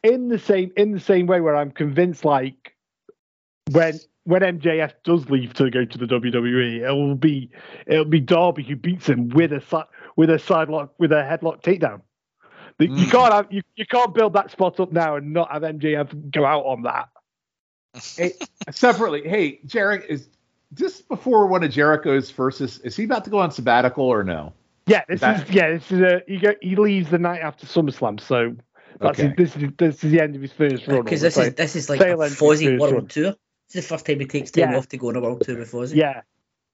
In 0.01 0.29
the 0.29 0.39
same 0.39 0.71
in 0.77 0.93
the 0.93 0.99
same 0.99 1.27
way, 1.27 1.41
where 1.41 1.55
I'm 1.55 1.69
convinced, 1.69 2.25
like 2.25 2.75
when 3.69 3.99
when 4.25 4.41
MJF 4.41 4.93
does 5.03 5.29
leave 5.29 5.53
to 5.55 5.69
go 5.69 5.83
to 5.85 5.97
the 5.97 6.05
WWE, 6.05 6.81
it 6.87 6.91
will 6.91 7.15
be 7.15 7.49
it'll 7.87 8.05
be 8.05 8.19
Darby 8.21 8.63
who 8.63 8.75
beats 8.75 9.07
him 9.09 9.29
with 9.29 9.51
a 9.51 9.87
with 10.15 10.29
a 10.29 10.39
sidelock 10.39 10.91
with 10.97 11.11
a 11.11 11.15
headlock 11.15 11.61
takedown. 11.61 12.01
The- 12.77 12.87
You 12.87 13.05
Mm. 13.07 13.11
can't 13.11 13.33
have 13.33 13.47
you, 13.51 13.61
you 13.75 13.85
can't 13.85 14.13
build 14.13 14.33
that 14.33 14.49
spot 14.51 14.79
up 14.79 14.91
now 14.91 15.15
and 15.15 15.33
not 15.33 15.51
have 15.51 15.61
MJF 15.63 16.31
go 16.31 16.45
out 16.45 16.63
on 16.65 16.83
that. 16.83 17.09
Hey, 18.17 18.33
separately, 18.71 19.21
hey, 19.27 19.59
Jarek, 19.67 20.05
is 20.07 20.27
just 20.73 21.07
before 21.07 21.45
one 21.47 21.63
of 21.63 21.71
Jericho's 21.71 22.31
first 22.31 22.61
is, 22.61 22.79
is 22.79 22.95
he 22.95 23.03
about 23.03 23.23
to 23.25 23.29
go 23.29 23.37
on 23.39 23.51
sabbatical 23.51 24.05
or 24.05 24.23
no? 24.23 24.53
Yeah, 24.87 25.03
this 25.07 25.21
That- 25.21 25.47
is 25.47 25.53
yeah, 25.55 25.69
this 25.71 25.91
is 25.91 25.99
a 26.01 26.21
he 26.27 26.37
go, 26.37 26.53
he 26.61 26.75
leaves 26.75 27.09
the 27.09 27.19
night 27.19 27.41
after 27.41 27.65
SummerSlam, 27.67 28.19
so 28.19 28.55
that's 28.99 29.19
Okay. 29.19 29.33
his, 29.37 29.53
this 29.53 29.63
is 29.63 29.69
this 29.77 30.03
is 30.03 30.11
the 30.11 30.21
end 30.21 30.35
of 30.35 30.41
his 30.41 30.51
first 30.53 30.87
run. 30.87 31.03
because 31.03 31.21
this 31.21 31.35
so- 31.35 31.41
is 31.41 31.53
this 31.55 31.75
is 31.75 31.89
like 31.89 31.99
a 32.01 32.03
tail 32.05 32.23
end 32.23 32.31
of 32.33 32.59
his 32.59 32.79
World 32.79 32.93
run. 32.93 33.07
Tour. 33.07 33.35
It's 33.65 33.75
the 33.75 33.81
first 33.81 34.05
time 34.05 34.19
he 34.19 34.25
takes 34.25 34.51
time 34.51 34.71
Yeah. 34.71 34.77
off 34.77 34.87
to 34.89 34.97
go 34.97 35.09
on 35.09 35.15
a 35.15 35.21
World 35.21 35.41
Tour 35.41 35.57
with 35.57 35.71
Fozzy. 35.71 35.95
yeah, 35.95 36.21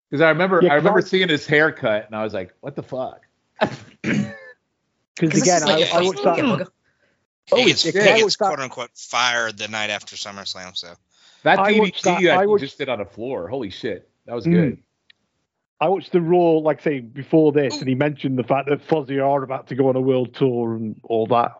Because 0.09 0.21
I 0.21 0.29
remember 0.29 0.59
Yeah, 0.61 0.69
I 0.69 0.75
'cause 0.75 0.83
remember 0.83 0.99
I- 0.99 1.03
seeing 1.03 1.29
his 1.29 1.45
haircut 1.45 2.07
and 2.07 2.15
I 2.15 2.23
was 2.23 2.33
like, 2.33 2.53
what 2.61 2.75
the 2.75 2.83
fuck? 2.83 3.21
Because 5.19 5.31
this 5.33 5.41
again, 5.41 5.57
is 5.57 5.65
like 5.65 5.93
I, 5.93 5.97
a 5.97 5.99
I 5.99 6.01
watched 6.05 6.23
that. 6.23 6.37
bugger. 6.37 6.67
He 7.47 7.51
Oh, 7.51 7.65
gets, 7.65 7.83
yeah, 7.85 7.91
he 7.91 7.97
'cause 7.97 8.07
gets 8.07 8.23
watched 8.23 8.39
that- 8.39 8.45
quote 8.47 8.59
unquote 8.61 8.89
fired 8.95 9.57
the 9.57 9.67
night 9.67 9.89
after 9.89 10.15
SummerSlam. 10.15 10.77
So 10.77 10.93
That 11.43 11.59
I 11.59 11.73
DVD 11.73 11.79
watched 11.79 12.03
that- 12.05 12.21
that, 12.23 12.37
I 12.37 12.45
watched- 12.45 12.61
just 12.63 12.77
did 12.77 12.87
on 12.89 12.99
the 12.99 13.05
floor. 13.05 13.47
Holy 13.49 13.69
shit. 13.69 14.09
That 14.25 14.35
was 14.35 14.45
Mm. 14.45 14.51
good. 14.51 14.83
I 15.81 15.87
watched 15.89 16.11
the 16.13 16.21
Raw, 16.21 16.59
like 16.59 16.79
I 16.81 16.83
say, 16.83 16.99
before 16.99 17.51
this, 17.51 17.79
and 17.79 17.87
he 17.87 17.95
mentioned 17.95 18.37
the 18.37 18.43
fact 18.43 18.69
that 18.69 18.85
Fozzy 18.87 19.21
are 19.25 19.43
about 19.43 19.67
to 19.67 19.75
go 19.75 19.89
on 19.89 19.95
a 19.95 20.01
world 20.01 20.33
tour 20.35 20.75
and 20.75 20.99
all 21.03 21.25
that. 21.27 21.51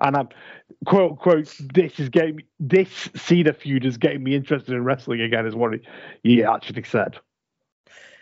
And 0.00 0.16
I'm 0.16 0.28
quote 0.84 1.18
quote, 1.18 1.54
this 1.58 1.98
is 2.00 2.08
getting 2.08 2.36
me, 2.36 2.44
this 2.60 3.10
Cena 3.14 3.52
feud 3.52 3.84
is 3.84 3.96
getting 3.98 4.22
me 4.22 4.34
interested 4.34 4.74
in 4.74 4.84
wrestling 4.84 5.20
again, 5.20 5.46
is 5.46 5.54
what 5.54 5.74
he, 5.74 5.80
he 6.22 6.44
actually 6.44 6.84
said. 6.84 7.18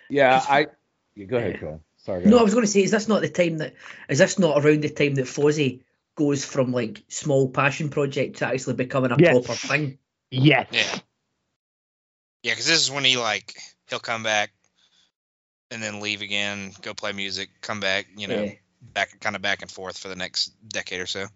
Yeah, 0.08 0.42
I 0.48 0.66
yeah, 1.14 1.24
go 1.26 1.36
ahead, 1.36 1.60
Cole. 1.60 1.82
Sorry. 1.98 2.24
No, 2.24 2.38
I 2.38 2.42
was 2.42 2.54
going 2.54 2.64
to 2.64 2.70
say, 2.70 2.82
is 2.82 2.90
this 2.90 3.08
not 3.08 3.22
the 3.22 3.28
time 3.28 3.58
that 3.58 3.74
is 4.08 4.18
this 4.18 4.38
not 4.38 4.64
around 4.64 4.82
the 4.82 4.90
time 4.90 5.14
that 5.16 5.26
Fozzy 5.26 5.82
goes 6.16 6.44
from 6.44 6.72
like 6.72 7.02
small 7.08 7.48
passion 7.48 7.88
project 7.88 8.38
to 8.38 8.46
actually 8.46 8.74
becoming 8.74 9.12
a 9.12 9.16
Yes. 9.18 9.32
proper 9.32 9.54
thing? 9.54 9.98
Yes. 10.30 10.66
yeah, 10.72 10.98
yeah, 12.42 12.52
because 12.52 12.66
this 12.66 12.80
is 12.80 12.90
when 12.90 13.04
he 13.04 13.16
like 13.16 13.54
he'll 13.88 13.98
come 13.98 14.22
back 14.22 14.52
and 15.70 15.82
then 15.82 16.00
leave 16.00 16.22
again, 16.22 16.72
go 16.82 16.94
play 16.94 17.12
music, 17.12 17.50
come 17.60 17.80
back, 17.80 18.06
you 18.16 18.28
know, 18.28 18.42
Yeah. 18.44 18.52
Back 18.80 19.18
kind 19.20 19.36
of 19.36 19.42
back 19.42 19.62
and 19.62 19.70
forth 19.70 19.98
for 19.98 20.08
the 20.08 20.16
next 20.16 20.52
decade 20.68 21.00
or 21.00 21.06
so. 21.06 21.26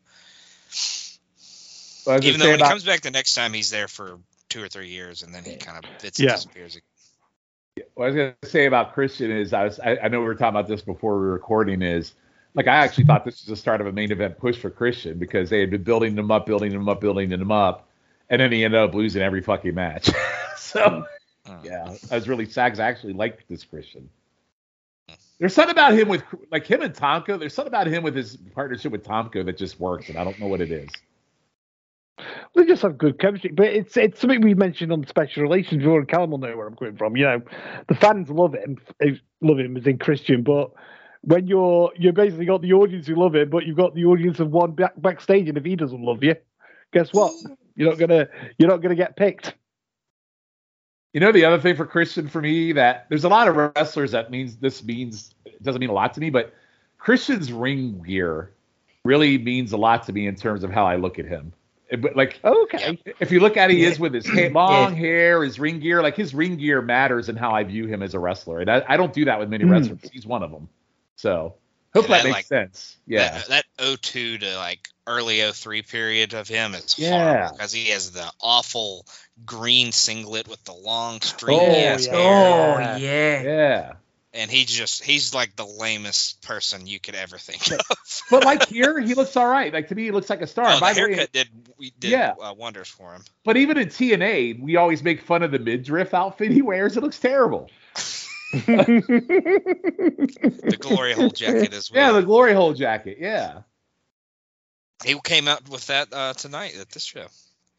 I 2.06 2.16
was 2.16 2.26
Even 2.26 2.40
though 2.40 2.46
say 2.46 2.50
when 2.52 2.60
he 2.60 2.66
comes 2.66 2.84
back 2.84 3.00
the 3.00 3.10
next 3.10 3.32
time, 3.32 3.52
he's 3.52 3.70
there 3.70 3.88
for 3.88 4.18
two 4.48 4.62
or 4.62 4.68
three 4.68 4.88
years, 4.88 5.22
and 5.22 5.34
then 5.34 5.44
he 5.44 5.56
kind 5.56 5.78
of 5.78 5.84
fits 6.00 6.20
Yeah. 6.20 6.30
and 6.30 6.36
disappears. 6.36 6.76
Again. 6.76 7.86
What 7.94 8.04
I 8.04 8.06
was 8.08 8.16
gonna 8.16 8.34
say 8.44 8.66
about 8.66 8.94
Christian 8.94 9.30
is 9.30 9.52
I 9.52 9.64
was 9.64 9.80
I, 9.80 9.96
I 10.04 10.08
know 10.08 10.20
we 10.20 10.26
were 10.26 10.34
talking 10.34 10.56
about 10.56 10.68
this 10.68 10.82
before 10.82 11.14
we 11.18 11.26
were 11.26 11.32
recording 11.32 11.82
is 11.82 12.12
like 12.54 12.68
I 12.68 12.76
actually 12.76 13.04
thought 13.04 13.24
this 13.24 13.40
was 13.40 13.46
the 13.46 13.56
start 13.56 13.80
of 13.80 13.86
a 13.88 13.92
main 13.92 14.12
event 14.12 14.38
push 14.38 14.56
for 14.56 14.70
Christian 14.70 15.18
because 15.18 15.50
they 15.50 15.60
had 15.60 15.70
been 15.70 15.82
building 15.82 16.16
him 16.16 16.30
up, 16.30 16.46
building 16.46 16.70
him 16.72 16.88
up, 16.88 17.00
building 17.00 17.30
him 17.30 17.50
up, 17.50 17.88
and 18.30 18.40
then 18.40 18.52
he 18.52 18.64
ended 18.64 18.80
up 18.80 18.94
losing 18.94 19.22
every 19.22 19.40
fucking 19.42 19.74
match. 19.74 20.08
so 20.56 21.04
Uh, 21.46 21.58
yeah, 21.64 21.94
I 22.10 22.14
was 22.14 22.28
really 22.28 22.46
sad 22.46 22.70
'cause 22.70 22.80
I 22.80 22.88
actually 22.88 23.12
liked 23.14 23.42
this 23.48 23.64
Christian. 23.64 24.08
There's 25.38 25.54
something 25.54 25.72
about 25.72 25.94
him 25.94 26.08
with 26.08 26.22
like 26.50 26.66
him 26.66 26.80
and 26.80 26.94
Tomko. 26.94 27.38
There's 27.38 27.54
something 27.54 27.70
about 27.70 27.86
him 27.86 28.02
with 28.02 28.14
his 28.14 28.36
partnership 28.54 28.92
with 28.92 29.04
Tomko 29.04 29.44
that 29.44 29.58
just 29.58 29.80
works, 29.80 30.08
and 30.08 30.16
I 30.16 30.24
don't 30.24 30.38
know 30.38 30.46
what 30.46 30.60
it 30.60 30.70
is. 30.70 30.88
They 32.54 32.64
just 32.64 32.82
have 32.82 32.96
good 32.96 33.18
chemistry, 33.18 33.50
but 33.52 33.66
it's 33.66 33.96
it's 33.96 34.20
something 34.20 34.40
we 34.40 34.54
mentioned 34.54 34.92
on 34.92 35.06
special 35.06 35.42
relations. 35.42 35.82
Before 35.82 35.98
and 35.98 36.08
Callum 36.08 36.30
will 36.30 36.38
know 36.38 36.56
where 36.56 36.66
I'm 36.66 36.76
coming 36.76 36.96
from. 36.96 37.16
You 37.16 37.24
know, 37.24 37.42
the 37.88 37.94
fans 37.96 38.30
love 38.30 38.54
him, 38.54 38.78
eh, 39.02 39.16
love 39.40 39.58
him 39.58 39.76
as 39.76 39.86
in 39.86 39.98
Christian, 39.98 40.44
but 40.44 40.70
when 41.22 41.48
you're 41.48 41.92
you're 41.96 42.12
basically 42.12 42.46
got 42.46 42.62
the 42.62 42.72
audience 42.72 43.08
who 43.08 43.16
love 43.16 43.34
him, 43.34 43.50
but 43.50 43.66
you've 43.66 43.76
got 43.76 43.94
the 43.94 44.04
audience 44.04 44.38
of 44.38 44.50
one 44.50 44.72
back, 44.72 44.92
backstage, 44.96 45.48
and 45.48 45.58
if 45.58 45.64
he 45.64 45.74
doesn't 45.74 46.00
love 46.02 46.22
you, 46.22 46.36
guess 46.92 47.12
what? 47.12 47.32
You're 47.74 47.90
not 47.90 47.98
gonna 47.98 48.28
you're 48.56 48.70
not 48.70 48.82
gonna 48.82 48.94
get 48.94 49.16
picked. 49.16 49.54
You 51.14 51.20
know 51.20 51.30
the 51.32 51.44
other 51.44 51.60
thing 51.60 51.76
for 51.76 51.86
Christian 51.86 52.28
for 52.28 52.42
me 52.42 52.72
that 52.72 53.06
there's 53.08 53.22
a 53.24 53.28
lot 53.28 53.46
of 53.48 53.54
wrestlers 53.56 54.10
that 54.10 54.30
means 54.32 54.56
this 54.56 54.82
means 54.84 55.32
it 55.46 55.62
doesn't 55.62 55.80
mean 55.80 55.88
a 55.90 55.94
lot 55.94 56.12
to 56.14 56.20
me, 56.20 56.28
but 56.28 56.52
Christian's 56.98 57.52
ring 57.52 58.02
gear 58.02 58.50
really 59.04 59.38
means 59.38 59.72
a 59.72 59.76
lot 59.76 60.02
to 60.06 60.12
me 60.12 60.26
in 60.26 60.34
terms 60.34 60.64
of 60.64 60.70
how 60.72 60.84
I 60.84 60.96
look 60.96 61.18
at 61.20 61.24
him. 61.24 61.52
But 61.98 62.16
like 62.16 62.40
Okay, 62.44 62.98
if 63.20 63.30
you 63.30 63.38
look 63.38 63.56
at 63.56 63.70
he 63.70 63.84
is 63.84 64.00
with 64.00 64.12
his 64.12 64.26
ha- 64.34 64.50
long 64.52 64.96
hair, 64.96 65.44
his 65.44 65.60
ring 65.60 65.78
gear, 65.78 66.02
like 66.02 66.16
his 66.16 66.34
ring 66.34 66.56
gear 66.56 66.82
matters 66.82 67.28
in 67.28 67.36
how 67.36 67.52
I 67.52 67.62
view 67.62 67.86
him 67.86 68.02
as 68.02 68.14
a 68.14 68.18
wrestler, 68.18 68.58
and 68.60 68.68
I, 68.70 68.82
I 68.88 68.96
don't 68.96 69.12
do 69.12 69.24
that 69.26 69.38
with 69.38 69.48
many 69.48 69.64
Hmm. 69.64 69.70
wrestlers. 69.70 70.00
He's 70.12 70.26
one 70.26 70.42
of 70.42 70.50
them. 70.50 70.68
So 71.14 71.54
hopefully 71.94 72.18
Yeah, 72.18 72.22
that 72.22 72.22
that, 72.22 72.24
makes 72.24 72.36
like, 72.36 72.44
sense. 72.46 72.96
Yeah, 73.06 73.42
That, 73.48 73.64
that 73.78 74.00
02 74.02 74.38
to 74.38 74.56
like 74.56 74.88
early 75.06 75.40
03 75.40 75.82
period 75.82 76.34
of 76.34 76.48
him 76.48 76.74
is 76.74 76.98
Yeah. 76.98 77.10
horrible 77.38 77.56
because 77.56 77.72
he 77.72 77.84
has 77.90 78.10
the 78.12 78.30
awful 78.40 79.06
green 79.44 79.92
singlet 79.92 80.48
with 80.48 80.62
the 80.64 80.72
long 80.74 81.20
stringy 81.20 81.60
Oh, 81.60 81.88
ass 81.88 82.06
yeah. 82.06 82.12
hair. 82.12 82.74
Oh 82.94 82.96
yeah. 82.98 83.42
yeah. 83.42 83.92
And 84.36 84.50
he's 84.50 84.66
just, 84.66 85.04
he's 85.04 85.32
like 85.32 85.54
the 85.54 85.64
lamest 85.64 86.42
person 86.42 86.88
you 86.88 86.98
could 86.98 87.14
ever 87.14 87.38
think 87.38 87.70
of. 87.70 87.80
But 88.30 88.44
like 88.44 88.66
here, 88.66 88.98
he 88.98 89.14
looks 89.14 89.36
all 89.36 89.46
right. 89.46 89.72
Like 89.72 89.88
to 89.88 89.94
me, 89.94 90.04
he 90.04 90.10
looks 90.10 90.28
like 90.28 90.40
a 90.42 90.46
star. 90.48 90.66
Oh, 90.68 90.80
by 90.80 90.92
the 90.92 91.02
the 91.02 91.06
way, 91.06 91.14
haircut 91.14 91.32
did, 91.32 91.48
we 91.78 91.92
did 92.00 92.10
Yeah. 92.10 92.34
uh, 92.42 92.52
wonders 92.52 92.88
for 92.88 93.14
him. 93.14 93.22
But 93.44 93.56
even 93.58 93.78
in 93.78 93.88
TNA, 93.88 94.60
we 94.60 94.74
always 94.74 95.04
make 95.04 95.20
fun 95.22 95.44
of 95.44 95.52
the 95.52 95.60
midriff 95.60 96.14
outfit 96.14 96.50
he 96.50 96.62
wears. 96.62 96.96
It 96.96 97.02
looks 97.04 97.20
terrible. 97.20 97.70
The 99.46 100.76
glory 100.80 101.12
hole 101.12 101.30
jacket 101.30 101.72
as 101.74 101.90
well. 101.90 102.14
Yeah, 102.14 102.20
the 102.20 102.26
glory 102.26 102.54
hole 102.54 102.72
jacket. 102.74 103.18
Yeah. 103.20 103.62
he 105.04 105.18
came 105.22 105.48
out 105.48 105.68
with 105.68 105.86
that 105.88 106.08
uh, 106.12 106.32
tonight 106.34 106.74
at 106.80 106.88
this 106.90 107.04
show. 107.04 107.26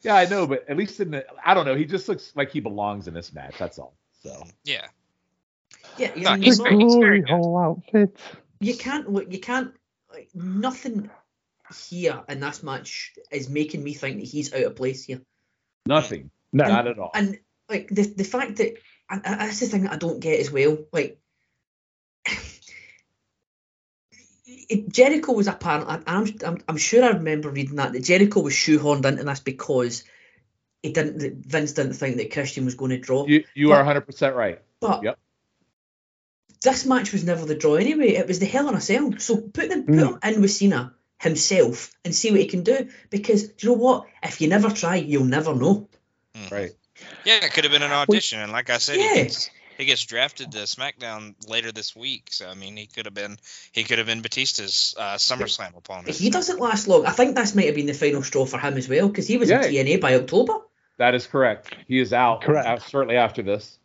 Yeah, 0.01 0.15
I 0.15 0.25
know, 0.25 0.45
but 0.47 0.69
at 0.69 0.77
least 0.77 0.99
in 0.99 1.11
the 1.11 1.25
I 1.43 1.53
don't 1.53 1.65
know, 1.65 1.75
he 1.75 1.85
just 1.85 2.07
looks 2.07 2.31
like 2.35 2.51
he 2.51 2.59
belongs 2.59 3.07
in 3.07 3.13
this 3.13 3.33
match. 3.33 3.55
That's 3.57 3.79
all. 3.79 3.95
So 4.23 4.43
Yeah. 4.63 4.85
Yeah, 5.97 6.11
No, 6.15 6.33
he's 6.35 6.57
the 6.57 6.63
very- 6.63 6.77
he's 6.83 6.95
very 6.95 7.21
glory 7.21 7.41
hole 7.41 7.57
outfit. 7.57 8.17
you 8.59 8.75
can't. 8.75 9.31
You 9.31 9.39
can't. 9.39 9.73
Like, 10.11 10.29
nothing 10.33 11.09
here 11.89 12.21
in 12.29 12.39
this 12.39 12.61
match 12.63 13.13
is 13.31 13.49
making 13.49 13.83
me 13.83 13.93
think 13.93 14.19
that 14.19 14.25
he's 14.27 14.53
out 14.53 14.63
of 14.63 14.75
place 14.75 15.03
here. 15.03 15.21
nothing. 15.85 16.29
No, 16.53 16.65
Not 16.65 16.87
at 16.87 16.99
all. 16.99 17.11
And 17.13 17.39
like 17.67 17.87
the 17.89 18.03
the 18.03 18.23
fact 18.23 18.57
that 18.57 18.75
and 19.09 19.21
and 19.25 19.39
that's 19.41 19.59
the 19.59 19.67
thing 19.67 19.83
that 19.83 19.93
I 19.93 19.97
don't 19.97 20.19
get 20.19 20.39
as 20.39 20.51
well. 20.51 20.77
Like 20.91 21.19
it- 24.45 24.89
Jericho 24.89 25.33
was 25.33 25.47
apparently, 25.47 25.95
and 25.95 26.03
I'm, 26.07 26.35
I'm 26.45 26.57
I'm 26.69 26.77
sure 26.77 27.03
I 27.03 27.09
remember 27.09 27.49
reading 27.49 27.75
that 27.77 27.93
that 27.93 28.03
Jericho 28.03 28.41
was 28.41 28.53
shoehorned 28.53 29.05
into 29.05 29.23
this 29.23 29.39
because 29.39 30.03
he 30.83 30.91
didn't. 30.91 31.45
Vince 31.45 31.73
didn't 31.73 31.93
think 31.93 32.17
that 32.17 32.31
Christian 32.31 32.65
was 32.65 32.75
going 32.75 32.91
to 32.91 32.97
draw. 32.99 33.25
You 33.25 33.43
you 33.53 33.71
are 33.71 33.77
100 33.77 34.01
percent 34.01 34.35
right. 34.35 34.61
But 34.79 35.03
Yep. 35.03 35.19
this 36.61 36.85
match 36.85 37.11
was 37.11 37.23
never 37.23 37.45
the 37.45 37.55
draw 37.55 37.75
anyway. 37.75 38.09
It 38.15 38.27
was 38.27 38.39
the 38.39 38.45
Hell 38.45 38.69
in 38.69 38.75
a 38.75 38.81
Cell. 38.81 39.13
So 39.17 39.37
put 39.37 39.69
them 39.69 39.85
put 39.85 39.95
Mm. 39.95 40.23
him 40.23 40.35
in 40.35 40.41
with 40.41 40.51
Cena 40.51 40.93
himself 41.19 41.91
and 42.03 42.13
see 42.13 42.31
what 42.31 42.39
he 42.39 42.47
can 42.47 42.63
do. 42.63 42.89
Because 43.09 43.47
do 43.49 43.67
you 43.67 43.69
know 43.73 43.81
what? 43.81 44.07
If 44.21 44.41
you 44.41 44.47
never 44.47 44.69
try, 44.69 44.97
you'll 44.97 45.23
never 45.25 45.55
know. 45.55 45.89
Mhm. 46.35 46.51
Right. 46.51 46.71
Yeah, 47.25 47.43
it 47.43 47.53
could 47.53 47.63
have 47.65 47.71
been 47.73 47.83
an 47.83 47.91
audition, 47.91 48.39
and 48.39 48.51
like 48.51 48.69
I 48.69 48.77
said, 48.77 48.97
Yeah. 48.97 49.13
he 49.13 49.23
gets 49.23 49.49
he 49.77 49.85
gets 49.85 50.05
drafted 50.05 50.53
to 50.53 50.59
SmackDown 50.59 51.35
later 51.49 51.71
this 51.71 51.95
week. 51.95 52.27
So 52.31 52.47
I 52.49 52.53
mean, 52.53 52.77
he 52.77 52.85
could 52.87 53.05
have 53.05 53.13
been 53.13 53.37
he 53.71 53.83
could 53.83 53.97
have 53.97 54.07
been 54.07 54.21
Batista's 54.21 54.95
uh, 54.97 55.15
SummerSlam 55.15 55.75
opponent. 55.77 56.09
He 56.15 56.29
doesn't 56.29 56.59
last 56.59 56.87
long. 56.87 57.05
I 57.05 57.11
think 57.11 57.35
this 57.35 57.53
might 57.55 57.65
have 57.65 57.75
been 57.75 57.85
the 57.87 57.93
final 57.93 58.23
straw 58.23 58.45
for 58.45 58.57
him 58.57 58.75
as 58.77 58.87
well 58.87 59.07
because 59.09 59.27
he 59.27 59.37
was 59.37 59.49
Yeah. 59.49 59.63
in 59.65 59.85
TNA 59.85 60.01
by 60.01 60.15
October. 60.15 60.53
That 60.97 61.13
is 61.13 61.27
correct. 61.27 61.75
He 61.89 61.99
is 61.99 62.13
out 62.13 62.41
Correct. 62.43 62.65
out 62.65 62.81
shortly 62.83 63.17
after 63.17 63.41
this. 63.41 63.77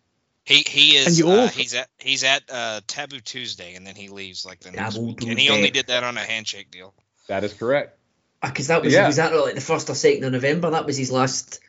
He 0.45 0.63
he 0.67 0.97
And 0.99 1.09
is 1.09 1.19
you 1.19 1.29
uh, 1.29 1.49
he's 1.49 1.75
at 1.75 1.89
he's 1.99 2.23
at 2.25 2.43
uh, 2.51 2.81
Taboo 2.87 3.19
Tuesday, 3.21 3.75
and 3.75 3.85
then 3.87 3.97
he 3.97 4.09
leaves 4.09 4.47
like 4.47 4.61
the 4.61 4.71
next 4.71 4.95
Taboo 4.95 5.07
week, 5.09 5.23
and 5.27 5.39
he 5.39 5.51
only 5.51 5.71
did 5.71 5.89
that 5.89 6.05
on 6.05 6.17
a 6.17 6.21
handshake 6.21 6.71
deal. 6.71 6.95
That 7.27 7.43
is 7.45 7.53
correct. 7.53 7.99
Because 8.41 8.69
that 8.69 8.83
was 8.83 8.95
Yeah. 8.95 9.07
was 9.09 9.17
that 9.17 9.35
like 9.35 9.55
the 9.57 9.61
first 9.61 9.91
or 9.91 9.95
second 9.95 10.23
of 10.25 10.33
November. 10.33 10.71
That 10.71 10.87
was 10.87 10.97
his 10.97 11.11
last. 11.11 11.61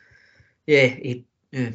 Yeah, 0.66 0.86
he, 0.86 1.24
yeah. 1.52 1.70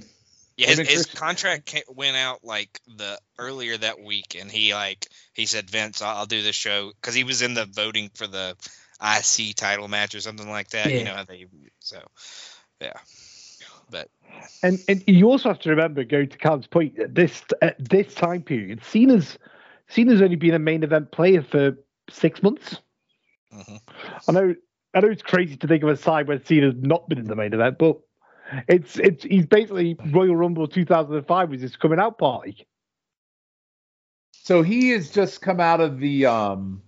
Yeah, 0.57 0.69
his, 0.69 0.79
his 0.79 1.05
contract 1.05 1.71
ca- 1.71 1.93
went 1.93 2.17
out 2.17 2.43
like 2.43 2.81
the 2.87 3.19
earlier 3.37 3.77
that 3.77 4.01
week, 4.01 4.35
and 4.39 4.49
he 4.49 4.73
like 4.73 5.07
he 5.33 5.45
said, 5.45 5.69
Vince, 5.69 6.01
I'll, 6.01 6.17
I'll 6.17 6.25
do 6.25 6.41
this 6.41 6.55
show 6.55 6.91
because 6.99 7.13
he 7.13 7.23
was 7.23 7.43
in 7.43 7.53
the 7.53 7.65
voting 7.65 8.09
for 8.15 8.25
the 8.25 8.55
IC 8.99 9.55
title 9.55 9.87
match 9.87 10.15
or 10.15 10.19
something 10.19 10.49
like 10.49 10.69
that. 10.69 10.89
Yeah. 10.89 10.97
You 10.97 11.03
know 11.05 11.13
how 11.13 11.23
they 11.25 11.45
so 11.79 12.01
yeah, 12.81 12.93
but 13.91 14.09
And 14.63 14.79
and 14.87 15.03
you 15.07 15.29
also 15.29 15.49
have 15.49 15.59
to 15.59 15.69
remember, 15.69 16.03
going 16.03 16.29
to 16.29 16.37
Cal's 16.37 16.65
point, 16.65 16.97
at 16.97 17.13
this 17.13 17.43
at 17.61 17.75
this 17.77 18.13
time 18.15 18.41
period, 18.41 18.83
Cena's 18.83 19.37
Cena's 19.89 20.21
only 20.23 20.35
been 20.37 20.55
a 20.55 20.59
main 20.59 20.83
event 20.83 21.11
player 21.11 21.43
for 21.43 21.77
six 22.09 22.41
months. 22.41 22.77
mhm. 23.53 23.79
I 24.27 24.31
know 24.31 24.55
I 24.95 24.99
know 25.01 25.09
it's 25.09 25.21
crazy 25.21 25.55
to 25.57 25.67
think 25.67 25.83
of 25.83 25.89
a 25.89 25.97
side 25.97 26.27
where 26.27 26.41
Cena's 26.43 26.73
not 26.77 27.07
been 27.07 27.19
in 27.19 27.27
the 27.27 27.35
main 27.35 27.53
event, 27.53 27.77
but 27.77 27.99
it's 28.67 28.97
it's 28.99 29.23
he's 29.23 29.45
basically 29.45 29.97
Royal 30.11 30.35
Rumble 30.35 30.67
2005 30.67 31.49
was 31.49 31.61
his 31.61 31.75
coming 31.75 31.99
out 31.99 32.17
party. 32.17 32.65
So 34.31 34.61
he 34.61 34.89
has 34.89 35.09
just 35.09 35.41
come 35.41 35.59
out 35.59 35.81
of 35.81 35.99
the 35.99 36.25
um 36.27 36.81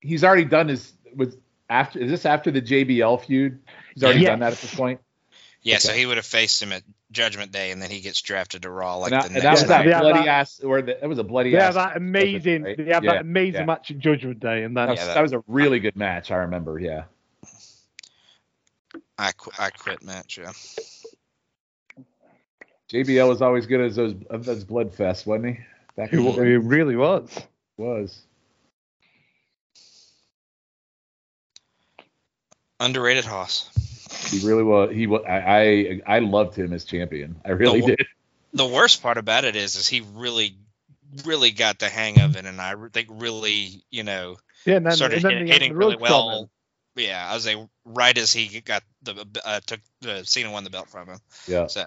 he's 0.00 0.22
already 0.24 0.44
done 0.44 0.68
his 0.68 0.92
with 1.14 1.38
after 1.68 1.98
is 1.98 2.10
this 2.10 2.24
after 2.26 2.50
the 2.50 2.62
JBL 2.62 3.24
feud? 3.24 3.60
He's 3.94 4.04
already 4.04 4.20
Yeah. 4.20 4.30
done 4.30 4.40
that 4.40 4.52
at 4.52 4.58
this 4.58 4.74
point. 4.74 5.00
yeah. 5.62 5.78
So 5.78 5.92
he 5.92 6.06
would 6.06 6.16
have 6.16 6.26
faced 6.26 6.62
him 6.62 6.72
at 6.72 6.82
Judgment 7.12 7.52
Day, 7.52 7.70
and 7.70 7.80
then 7.80 7.90
he 7.90 8.00
gets 8.00 8.20
drafted 8.20 8.62
to 8.62 8.70
Raw 8.70 8.96
like 8.96 9.12
and 9.12 9.22
that, 9.22 9.28
the 9.28 9.34
and 9.36 9.44
next 9.44 9.62
that 9.64 9.84
was 9.84 9.86
Yeah, 9.86 9.92
that 9.92 10.00
bloody 10.02 10.18
that- 10.20 10.28
ass 10.28 10.60
or 10.60 10.82
the, 10.82 10.98
that 11.00 11.08
was 11.08 11.18
a 11.18 11.24
bloody 11.24 11.50
They 11.52 11.56
ass. 11.58 11.74
have 11.74 11.74
that 11.74 11.96
amazing 11.96 12.62
right? 12.64 12.76
they 12.76 12.84
have 12.92 13.04
Yeah, 13.04 13.12
that 13.14 13.20
amazing 13.22 13.60
yeah. 13.60 13.64
match 13.64 13.90
at 13.90 13.98
Judgment 13.98 14.40
Day, 14.40 14.64
and 14.64 14.76
That 14.76 14.88
Yeah, 14.90 15.04
that- 15.06 15.14
that 15.14 15.22
was 15.22 15.32
a 15.32 15.42
really 15.46 15.78
good 15.80 15.96
match. 15.96 16.30
I 16.30 16.36
remember. 16.36 16.78
Yeah. 16.78 17.04
I 19.18 19.32
qu- 19.32 19.50
I 19.58 19.70
quit 19.78 20.02
match. 20.02 20.38
Yeah. 20.38 20.52
JBL 22.92 23.28
was 23.28 23.42
always 23.42 23.66
good 23.66 23.80
as 23.80 23.96
those 23.96 24.14
of 24.30 24.44
those 24.44 24.64
blood 24.64 24.92
fests, 24.92 25.26
wasn't 25.26 25.56
he? 25.56 25.64
Back 25.96 26.12
it, 26.12 26.18
in 26.18 26.24
the 26.24 26.30
it 26.32 26.36
day? 26.44 26.56
really 26.56 26.96
was. 26.96 27.28
was. 27.76 28.22
Underrated 32.78 33.24
Hoss. 33.24 33.70
He 34.30 34.46
really 34.46 34.62
was. 34.62 34.92
He 34.94 35.06
was. 35.06 35.22
I, 35.26 36.00
I 36.06 36.16
I 36.16 36.18
loved 36.20 36.54
him 36.54 36.72
as 36.72 36.84
champion. 36.84 37.36
I 37.44 37.50
really 37.50 37.80
The- 37.80 37.96
did. 37.96 38.06
The 38.52 38.66
worst 38.66 39.02
part 39.02 39.18
about 39.18 39.44
it 39.44 39.54
is, 39.54 39.76
is 39.76 39.86
he 39.86 40.02
really, 40.14 40.56
really 41.26 41.50
got 41.50 41.78
the 41.78 41.88
hang 41.90 42.20
of 42.20 42.36
it, 42.36 42.46
and 42.46 42.58
I 42.58 42.74
think 42.90 43.08
really, 43.10 43.82
you 43.90 44.02
know, 44.02 44.36
Yeah, 44.64 44.76
and 44.76 44.86
then, 44.86 44.92
started 44.92 45.16
and 45.16 45.24
then 45.24 45.32
hit- 45.32 45.38
they 45.46 45.52
had 45.52 45.60
hitting 45.60 45.72
the 45.72 45.78
really 45.78 45.96
ropes 45.96 46.10
on 46.10 46.26
well. 46.26 46.50
Yeah, 46.96 47.26
I 47.28 47.34
was 47.34 47.46
like 47.46 47.58
right 47.84 48.16
as 48.16 48.32
he 48.32 48.60
got 48.60 48.82
the 49.02 49.26
uh, 49.44 49.60
took 49.66 49.80
the 50.00 50.24
Cena 50.24 50.50
won 50.50 50.64
the 50.64 50.70
belt 50.70 50.88
from 50.88 51.08
him. 51.08 51.18
Yeah. 51.46 51.66
So 51.66 51.84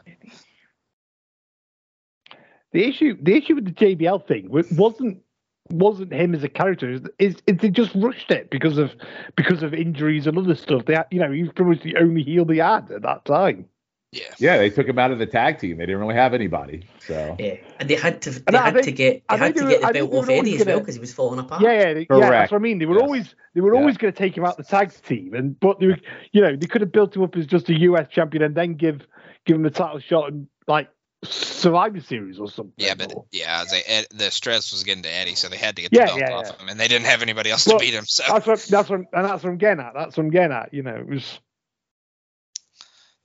The 2.72 2.88
issue, 2.88 3.18
the 3.22 3.36
issue 3.36 3.56
with 3.56 3.66
the 3.66 3.72
JBL 3.72 4.28
thing 4.28 4.48
wasn't 4.50 5.24
wasn't 5.72 6.14
him 6.14 6.36
as 6.36 6.44
a 6.44 6.50
character. 6.50 6.92
Is, 6.92 7.02
is, 7.18 7.36
is 7.48 7.58
they 7.58 7.70
just 7.70 7.92
rushed 7.96 8.30
it 8.32 8.50
because 8.52 8.78
of 8.78 8.92
because 9.36 9.64
of 9.64 9.74
injuries 9.74 10.28
and 10.28 10.38
other 10.38 10.56
stuff. 10.56 10.86
They, 10.86 10.96
had, 10.96 11.08
you 11.10 11.20
know, 11.20 11.32
he 11.32 11.44
was 11.44 11.52
pretty 11.56 11.72
much 11.72 11.84
the 11.84 11.98
only 11.98 12.24
heel 12.24 12.46
they 12.46 12.58
had 12.58 12.92
at 12.92 13.02
that 13.02 13.26
time. 13.26 13.66
Yeah. 14.12 14.24
Yeah, 14.40 14.58
they 14.58 14.72
took 14.72 14.88
him 14.88 14.98
out 14.98 15.12
of 15.12 15.20
the 15.20 15.28
tag 15.28 15.60
team. 15.60 15.78
They 15.78 15.86
didn't 15.86 16.02
really 16.02 16.16
have 16.16 16.34
anybody. 16.34 16.88
So 17.06 17.36
Yeah, 17.38 17.58
and 17.80 17.88
they 17.90 17.94
had 17.96 18.22
to 18.24 18.32
they 18.32 18.42
And 18.48 18.56
had 18.56 18.74
think- 18.74 18.86
to 18.86 18.92
get 18.92 19.24
I 19.30 19.38
they 19.38 19.46
had 19.46 19.56
to 19.56 19.60
get 19.62 19.82
were- 19.82 19.88
the 19.88 19.94
belt 19.94 19.96
off 19.96 20.10
were 20.12 20.18
always 20.18 20.40
Eddie 20.40 20.56
as 20.58 20.66
well 20.66 20.80
because 20.80 20.96
he 20.96 21.02
was 21.02 21.14
falling 21.14 21.40
apart. 21.40 21.62
Yeah, 21.62 21.74
yeah, 21.74 21.94
they- 21.94 22.00
yeah. 22.02 22.06
Correct. 22.10 22.32
That's 22.32 22.52
what 22.52 22.58
I 22.58 22.62
mean. 22.62 22.80
They 22.80 22.86
were 22.88 22.96
Yes. 22.96 23.04
always 23.04 23.36
they 23.54 23.62
were 23.62 23.74
Yeah. 23.76 23.80
always 23.82 23.98
going 23.98 24.12
to 24.14 24.18
take 24.18 24.36
him 24.36 24.46
out 24.46 24.58
the 24.58 24.64
tag 24.64 24.92
team, 25.04 25.34
and 25.36 25.60
but 25.60 25.80
they 25.80 25.88
were, 25.88 25.98
you 26.32 26.42
know, 26.42 26.56
they 26.56 26.66
could 26.68 26.82
have 26.82 26.92
built 26.92 27.16
him 27.16 27.22
up 27.24 27.36
as 27.38 27.46
just 27.46 27.70
a 27.70 27.74
US 27.82 28.08
champion 28.10 28.44
and 28.44 28.56
then 28.56 28.74
give 28.74 29.06
give 29.46 29.56
him 29.58 29.64
the 29.64 29.70
title 29.70 30.00
shot 30.00 30.32
and 30.32 30.48
like 30.68 30.90
Survivor 31.24 32.00
Series 32.00 32.40
or 32.40 32.50
something. 32.50 32.74
Yeah, 32.78 32.96
but 32.96 33.14
or- 33.14 33.26
yeah, 33.32 33.64
they, 33.70 33.82
Ed, 33.84 34.08
the 34.12 34.32
stress 34.32 34.72
was 34.72 34.84
getting 34.84 35.04
to 35.04 35.14
Eddie, 35.14 35.36
so 35.36 35.50
they 35.50 35.58
had 35.58 35.76
to 35.76 35.82
get 35.84 35.94
Yeah, 35.94 36.06
the 36.06 36.08
belt 36.08 36.20
yeah, 36.20 36.36
off 36.36 36.46
yeah. 36.58 36.64
him, 36.64 36.70
and 36.70 36.80
they 36.80 36.88
didn't 36.88 37.06
have 37.08 37.22
anybody 37.22 37.52
else 37.52 37.68
Well, 37.68 37.78
to 37.78 37.86
beat 37.86 37.94
him. 37.94 38.06
So 38.06 38.24
that's 38.28 38.48
what 38.48 38.60
that's 38.60 38.90
what 38.90 39.00
and 39.00 39.26
that's 39.26 39.44
what 39.44 39.50
I'm 39.52 39.58
getting 39.58 39.84
at. 39.84 39.94
That's 39.94 40.18
what 40.18 40.24
I'm 40.24 40.30
getting 40.32 40.56
at. 40.56 40.74
You 40.74 40.82
know, 40.84 40.96
it 40.96 41.08
was 41.08 41.40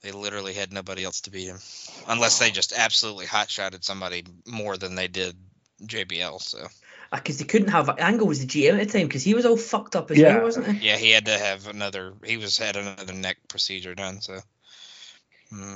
they 0.04 0.12
literally 0.12 0.52
had 0.52 0.72
nobody 0.72 1.02
else 1.02 1.22
to 1.22 1.30
beat 1.30 1.46
him, 1.46 1.58
unless 2.06 2.38
they 2.38 2.50
just 2.50 2.74
absolutely 2.76 3.24
hot 3.24 3.50
shotted 3.50 3.82
somebody 3.84 4.22
more 4.46 4.76
than 4.76 4.94
they 4.94 5.08
did 5.08 5.34
JBL. 5.82 6.40
So 6.42 6.58
uh, 7.10 7.16
because 7.16 7.38
they 7.38 7.44
couldn't 7.46 7.68
have 7.68 7.88
Angle 7.98 8.26
was 8.26 8.44
the 8.44 8.46
GM 8.46 8.78
at 8.80 8.88
the 8.88 8.98
time 8.98 9.06
because 9.08 9.22
he 9.22 9.32
was 9.34 9.46
all 9.46 9.56
fucked 9.56 9.96
up 9.96 10.10
as 10.10 10.18
Yeah. 10.18 10.34
well, 10.36 10.44
wasn't 10.44 10.66
he? 10.68 10.86
yeah, 10.86 10.96
he 10.96 11.10
had 11.10 11.24
to 11.26 11.38
have 11.38 11.66
another. 11.68 12.12
He 12.22 12.36
was 12.36 12.58
had 12.58 12.76
another 12.76 13.14
neck 13.14 13.38
procedure 13.48 13.94
done. 13.94 14.20
So. 14.20 14.38
Hmm. 15.50 15.74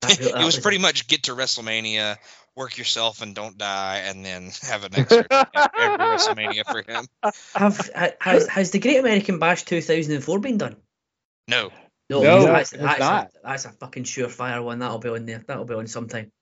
That- 0.00 0.18
that 0.18 0.40
it 0.40 0.44
was 0.44 0.58
pretty 0.58 0.78
much 0.78 1.06
get 1.06 1.24
to 1.24 1.32
WrestleMania, 1.32 2.16
work 2.56 2.78
yourself 2.78 3.20
and 3.20 3.34
don't 3.34 3.58
die, 3.58 4.02
and 4.06 4.24
then 4.24 4.50
have 4.62 4.84
an 4.84 4.94
extra 4.94 5.26
every 5.30 5.98
WrestleMania 5.98 6.64
for 6.64 6.82
him. 6.90 7.06
Have, 7.54 7.90
has 8.20 8.48
has 8.48 8.70
the 8.70 8.78
Great 8.78 8.98
American 9.00 9.38
Bash 9.38 9.64
2004 9.64 10.38
been 10.38 10.56
done? 10.56 10.76
No, 11.46 11.70
No, 12.10 12.22
No, 12.22 12.42
that's, 12.46 12.72
it's 12.72 12.82
that's, 12.82 13.00
not. 13.00 13.26
A, 13.26 13.30
that's 13.44 13.64
a 13.66 13.70
fucking 13.70 14.04
surefire 14.04 14.62
one. 14.64 14.78
That'll 14.78 14.98
be 14.98 15.10
on 15.10 15.26
there. 15.26 15.44
That'll 15.46 15.64
be 15.66 15.74
on 15.74 15.86
sometime. 15.86 16.32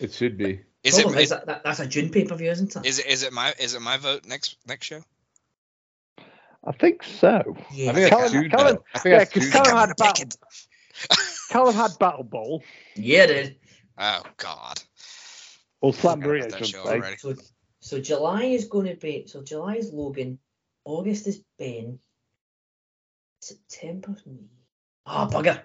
it 0.00 0.12
should 0.12 0.36
be. 0.36 0.60
is 0.82 0.98
it 0.98 1.02
Problem 1.02 1.18
is 1.18 1.24
is, 1.24 1.30
that, 1.30 1.46
that, 1.46 1.64
that's 1.64 1.80
a 1.80 1.86
June 1.86 2.10
pay 2.10 2.24
per 2.24 2.34
view, 2.34 2.50
isn't 2.50 2.74
it? 2.76 2.84
is 2.86 2.98
it 2.98 3.06
is 3.06 3.22
it 3.22 3.32
my 3.32 3.54
is 3.60 3.74
it 3.74 3.80
my 3.82 3.96
vote 3.98 4.26
next 4.26 4.56
next 4.66 4.86
show? 4.86 5.02
I 6.64 6.72
think 6.72 7.02
so. 7.02 7.56
yeah. 7.72 7.90
I 7.90 7.94
think 7.94 8.10
Callum- 8.10 8.32
June. 8.32 8.50
Callum- 8.50 8.78
I 8.94 8.98
think 8.98 9.12
yeah, 9.12 9.18
that's 9.18 9.32
'cause 9.32 9.50
Callum 9.52 9.76
had 9.88 9.96
battle. 9.96 10.24
it. 10.26 10.36
Callum 11.50 11.74
had 11.74 11.98
Battle 11.98 12.24
Bowl 12.24 12.62
yeah, 12.96 13.26
dude. 13.26 13.56
Oh 13.98 14.22
God. 14.36 14.80
or 15.80 15.92
Forgot 15.92 16.18
Slamboree, 16.18 16.46
about 16.46 16.62
I 16.62 16.64
show 16.64 16.82
already. 16.84 17.16
So, 17.18 17.34
so 17.80 18.00
July 18.00 18.44
is 18.44 18.64
going 18.66 18.86
to 18.86 18.94
be 18.96 19.26
so 19.26 19.42
July 19.42 19.76
is 19.76 19.92
Logan, 19.92 20.38
August 20.84 21.26
is 21.26 21.42
Ben, 21.58 21.98
September's 23.40 24.24
me. 24.26 24.48
Oh 25.06 25.28
bugger! 25.30 25.62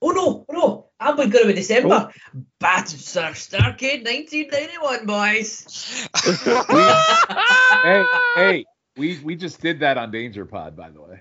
Oh 0.00 0.10
no, 0.10 0.44
oh 0.48 0.52
no! 0.52 0.86
I'm 1.00 1.16
going 1.16 1.30
to 1.30 1.46
be 1.46 1.52
December. 1.54 2.10
Bat 2.58 2.88
Star 2.88 3.32
Starrcade 3.32 4.04
1991, 4.04 5.06
boys. 5.06 6.08
hey, 7.82 8.04
hey, 8.34 8.64
we 8.96 9.18
we 9.20 9.36
just 9.36 9.60
did 9.60 9.80
that 9.80 9.98
on 9.98 10.10
Danger 10.10 10.44
Pod, 10.44 10.76
by 10.76 10.90
the 10.90 11.00
way. 11.00 11.20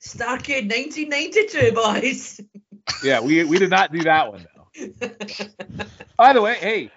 Starrcade 0.00 0.70
1992, 0.70 1.72
boys. 1.72 2.40
Yeah, 3.02 3.20
we 3.20 3.44
we 3.44 3.58
did 3.58 3.70
not 3.70 3.92
do 3.92 4.02
that 4.02 4.32
one 4.32 4.46
though. 4.54 4.62
By 6.16 6.32
the 6.32 6.40
way, 6.40 6.54
hey, 6.54 6.90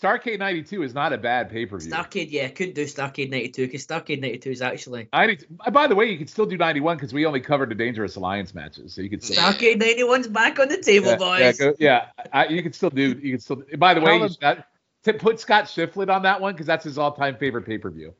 Starrcade 0.00 0.38
'92 0.38 0.82
is 0.82 0.94
not 0.94 1.12
a 1.12 1.18
bad 1.18 1.50
pay 1.50 1.66
per 1.66 1.78
view. 1.78 1.90
Starrcade, 1.92 2.30
yeah, 2.30 2.48
couldn't 2.48 2.74
do 2.74 2.84
Starrcade 2.84 3.30
92 3.30 3.66
because 3.66 3.86
Starrcade 3.86 4.20
92 4.20 4.50
is 4.50 4.62
actually 4.62 5.08
By 5.12 5.86
the 5.86 5.94
way, 5.94 6.06
you 6.06 6.16
can 6.16 6.26
still 6.26 6.46
do 6.46 6.56
'91 6.56 6.96
because 6.96 7.12
we 7.12 7.26
only 7.26 7.40
covered 7.40 7.68
the 7.70 7.74
Dangerous 7.74 8.16
Alliance 8.16 8.54
matches, 8.54 8.94
so 8.94 9.02
you 9.02 9.10
could 9.10 9.22
still. 9.22 9.36
Yeah. 9.36 9.52
Starrcade 9.52 9.80
91's 9.82 10.28
back 10.28 10.58
on 10.58 10.68
the 10.68 10.78
table, 10.78 11.08
Yeah, 11.08 11.16
boys. 11.16 11.40
yeah, 11.40 11.52
go- 11.52 11.74
yeah 11.78 12.06
I, 12.32 12.46
you 12.46 12.62
can 12.62 12.72
still 12.72 12.90
do. 12.90 13.10
You 13.20 13.32
can 13.32 13.40
still. 13.40 13.62
By 13.76 13.94
the 13.94 14.00
way, 14.00 14.14
you 14.14 14.18
Callum- 14.20 14.32
should, 14.32 14.44
uh, 14.44 14.62
to 15.04 15.14
put 15.14 15.40
Scott 15.40 15.64
Shiflett 15.64 16.08
on 16.14 16.22
that 16.22 16.40
one 16.40 16.54
because 16.54 16.66
that's 16.66 16.84
his 16.84 16.96
all-time 16.98 17.36
favorite 17.36 17.66
pay 17.66 17.78
per 17.78 17.90
view. 17.90 18.14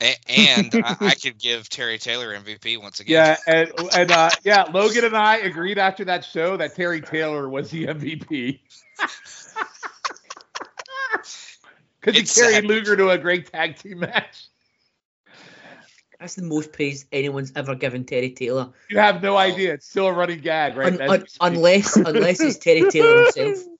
A- 0.00 0.14
and 0.28 0.74
I, 0.84 0.96
I 1.00 1.14
could 1.14 1.38
give 1.38 1.68
Terry 1.68 1.98
Taylor 1.98 2.36
MVP 2.36 2.80
once 2.80 3.00
again. 3.00 3.36
Yeah, 3.46 3.52
and 3.52 3.72
and 3.96 4.10
uh, 4.12 4.30
yeah, 4.44 4.64
Logan 4.72 5.04
and 5.04 5.16
I 5.16 5.38
agreed 5.38 5.78
after 5.78 6.04
that 6.04 6.24
show 6.24 6.56
that 6.58 6.76
Terry 6.76 7.00
Taylor 7.00 7.48
was 7.48 7.70
the 7.70 7.86
MVP. 7.86 8.60
Because 12.06 12.34
he 12.34 12.40
carried 12.40 12.54
sad. 12.54 12.64
Luger 12.64 12.96
to 12.96 13.10
a 13.10 13.18
great 13.18 13.50
tag 13.52 13.76
team 13.76 13.98
match. 14.00 14.46
That's 16.18 16.34
the 16.36 16.42
most 16.44 16.72
praise 16.72 17.04
anyone's 17.12 17.52
ever 17.56 17.74
given 17.74 18.04
Terry 18.04 18.30
Taylor. 18.30 18.72
You 18.88 18.98
have 18.98 19.22
no 19.22 19.36
idea. 19.36 19.74
It's 19.74 19.88
still 19.88 20.06
a 20.06 20.12
running 20.12 20.40
gag, 20.40 20.76
right? 20.76 20.98
Un- 20.98 21.10
un- 21.10 21.26
unless 21.40 21.96
unless 21.96 22.40
it's 22.40 22.58
Terry 22.58 22.88
Taylor 22.90 23.22
himself. 23.24 23.58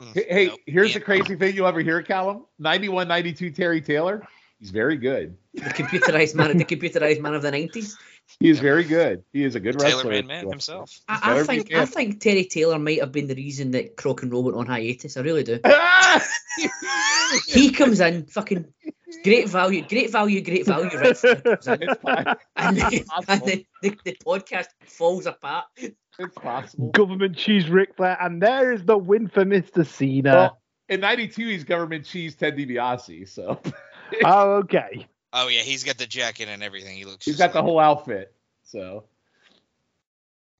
Mm, 0.00 0.14
Hey, 0.14 0.26
hey, 0.30 0.46
nope, 0.46 0.60
here's 0.64 0.94
the 0.94 1.00
crazy 1.00 1.36
thing 1.36 1.54
you'll 1.54 1.66
ever 1.66 1.80
hear, 1.80 2.00
Callum. 2.02 2.46
91, 2.58 3.06
92 3.06 3.50
Terry 3.50 3.82
Taylor. 3.82 4.26
He's 4.58 4.70
very 4.70 4.96
good. 4.96 5.36
The 5.52 5.60
computerized 5.60 6.34
man, 6.34 6.56
the 6.56 6.64
computerized 6.64 7.20
man 7.20 7.34
of 7.34 7.42
the 7.42 7.50
nineties. 7.50 7.98
He 8.38 8.48
is 8.48 8.60
very 8.60 8.84
good. 8.84 9.24
He 9.34 9.44
is 9.44 9.56
a 9.56 9.60
good 9.60 9.78
Taylor 9.78 9.96
wrestler. 9.96 10.10
made 10.12 10.26
man 10.26 10.48
himself. 10.48 11.00
I, 11.06 11.34
I 11.38 11.42
think. 11.44 11.74
I 11.74 11.84
think 11.84 12.20
Terry 12.20 12.44
Taylor 12.46 12.78
might 12.78 13.00
have 13.00 13.12
been 13.12 13.26
the 13.26 13.34
reason 13.34 13.72
that 13.72 13.96
Crock 13.98 14.22
and 14.22 14.32
Roll 14.32 14.42
went 14.44 14.56
on 14.56 14.64
hiatus. 14.64 15.18
I 15.18 15.20
really 15.20 15.44
do. 15.44 15.60
He 17.46 17.70
comes 17.70 18.00
in, 18.00 18.26
fucking 18.26 18.72
great 19.24 19.48
value, 19.48 19.86
great 19.86 20.10
value, 20.10 20.40
great 20.42 20.66
value. 20.66 20.90
Right? 20.96 21.16
Comes 21.16 21.24
in, 21.24 21.82
and, 22.56 22.76
the, 22.76 23.04
and 23.28 23.40
the, 23.42 23.66
the, 23.82 23.98
the 24.04 24.16
podcast 24.24 24.66
falls 24.84 25.26
apart. 25.26 25.66
It's 25.76 26.34
possible. 26.36 26.90
Government 26.90 27.36
cheese 27.36 27.68
Ric 27.70 27.96
Flair, 27.96 28.16
and 28.20 28.42
there 28.42 28.72
is 28.72 28.84
the 28.84 28.98
win 28.98 29.28
for 29.28 29.44
Mr. 29.44 29.86
Cena. 29.86 30.32
Well, 30.32 30.60
in 30.88 31.00
92, 31.00 31.46
he's 31.48 31.64
government 31.64 32.04
cheese 32.04 32.34
Ted 32.34 32.56
DiBiase. 32.56 33.28
So 33.28 33.60
oh, 34.24 34.52
okay. 34.56 35.06
Oh 35.32 35.48
yeah, 35.48 35.62
he's 35.62 35.84
got 35.84 35.98
the 35.98 36.06
jacket 36.06 36.48
and 36.48 36.62
everything. 36.62 36.96
He 36.96 37.04
looks. 37.04 37.24
He's 37.24 37.36
got 37.38 37.52
the 37.52 37.62
whole 37.62 37.78
outfit. 37.78 38.34
So 38.64 39.04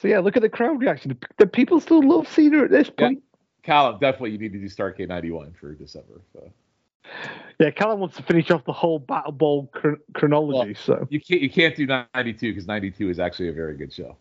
So 0.01 0.09
yeah, 0.09 0.21
look 0.21 0.37
at 0.37 0.43
the 0.43 0.49
crowd 0.49 0.81
reaction. 0.81 1.19
The 1.39 1.47
people 1.47 1.81
still 1.81 2.01
love 2.03 2.29
Cena 2.29 2.65
at 2.65 2.71
this 2.71 2.91
Yeah. 2.99 3.07
point. 3.09 3.23
Callum, 3.63 3.99
definitely 4.01 4.31
you 4.33 4.39
need 4.39 4.53
to 4.53 4.59
do 4.59 4.67
Starrcade 4.67 5.09
91 5.09 5.55
for 5.61 5.75
December. 5.75 6.21
So 6.33 6.51
Yeah, 7.59 7.71
Callum 7.71 8.01
wants 8.01 8.17
to 8.17 8.23
finish 8.23 8.51
off 8.51 8.65
the 8.65 8.73
whole 8.73 8.99
Battle 8.99 9.33
Bowl 9.33 9.71
chron- 9.73 10.01
chronology. 10.15 10.75
so 10.75 11.07
you 11.11 11.21
can't 11.21 11.41
you 11.41 11.51
can't 11.51 11.77
do 11.77 11.87
92 11.87 12.53
because 12.53 12.67
92 12.67 13.11
is 13.11 13.19
actually 13.19 13.49
a 13.49 13.53
very 13.53 13.77
good 13.77 13.93
show. 13.93 14.17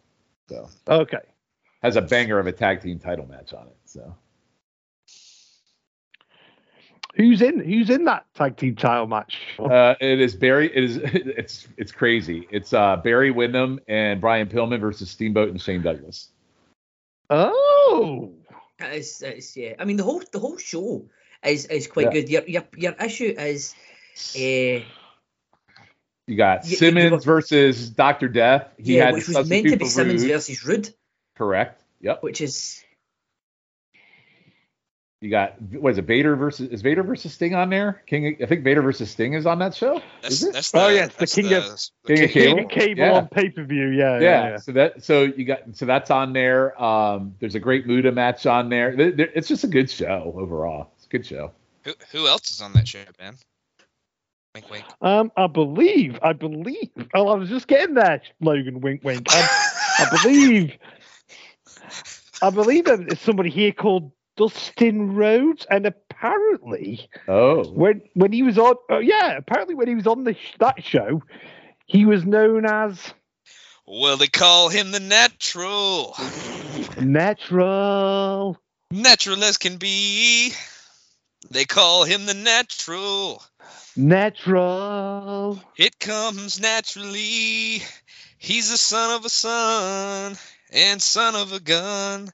So 0.49 0.69
okay. 0.87 1.19
has 1.83 1.95
a 1.95 2.01
banger 2.01 2.39
of 2.39 2.47
a 2.47 2.51
tag 2.51 2.81
team 2.81 2.99
title 2.99 3.27
match 3.27 3.53
on 3.53 3.67
it. 3.67 3.77
So 3.85 4.15
Who's 7.15 7.41
in? 7.41 7.59
Who's 7.59 7.89
in 7.89 8.05
that 8.05 8.25
tag 8.35 8.55
team 8.55 8.75
title 8.75 9.07
match? 9.07 9.41
uh, 9.59 9.95
it 9.99 10.21
is 10.21 10.35
Barry. 10.35 10.73
It 10.73 10.83
is 10.83 10.97
it's 11.03 11.67
it's 11.77 11.91
crazy. 11.91 12.47
It's 12.51 12.71
uh, 12.71 12.97
Barry 12.97 13.31
Windham 13.31 13.79
and 13.87 14.21
Brian 14.21 14.47
Pillman 14.47 14.79
versus 14.79 15.09
Steamboat 15.09 15.49
and 15.49 15.61
Shane 15.61 15.81
Douglas. 15.81 16.29
Oh, 17.29 18.31
It's, 18.79 19.21
it's, 19.21 19.57
yeah. 19.57 19.73
I 19.79 19.85
mean, 19.85 19.97
the 19.97 20.03
whole 20.03 20.21
the 20.31 20.39
whole 20.39 20.57
show 20.57 21.05
is 21.43 21.65
is 21.65 21.87
quite 21.87 22.07
Yeah. 22.07 22.11
good. 22.11 22.29
Your 22.29 22.43
your 22.47 22.63
your 22.77 22.93
issue 22.93 23.33
is, 23.37 23.75
uh, 24.35 24.83
You 26.27 26.35
got 26.37 26.65
you 26.65 26.77
Simmons 26.77 27.11
were- 27.25 27.33
versus 27.35 27.89
Doctor 27.89 28.27
Death. 28.27 28.69
He 28.77 28.97
yeah, 28.97 29.05
had 29.05 29.13
which 29.15 29.27
was 29.27 29.49
meant 29.49 29.67
to 29.67 29.77
be 29.77 29.85
Simmons 29.85 30.21
Rude. 30.23 30.31
versus 30.31 30.65
Rude, 30.65 30.89
Correct. 31.35 31.81
Yep. 32.01 32.23
which 32.23 32.39
is 32.41 32.83
You 35.21 35.29
got 35.29 35.61
what 35.61 35.89
is 35.91 35.97
it? 35.97 36.05
Vader 36.05 36.37
versus 36.37 36.69
is 36.69 36.81
Vader 36.81 37.03
versus 37.03 37.33
Sting 37.33 37.53
on 37.53 37.69
there? 37.69 38.01
King. 38.07 38.37
I 38.41 38.45
think 38.45 38.63
Vader 38.63 38.81
versus 38.81 39.11
Sting 39.11 39.33
is 39.33 39.45
on 39.45 39.59
that 39.59 39.75
show. 39.75 40.01
That's, 40.21 40.41
Is 40.41 40.53
that's 40.53 40.71
the, 40.71 40.79
Oh, 40.81 40.87
yes, 40.87 41.13
the 41.15 41.27
King 41.27 41.49
the, 41.49 41.57
of- 41.57 41.79
the 42.05 42.15
King 42.15 42.23
of 42.23 42.29
King- 42.31 42.55
King 42.55 42.59
of 42.65 42.71
Cable 42.71 42.99
Yeah. 43.01 43.11
on 43.17 43.27
pay 43.27 43.49
per 43.49 43.63
view. 43.65 43.89
Yeah, 43.89 44.13
yeah, 44.13 44.21
yeah, 44.21 44.49
yeah. 44.51 44.57
So 44.57 44.71
that 44.71 45.03
so 45.03 45.23
you 45.23 45.43
got 45.43 45.59
so 45.73 45.85
that's 45.85 46.09
on 46.09 46.31
there. 46.31 46.81
Um, 46.81 47.35
there's 47.41 47.55
a 47.55 47.59
great 47.59 47.85
Muta 47.85 48.13
match 48.13 48.45
on 48.45 48.69
there. 48.69 48.95
It's 48.97 49.49
just 49.49 49.65
a 49.65 49.67
good 49.67 49.89
show 49.91 50.33
overall. 50.37 50.91
It's 50.95 51.05
a 51.05 51.09
good 51.09 51.25
show. 51.25 51.51
Who, 51.83 51.91
who 52.13 52.27
else 52.27 52.51
is 52.51 52.61
on 52.61 52.71
that 52.73 52.87
show, 52.87 52.99
man? 53.19 53.35
Wink, 54.55 54.69
wink. 54.71 54.85
Um, 55.01 55.33
I 55.35 55.47
believe, 55.47 56.17
I 56.23 56.31
believe. 56.31 56.89
Oh, 57.13 57.27
I 57.27 57.35
was 57.35 57.49
just 57.49 57.67
getting 57.67 57.95
there, 57.95 58.21
Logan. 58.39 58.79
Wink, 58.79 59.03
wink. 59.03 59.27
I, 59.29 59.47
I 59.99 60.17
believe, 60.23 60.77
I 62.41 62.49
believe 62.51 62.85
that 62.85 62.99
there's 63.05 63.19
somebody 63.19 63.49
here 63.49 63.71
called 63.73 64.11
Dustin 64.39 65.15
Rhodes, 65.15 65.67
and 65.69 65.85
apparently, 65.85 67.09
Oh, 67.27 67.65
when 67.65 68.03
when 68.13 68.31
he 68.31 68.41
was 68.41 68.57
on, 68.57 68.75
oh 68.89 68.99
yeah, 68.99 69.35
apparently 69.35 69.75
when 69.75 69.89
he 69.89 69.95
was 69.95 70.07
on 70.07 70.23
the 70.23 70.33
that 70.59 70.81
show, 70.81 71.21
he 71.85 72.05
was 72.05 72.23
known 72.25 72.65
as 72.65 73.13
Well, 73.85 74.15
they 74.15 74.27
call 74.27 74.69
him 74.69 74.91
the 74.91 75.01
natural. 75.01 76.15
Natural. 76.97 78.57
Natural 78.91 79.43
as 79.43 79.57
can 79.57 79.75
be. 79.75 80.53
They 81.51 81.65
call 81.65 82.05
him 82.05 82.25
the 82.25 82.33
natural. 82.33 83.43
Natural. 83.97 85.61
It 85.75 85.99
comes 85.99 86.61
naturally. 86.61 87.83
He's 88.37 88.71
the 88.71 88.77
son 88.77 89.15
of 89.17 89.25
a 89.25 89.29
son 89.29 90.37
and 90.71 91.01
son 91.01 91.35
of 91.35 91.51
a 91.51 91.59
gun. 91.59 92.29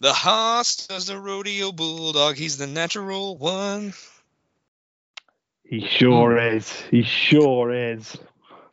The 0.00 0.12
Haas 0.12 0.86
does 0.86 1.06
the 1.06 1.18
rodeo 1.18 1.72
bulldog. 1.72 2.36
He's 2.36 2.58
the 2.58 2.66
natural 2.66 3.36
one. 3.38 3.94
He 5.64 5.80
sure 5.80 6.32
hmm. 6.38 6.56
is. 6.56 6.70
He 6.90 7.02
sure 7.02 7.72
is. 7.72 8.16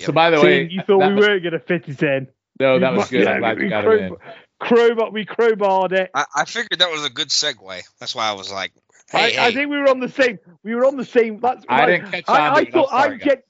So 0.01 0.11
by 0.11 0.29
the 0.29 0.37
See, 0.37 0.43
way, 0.43 0.67
you 0.69 0.81
thought 0.85 1.07
we 1.07 1.13
was- 1.15 1.25
weren't 1.25 1.43
going 1.43 1.53
to 1.53 1.59
fit 1.59 1.87
it 1.87 2.03
in. 2.03 2.27
no, 2.59 2.79
that 2.79 2.93
was 2.93 3.09
good. 3.09 3.23
yeah, 3.23 3.31
I'm 3.31 3.39
glad 3.39 3.57
we 3.57 3.63
you 3.63 3.69
got 3.69 3.85
it 3.85 4.01
in. 4.01 4.09
crow- 4.09 4.19
crowbar, 4.59 5.11
we 5.11 5.25
crowbarred 5.25 5.93
it. 5.93 6.11
I, 6.13 6.25
I 6.35 6.45
figured 6.45 6.79
that 6.79 6.91
was 6.91 7.05
a 7.05 7.09
good 7.09 7.29
segue. 7.29 7.83
That's 7.99 8.13
why 8.13 8.27
I 8.27 8.33
was 8.33 8.51
like, 8.51 8.73
I, 9.13 9.29
hey, 9.29 9.37
I 9.39 9.53
think 9.53 9.69
we 9.69 9.77
were 9.77 9.89
on 9.89 9.99
the 9.99 10.09
same. 10.09 10.39
We 10.63 10.75
were 10.75 10.85
on 10.85 10.97
the 10.97 11.05
same. 11.05 11.39
That's 11.39 11.65
I 11.69 11.77
like, 11.79 11.87
didn't 11.87 12.11
catch 12.11 12.23
I, 12.27 12.47
on 12.47 12.55
I. 12.55 12.59
I'm 12.59 12.71
thought 12.71 12.89
I, 12.91 13.03
sorry, 13.03 13.17
gen- 13.19 13.43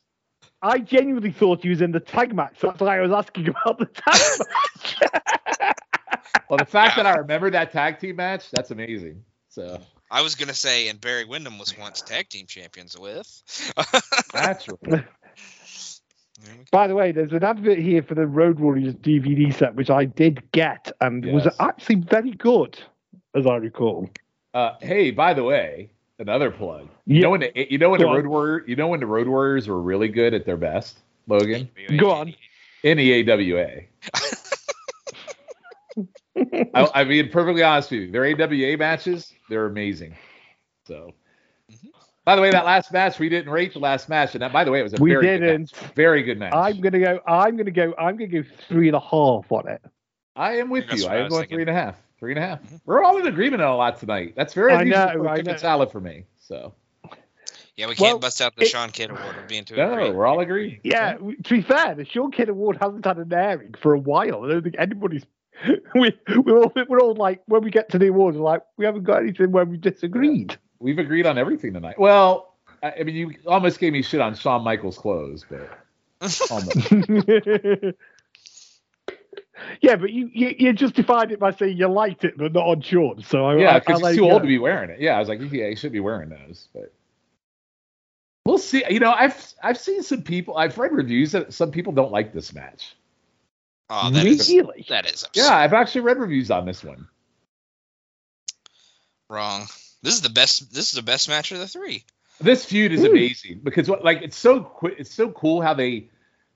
I 0.62 0.80
genuinely 0.80 1.32
thought 1.32 1.62
he 1.64 1.70
was 1.70 1.82
in 1.82 1.92
the 1.92 2.00
tag 2.00 2.36
match. 2.36 2.58
That's 2.62 2.80
why 2.80 2.98
I 2.98 3.02
was 3.02 3.12
asking 3.12 3.50
about 3.50 3.80
the 3.80 3.86
tag 3.86 4.48
match. 5.04 5.12
Well, 6.50 6.60
the 6.60 6.66
fact 6.66 6.96
that 6.98 7.06
I 7.06 7.16
remember 7.18 7.50
that 7.52 7.72
tag 7.72 8.00
team 8.00 8.18
match, 8.18 8.52
that's 8.52 8.72
amazing. 8.72 9.24
So 9.50 9.80
I 10.12 10.22
was 10.22 10.36
gonna 10.36 10.54
say, 10.54 10.88
and 10.90 11.00
Barry 11.00 11.26
Windham 11.26 11.58
was 11.60 11.78
once 11.78 12.02
tag 12.02 12.30
team 12.30 12.46
champions 12.48 12.98
with. 12.98 13.28
that's 14.34 14.68
right. 14.88 15.06
By 16.72 16.88
the 16.88 16.96
way, 16.96 17.12
there's 17.12 17.32
an 17.32 17.44
advert 17.44 17.78
here 17.80 18.02
for 18.04 18.16
the 18.16 18.26
Road 18.28 18.60
Warriors 18.60 18.96
DVD 18.96 19.54
set, 19.54 19.76
which 19.76 19.90
I 19.90 20.06
did 20.06 20.52
get 20.52 20.92
and 21.00 21.26
was 21.32 21.48
actually 21.60 21.96
very 21.96 22.32
good, 22.32 22.78
as 23.36 23.46
I 23.46 23.56
recall. 23.58 24.10
Uh, 24.54 24.74
hey, 24.82 25.12
by 25.12 25.34
the 25.34 25.44
way, 25.44 25.90
another 26.20 26.52
plug. 26.52 26.90
You 27.06 27.16
Yeah. 27.18 27.22
know 27.24 27.30
when 27.32 27.40
the, 27.42 27.68
you 27.72 27.78
know 27.78 27.90
when 27.92 28.00
Go 28.00 28.06
the 28.06 28.10
on. 28.10 28.16
Road 28.18 28.28
Warrior, 28.28 28.64
you 28.68 28.76
know 28.76 28.88
when 28.88 29.00
the 29.00 29.06
Road 29.06 29.28
Warriors 29.28 29.68
were 29.68 29.82
really 29.82 30.10
good 30.10 30.34
at 30.34 30.46
their 30.46 30.58
best, 30.58 31.00
Logan, 31.28 31.70
Go 31.98 32.12
on. 32.12 32.34
in 32.84 32.98
the 32.98 33.32
AWA. 33.32 33.82
I, 36.36 36.90
I 36.96 37.04
mean, 37.04 37.30
perfectly 37.30 37.64
honest 37.64 37.92
with 37.92 38.02
you, 38.02 38.12
their 38.12 38.26
AWA 38.26 38.78
matches, 38.78 39.34
they're 39.50 39.66
amazing. 39.66 40.16
So, 40.88 41.14
Mhm. 41.72 41.90
by 42.26 42.36
the 42.36 42.42
way, 42.42 42.52
that 42.52 42.66
last 42.66 42.92
match 42.92 43.20
we 43.20 43.30
didn't 43.30 43.52
rate 43.52 43.74
the 43.74 43.80
last 43.80 44.10
match, 44.10 44.34
and 44.36 44.42
that, 44.42 44.52
by 44.52 44.64
the 44.64 44.72
way, 44.72 44.80
it 44.80 44.84
was 44.84 44.94
a 44.94 45.02
We 45.02 45.12
very 45.12 45.22
good 45.26 45.40
didn't. 45.40 45.72
match. 45.82 45.94
very 45.96 46.24
good 46.24 46.40
match. 46.40 46.54
I'm 46.54 46.82
gonna 46.82 47.00
go. 47.00 47.20
I'm 47.28 47.56
gonna 47.58 47.72
go. 47.72 47.94
I'm 47.98 48.18
gonna 48.18 48.28
go 48.28 48.44
three 48.68 48.88
and 48.88 48.96
a 48.96 49.00
half 49.00 49.52
on 49.52 49.68
it. 49.68 49.82
I 50.36 50.58
am 50.58 50.70
with 50.70 50.88
That's 50.88 51.04
you. 51.04 51.08
I 51.10 51.16
I 51.16 51.18
am 51.20 51.30
going 51.30 51.42
thinking. 51.42 51.56
three 51.58 51.64
and 51.64 51.70
a 51.70 51.74
half. 51.74 51.96
Three 52.20 52.32
and 52.32 52.40
a 52.44 52.48
half. 52.48 52.62
Mhm. 52.64 52.82
We're 52.86 53.04
all 53.04 53.18
in 53.18 53.28
agreement 53.28 53.62
on 53.62 53.70
a 53.72 53.76
lot 53.76 53.98
tonight. 54.00 54.34
That's 54.36 54.54
very 54.54 54.74
I 54.74 54.82
unusual 54.82 55.06
know, 55.08 55.14
for 55.24 55.28
I 55.30 55.36
chicken 55.38 55.52
know. 55.52 55.58
salad 55.58 55.92
for 55.92 56.00
me. 56.02 56.24
So 56.40 56.74
Yeah, 57.76 57.88
we 57.88 57.96
can't 57.96 58.14
Well, 58.14 58.20
bust 58.20 58.40
out 58.42 58.56
the 58.56 58.64
it- 58.64 58.68
Shawn 58.68 58.92
Kidd 58.92 59.10
Award 59.10 59.36
of 59.36 59.48
being 59.48 59.66
too 59.66 59.76
no, 59.76 59.94
agree. 59.94 60.12
we're 60.12 60.28
all 60.28 60.40
agreed. 60.42 60.80
Yeah. 60.84 61.14
To 61.16 61.36
be 61.50 61.62
fair, 61.64 61.96
the 61.96 62.06
Shawn 62.06 62.32
Kidd 62.32 62.48
Award 62.50 62.78
hasn't 62.80 63.04
had 63.04 63.18
an 63.18 63.34
airing 63.34 63.74
for 63.82 63.94
a 63.96 64.00
while. 64.00 64.46
I 64.46 64.50
don't 64.50 64.62
think 64.62 64.76
anybody's. 64.78 65.26
We 65.96 66.18
we're 66.36 66.58
all 66.58 66.74
we're 66.90 67.00
all 67.00 67.16
like 67.16 67.42
when 67.46 67.64
we 67.64 67.72
get 67.72 67.90
to 67.90 68.00
the 68.00 68.08
awards, 68.08 68.38
we're 68.38 68.44
like 68.44 68.64
we 68.78 68.86
haven't 68.86 69.04
got 69.04 69.22
anything 69.22 69.52
where 69.52 69.66
we 69.66 69.78
disagreed. 69.78 70.58
We've 70.80 71.00
agreed 71.00 71.26
on 71.26 71.38
everything 71.38 71.74
tonight. 71.74 71.98
Well, 71.98 72.56
I, 72.82 72.94
I 73.00 73.04
mean, 73.04 73.16
you 73.16 73.34
almost 73.48 73.80
gave 73.80 73.94
me 73.94 74.02
shit 74.02 74.20
on 74.20 74.36
Shawn 74.36 74.64
Michaels' 74.64 74.98
clothes, 74.98 75.46
but 75.50 75.70
almost. 76.52 76.92
yeah, 79.82 79.96
but 79.96 80.12
you, 80.12 80.30
you 80.34 80.56
you 80.58 80.74
justified 80.74 81.32
it 81.32 81.40
by 81.40 81.52
saying 81.52 81.78
you 81.78 81.88
liked 81.88 82.26
it, 82.26 82.38
but 82.38 82.54
not 82.54 82.66
on 82.66 82.82
shorts. 82.82 83.28
So 83.28 83.46
I, 83.46 83.58
yeah, 83.58 83.76
I, 83.76 83.80
because 83.80 84.04
I 84.04 84.10
he's 84.10 84.18
too 84.18 84.26
old 84.26 84.34
go. 84.34 84.40
to 84.40 84.46
uh, 84.46 84.48
be 84.48 84.60
wearing 84.60 84.90
it. 84.90 85.00
Yeah, 85.00 85.16
I 85.16 85.20
was 85.20 85.30
like, 85.30 85.40
yeah, 85.40 85.70
he 85.70 85.76
should 85.76 85.92
be 85.92 86.00
wearing 86.00 86.30
those, 86.30 86.68
but 86.74 86.92
we'll 88.46 88.58
see. 88.58 88.84
You 88.90 89.00
know, 89.00 89.12
I've 89.12 89.54
I've 89.62 89.78
seen 89.78 90.04
some 90.04 90.24
people. 90.24 90.58
I've 90.58 90.78
read 90.78 90.92
reviews 90.92 91.32
that 91.32 91.54
some 91.54 91.72
people 91.72 91.94
don't 91.94 92.12
like 92.12 92.34
this 92.34 92.54
match. 92.54 92.96
Oh, 93.90 94.10
that 94.10 94.26
is 94.26 94.50
really. 94.50 94.86
that 94.90 95.06
is 95.12 95.26
Yeah, 95.34 95.56
I've 95.56 95.74
actually 95.74 96.02
read 96.02 96.18
reviews 96.18 96.50
on 96.52 96.66
this 96.66 96.84
one. 96.84 97.08
wrong. 99.30 99.68
This 100.02 100.16
is 100.16 100.22
the 100.22 100.30
best. 100.30 100.74
This 100.74 100.88
is 100.90 100.94
the 100.94 101.02
best 101.04 101.30
match 101.30 101.52
of 101.52 101.60
the 101.60 101.68
three. 101.68 102.04
This 102.42 102.66
feud 102.66 102.92
is 102.92 103.02
Ooh. 103.04 103.12
amazing 103.12 103.62
because 103.64 103.90
what 103.90 104.04
like 104.04 104.22
it's 104.22 104.38
so 104.38 104.62
quick. 104.62 104.96
It's 104.98 105.14
so 105.14 105.30
cool 105.32 105.62
how 105.62 105.74
they 105.74 106.10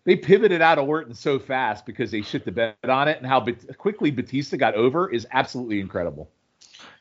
they 0.03 0.15
pivoted 0.15 0.61
out 0.61 0.79
of 0.79 0.87
Orton 0.87 1.13
so 1.13 1.39
fast 1.39 1.85
because 1.85 2.11
they 2.11 2.21
shit 2.21 2.45
the 2.45 2.51
bed 2.51 2.75
on 2.87 3.07
it, 3.07 3.17
and 3.17 3.25
how 3.27 3.39
Bat- 3.39 3.77
quickly 3.77 4.11
Batista 4.11 4.57
got 4.57 4.75
over 4.75 5.09
is 5.11 5.27
absolutely 5.31 5.79
incredible. 5.79 6.29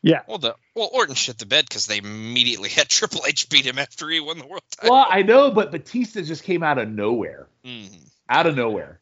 Yeah. 0.02 0.20
Well, 0.28 0.38
the 0.38 0.54
well 0.74 0.90
Orton 0.92 1.14
shit 1.14 1.38
the 1.38 1.46
bed 1.46 1.66
because 1.68 1.86
they 1.86 1.98
immediately 1.98 2.68
had 2.70 2.88
Triple 2.88 3.22
H 3.26 3.48
beat 3.48 3.64
him 3.66 3.78
after 3.78 4.08
he 4.08 4.20
won 4.20 4.38
the 4.38 4.46
world 4.46 4.62
title. 4.70 4.94
Well, 4.94 5.06
I 5.08 5.22
know, 5.22 5.50
but 5.50 5.70
Batista 5.72 6.22
just 6.22 6.44
came 6.44 6.62
out 6.62 6.78
of 6.78 6.88
nowhere, 6.88 7.48
Mhm. 7.64 8.08
out 8.28 8.46
of 8.46 8.56
nowhere. 8.56 9.00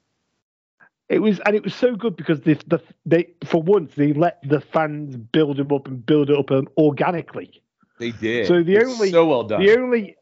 It 1.14 1.20
was, 1.20 1.38
and 1.46 1.54
it 1.54 1.62
was 1.62 1.74
so 1.74 1.94
good 1.94 2.16
because 2.16 2.40
the, 2.40 2.54
the 2.66 2.80
they 3.06 3.28
for 3.44 3.62
once 3.62 3.94
they 3.94 4.12
let 4.12 4.38
the 4.42 4.60
fans 4.60 5.16
build 5.16 5.60
him 5.60 5.70
up 5.72 5.86
and 5.86 6.04
build 6.04 6.28
it 6.30 6.36
up 6.36 6.50
um, 6.50 6.66
organically. 6.76 7.62
They 7.98 8.10
did. 8.10 8.46
So 8.48 8.62
the 8.62 8.74
It's 8.76 8.92
only- 8.92 9.10
so 9.10 9.24
well 9.26 9.44
done. 9.44 9.62
The 9.64 9.78
only, 9.78 10.16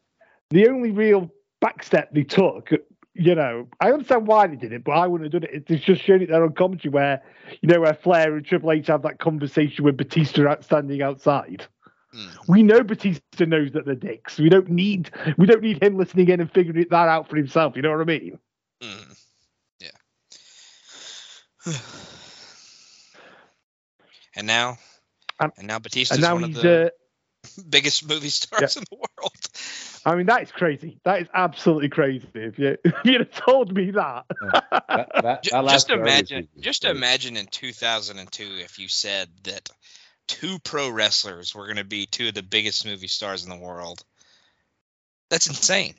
the 0.51 0.67
only 0.67 0.91
real 0.91 1.31
backstep 1.63 2.11
they 2.11 2.23
took, 2.23 2.69
you 3.15 3.33
know, 3.33 3.67
I 3.79 3.91
understand 3.91 4.27
why 4.27 4.45
they 4.45 4.55
did 4.55 4.71
it, 4.71 4.83
but 4.83 4.91
I 4.91 5.07
wouldn't 5.07 5.33
have 5.33 5.41
done 5.41 5.49
it. 5.51 5.65
It's 5.67 5.83
just 5.83 6.03
showing 6.03 6.21
it 6.21 6.29
there 6.29 6.43
on 6.43 6.53
commentary 6.53 6.91
where, 6.91 7.21
you 7.61 7.69
know, 7.69 7.81
where 7.81 7.93
Flair 7.95 8.35
and 8.35 8.45
Triple 8.45 8.71
H 8.71 8.87
have 8.87 9.01
that 9.01 9.17
conversation 9.19 9.83
with 9.83 9.97
Batista 9.97 10.47
out 10.47 10.63
standing 10.63 11.01
outside. 11.01 11.65
Mhm. 12.13 12.47
We 12.47 12.61
know 12.61 12.83
Batista 12.83 13.45
knows 13.45 13.71
that 13.71 13.85
they're 13.85 13.95
dicks. 13.95 14.37
We 14.37 14.49
don't 14.49 14.69
need, 14.69 15.09
we 15.37 15.47
don't 15.47 15.63
need 15.63 15.81
him 15.81 15.97
listening 15.97 16.29
in 16.29 16.41
and 16.41 16.51
figuring 16.51 16.85
that 16.91 17.07
out 17.09 17.27
for 17.27 17.37
himself. 17.37 17.75
You 17.75 17.81
know 17.81 17.91
what 17.91 18.01
I 18.01 18.03
mean? 18.05 18.37
Mhm. 18.83 19.22
Yeah. 21.65 21.73
and 24.35 24.47
now, 24.47 24.77
Um, 25.39 25.51
and 25.57 25.67
now 25.67 25.79
Batista's 25.79 26.17
And 26.17 26.21
now 26.21 26.35
one 26.35 26.43
of 26.43 26.53
the 26.53 26.87
uh, 26.87 26.89
biggest 27.69 28.07
movie 28.07 28.29
stars 28.29 28.77
in 28.77 28.83
the 28.89 28.95
world. 28.97 29.31
I 30.05 30.15
mean, 30.15 30.25
that 30.27 30.43
is 30.43 30.51
crazy. 30.51 30.99
That 31.05 31.21
is 31.21 31.27
absolutely 31.33 31.89
crazy. 31.89 32.27
If 32.33 32.59
you, 32.59 32.77
if 32.83 32.93
you'd 33.03 33.21
have 33.21 33.31
told 33.31 33.73
me 33.73 33.91
that, 33.91 34.25
That- 34.41 34.63
that- 34.91 35.09
that 35.51 35.63
last 35.63 35.73
just 35.73 35.89
imagine, 35.89 36.47
just 36.59 36.85
imagine 36.85 37.37
in 37.37 37.47
2002 37.47 38.43
if 38.59 38.79
you 38.79 38.87
said 38.87 39.29
that 39.43 39.69
two 40.27 40.59
pro 40.59 40.89
wrestlers 40.89 41.53
were 41.55 41.65
going 41.65 41.77
to 41.77 41.83
be 41.83 42.05
two 42.05 42.29
of 42.29 42.33
the 42.33 42.43
biggest 42.43 42.85
movie 42.85 43.07
stars 43.07 43.43
in 43.43 43.49
the 43.49 43.57
world. 43.57 44.03
That's 45.29 45.47
insane. 45.47 45.95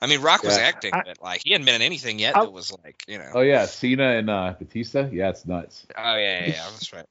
I 0.00 0.06
mean, 0.06 0.20
Rock 0.20 0.42
was 0.44 0.56
acting, 0.56 0.94
I- 0.94 1.02
but 1.04 1.20
like 1.22 1.42
he 1.44 1.52
hadn't 1.52 1.64
been 1.66 1.74
in 1.76 1.82
anything 1.82 2.18
yet 2.18 2.36
I- 2.36 2.42
that 2.44 2.52
was 2.52 2.72
like, 2.84 3.02
you 3.08 3.18
know. 3.18 3.30
Oh 3.34 3.40
yeah, 3.40 3.66
Cena 3.66 4.10
and 4.16 4.30
uh, 4.30 4.54
Batista. 4.58 5.08
Yeah, 5.10 5.30
it's 5.30 5.44
nuts. 5.46 5.86
Oh 5.96 6.16
yeah, 6.16 6.40
yeah, 6.40 6.46
yeah 6.46 6.52
that's 6.70 6.92
right. 6.92 7.06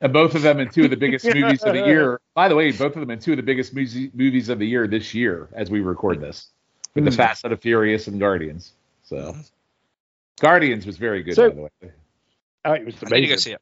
And 0.00 0.12
both 0.12 0.34
of 0.34 0.42
them 0.42 0.58
in 0.58 0.68
two 0.68 0.84
of 0.84 0.90
the 0.90 0.96
biggest 0.96 1.24
movies 1.34 1.62
of 1.62 1.74
the 1.74 1.86
year. 1.86 2.20
By 2.34 2.48
the 2.48 2.56
way, 2.56 2.72
both 2.72 2.96
of 2.96 3.00
them 3.00 3.10
in 3.10 3.20
two 3.20 3.32
of 3.32 3.36
the 3.36 3.42
biggest 3.44 3.72
movie, 3.74 4.10
movies 4.12 4.48
of 4.48 4.58
the 4.58 4.66
year 4.66 4.88
this 4.88 5.14
year 5.14 5.48
as 5.52 5.70
we 5.70 5.80
record 5.80 6.20
this, 6.20 6.48
with 6.94 7.04
the 7.04 7.10
Hmm. 7.12 7.16
Fast 7.16 7.44
and 7.44 7.52
the 7.52 7.56
Furious 7.56 8.08
and 8.08 8.18
Guardians. 8.18 8.72
So, 9.04 9.16
Mhm. 9.34 9.50
Guardians 10.40 10.84
was 10.86 10.96
very 10.96 11.22
good, 11.22 11.36
So- 11.36 11.50
by 11.50 11.54
the 11.54 11.62
way. 11.62 11.92
oh, 12.64 12.72
it 12.72 12.84
was 12.84 12.94
I 13.06 13.14
need 13.14 13.20
to 13.22 13.26
go 13.28 13.36
see 13.36 13.52
it. 13.52 13.60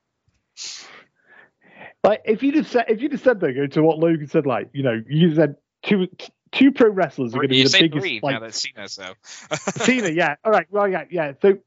Like 2.03 2.23
if 2.25 2.43
you 2.43 2.53
just 2.53 2.71
said, 2.71 2.87
if 2.89 3.03
you 3.03 3.11
just 3.11 3.25
said 3.25 3.41
though, 3.41 3.53
go 3.53 3.67
to 3.67 3.83
what 3.83 3.99
Logan 3.99 4.27
said, 4.27 4.47
like 4.47 4.71
you 4.73 4.83
know, 4.83 5.03
you 5.07 5.35
said 5.35 5.57
two 5.83 6.09
two 6.53 6.73
pro 6.73 6.89
wrestlers 6.89 7.33
are 7.33 7.39
going 7.39 7.49
to 7.49 7.55
be 7.55 7.63
the 7.63 7.69
say 7.69 7.83
biggest. 7.83 8.03
three 8.03 8.21
like, 8.23 8.35
now 8.35 8.41
that 8.41 8.55
Cena, 8.55 8.89
so. 8.89 9.15
Cena, 9.85 10.09
yeah. 10.11 10.37
All 10.45 10.53
right. 10.53 10.67
Well, 10.71 10.89
yeah, 10.89 11.05
yeah. 11.11 11.33
So 11.43 11.59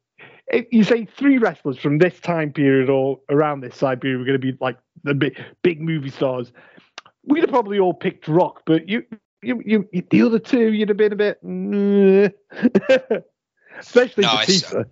if 0.47 0.67
you 0.71 0.83
say 0.83 1.05
three 1.05 1.37
wrestlers 1.37 1.77
from 1.77 1.97
this 1.97 2.19
time 2.19 2.51
period 2.51 2.89
or 2.89 3.19
around 3.29 3.61
this 3.61 3.77
time 3.77 3.99
period 3.99 4.19
were 4.19 4.25
going 4.25 4.39
to 4.39 4.51
be 4.51 4.57
like 4.59 4.77
the 5.03 5.13
big, 5.13 5.39
big 5.61 5.81
movie 5.81 6.09
stars, 6.09 6.51
we'd 7.25 7.41
have 7.41 7.49
probably 7.49 7.79
all 7.79 7.93
picked 7.93 8.27
Rock, 8.27 8.63
but 8.65 8.89
you, 8.89 9.03
you, 9.41 9.61
you, 9.65 9.89
you 9.91 10.03
the 10.09 10.21
other 10.21 10.39
two, 10.39 10.73
you'd 10.73 10.89
have 10.89 10.97
been 10.97 11.13
a 11.13 11.15
bit, 11.15 11.37
especially 13.79 14.23
No, 14.23 14.37
Batista. 14.37 14.83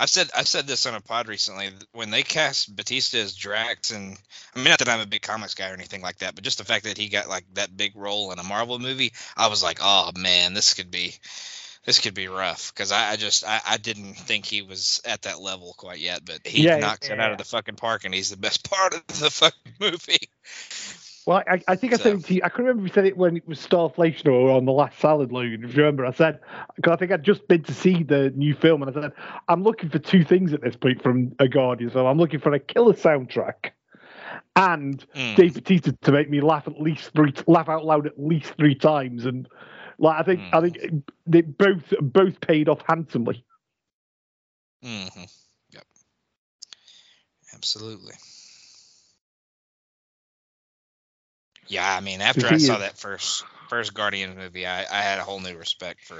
I've 0.00 0.08
said 0.10 0.30
I've 0.34 0.48
said 0.48 0.66
this 0.66 0.86
on 0.86 0.94
a 0.94 1.00
pod 1.02 1.28
recently. 1.28 1.68
When 1.92 2.10
they 2.10 2.22
cast 2.22 2.74
Batista 2.74 3.18
as 3.18 3.34
Drax, 3.34 3.90
and 3.90 4.16
I 4.54 4.58
mean 4.58 4.70
not 4.70 4.78
that 4.78 4.88
I'm 4.88 5.00
a 5.00 5.06
big 5.06 5.20
comics 5.20 5.54
guy 5.54 5.70
or 5.70 5.74
anything 5.74 6.00
like 6.00 6.18
that, 6.20 6.34
but 6.34 6.42
just 6.42 6.56
the 6.58 6.64
fact 6.64 6.84
that 6.84 6.96
he 6.96 7.08
got 7.10 7.28
like 7.28 7.44
that 7.54 7.76
big 7.76 7.94
role 7.94 8.32
in 8.32 8.38
a 8.38 8.42
Marvel 8.42 8.78
movie, 8.78 9.12
I 9.36 9.48
was 9.48 9.62
like, 9.62 9.78
oh 9.82 10.10
man, 10.16 10.54
this 10.54 10.72
could 10.72 10.90
be 10.90 11.14
this 11.84 11.98
could 11.98 12.14
be 12.14 12.28
rough 12.28 12.72
because 12.74 12.92
I, 12.92 13.10
I 13.10 13.16
just 13.16 13.44
I, 13.46 13.60
I 13.68 13.76
didn't 13.76 14.14
think 14.14 14.46
he 14.46 14.62
was 14.62 15.02
at 15.04 15.22
that 15.22 15.40
level 15.40 15.74
quite 15.76 15.98
yet, 15.98 16.24
but 16.24 16.46
he 16.46 16.64
Yeah, 16.64 16.76
knocks 16.76 17.10
it 17.10 17.20
out 17.20 17.32
of 17.32 17.38
the 17.38 17.44
fucking 17.44 17.76
park, 17.76 18.04
and 18.04 18.14
he's 18.14 18.30
the 18.30 18.38
best 18.38 18.68
part 18.70 18.94
of 18.94 19.06
the 19.06 19.30
fucking 19.30 19.74
movie. 19.80 20.30
Well, 21.26 21.42
I, 21.46 21.62
I 21.68 21.76
think 21.76 21.92
I 21.92 21.96
said 21.96 22.14
it 22.14 22.24
to 22.24 22.34
you. 22.34 22.40
I 22.42 22.48
can 22.48 22.64
remember 22.64 22.82
we 22.82 22.90
said 22.90 23.06
it 23.06 23.16
when 23.16 23.36
it 23.36 23.46
was 23.46 23.58
Starflation 23.64 24.28
or 24.28 24.50
on 24.50 24.64
the 24.64 24.72
last 24.72 24.98
salad, 24.98 25.32
Logan. 25.32 25.62
If 25.64 25.74
you 25.76 25.82
remember, 25.82 26.06
I 26.06 26.12
said 26.12 26.40
because 26.76 26.92
I 26.92 26.96
think 26.96 27.12
I'd 27.12 27.22
just 27.22 27.46
been 27.46 27.62
to 27.64 27.74
see 27.74 28.02
the 28.02 28.30
new 28.30 28.54
film, 28.54 28.82
and 28.82 28.96
I 28.96 29.00
said 29.00 29.12
I'm 29.48 29.62
looking 29.62 29.90
for 29.90 29.98
two 29.98 30.24
things 30.24 30.52
at 30.52 30.62
this 30.62 30.76
point 30.76 31.02
from 31.02 31.32
a 31.38 31.46
Guardian 31.46 31.90
film. 31.90 32.06
I'm 32.06 32.18
looking 32.18 32.40
for 32.40 32.52
a 32.52 32.58
killer 32.58 32.94
soundtrack 32.94 33.70
and 34.56 35.04
Mm. 35.14 35.36
Dave 35.36 35.54
Bautista 35.54 35.92
to 35.92 36.12
make 36.12 36.28
me 36.28 36.40
laugh 36.40 36.66
at 36.66 36.80
least 36.80 37.10
three, 37.12 37.32
laugh 37.46 37.68
out 37.68 37.84
loud 37.84 38.06
at 38.06 38.18
least 38.18 38.54
three 38.54 38.74
times, 38.74 39.26
and 39.26 39.48
like 39.98 40.18
I 40.20 40.22
think 40.22 40.40
I 40.52 40.60
think 40.60 41.04
they 41.26 41.42
both 41.42 41.92
both 42.00 42.40
paid 42.40 42.68
off 42.68 42.82
handsomely. 42.86 43.44
hmm 44.82 45.24
Yep. 45.70 45.84
Absolutely. 47.54 48.14
Yeah, 51.70 51.96
I 51.96 52.00
mean, 52.00 52.20
after 52.20 52.48
I 52.48 52.56
saw 52.56 52.78
that 52.78 52.98
first 52.98 53.44
first 53.68 53.94
Guardian 53.94 54.36
movie, 54.36 54.66
I, 54.66 54.80
I 54.80 55.02
had 55.02 55.20
a 55.20 55.22
whole 55.22 55.38
new 55.38 55.56
respect 55.56 56.02
for 56.04 56.16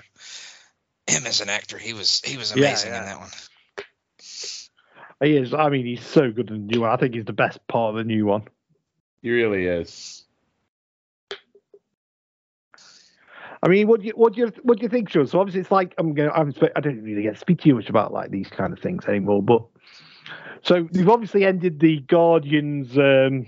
him 1.09 1.27
as 1.27 1.41
an 1.41 1.49
actor. 1.49 1.77
He 1.77 1.93
was 1.93 2.23
he 2.25 2.37
was 2.37 2.53
amazing 2.53 2.93
yeah, 2.93 2.97
yeah. 2.97 3.03
in 3.03 3.07
that 3.09 3.19
one. 3.19 3.31
He 5.23 5.37
is. 5.37 5.53
I 5.53 5.69
mean, 5.69 5.87
he's 5.87 6.07
so 6.07 6.31
good 6.31 6.51
in 6.51 6.69
the 6.69 6.75
new 6.75 6.83
one. 6.83 6.91
I 6.91 6.97
think 6.97 7.15
he's 7.15 7.25
the 7.25 7.33
best 7.33 7.59
part 7.67 7.91
of 7.91 7.97
the 7.97 8.05
new 8.05 8.27
one. 8.27 8.45
He 9.23 9.31
really 9.31 9.67
is. 9.67 10.25
I 13.61 13.67
mean, 13.67 13.89
what 13.89 14.03
do 14.03 14.07
you 14.07 14.13
what 14.15 14.35
do 14.35 14.43
you 14.43 14.53
what 14.63 14.79
do 14.79 14.85
you 14.85 14.89
think, 14.89 15.11
Shawn? 15.11 15.27
So 15.27 15.41
obviously, 15.41 15.63
it's 15.63 15.73
like 15.73 15.95
I'm 15.99 16.15
going. 16.15 16.31
I'm. 16.33 16.55
I 16.77 16.81
don't 16.81 17.03
really 17.03 17.23
get 17.23 17.35
to 17.35 17.41
speak 17.41 17.61
too 17.61 17.75
much 17.75 17.89
about 17.89 18.13
like 18.13 18.31
these 18.31 18.49
kind 18.49 18.73
of 18.73 18.79
things 18.79 19.05
anymore. 19.07 19.43
But 19.43 19.65
so 20.63 20.89
you've 20.93 21.11
obviously 21.11 21.45
ended 21.45 21.81
the 21.81 21.99
Guardians 21.99 22.97
um, 22.97 23.47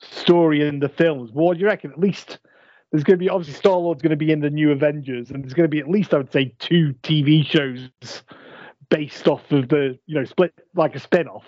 story 0.00 0.66
in 0.66 0.80
the 0.80 0.88
films. 0.88 1.30
What 1.32 1.54
do 1.54 1.60
you 1.60 1.66
reckon? 1.66 1.92
At 1.92 1.98
least 1.98 2.38
there's 2.90 3.04
going 3.04 3.18
to 3.18 3.22
be 3.22 3.28
obviously 3.28 3.54
Star 3.54 3.76
Lord's 3.76 4.02
going 4.02 4.10
to 4.10 4.16
be 4.16 4.32
in 4.32 4.40
the 4.40 4.50
new 4.50 4.70
Avengers, 4.70 5.30
and 5.30 5.42
there's 5.42 5.54
going 5.54 5.64
to 5.64 5.70
be 5.70 5.78
at 5.78 5.88
least 5.88 6.14
I 6.14 6.18
would 6.18 6.32
say 6.32 6.54
two 6.58 6.94
TV 7.02 7.44
shows 7.44 7.90
based 8.88 9.28
off 9.28 9.50
of 9.52 9.68
the 9.68 9.98
you 10.06 10.14
know 10.14 10.24
split 10.24 10.52
like 10.74 10.94
a 10.94 11.00
spin 11.00 11.28
off. 11.28 11.44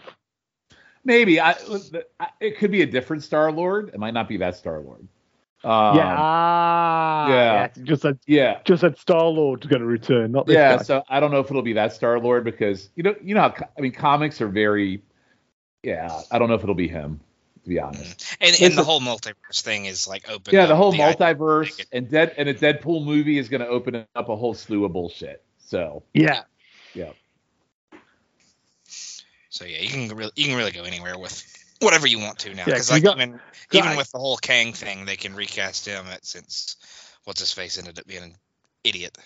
Maybe 1.02 1.40
I, 1.40 1.56
it 2.40 2.58
could 2.58 2.70
be 2.70 2.82
a 2.82 2.86
different 2.86 3.22
Star 3.22 3.50
Lord. 3.50 3.88
It 3.88 3.98
might 3.98 4.12
not 4.12 4.28
be 4.28 4.36
that 4.38 4.56
Star 4.56 4.80
Lord. 4.80 5.08
Um, 5.62 5.96
yeah, 5.96 6.16
ah, 6.18 7.28
yeah, 7.28 7.68
yeah, 7.76 7.84
just 7.84 8.02
said 8.02 8.18
yeah, 8.26 8.60
just 8.64 8.80
said 8.80 8.98
Star 8.98 9.24
Lord's 9.24 9.66
going 9.66 9.80
to 9.80 9.86
return, 9.86 10.32
not 10.32 10.48
yeah. 10.48 10.76
Guy. 10.76 10.82
So 10.82 11.02
I 11.08 11.20
don't 11.20 11.30
know 11.30 11.40
if 11.40 11.50
it'll 11.50 11.62
be 11.62 11.74
that 11.74 11.92
Star 11.92 12.18
Lord 12.18 12.44
because 12.44 12.90
you 12.96 13.02
know, 13.02 13.14
you 13.22 13.34
know, 13.34 13.42
how, 13.42 13.54
I 13.76 13.80
mean, 13.80 13.92
comics 13.92 14.40
are 14.40 14.48
very, 14.48 15.02
yeah. 15.82 16.20
I 16.30 16.38
don't 16.38 16.48
know 16.48 16.54
if 16.54 16.62
it'll 16.62 16.74
be 16.74 16.88
him 16.88 17.20
to 17.62 17.68
be 17.68 17.78
honest. 17.78 18.18
Mm-hmm. 18.18 18.44
And, 18.44 18.62
and 18.62 18.78
the 18.78 18.84
whole 18.84 19.00
multiverse 19.00 19.62
thing 19.62 19.86
is 19.86 20.08
like 20.08 20.30
open. 20.30 20.54
Yeah, 20.54 20.66
the 20.66 20.76
whole 20.76 20.92
the 20.92 20.98
multiverse 20.98 21.84
and 21.92 22.10
dead 22.10 22.34
and 22.36 22.48
a 22.48 22.54
Deadpool 22.54 23.04
movie 23.04 23.38
is 23.38 23.48
going 23.48 23.60
to 23.60 23.68
open 23.68 24.06
up 24.14 24.28
a 24.28 24.36
whole 24.36 24.54
slew 24.54 24.84
of 24.84 24.92
bullshit. 24.92 25.42
So 25.58 26.02
yeah, 26.14 26.42
yeah. 26.94 27.12
So 29.50 29.64
yeah, 29.64 29.80
you 29.80 29.88
can 29.88 30.08
really 30.16 30.32
you 30.36 30.46
can 30.46 30.56
really 30.56 30.72
go 30.72 30.84
anywhere 30.84 31.18
with 31.18 31.44
whatever 31.80 32.06
you 32.06 32.18
want 32.18 32.38
to 32.40 32.54
now. 32.54 32.64
Because 32.64 32.88
yeah, 32.88 32.94
like 32.94 33.02
got, 33.02 33.16
even 33.16 33.40
even 33.72 33.96
with 33.96 34.10
the 34.10 34.18
whole 34.18 34.36
Kang 34.36 34.72
thing, 34.72 35.04
they 35.04 35.16
can 35.16 35.34
recast 35.34 35.86
him 35.86 36.06
at, 36.12 36.24
since 36.24 36.76
what's 37.24 37.40
his 37.40 37.52
face 37.52 37.78
ended 37.78 37.98
up 37.98 38.06
being 38.06 38.22
an 38.22 38.34
idiot. 38.84 39.16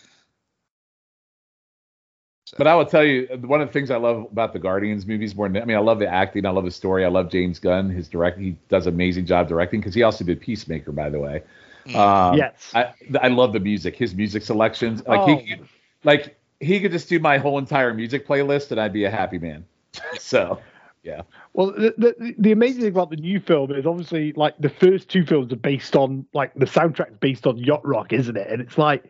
So. 2.46 2.56
But 2.58 2.66
I 2.66 2.74
will 2.74 2.84
tell 2.84 3.04
you, 3.04 3.26
one 3.40 3.62
of 3.62 3.68
the 3.68 3.72
things 3.72 3.90
I 3.90 3.96
love 3.96 4.26
about 4.30 4.52
the 4.52 4.58
Guardians 4.58 5.06
movies 5.06 5.34
more 5.34 5.48
than 5.48 5.62
I 5.62 5.64
mean, 5.64 5.78
I 5.78 5.80
love 5.80 5.98
the 5.98 6.08
acting, 6.08 6.44
I 6.44 6.50
love 6.50 6.64
the 6.64 6.70
story, 6.70 7.04
I 7.04 7.08
love 7.08 7.30
James 7.30 7.58
Gunn, 7.58 7.88
his 7.88 8.06
direct, 8.06 8.38
he 8.38 8.54
does 8.68 8.86
an 8.86 8.92
amazing 8.92 9.24
job 9.24 9.48
directing 9.48 9.80
because 9.80 9.94
he 9.94 10.02
also 10.02 10.24
did 10.24 10.40
Peacemaker, 10.42 10.92
by 10.92 11.08
the 11.08 11.18
way. 11.18 11.42
Mm. 11.86 11.94
Um, 11.96 12.36
yes, 12.36 12.70
I 12.74 12.92
I 13.20 13.28
love 13.28 13.54
the 13.54 13.60
music, 13.60 13.96
his 13.96 14.14
music 14.14 14.42
selections, 14.42 15.02
like 15.06 15.20
oh. 15.20 15.36
he, 15.36 15.56
like 16.02 16.36
he 16.60 16.80
could 16.80 16.92
just 16.92 17.08
do 17.08 17.18
my 17.18 17.38
whole 17.38 17.58
entire 17.58 17.94
music 17.94 18.26
playlist 18.26 18.70
and 18.70 18.80
I'd 18.80 18.92
be 18.92 19.04
a 19.04 19.10
happy 19.10 19.38
man. 19.38 19.64
so 20.18 20.58
yeah. 21.02 21.22
Well, 21.52 21.72
the, 21.72 21.94
the, 21.96 22.34
the 22.38 22.52
amazing 22.52 22.82
thing 22.82 22.90
about 22.90 23.10
the 23.10 23.16
new 23.16 23.38
film 23.38 23.70
is 23.72 23.86
obviously 23.86 24.32
like 24.32 24.54
the 24.58 24.70
first 24.70 25.08
two 25.08 25.24
films 25.24 25.52
are 25.52 25.56
based 25.56 25.94
on 25.94 26.26
like 26.32 26.52
the 26.54 26.66
soundtrack's 26.66 27.16
based 27.20 27.46
on 27.46 27.58
yacht 27.58 27.86
rock, 27.86 28.12
isn't 28.12 28.36
it? 28.36 28.48
And 28.50 28.60
it's 28.60 28.78
like 28.78 29.04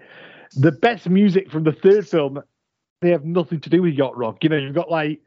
the 0.56 0.72
best 0.72 1.08
music 1.08 1.50
from 1.50 1.64
the 1.64 1.72
third 1.72 2.06
film, 2.06 2.42
they 3.00 3.10
have 3.10 3.24
nothing 3.24 3.60
to 3.60 3.70
do 3.70 3.82
with 3.82 3.94
yacht 3.94 4.16
rock. 4.16 4.42
You 4.42 4.50
know, 4.50 4.56
you've 4.56 4.74
got 4.74 4.90
like 4.90 5.20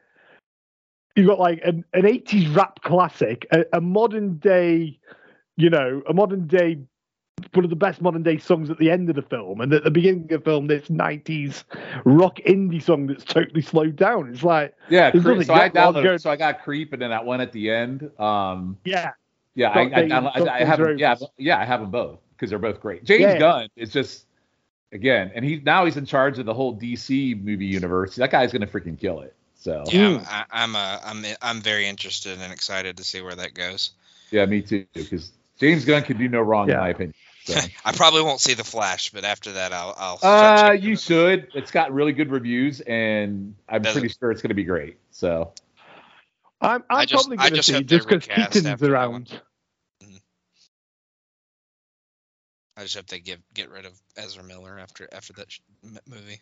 you've 1.15 1.27
got 1.27 1.39
like 1.39 1.61
an, 1.64 1.84
an 1.94 2.03
80s 2.03 2.56
rap 2.56 2.81
classic, 2.84 3.48
a, 3.52 3.65
a 3.73 3.81
modern 3.81 4.38
day, 4.38 4.99
you 5.56 5.69
know, 5.69 6.02
a 6.07 6.14
modern 6.14 6.48
day 6.48 6.80
one 7.53 7.64
of 7.64 7.69
the 7.69 7.76
best 7.76 8.02
modern 8.02 8.23
day 8.23 8.38
songs 8.38 8.69
at 8.69 8.77
the 8.77 8.89
end 8.89 9.10
of 9.10 9.15
the 9.15 9.22
film, 9.22 9.61
and 9.61 9.72
at 9.72 9.84
the 9.84 9.91
beginning 9.91 10.23
of 10.23 10.30
the 10.30 10.39
film, 10.39 10.68
this 10.68 10.88
'90s 10.88 11.64
rock 12.06 12.38
indie 12.48 12.81
song 12.81 13.07
that's 13.07 13.23
totally 13.23 13.61
slowed 13.61 13.95
down. 13.95 14.30
It's 14.30 14.44
like 14.44 14.73
yeah, 14.89 15.11
Creep, 15.11 15.45
so 15.45 15.53
I 15.53 15.69
downloaded, 15.69 16.22
so 16.22 16.31
I 16.31 16.35
got 16.35 16.64
Creep, 16.64 16.94
and 16.94 17.02
then 17.02 17.11
that 17.11 17.26
one 17.26 17.41
at 17.41 17.52
the 17.52 17.69
end. 17.69 18.10
Um, 18.19 18.77
yeah, 18.85 19.11
yeah, 19.56 19.69
I, 19.69 19.81
I, 19.81 20.02
I, 20.02 20.60
I, 20.60 20.64
have 20.64 20.80
them, 20.80 20.98
yeah, 20.98 21.15
yeah, 21.38 21.60
I 21.60 21.65
have 21.65 21.81
them 21.81 21.91
both 21.91 22.19
because 22.31 22.49
they're 22.49 22.60
both 22.60 22.80
great. 22.80 23.03
James 23.03 23.22
yeah. 23.22 23.39
Gunn 23.39 23.69
is 23.76 23.91
just 23.91 24.26
again, 24.91 25.31
and 25.35 25.43
he's 25.43 25.64
now 25.64 25.85
he's 25.85 25.97
in 25.97 26.05
charge 26.05 26.39
of 26.39 26.45
the 26.45 26.53
whole 26.53 26.76
DC 26.76 27.41
movie 27.43 27.65
universe. 27.65 28.15
That 28.15 28.31
guy's 28.31 28.51
gonna 28.51 28.68
freaking 28.68 28.99
kill 28.99 29.22
it. 29.22 29.35
So 29.55 29.84
yeah, 29.88 30.45
I'm 30.51 30.76
I'm 30.76 30.76
uh, 30.76 30.99
I'm 31.03 31.26
I'm 31.41 31.61
very 31.61 31.87
interested 31.87 32.39
and 32.39 32.53
excited 32.53 32.97
to 32.97 33.03
see 33.03 33.21
where 33.21 33.36
that 33.36 33.53
goes. 33.53 33.91
Yeah, 34.31 34.45
me 34.45 34.61
too. 34.61 34.86
Because 34.94 35.31
James 35.60 35.86
Gunn 35.86 36.03
can 36.03 36.18
do 36.18 36.28
no 36.28 36.41
wrong, 36.41 36.68
yeah. 36.68 36.76
in 36.76 36.79
my 36.81 36.89
opinion. 36.89 37.13
So. 37.45 37.60
I 37.86 37.91
probably 37.94 38.21
won't 38.21 38.41
see 38.41 38.53
the 38.53 38.63
Flash, 38.63 39.11
but 39.11 39.23
after 39.23 39.53
that, 39.53 39.73
I'll. 39.73 39.95
I'll 39.97 40.20
uh, 40.21 40.71
you 40.73 40.94
it. 40.94 40.99
should. 40.99 41.47
It's 41.53 41.71
got 41.71 41.94
really 41.94 42.11
good 42.11 42.29
reviews, 42.29 42.81
and 42.81 43.55
I'm 43.68 43.81
Does 43.81 43.94
pretty 43.94 44.10
sure 44.10 44.31
it's 44.31 44.41
going 44.41 44.49
to 44.49 44.55
be 44.55 44.63
great. 44.63 44.97
So. 45.11 45.53
I'm, 46.60 46.84
I'm 46.89 47.05
just, 47.05 47.28
probably 47.28 47.37
going 47.37 47.53
to 47.53 47.63
see 47.63 47.84
just 47.84 48.07
because 48.07 48.26
Keaton's 48.26 48.81
around. 48.81 49.28
Mm-hmm. 50.03 50.18
I 52.78 52.84
just 52.84 52.96
hope 52.96 53.07
they 53.07 53.20
get 53.20 53.39
get 53.54 53.70
rid 53.70 53.86
of 53.86 53.99
Ezra 54.15 54.44
Miller 54.44 54.80
after 54.80 55.10
after 55.12 55.34
that 55.34 55.52
sh- 55.52 55.60
movie. 56.07 56.39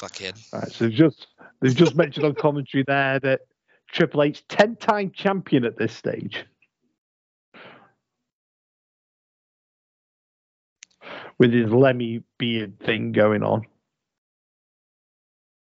Fuckhead. 0.00 0.38
All 0.52 0.60
right, 0.60 0.70
so 0.70 0.88
just 0.88 1.26
they've 1.60 1.74
just 1.74 1.96
mentioned 1.96 2.26
on 2.26 2.34
commentary 2.34 2.84
there 2.86 3.18
that 3.20 3.40
Triple 3.90 4.22
H 4.22 4.46
ten 4.48 4.76
time 4.76 5.10
champion 5.10 5.64
at 5.64 5.78
this 5.78 5.92
stage. 5.92 6.44
with 11.38 11.52
his 11.52 11.70
Lemmy 11.70 12.22
beard 12.38 12.78
thing 12.80 13.12
going 13.12 13.42
on. 13.42 13.62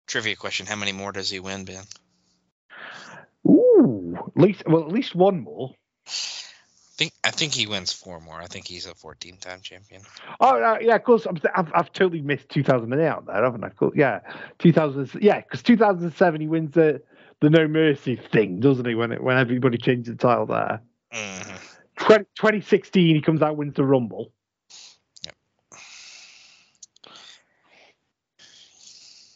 Trivia 0.07 0.35
question: 0.35 0.65
How 0.65 0.75
many 0.75 0.91
more 0.91 1.11
does 1.11 1.29
he 1.29 1.39
win, 1.39 1.65
Ben? 1.65 1.83
Ooh, 3.47 4.17
at 4.27 4.41
least 4.41 4.63
well, 4.67 4.83
at 4.83 4.91
least 4.91 5.15
one 5.15 5.39
more. 5.39 5.73
I 6.93 6.95
think 6.95 7.13
I 7.23 7.31
think 7.31 7.53
he 7.55 7.65
wins 7.65 7.91
four 7.91 8.19
more. 8.19 8.39
I 8.39 8.45
think 8.45 8.67
he's 8.67 8.85
a 8.85 8.93
14-time 8.93 9.61
champion. 9.61 10.03
Oh 10.39 10.61
uh, 10.61 10.77
yeah, 10.79 10.95
of 10.95 11.03
course. 11.03 11.25
i 11.25 11.31
have 11.55 11.71
I've 11.73 11.91
totally 11.91 12.21
missed 12.21 12.49
2008 12.49 13.07
out 13.07 13.25
there, 13.25 13.43
haven't 13.43 13.63
I? 13.63 13.69
Cool. 13.69 13.93
Yeah, 13.95 14.19
2000. 14.59 15.19
Yeah, 15.19 15.41
because 15.41 15.63
2007 15.63 16.41
he 16.41 16.47
wins 16.47 16.71
the 16.75 17.01
the 17.39 17.49
No 17.49 17.67
Mercy 17.67 18.15
thing, 18.15 18.59
doesn't 18.59 18.85
he? 18.85 18.93
When 18.93 19.11
it 19.11 19.23
when 19.23 19.37
everybody 19.37 19.79
changed 19.79 20.07
the 20.07 20.15
title 20.15 20.45
there. 20.45 20.81
Mm-hmm. 21.11 21.55
20, 22.05 22.25
2016 22.35 23.15
he 23.15 23.21
comes 23.21 23.41
out 23.41 23.57
wins 23.57 23.73
the 23.73 23.83
Rumble. 23.83 24.31
Yep. 25.25 25.35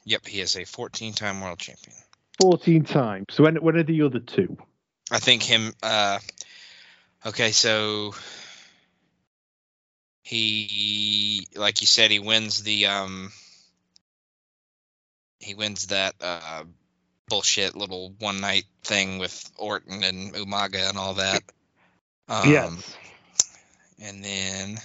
Yep, 0.05 0.27
he 0.27 0.41
is 0.41 0.55
a 0.55 0.61
14-time 0.61 1.41
world 1.41 1.59
champion. 1.59 1.95
14 2.39 2.83
times. 2.83 3.25
So 3.31 3.43
when 3.43 3.55
when 3.55 3.77
are 3.77 3.83
the 3.83 4.03
other 4.03 4.19
two? 4.19 4.57
I 5.09 5.17
think 5.17 5.41
him. 5.41 5.73
Uh, 5.81 6.19
okay, 7.27 7.51
so 7.51 8.13
he, 10.23 11.47
like 11.55 11.81
you 11.81 11.87
said, 11.87 12.11
he 12.11 12.19
wins 12.19 12.63
the 12.63 12.87
um, 12.87 13.31
he 15.39 15.55
wins 15.55 15.87
that 15.87 16.15
uh, 16.21 16.63
bullshit 17.29 17.75
little 17.75 18.13
one 18.19 18.41
night 18.41 18.65
thing 18.83 19.19
with 19.19 19.49
Orton 19.57 20.03
and 20.03 20.33
Umaga 20.33 20.89
and 20.89 20.97
all 20.97 21.15
that. 21.15 21.43
Um, 22.29 22.43
yes. 22.51 22.97
And 24.01 24.23
then 24.23 24.77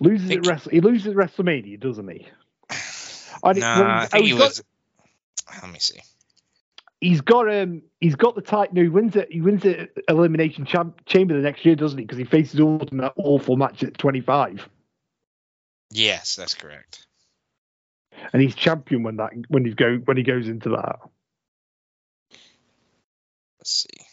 loses 0.00 0.30
at 0.30 0.42
Wrestle- 0.42 0.72
he 0.72 0.80
loses 0.80 1.14
WrestleMania, 1.14 1.80
doesn't 1.80 2.08
he? 2.08 2.26
I, 3.44 3.54
nah, 3.54 3.64
well, 3.74 3.98
I 4.02 4.06
think 4.06 4.26
he 4.26 4.34
was. 4.34 4.62
Got, 5.48 5.62
let 5.62 5.72
me 5.72 5.78
see. 5.78 6.00
He's 7.02 7.20
got 7.20 7.52
um 7.52 7.82
he's 8.00 8.14
got 8.14 8.36
the 8.36 8.40
title. 8.40 8.76
No, 8.76 8.82
he 8.82 8.88
wins 8.88 9.16
it. 9.16 9.26
He 9.32 9.40
wins 9.40 9.62
the 9.64 9.88
elimination 10.06 10.64
champ, 10.64 11.04
chamber 11.04 11.34
the 11.34 11.40
next 11.40 11.66
year, 11.66 11.74
doesn't 11.74 11.98
he? 11.98 12.04
Because 12.04 12.16
he 12.16 12.22
faces 12.22 12.60
Orton 12.60 12.90
in 12.92 12.98
that 12.98 13.14
awful 13.16 13.56
match 13.56 13.82
at 13.82 13.98
25. 13.98 14.68
Yes, 15.90 16.36
that's 16.36 16.54
correct. 16.54 17.04
And 18.32 18.40
he's 18.40 18.54
champion 18.54 19.02
when 19.02 19.16
that 19.16 19.32
when 19.48 19.64
he's 19.64 19.74
go 19.74 19.96
when 20.04 20.16
he 20.16 20.22
goes 20.22 20.46
into 20.46 20.68
that. 20.68 21.00
Let's 23.58 23.84
see. 23.90 24.06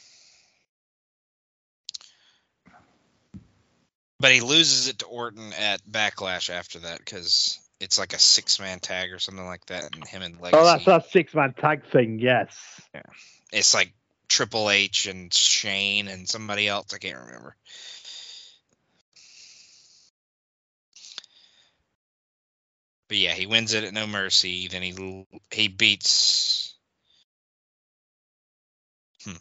But 4.19 4.32
he 4.32 4.42
loses 4.42 4.88
it 4.88 4.98
to 5.00 5.06
Orton 5.06 5.53
at 5.53 5.84
Backlash 5.84 6.50
after 6.50 6.80
that 6.80 6.98
because 6.98 7.59
it's 7.80 7.98
like 7.98 8.14
a 8.14 8.19
six 8.19 8.59
man 8.59 8.80
tag 8.80 9.11
or 9.11 9.19
something 9.19 9.45
like 9.45 9.66
that, 9.67 9.95
and 9.95 10.06
him 10.06 10.22
and 10.22 10.40
Legacy. 10.40 10.61
Oh, 10.61 10.66
that's 10.66 10.85
that 10.85 11.11
six 11.11 11.33
man 11.33 11.53
tag 11.53 11.83
thing. 11.91 12.19
Yes. 12.19 12.82
Yeah, 12.93 13.01
it's 13.51 13.74
like 13.74 13.93
Triple 14.27 14.69
H 14.69 15.08
and 15.08 15.33
Shane 15.33 16.08
and 16.08 16.27
somebody 16.27 16.67
else. 16.67 16.93
I 16.93 16.98
can't 16.98 17.17
remember. 17.17 17.56
But 23.08 23.17
yeah, 23.17 23.33
he 23.33 23.48
wins 23.48 23.74
it 23.74 23.83
at 23.83 23.93
No 23.93 24.06
Mercy. 24.06 24.67
Then 24.67 24.83
he 24.83 25.25
he 25.51 25.67
beats. 25.67 26.75
Hmm. 29.25 29.32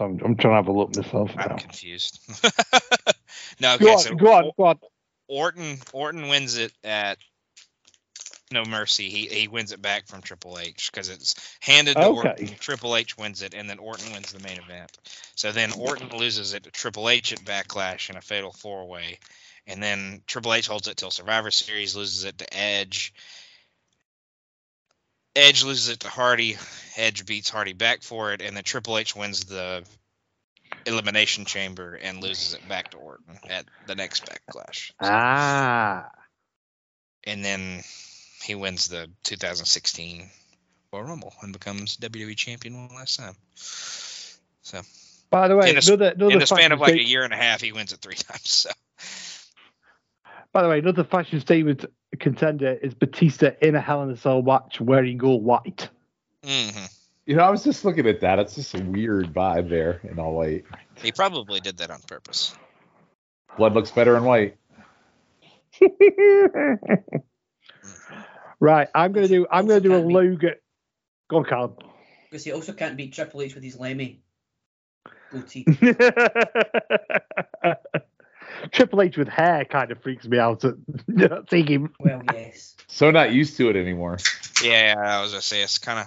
I'm, 0.00 0.20
I'm 0.24 0.36
trying 0.36 0.36
to 0.36 0.50
have 0.50 0.68
a 0.68 0.72
look 0.72 0.94
myself 0.94 1.30
I'm 1.36 1.48
now. 1.48 1.56
confused. 1.56 2.20
no, 3.60 3.74
okay, 3.74 3.84
Go 3.84 3.92
on, 3.92 3.98
so 3.98 4.14
go 4.14 4.32
on, 4.32 4.50
go 4.56 4.64
on. 4.64 4.78
Orton 5.28 5.78
Orton 5.92 6.28
wins 6.28 6.56
it 6.56 6.72
at 6.82 7.18
No 8.50 8.64
Mercy. 8.64 9.10
He 9.10 9.26
he 9.28 9.48
wins 9.48 9.72
it 9.72 9.82
back 9.82 10.06
from 10.06 10.22
Triple 10.22 10.58
H 10.58 10.90
because 10.90 11.08
it's 11.10 11.34
handed 11.60 11.94
to 11.96 12.06
Okay. 12.06 12.16
Orton. 12.16 12.56
Triple 12.58 12.96
H 12.96 13.16
wins 13.16 13.42
it, 13.42 13.54
and 13.54 13.68
then 13.68 13.78
Orton 13.78 14.12
wins 14.12 14.32
the 14.32 14.40
main 14.40 14.58
event. 14.58 14.90
So 15.36 15.52
then 15.52 15.72
Orton 15.72 16.08
loses 16.16 16.54
it 16.54 16.64
to 16.64 16.70
Triple 16.70 17.08
H 17.08 17.32
at 17.32 17.44
Backlash 17.44 18.10
in 18.10 18.16
a 18.16 18.22
Fatal 18.22 18.52
Four 18.52 18.88
Way, 18.88 19.18
and 19.66 19.82
then 19.82 20.22
Triple 20.26 20.54
H 20.54 20.66
holds 20.66 20.88
it 20.88 20.96
till 20.96 21.10
Survivor 21.10 21.50
Series, 21.50 21.94
loses 21.94 22.24
it 22.24 22.38
to 22.38 22.54
Edge. 22.56 23.12
Edge 25.36 25.62
loses 25.62 25.88
it 25.90 26.00
to 26.00 26.08
Hardy. 26.08 26.56
Edge 26.96 27.24
beats 27.26 27.50
Hardy 27.50 27.74
back 27.74 28.02
for 28.02 28.32
it, 28.32 28.40
and 28.42 28.56
then 28.56 28.64
Triple 28.64 28.98
H 28.98 29.14
wins 29.14 29.44
the 29.44 29.84
Elimination 30.88 31.44
Chamber 31.44 31.94
and 32.02 32.22
loses 32.22 32.54
it 32.54 32.68
back 32.68 32.90
to 32.90 32.96
Orton 32.96 33.38
at 33.48 33.64
the 33.86 33.94
next 33.94 34.24
Backlash. 34.26 34.90
Ah. 35.00 36.08
and 37.24 37.44
then 37.44 37.82
he 38.42 38.54
wins 38.54 38.88
the 38.88 39.08
2016 39.24 40.28
Royal 40.92 41.04
Rumble 41.04 41.34
and 41.42 41.52
becomes 41.52 41.96
WWE 41.98 42.34
champion 42.36 42.76
one 42.86 42.94
last 42.96 43.18
time. 43.18 43.34
So 44.62 44.80
By 45.30 45.48
the 45.48 45.56
way, 45.56 45.70
In 45.70 45.76
a- 45.76 45.80
another, 45.80 46.08
another 46.10 46.32
in 46.32 46.38
the 46.38 46.46
span 46.46 46.72
of 46.72 46.80
like 46.80 46.94
a 46.94 47.02
year 47.06 47.22
and 47.24 47.32
a 47.32 47.36
half, 47.36 47.60
he 47.60 47.72
wins 47.72 47.92
it 47.92 48.00
three 48.00 48.14
times. 48.16 48.50
So 48.50 48.70
By 50.52 50.62
the 50.62 50.68
way, 50.68 50.78
another 50.78 51.04
fashion 51.04 51.40
statement 51.40 51.84
contender 52.18 52.72
is 52.82 52.94
Batista 52.94 53.50
in 53.60 53.74
a 53.74 53.80
Hell 53.80 54.02
in 54.02 54.10
a 54.10 54.16
Cell 54.16 54.40
match 54.42 54.80
wearing 54.80 55.22
all 55.22 55.40
white. 55.40 55.88
hmm 56.44 56.70
You 57.28 57.36
know, 57.36 57.44
I 57.44 57.50
was 57.50 57.62
just 57.62 57.84
looking 57.84 58.06
at 58.06 58.22
that. 58.22 58.38
It's 58.38 58.54
just 58.54 58.74
a 58.74 58.82
weird 58.82 59.34
vibe 59.34 59.68
there 59.68 60.00
in 60.02 60.18
all 60.18 60.32
white. 60.32 60.64
he 60.94 61.12
probably 61.12 61.60
did 61.60 61.76
that 61.76 61.90
on 61.90 62.00
purpose. 62.00 62.56
Blood 63.58 63.74
looks 63.74 63.90
better 63.90 64.16
in 64.16 64.24
white. 64.24 64.56
right, 68.60 68.88
I'm 68.94 69.12
gonna 69.12 69.28
do. 69.28 69.46
I'm 69.50 69.66
gonna 69.66 69.80
do 69.80 69.92
a 69.92 69.96
Also 69.96 70.08
Logan. 70.08 70.54
Go 71.28 71.36
on, 71.36 71.44
Callum. 71.44 71.74
Because 72.30 72.44
he 72.44 72.52
also 72.52 72.72
can't 72.72 72.96
beat 72.96 73.12
Triple 73.12 73.42
H 73.42 73.54
with 73.54 73.62
his 73.62 73.78
Lemmy 73.78 74.22
goatee. 75.30 75.66
Triple 78.72 79.02
H 79.02 79.18
with 79.18 79.28
hair 79.28 79.66
kind 79.66 79.92
of 79.92 80.02
freaks 80.02 80.26
me 80.26 80.38
out. 80.38 80.64
At, 80.64 80.76
seeing 81.50 81.66
him. 81.66 81.92
well, 82.00 82.22
yes. 82.32 82.74
So 82.86 83.10
not 83.10 83.32
used 83.32 83.58
to 83.58 83.68
it 83.68 83.76
anymore. 83.76 84.16
Yeah, 84.62 84.94
I 84.96 85.20
was 85.20 85.32
gonna 85.32 85.42
say 85.42 85.62
it's 85.62 85.76
kind 85.78 85.98
of 85.98 86.06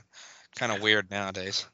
kind 0.55 0.71
of 0.71 0.81
weird 0.81 1.11
nowadays. 1.11 1.65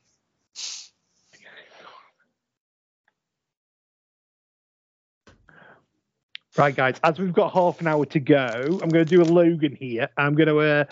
Right, 6.57 6.75
guys, 6.75 6.95
as 7.03 7.19
we've 7.19 7.33
got 7.33 7.53
half 7.53 7.81
an 7.81 7.88
hour 7.88 8.03
to 8.07 8.19
go, 8.19 8.80
I'm 8.81 8.89
going 8.89 9.06
to 9.06 9.06
do 9.06 9.22
a 9.22 9.30
Logan 9.30 9.77
here. 9.80 10.09
I'm 10.17 10.33
going 10.33 10.47
to 10.47 10.59
uh, 10.59 10.85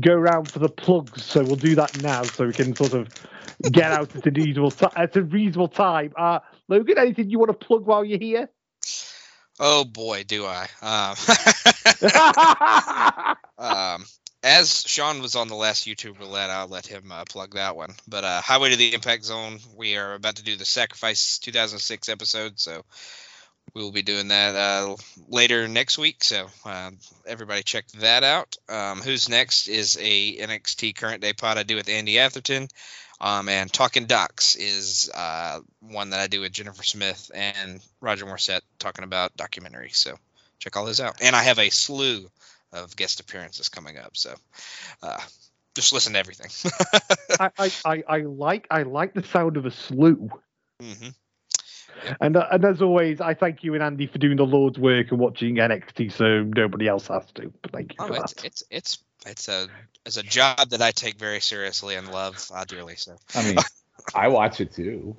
go 0.00 0.14
around 0.14 0.50
for 0.50 0.58
the 0.58 0.68
plugs, 0.68 1.24
so 1.24 1.44
we'll 1.44 1.54
do 1.54 1.76
that 1.76 2.02
now 2.02 2.24
so 2.24 2.44
we 2.44 2.52
can 2.52 2.74
sort 2.74 2.94
of 2.94 3.08
get 3.70 3.92
out 3.92 4.16
at 4.16 4.26
a 4.26 4.30
reasonable, 4.32 4.72
ti 4.72 4.86
at 4.96 5.16
a 5.16 5.22
reasonable 5.22 5.68
time. 5.68 6.12
Uh, 6.18 6.40
Logan, 6.66 6.98
anything 6.98 7.30
you 7.30 7.38
want 7.38 7.50
to 7.50 7.66
plug 7.66 7.86
while 7.86 8.04
you're 8.04 8.18
here? 8.18 8.50
Oh 9.60 9.84
boy, 9.84 10.24
do 10.24 10.44
I. 10.44 10.66
Um, 10.82 11.14
um, 13.58 14.04
as 14.42 14.82
Shawn 14.86 15.22
was 15.22 15.36
on 15.36 15.48
the 15.48 15.54
last 15.54 15.86
YouTube 15.86 16.18
roulette, 16.18 16.50
I'll 16.50 16.68
let 16.68 16.86
him 16.86 17.12
uh, 17.12 17.24
plug 17.24 17.54
that 17.54 17.76
one. 17.76 17.94
But 18.08 18.24
uh, 18.24 18.40
Highway 18.40 18.70
to 18.70 18.76
the 18.76 18.94
Impact 18.94 19.24
Zone, 19.24 19.58
we 19.76 19.96
are 19.96 20.14
about 20.14 20.36
to 20.36 20.44
do 20.44 20.56
the 20.56 20.64
Sacrifice 20.64 21.38
2006 21.38 22.08
episode, 22.08 22.58
so 22.58 22.82
we 23.74 23.82
will 23.82 23.92
be 23.92 24.02
doing 24.02 24.28
that 24.28 24.54
uh, 24.54 24.96
later 25.28 25.68
next 25.68 25.96
week. 25.96 26.24
So 26.24 26.46
uh, 26.64 26.90
everybody 27.26 27.62
check 27.62 27.86
that 28.00 28.24
out. 28.24 28.56
Um, 28.68 29.00
Who's 29.00 29.28
next 29.28 29.68
is 29.68 29.96
a 30.00 30.36
NXT 30.36 30.96
Current 30.96 31.22
Day 31.22 31.32
pod 31.32 31.58
I 31.58 31.62
do 31.62 31.76
with 31.76 31.88
Andy 31.88 32.18
Atherton. 32.18 32.68
Um, 33.20 33.48
and 33.48 33.72
Talking 33.72 34.06
Docs 34.06 34.56
is 34.56 35.08
uh, 35.14 35.60
one 35.80 36.10
that 36.10 36.18
I 36.18 36.26
do 36.26 36.40
with 36.40 36.50
Jennifer 36.50 36.82
Smith 36.82 37.30
and 37.32 37.80
Roger 38.00 38.26
Morissette 38.26 38.62
talking 38.80 39.04
about 39.04 39.36
documentary. 39.36 39.90
So 39.90 40.16
check 40.58 40.76
all 40.76 40.84
those 40.84 40.98
out. 40.98 41.22
And 41.22 41.36
I 41.36 41.44
have 41.44 41.60
a 41.60 41.70
slew 41.70 42.28
of 42.72 42.96
guest 42.96 43.20
appearances 43.20 43.68
coming 43.68 43.98
up. 43.98 44.16
So 44.16 44.34
uh, 45.02 45.20
just 45.74 45.92
listen 45.92 46.14
to 46.14 46.18
everything. 46.18 46.50
I, 47.38 47.50
I, 47.58 47.72
I, 47.84 48.04
I 48.08 48.18
like 48.20 48.66
I 48.70 48.82
like 48.82 49.14
the 49.14 49.22
sound 49.22 49.56
of 49.56 49.66
a 49.66 49.70
slew. 49.70 50.30
hmm 50.80 51.08
And 52.20 52.36
uh, 52.36 52.46
and 52.50 52.64
as 52.64 52.82
always, 52.82 53.20
I 53.20 53.34
thank 53.34 53.64
you 53.64 53.74
and 53.74 53.82
Andy 53.82 54.06
for 54.06 54.18
doing 54.18 54.36
the 54.36 54.44
Lord's 54.46 54.78
work 54.78 55.10
and 55.10 55.20
watching 55.20 55.56
NXT, 55.56 56.12
so 56.12 56.42
nobody 56.44 56.88
else 56.88 57.08
has 57.08 57.24
to. 57.34 57.52
But 57.62 57.72
thank 57.72 57.94
you 57.96 58.00
Oh, 58.00 58.06
for 58.06 58.14
it's, 58.14 58.34
that. 58.34 58.44
it's 58.44 58.62
it's 58.70 58.98
it's 59.26 59.48
a 59.48 59.68
it's 60.04 60.16
a 60.16 60.22
job 60.22 60.70
that 60.70 60.82
I 60.82 60.90
take 60.92 61.16
very 61.18 61.40
seriously 61.40 61.94
and 61.94 62.10
love 62.10 62.50
uh, 62.54 62.64
dearly. 62.64 62.96
So 62.96 63.16
I 63.34 63.42
mean, 63.42 63.58
I 64.14 64.28
watch 64.28 64.60
it 64.60 64.72
too, 64.72 65.16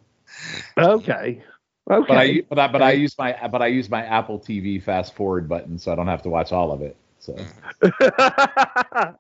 Okay. 0.78 1.44
Okay. 1.90 2.06
but 2.08 2.18
I 2.18 2.42
but 2.50 2.60
I 2.60 2.68
but 2.68 2.82
I 2.82 2.92
use 2.92 3.18
my 3.18 3.38
but 3.50 3.62
I 3.62 3.68
use 3.68 3.90
my 3.90 4.04
Apple 4.04 4.40
TV 4.40 4.82
fast 4.84 5.16
forward 5.16 5.48
button, 5.50 5.78
so 5.80 5.92
I 5.92 5.96
don't 5.96 6.08
have 6.08 6.24
to 6.24 6.30
watch 6.30 6.52
all 6.52 6.72
of 6.72 6.82
it. 6.82 6.98
So 7.24 7.34
I 7.82 9.14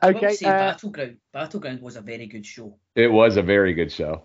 will 0.02 0.16
okay. 0.16 0.32
say 0.34 0.46
Uh, 0.46 0.52
Battleground. 0.70 1.16
Battleground 1.32 1.82
was 1.82 1.96
a 1.96 2.00
very 2.00 2.26
good 2.26 2.46
show. 2.46 2.76
it 2.94 3.08
was 3.10 3.36
a 3.36 3.42
very 3.42 3.72
good 3.74 3.90
show. 3.90 4.22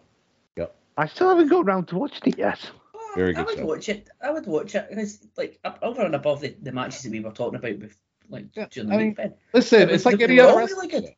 I 0.99 1.05
still 1.05 1.29
haven't 1.29 1.49
got 1.49 1.63
around 1.63 1.87
to 1.89 1.95
watching 1.95 2.33
it 2.33 2.39
yet. 2.39 2.59
Oh, 2.95 3.11
Very 3.15 3.35
I 3.35 3.43
would 3.43 3.57
show. 3.57 3.65
watch 3.67 3.87
it. 3.87 4.09
I 4.19 4.31
would 4.31 4.47
watch 4.47 4.73
it 4.73 4.87
because, 4.89 5.27
like, 5.37 5.59
over 5.83 6.01
and 6.01 6.15
above 6.15 6.41
the, 6.41 6.55
the 6.63 6.71
matches 6.71 7.03
that 7.03 7.11
we 7.11 7.19
were 7.19 7.29
talking 7.29 7.59
about, 7.59 7.77
with, 7.77 7.95
like 8.29 8.45
Yeah, 8.55 8.65
during 8.71 8.89
the 8.89 8.95
I 8.95 8.97
mean, 8.97 9.07
week, 9.09 9.17
Ben. 9.17 9.33
Listen, 9.53 9.81
It 9.81 9.85
was- 9.91 9.95
it's 9.97 10.05
like 10.07 10.21
any 10.21 10.39
other 10.39 10.57
wrestling. 10.57 10.89
really 10.89 11.01
good. 11.01 11.13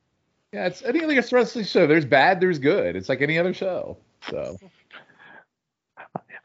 Yeah, 0.51 0.65
it's 0.67 0.81
any 0.83 1.01
other 1.01 1.15
wrestling 1.31 1.63
show. 1.63 1.87
There's 1.87 2.03
bad, 2.03 2.41
there's 2.41 2.59
good. 2.59 2.97
It's 2.97 3.07
like 3.07 3.21
any 3.21 3.39
other 3.39 3.53
show. 3.53 3.97
So 4.29 4.57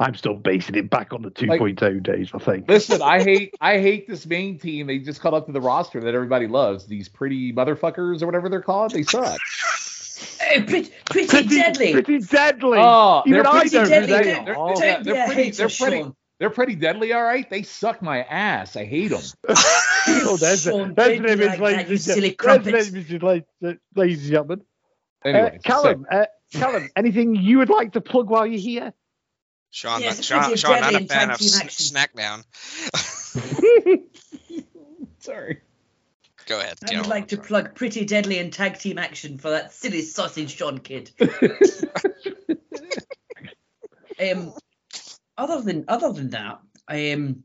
I'm 0.00 0.14
still 0.14 0.34
basing 0.34 0.74
it 0.74 0.90
back 0.90 1.12
on 1.12 1.22
the 1.22 1.30
2.0 1.30 2.02
days, 2.02 2.30
I 2.34 2.38
think. 2.38 2.68
listen, 2.68 3.00
I 3.02 3.22
hate 3.22 3.54
I 3.60 3.78
hate 3.78 4.08
this 4.08 4.26
main 4.26 4.58
team. 4.58 4.86
They 4.86 4.98
just 4.98 5.20
caught 5.20 5.34
up 5.34 5.46
to 5.46 5.52
the 5.52 5.60
roster 5.60 6.00
that 6.00 6.14
everybody 6.14 6.46
loves. 6.46 6.86
These 6.86 7.08
pretty 7.08 7.52
motherfuckers 7.52 8.22
or 8.22 8.26
whatever 8.26 8.48
they're 8.48 8.60
called. 8.62 8.92
They 8.92 9.02
suck. 9.04 9.38
Hey, 10.40 10.62
pretty, 10.62 10.90
pretty, 11.10 11.48
deadly. 11.48 11.92
Pretty 11.92 12.18
deadly. 12.20 12.78
Oh, 12.80 13.22
Even 13.26 13.42
they're 13.42 13.48
I 13.48 13.60
pretty 13.60 13.70
don't 13.70 13.88
deadly. 13.88 14.06
They're- 14.08 14.44
they're- 14.44 14.54
Oh, 14.56 14.74
they're- 14.78 14.94
Take 14.96 15.04
they're 15.04 15.14
me 15.14 15.26
pretty- 15.26 15.42
hater, 15.44 15.56
they're 15.56 15.68
pretty- 15.68 16.02
Shawn. 16.02 16.16
They're 16.40 16.50
pretty 16.50 16.74
deadly, 16.74 17.12
all 17.12 17.22
right. 17.22 17.48
They 17.48 17.62
suck 17.62 18.02
my 18.02 18.22
ass. 18.24 18.74
I 18.76 18.84
hate 18.84 19.08
them. 19.12 19.22
oh, 19.48 20.36
there's, 20.38 20.66
a, 20.66 20.70
Shawn, 20.70 20.94
there's 20.94 21.18
an 21.18 21.22
don't 21.26 21.40
image, 21.40 21.60
like 21.60 21.76
ladies 21.76 22.06
that, 22.06 22.16
you 22.16 22.24
and 22.24 22.36
silly 22.36 22.36
gentlemen. 22.42 22.74
An 22.74 22.96
image, 22.96 23.22
ladies 23.22 23.78
ladies 23.94 24.22
and 24.24 24.30
gentlemen. 24.30 24.62
Anyway, 25.24 25.56
uh, 25.56 25.58
Callum, 25.62 26.06
uh, 26.10 26.26
Callum, 26.52 26.88
anything 26.96 27.36
you 27.36 27.58
would 27.58 27.70
like 27.70 27.92
to 27.92 28.00
plug 28.00 28.28
while 28.28 28.46
you're 28.46 28.60
here? 28.60 28.92
Shawn, 29.74 30.02
Yes, 30.02 30.20
it's 30.20 30.28
Shawn, 30.28 30.54
Shawn, 30.54 30.80
not 30.82 30.94
a 30.94 31.04
fan 31.04 31.30
of 31.32 31.38
team 31.38 31.48
sn- 31.48 31.62
action. 31.66 31.96
Snackdown. 31.96 32.44
sorry. 35.18 35.62
Go 36.46 36.60
ahead. 36.60 36.78
I 36.84 36.86
get 36.86 36.96
would 36.98 37.06
on. 37.06 37.10
like 37.10 37.26
to 37.28 37.38
plug 37.38 37.74
Pretty 37.74 38.04
Deadly 38.04 38.38
and 38.38 38.52
tag 38.52 38.78
team 38.78 38.98
action 38.98 39.36
for 39.36 39.50
that 39.50 39.72
silly 39.72 40.02
sausage 40.02 40.54
Shawn 40.54 40.78
Kidd. 40.78 41.10
um, 44.20 44.52
other 45.36 45.60
than 45.60 45.86
other 45.88 46.12
than 46.12 46.30
that, 46.30 46.60
um, 46.86 47.42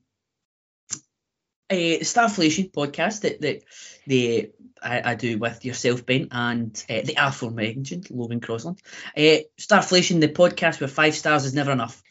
a 1.71 2.01
Starflation 2.01 2.71
podcast 2.71 3.21
that 3.21 3.41
that 3.41 3.63
the 4.05 4.51
I, 4.83 5.11
I 5.11 5.15
do 5.15 5.39
with 5.39 5.65
yourself, 5.65 6.05
Ben, 6.05 6.27
and 6.29 6.71
uh, 6.87 7.01
the 7.03 7.15
aforementioned 7.17 8.11
Logan 8.11 8.39
Crosland. 8.39 8.77
Uh, 9.17 9.41
Starflation, 9.59 10.21
the 10.21 10.29
podcast 10.29 10.79
where 10.79 10.87
five 10.87 11.15
stars 11.15 11.45
is 11.45 11.55
never 11.55 11.71
enough, 11.71 12.03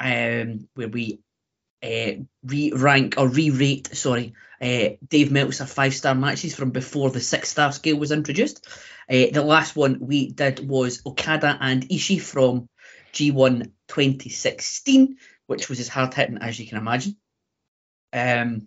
um, 0.00 0.68
where 0.74 0.88
we 0.88 1.20
uh, 1.82 2.12
re-rank 2.44 3.14
or 3.16 3.28
re-rate, 3.28 3.94
sorry, 3.96 4.34
uh, 4.60 4.90
Dave 5.08 5.30
Meltzer 5.30 5.64
five 5.64 5.94
star 5.94 6.14
matches 6.14 6.54
from 6.54 6.70
before 6.70 7.10
the 7.10 7.20
six 7.20 7.48
star 7.48 7.72
scale 7.72 7.96
was 7.96 8.12
introduced. 8.12 8.66
Uh, 9.08 9.26
the 9.32 9.42
last 9.42 9.76
one 9.76 9.98
we 10.00 10.30
did 10.30 10.66
was 10.66 11.02
Okada 11.06 11.56
and 11.60 11.88
Ishii 11.88 12.20
from 12.20 12.68
G1 13.12 13.72
2016, 13.88 15.16
which 15.46 15.68
was 15.68 15.80
as 15.80 15.88
hard 15.88 16.12
hitting 16.12 16.38
as 16.38 16.58
you 16.58 16.66
can 16.66 16.78
imagine. 16.78 17.16
Um, 18.12 18.66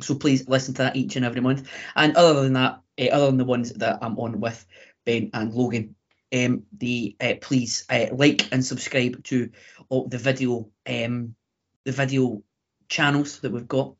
so 0.00 0.14
please 0.14 0.48
listen 0.48 0.74
to 0.74 0.84
that 0.84 0.96
each 0.96 1.16
and 1.16 1.24
every 1.24 1.40
month. 1.40 1.68
And 1.94 2.16
other 2.16 2.42
than 2.42 2.54
that, 2.54 2.80
other 3.12 3.26
than 3.26 3.36
the 3.36 3.44
ones 3.44 3.72
that 3.74 3.98
I'm 4.02 4.18
on 4.18 4.40
with 4.40 4.64
Ben 5.04 5.30
and 5.34 5.52
Logan, 5.52 5.94
um, 6.34 6.64
the 6.76 7.16
please 7.40 7.84
like 7.90 8.48
and 8.50 8.64
subscribe 8.64 9.22
to 9.24 9.50
the 9.90 10.18
video 10.18 10.70
um, 10.88 11.34
the 11.84 11.92
video 11.92 12.42
channels 12.88 13.40
that 13.40 13.52
we've 13.52 13.68
got 13.68 13.94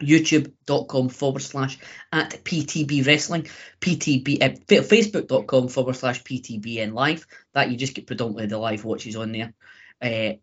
youtube.com 0.00 1.08
forward 1.08 1.40
slash 1.40 1.78
at 2.12 2.42
PTB 2.44 3.06
Wrestling, 3.06 3.46
PTB, 3.80 4.42
uh, 4.42 4.48
facebook.com 4.48 5.68
forward 5.68 5.96
slash 5.96 6.22
PTBN 6.22 6.92
Live. 6.92 7.26
That 7.54 7.70
you 7.70 7.76
just 7.76 7.94
get 7.94 8.06
predominantly 8.06 8.46
the 8.46 8.58
live 8.58 8.84
watches 8.84 9.16
on 9.16 9.32
there. 9.32 9.52
Uh, 10.00 10.36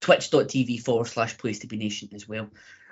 Twitch.tv 0.00 0.80
forward 0.80 1.06
slash 1.06 1.38
Place 1.38 1.60
to 1.60 1.66
Be 1.66 1.76
Nation 1.76 2.08
as 2.14 2.28
well. 2.28 2.48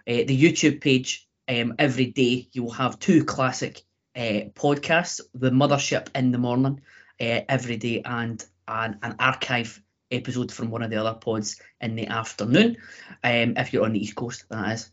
Uh, 0.06 0.24
the 0.26 0.40
YouTube 0.42 0.80
page, 0.80 1.28
um, 1.48 1.74
every 1.78 2.06
day 2.06 2.48
you 2.52 2.62
will 2.62 2.72
have 2.72 2.98
two 2.98 3.24
classic 3.24 3.82
uh, 4.14 4.50
podcasts 4.54 5.20
The 5.34 5.50
Mothership 5.50 6.08
in 6.14 6.30
the 6.30 6.38
morning 6.38 6.82
uh, 7.20 7.40
every 7.48 7.76
day 7.76 8.02
and 8.04 8.44
an, 8.68 8.98
an 9.02 9.16
archive 9.18 9.82
episode 10.10 10.52
from 10.52 10.70
one 10.70 10.82
of 10.82 10.90
the 10.90 10.96
other 10.96 11.18
pods 11.18 11.60
in 11.80 11.94
the 11.94 12.08
afternoon, 12.08 12.76
um, 13.22 13.54
if 13.56 13.72
you're 13.72 13.84
on 13.84 13.92
the 13.92 14.02
East 14.02 14.14
Coast, 14.14 14.44
that 14.50 14.72
is. 14.72 14.90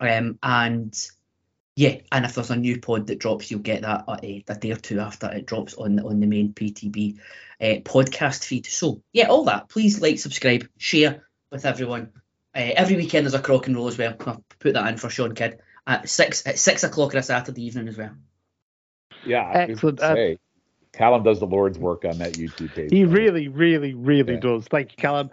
Um, 0.00 0.38
and 0.42 0.94
yeah, 1.76 1.96
and 2.10 2.24
if 2.24 2.34
there's 2.34 2.50
a 2.50 2.56
new 2.56 2.80
pod 2.80 3.06
that 3.06 3.18
drops, 3.18 3.50
you'll 3.50 3.60
get 3.60 3.82
that 3.82 4.04
uh, 4.06 4.18
a 4.22 4.42
day 4.54 4.72
or 4.72 4.76
two 4.76 5.00
after 5.00 5.30
it 5.30 5.46
drops 5.46 5.74
on 5.74 6.00
on 6.00 6.20
the 6.20 6.26
main 6.26 6.52
PTB 6.52 7.18
uh, 7.60 7.80
podcast 7.80 8.44
feed. 8.44 8.66
So 8.66 9.02
yeah, 9.12 9.28
all 9.28 9.44
that. 9.44 9.68
Please 9.68 10.00
like, 10.00 10.18
subscribe, 10.18 10.68
share 10.76 11.26
with 11.50 11.64
everyone. 11.64 12.12
Uh, 12.54 12.72
every 12.76 12.96
weekend 12.96 13.24
there's 13.24 13.34
a 13.34 13.40
crock 13.40 13.66
and 13.66 13.76
roll 13.76 13.88
as 13.88 13.96
well. 13.96 14.14
I'll 14.26 14.44
put 14.58 14.74
that 14.74 14.88
in 14.88 14.98
for 14.98 15.08
Shawn 15.08 15.34
Kidd 15.34 15.60
at 15.86 16.08
six 16.08 16.46
at 16.46 16.58
six 16.58 16.84
o'clock 16.84 17.14
on 17.14 17.20
a 17.20 17.22
Saturday 17.22 17.64
evening 17.64 17.88
as 17.88 17.96
well. 17.96 18.14
Yeah, 19.24 19.50
Excellent. 19.54 20.00
Callum 20.92 21.22
does 21.22 21.40
the 21.40 21.46
Lord's 21.46 21.78
work 21.78 22.04
on 22.04 22.18
that 22.18 22.34
YouTube 22.34 22.74
page. 22.74 22.90
He 22.92 23.04
really, 23.04 23.48
really, 23.48 23.94
really 23.94 24.34
Yeah. 24.34 24.40
does. 24.40 24.66
Thank 24.66 24.92
you, 24.92 24.96
Callum. 24.98 25.30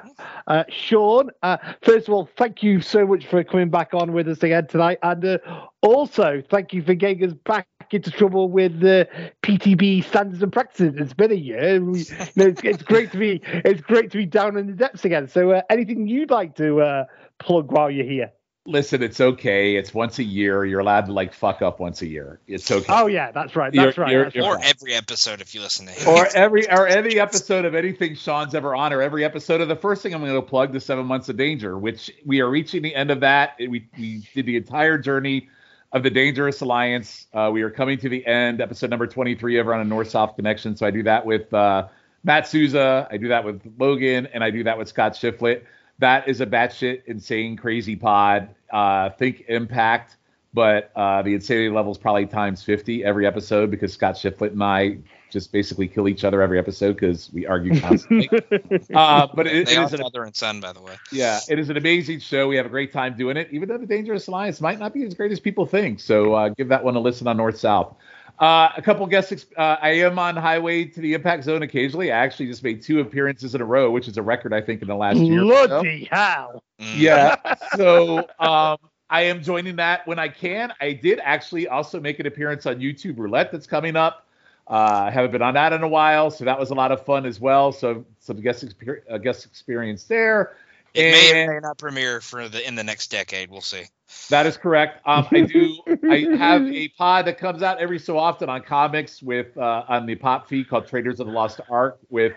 Uh, 0.47 0.63
Shawn, 0.69 1.31
uh, 1.43 1.57
first 1.81 2.07
of 2.07 2.13
all, 2.13 2.29
thank 2.37 2.63
you 2.63 2.79
so 2.79 3.05
much 3.05 3.25
for 3.27 3.43
coming 3.43 3.69
back 3.69 3.93
on 3.93 4.13
with 4.13 4.29
us 4.29 4.41
again 4.41 4.67
tonight. 4.67 4.99
And 5.03 5.23
uh, 5.25 5.37
also, 5.81 6.41
thank 6.49 6.73
you 6.73 6.81
for 6.81 6.93
getting 6.93 7.25
us 7.25 7.33
back 7.33 7.67
into 7.91 8.09
trouble 8.09 8.49
with 8.49 8.79
the 8.79 9.09
PTB 9.43 10.05
standards 10.05 10.41
and 10.41 10.51
practices. 10.53 10.95
It's 10.95 11.13
been 11.13 11.31
a 11.31 11.35
year. 11.35 11.83
We, 11.83 11.99
you 11.99 12.05
know, 12.37 12.45
it's, 12.47 12.61
it's 12.63 12.83
great 12.83 13.11
to 13.11 13.17
be 13.17 13.41
it's 13.43 13.81
great 13.81 14.11
to 14.11 14.17
be 14.17 14.25
down 14.25 14.55
in 14.57 14.67
the 14.67 14.73
depths 14.73 15.03
again. 15.03 15.27
So, 15.27 15.51
uh, 15.51 15.61
anything 15.69 16.07
you'd 16.07 16.31
like 16.31 16.55
to 16.55 16.81
uh, 16.81 17.05
plug 17.39 17.71
while 17.71 17.91
you're 17.91 18.05
here? 18.05 18.31
Listen, 18.65 19.01
it's 19.01 19.19
okay. 19.19 19.77
It's 19.77 19.93
once 19.93 20.19
a 20.19 20.23
year. 20.23 20.63
You're 20.65 20.81
allowed 20.81 21.05
to 21.07 21.13
like 21.13 21.33
fuck 21.33 21.61
up 21.61 21.79
once 21.79 22.01
a 22.01 22.07
year. 22.07 22.39
It's 22.47 22.69
okay. 22.69 22.85
Oh 22.89 23.07
yeah, 23.07 23.31
that's 23.31 23.55
right. 23.55 23.73
You're- 23.73 23.87
That's 23.87 23.97
right. 23.97 24.11
you're- 24.11 24.23
that's 24.25 24.35
you're 24.35 24.45
right. 24.45 24.63
or 24.63 24.67
every 24.67 24.93
episode 24.93 25.41
if 25.41 25.55
you 25.55 25.61
listen 25.61 25.87
to 25.87 25.91
him. 25.93 26.07
or 26.09 26.27
every 26.35 26.69
or 26.69 26.85
any 26.85 27.19
episode 27.19 27.65
of 27.65 27.73
anything 27.73 28.15
Shawn's 28.15 28.53
ever 28.53 28.75
on, 28.75 28.93
or 28.93 29.01
every 29.01 29.23
episode 29.25 29.61
of 29.61 29.69
the 29.69 29.75
first 29.75 30.03
thing 30.03 30.13
I'm 30.13 30.21
going 30.21 30.35
to 30.35 30.41
plug 30.41 30.71
the 30.73 30.79
Seven 30.79 31.05
Months 31.05 31.29
of 31.29 31.37
Danger, 31.37 31.77
which 31.77 32.11
we 32.25 32.41
are 32.41 32.49
reaching 32.49 32.81
the 32.83 32.93
end 32.93 33.09
of 33.11 33.21
that. 33.21 33.55
We 33.59 33.87
we 33.97 34.27
did 34.35 34.45
the 34.45 34.57
entire 34.57 34.97
journey 34.99 35.47
of 35.91 36.03
the 36.03 36.11
Dangerous 36.11 36.61
Alliance. 36.61 37.25
Uh, 37.33 37.49
we 37.51 37.63
are 37.63 37.71
coming 37.71 37.97
to 37.99 38.09
the 38.09 38.23
end, 38.27 38.61
episode 38.61 38.91
number 38.91 39.07
23 39.07 39.59
over 39.59 39.73
on 39.73 39.79
a 39.79 39.85
North 39.85 40.11
South 40.11 40.35
connection. 40.35 40.75
So 40.75 40.85
I 40.85 40.91
do 40.91 41.01
that 41.03 41.25
with 41.25 41.51
uh, 41.51 41.87
Matt 42.23 42.45
Souza, 42.47 43.07
I 43.09 43.17
do 43.17 43.29
that 43.29 43.43
with 43.45 43.61
Logan, 43.79 44.27
and 44.27 44.43
I 44.43 44.51
do 44.51 44.65
that 44.65 44.77
with 44.77 44.89
Scott 44.89 45.13
Shiflett. 45.13 45.63
That 45.99 46.27
is 46.27 46.41
a 46.41 46.45
batshit 46.45 47.05
insane 47.05 47.57
crazy 47.57 47.95
pod. 47.95 48.49
Uh, 48.71 49.09
think 49.11 49.45
Impact, 49.47 50.17
but 50.53 50.91
uh, 50.95 51.21
the 51.21 51.33
insanity 51.33 51.69
level 51.69 51.91
is 51.91 51.97
probably 51.97 52.25
times 52.25 52.63
50 52.63 53.03
every 53.03 53.27
episode 53.27 53.69
because 53.69 53.93
Scott 53.93 54.15
Shiflett 54.15 54.51
and 54.51 54.63
I 54.63 54.99
just 55.29 55.51
basically 55.51 55.87
kill 55.87 56.07
each 56.07 56.23
other 56.23 56.41
every 56.41 56.57
episode 56.57 56.93
because 56.93 57.31
we 57.31 57.45
argue 57.45 57.79
constantly. 57.79 58.29
uh, 58.93 59.27
but 59.33 59.47
it, 59.47 59.55
it 59.55 59.67
they 59.67 59.77
are 59.77 59.85
is 59.85 59.93
an, 59.93 60.01
father 60.01 60.23
and 60.23 60.35
son, 60.35 60.59
by 60.59 60.73
the 60.73 60.81
way. 60.81 60.95
yeah, 61.11 61.39
it 61.49 61.59
is 61.59 61.69
an 61.69 61.77
amazing 61.77 62.19
show. 62.19 62.47
We 62.47 62.55
have 62.55 62.65
a 62.65 62.69
great 62.69 62.91
time 62.91 63.15
doing 63.15 63.37
it, 63.37 63.49
even 63.51 63.69
though 63.69 63.77
the 63.77 63.85
Dangerous 63.85 64.27
Alliance 64.27 64.59
might 64.59 64.79
not 64.79 64.93
be 64.93 65.03
as 65.03 65.13
great 65.13 65.31
as 65.31 65.39
people 65.39 65.65
think. 65.65 65.99
So 65.99 66.33
uh, 66.33 66.49
give 66.49 66.69
that 66.69 66.83
one 66.83 66.95
a 66.95 66.99
listen 66.99 67.27
on 67.27 67.37
North 67.37 67.57
South. 67.57 67.95
Uh, 68.39 68.69
a 68.77 68.81
couple 68.81 69.05
guest. 69.05 69.31
Ex- 69.33 69.45
uh, 69.57 69.75
I 69.81 69.89
am 69.89 70.17
on 70.17 70.35
Highway 70.37 70.85
to 70.85 71.01
the 71.01 71.13
Impact 71.13 71.43
Zone 71.43 71.61
occasionally. 71.61 72.11
I 72.11 72.17
actually 72.19 72.47
just 72.47 72.63
made 72.63 72.81
two 72.81 73.01
appearances 73.01 73.53
in 73.53 73.59
a 73.61 73.65
row, 73.65 73.91
which 73.91 74.07
is 74.07 74.17
a 74.17 74.21
record 74.21 74.53
I 74.53 74.61
think 74.61 74.81
in 74.81 74.87
the 74.87 74.95
last 74.95 75.17
year. 75.17 75.43
or 75.43 75.67
so. 75.67 75.83
Hell! 76.09 76.63
Mm. 76.79 76.97
Yeah. 76.97 77.35
So 77.75 78.19
um, 78.39 78.77
I 79.09 79.23
am 79.23 79.43
joining 79.43 79.75
that 79.77 80.07
when 80.07 80.19
I 80.19 80.27
can. 80.29 80.73
I 80.79 80.93
did 80.93 81.19
actually 81.21 81.67
also 81.67 81.99
make 81.99 82.19
an 82.19 82.25
appearance 82.27 82.65
on 82.65 82.79
YouTube 82.79 83.17
Roulette 83.17 83.51
that's 83.51 83.67
coming 83.67 83.95
up. 83.95 84.25
Uh, 84.67 85.03
I 85.07 85.11
haven't 85.11 85.31
been 85.31 85.41
on 85.41 85.55
that 85.55 85.73
in 85.73 85.83
a 85.83 85.87
while, 85.87 86.29
so 86.31 86.45
that 86.45 86.59
was 86.59 86.69
a 86.69 86.75
lot 86.75 86.91
of 86.91 87.03
fun 87.05 87.25
as 87.25 87.39
well. 87.39 87.71
So 87.71 88.05
some 88.19 88.39
guest 88.39 88.65
exper- 88.65 89.01
uh, 89.09 89.17
guest 89.17 89.45
experience 89.45 90.03
there. 90.05 90.55
It 90.93 91.11
may 91.11 91.43
or 91.43 91.53
may 91.53 91.59
not 91.59 91.77
premiere 91.77 92.21
for 92.21 92.47
the 92.49 92.65
in 92.67 92.75
the 92.75 92.83
next 92.83 93.11
decade. 93.11 93.49
We'll 93.49 93.61
see. 93.61 93.83
That 94.29 94.45
is 94.45 94.57
correct. 94.57 95.01
Um, 95.05 95.27
I 95.31 95.41
do. 95.41 95.77
I 96.09 96.35
have 96.37 96.65
a 96.65 96.87
pod 96.97 97.25
that 97.25 97.37
comes 97.37 97.61
out 97.61 97.79
every 97.79 97.99
so 97.99 98.17
often 98.17 98.49
on 98.49 98.61
comics 98.61 99.21
with 99.21 99.55
uh, 99.57 99.83
on 99.87 100.05
the 100.05 100.15
pop 100.15 100.47
feed 100.47 100.67
called 100.67 100.87
Traders 100.87 101.19
of 101.19 101.27
the 101.27 101.33
Lost 101.33 101.61
Ark 101.69 101.99
with 102.09 102.33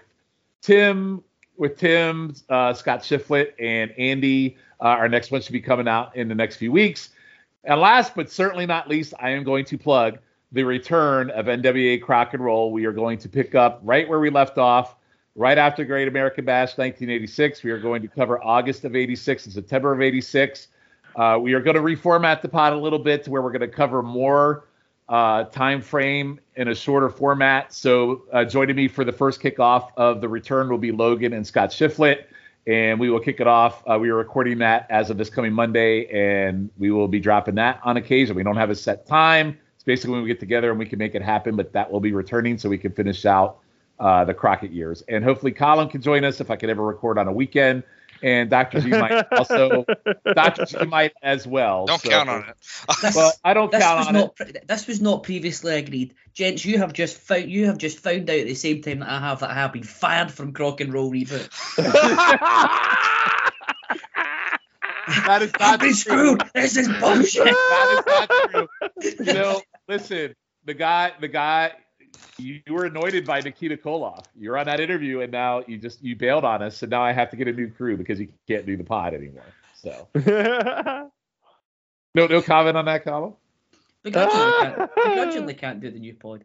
Tim, 0.60 1.22
with 1.56 1.76
Tim, 1.78 2.34
uh, 2.48 2.74
Scott 2.74 3.00
Shiflett, 3.00 3.52
and 3.58 3.90
Andy. 3.98 4.56
Uh, 4.80 4.84
our 4.84 5.08
next 5.08 5.30
one 5.30 5.40
should 5.40 5.52
be 5.52 5.60
coming 5.60 5.88
out 5.88 6.14
in 6.14 6.28
the 6.28 6.34
next 6.34 6.56
few 6.56 6.72
weeks. 6.72 7.10
And 7.64 7.80
last 7.80 8.14
but 8.14 8.30
certainly 8.30 8.66
not 8.66 8.88
least, 8.88 9.14
I 9.18 9.30
am 9.30 9.44
going 9.44 9.64
to 9.66 9.78
plug 9.78 10.18
the 10.50 10.64
return 10.64 11.30
of 11.30 11.46
NWA 11.46 12.02
Crock 12.02 12.34
and 12.34 12.44
Roll. 12.44 12.72
We 12.72 12.84
are 12.84 12.92
going 12.92 13.18
to 13.18 13.28
pick 13.28 13.54
up 13.54 13.80
right 13.82 14.06
where 14.08 14.20
we 14.20 14.28
left 14.28 14.58
off, 14.58 14.96
right 15.34 15.56
after 15.56 15.84
Great 15.84 16.08
American 16.08 16.44
Bash 16.44 16.76
1986. 16.76 17.62
We 17.62 17.70
are 17.70 17.78
going 17.78 18.02
to 18.02 18.08
cover 18.08 18.42
August 18.42 18.84
of 18.84 18.94
86 18.94 19.46
and 19.46 19.54
September 19.54 19.92
of 19.92 20.02
86. 20.02 20.68
Uh, 21.16 21.38
we 21.40 21.52
are 21.54 21.60
going 21.60 21.76
to 21.76 21.82
reformat 21.82 22.42
the 22.42 22.48
pod 22.48 22.72
a 22.72 22.76
little 22.76 22.98
bit 22.98 23.24
to 23.24 23.30
where 23.30 23.42
we're 23.42 23.52
going 23.52 23.60
to 23.60 23.68
cover 23.68 24.02
more 24.02 24.64
uh, 25.08 25.44
time 25.44 25.82
frame 25.82 26.40
in 26.56 26.68
a 26.68 26.74
shorter 26.74 27.08
format. 27.08 27.72
So 27.72 28.22
uh, 28.32 28.44
joining 28.44 28.76
me 28.76 28.88
for 28.88 29.04
the 29.04 29.12
first 29.12 29.40
kickoff 29.40 29.90
of 29.96 30.20
the 30.20 30.28
return 30.28 30.68
will 30.68 30.78
be 30.78 30.92
Logan 30.92 31.32
and 31.34 31.46
Scott 31.46 31.70
Shiflett, 31.70 32.24
and 32.66 32.98
we 32.98 33.10
will 33.10 33.20
kick 33.20 33.40
it 33.40 33.46
off. 33.46 33.82
Uh, 33.86 33.98
we 33.98 34.08
are 34.08 34.16
recording 34.16 34.58
that 34.58 34.86
as 34.88 35.10
of 35.10 35.18
this 35.18 35.28
coming 35.28 35.52
Monday, 35.52 36.06
and 36.06 36.70
we 36.78 36.90
will 36.90 37.08
be 37.08 37.20
dropping 37.20 37.56
that 37.56 37.80
on 37.84 37.96
occasion. 37.96 38.34
We 38.36 38.42
don't 38.42 38.56
have 38.56 38.70
a 38.70 38.74
set 38.74 39.06
time. 39.06 39.58
It's 39.74 39.84
basically 39.84 40.12
when 40.12 40.22
we 40.22 40.28
get 40.28 40.40
together 40.40 40.70
and 40.70 40.78
we 40.78 40.86
can 40.86 40.98
make 40.98 41.14
it 41.14 41.22
happen, 41.22 41.56
but 41.56 41.72
that 41.72 41.90
will 41.90 42.00
be 42.00 42.12
returning 42.12 42.56
so 42.56 42.68
we 42.68 42.78
can 42.78 42.92
finish 42.92 43.26
out 43.26 43.58
uh, 43.98 44.24
the 44.24 44.32
Crockett 44.32 44.70
years. 44.70 45.02
And 45.08 45.24
hopefully 45.24 45.52
Colin 45.52 45.88
can 45.88 46.00
join 46.00 46.24
us 46.24 46.40
if 46.40 46.50
I 46.50 46.56
can 46.56 46.70
ever 46.70 46.84
record 46.84 47.18
on 47.18 47.28
a 47.28 47.32
weekend. 47.32 47.82
And 48.22 48.48
Dr. 48.50 48.80
G 48.80 48.88
might 48.88 49.26
also, 49.32 49.84
Dr. 50.34 50.64
G 50.66 50.84
might 50.86 51.12
as 51.22 51.46
well. 51.46 51.86
Don't 51.86 52.00
So- 52.00 52.08
count 52.10 52.28
on 52.28 52.44
it. 52.48 52.56
This, 53.02 53.16
Well, 53.16 53.32
I 53.44 53.54
don't 53.54 53.70
this 53.70 53.82
count 53.82 53.98
was 53.98 54.06
on 54.08 54.14
not 54.14 54.40
it. 54.40 54.68
this 54.68 54.86
was 54.86 55.00
not 55.00 55.22
previously 55.24 55.74
agreed, 55.76 56.14
gents. 56.32 56.64
You 56.64 56.78
have 56.78 56.92
just 56.92 57.16
found 57.18 57.50
you 57.50 57.66
have 57.66 57.78
just 57.78 57.98
found 57.98 58.30
out 58.30 58.38
at 58.38 58.46
the 58.46 58.54
same 58.54 58.80
time 58.82 59.00
that 59.00 59.08
I 59.08 59.18
have 59.20 59.40
that 59.40 59.50
I 59.50 59.54
have 59.54 59.72
been 59.72 59.82
fired 59.82 60.30
from 60.30 60.52
Crock 60.52 60.80
and 60.80 60.92
Roll 60.92 61.10
reboot. 61.10 61.48
That 65.26 65.42
is 65.42 65.50
I've 65.54 65.60
not 65.60 65.80
been 65.80 65.88
true. 65.88 65.94
screwed. 65.94 66.42
This 66.54 66.76
is 66.76 66.88
bullshit. 66.88 67.44
That 67.44 67.88
is 67.98 68.06
not 68.06 68.50
true. 69.18 69.26
You 69.26 69.32
know, 69.34 69.60
listen, 69.88 70.34
the 70.64 70.74
guy, 70.74 71.12
the 71.20 71.26
guy, 71.28 71.72
you, 72.38 72.60
you 72.66 72.74
were 72.74 72.86
anointed 72.86 73.26
by 73.26 73.40
Nikita 73.40 73.76
Koloff. 73.76 74.24
You're 74.36 74.58
on 74.58 74.66
that 74.66 74.80
interview, 74.80 75.20
and 75.20 75.32
now 75.32 75.62
you 75.66 75.78
just 75.78 76.02
you 76.02 76.16
bailed 76.16 76.44
on 76.44 76.62
us, 76.62 76.82
and 76.82 76.90
now 76.90 77.02
I 77.02 77.12
have 77.12 77.30
to 77.30 77.36
get 77.36 77.48
a 77.48 77.52
new 77.52 77.70
crew 77.70 77.96
because 77.96 78.20
you 78.20 78.28
can't 78.48 78.66
do 78.66 78.76
the 78.76 78.84
pod 78.84 79.14
anymore. 79.14 79.44
So, 79.74 80.08
no, 80.24 81.10
no 82.14 82.42
comment 82.42 82.76
on 82.76 82.84
that, 82.86 83.04
Colin. 83.04 83.34
Begrudgingly 84.94 85.54
can't, 85.54 85.60
can't 85.60 85.80
do 85.80 85.90
the 85.90 85.98
new 85.98 86.14
pod. 86.14 86.44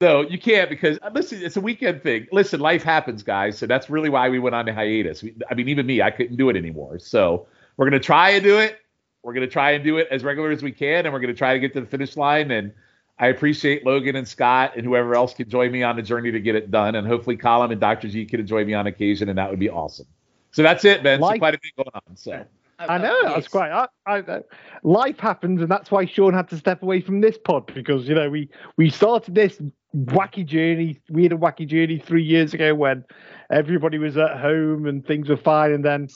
No, 0.00 0.22
you 0.22 0.38
can't 0.38 0.68
because 0.68 0.98
uh, 1.02 1.10
listen, 1.14 1.42
it's 1.42 1.56
a 1.56 1.60
weekend 1.60 2.02
thing. 2.02 2.26
Listen, 2.32 2.60
life 2.60 2.82
happens, 2.82 3.22
guys. 3.22 3.56
So 3.56 3.66
that's 3.66 3.88
really 3.88 4.10
why 4.10 4.28
we 4.28 4.38
went 4.38 4.54
on 4.54 4.66
the 4.66 4.74
hiatus. 4.74 5.22
We, 5.22 5.34
I 5.50 5.54
mean, 5.54 5.68
even 5.68 5.86
me, 5.86 6.02
I 6.02 6.10
couldn't 6.10 6.36
do 6.36 6.50
it 6.50 6.56
anymore. 6.56 6.98
So 6.98 7.46
we're 7.76 7.86
gonna 7.86 8.00
try 8.00 8.30
and 8.30 8.42
do 8.42 8.58
it. 8.58 8.78
We're 9.22 9.34
gonna 9.34 9.46
try 9.46 9.70
and 9.70 9.84
do 9.84 9.98
it 9.98 10.08
as 10.10 10.24
regular 10.24 10.50
as 10.50 10.62
we 10.62 10.72
can, 10.72 11.06
and 11.06 11.12
we're 11.12 11.20
gonna 11.20 11.34
try 11.34 11.54
to 11.54 11.60
get 11.60 11.72
to 11.74 11.80
the 11.80 11.86
finish 11.86 12.16
line. 12.16 12.50
And 12.50 12.72
I 13.18 13.28
appreciate 13.28 13.86
Logan 13.86 14.16
and 14.16 14.26
Scott 14.26 14.72
and 14.76 14.84
whoever 14.84 15.14
else 15.14 15.34
can 15.34 15.48
join 15.48 15.70
me 15.70 15.82
on 15.82 15.94
the 15.96 16.02
journey 16.02 16.32
to 16.32 16.40
get 16.40 16.56
it 16.56 16.70
done. 16.70 16.96
And 16.96 17.06
hopefully, 17.06 17.36
Colin 17.36 17.70
and 17.70 17.80
Dr. 17.80 18.08
G 18.08 18.24
can 18.24 18.44
join 18.46 18.66
me 18.66 18.74
on 18.74 18.86
occasion, 18.88 19.28
and 19.28 19.38
that 19.38 19.48
would 19.50 19.60
be 19.60 19.70
awesome. 19.70 20.06
So 20.50 20.62
that's 20.62 20.84
it, 20.84 21.02
Ben. 21.02 21.20
So 21.20 21.38
quite 21.38 21.54
a 21.54 21.58
bit 21.58 21.72
going 21.76 21.88
on. 21.94 22.16
So 22.16 22.44
I 22.80 22.98
know 22.98 23.16
that's 23.22 23.36
Yes. 23.36 23.48
quite. 23.48 23.70
I, 23.70 23.86
I, 24.06 24.16
I- 24.18 24.42
life 24.82 25.18
happens, 25.20 25.60
and 25.62 25.70
that's 25.70 25.90
why 25.92 26.04
Shawn 26.06 26.34
had 26.34 26.48
to 26.50 26.56
step 26.56 26.82
away 26.82 27.00
from 27.00 27.20
this 27.20 27.38
pod 27.38 27.72
because 27.72 28.08
you 28.08 28.14
know 28.16 28.28
we 28.28 28.48
we 28.76 28.90
started 28.90 29.34
this 29.36 29.60
wacky 29.96 30.44
journey. 30.44 30.98
We 31.08 31.22
had 31.22 31.32
a 31.32 31.36
wacky 31.36 31.68
journey 31.68 31.98
three 32.04 32.24
years 32.24 32.52
ago 32.52 32.74
when 32.74 33.04
everybody 33.50 33.98
was 33.98 34.16
at 34.16 34.38
home 34.40 34.86
and 34.86 35.06
things 35.06 35.28
were 35.28 35.36
fine, 35.36 35.70
and 35.72 35.84
then 35.84 36.08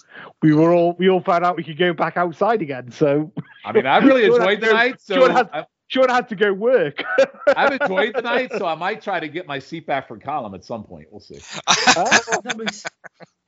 we 0.42 0.52
were 0.52 0.72
all 0.74 0.94
we 0.98 1.08
all 1.08 1.20
found 1.20 1.44
out 1.44 1.56
we 1.56 1.62
could 1.62 1.78
go 1.78 1.92
back 1.92 2.16
outside 2.16 2.60
again. 2.60 2.90
So 2.90 3.32
I 3.64 3.70
mean, 3.70 3.86
I 3.86 3.98
really 3.98 4.24
enjoyed 4.26 4.40
had 4.40 4.60
to 4.62 4.66
the 4.66 4.72
night. 4.72 5.00
So 5.00 5.14
Shawn 5.14 5.30
had- 5.30 5.50
I- 5.52 5.66
Shawn 5.88 6.10
had 6.10 6.28
to 6.28 6.36
go 6.36 6.52
work. 6.52 7.02
I've 7.56 7.80
enjoyed 7.80 8.14
the 8.14 8.22
night. 8.22 8.52
So 8.56 8.66
I 8.66 8.74
might 8.74 9.02
try 9.02 9.20
to 9.20 9.28
get 9.28 9.46
my 9.46 9.58
seat 9.58 9.86
back 9.86 10.06
from 10.06 10.20
Colin 10.20 10.54
at 10.54 10.64
some 10.64 10.84
point. 10.84 11.08
We'll 11.10 11.20
see. 11.20 11.40
That 12.44 12.56
was, 12.56 12.84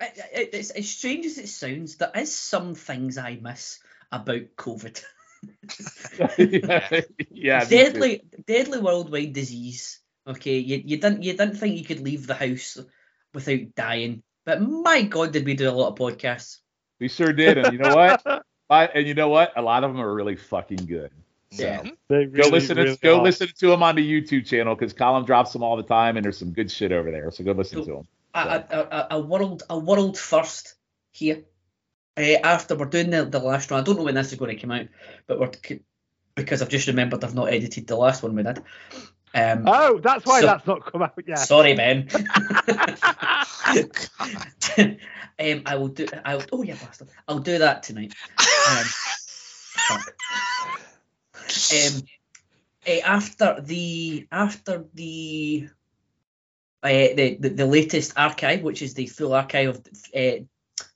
it, 0.01 0.19
it, 0.35 0.51
it's 0.55 0.71
as 0.71 0.89
strange 0.89 1.27
as 1.27 1.39
it 1.39 1.49
sounds. 1.49 1.97
There 1.97 2.11
is 2.17 2.35
some 2.35 2.75
things 2.75 3.19
I 3.19 3.39
miss 3.41 3.79
about 4.11 4.57
COVID. 4.57 5.03
yeah, 6.39 7.01
yeah, 7.31 7.65
deadly, 7.65 8.23
deadly 8.47 8.81
worldwide 8.81 9.33
disease. 9.33 10.01
Okay, 10.27 10.59
you, 10.59 10.83
you 10.85 10.97
didn't 10.99 11.23
you 11.23 11.33
didn't 11.33 11.57
think 11.57 11.79
you 11.79 11.85
could 11.85 12.01
leave 12.01 12.27
the 12.27 12.35
house 12.35 12.79
without 13.33 13.75
dying, 13.75 14.23
but 14.45 14.61
my 14.61 15.03
God, 15.03 15.33
did 15.33 15.47
we 15.47 15.55
do 15.55 15.71
a 15.71 15.73
lot 15.73 15.89
of 15.89 15.99
podcasts? 15.99 16.59
We 16.99 17.09
sure 17.09 17.33
did, 17.33 17.59
and 17.59 17.73
you 17.73 17.79
know 17.79 17.95
what? 17.95 18.45
I, 18.69 18.87
and 18.87 19.07
you 19.07 19.15
know 19.15 19.29
what? 19.29 19.53
A 19.57 19.63
lot 19.63 19.85
of 19.85 19.93
them 19.93 20.03
are 20.03 20.15
really 20.15 20.37
fucking 20.37 20.85
good. 20.87 21.11
So 21.53 21.65
Yeah. 21.65 21.83
They 22.09 22.27
go 22.27 22.31
really, 22.33 22.51
listen 22.51 22.77
to 22.77 22.83
really 22.83 22.97
go 23.03 23.19
are. 23.19 23.23
listen 23.23 23.49
to 23.59 23.67
them 23.69 23.83
on 23.83 23.97
the 23.97 24.03
YouTube 24.09 24.47
channel 24.47 24.75
because 24.75 24.93
Colin 24.93 25.25
drops 25.25 25.53
them 25.53 25.63
all 25.63 25.77
the 25.77 25.83
time, 25.83 26.17
and 26.17 26.25
there's 26.25 26.39
some 26.39 26.53
good 26.53 26.71
shit 26.71 26.93
over 26.93 27.11
there. 27.11 27.31
So 27.31 27.43
go 27.45 27.53
listen 27.53 27.85
to 27.85 27.91
them. 27.93 28.07
a, 28.35 28.41
a, 28.41 28.79
a, 28.79 29.07
a 29.17 29.21
world 29.21 29.63
a 29.69 29.79
world 29.79 30.17
first 30.19 30.75
here. 31.11 31.43
Uh, 32.17 32.37
after 32.45 32.75
we're 32.77 32.87
doing 32.87 33.11
the, 33.11 33.25
the 33.25 33.39
last 33.39 33.71
one, 33.71 33.81
I 33.81 33.83
don't 33.85 33.97
know 33.97 34.03
when 34.05 34.15
this 34.15 34.33
is 34.33 34.39
going 34.39 34.55
to 34.55 34.61
come 34.61 34.71
out, 34.71 34.87
but 35.27 35.41
we're 35.41 35.51
because 36.37 36.63
I've 36.63 36.69
just 36.69 36.87
remembered 36.87 37.25
I've 37.25 37.35
not 37.35 37.53
edited 37.53 37.87
the 37.87 37.97
last 37.97 38.23
one 38.23 38.35
we 38.37 38.43
did. 38.45 38.59
Um, 39.35 39.65
Oh, 39.67 39.99
that's 39.99 40.25
why 40.27 40.41
So- 40.41 40.47
that's 40.47 40.67
not 40.67 40.85
come 40.91 41.03
out 41.03 41.15
yet. 41.27 41.39
Sorry, 41.39 41.75
Ben. 41.75 42.09
Oh, 42.13 42.25
um, 44.79 45.63
I 45.67 45.75
will 45.77 45.89
do. 45.89 46.07
I 46.25 46.37
will, 46.37 46.45
oh 46.53 46.63
yeah, 46.63 46.75
bastard. 46.75 47.09
I'll 47.27 47.39
do 47.41 47.59
that 47.59 47.83
tonight. 47.83 48.15
Um, 48.39 48.85
fuck. 48.85 50.15
um, 51.73 52.03
eh, 52.87 53.01
after 53.05 53.61
the 53.61 54.27
after 54.31 54.85
the, 54.95 55.69
uh, 56.83 56.89
the 56.89 57.37
the 57.41 57.49
the 57.51 57.67
latest 57.67 58.13
archive, 58.17 58.63
which 58.63 58.83
is 58.83 58.95
the 58.95 59.07
full 59.07 59.33
archive 59.33 59.71
of 59.71 59.87
uh, 60.17 60.45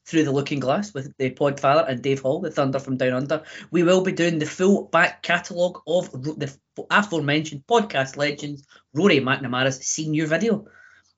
through 0.06 0.24
the 0.24 0.32
Looking 0.32 0.60
Glass 0.60 0.92
with 0.92 1.16
the 1.16 1.30
Podfather 1.30 1.88
and 1.88 2.02
Dave 2.02 2.20
Hall, 2.20 2.40
the 2.40 2.50
Thunder 2.50 2.78
from 2.78 2.96
Down 2.96 3.14
Under, 3.14 3.42
we 3.70 3.82
will 3.82 4.02
be 4.02 4.12
doing 4.12 4.38
the 4.38 4.46
full 4.46 4.84
back 4.84 5.22
catalogue 5.22 5.80
of 5.86 6.10
the 6.12 6.54
aforementioned 6.90 7.64
podcast 7.66 8.16
legends 8.16 8.66
Rory 8.92 9.20
McNamara's 9.20 9.84
senior 9.84 10.26
video. 10.26 10.66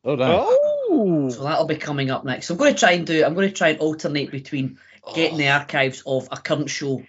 Oh, 0.04 0.14
nice. 0.14 0.28
Oh, 0.30 1.28
So 1.30 1.42
that'll 1.42 1.66
be 1.66 1.76
coming 1.76 2.10
up 2.10 2.24
next. 2.24 2.46
So 2.46 2.54
I'm 2.54 2.58
going 2.58 2.74
to 2.74 2.78
try 2.78 2.92
and 2.92 3.06
do. 3.06 3.24
I'm 3.24 3.34
going 3.34 3.48
to 3.48 3.54
try 3.54 3.70
and 3.70 3.80
alternate 3.80 4.30
between 4.30 4.78
getting 5.14 5.38
the 5.38 5.48
archives 5.48 6.02
of 6.06 6.28
a 6.30 6.36
current 6.36 6.70
show 6.70 7.02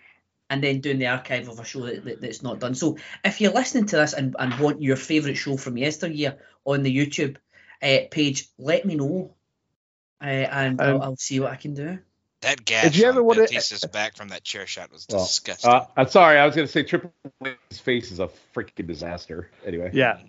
and 0.49 0.63
then 0.63 0.79
doing 0.81 0.99
the 0.99 1.07
archive 1.07 1.49
of 1.49 1.59
a 1.59 1.65
show 1.65 1.81
that, 1.85 2.03
that- 2.05 2.21
that's 2.21 2.41
not 2.43 2.59
done. 2.59 2.75
So 2.75 2.97
if 3.23 3.41
you're 3.41 3.51
listening 3.51 3.85
to 3.87 3.97
this 3.97 4.13
and, 4.13 4.35
and 4.39 4.59
want 4.59 4.81
your 4.81 4.95
favourite 4.95 5.35
show 5.37 5.57
from 5.57 5.77
yesteryear 5.77 6.37
on 6.65 6.83
the 6.83 6.95
YouTube 6.95 7.37
uh, 7.81 8.07
page, 8.11 8.47
let 8.57 8.85
me 8.85 8.95
know. 8.95 9.33
Uh, 10.21 10.25
and 10.25 10.81
Um, 10.81 10.87
I'll, 10.87 11.01
I'll 11.03 11.15
see 11.17 11.39
what 11.39 11.51
I 11.51 11.55
can 11.57 11.73
do. 11.73 11.99
That 12.41 12.63
gash 12.65 12.83
Did 12.83 12.95
you 12.97 13.05
ever 13.07 13.19
on 13.19 13.25
wanna- 13.25 13.41
Batista's 13.41 13.83
back 13.91 14.15
from 14.15 14.29
that 14.29 14.43
chair 14.43 14.67
shot 14.67 14.91
was 14.91 15.05
Well, 15.09 15.25
disgusting. 15.25 15.69
Uh, 15.71 15.85
I'm 15.95 16.07
sorry, 16.07 16.37
I 16.37 16.45
was 16.45 16.55
gonna 16.55 16.67
say 16.67 16.83
Triple 16.83 17.11
H's 17.43 17.79
face 17.79 18.11
is 18.11 18.19
a 18.19 18.29
freaking 18.55 18.87
disaster. 18.87 19.49
Anyway. 19.65 19.91
yeah. 19.93 20.19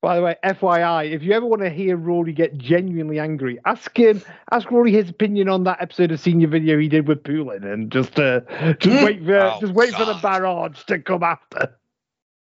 By 0.00 0.14
the 0.14 0.22
way, 0.22 0.36
FYI, 0.44 1.10
if 1.12 1.24
you 1.24 1.32
ever 1.32 1.44
want 1.44 1.62
to 1.62 1.70
hear 1.70 1.96
Rory 1.96 2.32
get 2.32 2.56
genuinely 2.56 3.18
angry, 3.18 3.58
ask 3.64 3.96
him, 3.98 4.22
ask 4.52 4.70
Rory 4.70 4.92
his 4.92 5.10
opinion 5.10 5.48
on 5.48 5.64
that 5.64 5.82
episode 5.82 6.12
of 6.12 6.20
senior 6.20 6.46
video 6.46 6.78
he 6.78 6.88
did 6.88 7.08
with 7.08 7.24
Poulin, 7.24 7.64
and 7.64 7.90
just 7.90 8.16
uh, 8.18 8.40
just 8.78 9.04
wait 9.04 9.24
for 9.24 9.36
Oh, 9.36 9.58
just 9.60 9.72
wait 9.74 9.92
for 9.94 10.04
the 10.04 10.14
barrage 10.22 10.84
to 10.84 11.00
come 11.00 11.24
after. 11.24 11.76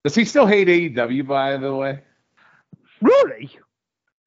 Does 0.04 0.14
he 0.14 0.24
still 0.24 0.46
hate 0.46 0.68
AEW 0.68 1.26
by 1.26 1.56
the 1.56 1.74
way? 1.74 1.98
Rory, 3.02 3.50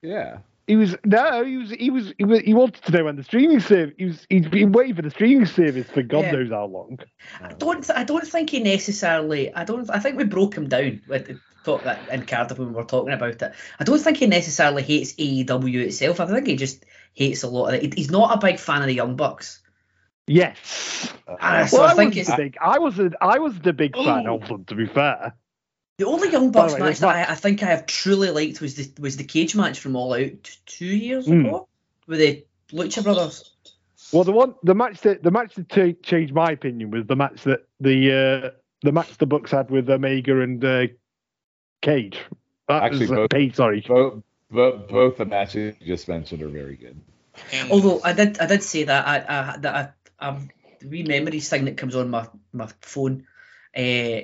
Yeah. 0.02 0.38
he 0.66 0.76
was 0.76 0.94
no, 1.06 1.44
he 1.44 1.56
was 1.56 1.70
he 1.70 1.88
was 1.90 2.12
he, 2.18 2.24
was, 2.24 2.40
he 2.40 2.52
wanted 2.52 2.82
to 2.84 2.92
know 2.92 3.04
when 3.04 3.16
the 3.16 3.22
streaming 3.24 3.60
service. 3.60 3.94
He 3.96 4.04
was 4.04 4.26
he's 4.28 4.48
been 4.48 4.72
waiting 4.72 4.96
for 4.96 5.02
the 5.02 5.10
streaming 5.10 5.46
service 5.46 5.88
for 5.88 6.02
God 6.02 6.24
Yeah. 6.24 6.32
knows 6.32 6.50
how 6.50 6.66
long. 6.66 6.98
I 7.40 7.54
don't. 7.54 7.88
I 7.90 8.04
don't 8.04 8.26
think 8.26 8.50
he 8.50 8.60
necessarily. 8.60 9.52
I 9.54 9.64
don't. 9.64 9.88
I 9.88 9.98
think 9.98 10.18
we 10.18 10.24
broke 10.24 10.54
him 10.54 10.68
down 10.68 11.00
with 11.08 11.26
the 11.26 11.40
talk 11.64 11.82
that 11.84 12.08
in 12.10 12.24
Cardiff 12.26 12.58
when 12.58 12.68
we 12.68 12.74
were 12.74 12.84
talking 12.84 13.12
about 13.12 13.40
it. 13.42 13.52
I 13.80 13.84
don't 13.84 13.98
think 13.98 14.18
he 14.18 14.26
necessarily 14.26 14.82
hates 14.82 15.14
AEW 15.14 15.84
itself. 15.86 16.20
I 16.20 16.26
think 16.26 16.46
he 16.46 16.56
just 16.56 16.84
hates 17.14 17.42
a 17.42 17.48
lot 17.48 17.74
of 17.74 17.82
it. 17.82 17.94
He's 17.94 18.10
not 18.10 18.36
a 18.36 18.46
big 18.46 18.58
fan 18.58 18.82
of 18.82 18.86
the 18.88 18.94
Young 18.94 19.16
Bucks. 19.16 19.60
Yes. 20.26 21.12
Ah, 21.28 21.66
so 21.66 21.78
well, 21.78 21.88
I 21.88 21.92
I, 21.92 21.94
think 21.94 22.14
was 22.14 22.28
it's 22.28 22.36
big. 22.36 22.56
I 22.60 22.78
was 22.78 22.98
a, 22.98 23.10
I 23.20 23.38
was 23.38 23.58
the 23.58 23.72
big 23.72 23.94
fan 23.94 24.26
Oh. 24.26 24.36
of 24.38 24.48
them. 24.48 24.64
To 24.66 24.74
be 24.74 24.86
fair. 24.86 25.34
the 25.98 26.06
only 26.06 26.30
Young 26.30 26.50
Bucks 26.50 26.74
way, 26.74 26.80
match 26.80 26.98
that 27.00 27.28
I, 27.28 27.32
I 27.32 27.34
think 27.34 27.62
I 27.62 27.66
have 27.66 27.86
truly 27.86 28.30
liked 28.30 28.60
was 28.60 28.74
the 28.76 28.90
was 29.02 29.16
the 29.16 29.24
cage 29.24 29.54
match 29.54 29.80
from 29.80 29.96
All 29.96 30.14
Out 30.14 30.56
two 30.66 30.86
years 30.86 31.26
Mm. 31.26 31.46
ago 31.46 31.68
with 32.06 32.20
the 32.20 32.44
Lucha 32.72 33.02
Brothers. 33.02 33.50
Well, 34.12 34.24
the 34.24 34.32
one, 34.32 34.54
the 34.62 34.74
match 34.74 35.00
that 35.02 35.22
the 35.22 35.30
match 35.30 35.54
that 35.56 35.68
cha- 35.68 36.00
changed 36.02 36.32
my 36.32 36.50
opinion 36.52 36.90
was 36.90 37.04
the 37.06 37.16
match 37.16 37.42
that 37.44 37.66
the 37.80 38.12
uh, 38.46 38.50
the 38.82 38.92
match 38.92 39.16
the 39.18 39.26
Bucks 39.26 39.50
had 39.50 39.70
with 39.70 39.90
Omega 39.90 40.40
and 40.40 40.64
uh, 40.64 40.86
Cage. 41.84 42.18
That 42.68 42.82
Actually, 42.82 43.06
was, 43.08 43.10
both- 43.10 43.30
Page, 43.30 43.54
sorry. 43.54 43.84
Both, 43.86 44.22
both, 44.50 44.88
both 44.88 45.16
the 45.18 45.26
matches 45.26 45.76
you 45.80 45.86
just 45.86 46.08
mentioned 46.08 46.42
are 46.42 46.48
very 46.48 46.76
good. 46.76 47.00
Although 47.70 48.00
I 48.02 48.12
did, 48.12 48.38
I 48.38 48.46
did 48.46 48.62
say 48.62 48.84
that 48.84 49.06
I, 49.06 49.16
I 49.18 49.56
that 49.58 49.94
I, 50.20 50.26
um, 50.28 50.48
the 50.80 50.88
wee 50.88 51.02
memories 51.02 51.48
thing 51.48 51.64
that 51.66 51.76
comes 51.76 51.94
on 51.96 52.08
my 52.10 52.26
my 52.52 52.68
phone, 52.80 53.26
uh, 53.76 54.20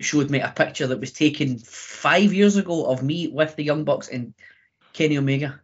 showed 0.00 0.30
me 0.30 0.40
a 0.40 0.48
picture 0.54 0.86
that 0.88 1.00
was 1.00 1.12
taken 1.12 1.58
five 1.58 2.32
years 2.32 2.56
ago 2.56 2.86
of 2.86 3.02
me 3.02 3.28
with 3.28 3.56
the 3.56 3.64
Young 3.64 3.84
Bucks 3.84 4.08
and 4.08 4.32
Kenny 4.94 5.18
Omega, 5.18 5.60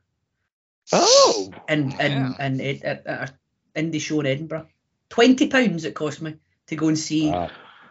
Oh, 0.92 1.50
and 1.68 1.94
and 1.98 2.12
Yeah. 2.14 2.34
and 2.38 2.60
it, 2.60 2.82
at 2.84 3.06
at 3.06 3.30
a 3.30 3.78
indie 3.80 4.00
show 4.00 4.20
in 4.20 4.26
Edinburgh. 4.26 4.68
Twenty 5.08 5.46
pounds 5.48 5.84
it 5.84 5.94
cost 5.94 6.20
me 6.22 6.36
to 6.66 6.76
go 6.76 6.88
and 6.88 6.98
see 6.98 7.30
Wow. 7.30 7.50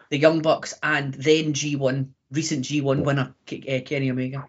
the 0.10 0.18
Young 0.20 0.42
Bucks 0.42 0.74
and 0.84 1.14
then 1.14 1.54
G 1.54 1.76
one 1.76 2.14
recent 2.32 2.66
G 2.66 2.82
one 2.82 3.04
winner 3.04 3.34
K- 3.46 3.64
uh, 3.78 3.88
Kenny 3.88 4.10
Omega. 4.12 4.48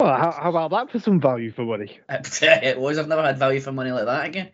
well, 0.00 0.16
how, 0.16 0.30
how 0.30 0.50
about 0.50 0.70
that 0.70 0.90
for 0.90 0.98
some 0.98 1.20
value 1.20 1.50
for 1.52 1.64
money? 1.64 1.98
it 2.08 2.78
was. 2.78 2.98
I've 2.98 3.08
never 3.08 3.22
had 3.22 3.38
value 3.38 3.60
for 3.60 3.72
money 3.72 3.90
like 3.90 4.04
that 4.06 4.26
again. 4.26 4.50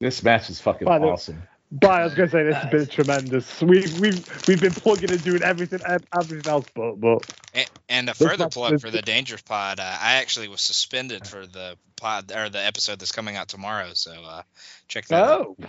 This 0.00 0.22
match 0.22 0.48
is 0.50 0.60
fucking 0.60 0.86
By 0.86 0.98
awesome. 0.98 1.42
But 1.70 1.90
I 1.90 2.04
was 2.04 2.14
going 2.14 2.30
to 2.30 2.32
say 2.32 2.44
this 2.44 2.56
has 2.56 2.70
been 2.70 2.86
tremendous. 2.86 3.60
We've 3.60 4.00
we've 4.00 4.46
we've 4.48 4.60
been 4.60 4.72
plugging 4.72 5.10
and 5.10 5.22
doing 5.22 5.42
everything 5.42 5.80
ev- 5.86 6.06
everything 6.18 6.50
else, 6.50 6.66
but 6.74 6.98
but 6.98 7.30
And, 7.52 7.70
and 7.90 8.08
a 8.08 8.14
further 8.14 8.48
plug 8.48 8.80
for 8.80 8.90
the 8.90 9.02
Dangerous 9.02 9.42
Pod, 9.42 9.78
uh, 9.78 9.82
I 9.82 10.14
actually 10.14 10.48
was 10.48 10.62
suspended 10.62 11.26
for 11.26 11.46
the 11.46 11.76
pod 11.96 12.32
or 12.34 12.48
the 12.48 12.64
episode 12.64 13.00
that's 13.00 13.12
coming 13.12 13.36
out 13.36 13.48
tomorrow. 13.48 13.90
So 13.92 14.12
uh, 14.12 14.42
check 14.86 15.06
that 15.08 15.22
out. 15.22 15.56
oh, 15.60 15.66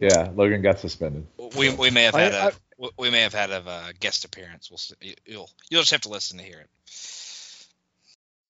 Yeah, 0.00 0.30
Logan 0.34 0.60
got 0.62 0.80
suspended. 0.80 1.24
We, 1.56 1.72
we 1.72 1.90
may 1.90 2.04
have 2.04 2.14
had 2.14 2.32
a 2.34 2.44
I- 2.46 2.50
we- 2.80 2.90
we 2.98 3.10
may 3.10 3.20
have 3.20 3.34
had 3.34 3.50
a 3.50 3.60
uh, 3.68 3.92
guest 4.00 4.24
appearance. 4.24 4.70
We'll 4.70 4.78
see. 4.78 4.94
You'll 5.26 5.50
you'll 5.70 5.82
just 5.82 5.92
have 5.92 6.00
to 6.02 6.08
listen 6.08 6.38
to 6.38 6.44
hear 6.44 6.60
it. 6.60 6.68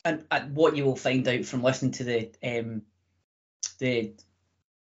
and, 0.05 0.25
and 0.31 0.55
what 0.57 0.77
you 0.77 0.85
will 0.85 0.97
find 0.97 1.27
out 1.29 1.45
from 1.45 1.63
listening 1.63 1.93
to 1.93 2.05
the 2.05 2.31
um, 2.43 2.83
the 3.79 4.13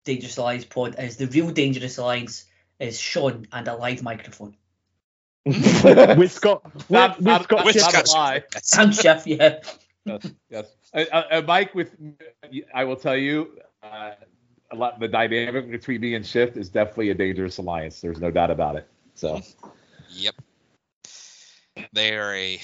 Dangerous 0.05 0.37
Alliance 0.37 0.65
pod 0.65 0.97
is 0.99 1.17
the 1.17 1.27
real 1.27 1.51
Dangerous 1.51 1.99
Alliance 1.99 2.45
is 2.79 3.01
Shawn 3.01 3.47
and 3.53 3.67
a 3.69 3.75
live 3.75 4.03
microphone. 4.03 4.55
with 5.45 6.33
Scott 6.33 6.63
with, 6.75 6.91
Not- 6.91 7.17
with 7.17 7.25
not- 7.27 7.43
Scott 7.45 7.65
With 7.65 7.75
Shipp- 7.75 7.83
Scott 8.07 8.09
lie. 8.13 8.43
Sam 8.63 8.93
Schiff, 8.93 9.27
yeah. 9.27 9.61
yes, 10.05 10.27
yes. 10.51 10.67
Uh, 10.95 11.05
uh, 11.31 11.43
Mike, 11.47 11.75
with 11.75 11.95
I 12.75 12.85
will 12.85 12.97
tell 12.97 13.17
you, 13.17 13.59
uh, 13.83 14.13
a 14.71 14.77
lot 14.77 15.01
the 15.01 15.09
dynamic 15.09 15.71
between 15.71 16.01
me 16.03 16.15
and 16.15 16.25
Shift 16.27 16.57
is 16.57 16.69
definitely 16.69 17.11
a 17.11 17.15
dangerous 17.15 17.59
alliance. 17.59 18.01
There's 18.01 18.21
no 18.21 18.31
doubt 18.31 18.51
about 18.51 18.77
it. 18.77 18.89
So 19.19 19.43
Yep. 20.11 20.35
They 21.93 22.15
are 22.15 22.33
a 22.35 22.61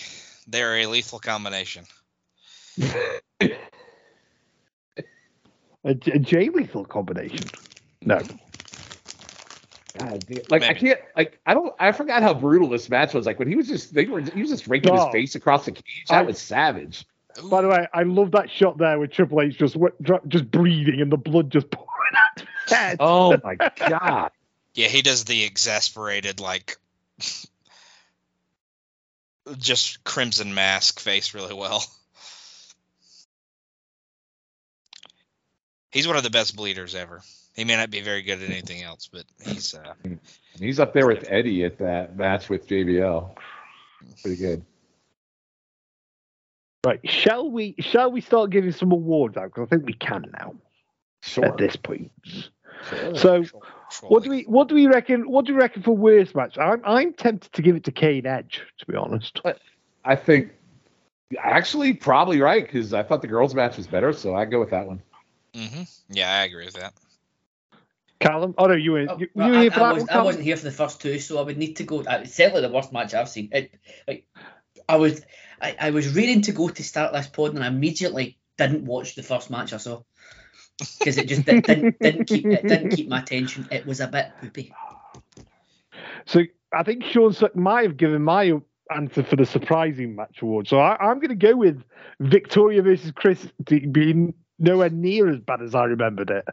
they 0.47 0.63
are 0.63 0.77
a 0.77 0.87
lethal 0.87 1.19
combination. 1.19 1.85
a, 5.85 5.95
J- 5.95 6.13
a 6.13 6.19
J 6.21 6.49
lethal 6.51 6.85
combination. 6.85 7.41
No, 8.03 8.21
God 9.99 10.27
damn. 10.27 10.41
Like 10.49 10.63
I 10.63 10.75
can't 10.75 11.01
like 11.17 11.41
I 11.45 11.55
don't 11.55 11.75
I 11.81 11.91
forgot 11.91 12.23
how 12.23 12.35
brutal 12.35 12.69
this 12.69 12.89
match 12.89 13.15
was. 13.15 13.27
Like 13.27 13.41
when 13.41 13.49
he 13.49 13.57
was 13.57 13.67
just 13.67 13.93
they 13.93 14.05
were 14.05 14.21
he 14.21 14.41
was 14.41 14.51
just 14.51 14.69
raking 14.69 14.93
Oh. 14.93 15.07
his 15.07 15.13
face 15.13 15.35
across 15.35 15.65
the 15.65 15.73
cage. 15.73 16.05
That 16.09 16.21
I- 16.21 16.23
was 16.23 16.39
savage. 16.39 17.05
By 17.51 17.63
the 17.63 17.69
way, 17.69 17.89
I 17.93 18.05
love 18.05 18.31
that 18.31 18.49
shot 18.49 18.79
there 18.79 18.97
with 19.01 19.11
Triple 19.11 19.41
H 19.41 19.59
just 19.59 19.75
w- 19.75 20.21
just 20.29 20.49
breathing 20.53 21.01
and 21.01 21.11
the 21.11 21.17
blood 21.17 21.51
just 21.51 21.69
pouring 21.73 22.15
out 22.15 22.43
of 22.43 22.49
his 22.63 22.73
head. 22.73 22.97
Oh 23.01 23.37
my 23.45 23.57
god. 23.89 24.31
Yeah, 24.75 24.89
he 24.89 25.03
does 25.03 25.25
the 25.25 25.45
exasperated 25.45 26.41
like 26.41 26.77
just 29.59 30.05
crimson 30.05 30.55
mask 30.55 31.01
face 31.01 31.35
really 31.35 31.55
well. 31.55 31.85
He's 35.91 36.09
one 36.09 36.17
of 36.17 36.25
the 36.25 36.31
best 36.31 36.57
bleeders 36.57 36.95
ever. 36.95 37.23
He 37.55 37.65
may 37.65 37.77
not 37.77 37.91
be 37.91 38.01
very 38.01 38.23
good 38.23 38.43
at 38.43 38.51
anything 38.51 38.83
else, 38.83 39.09
but 39.13 39.25
he's 39.45 39.75
uh 39.75 39.95
He's 40.59 40.81
up 40.81 40.93
there 40.93 41.07
with 41.07 41.25
Eddie 41.29 41.65
at 41.65 41.79
that 41.79 42.17
match 42.17 42.49
with 42.49 42.69
JBL. 42.69 43.37
Pretty 44.23 44.37
good. 44.37 44.65
Right, 46.85 47.01
shall 47.09 47.51
we 47.51 47.77
shall 47.79 48.11
we 48.11 48.21
start 48.21 48.51
giving 48.51 48.73
some 48.73 48.93
awards 48.93 49.37
out? 49.37 49.47
Because 49.47 49.69
I 49.69 49.71
think 49.71 49.87
we 49.87 49.95
can 49.95 50.31
now 50.39 50.55
Sure. 51.23 51.47
at 51.47 51.57
this 51.57 51.77
point. 51.77 52.13
So, 53.17 53.45
what 54.03 54.23
do 54.23 54.31
we 54.31 54.43
what 54.43 54.69
do 54.69 54.75
we 54.75 54.87
reckon? 54.87 55.31
What 55.31 55.47
do 55.47 55.55
we 55.55 55.61
reckon 55.61 55.83
for 55.83 55.97
worst 55.97 56.35
match? 56.35 56.59
I'm 56.59 56.83
I'm 56.85 57.13
tempted 57.13 57.53
to 57.53 57.63
give 57.63 57.77
it 57.77 57.85
to 57.85 57.93
Kane 57.93 58.27
Edge, 58.27 58.63
to 58.79 58.87
be 58.87 58.97
honest. 58.97 59.41
I 60.05 60.17
think 60.17 60.53
actually 61.39 61.95
probably 61.95 62.41
right 62.41 62.65
because 62.65 62.93
I 62.93 63.03
thought 63.03 63.23
the 63.23 63.29
girls' 63.29 63.55
match 63.55 63.77
was 63.77 63.87
better, 63.87 64.13
so 64.13 64.35
I 64.35 64.45
go 64.45 64.61
with 64.61 64.71
that 64.71 64.87
one. 64.87 65.03
Mm-hmm. 65.55 65.83
Yeah, 66.11 66.33
I 66.33 66.45
agree 66.45 66.67
with 66.67 66.75
that. 66.75 66.95
Callum, 68.21 68.55
oh 68.59 68.67
no, 68.67 68.75
you 68.75 68.93
were 68.93 69.07
Oh, 69.09 69.19
you, 69.19 69.29
well, 69.35 69.47
you 69.47 69.53
were 69.53 69.59
I, 69.59 69.63
here 69.63 69.71
for 69.71 69.81
I 69.81 69.83
that 69.83 69.95
was, 69.95 70.03
one, 70.05 70.11
I 70.11 70.23
wasn't 70.23 70.45
here 70.45 70.57
for 70.57 70.65
the 70.65 70.71
first 70.71 71.01
two, 71.01 71.19
so 71.19 71.39
I 71.39 71.43
would 71.43 71.59
need 71.59 71.77
to 71.77 71.85
go. 71.85 72.03
Uh, 72.03 72.25
certainly 72.25 72.63
the 72.63 72.71
worst 72.71 72.93
match 72.93 73.15
I've 73.15 73.29
seen. 73.29 73.51
It, 73.53 73.75
like, 74.09 74.27
I 74.89 74.97
was, 74.97 75.23
I, 75.61 75.77
I 75.79 75.91
was 75.91 76.15
ready 76.15 76.41
to 76.41 76.53
go 76.53 76.69
to 76.69 76.83
start 76.83 77.13
this 77.13 77.27
pod, 77.27 77.55
and 77.55 77.63
I 77.63 77.69
immediately 77.69 78.39
didn't 78.57 78.85
watch 78.85 79.15
the 79.15 79.23
first 79.23 79.51
match 79.51 79.73
I 79.73 79.79
saw 79.79 80.03
because 80.79 81.19
it 81.19 81.29
just 81.29 81.45
did, 81.45 81.65
didn't 81.65 82.01
didn't 82.01 82.27
keep 82.27 82.53
it 82.53 82.67
didn't 82.67 82.91
keep 82.91 83.09
my 83.09 83.21
attention. 83.21 83.67
It 83.71 83.87
was 83.87 84.01
a 84.01 84.07
bit 84.09 84.33
poopy. 84.41 84.73
So 86.27 86.43
I 86.73 86.83
think 86.83 87.05
Shawn 87.05 87.33
Suck 87.33 87.55
might 87.55 87.83
have 87.83 87.97
given 87.97 88.23
my 88.23 88.53
answer 88.95 89.23
for 89.23 89.37
the 89.37 89.47
surprising 89.47 90.15
match 90.17 90.43
award. 90.43 90.69
So 90.69 90.79
I, 90.79 90.97
I'm 90.97 91.17
going 91.19 91.29
to 91.29 91.35
go 91.35 91.57
with 91.57 91.83
Victoria 92.21 92.83
versus 92.83 93.13
Chris 93.15 93.47
being 93.65 94.35
nowhere 94.59 94.91
near 94.91 95.29
as 95.31 95.41
bad 95.41 95.63
as 95.63 95.75
I 95.75 95.85
remembered 95.85 96.31
it. 96.31 96.45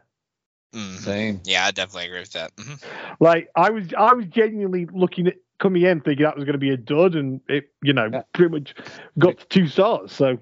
Mhm. 0.74 0.96
Same. 0.98 1.40
Yeah, 1.44 1.66
I 1.66 1.70
definitely 1.70 2.06
agree 2.06 2.20
with 2.20 2.32
that. 2.32 2.52
hmm 2.58 2.74
Like 3.20 3.50
I 3.54 3.70
was, 3.70 3.92
I 3.96 4.14
was 4.14 4.26
genuinely 4.26 4.86
looking 4.86 5.26
at 5.26 5.34
coming 5.58 5.82
in 5.82 6.00
thinking 6.00 6.24
that 6.24 6.34
was 6.34 6.44
going 6.44 6.54
to 6.54 6.58
be 6.58 6.70
a 6.70 6.76
dud, 6.76 7.14
and 7.14 7.40
it, 7.48 7.70
you 7.82 7.92
know, 7.92 8.08
Yeah. 8.12 8.22
pretty 8.32 8.50
much 8.50 8.74
got 9.18 9.38
to 9.38 9.46
two 9.46 9.66
stars. 9.66 10.12
So 10.12 10.30
Vic- 10.32 10.40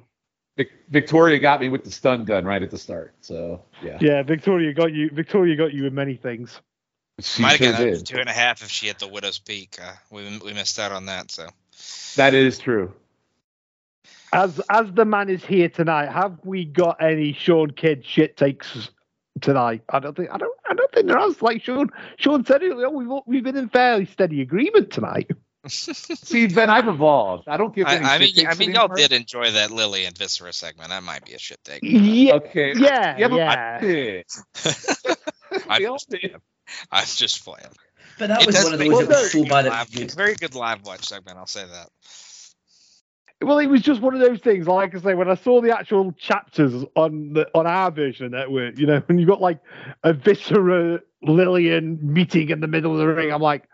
Victoria 0.88 1.38
got 1.38 1.60
me 1.60 1.68
with 1.68 1.84
the 1.84 1.90
stun 1.90 2.24
gun 2.24 2.44
right 2.44 2.62
at 2.62 2.70
the 2.70 2.78
start. 2.78 3.14
So 3.20 3.62
yeah, 3.82 3.98
yeah, 4.00 4.22
Victoria 4.22 4.72
got 4.72 4.92
you. 4.92 5.10
Victoria 5.12 5.56
got 5.56 5.72
you 5.72 5.86
in 5.86 5.94
many 5.94 6.16
things. 6.16 6.60
she 7.20 7.42
Might 7.42 7.50
have 7.52 7.58
sure 7.58 7.72
gotten 7.72 7.88
up 7.88 7.92
to 7.94 7.98
did. 7.98 8.06
two 8.06 8.18
and 8.20 8.28
a 8.28 8.32
half 8.32 8.62
if 8.62 8.70
she 8.70 8.86
hit 8.86 8.98
the 8.98 9.08
widow's 9.08 9.38
peak. 9.38 9.78
Uh, 9.82 9.92
we 10.10 10.22
we 10.44 10.52
missed 10.52 10.78
out 10.78 10.92
on 10.92 11.06
that. 11.06 11.30
So 11.30 11.48
That 12.16 12.34
is 12.34 12.58
true. 12.58 12.92
As 14.32 14.60
as 14.70 14.92
the 14.92 15.04
man 15.04 15.28
is 15.28 15.44
here 15.44 15.68
tonight, 15.68 16.10
have 16.10 16.38
we 16.44 16.64
got 16.64 17.02
any 17.02 17.32
Shawn 17.32 17.72
Kidd 17.72 18.04
shit 18.04 18.36
takes 18.36 18.90
tonight? 19.40 19.82
I 19.88 19.98
don't 19.98 20.16
think 20.16 20.30
I 20.32 20.38
don't 20.38 20.56
I 20.68 20.74
don't 20.74 20.92
think 20.92 21.06
there 21.08 21.18
has. 21.18 21.42
Like 21.42 21.62
Shawn 21.62 21.90
Shawn 22.16 22.44
said 22.44 22.62
earlier, 22.62 22.90
we've 22.90 23.08
we've 23.26 23.44
been 23.44 23.56
in 23.56 23.68
fairly 23.68 24.06
steady 24.06 24.40
agreement 24.40 24.90
tonight. 24.90 25.30
See, 25.66 26.46
Ben, 26.46 26.70
I've 26.70 26.88
evolved. 26.88 27.46
I 27.46 27.56
don't 27.58 27.74
give 27.74 27.86
I, 27.86 27.96
any 27.96 28.04
I 28.06 28.18
shit 28.18 28.36
mean, 28.36 28.46
I 28.46 28.54
mean, 28.54 28.70
y'all 28.72 28.84
anymore. 28.84 28.96
did 28.96 29.12
enjoy 29.12 29.50
that 29.52 29.70
Lily 29.70 30.04
and 30.06 30.16
Viscera 30.16 30.52
segment. 30.52 30.88
That 30.88 31.02
might 31.02 31.24
be 31.26 31.34
a 31.34 31.38
shit 31.38 31.62
take. 31.64 31.80
Yeah, 31.82 32.34
Okay. 32.34 32.72
yeah, 32.76 33.16
Yeah, 33.18 33.28
but 33.28 33.36
yeah. 33.36 33.78
I 33.78 33.80
did. 33.80 34.24
I'm 35.68 35.78
We 35.80 35.86
all 35.86 35.96
just, 35.96 36.08
did. 36.10 36.36
I'm 36.90 37.04
just 37.06 37.44
playing. 37.44 37.66
But 38.18 38.28
that 38.28 38.40
It 38.42 38.46
was 38.46 38.64
one 38.64 38.72
of 38.72 38.78
make 38.78 38.90
those 38.90 39.02
a 39.02 39.06
that 39.06 39.08
was 39.10 39.32
very 39.32 39.44
so 39.48 39.50
good 39.50 39.70
live- 39.70 39.88
Very 40.14 40.34
good 40.34 40.54
live 40.54 40.86
watch 40.86 41.04
segment. 41.06 41.36
I'll 41.38 41.46
say 41.46 41.64
that. 41.66 41.88
Well, 43.42 43.58
it 43.58 43.68
was 43.68 43.80
just 43.80 44.02
one 44.02 44.12
of 44.14 44.20
those 44.20 44.40
things. 44.40 44.66
Like 44.68 44.94
I 44.94 45.00
say, 45.00 45.14
when 45.14 45.30
I 45.30 45.34
saw 45.34 45.62
the 45.62 45.74
actual 45.76 46.12
chapters 46.12 46.84
on 46.94 47.32
the 47.32 47.48
on 47.54 47.66
our 47.66 47.90
version 47.90 48.26
of 48.26 48.32
Network, 48.32 48.78
you 48.78 48.86
know, 48.86 49.02
when 49.06 49.18
you 49.18 49.26
got 49.26 49.40
like 49.40 49.60
a 50.04 50.12
Viscera 50.12 51.00
Lilian 51.22 51.98
meeting 52.02 52.50
in 52.50 52.60
the 52.60 52.66
middle 52.66 52.92
of 52.92 52.98
the 52.98 53.06
ring, 53.06 53.32
I'm 53.32 53.40
like, 53.40 53.64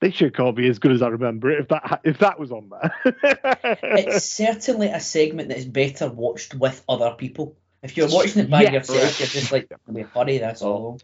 this 0.00 0.14
shit 0.14 0.34
can't 0.34 0.56
be 0.56 0.68
as 0.68 0.78
good 0.78 0.92
as 0.92 1.02
I 1.02 1.08
remember 1.08 1.50
it 1.50 1.60
if 1.60 1.68
that 1.68 2.00
if 2.04 2.18
that 2.18 2.38
was 2.40 2.50
on 2.52 2.70
there. 2.70 2.94
It's 3.82 4.24
certainly 4.24 4.88
a 4.88 5.00
segment 5.00 5.48
that 5.48 5.58
is 5.58 5.64
better 5.66 6.08
watched 6.08 6.54
with 6.54 6.82
other 6.88 7.12
people. 7.16 7.56
If 7.82 7.96
you're 7.96 8.08
watching 8.08 8.42
it 8.44 8.50
by 8.50 8.62
Yes. 8.62 8.88
yourself, 8.88 9.20
you're 9.20 9.28
just 9.28 9.52
like, 9.52 9.68
"We're 9.86 10.06
funny." 10.06 10.38
That's 10.38 10.62
all. 10.62 11.00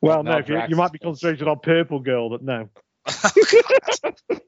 well, 0.00 0.22
Now 0.22 0.32
no, 0.32 0.38
if 0.38 0.48
you, 0.48 0.60
you 0.68 0.76
might 0.76 0.92
be 0.92 0.98
close. 0.98 1.20
concentrating 1.20 1.48
on 1.48 1.58
Purple 1.60 2.00
Girl, 2.00 2.30
but 2.30 2.42
no. 2.42 2.68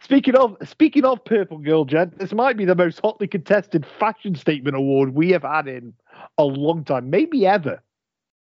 Speaking 0.00 0.36
of 0.36 0.56
speaking 0.64 1.04
of 1.04 1.24
Purple 1.24 1.58
Girl, 1.58 1.84
Jen, 1.84 2.12
this 2.16 2.32
might 2.32 2.56
be 2.56 2.64
the 2.64 2.74
most 2.74 3.00
hotly 3.00 3.26
contested 3.26 3.84
fashion 3.98 4.34
statement 4.36 4.76
award 4.76 5.14
we 5.14 5.30
have 5.30 5.42
had 5.42 5.66
in 5.68 5.92
a 6.38 6.44
long 6.44 6.84
time, 6.84 7.10
maybe 7.10 7.46
ever. 7.46 7.82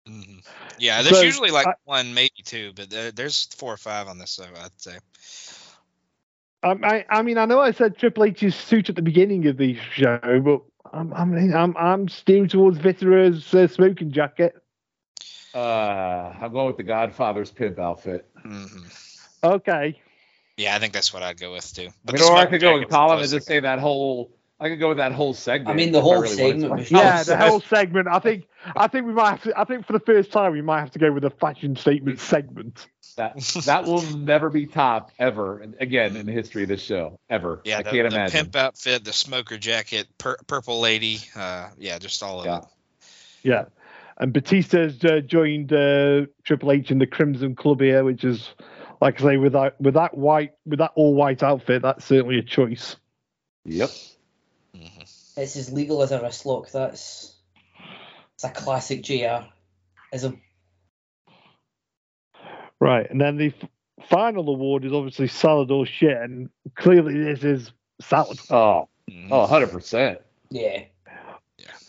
Mhm. 0.09 0.43
Yeah, 0.77 1.01
there's 1.01 1.17
So, 1.17 1.23
usually 1.23 1.51
like 1.51 1.67
I- 1.67 1.73
one, 1.85 2.13
maybe 2.13 2.41
two, 2.43 2.73
but 2.75 2.89
there, 2.89 3.11
there's 3.11 3.45
four 3.55 3.73
or 3.73 3.77
five 3.77 4.07
on 4.07 4.17
this. 4.17 4.31
So 4.31 4.43
I'd 4.43 4.81
say. 4.81 4.97
Um, 6.61 6.83
I, 6.83 7.05
I 7.09 7.21
mean, 7.21 7.37
I 7.37 7.45
know 7.45 7.59
I 7.59 7.71
said 7.71 7.97
Triple 7.97 8.25
H's 8.25 8.55
suit 8.55 8.89
at 8.89 8.95
the 8.95 9.01
beginning 9.01 9.47
of 9.47 9.57
the 9.57 9.77
show, 9.93 10.19
but 10.43 10.61
I'm, 10.91 11.13
I'm, 11.13 11.53
I'm, 11.53 11.77
I'm 11.77 12.09
steering 12.09 12.49
towards 12.49 12.79
Viscera's 12.79 13.53
uh, 13.53 13.67
smoking 13.67 14.11
jacket. 14.11 14.55
Uh, 15.53 16.33
I'm 16.41 16.51
going 16.51 16.67
with 16.67 16.77
the 16.77 16.83
Godfather's 16.83 17.51
pimp 17.51 17.79
outfit. 17.79 18.29
hmm 18.41 18.65
Okay. 19.43 20.01
Yeah, 20.57 20.75
I 20.75 20.79
think 20.79 20.91
that's 20.91 21.13
what 21.13 21.23
I'd 21.23 21.39
go 21.39 21.53
with 21.53 21.73
too. 21.73 21.87
I 22.07 22.11
mean, 22.11 22.21
or 22.21 22.35
I 22.35 22.45
could 22.45 22.59
go 22.59 22.73
with 22.73 22.81
jacket's 22.81 22.95
Colin 22.95 23.19
and 23.19 23.29
just 23.29 23.47
say 23.47 23.61
that 23.61 23.79
whole. 23.79 24.31
I 24.59 24.67
could 24.69 24.79
go 24.79 24.89
with 24.89 24.97
that 24.97 25.13
whole 25.13 25.33
segment. 25.33 25.69
I 25.69 25.73
mean, 25.73 25.91
the 25.93 26.01
whole 26.01 26.21
really 26.21 26.35
segment 26.35 26.71
was- 26.71 26.91
Yeah, 26.91 27.23
the 27.23 27.37
whole 27.37 27.61
segment. 27.61 28.07
I 28.09 28.19
think, 28.19 28.45
I 28.75 28.87
think 28.87 29.05
we 29.07 29.13
might 29.13 29.29
have 29.31 29.43
to. 29.43 29.57
I 29.59 29.63
think 29.63 29.85
for 29.87 29.93
the 29.93 30.01
first 30.01 30.31
time, 30.31 30.51
we 30.51 30.61
might 30.61 30.81
have 30.81 30.91
to 30.91 30.99
go 30.99 31.11
with 31.11 31.23
a 31.23 31.29
fashion 31.29 31.75
statement 31.77 32.19
segment. 32.19 32.87
That 33.15 33.37
that 33.65 33.85
will 33.85 34.01
never 34.17 34.49
be 34.49 34.65
topped 34.65 35.13
ever 35.19 35.61
again 35.79 36.15
in 36.15 36.25
the 36.25 36.31
history 36.31 36.63
of 36.63 36.69
this 36.69 36.81
show 36.81 37.19
ever. 37.29 37.61
Yeah, 37.63 37.79
I 37.79 37.83
the, 37.83 37.89
can't 37.89 38.09
the 38.09 38.15
imagine. 38.15 38.37
pimp 38.43 38.55
outfit, 38.55 39.03
the 39.05 39.13
smoker 39.13 39.57
jacket, 39.57 40.07
pur- 40.17 40.37
purple 40.47 40.79
lady. 40.79 41.19
Uh, 41.35 41.69
yeah, 41.77 41.97
just 41.99 42.21
all 42.23 42.41
of 42.41 42.45
Yeah. 42.45 42.57
it. 42.59 42.63
Yeah. 43.43 43.65
And 44.17 44.33
Batista's 44.33 45.03
uh, 45.05 45.21
joined 45.21 45.71
uh, 45.71 46.25
Triple 46.43 46.73
H 46.73 46.91
in 46.91 46.99
the 46.99 47.07
Crimson 47.07 47.55
Club 47.55 47.79
here, 47.79 48.03
which 48.03 48.25
is, 48.25 48.49
like 49.01 49.19
I 49.21 49.23
say, 49.23 49.37
with 49.37 49.53
that 49.53 49.79
with 49.79 49.93
that 49.93 50.17
white 50.17 50.51
with 50.65 50.79
that 50.79 50.91
all 50.95 51.13
white 51.13 51.41
outfit, 51.43 51.81
that's 51.81 52.03
certainly 52.05 52.37
a 52.37 52.43
choice. 52.43 52.97
Yep. 53.65 53.89
Hmm 54.75 55.01
It's 55.37 55.55
as 55.55 55.71
legal 55.71 56.01
as 56.03 56.11
a 56.11 56.21
wrist 56.21 56.45
lock. 56.45 56.69
That's 56.71 57.35
it's 58.35 58.43
a 58.43 58.49
classic 58.49 59.03
JR. 59.03 59.45
Is 60.13 60.23
a 60.23 60.33
Right, 62.81 63.09
and 63.09 63.19
then 63.19 63.37
the 63.37 63.53
f- 63.61 63.69
final 64.09 64.47
award 64.49 64.85
is 64.85 64.93
obviously 64.93 65.27
salad 65.27 65.69
or 65.69 65.85
shit, 65.85 66.15
and 66.17 66.49
clearly 66.75 67.21
this 67.21 67.43
is 67.43 67.71
salad. 68.01 68.39
Oh, 68.49 68.87
Mhm. 69.09 69.27
oh, 69.31 69.41
100 69.41 69.71
percent. 69.71 70.21
yeah. 70.49 70.83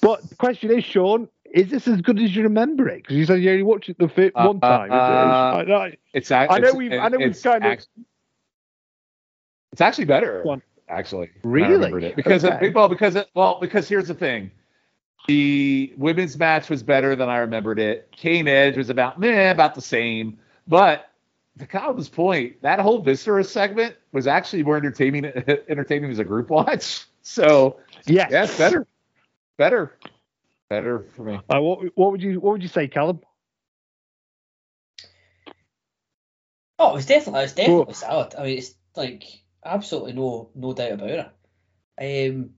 But 0.01 0.29
the 0.29 0.35
question 0.35 0.71
is, 0.77 0.83
Shawn, 0.85 1.29
is 1.53 1.71
this 1.71 1.87
as 1.87 2.01
good 2.01 2.19
as 2.21 2.35
you 2.35 2.43
remember 2.43 2.89
it? 2.89 3.03
Because 3.03 3.17
you 3.17 3.25
said 3.27 3.41
you 3.43 3.51
only 3.51 3.63
watched 3.63 3.89
it 3.89 3.99
the 3.99 4.09
fir- 4.09 4.33
Uh, 4.35 4.47
one 4.47 4.61
time. 4.61 4.91
uh, 4.91 4.95
I, 4.95 5.87
I, 5.87 5.97
It's 6.15 6.31
ac- 6.31 6.49
I 6.51 6.59
know 6.59 6.67
it's- 6.69 6.75
we've- 6.75 6.97
I 6.99 7.09
know 7.09 7.19
we've 7.19 7.29
it's 7.29 7.43
kind 7.43 7.65
of- 7.65 7.79
It's 9.73 9.81
actually 9.81 10.07
better. 10.07 10.43
Go 10.43 10.51
on. 10.51 10.63
Actually, 10.91 11.31
when 11.43 11.63
I 11.63 11.69
Really? 11.69 12.05
it. 12.05 12.17
because 12.17 12.45
Okay. 12.45 12.67
it, 12.67 12.75
well, 12.75 12.89
because 12.89 13.15
it, 13.15 13.29
well, 13.35 13.59
because 13.61 13.89
here's 13.89 14.09
the 14.09 14.15
thing. 14.15 14.51
The 15.29 15.93
women's 15.97 16.37
match 16.37 16.69
was 16.69 16.83
better 16.83 17.15
than 17.15 17.29
I 17.29 17.39
remembered 17.39 17.79
it. 17.79 18.11
Kane 18.11 18.49
Edge 18.49 18.77
was 18.77 18.91
about 18.91 19.21
meh, 19.21 19.51
about 19.51 19.75
the 19.77 19.83
same. 19.83 20.39
But 20.67 21.09
to 21.59 21.67
Callum's 21.67 22.09
point, 22.09 22.61
that 22.63 22.81
whole 22.81 23.01
Viscera 23.01 23.45
segment 23.45 23.95
was 24.13 24.27
actually 24.27 24.65
more 24.65 24.77
entertaining 24.77 25.25
entertaining 25.69 26.11
as 26.11 26.19
a 26.19 26.25
group 26.25 26.51
watch. 26.51 27.07
So 27.23 27.77
yes. 28.07 28.31
yeah, 28.31 28.45
it's 28.45 28.57
better. 28.57 28.87
Better. 29.59 29.95
Better 30.71 31.05
for 31.15 31.23
me. 31.23 31.39
Uh, 31.51 31.61
what, 31.61 31.81
what 31.95 32.13
would 32.13 32.23
you 32.23 32.41
What 32.41 32.53
would 32.53 32.63
you 32.63 32.69
say, 32.69 32.89
Callum? 32.89 33.21
Oh, 36.79 36.93
it 36.93 36.95
was 36.95 37.07
definitely 37.07 37.41
it 37.41 37.43
was 37.43 37.53
definitely 37.53 37.85
Cool. 37.85 37.95
salad. 37.95 38.35
I 38.39 38.43
mean, 38.45 38.59
it's 38.59 38.75
like 38.97 39.40
absolutely 39.65 40.13
no 40.13 40.51
no 40.55 40.73
doubt 40.73 40.93
about 40.93 41.33
it. 41.99 42.31
Um, 42.33 42.51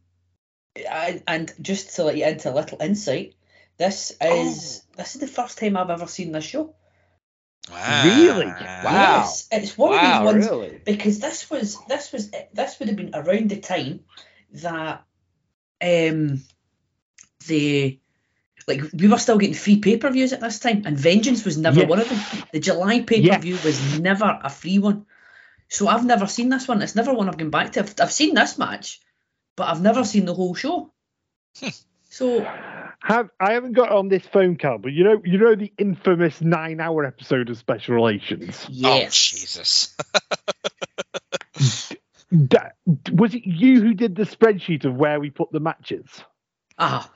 I, 0.77 1.23
and 1.27 1.53
just 1.61 1.97
to 1.97 2.05
let 2.05 2.17
you 2.17 2.25
into 2.25 2.51
a 2.51 2.55
little 2.55 2.81
insight, 2.81 3.35
this 3.77 4.13
is 4.21 4.83
this 4.97 5.15
is 5.15 5.21
the 5.21 5.27
first 5.27 5.59
time 5.59 5.77
I've 5.77 5.91
ever 5.91 6.07
seen 6.07 6.33
this 6.33 6.45
show. 6.45 6.75
Wow. 7.71 8.05
Really? 8.05 8.47
Wow. 8.47 8.93
Yes, 8.93 9.49
it's 9.53 9.79
one 9.79 9.93
wow, 9.93 9.99
of 9.99 10.03
these 10.03 10.33
ones 10.33 10.47
really? 10.51 10.81
because 10.85 11.21
this 11.21 11.51
was 11.51 11.79
this 11.87 12.13
was 12.13 12.31
this 12.53 12.79
would 12.79 12.89
have 12.89 12.97
been 12.97 13.15
around 13.15 13.51
the 13.51 13.61
time 13.61 14.01
that 14.55 15.05
um 15.81 16.43
the 17.47 17.99
like 18.69 18.83
we 18.93 19.09
were 19.09 19.19
still 19.19 19.39
getting 19.39 19.55
free 19.55 19.79
pay 19.79 19.97
per 19.97 20.11
views 20.11 20.33
at 20.33 20.41
this 20.41 20.59
time, 20.61 20.83
and 20.87 20.97
Vengeance 20.97 21.45
was 21.45 21.59
never 21.59 21.81
Yes. 21.81 21.89
one 21.89 22.01
of 22.01 22.09
them. 22.09 22.19
The 22.53 22.61
July 22.61 23.01
pay 23.01 23.29
per 23.29 23.39
view 23.39 23.59
was 23.65 23.99
never 23.99 24.41
a 24.43 24.51
free 24.51 24.79
one, 24.79 25.07
so 25.73 25.89
I've 25.89 26.05
never 26.05 26.26
seen 26.26 26.51
this 26.51 26.68
one. 26.68 26.83
It's 26.83 26.94
never 26.94 27.15
one 27.15 27.28
I've 27.28 27.39
gone 27.39 27.49
back 27.51 27.73
to. 27.73 27.81
I've, 27.81 27.94
I've 28.01 28.12
seen 28.12 28.34
this 28.34 28.59
match, 28.59 29.01
but 29.57 29.68
I've 29.68 29.81
never 29.81 30.05
seen 30.05 30.26
the 30.26 30.34
whole 30.34 30.55
show. 30.55 30.92
so 32.10 32.41
Have 33.01 33.31
I 33.41 33.55
haven't 33.55 33.73
got 33.73 33.91
on 33.91 34.09
this 34.09 34.26
phone, 34.26 34.57
call, 34.57 34.78
but 34.78 34.92
you 34.92 35.02
know 35.05 35.23
you 35.25 35.39
know 35.39 35.55
the 35.55 35.73
infamous 35.78 36.41
nine 36.42 36.78
hour 36.78 37.05
episode 37.07 37.49
of 37.49 37.57
Special 37.57 37.94
Relations. 37.94 38.67
Oh 38.68 38.68
yes, 38.70 39.17
Jesus. 39.17 39.97
Da- 42.49 42.70
was 43.12 43.34
it 43.34 43.44
you 43.44 43.83
who 43.83 43.92
did 43.92 44.17
the 44.17 44.23
spreadsheet 44.23 44.86
of 44.86 44.94
where 44.94 45.20
we 45.20 45.28
put 45.31 45.52
the 45.52 45.60
matches? 45.60 46.07
ah, 46.78 47.10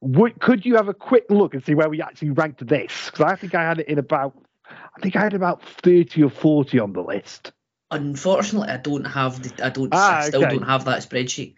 Would, 0.00 0.40
could 0.40 0.64
you 0.64 0.76
have 0.76 0.88
a 0.88 0.94
quick 0.94 1.24
look 1.28 1.52
and 1.52 1.62
see 1.62 1.74
where 1.74 1.90
we 1.90 2.00
actually 2.00 2.30
ranked 2.30 2.66
this? 2.66 3.10
Because 3.10 3.30
I 3.30 3.36
think 3.36 3.54
I 3.54 3.62
had 3.64 3.80
it 3.80 3.88
in 3.88 3.98
about, 3.98 4.34
I 4.70 5.00
think 5.00 5.16
I 5.16 5.22
had 5.22 5.34
about 5.34 5.62
thirty 5.62 6.22
or 6.22 6.30
forty 6.30 6.78
on 6.78 6.92
the 6.92 7.02
list. 7.02 7.52
Unfortunately, 7.90 8.68
I 8.68 8.76
don't 8.76 9.04
have 9.04 9.42
the. 9.42 9.64
I 9.64 9.70
don't. 9.70 9.88
Ah, 9.92 10.18
I 10.18 10.28
still 10.28 10.42
okay. 10.44 10.56
don't 10.56 10.66
have 10.66 10.84
that 10.84 11.00
spreadsheet. 11.00 11.54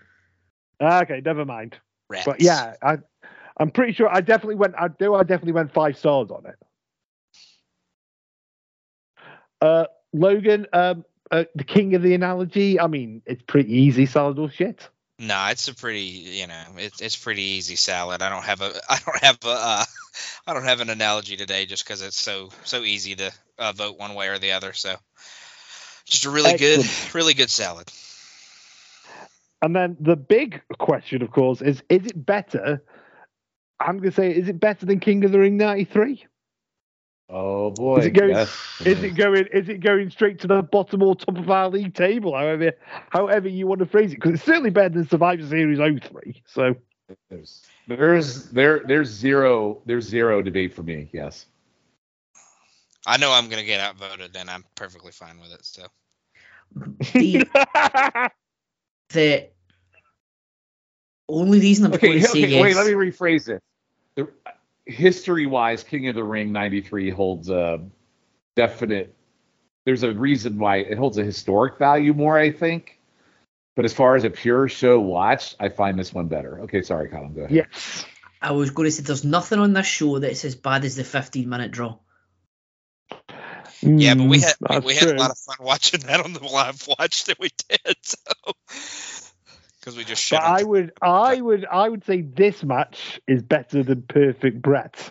Ah, 0.80 1.02
Okay, 1.02 1.20
never 1.24 1.44
mind. 1.44 1.76
Rats. 2.08 2.26
But 2.26 2.40
yeah, 2.40 2.74
I, 2.82 2.98
I'm 3.58 3.70
pretty 3.70 3.92
sure 3.92 4.08
I 4.12 4.20
definitely 4.20 4.54
went. 4.56 4.74
I 4.78 4.88
do. 4.88 5.14
I 5.14 5.22
definitely 5.22 5.52
went 5.52 5.72
five 5.72 5.96
stars 5.98 6.30
on 6.30 6.46
it. 6.46 6.56
Uh, 9.60 9.86
Logan, 10.12 10.66
um, 10.72 11.04
uh, 11.30 11.44
the 11.54 11.64
king 11.64 11.94
of 11.94 12.02
the 12.02 12.14
analogy. 12.14 12.80
I 12.80 12.86
mean, 12.86 13.22
it's 13.26 13.42
pretty 13.42 13.72
easy. 13.72 14.08
Or 14.18 14.50
shit. 14.50 14.88
No, 15.22 15.48
it's 15.50 15.68
a 15.68 15.74
pretty, 15.74 16.00
you 16.00 16.46
know, 16.46 16.62
it's 16.78 17.02
it's 17.02 17.14
pretty 17.14 17.42
easy 17.42 17.76
salad. 17.76 18.22
I 18.22 18.30
don't 18.30 18.44
have 18.44 18.62
a, 18.62 18.72
I 18.88 18.98
don't 19.04 19.22
have 19.22 19.38
a, 19.44 19.48
uh, 19.48 19.84
I 20.46 20.54
don't 20.54 20.64
have 20.64 20.80
an 20.80 20.88
analogy 20.88 21.36
today 21.36 21.66
just 21.66 21.84
because 21.84 22.00
it's 22.00 22.18
so 22.18 22.48
so 22.64 22.82
easy 22.84 23.16
to 23.16 23.30
uh, 23.58 23.72
vote 23.72 23.98
one 23.98 24.14
way 24.14 24.28
or 24.28 24.38
the 24.38 24.52
other. 24.52 24.72
So, 24.72 24.96
just 26.06 26.24
a 26.24 26.30
really 26.30 26.56
good, 26.56 26.86
really 27.14 27.34
good 27.34 27.50
salad. 27.50 27.92
And 29.60 29.76
then 29.76 29.98
the 30.00 30.16
big 30.16 30.62
question, 30.78 31.20
of 31.20 31.30
course, 31.30 31.60
is: 31.60 31.82
Is 31.90 32.06
it 32.06 32.24
better? 32.24 32.82
I'm 33.78 33.98
gonna 33.98 34.12
say, 34.12 34.34
is 34.34 34.48
it 34.48 34.58
better 34.58 34.86
than 34.86 35.00
King 35.00 35.22
of 35.24 35.32
the 35.32 35.38
Ring 35.38 35.58
'93? 35.58 36.24
Oh 37.32 37.70
boy. 37.70 37.98
Is 37.98 38.06
it 38.06 38.10
going- 38.10 38.30
yes. 38.30 38.82
Is 38.84 39.02
it 39.02 39.14
going? 39.14 39.46
Is 39.52 39.68
it 39.68 39.80
going 39.80 40.10
straight 40.10 40.40
to 40.40 40.46
the 40.48 40.62
bottom 40.62 41.02
or 41.02 41.14
top 41.14 41.38
of 41.38 41.48
our 41.48 41.68
league 41.68 41.94
table? 41.94 42.34
However, 42.36 42.72
however 43.10 43.48
you 43.48 43.66
want 43.66 43.78
to 43.78 43.86
phrase 43.86 44.12
it, 44.12 44.16
because 44.16 44.32
it's 44.34 44.42
certainly 44.42 44.70
better 44.70 44.88
than 44.90 45.08
Survivor 45.08 45.46
Series 45.46 45.78
03. 45.78 46.42
So 46.46 46.74
There's 47.28 47.66
there's 47.86 48.44
there 48.50 48.80
there's 48.86 49.08
zero 49.08 49.80
there's 49.86 50.06
zero 50.08 50.42
debate 50.42 50.74
for 50.74 50.82
me. 50.82 51.08
Yes. 51.12 51.46
I 53.06 53.16
know 53.16 53.32
I'm 53.32 53.48
gonna 53.48 53.64
get 53.64 53.80
outvoted, 53.80 54.36
and 54.36 54.50
I'm 54.50 54.64
perfectly 54.74 55.12
fine 55.12 55.38
with 55.40 55.52
it. 55.52 55.64
So, 55.64 55.86
The 57.12 57.46
the 59.10 59.48
only 61.28 61.60
reason 61.60 61.86
I'm 61.86 61.92
Okay, 61.94 62.08
going 62.08 62.20
to 62.22 62.26
say 62.28 62.42
okay 62.44 62.48
yes. 62.48 62.62
wait, 62.62 62.76
let 62.76 62.86
me 62.86 62.92
rephrase 62.92 63.48
it. 63.48 63.62
The, 64.16 64.28
history-wise, 64.90 65.84
King 65.84 66.08
of 66.08 66.14
the 66.14 66.24
Ring 66.24 66.52
'93 66.52 67.10
holds 67.10 67.48
a 67.50 67.80
definite. 68.56 69.14
There's 69.86 70.02
a 70.02 70.12
reason 70.12 70.58
why 70.58 70.78
it 70.78 70.98
holds 70.98 71.18
a 71.18 71.24
historic 71.24 71.78
value 71.78 72.14
more, 72.14 72.38
I 72.38 72.52
think. 72.52 72.98
But 73.76 73.84
as 73.86 73.92
far 73.94 74.16
as 74.16 74.24
a 74.24 74.30
pure 74.30 74.68
show 74.68 75.00
watch, 75.00 75.56
I 75.60 75.68
find 75.70 75.98
this 75.98 76.12
one 76.12 76.28
better. 76.28 76.60
Okay, 76.62 76.82
sorry, 76.82 77.08
Callum, 77.08 77.34
go 77.34 77.42
ahead. 77.42 77.66
yes, 77.72 78.04
I 78.40 78.52
was 78.52 78.70
going 78.70 78.86
to 78.86 78.92
say 78.92 79.02
there's 79.02 79.24
nothing 79.24 79.58
on 79.58 79.72
this 79.72 79.86
show 79.86 80.18
that's 80.18 80.44
as 80.44 80.54
bad 80.54 80.84
as 80.84 80.96
the 80.96 81.04
15 81.04 81.48
minute 81.48 81.70
draw. 81.72 81.98
yeah, 83.96 84.14
but 84.14 84.28
we 84.28 84.38
Mm, 84.38 84.40
had 84.40 84.56
we, 84.68 84.78
we 84.80 84.94
had 84.94 85.08
a 85.08 85.14
lot 85.14 85.30
of 85.30 85.38
fun 85.38 85.56
watching 85.60 86.00
that 86.00 86.20
on 86.20 86.32
the 86.32 86.44
live 86.44 86.86
watch 86.88 87.24
that 87.24 87.38
we 87.38 87.50
did. 87.68 87.96
So, 88.02 88.52
because 89.80 89.96
we 89.96 90.04
just 90.04 90.22
shit 90.22 90.38
But 90.38 90.46
I 90.46 90.62
would, 90.62 90.92
I 91.00 91.40
would, 91.40 91.64
I 91.64 91.88
would 91.88 92.04
say 92.04 92.20
this 92.20 92.62
match 92.62 93.20
is 93.26 93.42
better 93.42 93.82
than 93.82 94.02
Perfect 94.02 94.60
Brett 94.60 95.10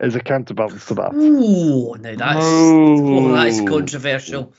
as 0.00 0.14
a 0.14 0.20
counterbalance 0.20 0.86
to 0.86 0.94
that. 0.94 1.14
Ooh, 1.14 1.96
now 1.96 2.14
that's 2.16 2.36
oh, 2.40 3.32
that's 3.32 3.60
controversial. 3.60 4.52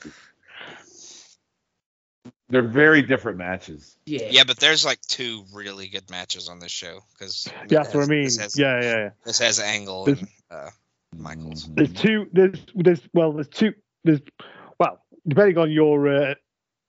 They're 2.48 2.62
very 2.62 3.00
different 3.02 3.38
matches. 3.38 3.96
Yeah. 4.04 4.28
Yeah, 4.30 4.44
but 4.46 4.58
there's 4.60 4.84
like 4.84 5.00
two 5.00 5.44
really 5.54 5.88
good 5.88 6.10
matches 6.10 6.48
on 6.50 6.58
this 6.58 6.70
show 6.70 7.00
because 7.14 7.48
Yeah, 7.68 7.82
that's 7.82 7.94
what 7.94 8.04
I 8.04 8.06
mean. 8.06 8.24
Has, 8.24 8.58
Yeah, 8.58 8.80
yeah, 8.80 8.94
yeah. 8.96 9.10
this 9.24 9.38
has 9.38 9.58
Angle 9.58 10.04
There's- 10.04 10.20
and 10.20 10.28
uh, 10.50 10.70
Michaels. 11.16 11.66
There's 11.74 11.92
two. 11.92 12.26
There's 12.32 12.58
there's 12.74 13.00
well, 13.14 13.32
there's 13.32 13.48
two. 13.48 13.72
There's 14.04 14.20
well, 14.78 15.02
depending 15.26 15.58
on 15.58 15.70
your 15.70 16.08
uh, 16.08 16.34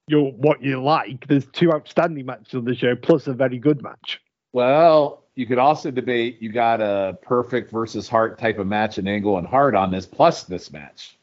your 0.08 0.32
what 0.34 0.62
you 0.64 0.82
like. 0.84 1.28
There's 1.28 1.46
two 1.48 1.72
outstanding 1.74 2.26
matches 2.26 2.56
on 2.56 2.66
the 2.66 2.76
show, 2.76 2.96
plus 2.96 3.28
a 3.28 3.34
very 3.34 3.60
good 3.60 3.82
match. 3.82 4.20
Well, 4.54 5.24
you 5.36 5.46
could 5.48 5.58
also 5.58 5.92
debate 5.92 6.42
you 6.42 6.52
got 6.52 6.82
a 6.82 7.18
perfect 7.22 7.72
versus 7.72 8.08
Hart 8.08 8.38
type 8.40 8.60
of 8.60 8.68
match 8.68 8.98
and 8.98 9.08
Angle 9.10 9.38
and 9.38 9.48
Hart 9.48 9.76
on 9.76 9.92
this, 9.92 10.06
plus 10.06 10.44
this 10.44 10.72
match. 10.72 11.18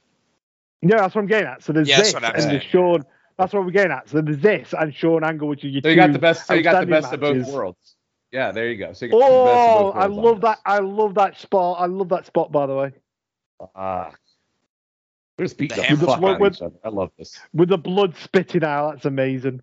Yeah, 0.83 0.97
that's 0.99 1.15
what 1.15 1.23
I'm 1.23 1.27
getting 1.29 1.49
at. 1.49 1.63
So 1.63 1.73
there's 1.73 1.89
Yeah, 1.89 1.99
this 1.99 2.15
what 2.15 2.25
I'm 2.25 2.35
and 2.35 2.51
there's 2.51 2.63
saying. 2.63 2.71
Shawn. 2.71 3.05
That's 3.39 3.53
what 3.55 3.65
we're 3.65 3.71
getting 3.73 3.93
at. 3.93 4.09
So 4.09 4.21
there's 4.21 4.39
this 4.39 4.75
and 4.79 4.95
Shawn 4.95 5.25
Angle, 5.25 5.49
which 5.49 5.65
are 5.65 5.69
your 5.69 5.83
So 5.83 5.89
you 5.89 5.95
two 5.95 6.01
got 6.01 6.13
the 6.13 6.19
best. 6.19 6.47
So 6.47 6.55
you 6.55 6.63
got 6.63 6.81
the 6.81 6.87
outstanding 6.87 6.91
best 6.91 7.13
of 7.13 7.21
both 7.21 7.43
worlds. 7.47 7.97
Yeah, 8.33 8.53
there 8.53 8.69
you 8.71 8.77
go. 8.79 8.93
So 8.93 9.07
you 9.07 9.17
got 9.17 9.33
the 9.33 9.39
best 9.39 9.67
of 9.69 9.75
Oh, 9.75 9.75
both 9.75 9.95
I 9.95 10.07
worlds 10.07 10.19
on 10.19 10.25
love 10.25 10.37
this. 10.37 10.43
that. 10.43 10.59
I 10.65 10.79
love 10.81 11.15
that 11.17 11.39
spot. 11.39 11.81
I 11.81 11.87
love 11.87 12.11
that 12.11 12.27
spot, 12.27 12.53
by 12.53 12.67
the 12.67 12.75
way, 12.77 12.93
Ah, 13.75 14.13
they're 15.41 15.47
just 15.47 15.57
beating 15.57 15.79
The 15.89 15.97
the, 15.97 16.07
fuck 16.07 16.23
out 16.23 16.43
of 16.43 16.53
each 16.55 16.61
other. 16.61 16.77
I 16.85 16.91
love 16.91 17.13
this. 17.17 17.39
with 17.55 17.71
the 17.71 17.79
blood 17.79 18.15
spitting 18.23 18.63
out. 18.63 18.93
That's 18.97 19.07
amazing. 19.07 19.63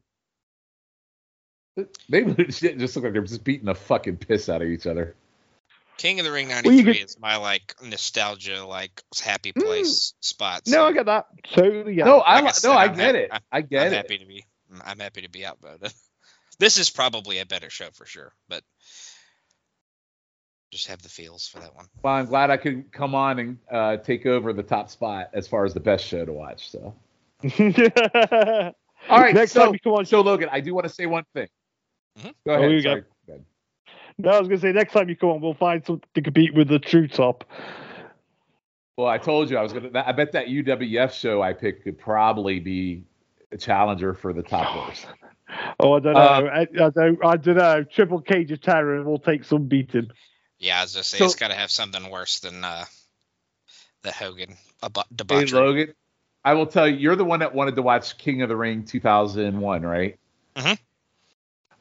Maybe 2.09 2.33
legit 2.33 2.80
just 2.80 2.95
look 2.95 3.03
like 3.06 3.14
they're 3.14 3.22
just 3.22 3.43
beating 3.43 3.65
the 3.67 3.75
fucking 3.75 4.17
piss 4.17 4.49
out 4.49 4.64
of 4.64 4.67
each 4.69 4.88
other. 4.88 5.15
King 5.97 6.19
of 6.19 6.25
the 6.25 6.31
Ring 6.31 6.47
'93 6.47 6.75
you 6.77 6.83
could- 6.83 6.95
is 6.97 7.19
my 7.19 7.38
like 7.38 7.75
nostalgia, 7.83 8.65
like 8.65 9.03
happy 9.22 9.53
mm. 9.53 9.64
place 9.64 10.14
spot. 10.19 10.64
No, 10.67 10.85
I 10.88 10.93
get 10.93 11.06
that. 11.06 11.27
Totally 11.53 11.93
get 11.95 12.06
No. 12.06 12.19
I 12.22 12.35
Like 12.35 12.43
I 12.43 12.47
li- 12.47 12.53
said, 12.53 12.67
no, 12.69 12.73
I 12.75 12.88
get 12.88 12.97
happy- 12.97 13.17
it. 13.19 13.31
I'm- 13.31 13.41
I 13.51 13.61
get 13.61 13.81
I'm 13.88 13.93
it. 13.93 13.95
happy 13.97 14.17
to 14.17 14.25
be. 14.25 14.45
I'm 14.83 14.99
happy 14.99 15.22
to 15.22 15.30
be 15.30 15.45
outvoted. 15.45 15.93
This 16.59 16.77
is 16.80 16.89
probably 16.89 17.38
a 17.38 17.45
better 17.45 17.69
show 17.69 17.89
for 17.93 18.07
sure, 18.07 18.33
but 18.49 18.64
just 20.71 20.87
have 20.87 21.01
the 21.01 21.09
feels 21.09 21.47
for 21.47 21.59
that 21.59 21.73
one. 21.75 21.85
Well, 22.03 22.13
I'm 22.15 22.25
glad 22.25 22.49
I 22.49 22.57
could 22.57 22.91
come 22.91 23.15
on 23.15 23.39
and 23.39 23.57
uh, 23.71 23.97
take 23.97 24.25
over 24.25 24.51
the 24.53 24.63
top 24.63 24.89
spot 24.89 25.29
as 25.33 25.47
far 25.47 25.65
as 25.65 25.73
the 25.73 25.79
best 25.79 26.05
show 26.05 26.25
to 26.25 26.33
watch. 26.33 26.69
So, 26.71 26.93
all 29.09 29.19
right. 29.21 29.33
Next 29.33 29.53
so, 29.53 29.65
time 29.65 29.73
you 29.73 29.79
come 29.79 29.93
on, 29.93 30.05
show 30.05 30.21
Logan, 30.21 30.49
I 30.51 30.59
do 30.59 30.73
want 30.73 30.85
to 30.87 30.93
say 30.93 31.05
one 31.05 31.23
thing. 31.33 31.47
Mhm. 32.19 32.33
Go 32.45 32.53
Oh, 32.53 32.55
ahead. 32.55 32.71
you 32.71 32.81
go. 32.81 32.89
sorry. 32.89 33.03
Go 33.27 33.33
ahead. 33.33 33.45
no, 34.17 34.29
I 34.31 34.39
was 34.39 34.47
gonna 34.47 34.59
say 34.59 34.71
next 34.71 34.93
time 34.93 35.07
you 35.09 35.15
come 35.15 35.29
on, 35.29 35.41
we'll 35.41 35.53
find 35.53 35.85
something 35.85 36.07
to 36.15 36.21
compete 36.21 36.53
with 36.53 36.67
the 36.67 36.79
True 36.79 37.07
Top. 37.07 37.45
Well, 38.97 39.07
I 39.07 39.19
told 39.19 39.49
you 39.49 39.57
I 39.57 39.61
was 39.61 39.73
gonna. 39.73 39.89
I 40.05 40.11
bet 40.11 40.31
that 40.33 40.47
UWF 40.47 41.13
show 41.13 41.41
I 41.41 41.53
picked 41.53 41.83
could 41.83 41.97
probably 41.99 42.59
be 42.59 43.03
a 43.51 43.57
challenger 43.57 44.13
for 44.13 44.33
the 44.33 44.43
top 44.43 44.65
horse. 44.65 45.05
Oh, 45.79 45.93
I 45.93 45.99
don't 45.99 46.13
know. 46.13 46.19
Uh, 46.19 46.49
I, 46.51 46.61
I 46.61 46.65
don't. 46.89 47.25
I 47.25 47.37
don't 47.37 47.55
know. 47.55 47.83
Triple 47.83 48.19
Cage 48.21 48.51
of 48.51 48.59
Terror 48.59 49.03
will 49.03 49.19
take 49.19 49.43
some 49.45 49.65
beating. 49.67 50.09
Yeah, 50.59 50.79
I 50.79 50.81
was 50.83 50.93
just 50.93 51.09
say 51.09 51.17
So- 51.19 51.25
it's 51.25 51.35
got 51.35 51.49
to 51.49 51.55
have 51.55 51.71
something 51.71 52.09
worse 52.09 52.39
than 52.39 52.63
uh, 52.63 52.85
the 54.03 54.11
Hogan 54.11 54.55
abo- 54.81 55.29
Hey. 55.29 55.45
Logan, 55.45 55.93
I 56.43 56.53
will 56.53 56.67
tell 56.67 56.87
you, 56.87 56.95
you're 56.97 57.15
the 57.15 57.25
one 57.25 57.39
that 57.41 57.53
wanted 57.53 57.75
to 57.75 57.81
watch 57.81 58.17
King 58.17 58.41
of 58.41 58.49
the 58.49 58.55
Ring 58.55 58.83
2001, 58.85 59.81
right? 59.83 60.17
Mhm. 60.55 60.79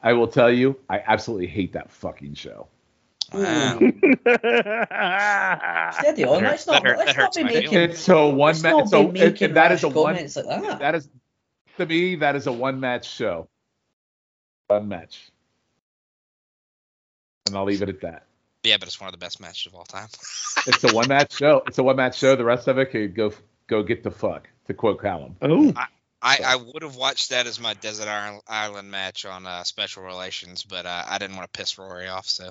I 0.03 0.13
will 0.13 0.27
tell 0.27 0.51
you, 0.51 0.79
I 0.89 1.01
absolutely 1.05 1.47
hate 1.47 1.73
that 1.73 1.89
fucking 1.91 2.35
show. 2.35 2.67
Wow. 3.33 3.77
Steady 3.79 3.93
on. 6.23 6.43
Let's 6.43 6.67
not, 6.67 6.85
hurt- 6.85 6.97
let's 6.97 7.17
not 7.17 7.33
be 7.33 7.43
making. 7.43 7.69
feelings. 7.71 7.93
It's 7.95 8.09
a 8.09 8.27
one 8.27 8.61
match. 8.61 8.87
So 8.87 9.07
be 9.07 9.19
that 9.47 9.71
is 9.71 9.83
a 9.83 9.89
one. 9.89 10.15
like 10.15 10.33
that. 10.33 10.79
That 10.79 10.95
is 10.95 11.09
to 11.77 11.85
me 11.85 12.15
that 12.17 12.35
is 12.35 12.47
a 12.47 12.51
one 12.53 12.79
match 12.79 13.09
show. 13.09 13.49
One 14.67 14.87
match. 14.87 15.29
And 17.47 17.57
I'll 17.57 17.65
leave 17.65 17.81
it 17.81 17.89
at 17.89 18.01
that. 18.01 18.25
Yeah, 18.63 18.77
but 18.77 18.87
it's 18.87 18.99
one 18.99 19.07
of 19.07 19.13
the 19.13 19.17
best 19.23 19.39
matches 19.39 19.67
of 19.67 19.75
all 19.75 19.85
time. 19.85 20.07
It's 20.67 20.83
a 20.83 20.93
one 20.93 21.07
match 21.07 21.33
show. 21.37 21.63
It's 21.65 21.77
a 21.77 21.83
one 21.83 21.95
match 21.95 22.17
show. 22.17 22.35
The 22.35 22.43
rest 22.43 22.67
of 22.67 22.77
it 22.77 22.87
could 22.87 23.15
go 23.15 23.31
go 23.67 23.83
get 23.83 24.03
the 24.03 24.11
fuck, 24.11 24.49
to 24.65 24.73
quote 24.73 25.01
Callum. 25.01 25.37
oh, 25.41 25.73
I, 26.21 26.39
I 26.45 26.55
would 26.55 26.81
have 26.83 26.95
watched 26.95 27.29
that 27.29 27.47
as 27.47 27.59
my 27.59 27.73
Desert 27.75 28.07
Island- 28.07 28.41
Island 28.47 28.91
match 28.91 29.25
on 29.25 29.45
uh, 29.45 29.63
Special 29.63 30.03
Relations, 30.03 30.63
but 30.63 30.85
uh, 30.85 31.03
I 31.07 31.17
didn't 31.19 31.37
want 31.37 31.51
to 31.51 31.57
piss 31.57 31.77
Rory 31.77 32.07
off. 32.09 32.25
So, 32.25 32.49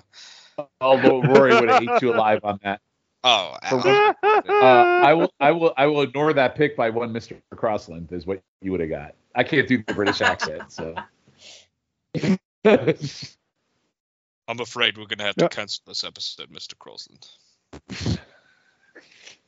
Although 0.81 1.23
Rory 1.23 1.55
would 1.61 1.69
have 1.69 1.83
ate 1.83 2.01
you 2.01 2.15
alive 2.15 2.41
on 2.45 2.59
that. 2.63 2.81
oh, 3.25 3.57
For 3.69 3.87
uh, 3.87 4.13
Uh, 4.23 4.53
I 5.05 5.15
will 5.15 5.33
I 5.41 5.51
will 5.51 5.75
I 5.77 5.87
will 5.87 6.03
ignore 6.03 6.33
that 6.33 6.55
pick 6.55 6.77
by 6.77 6.91
one 6.91 7.13
Mr. 7.13 7.37
Crosland 7.55 8.13
is 8.13 8.25
what 8.27 8.41
you 8.63 8.71
would 8.71 8.81
have 8.81 8.89
got. 8.91 9.15
I 9.35 9.43
can't 9.45 9.67
do 9.69 9.83
the 9.87 9.93
British 9.95 10.21
accent, 10.23 10.73
so 10.73 10.95
I'm 14.49 14.61
afraid 14.61 14.97
we're 14.99 15.07
gonna 15.07 15.25
have 15.25 15.37
to 15.37 15.45
Yeah. 15.45 15.49
cancel 15.49 15.83
this 15.87 16.05
episode, 16.05 16.51
Mr. 16.51 16.75
Crosland. 16.77 17.29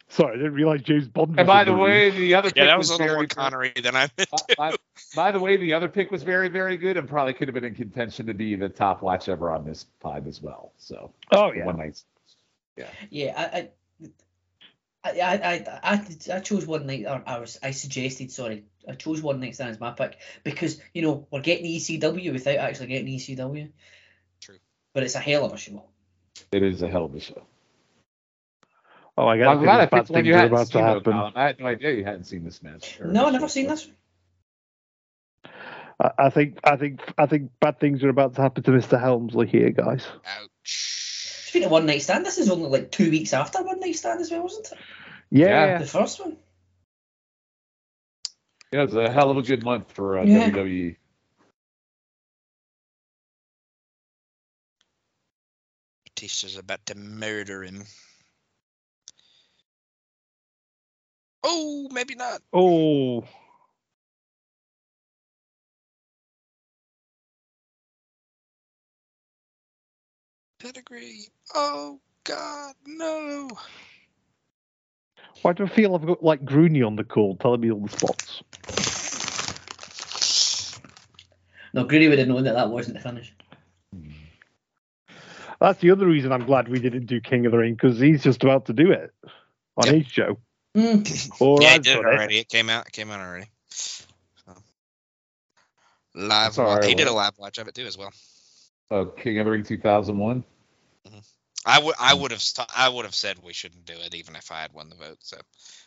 sorry, 0.08 0.34
I 0.34 0.36
didn't 0.36 0.54
realize 0.54 0.82
James 0.82 1.08
Bond. 1.08 1.38
And 1.38 1.46
by 1.46 1.64
the 1.64 1.72
room. 1.72 1.80
way, 1.82 2.10
the 2.10 2.34
other 2.34 2.48
Yeah, 2.56 2.62
pick 2.64 2.68
that 2.70 2.78
was 2.78 2.88
a 2.90 2.92
little 2.94 3.06
very, 3.06 3.18
more 3.18 3.26
Connery 3.26 3.72
than 3.80 3.94
I 3.94 4.08
meant. 4.18 4.30
by, 4.30 4.38
by- 4.70 4.76
by 5.14 5.32
the 5.32 5.38
way, 5.40 5.56
the 5.56 5.72
other 5.72 5.88
pick 5.88 6.10
was 6.10 6.22
very, 6.22 6.48
very 6.48 6.76
good 6.76 6.96
and 6.96 7.08
probably 7.08 7.32
could 7.32 7.48
have 7.48 7.54
been 7.54 7.64
in 7.64 7.74
contention 7.74 8.26
to 8.26 8.34
be 8.34 8.56
the 8.56 8.68
top 8.68 9.00
watch 9.02 9.28
ever 9.28 9.50
on 9.50 9.64
this 9.64 9.84
pod 10.00 10.26
as 10.26 10.42
well. 10.42 10.72
So 10.78 11.12
oh 11.32 11.52
yeah, 11.52 11.64
one 11.64 11.78
night. 11.78 12.02
Yeah, 13.10 13.34
I, 13.36 13.68
I, 15.04 15.10
I, 15.20 15.20
I, 15.20 15.80
I, 15.82 16.06
I 16.36 16.40
chose 16.40 16.66
one 16.66 16.86
night. 16.86 17.06
Or 17.06 17.22
I 17.26 17.38
was, 17.38 17.58
I 17.62 17.70
suggested. 17.70 18.30
Sorry, 18.30 18.64
I 18.88 18.92
chose 18.94 19.22
one 19.22 19.40
night 19.40 19.54
stand 19.54 19.70
as 19.70 19.80
my 19.80 19.92
pick 19.92 20.18
because 20.44 20.80
you 20.92 21.02
know 21.02 21.26
we're 21.30 21.40
getting 21.40 21.66
ECW 21.66 22.32
without 22.32 22.56
actually 22.56 22.88
getting 22.88 23.06
ECW. 23.16 23.70
True. 24.88 24.94
But 24.94 25.02
it's 25.04 25.14
a 25.14 25.20
hell 25.20 25.44
of 25.44 25.52
a 25.52 25.56
show. 25.56 25.84
It 26.52 26.62
is 26.62 26.82
a 26.82 26.88
hell 26.88 27.04
of 27.04 27.14
a 27.14 27.20
show. 27.20 27.42
Oh, 29.16 29.26
I 29.26 29.38
got. 29.38 29.56
I'm 29.56 29.62
glad 29.62 29.80
I 29.80 29.84
guess 29.84 29.90
bad 29.90 29.98
picked 30.00 30.10
one 30.10 30.16
things 30.18 30.26
you 30.28 30.34
are 30.34 30.38
hadn't 30.38 30.52
about 30.54 30.66
to 30.66 30.72
seen. 30.72 30.82
though, 30.82 30.94
happen. 30.94 31.12
Callum. 31.12 31.32
I 31.34 31.44
had 31.46 31.60
no 31.60 31.66
idea 31.66 31.92
you 31.92 32.04
hadn't 32.04 32.24
seen 32.24 32.44
this 32.44 32.62
match. 32.62 32.98
No, 33.04 33.26
I've 33.26 33.32
never 33.32 33.44
show. 33.46 33.48
seen 33.48 33.66
this. 33.66 33.88
I, 36.00 36.10
I 36.18 36.30
think, 36.30 36.58
I 36.64 36.76
think, 36.76 37.00
I 37.18 37.26
think 37.26 37.50
bad 37.60 37.80
things 37.80 38.04
are 38.04 38.08
about 38.08 38.34
to 38.36 38.42
happen 38.42 38.62
to 38.62 38.70
Mr. 38.70 39.00
Helmsley 39.00 39.48
here, 39.48 39.70
guys. 39.70 40.06
Ouch. 40.24 41.44
Speaking 41.48 41.66
of 41.66 41.72
one 41.72 41.86
night 41.86 42.02
stand, 42.02 42.24
this 42.24 42.38
is 42.38 42.48
only 42.50 42.68
like 42.68 42.90
two 42.92 43.10
weeks 43.10 43.32
after 43.32 43.62
one 43.62 43.80
night 43.80 43.96
stand 43.96 44.20
as 44.20 44.30
well, 44.30 44.42
wasn't 44.42 44.70
it? 44.72 44.78
Yeah, 45.30 45.78
The 45.78 45.86
first 45.86 46.20
one. 46.20 46.36
Yeah, 48.72 48.82
it's 48.84 48.94
a 48.94 49.10
hell 49.10 49.30
of 49.30 49.36
a 49.38 49.42
good 49.42 49.64
month 49.64 49.90
for 49.92 50.18
uh, 50.18 50.24
Yeah. 50.24 50.50
WWE. 50.50 50.96
Batista's 56.18 56.56
about 56.56 56.84
to 56.86 56.96
murder 56.96 57.62
him. 57.62 57.84
Oh, 61.44 61.88
maybe 61.92 62.16
not. 62.16 62.42
Oh, 62.52 63.22
Pedigree. 70.58 71.28
Oh 71.54 72.00
God, 72.24 72.74
no. 72.84 73.48
why 75.42 75.52
do 75.52 75.66
I 75.66 75.68
feel 75.68 75.94
I've 75.94 76.04
got 76.04 76.24
like 76.24 76.44
Grooney 76.44 76.82
on 76.82 76.96
the 76.96 77.04
call 77.04 77.36
telling 77.36 77.60
me 77.60 77.70
all 77.70 77.86
the 77.86 77.96
spots? 77.96 78.42
No, 81.72 81.84
Greedy 81.84 82.08
would 82.08 82.18
have 82.18 82.26
known 82.26 82.42
that 82.42 82.54
that 82.54 82.70
wasn't 82.70 82.96
the 82.96 83.02
finish. 83.02 83.32
Hmm. 83.94 84.10
That's 85.60 85.80
the 85.80 85.90
other 85.90 86.06
reason 86.06 86.32
I'm 86.32 86.46
glad 86.46 86.68
we 86.68 86.78
didn't 86.78 87.06
do 87.06 87.20
King 87.20 87.46
of 87.46 87.52
the 87.52 87.58
Ring 87.58 87.74
because 87.74 87.98
he's 87.98 88.22
just 88.22 88.42
about 88.44 88.66
to 88.66 88.72
do 88.72 88.90
it 88.92 89.12
on 89.76 89.86
Yep. 89.86 89.94
his 89.94 90.06
show. 90.06 90.38
Mm. 90.76 91.40
Or 91.40 91.62
yeah, 91.62 91.70
I've 91.70 91.82
did 91.82 91.96
it 91.96 92.04
already. 92.04 92.38
It 92.38 92.48
came 92.48 92.70
out. 92.70 92.86
It 92.86 92.92
came 92.92 93.10
out 93.10 93.20
already. 93.20 93.46
So. 93.70 94.04
Live. 96.14 96.28
That's 96.28 96.58
all 96.58 96.66
wa- 96.66 96.74
right, 96.76 96.84
he 96.84 96.94
did 96.94 97.08
a 97.08 97.12
live 97.12 97.32
watch 97.38 97.58
of 97.58 97.68
it 97.68 97.74
too, 97.74 97.86
as 97.86 97.98
well. 97.98 98.12
Uh, 98.90 99.04
King 99.16 99.38
of 99.38 99.46
the 99.46 99.50
Ring 99.50 99.64
2001. 99.64 100.44
I 101.66 101.80
would. 101.80 101.94
I 101.98 102.14
would 102.14 102.30
have. 102.30 102.40
St- 102.40 102.68
I 102.74 102.88
would 102.88 103.04
have 103.04 103.14
said 103.14 103.38
we 103.42 103.52
shouldn't 103.52 103.84
do 103.84 103.94
it, 103.94 104.14
even 104.14 104.36
if 104.36 104.50
I 104.52 104.62
had 104.62 104.72
won 104.72 104.88
the 104.88 104.94
vote. 104.96 105.18
So 105.20 105.36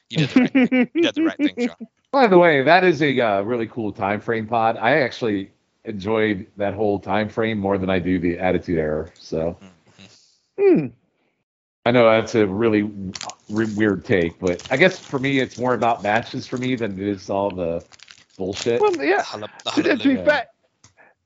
you 0.10 0.18
did 0.18 0.30
the 0.30 0.42
right. 0.42 0.52
thing. 0.52 0.90
You 0.94 1.02
did 1.02 1.16
the 1.16 1.24
right 1.24 1.38
thing, 1.38 1.56
Shawn. 1.58 1.88
By 2.12 2.28
the 2.28 2.38
way, 2.38 2.62
that 2.64 2.84
is 2.84 3.02
a 3.02 3.20
uh, 3.20 3.42
really 3.42 3.68
cool 3.68 3.94
time 3.94 4.20
frame 4.20 4.48
pod. 4.48 4.78
I 4.78 5.00
actually 5.00 5.52
enjoyed 5.86 6.48
that 6.58 6.74
whole 6.74 7.00
time 7.00 7.30
frame 7.30 7.58
more 7.58 7.78
than 7.78 7.90
I 7.90 8.00
do 8.00 8.20
the 8.20 8.38
Attitude 8.40 8.78
Era. 8.78 9.10
So 9.16 9.58
Hmm. 10.60 10.88
I 11.86 11.92
know 11.92 12.10
that's 12.10 12.36
a 12.36 12.46
really 12.46 12.84
re- 13.50 13.74
weird 13.76 14.06
take, 14.06 14.40
but 14.40 14.66
I 14.70 14.78
guess 14.78 15.00
for 15.00 15.18
me, 15.18 15.40
it's 15.40 15.58
more 15.58 15.74
about 15.74 16.04
matches 16.04 16.46
for 16.46 16.58
me 16.58 16.76
than 16.76 17.00
it 17.00 17.08
is 17.08 17.30
all 17.30 17.50
the 17.50 17.84
bullshit. 18.38 18.82
Well, 18.82 18.94
yeah. 19.04 19.24
To, 19.24 19.82
to 19.82 19.98
be 19.98 20.16
fair, 20.18 20.48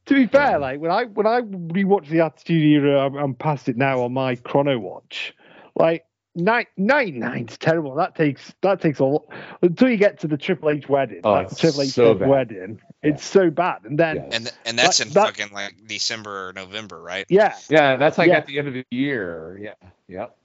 to 0.06 0.14
be 0.14 0.28
fair, 0.28 0.60
like 0.60 0.80
when 0.80 0.92
I 0.92 1.04
when 1.06 1.28
I 1.28 1.42
rewatch 1.42 2.08
the 2.08 2.22
Attitude 2.22 2.64
Era, 2.64 3.06
I'm, 3.06 3.16
I'm 3.16 3.34
past 3.34 3.68
it 3.68 3.76
now 3.76 4.04
on 4.04 4.14
my 4.14 4.36
Chrono 4.36 4.80
Watch. 4.80 5.34
Like 5.76 6.06
nine 6.36 6.66
nine 6.78 7.20
nine's 7.20 7.58
terrible. 7.58 7.96
That 7.96 8.16
takes 8.16 8.54
that 8.62 8.82
takes 8.82 9.00
a 9.00 9.06
lot 9.06 9.26
until 9.62 9.90
you 9.90 9.98
get 9.98 10.20
to 10.22 10.28
the 10.28 10.38
Triple 10.38 10.70
H 10.70 10.88
wedding. 10.90 11.22
Oh, 11.24 11.36
that 11.36 11.52
it's 11.52 11.60
Triple 11.60 11.82
H 11.84 11.90
so 11.90 12.14
bad. 12.14 12.28
wedding. 12.30 12.82
It's 13.02 13.24
so 13.26 13.50
bad, 13.50 13.84
and 13.86 13.98
then 14.00 14.16
Yeah. 14.18 14.30
And 14.32 14.52
and 14.66 14.78
that's 14.80 14.98
That- 15.00 15.08
in 15.08 15.14
that- 15.14 15.26
fucking 15.36 15.54
like 15.54 15.88
December 15.88 16.50
or 16.50 16.54
November, 16.54 17.02
right? 17.02 17.26
yeah, 17.30 17.56
Yeah, 17.70 17.96
that's 17.98 18.18
like 18.18 18.30
Yeah. 18.30 18.38
at 18.38 18.46
the 18.48 18.60
end 18.60 18.68
of 18.68 18.74
the 18.74 18.86
year. 18.92 19.58
Yeah. 19.62 19.90
Yep. 20.08 20.38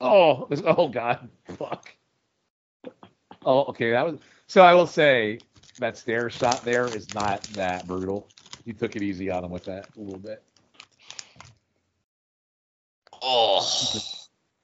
Oh, 0.00 0.46
this- 0.48 0.62
oh 0.66 0.88
God, 0.88 1.28
fuck. 1.56 1.90
Oh, 3.44 3.64
okay. 3.66 3.90
That 3.92 4.06
was 4.06 4.18
so. 4.46 4.62
I 4.62 4.74
will 4.74 4.86
say 4.86 5.38
that 5.78 5.96
stair 5.96 6.28
shot 6.30 6.62
there 6.64 6.86
is 6.86 7.14
not 7.14 7.42
that 7.54 7.86
brutal. 7.86 8.28
You 8.66 8.72
took 8.74 8.96
it 8.96 9.02
easy 9.02 9.30
on 9.30 9.44
him 9.44 9.50
with 9.50 9.64
that 9.64 9.88
a 9.96 10.00
little 10.00 10.18
bit. 10.18 10.42
Oh, 13.22 13.60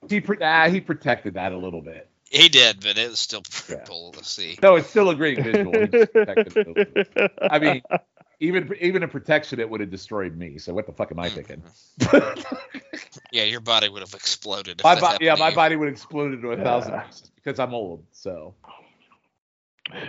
He 0.08 0.20
pre- 0.20 0.38
ah, 0.42 0.68
he 0.68 0.80
protected 0.80 1.34
that 1.34 1.52
a 1.52 1.56
little 1.56 1.82
bit. 1.82 2.08
he 2.30 2.48
did, 2.48 2.80
but 2.80 2.98
it 2.98 3.10
was 3.10 3.20
still 3.20 3.42
Yeah. 3.68 3.76
brutal 3.84 4.12
to 4.12 4.24
see. 4.24 4.58
No, 4.62 4.76
it's 4.76 4.88
still 4.88 5.10
a 5.10 5.14
great 5.14 5.38
visual. 5.42 5.72
He 5.80 5.86
just 5.88 6.12
protected 6.12 6.56
it 6.56 6.66
a 6.66 6.70
little 6.70 6.92
bit. 6.94 7.32
I 7.40 7.58
mean, 7.58 7.82
even 8.40 8.70
even 8.80 9.02
in 9.02 9.08
protection, 9.08 9.60
it 9.60 9.68
would 9.70 9.80
have 9.80 9.90
destroyed 9.90 10.36
me. 10.36 10.58
So 10.58 10.74
what 10.74 10.86
the 10.86 10.92
fuck 10.92 11.10
am 11.12 11.18
I 11.18 11.28
thinking? 11.30 11.62
Yeah, 13.32 13.44
your 13.44 13.60
body 13.60 13.88
would 13.88 14.02
have 14.02 14.14
exploded. 14.14 14.80
My 14.84 14.94
that 14.94 15.00
body, 15.00 15.12
happened 15.14 15.26
yeah, 15.26 15.34
to 15.34 15.40
my 15.40 15.54
body 15.54 15.76
would 15.76 15.88
explode 15.88 16.32
into 16.34 16.50
a 16.52 16.56
thousand 16.56 16.92
Yeah. 16.92 17.00
pieces 17.02 17.30
because 17.36 17.58
I'm 17.58 17.74
old. 17.74 18.04
So 18.12 18.54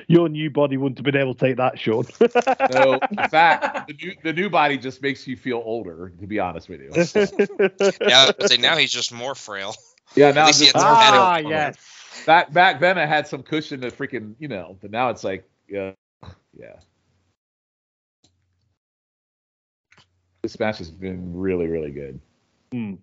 your 0.08 0.28
new 0.28 0.50
body 0.50 0.76
wouldn't 0.78 0.98
have 0.98 1.06
been 1.06 1.16
able 1.16 1.36
to 1.36 1.40
take 1.40 1.58
that, 1.58 1.80
Shawn. 1.80 2.06
no, 2.72 3.00
in 3.12 3.30
fact, 3.30 3.88
the 3.88 3.94
new 3.94 4.14
the 4.24 4.34
new 4.34 4.50
body 4.50 4.78
just 4.78 5.02
makes 5.02 5.26
you 5.28 5.36
feel 5.38 5.62
older. 5.64 6.12
To 6.20 6.28
be 6.28 6.40
honest 6.40 6.68
with 6.70 6.82
you. 6.82 6.90
Yeah, 8.08 8.26
I 8.30 8.34
was 8.40 8.52
say 8.52 8.58
now 8.58 8.76
he's 8.78 8.92
just 8.92 9.12
more 9.14 9.36
frail. 9.36 9.76
Yeah, 10.16 10.32
now 10.32 10.48
At 10.48 10.48
just 10.48 10.62
he 10.62 10.66
had 10.68 10.76
more 10.76 10.84
some 10.86 10.96
ah, 10.96 11.40
frail. 11.42 11.50
yes. 11.50 11.76
Back 12.26 12.52
back 12.52 12.80
then, 12.80 12.98
I 12.98 13.06
had 13.06 13.28
some 13.28 13.44
cushion 13.44 13.82
to 13.82 13.92
freaking 13.92 14.36
you 14.40 14.48
know, 14.48 14.78
but 14.82 14.92
now 14.92 15.10
it's 15.10 15.24
like 15.24 15.48
yeah, 15.68 15.92
yeah. 16.58 16.80
This 20.42 20.60
match 20.60 20.78
has 20.80 20.92
been 20.92 21.36
really 21.36 21.68
really 21.68 21.92
good. 21.92 22.20
Hmm. 22.72 22.96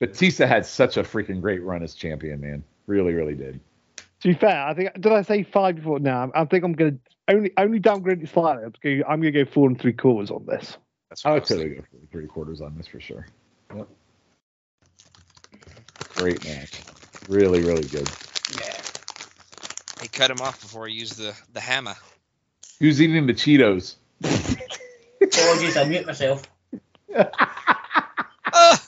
Batista 0.00 0.46
had 0.46 0.66
such 0.66 0.96
a 0.96 1.02
freaking 1.02 1.40
great 1.40 1.62
run 1.62 1.82
as 1.82 1.94
champion, 1.94 2.40
man. 2.40 2.64
Really 2.86 3.14
really 3.14 3.34
did. 3.34 3.60
To 4.20 4.28
be 4.28 4.34
fair, 4.34 4.66
I 4.66 4.74
think 4.74 4.92
did 5.00 5.12
I 5.12 5.22
say 5.22 5.42
five 5.42 5.76
before? 5.76 5.98
Now 5.98 6.30
I 6.34 6.44
think 6.44 6.64
I'm 6.64 6.72
gonna 6.72 6.96
only 7.28 7.52
only 7.56 7.78
downgrade 7.78 8.22
it 8.22 8.28
slightly. 8.28 8.64
I'm 8.64 8.72
gonna, 8.82 9.04
I'm 9.08 9.20
gonna 9.20 9.32
go 9.32 9.44
four 9.44 9.68
and 9.68 9.80
three 9.80 9.92
quarters 9.92 10.30
on 10.30 10.44
this. 10.46 10.76
That's 11.08 11.24
I 11.24 11.30
what 11.30 11.32
I 11.32 11.34
would 11.34 11.42
was 11.42 11.48
totally 11.48 11.68
thinking. 11.68 11.84
go 11.92 11.98
for 12.00 12.06
three 12.12 12.26
quarters 12.26 12.60
on 12.60 12.76
this 12.76 12.86
for 12.86 13.00
sure. 13.00 13.26
Yep. 13.74 13.88
Great 16.16 16.44
match. 16.44 16.80
Really, 17.28 17.62
really 17.62 17.86
good. 17.88 18.08
Yeah. 18.58 18.74
He 20.00 20.08
cut 20.08 20.30
him 20.30 20.40
off 20.40 20.60
before 20.60 20.86
he 20.86 20.94
used 20.94 21.18
the 21.18 21.34
the 21.52 21.60
hammer. 21.60 21.94
Who's 22.80 23.00
eating 23.00 23.26
the 23.26 23.34
Cheetos? 23.34 23.96
Apologies, 25.22 25.76
I'll 25.76 25.86
mute 25.86 26.06
myself. 26.06 26.42
Ah! 28.58 28.80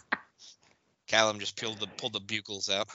Callum 1.09 1.41
just 1.41 1.61
pulled 1.61 1.81
the 1.81 1.89
pulled 1.99 2.15
the 2.15 2.21
bugles 2.21 2.71
out. 2.71 2.89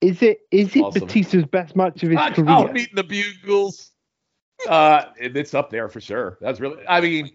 Is 0.00 0.22
it 0.22 0.40
is 0.50 0.74
it 0.74 0.80
Awesome. 0.80 1.06
Batista's 1.06 1.44
best 1.44 1.76
match 1.76 2.02
of 2.02 2.10
his 2.10 2.18
career? 2.18 2.48
I'm 2.48 2.68
career? 2.68 2.76
eating 2.76 2.96
the 2.96 3.04
bugles. 3.04 3.90
Uh, 4.68 5.04
it's 5.16 5.54
up 5.54 5.70
there 5.70 5.88
for 5.88 6.00
sure. 6.00 6.38
That's 6.40 6.58
really. 6.58 6.82
I 6.88 7.00
mean, 7.00 7.30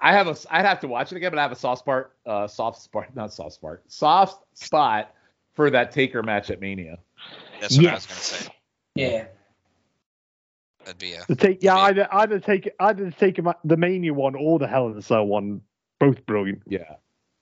I 0.00 0.12
have 0.12 0.26
a. 0.26 0.36
I'd 0.50 0.66
have 0.66 0.80
to 0.80 0.88
watch 0.88 1.12
it 1.12 1.16
again, 1.16 1.30
but 1.30 1.38
I 1.38 1.42
have 1.42 1.52
a 1.52 1.56
soft 1.56 1.80
spot. 1.80 2.10
Uh, 2.26 2.46
soft 2.48 2.82
spot, 2.82 3.14
not 3.14 3.32
soft 3.32 3.54
spot. 3.54 3.78
Soft 3.86 4.44
spot 4.54 5.13
for 5.54 5.70
that 5.70 5.92
Taker 5.92 6.22
match 6.22 6.50
at 6.50 6.60
Mania. 6.60 6.98
That's 7.60 7.76
what 7.76 7.86
I 7.86 7.94
was 7.94 8.06
Yes. 8.06 8.06
gonna 8.06 8.20
say. 8.20 8.54
Yeah. 8.96 9.26
That'd 10.84 10.98
be 10.98 11.14
a 11.14 11.24
The 11.28 11.36
take, 11.36 11.62
yeah, 11.62 11.76
Yeah. 11.76 11.82
either 11.82 12.08
either 12.12 12.40
take 12.40 12.70
either 12.78 13.10
take 13.10 13.40
the 13.64 13.76
Mania 13.76 14.12
one 14.12 14.34
or 14.34 14.58
the 14.58 14.66
Hell 14.66 14.88
in 14.88 14.98
a 14.98 15.02
Cell 15.02 15.26
one, 15.26 15.62
both 15.98 16.24
brilliant. 16.26 16.62
Yeah, 16.66 16.96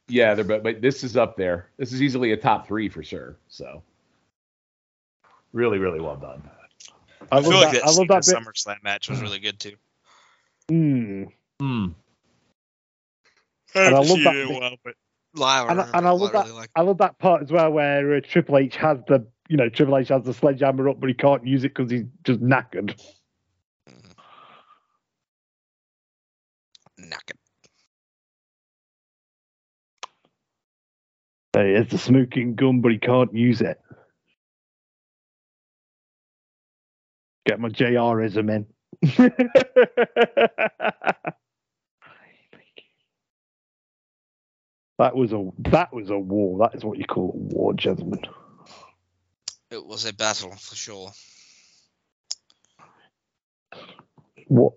yeah. 0.09 0.35
They're 0.35 0.45
but, 0.45 0.63
but 0.63 0.81
this 0.81 1.03
is 1.03 1.17
up 1.17 1.37
there. 1.37 1.71
This 1.77 1.93
is 1.93 2.01
easily 2.03 2.33
a 2.33 2.37
top 2.37 2.69
three 2.69 2.89
for 2.89 3.03
sure. 3.03 3.37
So, 3.49 3.83
really, 5.53 5.79
really 5.79 6.01
well 6.01 6.17
done. 6.17 6.49
I 7.33 7.37
I 7.37 7.41
love 7.41 7.45
feel 7.47 7.55
like 7.55 7.73
that. 7.73 7.83
that, 7.83 7.89
I 7.89 7.93
love 7.93 8.09
that. 8.09 8.23
SummerSlam 8.23 8.83
match 8.85 9.09
was 9.09 9.21
really 9.21 9.41
good 9.41 9.59
too. 9.59 9.75
Mm. 10.71 11.33
Hmm. 11.61 11.87
And 13.75 13.95
I 13.95 13.99
love 13.99 14.07
that 14.09 14.79
bit. 14.85 14.97
Live, 15.35 15.69
And 15.71 15.81
I- 15.81 15.89
and 15.95 16.07
I 16.07 16.11
love 16.11 16.33
really 16.35 16.51
like- 16.53 16.71
I 16.77 16.83
love 16.83 16.99
that 16.99 17.19
part 17.19 17.43
as 17.43 17.51
well, 17.53 17.71
where 17.73 18.17
uh, 18.17 18.21
Triple 18.23 18.59
H 18.59 18.77
has 18.77 18.99
the 19.09 19.27
you 19.49 19.57
know 19.57 19.69
Triple 19.69 19.97
H 19.99 20.09
has 20.09 20.23
the 20.25 20.35
sledgehammer 20.35 20.89
up, 20.91 21.01
but 21.01 21.09
he 21.09 21.15
can't 21.15 21.47
use 21.47 21.65
it 21.65 21.75
because 21.75 21.91
he's 21.91 22.05
just 22.25 22.41
knackered. 22.41 22.91
It. 22.91 23.03
Uh, 31.57 31.65
He 31.65 31.73
has 31.75 31.89
the 31.89 31.99
smoking 31.99 32.55
gun, 32.55 32.81
but 32.81 32.93
he 32.93 32.99
can't 32.99 33.35
use 33.35 33.61
it. 33.63 33.81
Get 37.47 37.61
my 37.61 37.71
JRism 37.71 38.51
in. 38.51 38.67
that 45.03 45.17
was 45.17 45.33
a 45.33 45.51
that 45.71 45.93
was 45.93 46.11
a 46.11 46.19
war. 46.19 46.59
That 46.59 46.77
is 46.77 46.85
what 46.85 46.99
you 46.99 47.05
call 47.05 47.33
a 47.35 47.55
war, 47.55 47.75
gentlemen. 47.75 48.21
It 49.71 49.85
was 49.85 50.05
a 50.05 50.13
battle 50.13 50.53
for 50.53 50.77
sure. 50.77 51.11
What? 54.47 54.75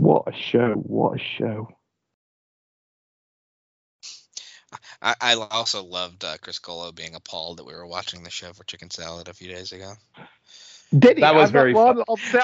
What 0.00 0.24
a 0.26 0.32
show! 0.32 0.74
What 0.74 1.16
a 1.16 1.18
show! 1.18 1.68
I, 5.00 5.14
I 5.20 5.34
also 5.34 5.82
loved 5.82 6.24
uh, 6.24 6.36
Chris 6.42 6.58
Colo 6.58 6.92
being 6.92 7.14
appalled 7.14 7.58
that 7.58 7.66
we 7.66 7.72
were 7.72 7.86
watching 7.86 8.22
the 8.22 8.30
show 8.30 8.52
for 8.52 8.64
Chicken 8.64 8.90
Salad 8.90 9.28
a 9.28 9.34
few 9.34 9.48
days 9.48 9.72
ago. 9.72 9.94
Did 10.96 11.16
he? 11.18 11.20
That 11.20 11.34
was 11.34 11.50
I'm 11.50 11.52
very 11.52 11.72
not, 11.74 11.96
well, 11.96 12.04
I'm- 12.08 12.42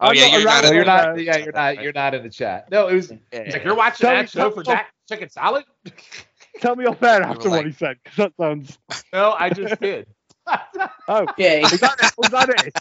Oh 0.00 0.06
I'm 0.08 0.14
yeah, 0.14 0.22
not 0.28 0.32
you're 0.32 0.44
not. 0.44 0.64
in 0.64 0.74
you're 0.74 0.84
the- 0.84 0.90
not. 1.06 1.20
Yeah, 1.22 1.36
you're 1.38 1.52
not. 1.52 1.82
You're 1.82 1.92
not 1.92 2.14
in 2.14 2.22
the 2.22 2.30
chat. 2.30 2.70
No, 2.70 2.86
it 2.88 2.94
was. 2.94 3.08
He's 3.08 3.52
like, 3.52 3.64
you're 3.64 3.74
watching 3.74 4.06
Tell 4.06 4.14
that 4.14 4.22
me- 4.22 4.26
show 4.28 4.50
for 4.50 4.62
tell- 4.62 4.74
Jack 4.74 4.92
Chicken 5.08 5.28
Salad? 5.30 5.64
Tell 6.60 6.76
me 6.76 6.84
off 6.84 7.02
air 7.02 7.22
after 7.22 7.48
like- 7.48 7.58
what 7.58 7.66
he 7.66 7.72
said, 7.72 7.96
because 8.02 8.16
that 8.18 8.32
sounds. 8.38 8.78
No, 9.12 9.32
I 9.38 9.50
just 9.50 9.80
did. 9.80 10.06
Oh, 10.46 11.26
Yeah, 11.36 11.60
was 11.62 11.70
he, 11.70 11.76
that 11.78 11.96
it? 12.02 12.12
Was 12.18 12.30
that 12.30 12.48
it? 12.48 12.74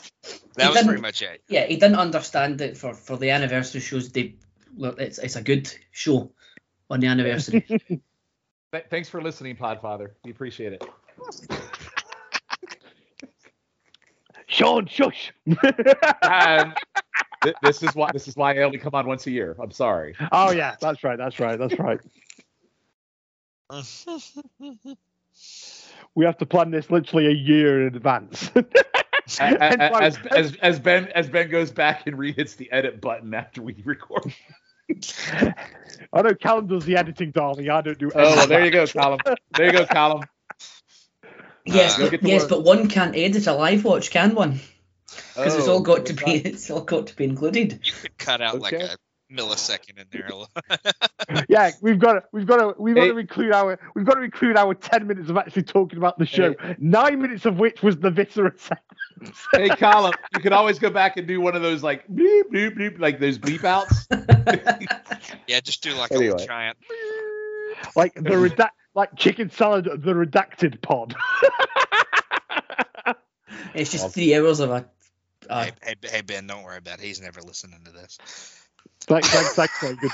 That 0.55 0.67
He 0.71 0.73
was 0.75 0.85
pretty 0.85 1.01
much 1.01 1.21
it. 1.21 1.41
yeah, 1.49 1.65
he 1.65 1.75
didn't 1.77 1.97
understand 1.97 2.59
it 2.61 2.77
for, 2.77 2.93
for 2.93 3.15
the 3.17 3.29
anniversary 3.29 3.81
shows. 3.81 4.11
They 4.11 4.35
well, 4.75 4.95
it's 4.97 5.17
it's 5.19 5.35
a 5.35 5.41
good 5.41 5.71
show 5.91 6.31
on 6.89 6.99
the 6.99 7.07
anniversary. 7.07 7.61
Th- 7.61 8.85
Thanks 8.89 9.09
for 9.09 9.21
listening, 9.21 9.55
Podfather. 9.55 10.09
We 10.23 10.31
appreciate 10.31 10.73
it. 10.73 10.83
Shawn, 14.49 14.87
shush. 14.87 15.31
Um, 15.47 15.57
and 16.23 16.73
th- 17.43 17.55
this 17.63 17.83
is 17.83 17.93
why 17.95 18.09
this 18.11 18.27
is 18.27 18.35
why 18.35 18.55
I 18.55 18.57
only 18.63 18.79
come 18.79 18.95
on 18.95 19.05
once 19.07 19.25
a 19.27 19.31
year. 19.31 19.55
I'm 19.61 19.71
sorry. 19.71 20.15
oh 20.31 20.51
yeah, 20.51 20.75
that's 20.81 21.03
right. 21.03 21.17
That's 21.17 21.39
right. 21.39 21.57
That's 21.57 21.77
right. 21.79 21.99
We 26.15 26.25
have 26.25 26.37
to 26.39 26.45
plan 26.45 26.71
this 26.71 26.89
literally 26.89 27.27
a 27.27 27.31
year 27.31 27.87
in 27.87 27.95
advance. 27.95 28.51
A- 28.55 28.61
a- 29.39 29.59
Hence 29.59 29.75
a- 29.79 29.89
why- 29.91 30.01
as, 30.01 30.17
as 30.31 30.55
as 30.61 30.79
Ben 30.79 31.07
as 31.13 31.29
Ben 31.29 31.49
goes 31.49 31.71
back 31.71 32.07
and 32.07 32.17
re-hits 32.17 32.55
the 32.55 32.69
edit 32.71 32.99
button 32.99 33.33
after 33.33 33.61
we 33.61 33.75
record. 33.85 34.33
I 34.89 36.21
know 36.23 36.33
Callum 36.33 36.65
does 36.65 36.83
the 36.83 36.97
editing, 36.97 37.29
darling. 37.31 37.69
I 37.69 37.81
don't 37.81 37.97
do. 37.99 38.09
Oh, 38.15 38.35
well, 38.35 38.47
there 38.47 38.65
you 38.65 38.71
go, 38.71 38.87
Callum. 38.87 39.19
There 39.55 39.67
you 39.67 39.71
go, 39.71 39.85
Callum. 39.85 40.23
Yes, 41.73 41.99
Uh, 41.99 42.09
but, 42.09 42.23
yes, 42.23 42.41
work. 42.43 42.49
but 42.49 42.63
one 42.63 42.87
can't 42.87 43.15
edit 43.15 43.47
a 43.47 43.53
live 43.53 43.83
watch, 43.83 44.11
can 44.11 44.35
one? 44.35 44.59
Because 45.35 45.55
it's 45.55 45.67
Oh, 45.67 45.73
all 45.73 45.79
got 45.81 46.05
to 46.07 46.13
be 46.13 46.25
not- 46.37 46.45
it's 46.45 46.69
all 46.69 46.81
got 46.81 47.07
to 47.07 47.15
be 47.15 47.23
included. 47.25 47.79
You 47.83 47.93
could 48.01 48.17
cut 48.17 48.41
out 48.41 48.59
like 48.59 48.73
a 48.73 48.95
millisecond 49.31 49.97
in 49.99 50.05
there. 50.11 50.29
Yeah, 51.49 51.71
we've 51.81 51.99
got 51.99 52.13
to, 52.13 52.23
we've 52.31 52.47
got 52.47 52.57
to, 52.57 52.81
we've 52.81 52.95
got 52.95 53.03
Hey. 53.03 53.11
to 53.11 53.17
include 53.17 53.51
our, 53.53 53.79
we've 53.95 54.05
got 54.05 54.15
to 54.15 54.21
include 54.23 54.57
our 54.57 54.73
ten 54.73 55.05
minutes 55.07 55.29
of 55.29 55.37
actually 55.37 55.63
talking 55.63 55.97
about 55.97 56.17
the 56.17 56.25
show. 56.25 56.55
Nine 56.79 57.21
minutes 57.21 57.45
of 57.45 57.59
which 57.59 57.83
was 57.83 57.97
the 57.97 58.09
viscera 58.09 58.51
segment. 58.57 59.35
Hey, 59.53 59.69
Callum, 59.69 60.13
you 60.33 60.39
could 60.41 60.53
always 60.53 60.79
go 60.79 60.89
back 60.89 61.17
and 61.17 61.27
do 61.27 61.39
one 61.41 61.55
of 61.55 61.61
those 61.61 61.83
like 61.83 62.07
bleep 62.07 62.43
bleep 62.51 62.77
bleep, 62.77 62.99
like 62.99 63.19
those 63.19 63.37
bleep 63.37 63.63
outs. 63.63 64.07
yeah, 65.47 65.59
just 65.59 65.83
do 65.83 65.93
like 65.93 66.09
a 66.11 66.15
Anyway. 66.15 66.31
little 66.33 66.47
giant. 66.47 66.77
like 67.95 68.13
the 68.15 68.21
redact, 68.21 68.69
like 68.99 69.15
chicken 69.15 69.49
salad, 69.49 69.85
the 69.85 70.13
redacted 70.13 70.81
pod. 70.81 71.15
It's 73.73 73.91
just 73.91 74.13
three 74.13 74.35
hours 74.35 74.59
of 74.59 74.71
a. 74.71 74.85
Uh, 75.49 75.65
Hey, 75.65 75.71
hey, 75.83 75.95
hey, 76.03 76.21
Ben, 76.21 76.47
don't 76.47 76.63
worry 76.63 76.77
about 76.77 76.99
it. 76.99 77.05
He's 77.05 77.21
never 77.21 77.41
listening 77.41 77.79
to 77.85 77.91
this. 77.91 78.17
thanks, 79.01 79.29
thanks, 79.29 79.53
thanks, 79.55 79.79
very 79.81 79.95
good. 79.95 80.11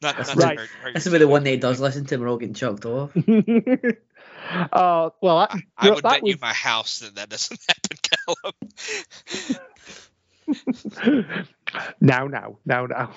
Not, 0.00 0.16
That's 0.16 0.36
not 0.36 0.44
right. 0.44 0.54
to 0.56 0.60
hurt- 0.60 0.70
hurt 0.82 0.94
this 0.94 1.06
your 1.06 1.18
the 1.18 1.28
one 1.28 1.44
that 1.44 1.50
he 1.50 1.56
does 1.56 1.80
listen 1.80 2.04
to. 2.06 2.16
We're 2.18 2.28
all 2.28 2.36
getting 2.36 2.54
chucked 2.54 2.84
off. 2.84 3.10
uh, 3.16 5.10
well, 5.20 5.38
that, 5.38 5.50
I, 5.50 5.56
you 5.56 5.62
I 5.76 5.90
would 5.90 6.02
bet 6.02 6.22
was, 6.22 6.32
you 6.32 6.38
my 6.40 6.52
house 6.52 7.00
that 7.00 7.16
that 7.16 7.28
doesn't 7.30 7.60
happen, 7.68 7.98
Callum. 11.34 11.48
Now, 12.00 12.26
now, 12.26 12.58
now, 12.64 12.86
now. 12.86 13.12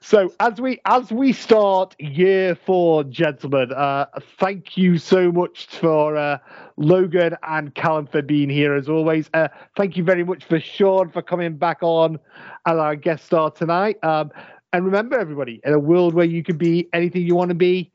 So 0.00 0.32
as 0.40 0.60
we 0.60 0.80
as 0.84 1.10
we 1.10 1.32
start 1.32 1.94
year 1.98 2.54
four, 2.54 3.04
gentlemen, 3.04 3.72
uh, 3.72 4.06
thank 4.38 4.76
you 4.76 4.98
so 4.98 5.30
much 5.32 5.66
for 5.66 6.16
uh, 6.16 6.38
Logan 6.76 7.36
and 7.42 7.74
Callum 7.74 8.06
for 8.06 8.22
being 8.22 8.48
here 8.48 8.74
as 8.74 8.88
always. 8.88 9.28
Uh, 9.34 9.48
thank 9.76 9.96
you 9.96 10.04
very 10.04 10.24
much 10.24 10.44
for 10.44 10.60
Shawn 10.60 11.10
for 11.10 11.22
coming 11.22 11.56
back 11.56 11.78
on 11.82 12.18
as 12.66 12.76
our 12.76 12.96
guest 12.96 13.26
star 13.26 13.50
tonight. 13.50 14.02
Um, 14.02 14.30
and 14.72 14.84
remember, 14.84 15.18
everybody, 15.18 15.60
in 15.64 15.72
a 15.72 15.78
world 15.78 16.14
where 16.14 16.26
you 16.26 16.42
can 16.42 16.56
be 16.56 16.88
anything 16.92 17.22
you 17.22 17.36
want 17.36 17.50
to 17.50 17.54
be, 17.54 17.92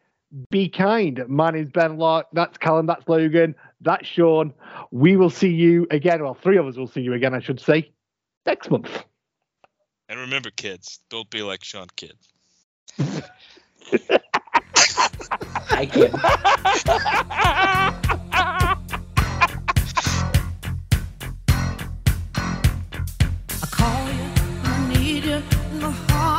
be 0.49 0.69
kind. 0.69 1.23
My 1.27 1.51
name's 1.51 1.71
Ben 1.71 1.97
Locke. 1.97 2.27
That's 2.33 2.57
Callum. 2.57 2.85
That's 2.85 3.07
Logan. 3.07 3.55
That's 3.81 4.07
Shawn. 4.07 4.53
We 4.91 5.17
will 5.17 5.29
see 5.29 5.49
you 5.49 5.87
again. 5.91 6.23
Well, 6.23 6.35
three 6.35 6.57
of 6.57 6.67
us 6.67 6.77
will 6.77 6.87
see 6.87 7.01
you 7.01 7.13
again, 7.13 7.33
I 7.33 7.39
should 7.39 7.59
say, 7.59 7.91
next 8.45 8.69
month. 8.71 9.03
And 10.09 10.19
remember, 10.19 10.49
kids, 10.49 10.99
don't 11.11 11.29
be 11.29 11.43
like 11.43 11.63
Shawn 11.63 11.85
Kidd. 11.95 12.15
I 15.69 15.85
can't. 15.85 16.11
I 16.15 17.95
call 23.69 24.11
you, 24.11 24.31
I 24.63 24.87
need 24.91 25.25
you, 25.25 25.43
my 25.79 25.91
heart's 25.91 26.38